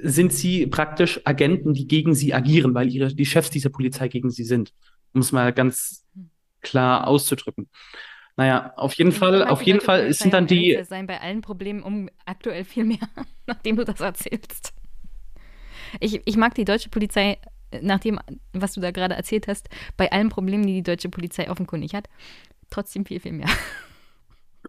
sind 0.03 0.33
sie 0.33 0.67
praktisch 0.67 1.21
Agenten, 1.25 1.73
die 1.73 1.87
gegen 1.87 2.15
sie 2.15 2.35
agieren, 2.35 2.75
weil 2.75 2.89
ihre, 2.89 3.15
die 3.15 3.27
Chefs 3.27 3.51
dieser 3.51 3.71
Polizei 3.71 4.09
gegen 4.09 4.31
sie 4.31 4.45
sind, 4.45 4.73
um 5.13 5.21
es 5.21 5.33
mal 5.33 5.53
ganz 5.53 6.07
klar 6.61 7.07
auszudrücken. 7.07 7.69
Naja, 8.37 8.75
auf 8.77 8.93
jeden 8.95 9.11
ich 9.11 9.19
Fall, 9.19 9.45
auf 9.45 9.63
jeden 9.63 9.81
Fall 9.81 10.13
sind 10.13 10.35
dann 10.35 10.47
die. 10.47 10.79
Sein 10.85 11.07
bei 11.07 11.21
allen 11.21 11.41
Problemen 11.41 11.83
um 11.83 12.11
aktuell 12.27 12.65
viel 12.65 12.85
mehr, 12.85 13.09
nachdem 13.47 13.77
du 13.77 13.85
das 13.85 14.01
erzählst. 14.01 14.75
Ich, 16.01 16.21
ich 16.25 16.37
mag 16.37 16.55
die 16.55 16.65
deutsche 16.65 16.91
Polizei, 16.91 17.39
nach 17.81 18.01
dem, 18.01 18.19
was 18.53 18.75
du 18.75 18.81
da 18.81 18.91
gerade 18.91 19.15
erzählt 19.15 19.49
hast, 19.49 19.69
bei 19.97 20.13
allen 20.13 20.29
Problemen, 20.29 20.67
die 20.67 20.75
die 20.75 20.83
deutsche 20.83 21.09
Polizei 21.09 21.51
offenkundig 21.51 21.95
hat, 21.95 22.09
trotzdem 22.69 23.07
viel, 23.07 23.21
viel 23.21 23.33
mehr. 23.33 23.49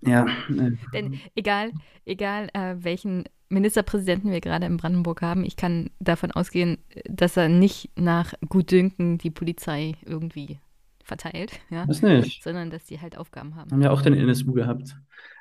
Ja. 0.01 0.25
Äh. 0.49 0.77
Denn 0.93 1.19
egal, 1.35 1.71
egal 2.05 2.49
äh, 2.53 2.75
welchen 2.77 3.25
Ministerpräsidenten 3.49 4.31
wir 4.31 4.41
gerade 4.41 4.65
in 4.65 4.77
Brandenburg 4.77 5.21
haben, 5.21 5.43
ich 5.43 5.55
kann 5.55 5.89
davon 5.99 6.31
ausgehen, 6.31 6.77
dass 7.05 7.37
er 7.37 7.49
nicht 7.49 7.89
nach 7.95 8.33
Gutdünken 8.47 9.17
die 9.17 9.29
Polizei 9.29 9.95
irgendwie 10.05 10.57
verteilt, 11.03 11.59
ja? 11.69 11.85
Das 11.85 12.01
nicht. 12.01 12.43
sondern 12.43 12.69
dass 12.69 12.85
die 12.85 12.99
halt 12.99 13.17
Aufgaben 13.17 13.55
haben. 13.55 13.71
Haben 13.71 13.81
ja 13.81 13.91
auch 13.91 14.01
den 14.01 14.13
NSU 14.13 14.51
gehabt. 14.53 14.95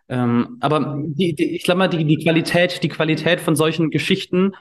Ähm, 0.08 0.58
aber 0.60 1.02
die, 1.04 1.34
die, 1.34 1.56
ich 1.56 1.64
glaube 1.64 1.78
mal, 1.78 1.88
die, 1.88 2.04
die 2.04 2.18
Qualität, 2.18 2.82
die 2.84 2.88
Qualität 2.88 3.40
von 3.40 3.56
solchen 3.56 3.90
Geschichten 3.90 4.52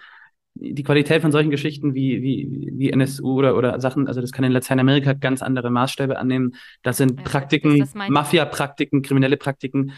die 0.55 0.83
Qualität 0.83 1.21
von 1.21 1.31
solchen 1.31 1.51
Geschichten 1.51 1.93
wie, 1.93 2.21
wie, 2.21 2.71
wie 2.73 2.89
NSU 2.89 3.33
oder, 3.33 3.57
oder 3.57 3.79
Sachen, 3.81 4.07
also 4.07 4.21
das 4.21 4.31
kann 4.31 4.45
in 4.45 4.53
Lateinamerika 4.53 5.13
ganz 5.13 5.41
andere 5.41 5.69
Maßstäbe 5.69 6.17
annehmen. 6.17 6.55
Das 6.81 6.97
sind 6.97 7.19
ja, 7.19 7.25
Praktiken, 7.25 7.87
Mafia-Praktiken, 7.93 9.01
kriminelle 9.01 9.37
Praktiken. 9.37 9.91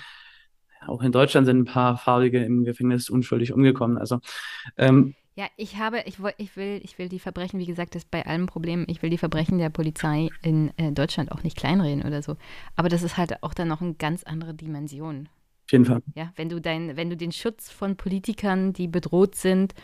Auch 0.88 1.02
in 1.02 1.12
Deutschland 1.12 1.46
sind 1.48 1.60
ein 1.60 1.66
paar 1.66 1.98
Farbige 1.98 2.44
im 2.44 2.64
Gefängnis 2.64 3.10
unschuldig 3.10 3.54
umgekommen. 3.54 3.98
Also 3.98 4.20
ähm, 4.78 5.16
ja, 5.38 5.46
ich 5.56 5.78
habe, 5.78 6.02
ich, 6.06 6.18
ich 6.40 6.58
will, 6.58 6.82
ich 6.84 6.98
will 6.98 7.10
die 7.10 7.20
Verbrechen, 7.20 7.60
wie 7.60 7.68
gesagt, 7.68 7.94
das 7.94 8.04
ist 8.04 8.12
bei 8.12 8.26
allen 8.26 8.48
Problemen, 8.48 8.86
ich 8.88 9.04
will 9.04 9.12
die 9.12 9.20
Verbrechen 9.20 9.60
der 9.60 9.70
Polizei 9.70 10.30
in 10.42 10.72
äh, 10.78 10.92
Deutschland 10.92 11.32
auch 11.32 11.44
nicht 11.44 11.56
kleinreden 11.56 12.04
oder 12.04 12.24
so. 12.24 12.38
Aber 12.76 12.90
das 12.90 13.04
ist 13.04 13.18
halt 13.18 13.44
auch 13.44 13.54
dann 13.54 13.68
noch 13.68 13.82
eine 13.82 13.94
ganz 13.94 14.24
andere 14.24 14.56
Dimension. 14.56 15.30
Auf 15.66 15.72
jeden 15.74 15.86
Fall. 15.86 16.02
Ja, 16.16 16.32
wenn 16.38 16.50
du 16.50 16.60
dein, 16.60 16.98
wenn 16.98 17.12
du 17.12 17.16
den 17.16 17.32
Schutz 17.32 17.70
von 17.70 17.98
Politikern, 17.98 18.74
die 18.74 18.88
bedroht 18.88 19.36
sind, 19.36 19.76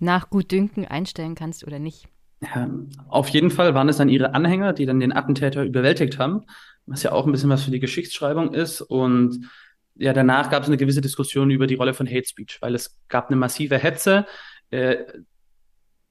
nach 0.00 0.30
Gutdünken 0.30 0.84
einstellen 0.84 1.36
kannst 1.36 1.64
oder 1.64 1.78
nicht. 1.78 2.08
Ja, 2.40 2.68
auf 3.08 3.28
jeden 3.28 3.50
Fall 3.50 3.74
waren 3.74 3.88
es 3.88 3.98
dann 3.98 4.08
ihre 4.08 4.34
Anhänger, 4.34 4.72
die 4.72 4.86
dann 4.86 4.98
den 4.98 5.12
Attentäter 5.12 5.62
überwältigt 5.64 6.18
haben, 6.18 6.42
was 6.86 7.04
ja 7.04 7.12
auch 7.12 7.24
ein 7.24 7.30
bisschen 7.30 7.50
was 7.50 7.62
für 7.62 7.70
die 7.70 7.80
Geschichtsschreibung 7.80 8.52
ist. 8.52 8.80
Und 8.80 9.48
ja, 9.98 10.12
danach 10.12 10.50
gab 10.50 10.62
es 10.62 10.68
eine 10.68 10.76
gewisse 10.76 11.00
Diskussion 11.00 11.50
über 11.50 11.66
die 11.66 11.74
Rolle 11.74 11.94
von 11.94 12.06
Hate 12.06 12.26
Speech, 12.26 12.58
weil 12.60 12.74
es 12.74 12.98
gab 13.08 13.28
eine 13.28 13.36
massive 13.36 13.78
Hetze. 13.78 14.26
Äh, 14.70 15.04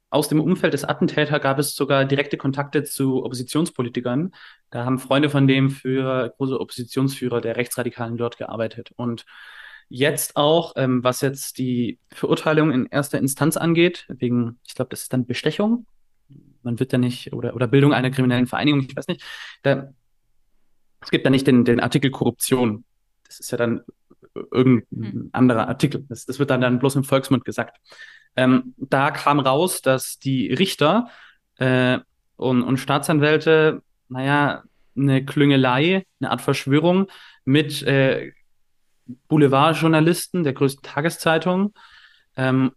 aus 0.10 0.30
dem 0.30 0.40
Umfeld 0.40 0.74
des 0.74 0.86
Attentäters 0.86 1.42
gab 1.42 1.60
es 1.60 1.76
sogar 1.76 2.06
direkte 2.06 2.38
Kontakte 2.38 2.84
zu 2.84 3.24
Oppositionspolitikern. 3.24 4.34
Da 4.70 4.86
haben 4.86 5.00
Freunde 5.00 5.30
von 5.30 5.48
dem 5.48 5.70
für 5.70 6.34
große 6.38 6.60
Oppositionsführer 6.60 7.42
der 7.42 7.58
Rechtsradikalen 7.58 8.18
dort 8.18 8.38
gearbeitet. 8.38 8.92
Und 8.96 9.26
Jetzt 9.90 10.36
auch, 10.36 10.74
ähm, 10.76 11.04
was 11.04 11.22
jetzt 11.22 11.58
die 11.58 12.00
Verurteilung 12.12 12.72
in 12.72 12.88
erster 12.88 13.20
Instanz 13.20 13.56
angeht, 13.56 14.06
wegen, 14.10 14.60
ich 14.68 14.76
glaube, 14.76 14.90
das 14.90 15.04
ist 15.04 15.14
dann 15.14 15.26
Bestechung. 15.26 15.86
Man 16.62 16.80
wird 16.80 16.92
ja 16.92 16.98
nicht, 16.98 17.32
oder, 17.32 17.56
oder 17.56 17.68
Bildung 17.68 17.94
einer 17.94 18.12
kriminellen 18.12 18.48
Vereinigung, 18.48 18.82
ich 18.82 18.96
weiß 18.96 19.08
nicht. 19.08 19.24
Da, 19.64 19.94
es 21.00 21.10
gibt 21.10 21.26
da 21.26 21.30
nicht 21.30 21.48
den, 21.48 21.64
den 21.64 21.80
Artikel 21.80 22.12
Korruption. 22.12 22.84
Das 23.28 23.40
ist 23.40 23.52
ja 23.52 23.58
dann 23.58 23.82
irgendein 24.52 25.12
hm. 25.12 25.30
anderer 25.32 25.68
Artikel. 25.68 26.06
Das, 26.10 26.26
das 26.26 26.40
wird 26.40 26.50
dann, 26.50 26.62
dann 26.62 26.80
bloß 26.80 26.96
im 26.96 27.04
Volksmund 27.04 27.46
gesagt. 27.46 27.78
Ähm, 28.36 28.76
da 28.78 29.12
kam 29.12 29.40
raus, 29.40 29.82
dass 29.82 30.20
die 30.20 30.54
Richter 30.54 31.10
äh, 31.58 32.00
und, 32.36 32.64
und 32.64 32.78
Staatsanwälte, 32.78 33.82
naja, 34.10 34.64
eine 34.96 35.26
Klüngelei, 35.26 36.06
eine 36.20 36.32
Art 36.32 36.42
Verschwörung 36.42 37.08
mit 37.46 37.84
äh, 37.84 38.32
Boulevardjournalisten 39.28 40.44
der 40.44 40.54
größten 40.54 40.84
Tageszeitungen 40.84 41.74
ähm, 42.36 42.72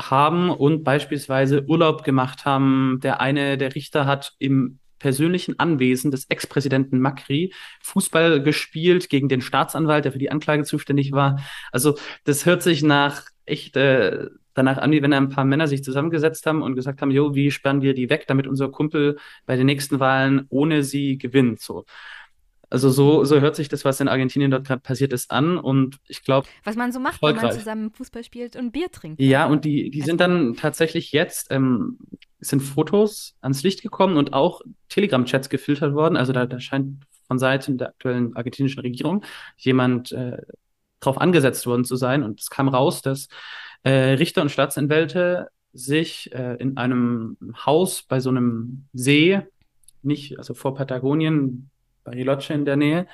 haben 0.00 0.50
und 0.50 0.82
beispielsweise 0.82 1.64
Urlaub 1.66 2.04
gemacht 2.04 2.44
haben. 2.44 2.98
Der 3.02 3.20
eine, 3.20 3.58
der 3.58 3.74
Richter 3.74 4.06
hat 4.06 4.32
im 4.38 4.78
persönlichen 5.02 5.58
Anwesen 5.58 6.12
des 6.12 6.26
Ex-Präsidenten 6.28 7.00
Macri 7.00 7.52
Fußball 7.82 8.40
gespielt 8.40 9.08
gegen 9.08 9.28
den 9.28 9.40
Staatsanwalt, 9.40 10.04
der 10.04 10.12
für 10.12 10.20
die 10.20 10.30
Anklage 10.30 10.62
zuständig 10.62 11.10
war. 11.10 11.40
Also 11.72 11.98
das 12.22 12.46
hört 12.46 12.62
sich 12.62 12.84
nach 12.84 13.24
echt 13.44 13.76
äh, 13.76 14.28
danach 14.54 14.78
an, 14.78 14.92
wie 14.92 15.02
wenn 15.02 15.12
ein 15.12 15.28
paar 15.28 15.44
Männer 15.44 15.66
sich 15.66 15.82
zusammengesetzt 15.82 16.46
haben 16.46 16.62
und 16.62 16.76
gesagt 16.76 17.02
haben, 17.02 17.10
jo, 17.10 17.34
wie 17.34 17.50
sperren 17.50 17.82
wir 17.82 17.94
die 17.94 18.10
weg, 18.10 18.26
damit 18.28 18.46
unser 18.46 18.70
Kumpel 18.70 19.18
bei 19.44 19.56
den 19.56 19.66
nächsten 19.66 19.98
Wahlen 19.98 20.46
ohne 20.50 20.84
sie 20.84 21.18
gewinnt. 21.18 21.60
So. 21.60 21.84
Also 22.72 22.88
so, 22.88 23.22
so 23.24 23.38
hört 23.38 23.54
sich 23.54 23.68
das, 23.68 23.84
was 23.84 24.00
in 24.00 24.08
Argentinien 24.08 24.50
dort 24.50 24.66
gerade 24.66 24.80
passiert 24.80 25.12
ist, 25.12 25.30
an. 25.30 25.58
Und 25.58 25.98
ich 26.08 26.24
glaube. 26.24 26.48
Was 26.64 26.74
man 26.74 26.90
so 26.90 27.00
macht, 27.00 27.20
wenn 27.20 27.36
man 27.36 27.52
zusammen 27.52 27.90
Fußball 27.90 28.24
spielt 28.24 28.56
und 28.56 28.72
Bier 28.72 28.90
trinkt. 28.90 29.20
Ja, 29.20 29.44
und 29.44 29.66
die, 29.66 29.90
die 29.90 30.00
sind 30.00 30.22
dann 30.22 30.54
tatsächlich 30.54 31.12
jetzt, 31.12 31.48
ähm, 31.50 31.98
sind 32.40 32.60
Fotos 32.60 33.36
ans 33.42 33.62
Licht 33.62 33.82
gekommen 33.82 34.16
und 34.16 34.32
auch 34.32 34.62
Telegram-Chats 34.88 35.50
gefiltert 35.50 35.92
worden. 35.92 36.16
Also 36.16 36.32
da, 36.32 36.46
da 36.46 36.60
scheint 36.60 37.04
von 37.26 37.38
Seiten 37.38 37.76
der 37.76 37.88
aktuellen 37.88 38.34
argentinischen 38.36 38.80
Regierung 38.80 39.22
jemand 39.58 40.12
äh, 40.12 40.38
drauf 41.00 41.20
angesetzt 41.20 41.66
worden 41.66 41.84
zu 41.84 41.96
sein. 41.96 42.22
Und 42.22 42.40
es 42.40 42.48
kam 42.48 42.68
raus, 42.68 43.02
dass 43.02 43.28
äh, 43.82 44.14
Richter 44.14 44.40
und 44.40 44.50
Staatsanwälte 44.50 45.48
sich 45.74 46.32
äh, 46.32 46.56
in 46.56 46.78
einem 46.78 47.36
Haus 47.66 48.02
bei 48.02 48.18
so 48.18 48.30
einem 48.30 48.86
See, 48.94 49.42
nicht, 50.02 50.38
also 50.38 50.54
vor 50.54 50.74
Patagonien, 50.74 51.70
Bariloche 52.04 52.54
in 52.54 52.64
der 52.64 52.76
Nähe, 52.76 53.06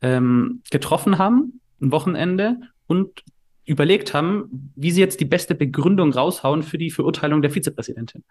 ähm, 0.00 0.62
getroffen 0.70 1.18
haben, 1.18 1.60
ein 1.80 1.92
Wochenende, 1.92 2.56
und 2.86 3.22
überlegt 3.64 4.12
haben, 4.12 4.72
wie 4.74 4.90
sie 4.90 5.00
jetzt 5.00 5.20
die 5.20 5.24
beste 5.24 5.54
Begründung 5.54 6.12
raushauen 6.12 6.62
für 6.62 6.78
die 6.78 6.90
Verurteilung 6.90 7.42
der 7.42 7.50
Vizepräsidentin. 7.50 8.24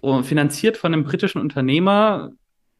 Und 0.00 0.24
finanziert 0.24 0.76
von 0.76 0.92
einem 0.92 1.04
britischen 1.04 1.40
Unternehmer 1.40 2.32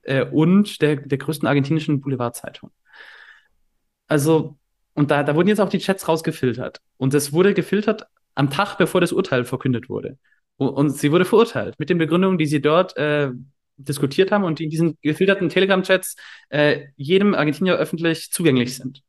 äh, 0.02 0.24
und 0.24 0.82
der, 0.82 0.96
der 0.96 1.18
größten 1.18 1.48
argentinischen 1.48 2.00
Boulevardzeitung. 2.00 2.70
Also, 4.08 4.58
und 4.94 5.10
da, 5.10 5.22
da 5.22 5.34
wurden 5.34 5.48
jetzt 5.48 5.60
auch 5.60 5.68
die 5.68 5.78
Chats 5.78 6.08
rausgefiltert. 6.08 6.80
Und 6.96 7.14
es 7.14 7.32
wurde 7.32 7.54
gefiltert 7.54 8.06
am 8.34 8.50
Tag, 8.50 8.76
bevor 8.76 9.00
das 9.00 9.12
Urteil 9.12 9.44
verkündet 9.44 9.88
wurde. 9.88 10.18
Und, 10.56 10.90
sie 10.90 11.12
wurde 11.12 11.24
verurteilt 11.26 11.78
mit 11.78 11.90
den 11.90 11.98
Begründungen, 11.98 12.38
die 12.38 12.46
sie 12.46 12.62
dort 12.62 12.96
äh, 12.96 13.30
diskutiert 13.76 14.32
haben 14.32 14.44
und 14.44 14.58
die 14.58 14.64
in 14.64 14.70
diesen 14.70 14.98
gefilterten 15.02 15.48
Telegram-Chats 15.48 16.16
äh, 16.48 16.86
jedem 16.96 17.34
Argentinier 17.34 17.76
öffentlich 17.76 18.30
zugänglich 18.30 18.76
sind. 18.76 19.02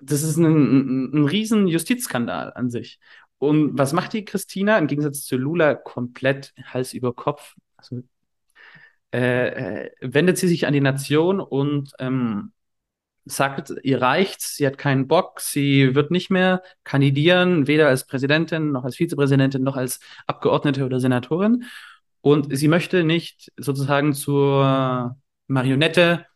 Das 0.00 0.22
ist 0.22 0.36
ein, 0.36 0.44
ein, 0.44 1.12
ein 1.14 1.24
riesen 1.26 1.68
Justizskandal 1.68 2.52
an 2.54 2.70
sich. 2.70 2.98
Und 3.38 3.76
was 3.76 3.92
macht 3.92 4.12
die 4.12 4.24
Christina 4.24 4.78
im 4.78 4.86
Gegensatz 4.86 5.24
zu 5.24 5.36
Lula 5.36 5.74
komplett 5.74 6.52
Hals 6.64 6.92
über 6.92 7.12
Kopf? 7.12 7.54
Also, 7.76 8.02
äh, 9.12 9.84
äh, 9.84 9.90
wendet 10.00 10.38
sie 10.38 10.48
sich 10.48 10.66
an 10.66 10.72
die 10.72 10.80
Nation 10.80 11.40
und 11.40 11.92
ähm, 11.98 12.52
sagt, 13.24 13.72
ihr 13.82 14.00
reicht's, 14.00 14.56
sie 14.56 14.66
hat 14.66 14.78
keinen 14.78 15.06
Bock, 15.06 15.40
sie 15.40 15.94
wird 15.94 16.10
nicht 16.10 16.30
mehr 16.30 16.62
kandidieren, 16.84 17.66
weder 17.66 17.88
als 17.88 18.06
Präsidentin 18.06 18.72
noch 18.72 18.84
als 18.84 18.96
Vizepräsidentin 18.96 19.62
noch 19.62 19.76
als 19.76 20.00
Abgeordnete 20.26 20.84
oder 20.84 20.98
Senatorin. 21.00 21.64
Und 22.22 22.56
sie 22.56 22.68
möchte 22.68 23.04
nicht 23.04 23.52
sozusagen 23.56 24.14
zur 24.14 25.16
Marionette 25.48 26.26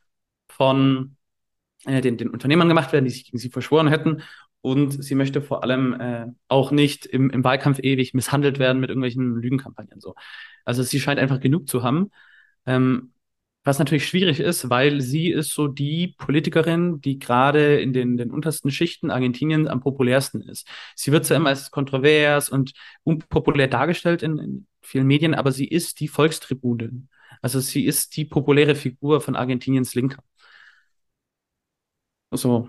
von 0.48 1.16
äh, 1.86 2.00
den, 2.00 2.18
den 2.18 2.30
Unternehmern 2.30 2.68
gemacht 2.68 2.92
werden, 2.92 3.04
die 3.04 3.10
sich 3.10 3.24
gegen 3.24 3.38
sie 3.38 3.50
verschworen 3.50 3.88
hätten. 3.88 4.22
Und 4.60 5.02
sie 5.04 5.14
möchte 5.14 5.40
vor 5.42 5.62
allem 5.62 5.94
äh, 6.00 6.26
auch 6.48 6.72
nicht 6.72 7.06
im, 7.06 7.30
im 7.30 7.44
Wahlkampf 7.44 7.78
ewig 7.80 8.14
misshandelt 8.14 8.58
werden 8.58 8.80
mit 8.80 8.90
irgendwelchen 8.90 9.36
Lügenkampagnen. 9.36 10.00
So. 10.00 10.14
Also 10.64 10.82
sie 10.82 11.00
scheint 11.00 11.20
einfach 11.20 11.40
genug 11.40 11.68
zu 11.68 11.84
haben. 11.84 12.10
Ähm, 12.66 13.12
was 13.62 13.78
natürlich 13.80 14.06
schwierig 14.06 14.38
ist, 14.40 14.70
weil 14.70 15.00
sie 15.00 15.30
ist 15.30 15.50
so 15.50 15.66
die 15.66 16.14
Politikerin, 16.18 17.00
die 17.00 17.18
gerade 17.18 17.80
in 17.80 17.92
den, 17.92 18.16
den 18.16 18.30
untersten 18.30 18.70
Schichten 18.70 19.10
Argentiniens 19.10 19.68
am 19.68 19.80
populärsten 19.80 20.40
ist. 20.40 20.68
Sie 20.94 21.10
wird 21.10 21.26
zwar 21.26 21.36
immer 21.36 21.48
als 21.48 21.72
kontrovers 21.72 22.48
und 22.48 22.72
unpopulär 23.02 23.66
dargestellt 23.66 24.22
in, 24.22 24.38
in 24.38 24.66
vielen 24.86 25.06
Medien, 25.06 25.34
aber 25.34 25.52
sie 25.52 25.66
ist 25.66 26.00
die 26.00 26.08
Volkstribunin. 26.08 27.08
Also 27.42 27.60
sie 27.60 27.84
ist 27.86 28.16
die 28.16 28.24
populäre 28.24 28.74
Figur 28.74 29.20
von 29.20 29.36
Argentiniens 29.36 29.94
Linker. 29.94 30.22
So, 32.32 32.68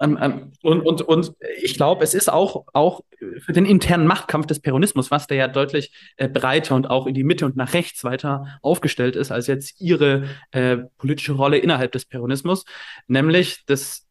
ähm, 0.00 0.52
und, 0.62 0.80
und, 0.82 1.02
und 1.02 1.32
ich 1.62 1.74
glaube, 1.74 2.04
es 2.04 2.14
ist 2.14 2.30
auch, 2.30 2.66
auch 2.72 3.00
für 3.40 3.52
den 3.52 3.64
internen 3.64 4.06
Machtkampf 4.06 4.46
des 4.46 4.60
Peronismus, 4.60 5.10
was 5.10 5.26
der 5.26 5.36
ja 5.36 5.48
deutlich 5.48 5.92
äh, 6.16 6.28
breiter 6.28 6.74
und 6.76 6.88
auch 6.88 7.06
in 7.06 7.14
die 7.14 7.24
Mitte 7.24 7.46
und 7.46 7.56
nach 7.56 7.74
rechts 7.74 8.04
weiter 8.04 8.58
aufgestellt 8.62 9.16
ist, 9.16 9.32
als 9.32 9.48
jetzt 9.48 9.80
ihre 9.80 10.28
äh, 10.52 10.78
politische 10.98 11.32
Rolle 11.32 11.58
innerhalb 11.58 11.92
des 11.92 12.04
Peronismus, 12.04 12.64
nämlich 13.08 13.64
das, 13.66 14.06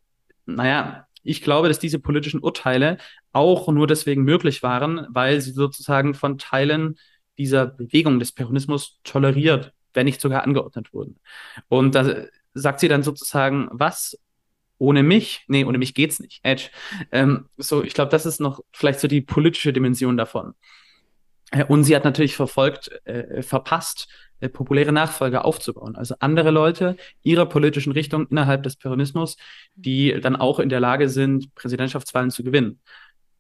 naja, 0.46 1.08
ich 1.24 1.42
glaube, 1.42 1.68
dass 1.68 1.80
diese 1.80 2.00
politischen 2.00 2.40
Urteile 2.40 2.98
auch 3.34 3.68
nur 3.68 3.88
deswegen 3.88 4.24
möglich 4.24 4.64
waren, 4.64 5.08
weil 5.10 5.42
sie 5.42 5.52
sozusagen 5.52 6.14
von 6.14 6.38
Teilen 6.38 6.98
dieser 7.38 7.66
Bewegung 7.66 8.20
des 8.20 8.32
Peronismus 8.32 9.00
toleriert, 9.04 9.74
wenn 9.94 10.06
nicht 10.06 10.22
sogar 10.22 10.44
angeordnet 10.44 10.94
wurden. 10.94 11.20
Und 11.68 11.96
da 11.96 12.26
sagt 12.54 12.80
sie 12.80 12.88
dann 12.88 13.04
sozusagen, 13.04 13.68
was 13.72 14.18
ohne 14.80 15.04
mich, 15.04 15.44
nee, 15.48 15.64
ohne 15.64 15.78
mich 15.78 15.94
geht's 15.94 16.20
nicht. 16.20 16.40
Edge. 16.44 16.70
Ähm, 17.12 17.50
so, 17.58 17.84
ich 17.84 17.94
glaube, 17.94 18.12
das 18.12 18.26
ist 18.26 18.40
noch 18.40 18.62
vielleicht 18.72 19.00
so 19.00 19.08
die 19.08 19.22
politische 19.22 19.74
Dimension 19.74 20.18
davon. 20.18 20.54
Äh, 21.52 21.64
und 21.66 21.84
sie 21.84 21.96
hat 21.96 22.04
natürlich 22.04 22.36
verfolgt, 22.36 22.92
äh, 23.06 23.42
verpasst, 23.42 24.08
äh, 24.40 24.50
populäre 24.50 24.92
Nachfolger 24.92 25.46
aufzubauen. 25.46 25.96
Also 25.96 26.16
andere 26.20 26.52
Leute 26.52 26.98
ihrer 27.24 27.48
politischen 27.48 27.92
Richtung 27.92 28.28
innerhalb 28.28 28.64
des 28.64 28.76
Peronismus, 28.76 29.38
die 29.76 30.20
dann 30.22 30.36
auch 30.36 30.60
in 30.60 30.70
der 30.70 30.80
Lage 30.80 31.10
sind, 31.10 31.56
Präsidentschaftswahlen 31.56 32.30
zu 32.30 32.44
gewinnen. 32.44 32.80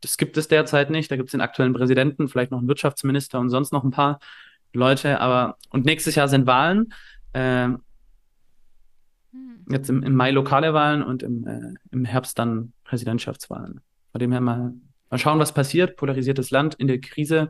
Das 0.02 0.18
gibt 0.18 0.38
es 0.38 0.48
derzeit 0.48 0.90
nicht. 0.90 1.10
Da 1.12 1.16
gibt 1.16 1.30
es 1.30 1.32
den 1.32 1.42
aktuellen 1.42 1.74
Präsidenten, 1.74 2.28
vielleicht 2.28 2.52
noch 2.52 2.60
einen 2.60 2.68
Wirtschaftsminister 2.68 3.40
und 3.40 3.50
sonst 3.50 3.74
noch 3.74 3.84
ein 3.84 3.92
paar 3.92 4.20
Leute. 4.74 5.20
Aber 5.22 5.58
und 5.70 5.86
nächstes 5.86 6.16
Jahr 6.16 6.28
sind 6.28 6.46
Wahlen. 6.48 6.94
Äh, 7.34 7.70
Jetzt 9.70 9.90
im, 9.90 10.02
im 10.04 10.16
Mai 10.16 10.32
lokale 10.32 10.74
Wahlen 10.74 11.04
und 11.04 11.24
im, 11.24 11.46
äh, 11.46 11.74
im 11.92 12.06
Herbst 12.06 12.40
dann 12.40 12.72
Präsidentschaftswahlen. 12.86 13.82
Von 14.12 14.20
dem 14.20 14.32
her 14.32 14.42
mal, 14.42 14.74
mal 15.10 15.18
schauen, 15.18 15.40
was 15.40 15.54
passiert. 15.54 15.98
Polarisiertes 15.98 16.52
Land 16.52 16.76
in 16.76 16.88
der 16.88 17.02
Krise. 17.02 17.50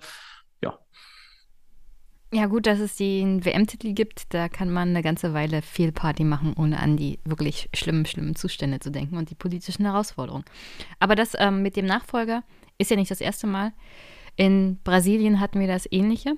Ja. 2.33 2.47
Gut, 2.47 2.65
dass 2.65 2.79
es 2.79 2.97
den 2.97 3.45
WM-Titel 3.45 3.93
gibt. 3.93 4.33
Da 4.33 4.49
kann 4.49 4.69
man 4.69 4.89
eine 4.89 5.01
ganze 5.01 5.33
Weile 5.33 5.61
viel 5.61 5.91
Party 5.91 6.23
machen, 6.23 6.53
ohne 6.57 6.79
an 6.79 6.97
die 6.97 7.19
wirklich 7.23 7.69
schlimmen, 7.73 8.05
schlimmen 8.05 8.35
Zustände 8.35 8.79
zu 8.79 8.91
denken 8.91 9.17
und 9.17 9.29
die 9.29 9.35
politischen 9.35 9.85
Herausforderungen. 9.85 10.45
Aber 10.99 11.15
das 11.15 11.33
ähm, 11.37 11.61
mit 11.61 11.75
dem 11.75 11.85
Nachfolger 11.85 12.43
ist 12.77 12.91
ja 12.91 12.97
nicht 12.97 13.11
das 13.11 13.21
erste 13.21 13.47
Mal. 13.47 13.71
In 14.35 14.79
Brasilien 14.83 15.39
hatten 15.39 15.59
wir 15.59 15.67
das 15.67 15.87
ähnliche 15.89 16.35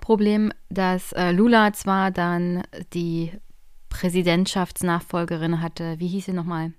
Problem, 0.00 0.52
dass 0.68 1.12
äh, 1.12 1.32
Lula 1.32 1.72
zwar 1.72 2.10
dann 2.10 2.62
die 2.92 3.32
Präsidentschaftsnachfolgerin 3.88 5.62
hatte. 5.62 5.98
Wie 5.98 6.08
hieß 6.08 6.26
sie 6.26 6.32
nochmal? 6.32 6.72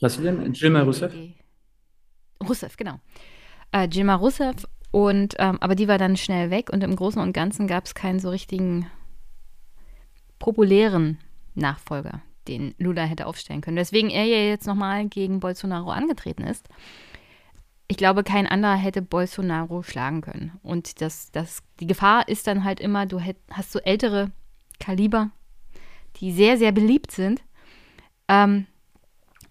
Brasilien? 0.00 0.52
Dilma 0.52 0.82
Rousseff? 0.82 1.12
Rousseff, 2.46 2.76
genau. 2.76 3.00
Äh, 3.72 3.88
Dilma 3.88 4.14
Rousseff. 4.14 4.66
Und, 4.98 5.36
ähm, 5.38 5.58
aber 5.60 5.76
die 5.76 5.86
war 5.86 5.96
dann 5.96 6.16
schnell 6.16 6.50
weg 6.50 6.70
und 6.72 6.82
im 6.82 6.96
Großen 6.96 7.22
und 7.22 7.32
Ganzen 7.32 7.68
gab 7.68 7.84
es 7.84 7.94
keinen 7.94 8.18
so 8.18 8.30
richtigen 8.30 8.90
populären 10.40 11.18
Nachfolger, 11.54 12.20
den 12.48 12.74
Lula 12.78 13.04
hätte 13.04 13.26
aufstellen 13.26 13.60
können. 13.60 13.76
Deswegen 13.76 14.10
er 14.10 14.24
ja 14.24 14.38
jetzt 14.38 14.66
nochmal 14.66 15.06
gegen 15.06 15.38
Bolsonaro 15.38 15.92
angetreten 15.92 16.42
ist. 16.42 16.68
Ich 17.86 17.96
glaube, 17.96 18.24
kein 18.24 18.48
anderer 18.48 18.74
hätte 18.74 19.00
Bolsonaro 19.00 19.84
schlagen 19.84 20.20
können. 20.20 20.58
Und 20.64 21.00
das, 21.00 21.30
das, 21.30 21.62
die 21.78 21.86
Gefahr 21.86 22.26
ist 22.26 22.48
dann 22.48 22.64
halt 22.64 22.80
immer, 22.80 23.06
du 23.06 23.20
hätt, 23.20 23.36
hast 23.52 23.70
so 23.70 23.78
ältere 23.78 24.32
Kaliber, 24.80 25.30
die 26.16 26.32
sehr, 26.32 26.58
sehr 26.58 26.72
beliebt 26.72 27.12
sind. 27.12 27.40
Ähm, 28.26 28.66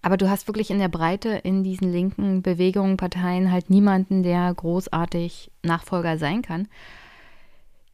aber 0.02 0.16
du 0.16 0.28
hast 0.28 0.46
wirklich 0.46 0.70
in 0.70 0.78
der 0.78 0.88
Breite 0.88 1.30
in 1.30 1.64
diesen 1.64 1.92
linken 1.92 2.42
Bewegungen, 2.42 2.96
Parteien 2.96 3.50
halt 3.50 3.70
niemanden, 3.70 4.22
der 4.22 4.52
großartig 4.54 5.50
Nachfolger 5.62 6.18
sein 6.18 6.42
kann. 6.42 6.68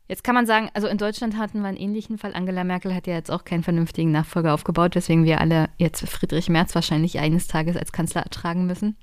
Jetzt 0.07 0.23
kann 0.23 0.35
man 0.35 0.47
sagen, 0.47 0.69
also 0.75 0.87
in 0.87 0.99
Deutschland 0.99 1.39
hatten 1.39 1.63
wir 1.63 1.69
einen 1.69 1.79
ähnlichen 1.79 2.19
Fall. 2.19 2.35
Angela 2.35 2.63
Merkel 2.63 2.95
hat 2.95 3.07
ja 3.07 3.15
jetzt 3.15 3.31
auch 3.31 3.45
keinen 3.45 3.63
vernünftigen 3.63 4.13
Nachfolger 4.13 4.53
aufgebaut, 4.53 4.95
weswegen 4.95 5.25
wir 5.25 5.41
alle 5.41 5.71
jetzt 5.79 6.07
Friedrich 6.07 6.51
Merz 6.51 6.75
wahrscheinlich 6.75 7.19
eines 7.19 7.47
Tages 7.47 7.77
als 7.77 7.91
Kanzler 7.91 8.23
ertragen 8.23 8.67
müssen. 8.67 8.97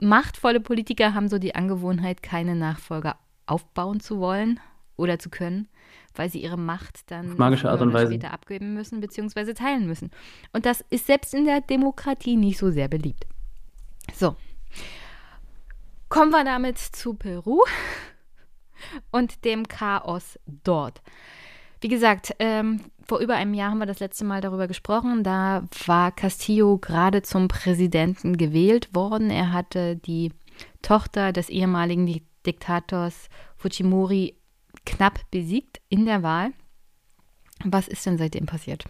Machtvolle 0.00 0.60
Politiker 0.60 1.12
haben 1.12 1.28
so 1.28 1.38
die 1.38 1.54
Angewohnheit, 1.54 2.22
keine 2.22 2.56
Nachfolger 2.56 3.16
aufbauen 3.46 4.00
zu 4.00 4.18
wollen 4.18 4.58
oder 4.96 5.18
zu 5.18 5.30
können 5.30 5.68
weil 6.14 6.30
sie 6.30 6.42
ihre 6.42 6.58
Macht 6.58 7.10
dann 7.10 7.36
magische 7.36 7.70
Art 7.70 7.80
und 7.80 7.92
Weise 7.92 8.12
später 8.12 8.32
abgeben 8.32 8.74
müssen 8.74 9.00
bzw. 9.00 9.54
teilen 9.54 9.86
müssen. 9.86 10.10
Und 10.52 10.66
das 10.66 10.84
ist 10.90 11.06
selbst 11.06 11.34
in 11.34 11.44
der 11.44 11.60
Demokratie 11.60 12.36
nicht 12.36 12.58
so 12.58 12.70
sehr 12.70 12.88
beliebt. 12.88 13.26
So. 14.14 14.36
Kommen 16.08 16.30
wir 16.30 16.44
damit 16.44 16.78
zu 16.78 17.14
Peru. 17.14 17.60
und 19.10 19.44
dem 19.44 19.68
Chaos 19.68 20.38
dort. 20.64 21.02
Wie 21.80 21.88
gesagt, 21.88 22.34
ähm, 22.38 22.80
vor 23.04 23.18
über 23.18 23.34
einem 23.34 23.54
Jahr 23.54 23.70
haben 23.70 23.78
wir 23.78 23.86
das 23.86 24.00
letzte 24.00 24.24
Mal 24.24 24.40
darüber 24.40 24.68
gesprochen. 24.68 25.24
Da 25.24 25.64
war 25.86 26.12
Castillo 26.12 26.78
gerade 26.78 27.22
zum 27.22 27.48
Präsidenten 27.48 28.36
gewählt 28.36 28.94
worden. 28.94 29.30
Er 29.30 29.52
hatte 29.52 29.96
die 29.96 30.32
Tochter 30.82 31.32
des 31.32 31.48
ehemaligen 31.48 32.22
Diktators 32.44 33.28
Fujimori 33.56 34.36
knapp 34.84 35.20
besiegt 35.30 35.80
in 35.88 36.06
der 36.06 36.22
Wahl. 36.22 36.52
Was 37.64 37.88
ist 37.88 38.04
denn 38.06 38.18
seitdem 38.18 38.46
passiert? 38.46 38.84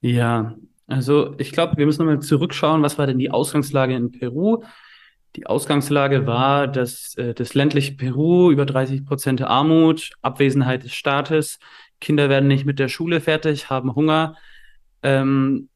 Ja, 0.00 0.56
also 0.86 1.34
ich 1.38 1.52
glaube, 1.52 1.76
wir 1.76 1.86
müssen 1.86 2.04
nochmal 2.04 2.20
zurückschauen, 2.20 2.82
was 2.82 2.98
war 2.98 3.06
denn 3.06 3.18
die 3.18 3.30
Ausgangslage 3.30 3.94
in 3.94 4.10
Peru? 4.10 4.64
Die 5.36 5.46
Ausgangslage 5.46 6.26
war, 6.26 6.66
dass 6.66 7.14
äh, 7.16 7.34
das 7.34 7.54
ländliche 7.54 7.94
Peru 7.94 8.50
über 8.50 8.66
30 8.66 9.04
Prozent 9.06 9.42
Armut, 9.42 10.10
Abwesenheit 10.22 10.82
des 10.82 10.92
Staates, 10.92 11.58
Kinder 12.00 12.28
werden 12.28 12.48
nicht 12.48 12.64
mit 12.64 12.78
der 12.78 12.88
Schule 12.88 13.20
fertig, 13.20 13.70
haben 13.70 13.94
Hunger. 13.94 14.36
Ähm, 15.02 15.68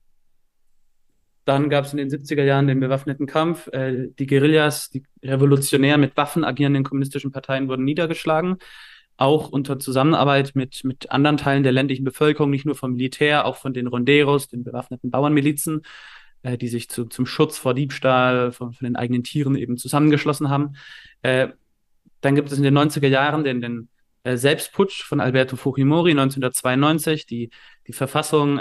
dann 1.44 1.68
gab 1.68 1.84
es 1.84 1.92
in 1.92 1.98
den 1.98 2.08
70er 2.08 2.42
Jahren 2.42 2.66
den 2.66 2.80
bewaffneten 2.80 3.26
Kampf. 3.26 3.68
Äh, 3.68 4.08
die 4.18 4.26
Guerillas, 4.26 4.90
die 4.90 5.04
revolutionär 5.22 5.98
mit 5.98 6.16
Waffen 6.16 6.44
agierenden 6.44 6.84
kommunistischen 6.84 7.32
Parteien 7.32 7.68
wurden 7.68 7.84
niedergeschlagen. 7.84 8.56
Auch 9.16 9.50
unter 9.50 9.78
Zusammenarbeit 9.78 10.52
mit, 10.54 10.82
mit 10.84 11.10
anderen 11.10 11.36
Teilen 11.36 11.62
der 11.62 11.72
ländlichen 11.72 12.04
Bevölkerung, 12.04 12.50
nicht 12.50 12.66
nur 12.66 12.74
vom 12.74 12.94
Militär, 12.94 13.44
auch 13.44 13.56
von 13.56 13.72
den 13.72 13.86
Ronderos, 13.86 14.48
den 14.48 14.64
bewaffneten 14.64 15.10
Bauernmilizen 15.10 15.82
äh, 16.44 16.56
die 16.56 16.68
sich 16.68 16.88
zu, 16.88 17.06
zum 17.06 17.26
Schutz 17.26 17.58
vor 17.58 17.74
Diebstahl 17.74 18.52
von, 18.52 18.72
von, 18.72 18.84
den 18.84 18.96
eigenen 18.96 19.24
Tieren 19.24 19.56
eben 19.56 19.76
zusammengeschlossen 19.76 20.50
haben. 20.50 20.76
Äh, 21.22 21.48
dann 22.20 22.36
gibt 22.36 22.52
es 22.52 22.58
in 22.58 22.64
den 22.64 22.76
90er 22.76 23.08
Jahren 23.08 23.44
den, 23.44 23.60
den 23.60 23.88
äh, 24.22 24.36
Selbstputsch 24.36 25.02
von 25.02 25.20
Alberto 25.20 25.56
Fujimori 25.56 26.12
1992, 26.12 27.26
die, 27.26 27.50
die 27.86 27.92
Verfassung 27.92 28.58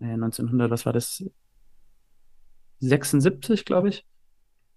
äh, 0.00 0.04
von 0.04 0.24
1900, 0.24 0.68
äh, 0.68 0.70
was 0.70 0.86
war 0.86 0.92
das? 0.92 1.24
76, 2.80 3.64
glaube 3.64 3.88
ich, 3.88 4.04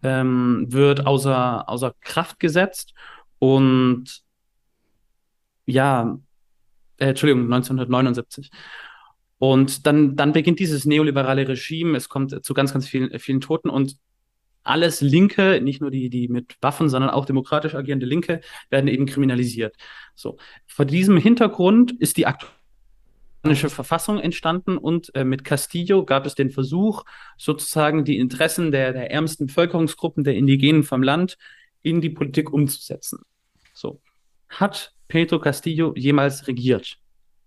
ähm, 0.03 0.65
wird 0.69 1.05
außer, 1.05 1.67
außer 1.67 1.93
Kraft 2.01 2.39
gesetzt 2.39 2.93
und 3.39 4.23
ja, 5.65 6.17
äh, 6.97 7.09
Entschuldigung, 7.09 7.43
1979. 7.43 8.51
Und 9.37 9.85
dann, 9.85 10.15
dann 10.15 10.33
beginnt 10.33 10.59
dieses 10.59 10.85
neoliberale 10.85 11.47
Regime, 11.47 11.97
es 11.97 12.09
kommt 12.09 12.43
zu 12.43 12.53
ganz, 12.53 12.73
ganz 12.73 12.87
vielen, 12.87 13.17
vielen 13.19 13.41
Toten 13.41 13.69
und 13.69 13.97
alles 14.63 15.01
Linke, 15.01 15.61
nicht 15.61 15.81
nur 15.81 15.91
die, 15.91 16.09
die 16.09 16.27
mit 16.27 16.57
Waffen, 16.61 16.89
sondern 16.89 17.09
auch 17.09 17.25
demokratisch 17.25 17.73
agierende 17.73 18.05
Linke, 18.05 18.41
werden 18.69 18.87
eben 18.87 19.05
kriminalisiert. 19.05 19.75
So. 20.15 20.37
Vor 20.67 20.85
diesem 20.85 21.17
Hintergrund 21.17 21.93
ist 21.93 22.17
die 22.17 22.25
aktuelle 22.25 22.58
Verfassung 23.43 24.19
entstanden 24.19 24.77
und 24.77 25.13
äh, 25.15 25.23
mit 25.23 25.43
Castillo 25.43 26.05
gab 26.05 26.25
es 26.25 26.35
den 26.35 26.49
Versuch, 26.49 27.05
sozusagen 27.37 28.03
die 28.03 28.17
Interessen 28.17 28.71
der, 28.71 28.93
der 28.93 29.11
ärmsten 29.11 29.47
Bevölkerungsgruppen, 29.47 30.23
der 30.23 30.35
Indigenen 30.35 30.83
vom 30.83 31.03
Land 31.03 31.37
in 31.81 32.01
die 32.01 32.09
Politik 32.09 32.51
umzusetzen. 32.51 33.19
So. 33.73 34.01
Hat 34.49 34.93
Pedro 35.07 35.39
Castillo 35.39 35.93
jemals 35.95 36.47
regiert? 36.47 36.97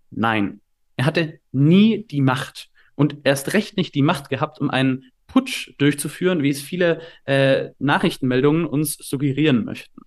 Nein. 0.09 0.61
Er 0.95 1.05
hatte 1.05 1.39
nie 1.51 2.05
die 2.05 2.21
Macht 2.21 2.69
und 2.95 3.17
erst 3.23 3.53
recht 3.53 3.77
nicht 3.77 3.95
die 3.95 4.01
Macht 4.01 4.29
gehabt, 4.29 4.59
um 4.59 4.69
einen 4.69 5.11
Putsch 5.27 5.73
durchzuführen, 5.79 6.43
wie 6.43 6.49
es 6.49 6.61
viele 6.61 7.01
äh, 7.25 7.69
Nachrichtenmeldungen 7.79 8.65
uns 8.65 8.95
suggerieren 8.95 9.65
möchten. 9.65 10.01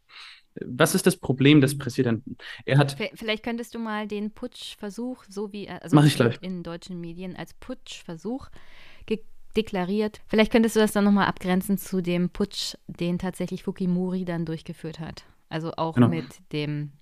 Was 0.64 0.94
ist 0.94 1.06
das 1.06 1.16
Problem 1.16 1.60
des 1.60 1.76
Präsidenten? 1.76 2.36
Er 2.64 2.78
hat. 2.78 2.96
Vielleicht 3.14 3.42
könntest 3.42 3.74
du 3.74 3.78
mal 3.78 4.06
den 4.06 4.30
Putschversuch, 4.30 5.24
so 5.28 5.52
wie 5.52 5.66
er 5.66 5.82
also 5.82 5.98
in 6.40 6.62
deutschen 6.62 7.00
Medien 7.00 7.36
als 7.36 7.54
Putschversuch 7.54 8.48
deklariert. 9.56 10.20
Vielleicht 10.26 10.52
könntest 10.52 10.76
du 10.76 10.80
das 10.80 10.92
dann 10.92 11.04
nochmal 11.04 11.26
abgrenzen 11.26 11.78
zu 11.78 12.00
dem 12.00 12.30
Putsch, 12.30 12.74
den 12.86 13.18
tatsächlich 13.18 13.62
Fukimori 13.62 14.24
dann 14.24 14.44
durchgeführt 14.44 15.00
hat. 15.00 15.24
Also 15.48 15.72
auch 15.76 15.94
genau. 15.94 16.08
mit 16.08 16.26
dem 16.52 16.92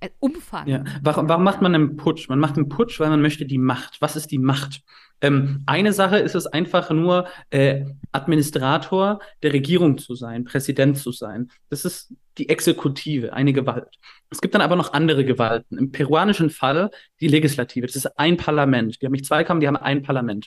äh, 0.00 0.10
Umfang. 0.18 0.68
Ja. 0.68 0.84
Warum, 1.02 1.28
warum 1.28 1.44
macht 1.44 1.62
man 1.62 1.74
einen 1.74 1.96
Putsch? 1.96 2.28
Man 2.28 2.38
macht 2.38 2.56
einen 2.56 2.68
Putsch, 2.68 3.00
weil 3.00 3.10
man 3.10 3.22
möchte 3.22 3.46
die 3.46 3.58
Macht. 3.58 4.00
Was 4.00 4.16
ist 4.16 4.30
die 4.30 4.38
Macht? 4.38 4.82
Ähm, 5.20 5.62
eine 5.66 5.92
Sache 5.92 6.18
ist 6.18 6.34
es 6.34 6.46
einfach 6.46 6.90
nur, 6.90 7.26
äh, 7.50 7.84
Administrator 8.12 9.20
der 9.42 9.52
Regierung 9.52 9.98
zu 9.98 10.14
sein, 10.14 10.44
Präsident 10.44 10.98
zu 10.98 11.12
sein. 11.12 11.50
Das 11.68 11.84
ist 11.84 12.14
die 12.38 12.48
Exekutive, 12.48 13.32
eine 13.32 13.52
Gewalt. 13.52 13.98
Es 14.30 14.40
gibt 14.40 14.54
dann 14.54 14.62
aber 14.62 14.76
noch 14.76 14.92
andere 14.92 15.24
Gewalten. 15.24 15.78
Im 15.78 15.92
peruanischen 15.92 16.50
Fall 16.50 16.90
die 17.20 17.28
Legislative. 17.28 17.86
Das 17.86 17.96
ist 17.96 18.18
ein 18.18 18.36
Parlament. 18.36 19.00
Die 19.00 19.06
haben 19.06 19.12
nicht 19.12 19.26
zwei 19.26 19.44
Kammern, 19.44 19.60
die 19.60 19.68
haben 19.68 19.76
ein 19.76 20.02
Parlament. 20.02 20.46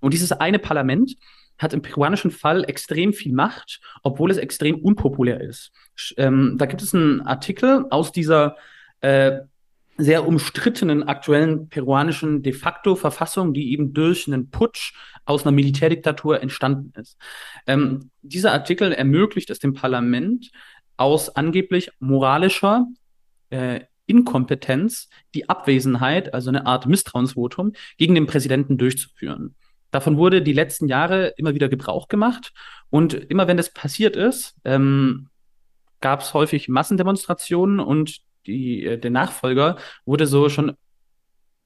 Und 0.00 0.14
dieses 0.14 0.32
eine 0.32 0.58
Parlament 0.58 1.16
hat 1.58 1.74
im 1.74 1.82
peruanischen 1.82 2.30
Fall 2.30 2.64
extrem 2.64 3.12
viel 3.12 3.32
Macht, 3.32 3.80
obwohl 4.02 4.30
es 4.30 4.36
extrem 4.36 4.76
unpopulär 4.76 5.40
ist. 5.40 5.70
Ähm, 6.16 6.56
da 6.58 6.66
gibt 6.66 6.82
es 6.82 6.94
einen 6.94 7.20
Artikel 7.20 7.86
aus 7.90 8.10
dieser 8.10 8.56
äh, 9.00 9.40
sehr 9.96 10.26
umstrittenen 10.26 11.02
aktuellen 11.02 11.68
peruanischen 11.68 12.42
de 12.42 12.52
facto 12.52 12.96
Verfassung, 12.96 13.52
die 13.52 13.72
eben 13.72 13.92
durch 13.92 14.26
einen 14.26 14.50
Putsch 14.50 14.94
aus 15.24 15.44
einer 15.44 15.52
Militärdiktatur 15.52 16.40
entstanden 16.42 16.92
ist. 16.98 17.18
Ähm, 17.66 18.10
dieser 18.22 18.52
Artikel 18.52 18.92
ermöglicht 18.92 19.50
es 19.50 19.58
dem 19.58 19.74
Parlament 19.74 20.50
aus 20.96 21.28
angeblich 21.30 21.90
moralischer 22.00 22.86
äh, 23.50 23.80
Inkompetenz 24.06 25.08
die 25.34 25.48
Abwesenheit, 25.48 26.34
also 26.34 26.50
eine 26.50 26.66
Art 26.66 26.86
Misstrauensvotum, 26.86 27.72
gegen 27.98 28.14
den 28.14 28.26
Präsidenten 28.26 28.78
durchzuführen. 28.78 29.54
Davon 29.90 30.16
wurde 30.16 30.42
die 30.42 30.54
letzten 30.54 30.88
Jahre 30.88 31.34
immer 31.36 31.54
wieder 31.54 31.68
Gebrauch 31.68 32.08
gemacht. 32.08 32.52
Und 32.90 33.14
immer 33.14 33.46
wenn 33.46 33.58
das 33.58 33.72
passiert 33.72 34.16
ist, 34.16 34.56
ähm, 34.64 35.28
gab 36.00 36.22
es 36.22 36.34
häufig 36.34 36.68
Massendemonstrationen 36.68 37.78
und 37.78 38.20
die, 38.46 38.84
äh, 38.84 38.98
der 38.98 39.10
Nachfolger 39.10 39.76
wurde 40.04 40.26
so 40.26 40.48
schon 40.48 40.76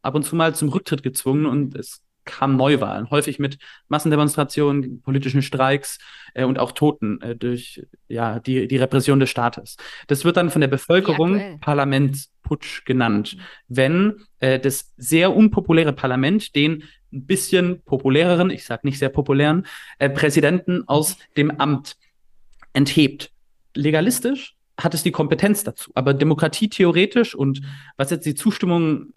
ab 0.02 0.14
und 0.14 0.24
zu 0.24 0.36
mal 0.36 0.55
zum 0.55 0.68
Rücktritt 0.68 1.02
gezwungen 1.02 1.46
und 1.46 1.74
es 1.74 2.02
kamen 2.26 2.56
Neuwahlen, 2.56 3.08
häufig 3.10 3.38
mit 3.38 3.56
Massendemonstrationen, 3.88 5.00
politischen 5.00 5.40
Streiks 5.40 5.98
äh, 6.34 6.44
und 6.44 6.58
auch 6.58 6.72
Toten 6.72 7.20
äh, 7.22 7.36
durch 7.36 7.86
ja, 8.08 8.40
die, 8.40 8.68
die 8.68 8.76
Repression 8.76 9.20
des 9.20 9.30
Staates. 9.30 9.76
Das 10.08 10.24
wird 10.24 10.36
dann 10.36 10.50
von 10.50 10.60
der 10.60 10.68
Bevölkerung 10.68 11.58
Parlamentsputsch 11.60 12.84
genannt, 12.84 13.36
mhm. 13.36 13.40
wenn 13.68 14.14
äh, 14.40 14.58
das 14.58 14.92
sehr 14.96 15.34
unpopuläre 15.34 15.94
Parlament 15.94 16.55
den 16.55 16.84
ein 17.12 17.24
bisschen 17.24 17.82
populäreren, 17.84 18.50
ich 18.50 18.64
sage 18.64 18.86
nicht 18.86 18.98
sehr 18.98 19.08
populären, 19.08 19.64
äh, 19.98 20.10
Präsidenten 20.10 20.86
aus 20.86 21.16
dem 21.36 21.60
Amt 21.60 21.96
enthebt. 22.72 23.30
Legalistisch 23.74 24.56
hat 24.78 24.94
es 24.94 25.02
die 25.02 25.12
Kompetenz 25.12 25.64
dazu, 25.64 25.90
aber 25.94 26.14
demokratietheoretisch 26.14 27.34
und 27.34 27.62
was 27.96 28.10
jetzt 28.10 28.26
die 28.26 28.34
Zustimmung 28.34 29.12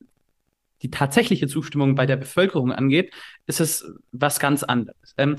die 0.81 0.91
tatsächliche 0.91 1.47
Zustimmung 1.47 1.95
bei 1.95 2.05
der 2.05 2.15
Bevölkerung 2.15 2.71
angeht, 2.71 3.13
ist 3.47 3.59
es 3.59 3.85
was 4.11 4.39
ganz 4.39 4.63
anderes. 4.63 5.13
Ähm, 5.17 5.35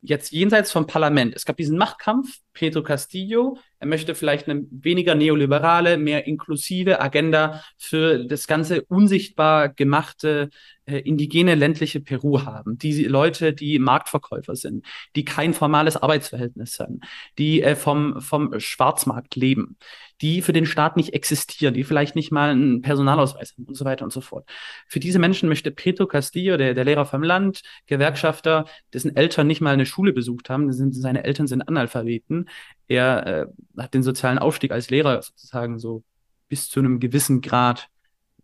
jetzt 0.00 0.32
jenseits 0.32 0.72
vom 0.72 0.86
Parlament. 0.86 1.34
Es 1.34 1.44
gab 1.44 1.56
diesen 1.56 1.78
Machtkampf, 1.78 2.38
Pedro 2.52 2.82
Castillo, 2.82 3.58
er 3.80 3.86
möchte 3.86 4.14
vielleicht 4.14 4.48
eine 4.48 4.66
weniger 4.70 5.14
neoliberale, 5.14 5.98
mehr 5.98 6.26
inklusive 6.26 7.00
Agenda 7.00 7.62
für 7.76 8.24
das 8.24 8.46
ganze 8.46 8.82
unsichtbar 8.82 9.68
gemachte 9.68 10.50
äh, 10.86 10.98
indigene 10.98 11.54
ländliche 11.54 12.00
Peru 12.00 12.42
haben. 12.42 12.78
Die 12.78 13.04
Leute, 13.04 13.52
die 13.52 13.78
Marktverkäufer 13.78 14.56
sind, 14.56 14.84
die 15.14 15.24
kein 15.24 15.54
formales 15.54 15.96
Arbeitsverhältnis 15.96 16.80
haben, 16.80 17.00
die 17.38 17.62
äh, 17.62 17.76
vom, 17.76 18.20
vom 18.20 18.58
Schwarzmarkt 18.58 19.36
leben, 19.36 19.76
die 20.20 20.42
für 20.42 20.52
den 20.52 20.66
Staat 20.66 20.96
nicht 20.96 21.14
existieren, 21.14 21.74
die 21.74 21.84
vielleicht 21.84 22.16
nicht 22.16 22.32
mal 22.32 22.50
einen 22.50 22.82
Personalausweis 22.82 23.52
haben 23.52 23.64
und 23.64 23.76
so 23.76 23.84
weiter 23.84 24.04
und 24.04 24.12
so 24.12 24.20
fort. 24.20 24.48
Für 24.86 25.00
diese 25.00 25.18
Menschen 25.18 25.48
möchte 25.48 25.70
Pedro 25.70 26.06
Castillo, 26.06 26.56
der, 26.56 26.74
der 26.74 26.84
Lehrer 26.84 27.06
vom 27.06 27.22
Land, 27.22 27.62
Gewerkschafter, 27.86 28.66
dessen 28.92 29.16
Eltern 29.16 29.46
nicht 29.46 29.60
mal 29.60 29.72
eine 29.72 29.86
Schule 29.86 30.12
besucht 30.12 30.50
haben, 30.50 30.72
sind, 30.72 30.94
seine 30.94 31.24
Eltern 31.24 31.46
sind 31.46 31.62
Analphabeten. 31.62 32.48
Er 32.88 33.26
äh, 33.26 33.46
hat 33.80 33.94
den 33.94 34.02
sozialen 34.02 34.38
Aufstieg 34.38 34.72
als 34.72 34.90
Lehrer 34.90 35.22
sozusagen 35.22 35.78
so 35.78 36.02
bis 36.48 36.68
zu 36.68 36.80
einem 36.80 37.00
gewissen 37.00 37.40
Grad 37.40 37.88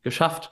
geschafft 0.02 0.50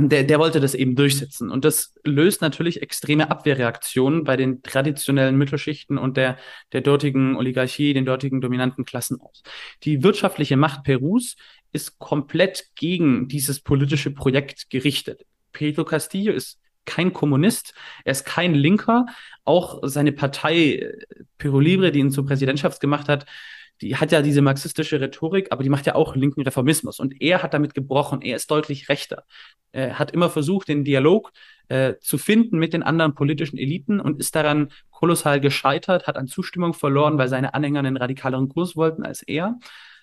der, 0.00 0.22
der 0.22 0.38
wollte 0.38 0.60
das 0.60 0.74
eben 0.74 0.94
durchsetzen. 0.94 1.50
Und 1.50 1.64
das 1.64 1.94
löst 2.04 2.40
natürlich 2.40 2.82
extreme 2.82 3.30
Abwehrreaktionen 3.30 4.22
bei 4.22 4.36
den 4.36 4.62
traditionellen 4.62 5.36
Mittelschichten 5.36 5.98
und 5.98 6.16
der, 6.16 6.36
der 6.72 6.82
dortigen 6.82 7.36
Oligarchie, 7.36 7.94
den 7.94 8.04
dortigen 8.04 8.40
dominanten 8.40 8.84
Klassen 8.84 9.20
aus. 9.20 9.42
Die 9.82 10.04
wirtschaftliche 10.04 10.56
Macht 10.56 10.84
Perus 10.84 11.34
ist 11.72 11.98
komplett 11.98 12.66
gegen 12.76 13.26
dieses 13.26 13.60
politische 13.60 14.12
Projekt 14.12 14.70
gerichtet. 14.70 15.26
Pedro 15.52 15.84
Castillo 15.84 16.32
ist 16.32 16.60
kein 16.84 17.12
Kommunist, 17.12 17.74
er 18.04 18.12
ist 18.12 18.24
kein 18.24 18.54
Linker. 18.54 19.06
Auch 19.44 19.80
seine 19.82 20.12
Partei 20.12 20.76
äh, 20.76 20.96
Peru 21.36 21.60
Libre, 21.60 21.92
die 21.92 21.98
ihn 21.98 22.10
zur 22.10 22.24
Präsidentschaft 22.24 22.80
gemacht 22.80 23.08
hat, 23.08 23.26
die 23.80 23.96
hat 23.96 24.12
ja 24.12 24.22
diese 24.22 24.42
marxistische 24.42 25.00
Rhetorik, 25.00 25.48
aber 25.50 25.62
die 25.62 25.68
macht 25.68 25.86
ja 25.86 25.94
auch 25.94 26.16
linken 26.16 26.42
Reformismus. 26.42 26.98
Und 26.98 27.20
er 27.20 27.42
hat 27.42 27.54
damit 27.54 27.74
gebrochen. 27.74 28.22
Er 28.22 28.36
ist 28.36 28.50
deutlich 28.50 28.88
rechter. 28.88 29.24
Er 29.72 29.98
hat 29.98 30.10
immer 30.10 30.30
versucht, 30.30 30.68
den 30.68 30.84
Dialog 30.84 31.32
äh, 31.68 31.94
zu 32.00 32.18
finden 32.18 32.58
mit 32.58 32.72
den 32.72 32.82
anderen 32.82 33.14
politischen 33.14 33.58
Eliten 33.58 34.00
und 34.00 34.18
ist 34.18 34.34
daran 34.34 34.70
kolossal 34.90 35.40
gescheitert, 35.40 36.06
hat 36.06 36.16
an 36.16 36.26
Zustimmung 36.26 36.74
verloren, 36.74 37.18
weil 37.18 37.28
seine 37.28 37.54
Anhänger 37.54 37.80
einen 37.80 37.96
radikaleren 37.96 38.48
Kurs 38.48 38.76
wollten 38.76 39.04
als 39.04 39.22
er. 39.22 39.58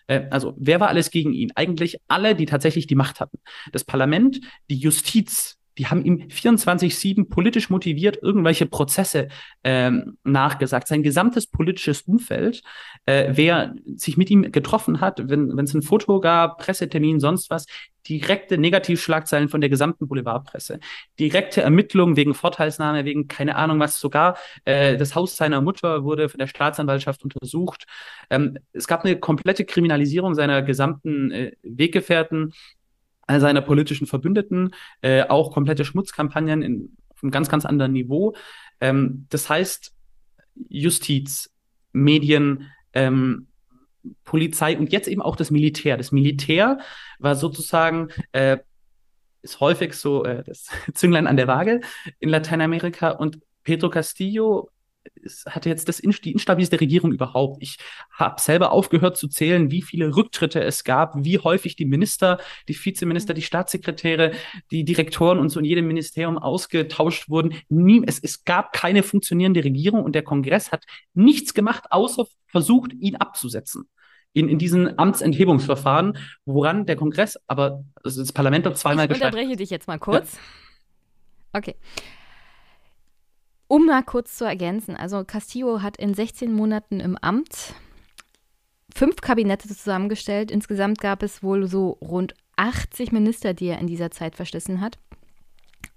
Äh, 0.07 0.27
also, 0.29 0.53
wer 0.57 0.79
war 0.79 0.89
alles 0.89 1.11
gegen 1.11 1.33
ihn? 1.33 1.51
Eigentlich 1.55 1.97
alle, 2.07 2.35
die 2.35 2.45
tatsächlich 2.45 2.87
die 2.87 2.95
Macht 2.95 3.19
hatten. 3.19 3.39
Das 3.71 3.83
Parlament, 3.83 4.39
die 4.69 4.77
Justiz, 4.77 5.57
die 5.77 5.87
haben 5.87 6.03
ihm 6.03 6.27
24-7 6.29 7.29
politisch 7.29 7.69
motiviert 7.69 8.17
irgendwelche 8.21 8.65
Prozesse 8.65 9.27
ähm, 9.63 10.17
nachgesagt. 10.23 10.87
Sein 10.87 11.03
gesamtes 11.03 11.47
politisches 11.47 12.01
Umfeld, 12.03 12.61
äh, 13.05 13.31
wer 13.31 13.75
sich 13.95 14.17
mit 14.17 14.29
ihm 14.29 14.51
getroffen 14.51 15.01
hat, 15.01 15.29
wenn 15.29 15.57
es 15.59 15.73
ein 15.73 15.81
Foto 15.81 16.19
gab, 16.19 16.59
Pressetermin, 16.59 17.19
sonst 17.19 17.49
was, 17.49 17.65
direkte 18.07 18.57
Negativschlagzeilen 18.57 19.49
von 19.49 19.61
der 19.61 19.69
gesamten 19.69 20.07
Boulevardpresse, 20.07 20.79
direkte 21.19 21.61
Ermittlungen 21.61 22.15
wegen 22.15 22.33
Vorteilsnahme, 22.33 23.05
wegen 23.05 23.27
keine 23.27 23.55
Ahnung 23.55 23.79
was, 23.79 23.99
sogar 23.99 24.37
äh, 24.65 24.97
das 24.97 25.15
Haus 25.15 25.35
seiner 25.35 25.61
Mutter 25.61 26.03
wurde 26.03 26.29
von 26.29 26.37
der 26.37 26.47
Staatsanwaltschaft 26.47 27.23
untersucht. 27.23 27.85
Ähm, 28.29 28.57
es 28.73 28.87
gab 28.87 29.03
eine 29.03 29.19
komplette 29.19 29.65
Kriminalisierung 29.65 30.35
seiner 30.35 30.61
gesamten 30.61 31.31
äh, 31.31 31.51
Weggefährten 31.63 32.53
seiner 33.27 33.61
politischen 33.61 34.07
Verbündeten, 34.07 34.71
äh, 35.01 35.23
auch 35.23 35.51
komplette 35.51 35.85
Schmutzkampagnen 35.85 36.61
in, 36.61 36.97
auf 37.09 37.23
einem 37.23 37.31
ganz, 37.31 37.49
ganz 37.49 37.65
anderen 37.65 37.93
Niveau. 37.93 38.35
Ähm, 38.81 39.25
das 39.29 39.49
heißt, 39.49 39.93
Justiz, 40.69 41.51
Medien, 41.91 42.71
ähm, 42.93 43.47
Polizei 44.23 44.77
und 44.77 44.91
jetzt 44.91 45.07
eben 45.07 45.21
auch 45.21 45.35
das 45.35 45.51
Militär. 45.51 45.97
Das 45.97 46.11
Militär 46.11 46.79
war 47.19 47.35
sozusagen, 47.35 48.09
äh, 48.31 48.57
ist 49.41 49.59
häufig 49.59 49.93
so 49.93 50.23
äh, 50.23 50.43
das 50.43 50.67
Zünglein 50.93 51.27
an 51.27 51.37
der 51.37 51.47
Waage 51.47 51.81
in 52.19 52.29
Lateinamerika 52.29 53.09
und 53.09 53.39
Pedro 53.63 53.89
Castillo 53.89 54.69
es 55.24 55.45
hatte 55.45 55.69
jetzt 55.69 55.88
das, 55.90 55.98
die 55.98 56.32
instabilste 56.32 56.80
Regierung 56.80 57.11
überhaupt. 57.11 57.61
Ich 57.61 57.77
habe 58.11 58.40
selber 58.40 58.72
aufgehört 58.72 59.17
zu 59.17 59.27
zählen, 59.27 59.72
wie 59.72 59.82
viele 59.82 60.16
Rücktritte 60.16 60.64
es 60.64 60.84
gab, 60.84 61.14
wie 61.24 61.40
häufig 61.40 61.75
die 61.75 61.85
Minister, 61.85 62.40
die 62.67 62.75
Vizeminister, 62.75 63.34
die 63.34 63.42
Staatssekretäre, 63.42 64.32
die 64.72 64.84
Direktoren 64.84 65.40
und 65.40 65.50
so 65.50 65.59
in 65.59 65.66
jedem 65.66 65.88
Ministerium 65.88 66.38
ausgetauscht 66.38 67.30
wurden. 67.30 67.56
Nie, 67.69 68.03
es, 68.06 68.19
es 68.19 68.43
gab 68.43 68.74
keine 68.74 69.03
funktionierende 69.03 69.64
Regierung 69.64 70.03
und 70.03 70.14
der 70.16 70.24
Kongress 70.24 70.72
hat 70.72 70.85
nichts 71.14 71.53
gemacht, 71.53 71.85
außer 71.90 72.25
versucht, 72.48 72.93
ihn 72.93 73.16
abzusetzen. 73.16 73.90
In, 74.34 74.50
in 74.50 74.59
diesen 74.59 75.00
Amtsenthebungsverfahren, 75.00 76.17
woran 76.43 76.85
der 76.85 76.98
Kongress, 76.98 77.40
aber 77.48 77.85
also 78.03 78.22
das 78.22 78.34
Parlament 78.34 78.66
hat 78.66 78.77
zweimal. 78.77 79.06
Ich 79.06 79.14
unterbreche 79.14 79.56
dich 79.56 79.69
jetzt 79.69 79.88
mal 79.88 79.98
kurz. 79.98 80.34
Ja. 80.34 80.40
Okay. 81.59 81.75
Um 83.67 83.87
mal 83.87 84.03
kurz 84.03 84.37
zu 84.37 84.45
ergänzen, 84.45 84.95
also 84.95 85.23
Castillo 85.23 85.81
hat 85.81 85.97
in 85.97 86.13
16 86.13 86.53
Monaten 86.53 86.99
im 86.99 87.17
Amt 87.17 87.73
fünf 88.95 89.17
Kabinette 89.21 89.67
zusammengestellt. 89.67 90.51
Insgesamt 90.51 90.99
gab 90.99 91.23
es 91.23 91.43
wohl 91.43 91.67
so 91.67 91.97
rund 92.01 92.33
80 92.55 93.11
Minister, 93.11 93.53
die 93.53 93.67
er 93.67 93.79
in 93.79 93.87
dieser 93.87 94.11
Zeit 94.11 94.35
verschlissen 94.35 94.81
hat. 94.81 94.97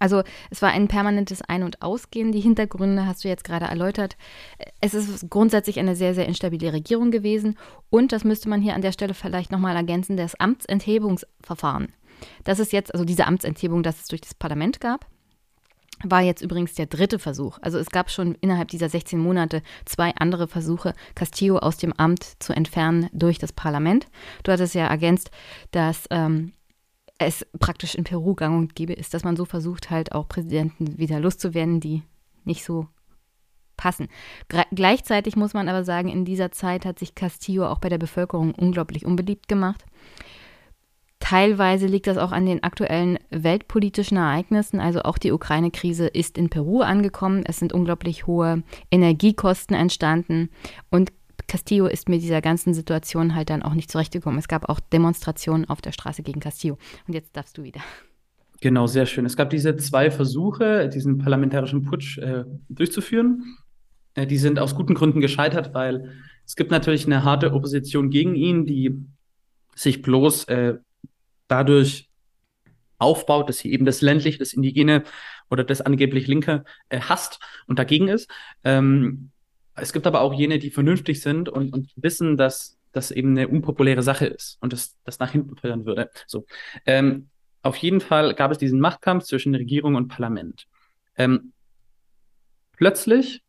Also 0.01 0.23
es 0.51 0.63
war 0.63 0.71
ein 0.71 0.89
permanentes 0.89 1.43
Ein- 1.43 1.63
und 1.63 1.83
Ausgehen. 1.83 2.33
Die 2.33 2.41
Hintergründe 2.41 3.07
hast 3.07 3.25
du 3.25 3.29
jetzt 3.29 3.45
gerade 3.45 3.67
erläutert. 3.67 4.17
Es 4.81 4.95
ist 4.95 5.29
grundsätzlich 5.29 5.79
eine 5.79 5.97
sehr, 5.97 6.15
sehr 6.15 6.27
instabile 6.27 6.73
Regierung 6.73 7.11
gewesen. 7.11 7.57
Und 7.91 8.13
das 8.13 8.25
müsste 8.25 8.49
man 8.49 8.61
hier 8.61 8.75
an 8.75 8.83
der 8.83 8.93
Stelle 8.93 9.15
vielleicht 9.15 9.51
nochmal 9.51 9.77
ergänzen, 9.77 10.17
das 10.17 10.39
Amtsenthebungsverfahren. 10.39 11.93
Das 12.45 12.59
ist 12.59 12.73
jetzt, 12.73 12.93
also 12.93 13.05
diese 13.05 13.27
Amtsenthebung, 13.27 13.83
das 13.83 14.01
es 14.01 14.09
durch 14.09 14.21
das 14.21 14.35
Parlament 14.35 14.81
gab, 14.81 15.07
war 16.05 16.23
jetzt 16.23 16.43
übrigens 16.43 16.75
der 16.75 16.87
dritte 16.87 17.19
Versuch. 17.19 17.59
Also 17.61 17.79
es 17.79 17.91
gab 17.91 18.11
schon 18.11 18.35
innerhalb 18.41 18.69
dieser 18.69 18.89
16 18.89 19.19
Monate 19.19 19.63
zwei 19.85 20.15
andere 20.17 20.49
Versuche, 20.49 20.95
Castillo 21.15 21.59
aus 21.59 21.77
dem 21.77 21.93
Amt 21.93 22.37
zu 22.39 22.53
entfernen 22.53 23.09
durch 23.13 23.39
das 23.39 23.53
Parlament. 23.53 24.07
Du 24.45 24.53
hattest 24.53 24.75
ja 24.75 24.87
ergänzt, 24.87 25.31
dass 25.71 26.07
ähm, 26.11 26.53
es 27.19 27.45
praktisch 27.59 27.95
in 27.95 28.05
Peru 28.05 28.35
gang 28.35 28.57
und 28.57 28.75
gäbe 28.77 28.93
ist, 28.93 29.13
dass 29.13 29.25
man 29.25 29.37
so 29.37 29.45
versucht, 29.45 29.91
halt 29.91 30.13
auch 30.13 30.29
Präsidenten 30.29 30.99
wieder 30.99 31.19
loszuwerden, 31.19 31.81
die 31.81 32.03
nicht 32.45 32.65
so 32.65 32.87
passen. 33.77 34.09
Gra 34.49 34.65
gleichzeitig 34.73 35.37
muss 35.37 35.55
man 35.55 35.69
aber 35.69 35.85
sagen, 35.85 36.09
in 36.09 36.25
dieser 36.25 36.53
Zeit 36.53 36.85
hat 36.85 36.99
sich 36.99 37.15
Castillo 37.15 37.67
auch 37.67 37.79
bei 37.79 37.89
der 37.89 37.99
Bevölkerung 37.99 38.55
unglaublich 38.55 39.05
unbeliebt 39.05 39.49
gemacht. 39.49 39.85
Teilweise 41.29 41.87
liegt 41.87 42.07
das 42.07 42.17
auch 42.17 42.33
an 42.33 42.47
den 42.47 42.63
aktuellen 42.63 43.19
weltpolitischen 43.29 44.17
Ereignissen. 44.17 44.81
Also 44.81 45.03
auch 45.03 45.19
die 45.19 45.31
Ukraine-Krise 45.31 46.07
ist 46.07 46.39
in 46.39 46.49
Peru 46.49 46.81
angekommen. 46.81 47.45
Es 47.47 47.59
sind 47.59 47.75
unglaublich 47.75 48.27
hohe 48.27 48.63
Energiekosten 48.91 49.77
entstanden. 49.77 50.49
Und 50.89 51.13
Castillo 51.47 51.85
ist 51.85 52.09
mit 52.09 52.23
dieser 52.23 52.41
ganzen 52.41 52.73
Situation 52.73 53.35
halt 53.35 53.51
dann 53.51 53.63
auch 53.63 53.75
nicht 53.75 53.93
zurechtgekommen. 53.93 54.39
Es 54.39 54.49
gab 54.49 54.71
auch 54.71 54.81
Demonstrationen 54.81 55.69
auf 55.69 55.83
der 55.83 55.93
Straße 55.93 56.23
gegen 56.23 56.41
Castillo. 56.41 56.79
Und 57.07 57.13
jetzt 57.13 57.37
darfst 57.37 57.59
du 57.59 57.63
wieder. 57.63 57.83
Genau, 58.63 58.87
sehr 58.87 59.05
schön. 59.05 59.27
Es 59.27 59.37
gab 59.37 59.51
diese 59.51 59.77
zwei 59.77 60.11
Versuche, 60.11 60.89
diesen 60.89 61.19
parlamentarischen 61.19 61.83
Putsch 61.83 62.17
äh, 62.17 62.45
durchzuführen. 62.71 63.59
Äh, 64.15 64.27
die 64.27 64.39
sind 64.39 64.59
aus 64.59 64.75
guten 64.75 64.95
Gründen 64.95 65.21
gescheitert, 65.21 65.75
weil 65.75 66.11
es 66.47 66.57
gibt 66.57 66.71
natürlich 66.71 67.05
eine 67.05 67.23
harte 67.23 67.53
Opposition 67.53 68.09
gegen 68.09 68.35
ihn, 68.35 68.65
die 68.65 69.05
sich 69.75 70.01
bloß 70.01 70.45
äh, 70.45 70.79
dadurch 71.49 72.09
aufbaut, 72.99 73.49
dass 73.49 73.59
sie 73.59 73.73
eben 73.73 73.85
das 73.85 74.01
ländliche, 74.01 74.39
das 74.39 74.53
indigene 74.53 75.05
oder 75.51 75.65
das 75.65 75.81
angeblich 75.81 76.27
linke 76.27 76.65
äh, 76.89 77.01
hasst 77.01 77.41
und 77.67 77.79
dagegen 77.79 78.09
ist. 78.09 78.31
Ähm, 78.65 79.31
es 79.75 79.93
gibt 79.93 80.07
aber 80.07 80.21
auch 80.21 80.35
jene, 80.35 80.59
die 80.59 80.71
vernünftig 80.71 81.21
sind 81.21 81.49
und, 81.49 81.73
und 81.73 81.91
wissen, 81.97 82.37
dass 82.37 82.79
das 82.93 83.11
eben 83.11 83.31
eine 83.31 83.49
unpopuläre 83.49 84.03
Sache 84.03 84.27
ist 84.27 84.59
und 84.61 84.73
das, 84.73 84.97
das 85.05 85.19
nach 85.19 85.31
hinten 85.31 85.57
fördern 85.57 85.87
würde. 85.87 86.11
So. 86.27 86.47
Ähm, 86.87 87.29
auf 87.63 87.77
jeden 87.77 88.01
Fall 88.01 88.35
gab 88.35 88.51
es 88.51 88.59
diesen 88.59 88.81
Machtkampf 88.81 89.25
zwischen 89.25 89.55
Regierung 89.55 89.95
und 89.95 90.09
Parlament. 90.09 90.67
Ähm, 91.17 91.53
plötzlich 92.73 93.43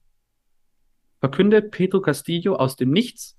verkündet 1.19 1.71
Pedro 1.71 2.01
Castillo 2.01 2.55
aus 2.55 2.75
dem 2.75 2.91
Nichts 2.91 3.37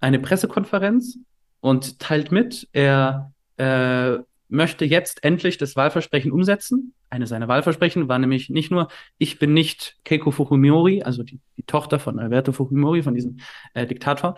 eine 0.00 0.18
Pressekonferenz 0.18 1.18
und 1.60 1.98
teilt 1.98 2.30
mit, 2.30 2.68
er 2.72 3.33
äh, 3.56 4.18
möchte 4.48 4.84
jetzt 4.84 5.24
endlich 5.24 5.58
das 5.58 5.76
Wahlversprechen 5.76 6.32
umsetzen. 6.32 6.94
Eine 7.10 7.26
seiner 7.26 7.48
Wahlversprechen 7.48 8.08
war 8.08 8.18
nämlich 8.18 8.50
nicht 8.50 8.70
nur, 8.70 8.88
ich 9.18 9.38
bin 9.38 9.52
nicht 9.52 9.96
Keiko 10.04 10.30
Fujimori, 10.30 11.02
also 11.02 11.22
die, 11.22 11.40
die 11.56 11.62
Tochter 11.64 11.98
von 11.98 12.18
Alberto 12.18 12.52
Fujimori, 12.52 13.02
von 13.02 13.14
diesem 13.14 13.38
äh, 13.74 13.86
Diktator, 13.86 14.36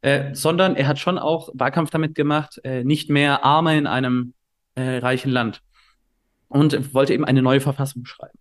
äh, 0.00 0.34
sondern 0.34 0.76
er 0.76 0.88
hat 0.88 0.98
schon 0.98 1.18
auch 1.18 1.50
Wahlkampf 1.54 1.90
damit 1.90 2.14
gemacht, 2.14 2.60
äh, 2.64 2.84
nicht 2.84 3.08
mehr 3.10 3.44
Arme 3.44 3.78
in 3.78 3.86
einem 3.86 4.34
äh, 4.74 4.98
reichen 4.98 5.30
Land. 5.30 5.62
Und 6.48 6.92
wollte 6.92 7.14
eben 7.14 7.24
eine 7.24 7.40
neue 7.40 7.60
Verfassung 7.60 8.04
schreiben. 8.04 8.38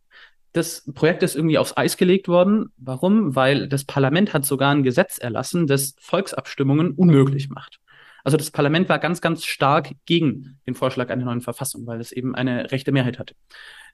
Das 0.52 0.84
Projekt 0.94 1.24
ist 1.24 1.38
irgendwie 1.38 1.58
aufs 1.58 1.78
Eis 1.78 1.96
gelegt 1.96 2.28
worden. 2.28 2.74
Warum? 2.76 3.36
Weil 3.38 3.70
das 3.70 3.86
Parlament 3.86 4.34
hat 4.34 4.46
sogar 4.46 4.74
ein 4.74 4.84
Gesetz 4.84 5.18
erlassen, 5.18 5.66
das 5.66 5.96
Volksabstimmungen 6.02 6.92
unmöglich 6.92 7.50
macht. 7.50 7.80
Also 8.24 8.38
das 8.38 8.52
Parlament 8.52 8.90
war 8.90 9.00
ganz, 9.00 9.22
ganz 9.22 9.46
stark 9.46 9.92
gegen 10.06 10.60
den 10.68 10.76
Vorschlag 10.76 11.10
einer 11.10 11.26
neuen 11.26 11.42
Verfassung, 11.42 11.88
weil 11.88 12.00
es 12.00 12.12
eben 12.12 12.36
eine 12.36 12.72
rechte 12.72 12.92
Mehrheit 12.92 13.20
hatte. 13.20 13.36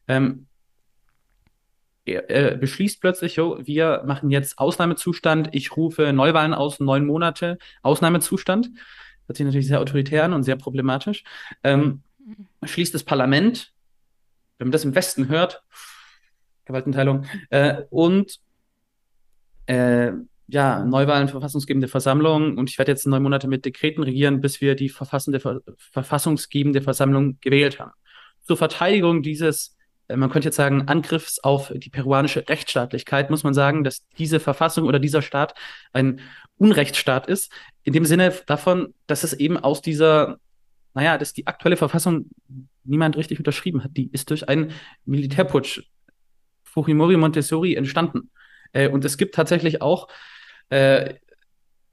Ähm, 0.08 0.48
er, 2.06 2.30
er, 2.30 2.56
beschließt 2.56 3.02
plötzlich, 3.02 3.36
jo, 3.36 3.60
wir 3.62 4.04
machen 4.06 4.30
jetzt 4.30 4.60
Ausnahmezustand, 4.60 5.50
ich 5.52 5.76
rufe 5.76 6.14
Neuwahlen 6.14 6.54
aus, 6.54 6.80
neun 6.80 7.06
Monate 7.06 7.58
Ausnahmezustand. 7.82 8.70
Das 9.28 9.40
ist 9.40 9.46
natürlich 9.46 9.68
sehr 9.68 9.82
autoritär 9.82 10.34
und 10.34 10.44
sehr 10.44 10.56
problematisch. 10.56 11.24
Ähm, 11.64 12.02
schließt 12.64 12.94
das 12.94 13.04
Parlament, 13.04 13.74
wenn 14.58 14.68
man 14.68 14.72
das 14.72 14.86
im 14.86 14.96
Westen 14.96 15.28
hört, 15.28 15.64
Gewaltenteilung, 16.66 17.26
äh, 17.50 17.84
und 17.90 18.40
äh, 19.68 20.14
ja, 20.48 20.84
Neuwahlen, 20.86 21.28
verfassungsgebende 21.28 21.88
Versammlung 21.88 22.58
und 22.58 22.70
ich 22.70 22.78
werde 22.78 22.92
jetzt 22.92 23.06
neun 23.06 23.24
Monate 23.24 23.48
mit 23.48 23.66
Dekreten 23.66 24.04
regieren, 24.04 24.40
bis 24.40 24.62
wir 24.62 24.76
die 24.76 24.90
verfassende, 24.90 25.62
verfassungsgebende 25.78 26.82
Versammlung 26.82 27.38
gewählt 27.42 27.80
haben. 27.80 27.92
Zur 28.44 28.56
Verteidigung 28.56 29.22
dieses, 29.24 29.76
äh, 30.08 30.16
man 30.16 30.30
könnte 30.30 30.48
jetzt 30.48 30.56
sagen, 30.56 30.88
Angriffs 30.88 31.40
auf 31.40 31.74
die 31.76 31.90
peruanische 31.90 32.48
Rechtsstaatlichkeit, 32.48 33.30
muss 33.30 33.44
man 33.44 33.54
sagen, 33.54 33.84
dass 33.84 34.08
diese 34.18 34.40
Verfassung 34.40 34.86
oder 34.86 35.00
dieser 35.00 35.22
Staat 35.22 35.54
ein 35.92 36.22
Unrechtsstaat 36.58 37.28
ist, 37.28 37.52
in 37.84 37.92
dem 37.94 38.06
Sinne 38.06 38.34
davon, 38.46 38.94
dass 39.06 39.24
es 39.24 39.34
eben 39.34 39.58
aus 39.58 39.82
dieser, 39.82 40.40
naja, 40.94 41.18
dass 41.18 41.34
die 41.34 41.46
aktuelle 41.46 41.78
Verfassung 41.78 42.30
niemand 42.86 43.18
richtig 43.18 43.38
unterschrieben 43.38 43.84
hat. 43.84 43.92
Die 43.98 44.10
ist 44.14 44.30
durch 44.30 44.48
einen 44.48 44.72
Militärputsch 45.06 45.82
Fujimori 46.64 47.18
Montessori 47.18 47.76
entstanden. 47.76 48.30
Äh, 48.72 48.88
und 48.88 49.04
es 49.04 49.18
gibt 49.18 49.36
tatsächlich 49.36 49.82
auch 49.82 50.08
äh, 50.70 51.16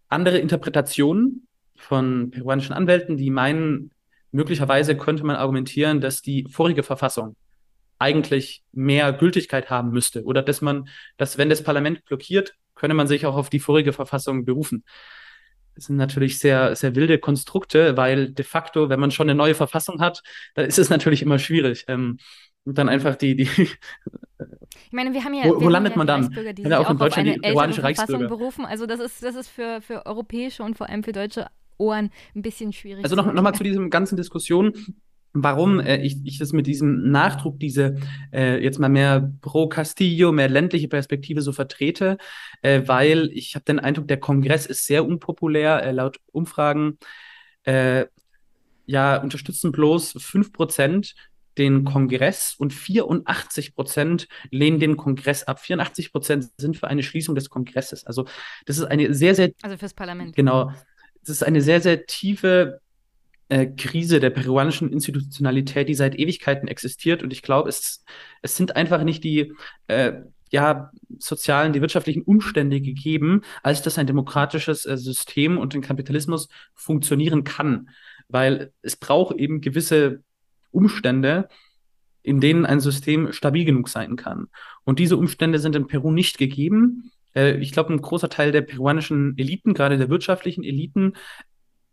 andere 0.09 0.39
Interpretationen 0.39 1.47
von 1.77 2.31
peruanischen 2.31 2.75
Anwälten, 2.75 3.17
die 3.17 3.31
meinen, 3.31 3.91
möglicherweise 4.33 4.97
könnte 4.97 5.25
man 5.25 5.37
argumentieren, 5.37 6.01
dass 6.01 6.23
die 6.23 6.47
vorige 6.51 6.83
Verfassung 6.83 7.37
eigentlich 7.99 8.63
mehr 8.73 9.13
Gültigkeit 9.13 9.71
haben 9.71 9.91
müsste 9.91 10.25
oder 10.25 10.43
dass 10.43 10.61
man, 10.61 10.89
dass 11.17 11.39
wenn 11.39 11.49
das 11.49 11.63
Parlament 11.63 12.05
blockiert, 12.05 12.55
könne 12.75 12.95
man 12.95 13.07
sich 13.07 13.27
auch 13.27 13.37
auf 13.37 13.51
die 13.51 13.61
vorige 13.61 13.93
Verfassung 13.93 14.45
berufen. 14.45 14.85
Das 15.75 15.87
sind 15.87 15.97
natürlich 15.97 16.39
sehr, 16.39 16.77
sehr 16.77 16.95
wilde 16.95 17.19
Konstrukte, 17.19 17.97
weil 17.97 18.31
de 18.31 18.45
facto, 18.45 18.89
wenn 18.89 19.01
man 19.01 19.11
schon 19.11 19.29
eine 19.29 19.37
neue 19.37 19.55
Verfassung 19.55 20.01
hat, 20.01 20.23
dann 20.55 20.67
ist 20.67 20.79
es 20.79 20.91
natürlich 20.91 21.23
immer 21.23 21.39
schwierig. 21.39 21.85
Ähm, 21.89 22.19
und 22.65 22.79
dann 22.79 22.89
einfach 22.89 23.17
die, 23.17 23.37
die. 23.37 23.49
Ich 24.87 24.93
meine, 24.93 25.13
wir 25.13 25.25
haben 25.25 25.35
ja. 25.35 25.45
Wo, 25.45 25.61
wo 25.61 25.69
landet 25.69 25.97
man 25.97 26.07
dann? 26.07 26.31
Die 26.31 26.63
ja, 26.63 26.79
auch 26.79 26.91
in 26.91 26.99
Deutschland 26.99 27.29
die 27.29 27.39
peruanische 27.39 27.83
Reichsbürger. 27.83 28.29
berufen. 28.29 28.65
Also 28.65 28.87
das 28.87 29.01
ist, 29.01 29.23
das 29.23 29.35
ist 29.35 29.49
für, 29.49 29.81
für 29.81 30.07
europäische 30.07 30.63
und 30.63 30.77
vor 30.77 30.89
allem 30.89 31.03
für 31.03 31.13
deutsche 31.13 31.47
Ohren 31.79 32.11
ein 32.35 32.43
bisschen 32.43 32.73
schwierig. 32.73 33.05
Also 33.05 33.17
noch, 33.17 33.33
noch 33.33 33.43
mal 33.43 33.53
zu 33.53 33.65
diesem 33.65 33.91
ganzen 33.91 34.17
Diskussion 34.17 34.73
warum 35.35 35.81
äh, 35.81 35.97
ich, 35.97 36.17
ich 36.25 36.39
das 36.39 36.53
mit 36.53 36.67
diesem 36.67 37.11
Nachdruck, 37.11 37.59
diese 37.59 37.97
äh, 38.33 38.63
jetzt 38.63 38.79
mal 38.79 38.89
mehr 38.89 39.33
pro 39.43 39.69
Castillo, 39.69 40.33
mehr 40.33 40.49
ländliche 40.49 40.89
Perspektive 40.89 41.43
so 41.43 41.53
vertrete, 41.53 42.17
äh, 42.63 42.83
weil 42.87 43.31
ich 43.33 43.55
habe 43.55 43.65
den 43.65 43.81
Eindruck, 43.81 44.09
der 44.09 44.21
Kongress 44.21 44.65
ist 44.65 44.87
sehr 44.87 45.05
unpopulär. 45.05 45.83
Äh, 45.83 45.93
laut 45.93 46.21
Umfragen 46.33 46.99
äh, 47.65 48.07
ja, 48.87 49.17
unterstützen 49.17 49.73
bloß 49.73 50.17
fünf 50.19 50.53
Prozent 50.53 51.15
den 51.59 51.85
Kongress 51.85 52.55
und 52.59 52.73
84 52.73 53.75
Prozent 53.75 54.29
lehnen 54.51 54.81
den 54.81 54.97
Kongress 54.97 55.45
ab. 55.45 55.61
84 55.61 56.13
Prozent 56.13 56.51
sind 56.57 56.77
für 56.77 56.89
eine 56.89 57.03
Schließung 57.03 57.35
des 57.35 57.49
Kongresses. 57.51 58.05
Also 58.05 58.27
das 58.67 58.79
ist 58.79 58.85
eine 58.85 59.15
sehr, 59.15 59.35
sehr... 59.35 59.53
Also 59.63 59.77
fürs 59.77 59.95
Parlament. 59.95 60.35
Genau. 60.35 60.73
Das 61.21 61.31
ist 61.31 61.43
eine 61.43 61.61
sehr, 61.61 61.81
sehr 61.81 62.07
tiefe 62.07 62.81
äh, 63.49 63.67
Krise 63.67 64.21
der 64.21 64.31
peruanischen 64.31 64.91
Institutionalität, 64.93 65.89
die 65.89 65.95
seit 65.95 66.19
Ewigkeiten 66.19 66.69
existiert. 66.69 67.23
Und 67.23 67.33
ich 67.33 67.43
glaube, 67.43 67.69
es, 67.69 68.05
es 68.43 68.57
sind 68.57 68.77
einfach 68.77 69.05
nicht 69.05 69.23
die 69.23 69.53
äh, 69.87 70.15
ja, 70.51 70.91
sozialen, 71.19 71.73
die 71.73 71.81
wirtschaftlichen 71.81 72.23
Umstände 72.23 72.81
gegeben, 72.81 73.43
als 73.63 73.83
dass 73.83 73.99
ein 73.99 74.07
demokratisches 74.07 74.87
äh, 74.87 74.97
System 74.97 75.59
und 75.59 75.75
den 75.75 75.83
Kapitalismus 75.83 76.49
funktionieren 76.75 77.45
kann. 77.45 77.91
Weil 78.29 78.73
es 78.83 78.97
braucht 78.97 79.37
eben 79.37 79.61
gewisse 79.61 80.23
Umstände, 80.75 81.49
in 82.23 82.41
denen 82.41 82.67
ein 82.67 82.81
System 82.81 83.33
stabil 83.33 83.65
genug 83.65 83.89
sein 83.89 84.17
kann. 84.17 84.49
Und 84.85 84.99
diese 84.99 85.17
Umstände 85.17 85.59
sind 85.59 85.77
in 85.77 85.87
Peru 85.87 86.11
nicht 86.11 86.39
gegeben. 86.39 87.13
Äh, 87.35 87.59
ich 87.59 87.73
glaube, 87.73 87.93
ein 87.93 88.01
großer 88.01 88.29
Teil 88.29 88.53
der 88.53 88.63
peruanischen 88.63 89.37
Eliten, 89.39 89.75
gerade 89.75 89.99
der 89.99 90.09
wirtschaftlichen 90.09 90.65
Eliten, 90.65 91.15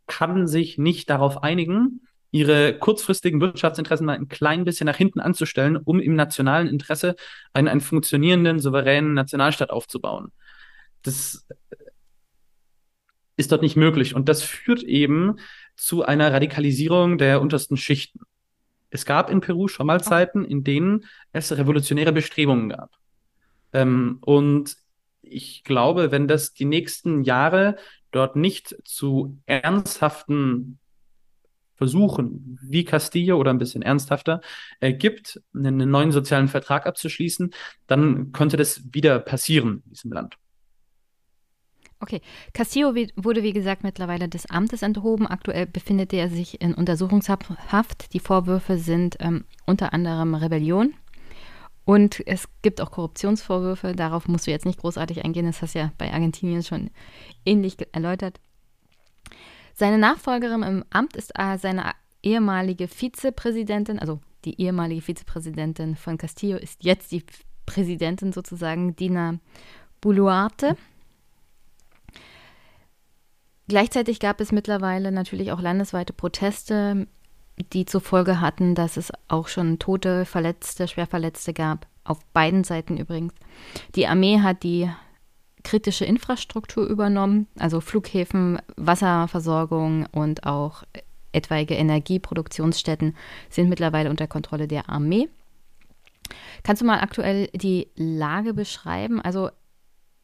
kann 0.07 0.47
sich 0.47 0.77
nicht 0.77 1.09
darauf 1.09 1.43
einigen, 1.43 2.01
ihre 2.31 2.77
kurzfristigen 2.77 3.41
Wirtschaftsinteressen 3.41 4.05
mal 4.05 4.15
ein 4.15 4.29
klein 4.29 4.63
bisschen 4.63 4.85
nach 4.85 4.95
hinten 4.95 5.19
anzustellen, 5.19 5.77
um 5.77 5.99
im 5.99 6.15
nationalen 6.15 6.67
Interesse 6.67 7.15
einen, 7.53 7.67
einen 7.67 7.81
funktionierenden, 7.81 8.59
souveränen 8.59 9.13
Nationalstaat 9.13 9.69
aufzubauen. 9.69 10.31
Das 11.01 11.45
ist 13.35 13.51
dort 13.51 13.61
nicht 13.61 13.75
möglich. 13.75 14.15
Und 14.15 14.29
das 14.29 14.43
führt 14.43 14.83
eben 14.83 15.37
zu 15.75 16.03
einer 16.03 16.31
Radikalisierung 16.31 17.17
der 17.17 17.41
untersten 17.41 17.75
Schichten. 17.75 18.21
Es 18.91 19.05
gab 19.05 19.29
in 19.31 19.41
Peru 19.41 19.67
schon 19.67 19.87
mal 19.87 20.03
Zeiten, 20.03 20.45
in 20.45 20.63
denen 20.63 21.05
es 21.31 21.51
revolutionäre 21.57 22.11
Bestrebungen 22.11 22.69
gab. 22.69 22.91
Ähm, 23.73 24.19
und 24.21 24.75
ich 25.21 25.63
glaube, 25.63 26.11
wenn 26.11 26.27
das 26.27 26.53
die 26.53 26.65
nächsten 26.65 27.23
Jahre 27.23 27.77
dort 28.11 28.35
nicht 28.35 28.75
zu 28.83 29.39
ernsthaften 29.45 30.77
Versuchen, 31.75 32.59
wie 32.61 32.83
Castillo 32.85 33.37
oder 33.37 33.49
ein 33.49 33.57
bisschen 33.57 33.81
ernsthafter, 33.81 34.41
äh, 34.81 34.93
gibt, 34.93 35.41
einen 35.55 35.89
neuen 35.89 36.11
sozialen 36.11 36.47
Vertrag 36.47 36.85
abzuschließen, 36.85 37.55
dann 37.87 38.31
könnte 38.33 38.55
das 38.55 38.83
wieder 38.93 39.17
passieren 39.19 39.81
in 39.85 39.89
diesem 39.89 40.11
Land. 40.11 40.37
Okay, 42.01 42.21
Castillo 42.53 42.93
wurde 43.15 43.43
wie 43.43 43.53
gesagt 43.53 43.83
mittlerweile 43.83 44.27
des 44.27 44.47
Amtes 44.47 44.81
enthoben. 44.81 45.27
Aktuell 45.27 45.67
befindet 45.67 46.11
er 46.13 46.29
sich 46.29 46.59
in 46.59 46.73
Untersuchungshaft. 46.73 48.13
Die 48.13 48.19
Vorwürfe 48.19 48.77
sind 48.77 49.17
ähm, 49.19 49.45
unter 49.65 49.93
anderem 49.93 50.33
Rebellion, 50.35 50.95
und 51.83 52.25
es 52.27 52.47
gibt 52.61 52.79
auch 52.79 52.91
Korruptionsvorwürfe, 52.91 53.93
darauf 53.93 54.27
musst 54.27 54.47
du 54.47 54.51
jetzt 54.51 54.65
nicht 54.65 54.79
großartig 54.79 55.25
eingehen, 55.25 55.45
das 55.45 55.61
hast 55.61 55.75
du 55.75 55.79
ja 55.79 55.91
bei 55.97 56.13
Argentinien 56.13 56.63
schon 56.63 56.91
ähnlich 57.45 57.75
erläutert. 57.91 58.39
Seine 59.73 59.97
Nachfolgerin 59.97 60.63
im 60.63 60.85
Amt 60.91 61.15
ist 61.15 61.31
äh, 61.37 61.57
seine 61.57 61.91
ehemalige 62.21 62.87
Vizepräsidentin, 62.87 63.97
also 63.99 64.19
die 64.45 64.61
ehemalige 64.61 65.01
Vizepräsidentin 65.01 65.95
von 65.95 66.17
Castillo 66.17 66.57
ist 66.57 66.83
jetzt 66.83 67.11
die 67.11 67.23
Präsidentin 67.65 68.31
sozusagen, 68.31 68.95
Dina 68.95 69.39
Boluarte. 70.01 70.75
Gleichzeitig 73.67 74.19
gab 74.19 74.41
es 74.41 74.51
mittlerweile 74.51 75.11
natürlich 75.11 75.51
auch 75.51 75.61
landesweite 75.61 76.13
Proteste 76.13 77.07
die 77.73 77.85
zur 77.85 78.01
Folge 78.01 78.41
hatten, 78.41 78.75
dass 78.75 78.97
es 78.97 79.11
auch 79.27 79.47
schon 79.47 79.79
Tote, 79.79 80.25
Verletzte, 80.25 80.87
Schwerverletzte 80.87 81.53
gab. 81.53 81.87
Auf 82.03 82.25
beiden 82.33 82.63
Seiten 82.63 82.97
übrigens. 82.97 83.33
Die 83.95 84.07
Armee 84.07 84.39
hat 84.39 84.63
die 84.63 84.89
kritische 85.63 86.05
Infrastruktur 86.05 86.87
übernommen, 86.87 87.47
also 87.59 87.79
Flughäfen, 87.79 88.59
Wasserversorgung 88.75 90.07
und 90.11 90.47
auch 90.47 90.83
etwaige 91.31 91.75
Energieproduktionsstätten 91.75 93.15
sind 93.49 93.69
mittlerweile 93.69 94.09
unter 94.09 94.25
Kontrolle 94.25 94.67
der 94.67 94.89
Armee. 94.89 95.29
Kannst 96.63 96.81
du 96.81 96.85
mal 96.85 97.01
aktuell 97.01 97.47
die 97.53 97.89
Lage 97.95 98.55
beschreiben? 98.55 99.21
Also 99.21 99.51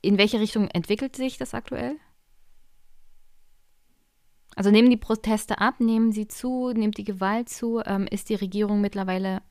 in 0.02 0.18
welche 0.18 0.40
Richtung 0.40 0.70
entwickelt 0.70 1.16
sich 1.16 1.38
das 1.38 1.54
aktuell? 1.54 1.98
Also 4.58 4.72
nehmen 4.72 4.90
die 4.90 4.98
Proteste 4.98 5.62
ab, 5.62 5.76
nehmen 5.80 6.12
sie 6.12 6.28
zu, 6.28 6.72
nimmt 6.74 6.98
die 6.98 7.04
Gewalt 7.04 7.48
zu, 7.48 7.80
ähm, 7.86 8.08
ist 8.10 8.30
die 8.30 8.36
Regierung 8.36 8.82
mittlerweile 8.82 9.44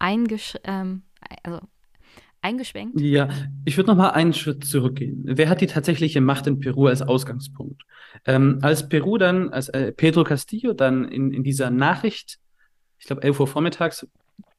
eingesch 0.00 0.56
ähm, 0.64 1.02
also 1.44 1.60
eingeschwenkt? 2.42 3.00
Ja, 3.00 3.28
ich 3.64 3.76
würde 3.76 3.90
noch 3.90 3.96
mal 3.96 4.10
einen 4.10 4.34
Schritt 4.34 4.64
zurückgehen. 4.64 5.22
Wer 5.24 5.48
hat 5.48 5.60
die 5.60 5.68
tatsächliche 5.68 6.20
Macht 6.20 6.48
in 6.48 6.58
Peru 6.58 6.88
als 6.88 7.02
Ausgangspunkt? 7.02 7.84
Ähm, 8.24 8.58
als 8.60 8.88
Peru 8.88 9.16
dann, 9.16 9.50
als 9.50 9.68
äh, 9.68 9.92
Pedro 9.92 10.24
Castillo 10.24 10.72
dann 10.72 11.04
in, 11.04 11.32
in 11.32 11.44
dieser 11.44 11.70
Nachricht, 11.70 12.40
ich 12.98 13.06
glaube 13.06 13.22
11 13.22 13.38
Uhr 13.38 13.46
vormittags, 13.46 14.08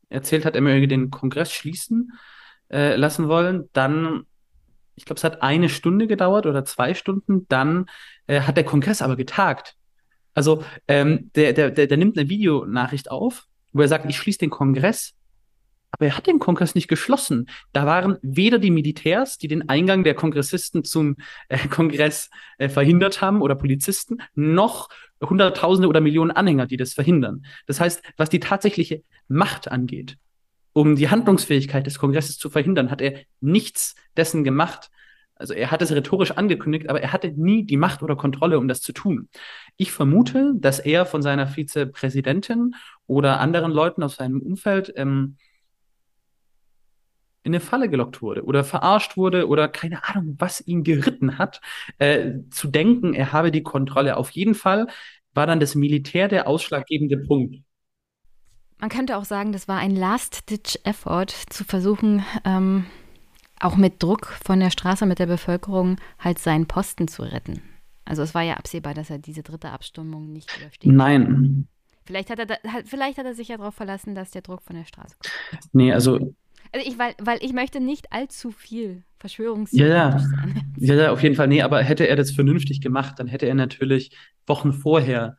erzählt 0.07 0.45
hat, 0.45 0.55
er 0.55 0.61
möge 0.61 0.87
den 0.87 1.09
Kongress 1.09 1.51
schließen 1.51 2.13
äh, 2.71 2.95
lassen 2.95 3.27
wollen, 3.27 3.67
dann 3.73 4.23
ich 4.95 5.05
glaube, 5.05 5.17
es 5.17 5.23
hat 5.23 5.41
eine 5.41 5.69
Stunde 5.69 6.07
gedauert 6.07 6.45
oder 6.45 6.65
zwei 6.65 6.93
Stunden. 6.93 7.47
Dann 7.47 7.85
äh, 8.27 8.41
hat 8.41 8.57
der 8.57 8.65
Kongress 8.65 9.01
aber 9.01 9.15
getagt. 9.15 9.77
Also 10.33 10.63
ähm, 10.87 11.31
der, 11.35 11.53
der, 11.53 11.71
der, 11.71 11.87
der 11.87 11.97
nimmt 11.97 12.17
eine 12.17 12.29
Videonachricht 12.29 13.11
auf, 13.11 13.47
wo 13.73 13.81
er 13.81 13.87
sagt, 13.87 14.09
ich 14.09 14.17
schließe 14.17 14.39
den 14.39 14.49
Kongress, 14.49 15.13
aber 15.91 16.05
er 16.05 16.17
hat 16.17 16.27
den 16.27 16.39
Kongress 16.39 16.75
nicht 16.75 16.87
geschlossen. 16.87 17.49
Da 17.73 17.85
waren 17.85 18.17
weder 18.21 18.59
die 18.59 18.71
Militärs, 18.71 19.37
die 19.37 19.47
den 19.47 19.69
Eingang 19.69 20.03
der 20.03 20.13
Kongressisten 20.13 20.83
zum 20.83 21.17
äh, 21.47 21.67
Kongress 21.67 22.29
äh, 22.57 22.69
verhindert 22.69 23.21
haben 23.21 23.41
oder 23.41 23.55
Polizisten, 23.55 24.19
noch 24.35 24.89
Hunderttausende 25.21 25.87
oder 25.87 26.01
Millionen 26.01 26.31
Anhänger, 26.31 26.67
die 26.67 26.77
das 26.77 26.93
verhindern. 26.93 27.45
Das 27.65 27.79
heißt, 27.79 28.03
was 28.17 28.29
die 28.29 28.39
tatsächliche 28.39 29.03
Macht 29.27 29.69
angeht, 29.69 30.17
um 30.73 30.95
die 30.95 31.09
Handlungsfähigkeit 31.09 31.85
des 31.85 31.99
Kongresses 31.99 32.37
zu 32.37 32.49
verhindern, 32.49 32.91
hat 32.91 33.01
er 33.01 33.19
nichts 33.41 33.95
dessen 34.15 34.43
gemacht, 34.43 34.89
also 35.39 35.53
er 35.53 35.71
hat 35.71 35.81
es 35.81 35.91
rhetorisch 35.91 36.31
angekündigt, 36.31 36.89
aber 36.89 37.01
er 37.01 37.13
hatte 37.13 37.31
nie 37.31 37.63
die 37.65 37.77
Macht 37.77 38.03
oder 38.03 38.15
Kontrolle, 38.15 38.59
um 38.59 38.67
das 38.67 38.81
zu 38.81 38.91
tun. 38.91 39.29
Ich 39.77 39.91
vermute, 39.91 40.53
dass 40.55 40.79
er 40.79 41.05
von 41.05 41.21
seiner 41.21 41.47
Vizepräsidentin 41.47 42.75
oder 43.07 43.39
anderen 43.39 43.71
Leuten 43.71 44.03
aus 44.03 44.17
seinem 44.17 44.41
Umfeld 44.41 44.93
ähm, 44.97 45.37
in 47.43 47.53
eine 47.53 47.61
Falle 47.61 47.89
gelockt 47.89 48.21
wurde 48.21 48.43
oder 48.43 48.65
verarscht 48.65 49.15
wurde 49.15 49.47
oder 49.47 49.69
keine 49.69 50.03
Ahnung, 50.03 50.35
was 50.37 50.59
ihn 50.67 50.83
geritten 50.83 51.37
hat, 51.37 51.61
äh, 51.97 52.33
zu 52.51 52.67
denken, 52.67 53.13
er 53.13 53.31
habe 53.31 53.51
die 53.51 53.63
Kontrolle. 53.63 54.17
Auf 54.17 54.31
jeden 54.31 54.55
Fall 54.55 54.87
war 55.33 55.47
dann 55.47 55.61
das 55.61 55.73
Militär 55.73 56.27
der 56.27 56.47
ausschlaggebende 56.47 57.17
Punkt. 57.17 57.63
Man 58.77 58.89
könnte 58.89 59.17
auch 59.17 59.25
sagen, 59.25 59.53
das 59.53 59.67
war 59.67 59.77
ein 59.77 59.95
Last-Ditch-Effort, 59.95 61.31
zu 61.49 61.63
versuchen, 61.63 62.25
ähm, 62.45 62.85
auch 63.59 63.75
mit 63.75 64.01
Druck 64.01 64.27
von 64.43 64.59
der 64.59 64.69
Straße, 64.69 65.05
mit 65.05 65.19
der 65.19 65.27
Bevölkerung 65.27 65.97
halt 66.19 66.39
seinen 66.39 66.65
Posten 66.65 67.07
zu 67.07 67.23
retten. 67.23 67.61
Also 68.05 68.23
es 68.23 68.33
war 68.33 68.41
ja 68.41 68.55
absehbar, 68.55 68.93
dass 68.93 69.09
er 69.09 69.19
diese 69.19 69.43
dritte 69.43 69.69
Abstimmung 69.69 70.31
nicht 70.31 70.49
übersteht. 70.57 70.91
Nein. 70.91 71.67
Vielleicht 72.05 72.29
hat 72.31 72.39
er, 72.39 72.47
da, 72.47 72.55
vielleicht 72.85 73.19
hat 73.19 73.25
er 73.25 73.35
sich 73.35 73.49
ja 73.49 73.57
darauf 73.57 73.75
verlassen, 73.75 74.15
dass 74.15 74.31
der 74.31 74.41
Druck 74.41 74.63
von 74.63 74.75
der 74.75 74.85
Straße 74.85 75.15
kommt. 75.19 75.63
Nee, 75.73 75.93
also 75.93 76.33
Also 76.71 76.87
ich, 76.87 76.97
weil, 76.97 77.13
weil 77.19 77.39
ich 77.41 77.53
möchte 77.53 77.79
nicht 77.79 78.11
allzu 78.11 78.51
viel 78.51 79.03
Verschwörungstheoretisch 79.17 79.95
ja, 79.95 80.09
ja. 80.11 80.19
sein. 80.19 80.73
Ja, 80.77 80.95
ja, 80.95 81.11
auf 81.11 81.21
jeden 81.21 81.35
Fall. 81.35 81.47
Nee, 81.47 81.61
aber 81.61 81.81
hätte 81.83 82.07
er 82.07 82.15
das 82.15 82.31
vernünftig 82.31 82.81
gemacht, 82.81 83.15
dann 83.17 83.27
hätte 83.27 83.45
er 83.45 83.55
natürlich 83.55 84.11
Wochen 84.47 84.73
vorher 84.73 85.37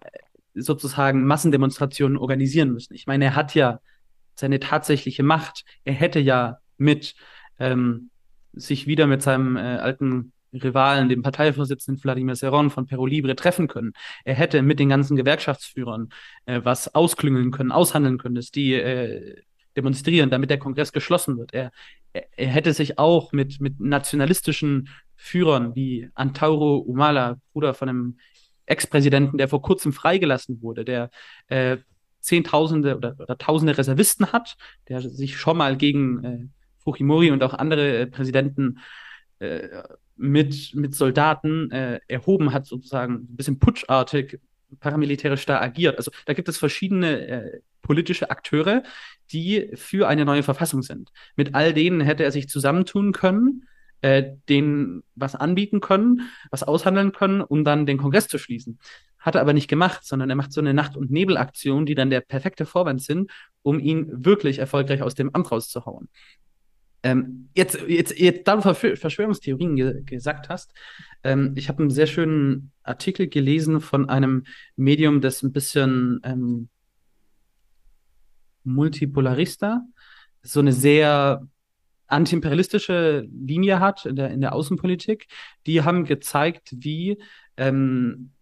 äh, 0.00 0.08
sozusagen 0.54 1.26
Massendemonstrationen 1.26 2.16
organisieren 2.16 2.72
müssen. 2.72 2.94
Ich 2.94 3.06
meine, 3.06 3.26
er 3.26 3.36
hat 3.36 3.54
ja 3.54 3.80
seine 4.34 4.60
tatsächliche 4.60 5.22
Macht. 5.22 5.64
Er 5.84 5.94
hätte 5.94 6.20
ja 6.20 6.58
mit 6.76 7.14
ähm, 7.58 8.10
sich 8.52 8.86
wieder 8.86 9.06
mit 9.06 9.22
seinem 9.22 9.56
äh, 9.56 9.60
alten 9.60 10.32
Rivalen, 10.52 11.08
dem 11.08 11.22
Parteivorsitzenden 11.22 12.00
Vladimir 12.00 12.36
Serron 12.36 12.70
von 12.70 12.86
Perro 12.86 13.06
Libre 13.06 13.36
treffen 13.36 13.68
können. 13.68 13.92
Er 14.24 14.34
hätte 14.34 14.62
mit 14.62 14.78
den 14.78 14.88
ganzen 14.88 15.16
Gewerkschaftsführern 15.16 16.08
äh, 16.46 16.60
was 16.62 16.94
ausklüngeln 16.94 17.50
können, 17.50 17.72
aushandeln 17.72 18.18
können, 18.18 18.34
dass 18.34 18.50
die 18.50 18.74
äh, 18.74 19.42
demonstrieren, 19.76 20.30
damit 20.30 20.50
der 20.50 20.58
Kongress 20.58 20.92
geschlossen 20.92 21.36
wird. 21.36 21.52
Er, 21.52 21.70
er, 22.12 22.48
hätte 22.48 22.72
sich 22.72 22.98
auch 22.98 23.32
mit, 23.32 23.60
mit 23.60 23.78
nationalistischen 23.78 24.88
Führern 25.16 25.74
wie 25.74 26.08
Antauro 26.14 26.78
Umala, 26.78 27.38
Bruder 27.52 27.74
von 27.74 27.88
einem 27.88 28.18
Ex-Präsidenten, 28.64 29.38
der 29.38 29.48
vor 29.48 29.62
kurzem 29.62 29.92
freigelassen 29.92 30.62
wurde, 30.62 30.84
der 30.84 31.10
äh, 31.48 31.76
Zehntausende 32.20 32.96
oder, 32.96 33.14
oder 33.18 33.38
Tausende 33.38 33.76
Reservisten 33.78 34.32
hat, 34.32 34.56
der 34.88 35.00
sich 35.00 35.36
schon 35.36 35.56
mal 35.56 35.76
gegen 35.76 36.24
äh, 36.24 36.48
Fujimori 36.86 37.32
und 37.32 37.42
auch 37.42 37.52
andere 37.52 37.98
äh, 37.98 38.06
Präsidenten 38.06 38.78
äh, 39.40 39.68
mit, 40.16 40.74
mit 40.74 40.94
Soldaten 40.94 41.70
äh, 41.72 42.00
erhoben 42.06 42.52
hat, 42.52 42.66
sozusagen 42.66 43.14
ein 43.14 43.36
bisschen 43.36 43.58
putschartig 43.58 44.38
paramilitärisch 44.80 45.46
da 45.46 45.60
agiert. 45.60 45.98
Also 45.98 46.10
da 46.24 46.32
gibt 46.32 46.48
es 46.48 46.58
verschiedene 46.58 47.60
politische 47.82 48.30
Akteure, 48.30 48.82
die 49.30 49.70
für 49.74 50.08
eine 50.08 50.24
neue 50.24 50.42
Verfassung 50.42 50.82
sind. 50.82 51.12
Mit 51.36 51.54
all 51.54 51.72
denen 51.72 52.00
hätte 52.00 52.24
er 52.24 52.32
sich 52.32 52.48
zusammentun 52.48 53.12
können, 53.12 53.68
äh, 54.00 54.36
denen 54.48 55.02
was 55.14 55.34
anbieten 55.34 55.80
können, 55.80 56.28
was 56.50 56.62
aushandeln 56.62 57.12
können, 57.12 57.40
um 57.40 57.64
dann 57.64 57.86
den 57.86 57.98
Kongress 57.98 58.28
zu 58.28 58.38
schließen. 58.38 58.78
Hat 59.18 59.34
er 59.34 59.40
aber 59.40 59.52
nicht 59.52 59.68
gemacht, 59.68 60.04
sondern 60.04 60.30
er 60.30 60.36
macht 60.36 60.52
so 60.52 60.60
eine 60.60 60.74
Nacht- 60.74 60.96
und 60.96 61.10
Nebelaktion, 61.10 61.86
die 61.86 61.94
dann 61.94 62.10
der 62.10 62.20
perfekte 62.20 62.66
Vorwand 62.66 63.02
sind, 63.02 63.30
um 63.62 63.80
ihn 63.80 64.24
wirklich 64.24 64.58
erfolgreich 64.58 65.02
aus 65.02 65.14
dem 65.14 65.34
Amt 65.34 65.50
rauszuhauen. 65.50 66.08
Ähm, 67.06 67.50
jetzt, 67.54 67.78
jetzt, 67.86 68.18
jetzt, 68.18 68.48
da 68.48 68.56
du 68.56 68.74
Verschwörungstheorien 68.74 69.76
ge 69.76 70.02
gesagt 70.02 70.48
hast, 70.48 70.74
ähm, 71.22 71.52
ich 71.54 71.68
habe 71.68 71.84
einen 71.84 71.90
sehr 71.90 72.08
schönen 72.08 72.72
Artikel 72.82 73.28
gelesen 73.28 73.80
von 73.80 74.08
einem 74.08 74.42
Medium, 74.74 75.20
das 75.20 75.44
ein 75.44 75.52
bisschen 75.52 76.20
ähm, 76.24 76.68
multipolarista, 78.64 79.82
so 80.42 80.58
eine 80.58 80.72
sehr 80.72 81.46
antiimperialistische 82.08 83.28
Linie 83.30 83.78
hat 83.78 84.04
in 84.04 84.16
der, 84.16 84.30
in 84.30 84.40
der 84.40 84.52
Außenpolitik. 84.52 85.28
Die 85.64 85.82
haben 85.82 86.06
gezeigt, 86.06 86.74
wie 86.76 87.22
ähm, 87.56 88.32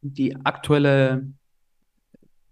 die 0.00 0.34
aktuelle 0.44 1.30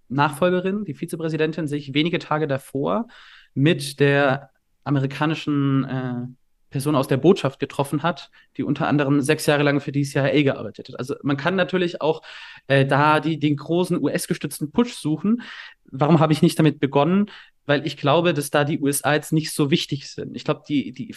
Nachfolgerin, 0.08 0.84
die 0.84 0.94
Vizepräsidentin, 0.94 1.66
sich 1.66 1.92
wenige 1.92 2.20
Tage 2.20 2.47
davor 2.47 3.08
mit 3.55 3.98
der 3.98 4.50
amerikanischen 4.89 5.84
äh, 5.84 6.26
Person 6.70 6.97
aus 6.97 7.08
der 7.08 7.17
Botschaft 7.17 7.60
getroffen 7.60 8.02
hat, 8.02 8.31
die 8.57 8.62
unter 8.62 8.89
anderem 8.89 9.20
sechs 9.20 9.47
Jahre 9.47 9.62
lang 9.62 9.81
für 9.81 9.92
die 9.92 10.05
CIA 10.05 10.42
gearbeitet 10.42 10.89
hat. 10.89 10.99
Also 10.99 11.15
man 11.23 11.36
kann 11.36 11.57
natürlich 11.57 12.02
auch 12.02 12.23
äh, 12.67 12.84
da 12.84 13.20
die, 13.20 13.39
den 13.39 13.57
großen 13.57 14.02
US-gestützten 14.02 14.70
Push 14.70 14.94
suchen. 14.94 15.42
Warum 15.84 16.20
habe 16.20 16.33
ich 16.33 16.42
nicht 16.42 16.58
damit 16.58 16.81
begonnen? 16.81 17.31
Weil 17.65 17.86
ich 17.86 17.97
glaube, 17.97 18.34
dass 18.34 18.50
da 18.50 18.65
die 18.65 18.81
USA 18.81 19.15
jetzt 19.15 19.33
nicht 19.33 19.52
so 19.52 19.70
wichtig 19.70 20.10
sind. 20.10 20.36
Ich 20.36 20.44
glaube, 20.44 20.62
die, 20.68 20.92
die, 20.92 21.15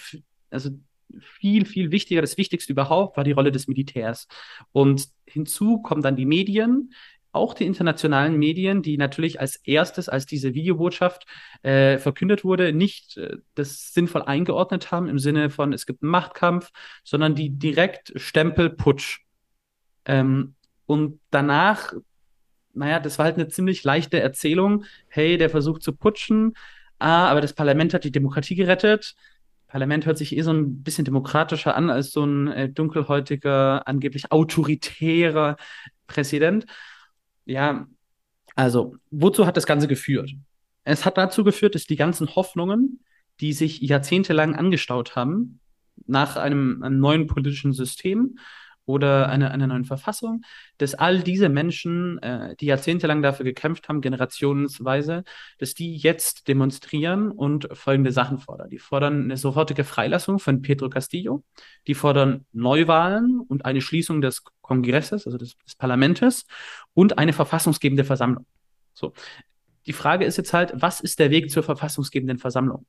also 0.50 0.70
viel, 1.20 1.66
viel 1.66 1.92
wichtiger, 1.92 2.22
das 2.22 2.38
Wichtigste 2.38 2.72
überhaupt 2.72 3.18
war 3.18 3.24
die 3.24 3.34
Rolle 3.34 3.52
des 3.52 3.68
Militärs. 3.68 4.28
Und 4.72 5.10
hinzu 5.26 5.82
kommen 5.82 6.02
dann 6.02 6.16
die 6.16 6.26
Medien, 6.26 6.94
auch 7.32 7.54
die 7.54 7.66
internationalen 7.66 8.38
Medien, 8.38 8.82
die 8.82 8.98
natürlich 8.98 9.40
als 9.40 9.56
erstes, 9.58 10.10
als 10.10 10.26
diese 10.26 10.54
Videobotschaft 10.54 11.26
äh, 11.64 11.98
verkündet 11.98 12.44
wurde, 12.44 12.74
nicht 12.74 13.18
äh, 13.18 13.38
das 13.56 13.94
sinnvoll 13.94 14.24
eingeordnet 14.24 14.92
haben 14.92 15.08
im 15.08 15.20
Sinne 15.20 15.50
von, 15.50 15.74
es 15.74 15.86
gibt 15.86 16.04
einen 16.04 16.12
Machtkampf, 16.12 16.72
sondern 17.04 17.36
die 17.36 17.50
direkt 17.50 18.14
Stempel 18.16 18.70
Putsch. 18.70 19.22
Ähm, 20.06 20.56
und 20.86 21.20
danach, 21.30 21.94
naja, 22.74 23.00
das 23.00 23.18
war 23.18 23.26
halt 23.26 23.36
eine 23.36 23.48
ziemlich 23.48 23.84
leichte 23.84 24.20
Erzählung. 24.20 24.84
Hey, 25.08 25.38
der 25.38 25.50
versucht 25.50 25.84
zu 25.84 25.94
putschen, 25.94 26.54
ah, 27.00 27.28
aber 27.28 27.42
das 27.42 27.54
Parlament 27.54 27.94
hat 27.94 28.04
die 28.04 28.12
Demokratie 28.12 28.56
gerettet. 28.56 29.16
Parlament 29.68 30.06
hört 30.06 30.18
sich 30.18 30.36
eh 30.36 30.42
so 30.42 30.52
ein 30.52 30.84
bisschen 30.84 31.06
demokratischer 31.06 31.76
an 31.76 31.90
als 31.90 32.12
so 32.12 32.26
ein 32.26 32.48
äh, 32.50 32.70
dunkelhäutiger, 32.70 33.88
angeblich 33.88 34.30
autoritärer 34.30 35.56
Präsident. 36.08 36.66
Ja, 37.52 37.86
also, 38.56 38.96
wozu 39.10 39.46
hat 39.46 39.58
das 39.58 39.66
Ganze 39.66 39.90
geführt? 39.90 40.32
Es 40.86 41.06
hat 41.06 41.18
dazu 41.18 41.44
geführt, 41.44 41.76
dass 41.76 41.86
die 41.86 41.98
ganzen 41.98 42.34
Hoffnungen, 42.36 43.04
die 43.42 43.52
sich 43.52 43.82
jahrzehntelang 43.82 44.56
angestaut 44.56 45.18
haben, 45.18 45.60
nach 46.08 46.38
einem, 46.38 46.82
einem 46.82 47.00
neuen 47.00 47.28
politischen 47.28 47.74
System 47.74 48.38
oder 48.92 49.30
einer, 49.30 49.52
einer 49.52 49.68
neuen 49.68 49.86
Verfassung, 49.86 50.44
dass 50.78 50.94
all 50.94 51.22
diese 51.22 51.50
Menschen, 51.50 52.22
äh, 52.22 52.56
die 52.58 52.66
jahrzehntelang 52.66 53.22
dafür 53.22 53.46
gekämpft 53.46 53.88
haben, 53.88 54.02
generationsweise, 54.02 55.24
dass 55.58 55.74
die 55.74 55.96
jetzt 55.96 56.48
demonstrieren 56.48 57.32
und 57.32 57.70
folgende 57.74 58.12
Sachen 58.12 58.38
fordern. 58.38 58.70
Die 58.70 58.80
fordern 58.80 59.24
eine 59.24 59.38
sofortige 59.38 59.84
Freilassung 59.84 60.40
von 60.40 60.62
Pedro 60.62 60.90
Castillo, 60.90 61.44
die 61.88 61.96
fordern 61.96 62.46
Neuwahlen 62.52 63.40
und 63.48 63.66
eine 63.66 63.82
Schließung 63.82 64.22
des 64.22 64.44
Kongresses, 64.62 65.26
also 65.26 65.38
des, 65.38 65.58
des 65.58 65.76
Parlamentes, 65.76 66.46
und 66.94 67.18
eine 67.18 67.34
verfassungsgebende 67.34 68.04
Versammlung. 68.04 68.46
So. 68.94 69.14
Die 69.86 69.94
Frage 69.94 70.26
ist 70.26 70.38
jetzt 70.38 70.54
halt, 70.54 70.74
was 70.76 71.02
ist 71.02 71.20
der 71.20 71.32
Weg 71.32 71.50
zur 71.50 71.64
verfassungsgebenden 71.64 72.38
Versammlung? 72.38 72.86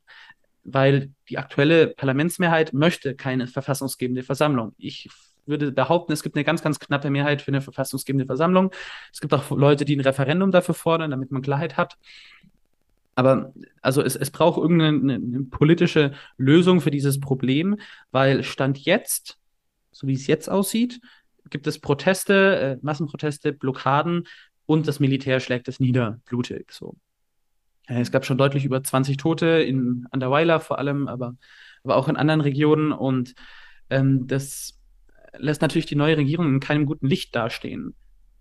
Weil 0.62 1.12
die 1.28 1.39
aktuelle 1.39 1.89
Parlamentsmehrheit 1.89 2.72
möchte 2.72 3.16
keine 3.16 3.47
verfassungsgebende 3.47 4.22
Versammlung. 4.22 4.74
Ich 4.76 5.08
würde 5.46 5.72
behaupten, 5.72 6.12
es 6.12 6.22
gibt 6.22 6.36
eine 6.36 6.44
ganz, 6.44 6.62
ganz 6.62 6.78
knappe 6.78 7.10
Mehrheit 7.10 7.42
für 7.42 7.48
eine 7.48 7.60
verfassungsgebende 7.60 8.26
Versammlung. 8.26 8.70
Es 9.12 9.20
gibt 9.20 9.34
auch 9.34 9.50
Leute, 9.50 9.84
die 9.84 9.96
ein 9.96 10.00
Referendum 10.00 10.50
dafür 10.50 10.74
fordern, 10.74 11.10
damit 11.10 11.30
man 11.30 11.42
Klarheit 11.42 11.76
hat. 11.76 11.96
Aber 13.14 13.52
also 13.82 14.02
es, 14.02 14.16
es 14.16 14.30
braucht 14.30 14.58
irgendeine 14.58 15.14
eine, 15.14 15.44
politische 15.44 16.12
Lösung 16.38 16.80
für 16.80 16.90
dieses 16.90 17.20
Problem, 17.20 17.78
weil 18.10 18.42
Stand 18.42 18.78
jetzt, 18.78 19.38
so 19.90 20.06
wie 20.06 20.14
es 20.14 20.26
jetzt 20.26 20.48
aussieht, 20.48 21.00
gibt 21.50 21.66
es 21.66 21.78
Proteste, 21.78 22.56
äh, 22.58 22.78
Massenproteste, 22.80 23.52
Blockaden 23.52 24.26
und 24.64 24.88
das 24.88 25.00
Militär 25.00 25.40
schlägt 25.40 25.68
es 25.68 25.80
nieder, 25.80 26.20
blutig. 26.24 26.72
So. 26.72 26.96
Es 27.86 28.10
gab 28.10 28.24
schon 28.24 28.38
deutlich 28.38 28.64
über 28.64 28.82
20 28.82 29.18
Tote 29.18 29.46
in 29.46 30.06
Anderweiler 30.10 30.60
vor 30.60 30.78
allem, 30.78 31.08
aber, 31.08 31.36
aber 31.84 31.96
auch 31.96 32.08
in 32.08 32.16
anderen 32.16 32.40
Regionen 32.40 32.92
und 32.92 33.34
ähm, 33.90 34.26
das 34.26 34.78
lässt 35.33 35.62
natürlich 35.62 35.86
die 35.86 35.97
neue 35.97 36.17
Regierung 36.17 36.49
in 36.49 36.61
keinem 36.61 36.86
guten 36.86 37.07
Licht 37.07 37.35
dastehen. 37.35 37.94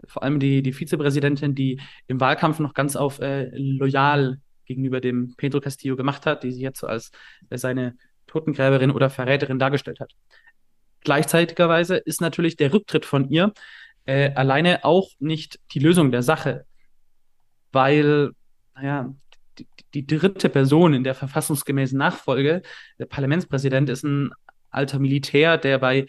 Vor 0.05 0.23
allem 0.23 0.39
die, 0.39 0.61
die 0.61 0.73
Vizepräsidentin, 0.73 1.55
die 1.55 1.79
im 2.07 2.19
Wahlkampf 2.19 2.59
noch 2.59 2.73
ganz 2.73 2.95
auf 2.95 3.19
äh, 3.19 3.49
loyal 3.55 4.39
gegenüber 4.65 5.01
dem 5.01 5.35
Pedro 5.37 5.59
Castillo 5.59 5.95
gemacht 5.95 6.25
hat, 6.25 6.43
die 6.43 6.51
sich 6.51 6.61
jetzt 6.61 6.79
so 6.79 6.87
als 6.87 7.11
äh, 7.49 7.57
seine 7.57 7.95
Totengräberin 8.27 8.91
oder 8.91 9.09
Verräterin 9.09 9.59
dargestellt 9.59 9.99
hat. 9.99 10.13
Gleichzeitigerweise 11.01 11.97
ist 11.97 12.21
natürlich 12.21 12.55
der 12.55 12.73
Rücktritt 12.73 13.05
von 13.05 13.29
ihr 13.29 13.53
äh, 14.05 14.33
alleine 14.33 14.83
auch 14.85 15.09
nicht 15.19 15.59
die 15.71 15.79
Lösung 15.79 16.11
der 16.11 16.23
Sache, 16.23 16.65
weil, 17.71 18.31
naja, 18.75 19.13
die, 19.57 19.67
die 19.93 20.07
dritte 20.07 20.49
Person 20.49 20.93
in 20.93 21.03
der 21.03 21.15
verfassungsgemäßen 21.15 21.97
Nachfolge, 21.97 22.61
der 22.99 23.05
Parlamentspräsident, 23.05 23.89
ist 23.89 24.03
ein 24.03 24.31
alter 24.69 24.99
Militär, 24.99 25.57
der 25.57 25.77
bei 25.79 26.07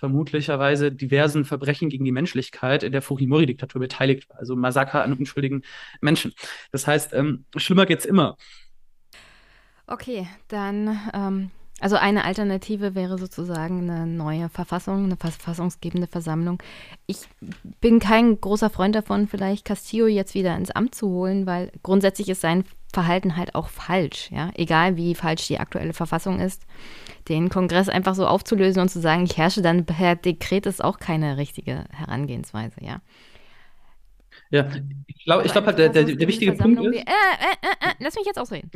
vermutlicherweise 0.00 0.90
diversen 0.90 1.44
Verbrechen 1.44 1.90
gegen 1.90 2.06
die 2.06 2.10
Menschlichkeit 2.10 2.82
in 2.82 2.90
der 2.90 3.02
Fujimori-Diktatur 3.02 3.80
beteiligt 3.80 4.28
war, 4.30 4.38
also 4.38 4.56
Massaker 4.56 5.04
an 5.04 5.12
unschuldigen 5.12 5.62
Menschen. 6.00 6.32
Das 6.72 6.86
heißt, 6.86 7.12
ähm, 7.12 7.44
schlimmer 7.56 7.84
geht's 7.84 8.06
immer. 8.06 8.36
Okay, 9.86 10.26
dann, 10.48 10.98
ähm, 11.12 11.50
also 11.80 11.96
eine 11.96 12.24
Alternative 12.24 12.94
wäre 12.94 13.18
sozusagen 13.18 13.90
eine 13.90 14.06
neue 14.06 14.48
Verfassung, 14.48 15.04
eine 15.04 15.16
verfassungsgebende 15.16 16.06
Versammlung. 16.06 16.62
Ich 17.06 17.28
bin 17.82 17.98
kein 17.98 18.40
großer 18.40 18.70
Freund 18.70 18.94
davon, 18.94 19.28
vielleicht 19.28 19.66
Castillo 19.66 20.06
jetzt 20.06 20.34
wieder 20.34 20.56
ins 20.56 20.70
Amt 20.70 20.94
zu 20.94 21.10
holen, 21.10 21.44
weil 21.44 21.72
grundsätzlich 21.82 22.30
ist 22.30 22.40
sein 22.40 22.64
Verhalten 22.92 23.36
halt 23.36 23.54
auch 23.54 23.68
falsch, 23.68 24.30
ja, 24.30 24.50
egal 24.54 24.96
wie 24.96 25.14
falsch 25.14 25.46
die 25.46 25.60
aktuelle 25.60 25.92
Verfassung 25.92 26.40
ist 26.40 26.64
den 27.28 27.48
Kongress 27.48 27.88
einfach 27.88 28.14
so 28.14 28.26
aufzulösen 28.26 28.82
und 28.82 28.88
zu 28.88 29.00
sagen, 29.00 29.24
ich 29.24 29.36
herrsche 29.36 29.62
dann 29.62 29.84
per 29.86 30.16
Dekret, 30.16 30.66
ist 30.66 30.82
auch 30.82 30.98
keine 30.98 31.36
richtige 31.36 31.84
Herangehensweise, 31.90 32.76
ja. 32.82 33.00
Ja, 34.50 34.66
ich 35.06 35.24
glaube 35.24 35.44
glaub 35.44 35.66
halt, 35.66 35.78
der, 35.78 35.90
der, 35.90 36.04
der 36.04 36.28
wichtige 36.28 36.52
Punkt 36.52 36.80
ist. 36.80 36.96
Äh, 36.96 36.98
äh, 36.98 37.02
äh, 37.02 37.90
äh, 37.90 37.94
lass 38.00 38.16
mich 38.16 38.26
jetzt 38.26 38.38
ausreden. 38.38 38.70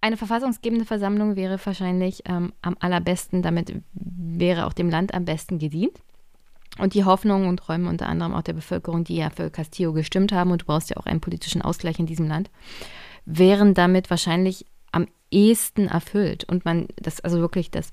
Eine 0.00 0.16
verfassungsgebende 0.16 0.86
Versammlung 0.86 1.36
wäre 1.36 1.58
wahrscheinlich 1.62 2.22
ähm, 2.24 2.54
am 2.62 2.76
allerbesten, 2.80 3.42
damit 3.42 3.74
wäre 3.92 4.64
auch 4.66 4.72
dem 4.72 4.88
Land 4.88 5.12
am 5.12 5.26
besten 5.26 5.58
gedient. 5.58 5.98
Und 6.78 6.94
die 6.94 7.04
Hoffnungen 7.04 7.48
und 7.48 7.58
Träume 7.58 7.90
unter 7.90 8.08
anderem 8.08 8.32
auch 8.32 8.42
der 8.42 8.54
Bevölkerung, 8.54 9.04
die 9.04 9.16
ja 9.16 9.28
für 9.28 9.50
Castillo 9.50 9.92
gestimmt 9.92 10.32
haben, 10.32 10.50
und 10.50 10.62
du 10.62 10.66
brauchst 10.66 10.88
ja 10.88 10.96
auch 10.96 11.04
einen 11.04 11.20
politischen 11.20 11.60
Ausgleich 11.60 11.98
in 11.98 12.06
diesem 12.06 12.26
Land, 12.26 12.48
wären 13.30 13.74
damit 13.74 14.10
wahrscheinlich 14.10 14.66
am 14.92 15.06
ehesten 15.30 15.88
erfüllt. 15.88 16.44
Und 16.44 16.64
man, 16.64 16.88
das, 16.96 17.20
also 17.20 17.38
wirklich 17.40 17.70
das, 17.70 17.92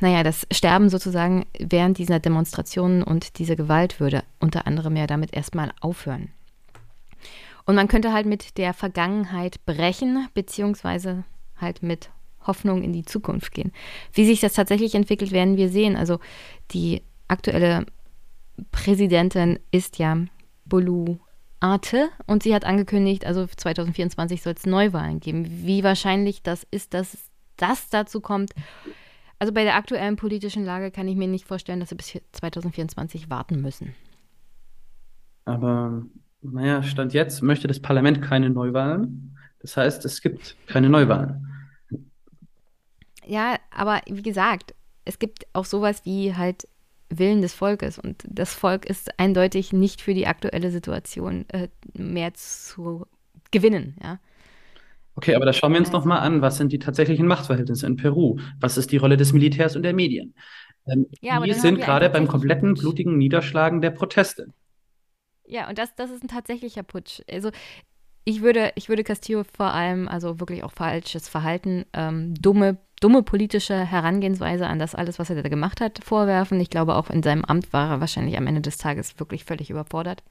naja, 0.00 0.22
das 0.22 0.46
Sterben 0.52 0.88
sozusagen 0.88 1.46
während 1.58 1.98
dieser 1.98 2.20
Demonstrationen 2.20 3.02
und 3.02 3.38
diese 3.38 3.56
Gewalt 3.56 4.00
würde 4.00 4.22
unter 4.38 4.66
anderem 4.66 4.96
ja 4.96 5.06
damit 5.06 5.34
erstmal 5.34 5.72
aufhören. 5.80 6.30
Und 7.64 7.74
man 7.74 7.88
könnte 7.88 8.12
halt 8.12 8.26
mit 8.26 8.58
der 8.58 8.74
Vergangenheit 8.74 9.64
brechen, 9.66 10.28
beziehungsweise 10.34 11.24
halt 11.56 11.82
mit 11.82 12.10
Hoffnung 12.44 12.82
in 12.82 12.92
die 12.92 13.04
Zukunft 13.04 13.54
gehen. 13.54 13.72
Wie 14.12 14.26
sich 14.26 14.40
das 14.40 14.54
tatsächlich 14.54 14.94
entwickelt, 14.94 15.30
werden 15.30 15.56
wir 15.56 15.68
sehen. 15.68 15.96
Also 15.96 16.18
die 16.72 17.02
aktuelle 17.28 17.86
Präsidentin 18.72 19.60
ist 19.70 19.98
ja 19.98 20.16
Bolu 20.64 21.18
Arte 21.62 22.08
und 22.26 22.42
sie 22.42 22.54
hat 22.54 22.64
angekündigt, 22.64 23.24
also 23.24 23.46
2024 23.46 24.42
soll 24.42 24.54
es 24.54 24.66
Neuwahlen 24.66 25.20
geben. 25.20 25.46
Wie 25.48 25.84
wahrscheinlich 25.84 26.42
das 26.42 26.66
ist, 26.70 26.92
dass 26.92 27.16
das 27.56 27.88
dazu 27.88 28.20
kommt. 28.20 28.52
Also 29.38 29.52
bei 29.52 29.64
der 29.64 29.76
aktuellen 29.76 30.16
politischen 30.16 30.64
Lage 30.64 30.90
kann 30.90 31.08
ich 31.08 31.16
mir 31.16 31.28
nicht 31.28 31.46
vorstellen, 31.46 31.80
dass 31.80 31.90
sie 31.90 31.94
bis 31.94 32.20
2024 32.32 33.30
warten 33.30 33.60
müssen. 33.60 33.94
Aber 35.44 36.04
naja, 36.40 36.82
Stand 36.82 37.12
jetzt 37.12 37.42
möchte 37.42 37.68
das 37.68 37.80
Parlament 37.80 38.22
keine 38.22 38.50
Neuwahlen. 38.50 39.36
Das 39.60 39.76
heißt, 39.76 40.04
es 40.04 40.20
gibt 40.20 40.56
keine 40.66 40.88
Neuwahlen. 40.88 41.46
Ja, 43.24 43.56
aber 43.70 44.00
wie 44.06 44.22
gesagt, 44.22 44.74
es 45.04 45.18
gibt 45.18 45.46
auch 45.52 45.64
sowas 45.64 46.04
wie 46.04 46.34
halt 46.34 46.66
Willen 47.18 47.42
des 47.42 47.54
Volkes 47.54 47.98
und 47.98 48.24
das 48.28 48.54
Volk 48.54 48.86
ist 48.86 49.18
eindeutig 49.18 49.72
nicht 49.72 50.00
für 50.00 50.14
die 50.14 50.26
aktuelle 50.26 50.70
Situation 50.70 51.44
äh, 51.48 51.68
mehr 51.94 52.34
zu 52.34 53.06
gewinnen, 53.50 53.96
ja. 54.02 54.18
Okay, 55.14 55.34
aber 55.34 55.44
da 55.44 55.52
schauen 55.52 55.72
wir 55.72 55.78
uns 55.78 55.88
also, 55.88 55.98
noch 55.98 56.04
mal 56.06 56.20
an, 56.20 56.40
was 56.40 56.56
sind 56.56 56.72
die 56.72 56.78
tatsächlichen 56.78 57.26
Machtverhältnisse 57.26 57.86
in 57.86 57.96
Peru? 57.96 58.38
Was 58.60 58.78
ist 58.78 58.92
die 58.92 58.96
Rolle 58.96 59.18
des 59.18 59.34
Militärs 59.34 59.76
und 59.76 59.82
der 59.82 59.92
Medien? 59.92 60.34
Ähm, 60.86 61.06
ja, 61.20 61.38
die 61.40 61.52
sind 61.52 61.80
gerade 61.80 62.08
beim 62.08 62.26
kompletten 62.26 62.74
blutigen 62.74 63.18
Niederschlagen 63.18 63.82
der 63.82 63.90
Proteste. 63.90 64.48
Ja, 65.44 65.68
und 65.68 65.76
das, 65.76 65.94
das 65.94 66.10
ist 66.10 66.24
ein 66.24 66.28
tatsächlicher 66.28 66.82
Putsch. 66.82 67.20
Also 67.30 67.50
ich 68.24 68.42
würde, 68.42 68.72
ich 68.74 68.88
würde 68.88 69.04
Castillo 69.04 69.44
vor 69.44 69.72
allem, 69.72 70.08
also 70.08 70.40
wirklich 70.40 70.64
auch 70.64 70.72
falsches 70.72 71.28
Verhalten, 71.28 71.84
ähm, 71.92 72.34
dumme, 72.34 72.78
dumme 73.02 73.22
politische 73.22 73.74
Herangehensweise 73.74 74.66
an 74.66 74.78
das 74.78 74.94
alles, 74.94 75.18
was 75.18 75.30
er 75.30 75.42
da 75.42 75.48
gemacht 75.48 75.80
hat, 75.80 76.00
vorwerfen. 76.04 76.60
Ich 76.60 76.70
glaube, 76.70 76.94
auch 76.94 77.10
in 77.10 77.22
seinem 77.22 77.44
Amt 77.44 77.72
war 77.72 77.90
er 77.90 78.00
wahrscheinlich 78.00 78.36
am 78.38 78.46
Ende 78.46 78.60
des 78.60 78.78
Tages 78.78 79.18
wirklich 79.18 79.44
völlig 79.44 79.70
überfordert. 79.70 80.22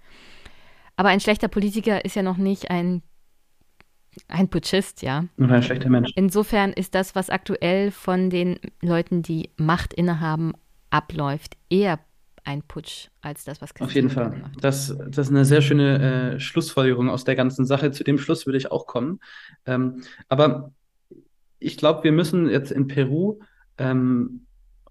Aber 0.96 1.10
ein 1.10 1.20
schlechter 1.20 1.48
Politiker 1.48 2.06
ist 2.06 2.16
ja 2.16 2.24
noch 2.24 2.38
nicht 2.38 2.72
ein, 2.72 3.02
ein 4.28 4.50
Putschist, 4.50 5.02
ja. 5.02 5.26
Oder 5.38 5.56
ein 5.56 5.64
schlechter 5.64 5.90
Mensch. 5.90 6.12
Insofern 6.16 6.74
ist 6.74 6.96
das, 6.96 7.16
was 7.16 7.30
aktuell 7.30 7.92
von 7.92 8.30
den 8.30 8.60
Leuten, 8.82 9.22
die 9.22 9.50
Macht 9.58 9.94
innehaben, 9.94 10.54
abläuft, 10.90 11.58
eher 11.70 12.00
ein 12.44 12.64
Putsch 12.64 13.10
als 13.22 13.44
das, 13.44 13.62
was 13.62 13.74
Christian 13.74 13.88
Auf 13.88 13.94
jeden 13.96 14.10
Fall. 14.10 14.52
Das, 14.60 14.96
das 15.10 15.28
ist 15.28 15.30
eine 15.30 15.46
sehr 15.46 15.62
schöne 15.62 16.36
äh, 16.36 16.40
Schlussfolgerung 16.40 17.10
aus 17.10 17.24
der 17.24 17.36
ganzen 17.36 17.66
Sache. 17.66 17.92
Zu 17.92 18.04
dem 18.04 18.18
Schluss 18.18 18.46
würde 18.46 18.58
ich 18.58 18.72
auch 18.72 18.88
kommen. 18.88 19.20
Ähm, 19.66 20.02
aber 20.28 20.72
ich 21.62 21.78
glaube, 21.78 22.04
wir 22.04 22.12
müssen 22.12 22.50
jetzt 22.50 22.72
in 22.72 22.88
Peru 22.88 23.40
ähm, 23.78 24.46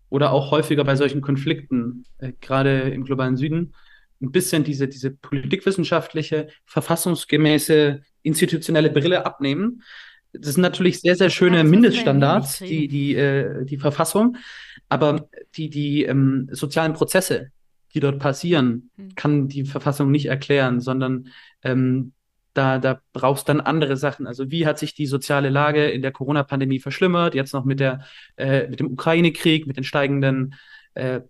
oder 0.08 0.32
auch 0.32 0.50
häufiger 0.50 0.84
bei 0.84 0.97
solchen 0.97 1.20
Konflikten, 1.20 2.05
äh, 2.18 2.32
gerade 2.40 2.81
im 2.90 3.05
globalen 3.05 3.36
Süden, 3.36 3.74
ein 4.23 4.31
bisschen 4.31 4.65
diese, 4.65 4.86
diese 4.86 5.10
politikwissenschaftliche, 5.10 6.49
verfassungsgemäße, 6.65 8.02
institutionelle 8.23 8.90
Brille 8.90 9.26
abnehmen. 9.26 9.82
Das 10.32 10.55
sind 10.55 10.62
natürlich 10.62 11.00
sehr, 11.00 11.16
sehr 11.16 11.31
schöne 11.31 11.58
ja, 11.58 11.65
Mindeststandards, 11.65 12.58
die, 12.60 12.86
die, 12.86 13.16
äh, 13.16 13.65
die 13.65 13.78
Verfassung. 13.78 14.36
Aber 14.89 15.28
die, 15.57 15.70
die 15.70 16.05
ähm, 16.05 16.49
sozialen 16.52 16.92
Prozesse, 16.92 17.50
die 17.94 18.00
dort 18.00 18.20
passieren, 18.20 18.90
mhm. 18.97 19.15
kann 19.16 19.49
die 19.49 19.65
Verfassung 19.65 20.10
nicht 20.10 20.26
erklären, 20.26 20.81
sondern 20.81 21.28
ähm, 21.62 22.12
da, 22.54 22.78
da 22.78 23.00
brauchst 23.12 23.48
dann 23.48 23.60
andere 23.60 23.96
Sachen. 23.96 24.26
Also 24.26 24.50
wie 24.50 24.66
hat 24.66 24.78
sich 24.78 24.94
die 24.94 25.06
soziale 25.06 25.48
Lage 25.48 25.88
in 25.88 26.02
der 26.02 26.12
Corona-Pandemie 26.12 26.80
verschlimmert, 26.80 27.34
jetzt 27.34 27.54
noch 27.54 27.64
mit, 27.64 27.80
der, 27.80 28.04
äh, 28.36 28.68
mit 28.68 28.80
dem 28.80 28.92
Ukraine-Krieg, 28.92 29.66
mit 29.66 29.76
den 29.76 29.84
steigenden 29.84 30.54
äh, 30.94 31.20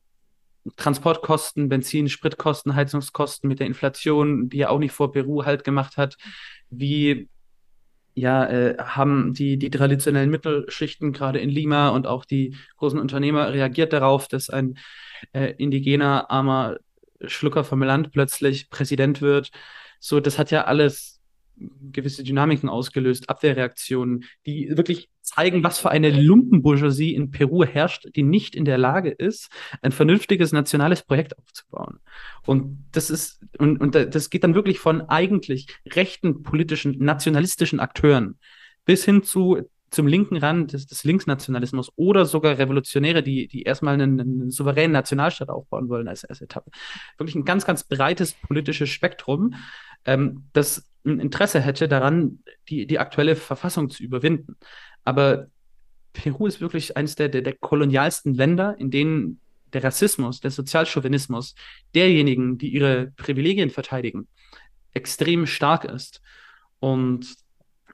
Transportkosten, 0.77 1.69
Benzin, 1.69 2.09
Spritkosten, 2.09 2.75
Heizungskosten, 2.75 3.49
mit 3.49 3.61
der 3.61 3.67
Inflation, 3.67 4.49
die 4.49 4.59
ja 4.59 4.69
auch 4.69 4.79
nicht 4.79 4.93
vor 4.93 5.13
Peru 5.13 5.45
halt 5.45 5.65
gemacht 5.65 5.97
hat. 5.97 6.17
Wie 6.71 7.29
ja, 8.15 8.47
äh, 8.47 8.77
haben 8.79 9.33
die, 9.35 9.57
die 9.59 9.71
traditionellen 9.71 10.31
Mittelschichten 10.31 11.13
gerade 11.13 11.39
in 11.39 11.49
Lima 11.49 11.91
und 11.91 12.07
auch 12.07 12.25
die 12.25 12.57
großen 12.77 12.99
Unternehmer 12.99 13.53
reagiert 13.53 13.93
darauf, 13.93 14.29
dass 14.29 14.51
ein 14.51 14.79
äh, 15.33 15.55
indigener, 15.57 16.31
armer 16.31 16.77
Schlucker 17.25 17.65
vom 17.65 17.83
Land 17.83 18.13
plötzlich 18.13 18.71
Präsident 18.71 19.21
wird. 19.21 19.51
So, 20.01 20.19
das 20.19 20.39
hat 20.39 20.51
ja 20.51 20.65
alles 20.65 21.21
gewisse 21.93 22.25
Dynamiken 22.25 22.69
ausgelöst, 22.69 23.29
Abwehrreaktionen, 23.29 24.25
die 24.47 24.77
wirklich 24.77 25.11
zeigen, 25.21 25.63
was 25.63 25.79
für 25.79 25.91
eine 25.91 26.11
Lumpenbourgeoisie 26.11 27.15
in 27.15 27.31
Peru 27.31 27.65
herrscht, 27.65 28.09
die 28.17 28.23
nicht 28.23 28.55
in 28.55 28.65
der 28.65 28.79
Lage 28.79 29.11
ist, 29.11 29.51
ein 29.83 29.93
vernünftiges 29.93 30.53
nationales 30.53 31.03
Projekt 31.03 31.39
aufzubauen. 31.39 32.01
Und 32.47 32.85
das 32.93 33.11
ist, 33.11 33.41
und, 33.59 33.79
und 33.79 33.95
das 33.95 34.31
geht 34.31 34.43
dann 34.43 34.55
wirklich 34.55 34.79
von 34.79 35.03
eigentlich 35.03 35.67
rechten 35.93 36.43
politischen, 36.43 36.99
nationalistischen 36.99 37.79
Akteuren 37.79 38.39
bis 38.87 39.05
hin 39.05 39.23
zu 39.23 39.69
zum 39.91 40.07
linken 40.07 40.37
Rand 40.37 40.73
des, 40.73 40.87
des 40.87 41.05
Linksnationalismus 41.05 41.93
oder 41.97 42.25
sogar 42.25 42.59
Revolutionäre, 42.59 43.23
die, 43.23 43.49
die 43.49 43.63
erstmal 43.63 43.95
einen, 43.95 44.21
einen 44.21 44.51
souveränen 44.51 44.93
Nationalstaat 44.93 45.49
aufbauen 45.49 45.89
wollen 45.89 46.09
als 46.09 46.25
erste 46.25 46.45
Etappe. 46.45 46.71
Wirklich 47.19 47.35
ein 47.35 47.45
ganz, 47.45 47.67
ganz 47.67 47.85
breites 47.85 48.35
politisches 48.35 48.89
Spektrum, 48.89 49.55
ähm, 50.05 50.45
das 50.53 50.87
ein 51.05 51.19
Interesse 51.19 51.61
hätte 51.61 51.89
daran, 51.89 52.41
die, 52.69 52.87
die 52.87 52.99
aktuelle 52.99 53.35
Verfassung 53.37 53.91
zu 53.91 54.03
überwinden. 54.03 54.57
Aber 55.03 55.47
Peru 56.13 56.47
ist 56.47 56.61
wirklich 56.61 56.97
eines 56.97 57.15
der, 57.15 57.29
der, 57.29 57.43
der 57.43 57.57
kolonialsten 57.57 58.35
Länder, 58.35 58.77
in 58.79 58.91
denen 58.91 59.41
der 59.73 59.85
Rassismus, 59.85 60.41
der 60.41 60.51
Sozialchauvinismus 60.51 61.55
derjenigen, 61.95 62.59
die 62.59 62.69
ihre 62.69 63.13
Privilegien 63.17 63.71
verteidigen, 63.71 64.29
extrem 64.93 65.47
stark 65.47 65.85
ist. 65.85 66.21
Und 66.81 67.35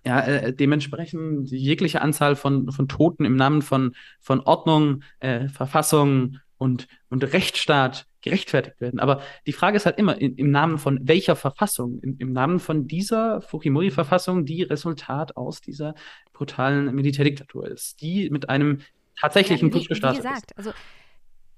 ja, 0.06 0.20
äh, 0.20 0.52
dementsprechend 0.52 1.50
jegliche 1.50 2.00
Anzahl 2.00 2.36
von, 2.36 2.70
von 2.70 2.86
Toten 2.86 3.24
im 3.24 3.34
Namen 3.34 3.60
von, 3.60 3.96
von 4.20 4.40
Ordnung, 4.40 5.02
äh, 5.18 5.48
Verfassung 5.48 6.38
und, 6.58 6.86
und 7.10 7.24
Rechtsstaat 7.24 8.06
gerechtfertigt 8.22 8.80
werden. 8.80 9.00
Aber 9.00 9.20
die 9.46 9.52
Frage 9.52 9.76
ist 9.76 9.84
halt 9.84 9.98
immer, 9.98 10.16
in, 10.20 10.36
im 10.36 10.52
Namen 10.52 10.78
von 10.78 11.00
welcher 11.02 11.34
Verfassung? 11.34 11.98
Im, 12.02 12.16
im 12.20 12.32
Namen 12.32 12.60
von 12.60 12.86
dieser 12.86 13.40
Fujimori-Verfassung, 13.40 14.44
die 14.44 14.62
Resultat 14.62 15.36
aus 15.36 15.60
dieser 15.60 15.96
brutalen 16.32 16.94
Militärdiktatur 16.94 17.66
ist, 17.66 18.00
die 18.00 18.30
mit 18.30 18.48
einem 18.48 18.82
tatsächlichen 19.20 19.70
ja, 19.70 19.72
Putsch 19.74 19.88
gestartet 19.88 20.22
wie 20.22 20.28
gesagt, 20.28 20.52
ist. 20.52 20.58
Also, 20.58 20.70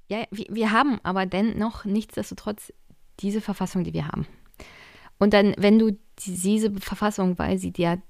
ja, 0.09 0.25
wir, 0.31 0.47
wir 0.49 0.73
haben 0.73 1.01
aber 1.02 1.27
dennoch 1.27 1.85
nichtsdestotrotz 1.85 2.73
diese 3.20 3.43
Verfassung, 3.43 3.85
die 3.85 3.93
wir 3.93 4.09
haben. 4.09 4.27
Und 5.18 5.35
dann, 5.35 5.55
wenn 5.59 5.78
du 5.78 5.99
diese 6.18 6.73
Verfassung, 6.81 7.39
weil 7.39 7.59
sie 7.59 7.73
der 7.73 8.01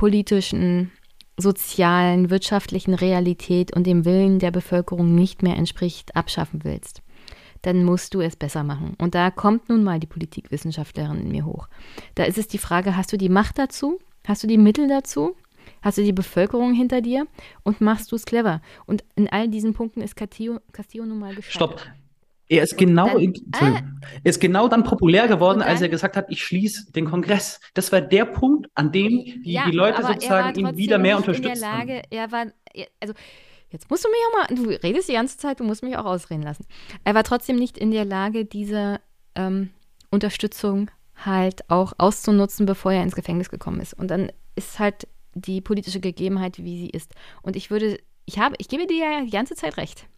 politischen, 0.00 0.90
sozialen, 1.36 2.30
wirtschaftlichen 2.30 2.94
Realität 2.94 3.76
und 3.76 3.86
dem 3.86 4.06
Willen 4.06 4.38
der 4.38 4.50
Bevölkerung 4.50 5.14
nicht 5.14 5.42
mehr 5.42 5.56
entspricht, 5.56 6.16
abschaffen 6.16 6.64
willst, 6.64 7.02
dann 7.60 7.84
musst 7.84 8.14
du 8.14 8.22
es 8.22 8.34
besser 8.34 8.64
machen. 8.64 8.94
Und 8.96 9.14
da 9.14 9.30
kommt 9.30 9.68
nun 9.68 9.84
mal 9.84 10.00
die 10.00 10.06
Politikwissenschaftlerin 10.06 11.20
in 11.20 11.30
mir 11.30 11.44
hoch. 11.44 11.68
Da 12.14 12.24
ist 12.24 12.38
es 12.38 12.48
die 12.48 12.56
Frage, 12.56 12.96
hast 12.96 13.12
du 13.12 13.18
die 13.18 13.28
Macht 13.28 13.58
dazu? 13.58 13.98
Hast 14.26 14.42
du 14.42 14.46
die 14.46 14.56
Mittel 14.56 14.88
dazu? 14.88 15.36
Hast 15.82 15.98
du 15.98 16.02
die 16.02 16.14
Bevölkerung 16.14 16.72
hinter 16.72 17.02
dir? 17.02 17.26
Und 17.62 17.82
machst 17.82 18.10
du 18.10 18.16
es 18.16 18.24
clever? 18.24 18.62
Und 18.86 19.04
in 19.16 19.28
all 19.28 19.48
diesen 19.48 19.74
Punkten 19.74 20.00
ist 20.00 20.16
Castillo, 20.16 20.60
Castillo 20.72 21.04
nun 21.04 21.18
mal 21.18 21.34
gescheitert. 21.34 21.78
Stopp. 21.78 21.99
Er 22.50 22.64
ist 22.64 22.76
genau, 22.76 23.16
dann, 23.46 24.00
er 24.24 24.28
ist 24.28 24.40
genau 24.40 24.66
dann 24.66 24.82
populär 24.82 25.28
geworden, 25.28 25.60
dann, 25.60 25.68
als 25.68 25.82
er 25.82 25.88
gesagt 25.88 26.16
hat, 26.16 26.26
ich 26.30 26.42
schließe 26.42 26.90
den 26.90 27.08
Kongress. 27.08 27.60
Das 27.74 27.92
war 27.92 28.00
der 28.00 28.24
Punkt, 28.24 28.66
an 28.74 28.90
dem 28.90 29.24
die, 29.44 29.52
ja, 29.52 29.66
die 29.66 29.70
Leute 29.70 30.02
sozusagen 30.02 30.58
ihn 30.58 30.76
wieder 30.76 30.98
mehr 30.98 31.16
unterstützt 31.16 31.54
in 31.54 31.60
der 31.60 31.70
Lage, 31.70 32.02
Er 32.10 32.32
war, 32.32 32.46
also 33.00 33.14
Jetzt 33.70 33.88
musst 33.88 34.04
du 34.04 34.08
mich 34.08 34.18
auch 34.26 34.48
mal, 34.48 34.56
du 34.56 34.68
redest 34.82 35.08
die 35.08 35.12
ganze 35.12 35.38
Zeit, 35.38 35.60
du 35.60 35.64
musst 35.64 35.84
mich 35.84 35.96
auch 35.96 36.04
ausreden 36.04 36.42
lassen. 36.42 36.66
Er 37.04 37.14
war 37.14 37.22
trotzdem 37.22 37.54
nicht 37.54 37.78
in 37.78 37.92
der 37.92 38.04
Lage, 38.04 38.44
diese 38.44 39.00
ähm, 39.36 39.70
Unterstützung 40.10 40.90
halt 41.14 41.70
auch 41.70 41.92
auszunutzen, 41.98 42.66
bevor 42.66 42.92
er 42.92 43.04
ins 43.04 43.14
Gefängnis 43.14 43.48
gekommen 43.48 43.80
ist. 43.80 43.94
Und 43.94 44.10
dann 44.10 44.32
ist 44.56 44.80
halt 44.80 45.06
die 45.34 45.60
politische 45.60 46.00
Gegebenheit, 46.00 46.58
wie 46.58 46.78
sie 46.78 46.90
ist. 46.90 47.14
Und 47.42 47.54
ich 47.54 47.70
würde, 47.70 47.98
ich 48.24 48.40
habe, 48.40 48.56
ich 48.58 48.68
gebe 48.68 48.88
dir 48.88 48.98
ja 48.98 49.24
die 49.24 49.30
ganze 49.30 49.54
Zeit 49.54 49.76
recht. 49.76 50.08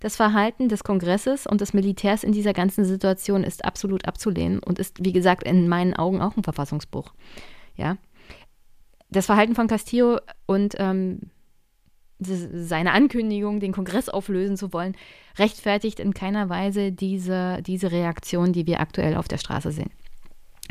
Das 0.00 0.16
Verhalten 0.16 0.68
des 0.68 0.84
Kongresses 0.84 1.46
und 1.46 1.60
des 1.60 1.72
Militärs 1.72 2.22
in 2.24 2.32
dieser 2.32 2.52
ganzen 2.52 2.84
Situation 2.84 3.44
ist 3.44 3.64
absolut 3.64 4.06
abzulehnen 4.06 4.58
und 4.58 4.78
ist, 4.78 5.04
wie 5.04 5.12
gesagt, 5.12 5.44
in 5.44 5.68
meinen 5.68 5.94
Augen 5.94 6.20
auch 6.20 6.36
ein 6.36 6.42
Verfassungsbruch. 6.42 7.12
Ja. 7.76 7.96
Das 9.10 9.26
Verhalten 9.26 9.54
von 9.54 9.68
Castillo 9.68 10.18
und 10.46 10.74
ähm, 10.78 11.30
seine 12.18 12.92
Ankündigung, 12.92 13.60
den 13.60 13.72
Kongress 13.72 14.08
auflösen 14.08 14.56
zu 14.56 14.72
wollen, 14.72 14.96
rechtfertigt 15.38 16.00
in 16.00 16.14
keiner 16.14 16.48
Weise 16.48 16.92
diese, 16.92 17.62
diese 17.62 17.92
Reaktion, 17.92 18.52
die 18.52 18.66
wir 18.66 18.80
aktuell 18.80 19.16
auf 19.16 19.28
der 19.28 19.38
Straße 19.38 19.70
sehen. 19.70 19.90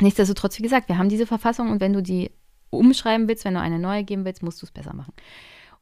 Nichtsdestotrotz, 0.00 0.58
wie 0.58 0.64
gesagt, 0.64 0.88
wir 0.88 0.98
haben 0.98 1.08
diese 1.08 1.26
Verfassung 1.26 1.70
und 1.70 1.80
wenn 1.80 1.92
du 1.92 2.02
die 2.02 2.30
umschreiben 2.70 3.28
willst, 3.28 3.44
wenn 3.44 3.54
du 3.54 3.60
eine 3.60 3.78
neue 3.78 4.04
geben 4.04 4.24
willst, 4.24 4.42
musst 4.42 4.60
du 4.60 4.66
es 4.66 4.72
besser 4.72 4.94
machen. 4.94 5.12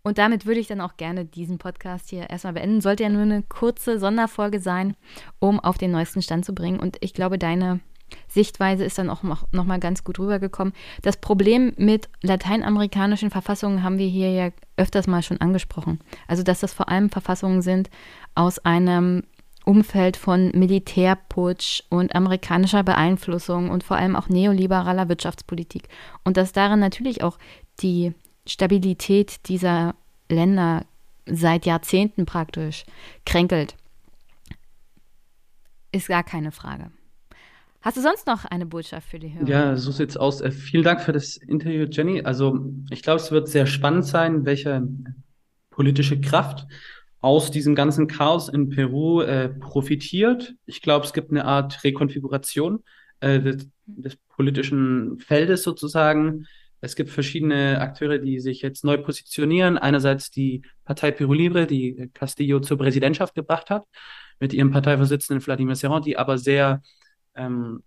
Und 0.05 0.19
damit 0.19 0.47
würde 0.47 0.61
ich 0.61 0.69
dann 0.69 0.83
auch 0.83 0.97
gerne 0.97 1.25
diesen 1.25 1.59
Podcast 1.59 2.11
hier 2.11 2.29
erstmal 2.29 2.53
beenden. 2.53 2.83
Sollte 2.83 3.03
ja 3.03 3.09
nur 3.09 3.23
eine 3.23 3.43
kurze 3.43 3.99
Sonderfolge 3.99 4.61
sein, 4.61 4.95
um 5.41 5.59
auf 5.59 5.79
den 5.79 5.91
neuesten 5.91 6.23
Stand 6.23 6.45
zu 6.45 6.55
bringen. 6.55 6.79
Und 6.79 6.99
ich 7.01 7.15
glaube, 7.15 7.39
deine 7.39 7.81
Sichtweise 8.29 8.85
ist 8.85 8.99
dann 8.99 9.09
auch 9.09 9.23
noch, 9.23 9.47
mal 9.51 9.81
ganz 9.81 10.05
gut 10.05 10.19
rübergekommen. 10.19 10.75
Das 11.03 11.17
Problem 11.17 11.73
mit 11.79 12.11
lateinamerikanischen 12.23 13.31
Verfassungen 13.31 13.83
haben 13.83 13.99
wir 13.99 14.07
hier 14.07 14.31
ja 14.31 14.51
öfters 14.77 15.07
mal 15.07 15.23
schon 15.23 15.41
angesprochen. 15.41 16.01
Also, 16.29 16.43
dass 16.43 16.61
das 16.61 16.75
vor 16.75 16.91
allem 16.91 17.09
Verfassungen 17.09 17.63
sind 17.63 17.89
aus 18.35 18.59
einem 18.59 19.23
Umfeld 19.65 20.19
von 20.19 20.51
Militärputsch 20.51 21.83
und 21.89 22.15
amerikanischer 22.15 22.83
Beeinflussung 22.83 23.71
und 23.71 23.83
vor 23.83 23.97
allem 23.97 24.17
auch 24.17 24.29
neoliberaler 24.29 25.09
Wirtschaftspolitik. 25.09 25.89
Und 26.25 26.37
dass 26.37 26.53
darin 26.53 26.81
natürlich 26.81 27.23
auch 27.23 27.39
die 27.81 28.13
Stabilität 28.47 29.49
dieser 29.49 29.95
Länder 30.29 30.85
seit 31.27 31.67
Jahrzehnten 31.67 32.27
praktisch 32.27 32.85
kränkelt, 33.25 33.77
ist 35.93 36.09
gar 36.09 36.25
keine 36.25 36.53
Frage. 36.53 36.91
Hast 37.81 37.99
du 37.99 38.01
sonst 38.01 38.27
noch 38.27 38.47
eine 38.47 38.65
Botschaft 38.65 39.09
für 39.09 39.19
die 39.19 39.35
Hörer? 39.35 39.47
Ja, 39.47 39.77
so 39.77 39.93
sieht's 39.93 40.17
aus. 40.17 40.41
Äh, 40.41 40.51
vielen 40.51 40.85
Dank 40.85 41.03
für 41.03 41.13
das 41.13 41.37
Interview, 41.37 41.87
Jenny. 41.91 42.23
Also, 42.23 42.73
ich 42.91 43.03
glaube, 43.03 43.21
es 43.21 43.31
wird 43.31 43.49
sehr 43.49 43.67
spannend 43.67 44.07
sein, 44.07 44.47
welche 44.47 44.89
politische 45.71 46.21
Kraft 46.21 46.67
aus 47.21 47.51
diesem 47.51 47.75
ganzen 47.75 48.07
Chaos 48.07 48.49
in 48.49 48.71
Peru 48.71 49.21
äh, 49.21 49.49
profitiert. 49.49 50.55
Ich 50.67 50.81
glaube, 50.81 51.05
es 51.05 51.13
gibt 51.13 51.31
eine 51.31 51.45
Art 51.45 51.85
Rekonfiguration 51.85 52.83
äh, 53.21 53.41
des, 53.41 53.69
des, 53.87 54.17
politischen 54.37 55.19
Feldes 55.19 55.63
sozusagen. 55.63 56.47
Es 56.85 56.97
gibt 56.97 57.11
verschiedene 57.11 57.81
Akteure, 57.81 58.19
die 58.19 58.41
sich 58.41 58.63
jetzt 58.63 58.85
neu 58.85 58.99
positionieren. 58.99 59.79
Einerseits 59.79 60.31
die 60.31 60.63
Partei 60.85 61.11
Peru 61.11 61.33
Libre, 61.33 61.67
die 61.67 62.11
Castillo 62.13 62.61
zur 62.61 62.79
Präsidentschaft 62.79 63.35
gebracht 63.35 63.71
hat, 63.71 63.85
mit 64.39 64.53
ihrem 64.53 64.71
Parteivorsitzenden 64.71 65.41
Vladimir 65.41 65.77
Serrón, 65.77 66.03
die 66.03 66.19
aber 66.19 66.39
sehr 66.39 66.83
ähm, 67.35 67.83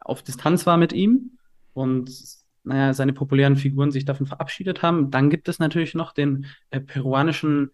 auf 0.00 0.22
Distanz 0.22 0.66
war 0.66 0.76
mit 0.76 0.92
ihm 0.92 1.38
und 1.74 2.10
naja, 2.64 2.94
seine 2.94 3.12
populären 3.12 3.56
Figuren 3.56 3.90
sich 3.90 4.04
davon 4.04 4.26
verabschiedet 4.26 4.82
haben. 4.82 5.10
Dann 5.10 5.30
gibt 5.30 5.48
es 5.48 5.58
natürlich 5.58 5.94
noch 5.94 6.12
den 6.12 6.46
äh, 6.70 6.80
peruanischen 6.80 7.72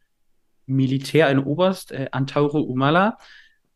Militär, 0.66 1.26
ein 1.26 1.38
Oberst, 1.38 1.92
äh, 1.92 2.08
Antauro 2.12 2.66
Humala, 2.66 3.18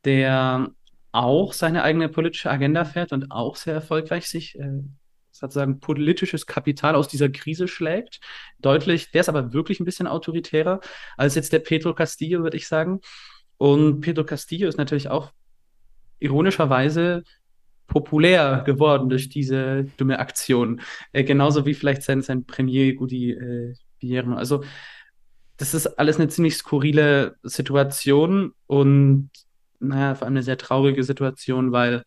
der 0.05 0.71
auch 1.13 1.53
seine 1.53 1.83
eigene 1.83 2.09
politische 2.09 2.51
Agenda 2.51 2.85
fährt 2.85 3.13
und 3.13 3.31
auch 3.31 3.57
sehr 3.57 3.75
erfolgreich 3.75 4.27
sich 4.27 4.59
äh, 4.59 4.83
sozusagen 5.49 5.81
politisches 5.81 6.47
Kapital 6.47 6.95
aus 6.95 7.09
dieser 7.09 7.29
Krise 7.29 7.69
schlägt. 7.69 8.21
Deutlich, 8.61 9.11
der 9.11 9.21
ist 9.21 9.29
aber 9.29 9.53
wirklich 9.53 9.81
ein 9.81 9.85
bisschen 9.85 10.07
autoritärer 10.07 10.81
als 11.17 11.35
jetzt 11.35 11.53
der 11.53 11.59
Pedro 11.59 11.95
Castillo, 11.95 12.43
würde 12.43 12.57
ich 12.57 12.69
sagen. 12.69 13.01
Und 13.59 14.01
Pedro 14.01 14.25
Castillo 14.25 14.69
ist 14.69 14.79
natürlich 14.79 15.09
auch 15.09 15.33
ironischerweise 16.21 17.25
populär 17.87 18.63
geworden 18.65 19.09
durch 19.09 19.29
diese 19.29 19.85
dumme 19.99 20.19
Aktion. 20.19 20.81
Äh, 21.13 21.25
genauso 21.25 21.67
wie 21.67 21.75
vielleicht 21.75 22.03
sein, 22.03 22.23
sein 22.23 22.45
Premier 22.45 22.95
Gudi 22.95 23.33
äh. 23.33 23.75
Also 24.35 24.65
das 25.59 25.75
ist 25.75 25.87
alles 25.87 26.19
eine 26.19 26.27
ziemlich 26.27 26.57
skurrile 26.57 27.37
Situation 27.45 28.53
und 28.67 29.31
naja, 29.79 30.17
vor 30.17 30.27
allem 30.27 30.35
eine 30.35 30.43
sehr 30.43 30.59
traurige 30.59 31.05
Situation, 31.05 31.71
weil 31.71 32.03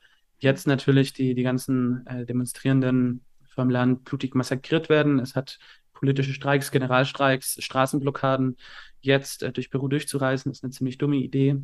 jetzt 0.46 0.68
natürlich 0.68 1.12
die, 1.12 1.36
die 1.36 1.44
ganzen 1.44 2.06
äh, 2.08 2.26
Demonstrierenden 2.26 3.26
vom 3.44 3.70
Land 3.70 4.06
blutig 4.06 4.36
massakriert 4.36 4.88
werden. 4.88 5.20
Es 5.20 5.36
hat 5.36 5.60
politische 5.92 6.34
Streiks, 6.34 6.72
Generalstreiks, 6.72 7.58
Straßenblockaden. 7.62 8.58
Jetzt 9.02 9.44
äh, 9.44 9.52
durch 9.52 9.70
Peru 9.70 9.88
durchzureisen, 9.88 10.52
ist 10.52 10.64
eine 10.64 10.72
ziemlich 10.72 10.98
dumme 10.98 11.18
Idee. 11.18 11.58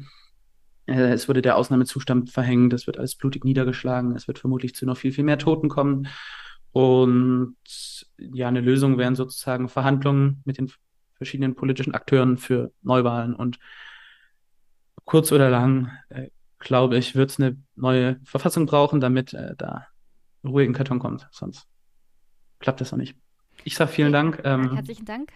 Äh, 0.87 1.13
es 1.13 1.29
wurde 1.29 1.41
der 1.41 1.57
Ausnahmezustand 1.57 2.31
verhängt, 2.31 2.73
es 2.73 2.87
wird 2.87 2.97
alles 2.97 3.15
blutig 3.15 3.45
niedergeschlagen, 3.45 4.15
es 4.15 4.27
wird 4.27 4.39
vermutlich 4.39 4.75
zu 4.75 4.85
noch 4.85 4.97
viel, 4.97 5.11
viel 5.11 5.23
mehr 5.23 5.37
Toten 5.37 5.69
kommen. 5.69 6.07
Und 6.71 7.55
ja, 8.17 8.47
eine 8.47 8.61
Lösung 8.61 8.97
wären 8.97 9.15
sozusagen 9.15 9.69
Verhandlungen 9.69 10.41
mit 10.45 10.57
den 10.57 10.71
verschiedenen 11.13 11.53
politischen 11.53 11.93
Akteuren 11.93 12.37
für 12.37 12.71
Neuwahlen. 12.81 13.35
Und 13.35 13.59
kurz 15.05 15.31
oder 15.31 15.49
lang 15.49 15.91
äh, 16.09 16.29
glaube 16.61 16.97
ich, 16.97 17.15
wird 17.15 17.31
es 17.31 17.39
eine 17.39 17.57
neue 17.75 18.19
Verfassung 18.23 18.65
brauchen, 18.65 19.01
damit 19.01 19.33
äh, 19.33 19.55
da 19.57 19.87
Ruhe 20.43 20.63
in 20.63 20.69
den 20.69 20.75
Karton 20.75 20.99
kommt. 20.99 21.27
Sonst 21.31 21.67
klappt 22.59 22.81
das 22.81 22.91
noch 22.91 22.97
nicht. 22.97 23.17
Ich 23.63 23.75
sage 23.75 23.91
vielen 23.91 24.13
Dank. 24.13 24.41
Ähm, 24.43 24.73
Herzlichen 24.73 25.05
Dank. 25.05 25.31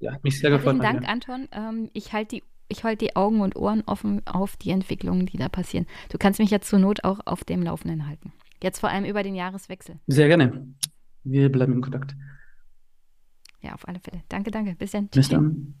Ja, 0.00 0.12
hat 0.12 0.24
mich 0.24 0.38
sehr 0.38 0.50
Herzlichen 0.50 0.78
gefreut. 0.78 0.92
Herzlichen 0.92 1.04
Dank, 1.04 1.28
Anton. 1.30 1.48
Ähm, 1.52 1.90
ich 1.92 2.12
halte 2.12 2.36
die, 2.36 2.74
halt 2.82 3.00
die 3.00 3.16
Augen 3.16 3.40
und 3.40 3.56
Ohren 3.56 3.82
offen 3.86 4.26
auf 4.26 4.56
die 4.56 4.70
Entwicklungen, 4.70 5.26
die 5.26 5.38
da 5.38 5.48
passieren. 5.48 5.86
Du 6.10 6.18
kannst 6.18 6.40
mich 6.40 6.50
jetzt 6.50 6.68
zur 6.68 6.78
Not 6.78 7.04
auch 7.04 7.20
auf 7.24 7.44
dem 7.44 7.62
Laufenden 7.62 8.06
halten. 8.06 8.32
Jetzt 8.62 8.80
vor 8.80 8.90
allem 8.90 9.04
über 9.04 9.22
den 9.22 9.34
Jahreswechsel. 9.34 9.98
Sehr 10.06 10.28
gerne. 10.28 10.68
Wir 11.22 11.50
bleiben 11.50 11.72
in 11.72 11.80
Kontakt. 11.80 12.14
Ja, 13.60 13.74
auf 13.74 13.88
alle 13.88 13.98
Fälle. 14.00 14.22
Danke, 14.28 14.50
danke. 14.50 14.74
Bis 14.74 14.90
dann. 14.90 15.08
Bis 15.08 15.28
dann. 15.28 15.74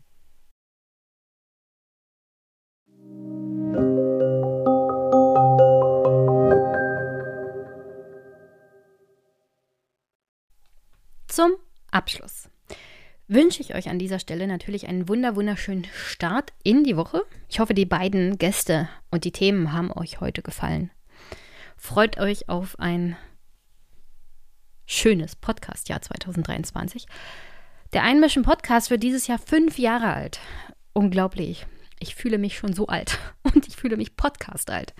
Zum 11.34 11.56
Abschluss 11.90 12.48
wünsche 13.26 13.60
ich 13.60 13.74
euch 13.74 13.88
an 13.88 13.98
dieser 13.98 14.20
Stelle 14.20 14.46
natürlich 14.46 14.86
einen 14.86 15.08
wunder 15.08 15.34
wunderschönen 15.34 15.84
Start 15.92 16.52
in 16.62 16.84
die 16.84 16.96
Woche. 16.96 17.24
Ich 17.48 17.58
hoffe, 17.58 17.74
die 17.74 17.86
beiden 17.86 18.38
Gäste 18.38 18.88
und 19.10 19.24
die 19.24 19.32
Themen 19.32 19.72
haben 19.72 19.90
euch 19.90 20.20
heute 20.20 20.42
gefallen. 20.42 20.92
Freut 21.76 22.20
euch 22.20 22.48
auf 22.48 22.78
ein 22.78 23.16
schönes 24.86 25.34
Podcast-Jahr 25.34 26.02
2023. 26.02 27.06
Der 27.94 28.04
Einmischen 28.04 28.44
Podcast 28.44 28.90
wird 28.90 29.02
dieses 29.02 29.26
Jahr 29.26 29.40
fünf 29.40 29.76
Jahre 29.76 30.12
alt. 30.12 30.38
Unglaublich. 30.92 31.66
Ich 31.98 32.14
fühle 32.14 32.38
mich 32.38 32.56
schon 32.56 32.74
so 32.74 32.86
alt 32.86 33.18
und 33.42 33.66
ich 33.66 33.74
fühle 33.74 33.96
mich 33.96 34.14
Podcast 34.14 34.70
alt. 34.70 34.94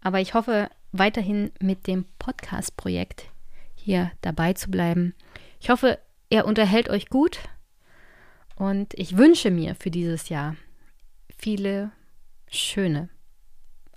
Aber 0.00 0.18
ich 0.18 0.32
hoffe 0.32 0.70
weiterhin 0.92 1.50
mit 1.60 1.86
dem 1.86 2.06
Podcast-Projekt 2.18 3.26
hier 3.74 4.10
dabei 4.22 4.54
zu 4.54 4.70
bleiben 4.70 5.14
ich 5.60 5.70
hoffe, 5.70 5.98
er 6.30 6.46
unterhält 6.46 6.88
euch 6.88 7.08
gut 7.08 7.40
und 8.56 8.94
ich 8.94 9.16
wünsche 9.16 9.50
mir 9.50 9.74
für 9.74 9.90
dieses 9.90 10.28
Jahr 10.28 10.56
viele 11.38 11.90
schöne, 12.50 13.08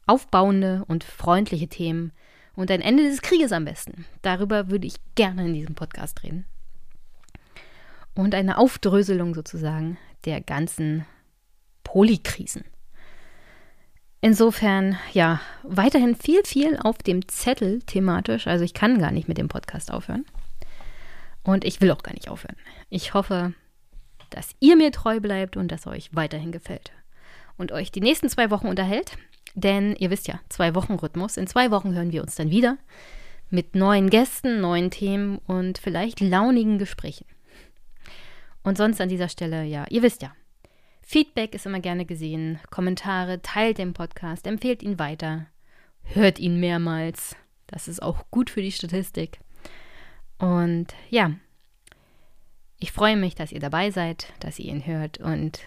aufbauende 0.05 0.83
und 0.87 1.03
freundliche 1.03 1.67
Themen 1.67 2.11
und 2.55 2.69
ein 2.71 2.81
Ende 2.81 3.03
des 3.03 3.21
Krieges 3.21 3.51
am 3.51 3.65
besten. 3.65 4.05
Darüber 4.21 4.69
würde 4.69 4.87
ich 4.87 4.95
gerne 5.15 5.45
in 5.45 5.53
diesem 5.53 5.75
Podcast 5.75 6.23
reden. 6.23 6.45
Und 8.13 8.35
eine 8.35 8.57
Aufdröselung 8.57 9.33
sozusagen 9.33 9.97
der 10.25 10.41
ganzen 10.41 11.05
Polykrisen. 11.83 12.65
Insofern, 14.19 14.99
ja, 15.13 15.41
weiterhin 15.63 16.15
viel, 16.15 16.43
viel 16.45 16.77
auf 16.77 16.99
dem 16.99 17.27
Zettel 17.27 17.81
thematisch. 17.81 18.45
Also 18.45 18.63
ich 18.63 18.73
kann 18.73 18.99
gar 18.99 19.11
nicht 19.11 19.27
mit 19.27 19.39
dem 19.39 19.47
Podcast 19.47 19.91
aufhören. 19.91 20.25
Und 21.43 21.65
ich 21.65 21.81
will 21.81 21.91
auch 21.91 22.03
gar 22.03 22.13
nicht 22.13 22.29
aufhören. 22.29 22.55
Ich 22.89 23.13
hoffe, 23.13 23.53
dass 24.29 24.51
ihr 24.59 24.75
mir 24.75 24.91
treu 24.91 25.19
bleibt 25.19 25.57
und 25.57 25.71
dass 25.71 25.87
euch 25.87 26.09
weiterhin 26.13 26.51
gefällt. 26.51 26.91
Und 27.57 27.71
euch 27.71 27.91
die 27.91 28.01
nächsten 28.01 28.29
zwei 28.29 28.49
Wochen 28.51 28.67
unterhält. 28.67 29.17
Denn 29.53 29.95
ihr 29.95 30.09
wisst 30.09 30.27
ja, 30.27 30.39
zwei 30.49 30.75
Wochen 30.75 30.93
Rhythmus. 30.93 31.37
In 31.37 31.47
zwei 31.47 31.71
Wochen 31.71 31.93
hören 31.93 32.11
wir 32.11 32.21
uns 32.21 32.35
dann 32.35 32.51
wieder 32.51 32.77
mit 33.49 33.75
neuen 33.75 34.09
Gästen, 34.09 34.61
neuen 34.61 34.91
Themen 34.91 35.37
und 35.39 35.77
vielleicht 35.77 36.21
launigen 36.21 36.77
Gesprächen. 36.77 37.25
Und 38.63 38.77
sonst 38.77 39.01
an 39.01 39.09
dieser 39.09 39.27
Stelle, 39.27 39.63
ja, 39.65 39.85
ihr 39.89 40.01
wisst 40.03 40.21
ja, 40.21 40.33
Feedback 41.01 41.53
ist 41.53 41.65
immer 41.65 41.81
gerne 41.81 42.05
gesehen, 42.05 42.59
Kommentare, 42.69 43.41
teilt 43.41 43.77
den 43.77 43.93
Podcast, 43.93 44.47
empfehlt 44.47 44.81
ihn 44.81 44.97
weiter, 44.97 45.47
hört 46.03 46.39
ihn 46.39 46.59
mehrmals. 46.59 47.35
Das 47.67 47.89
ist 47.89 48.01
auch 48.01 48.23
gut 48.31 48.49
für 48.49 48.61
die 48.61 48.71
Statistik. 48.71 49.39
Und 50.41 50.87
ja, 51.09 51.31
Ich 52.83 52.91
freue 52.91 53.15
mich, 53.15 53.35
dass 53.35 53.51
ihr 53.51 53.59
dabei 53.59 53.91
seid, 53.91 54.33
dass 54.39 54.57
ihr 54.57 54.65
ihn 54.73 54.87
hört 54.87 55.19
und 55.19 55.59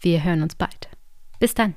wir 0.00 0.22
hören 0.22 0.40
uns 0.42 0.54
bald. 0.54 0.88
Bis 1.40 1.52
dann. 1.52 1.74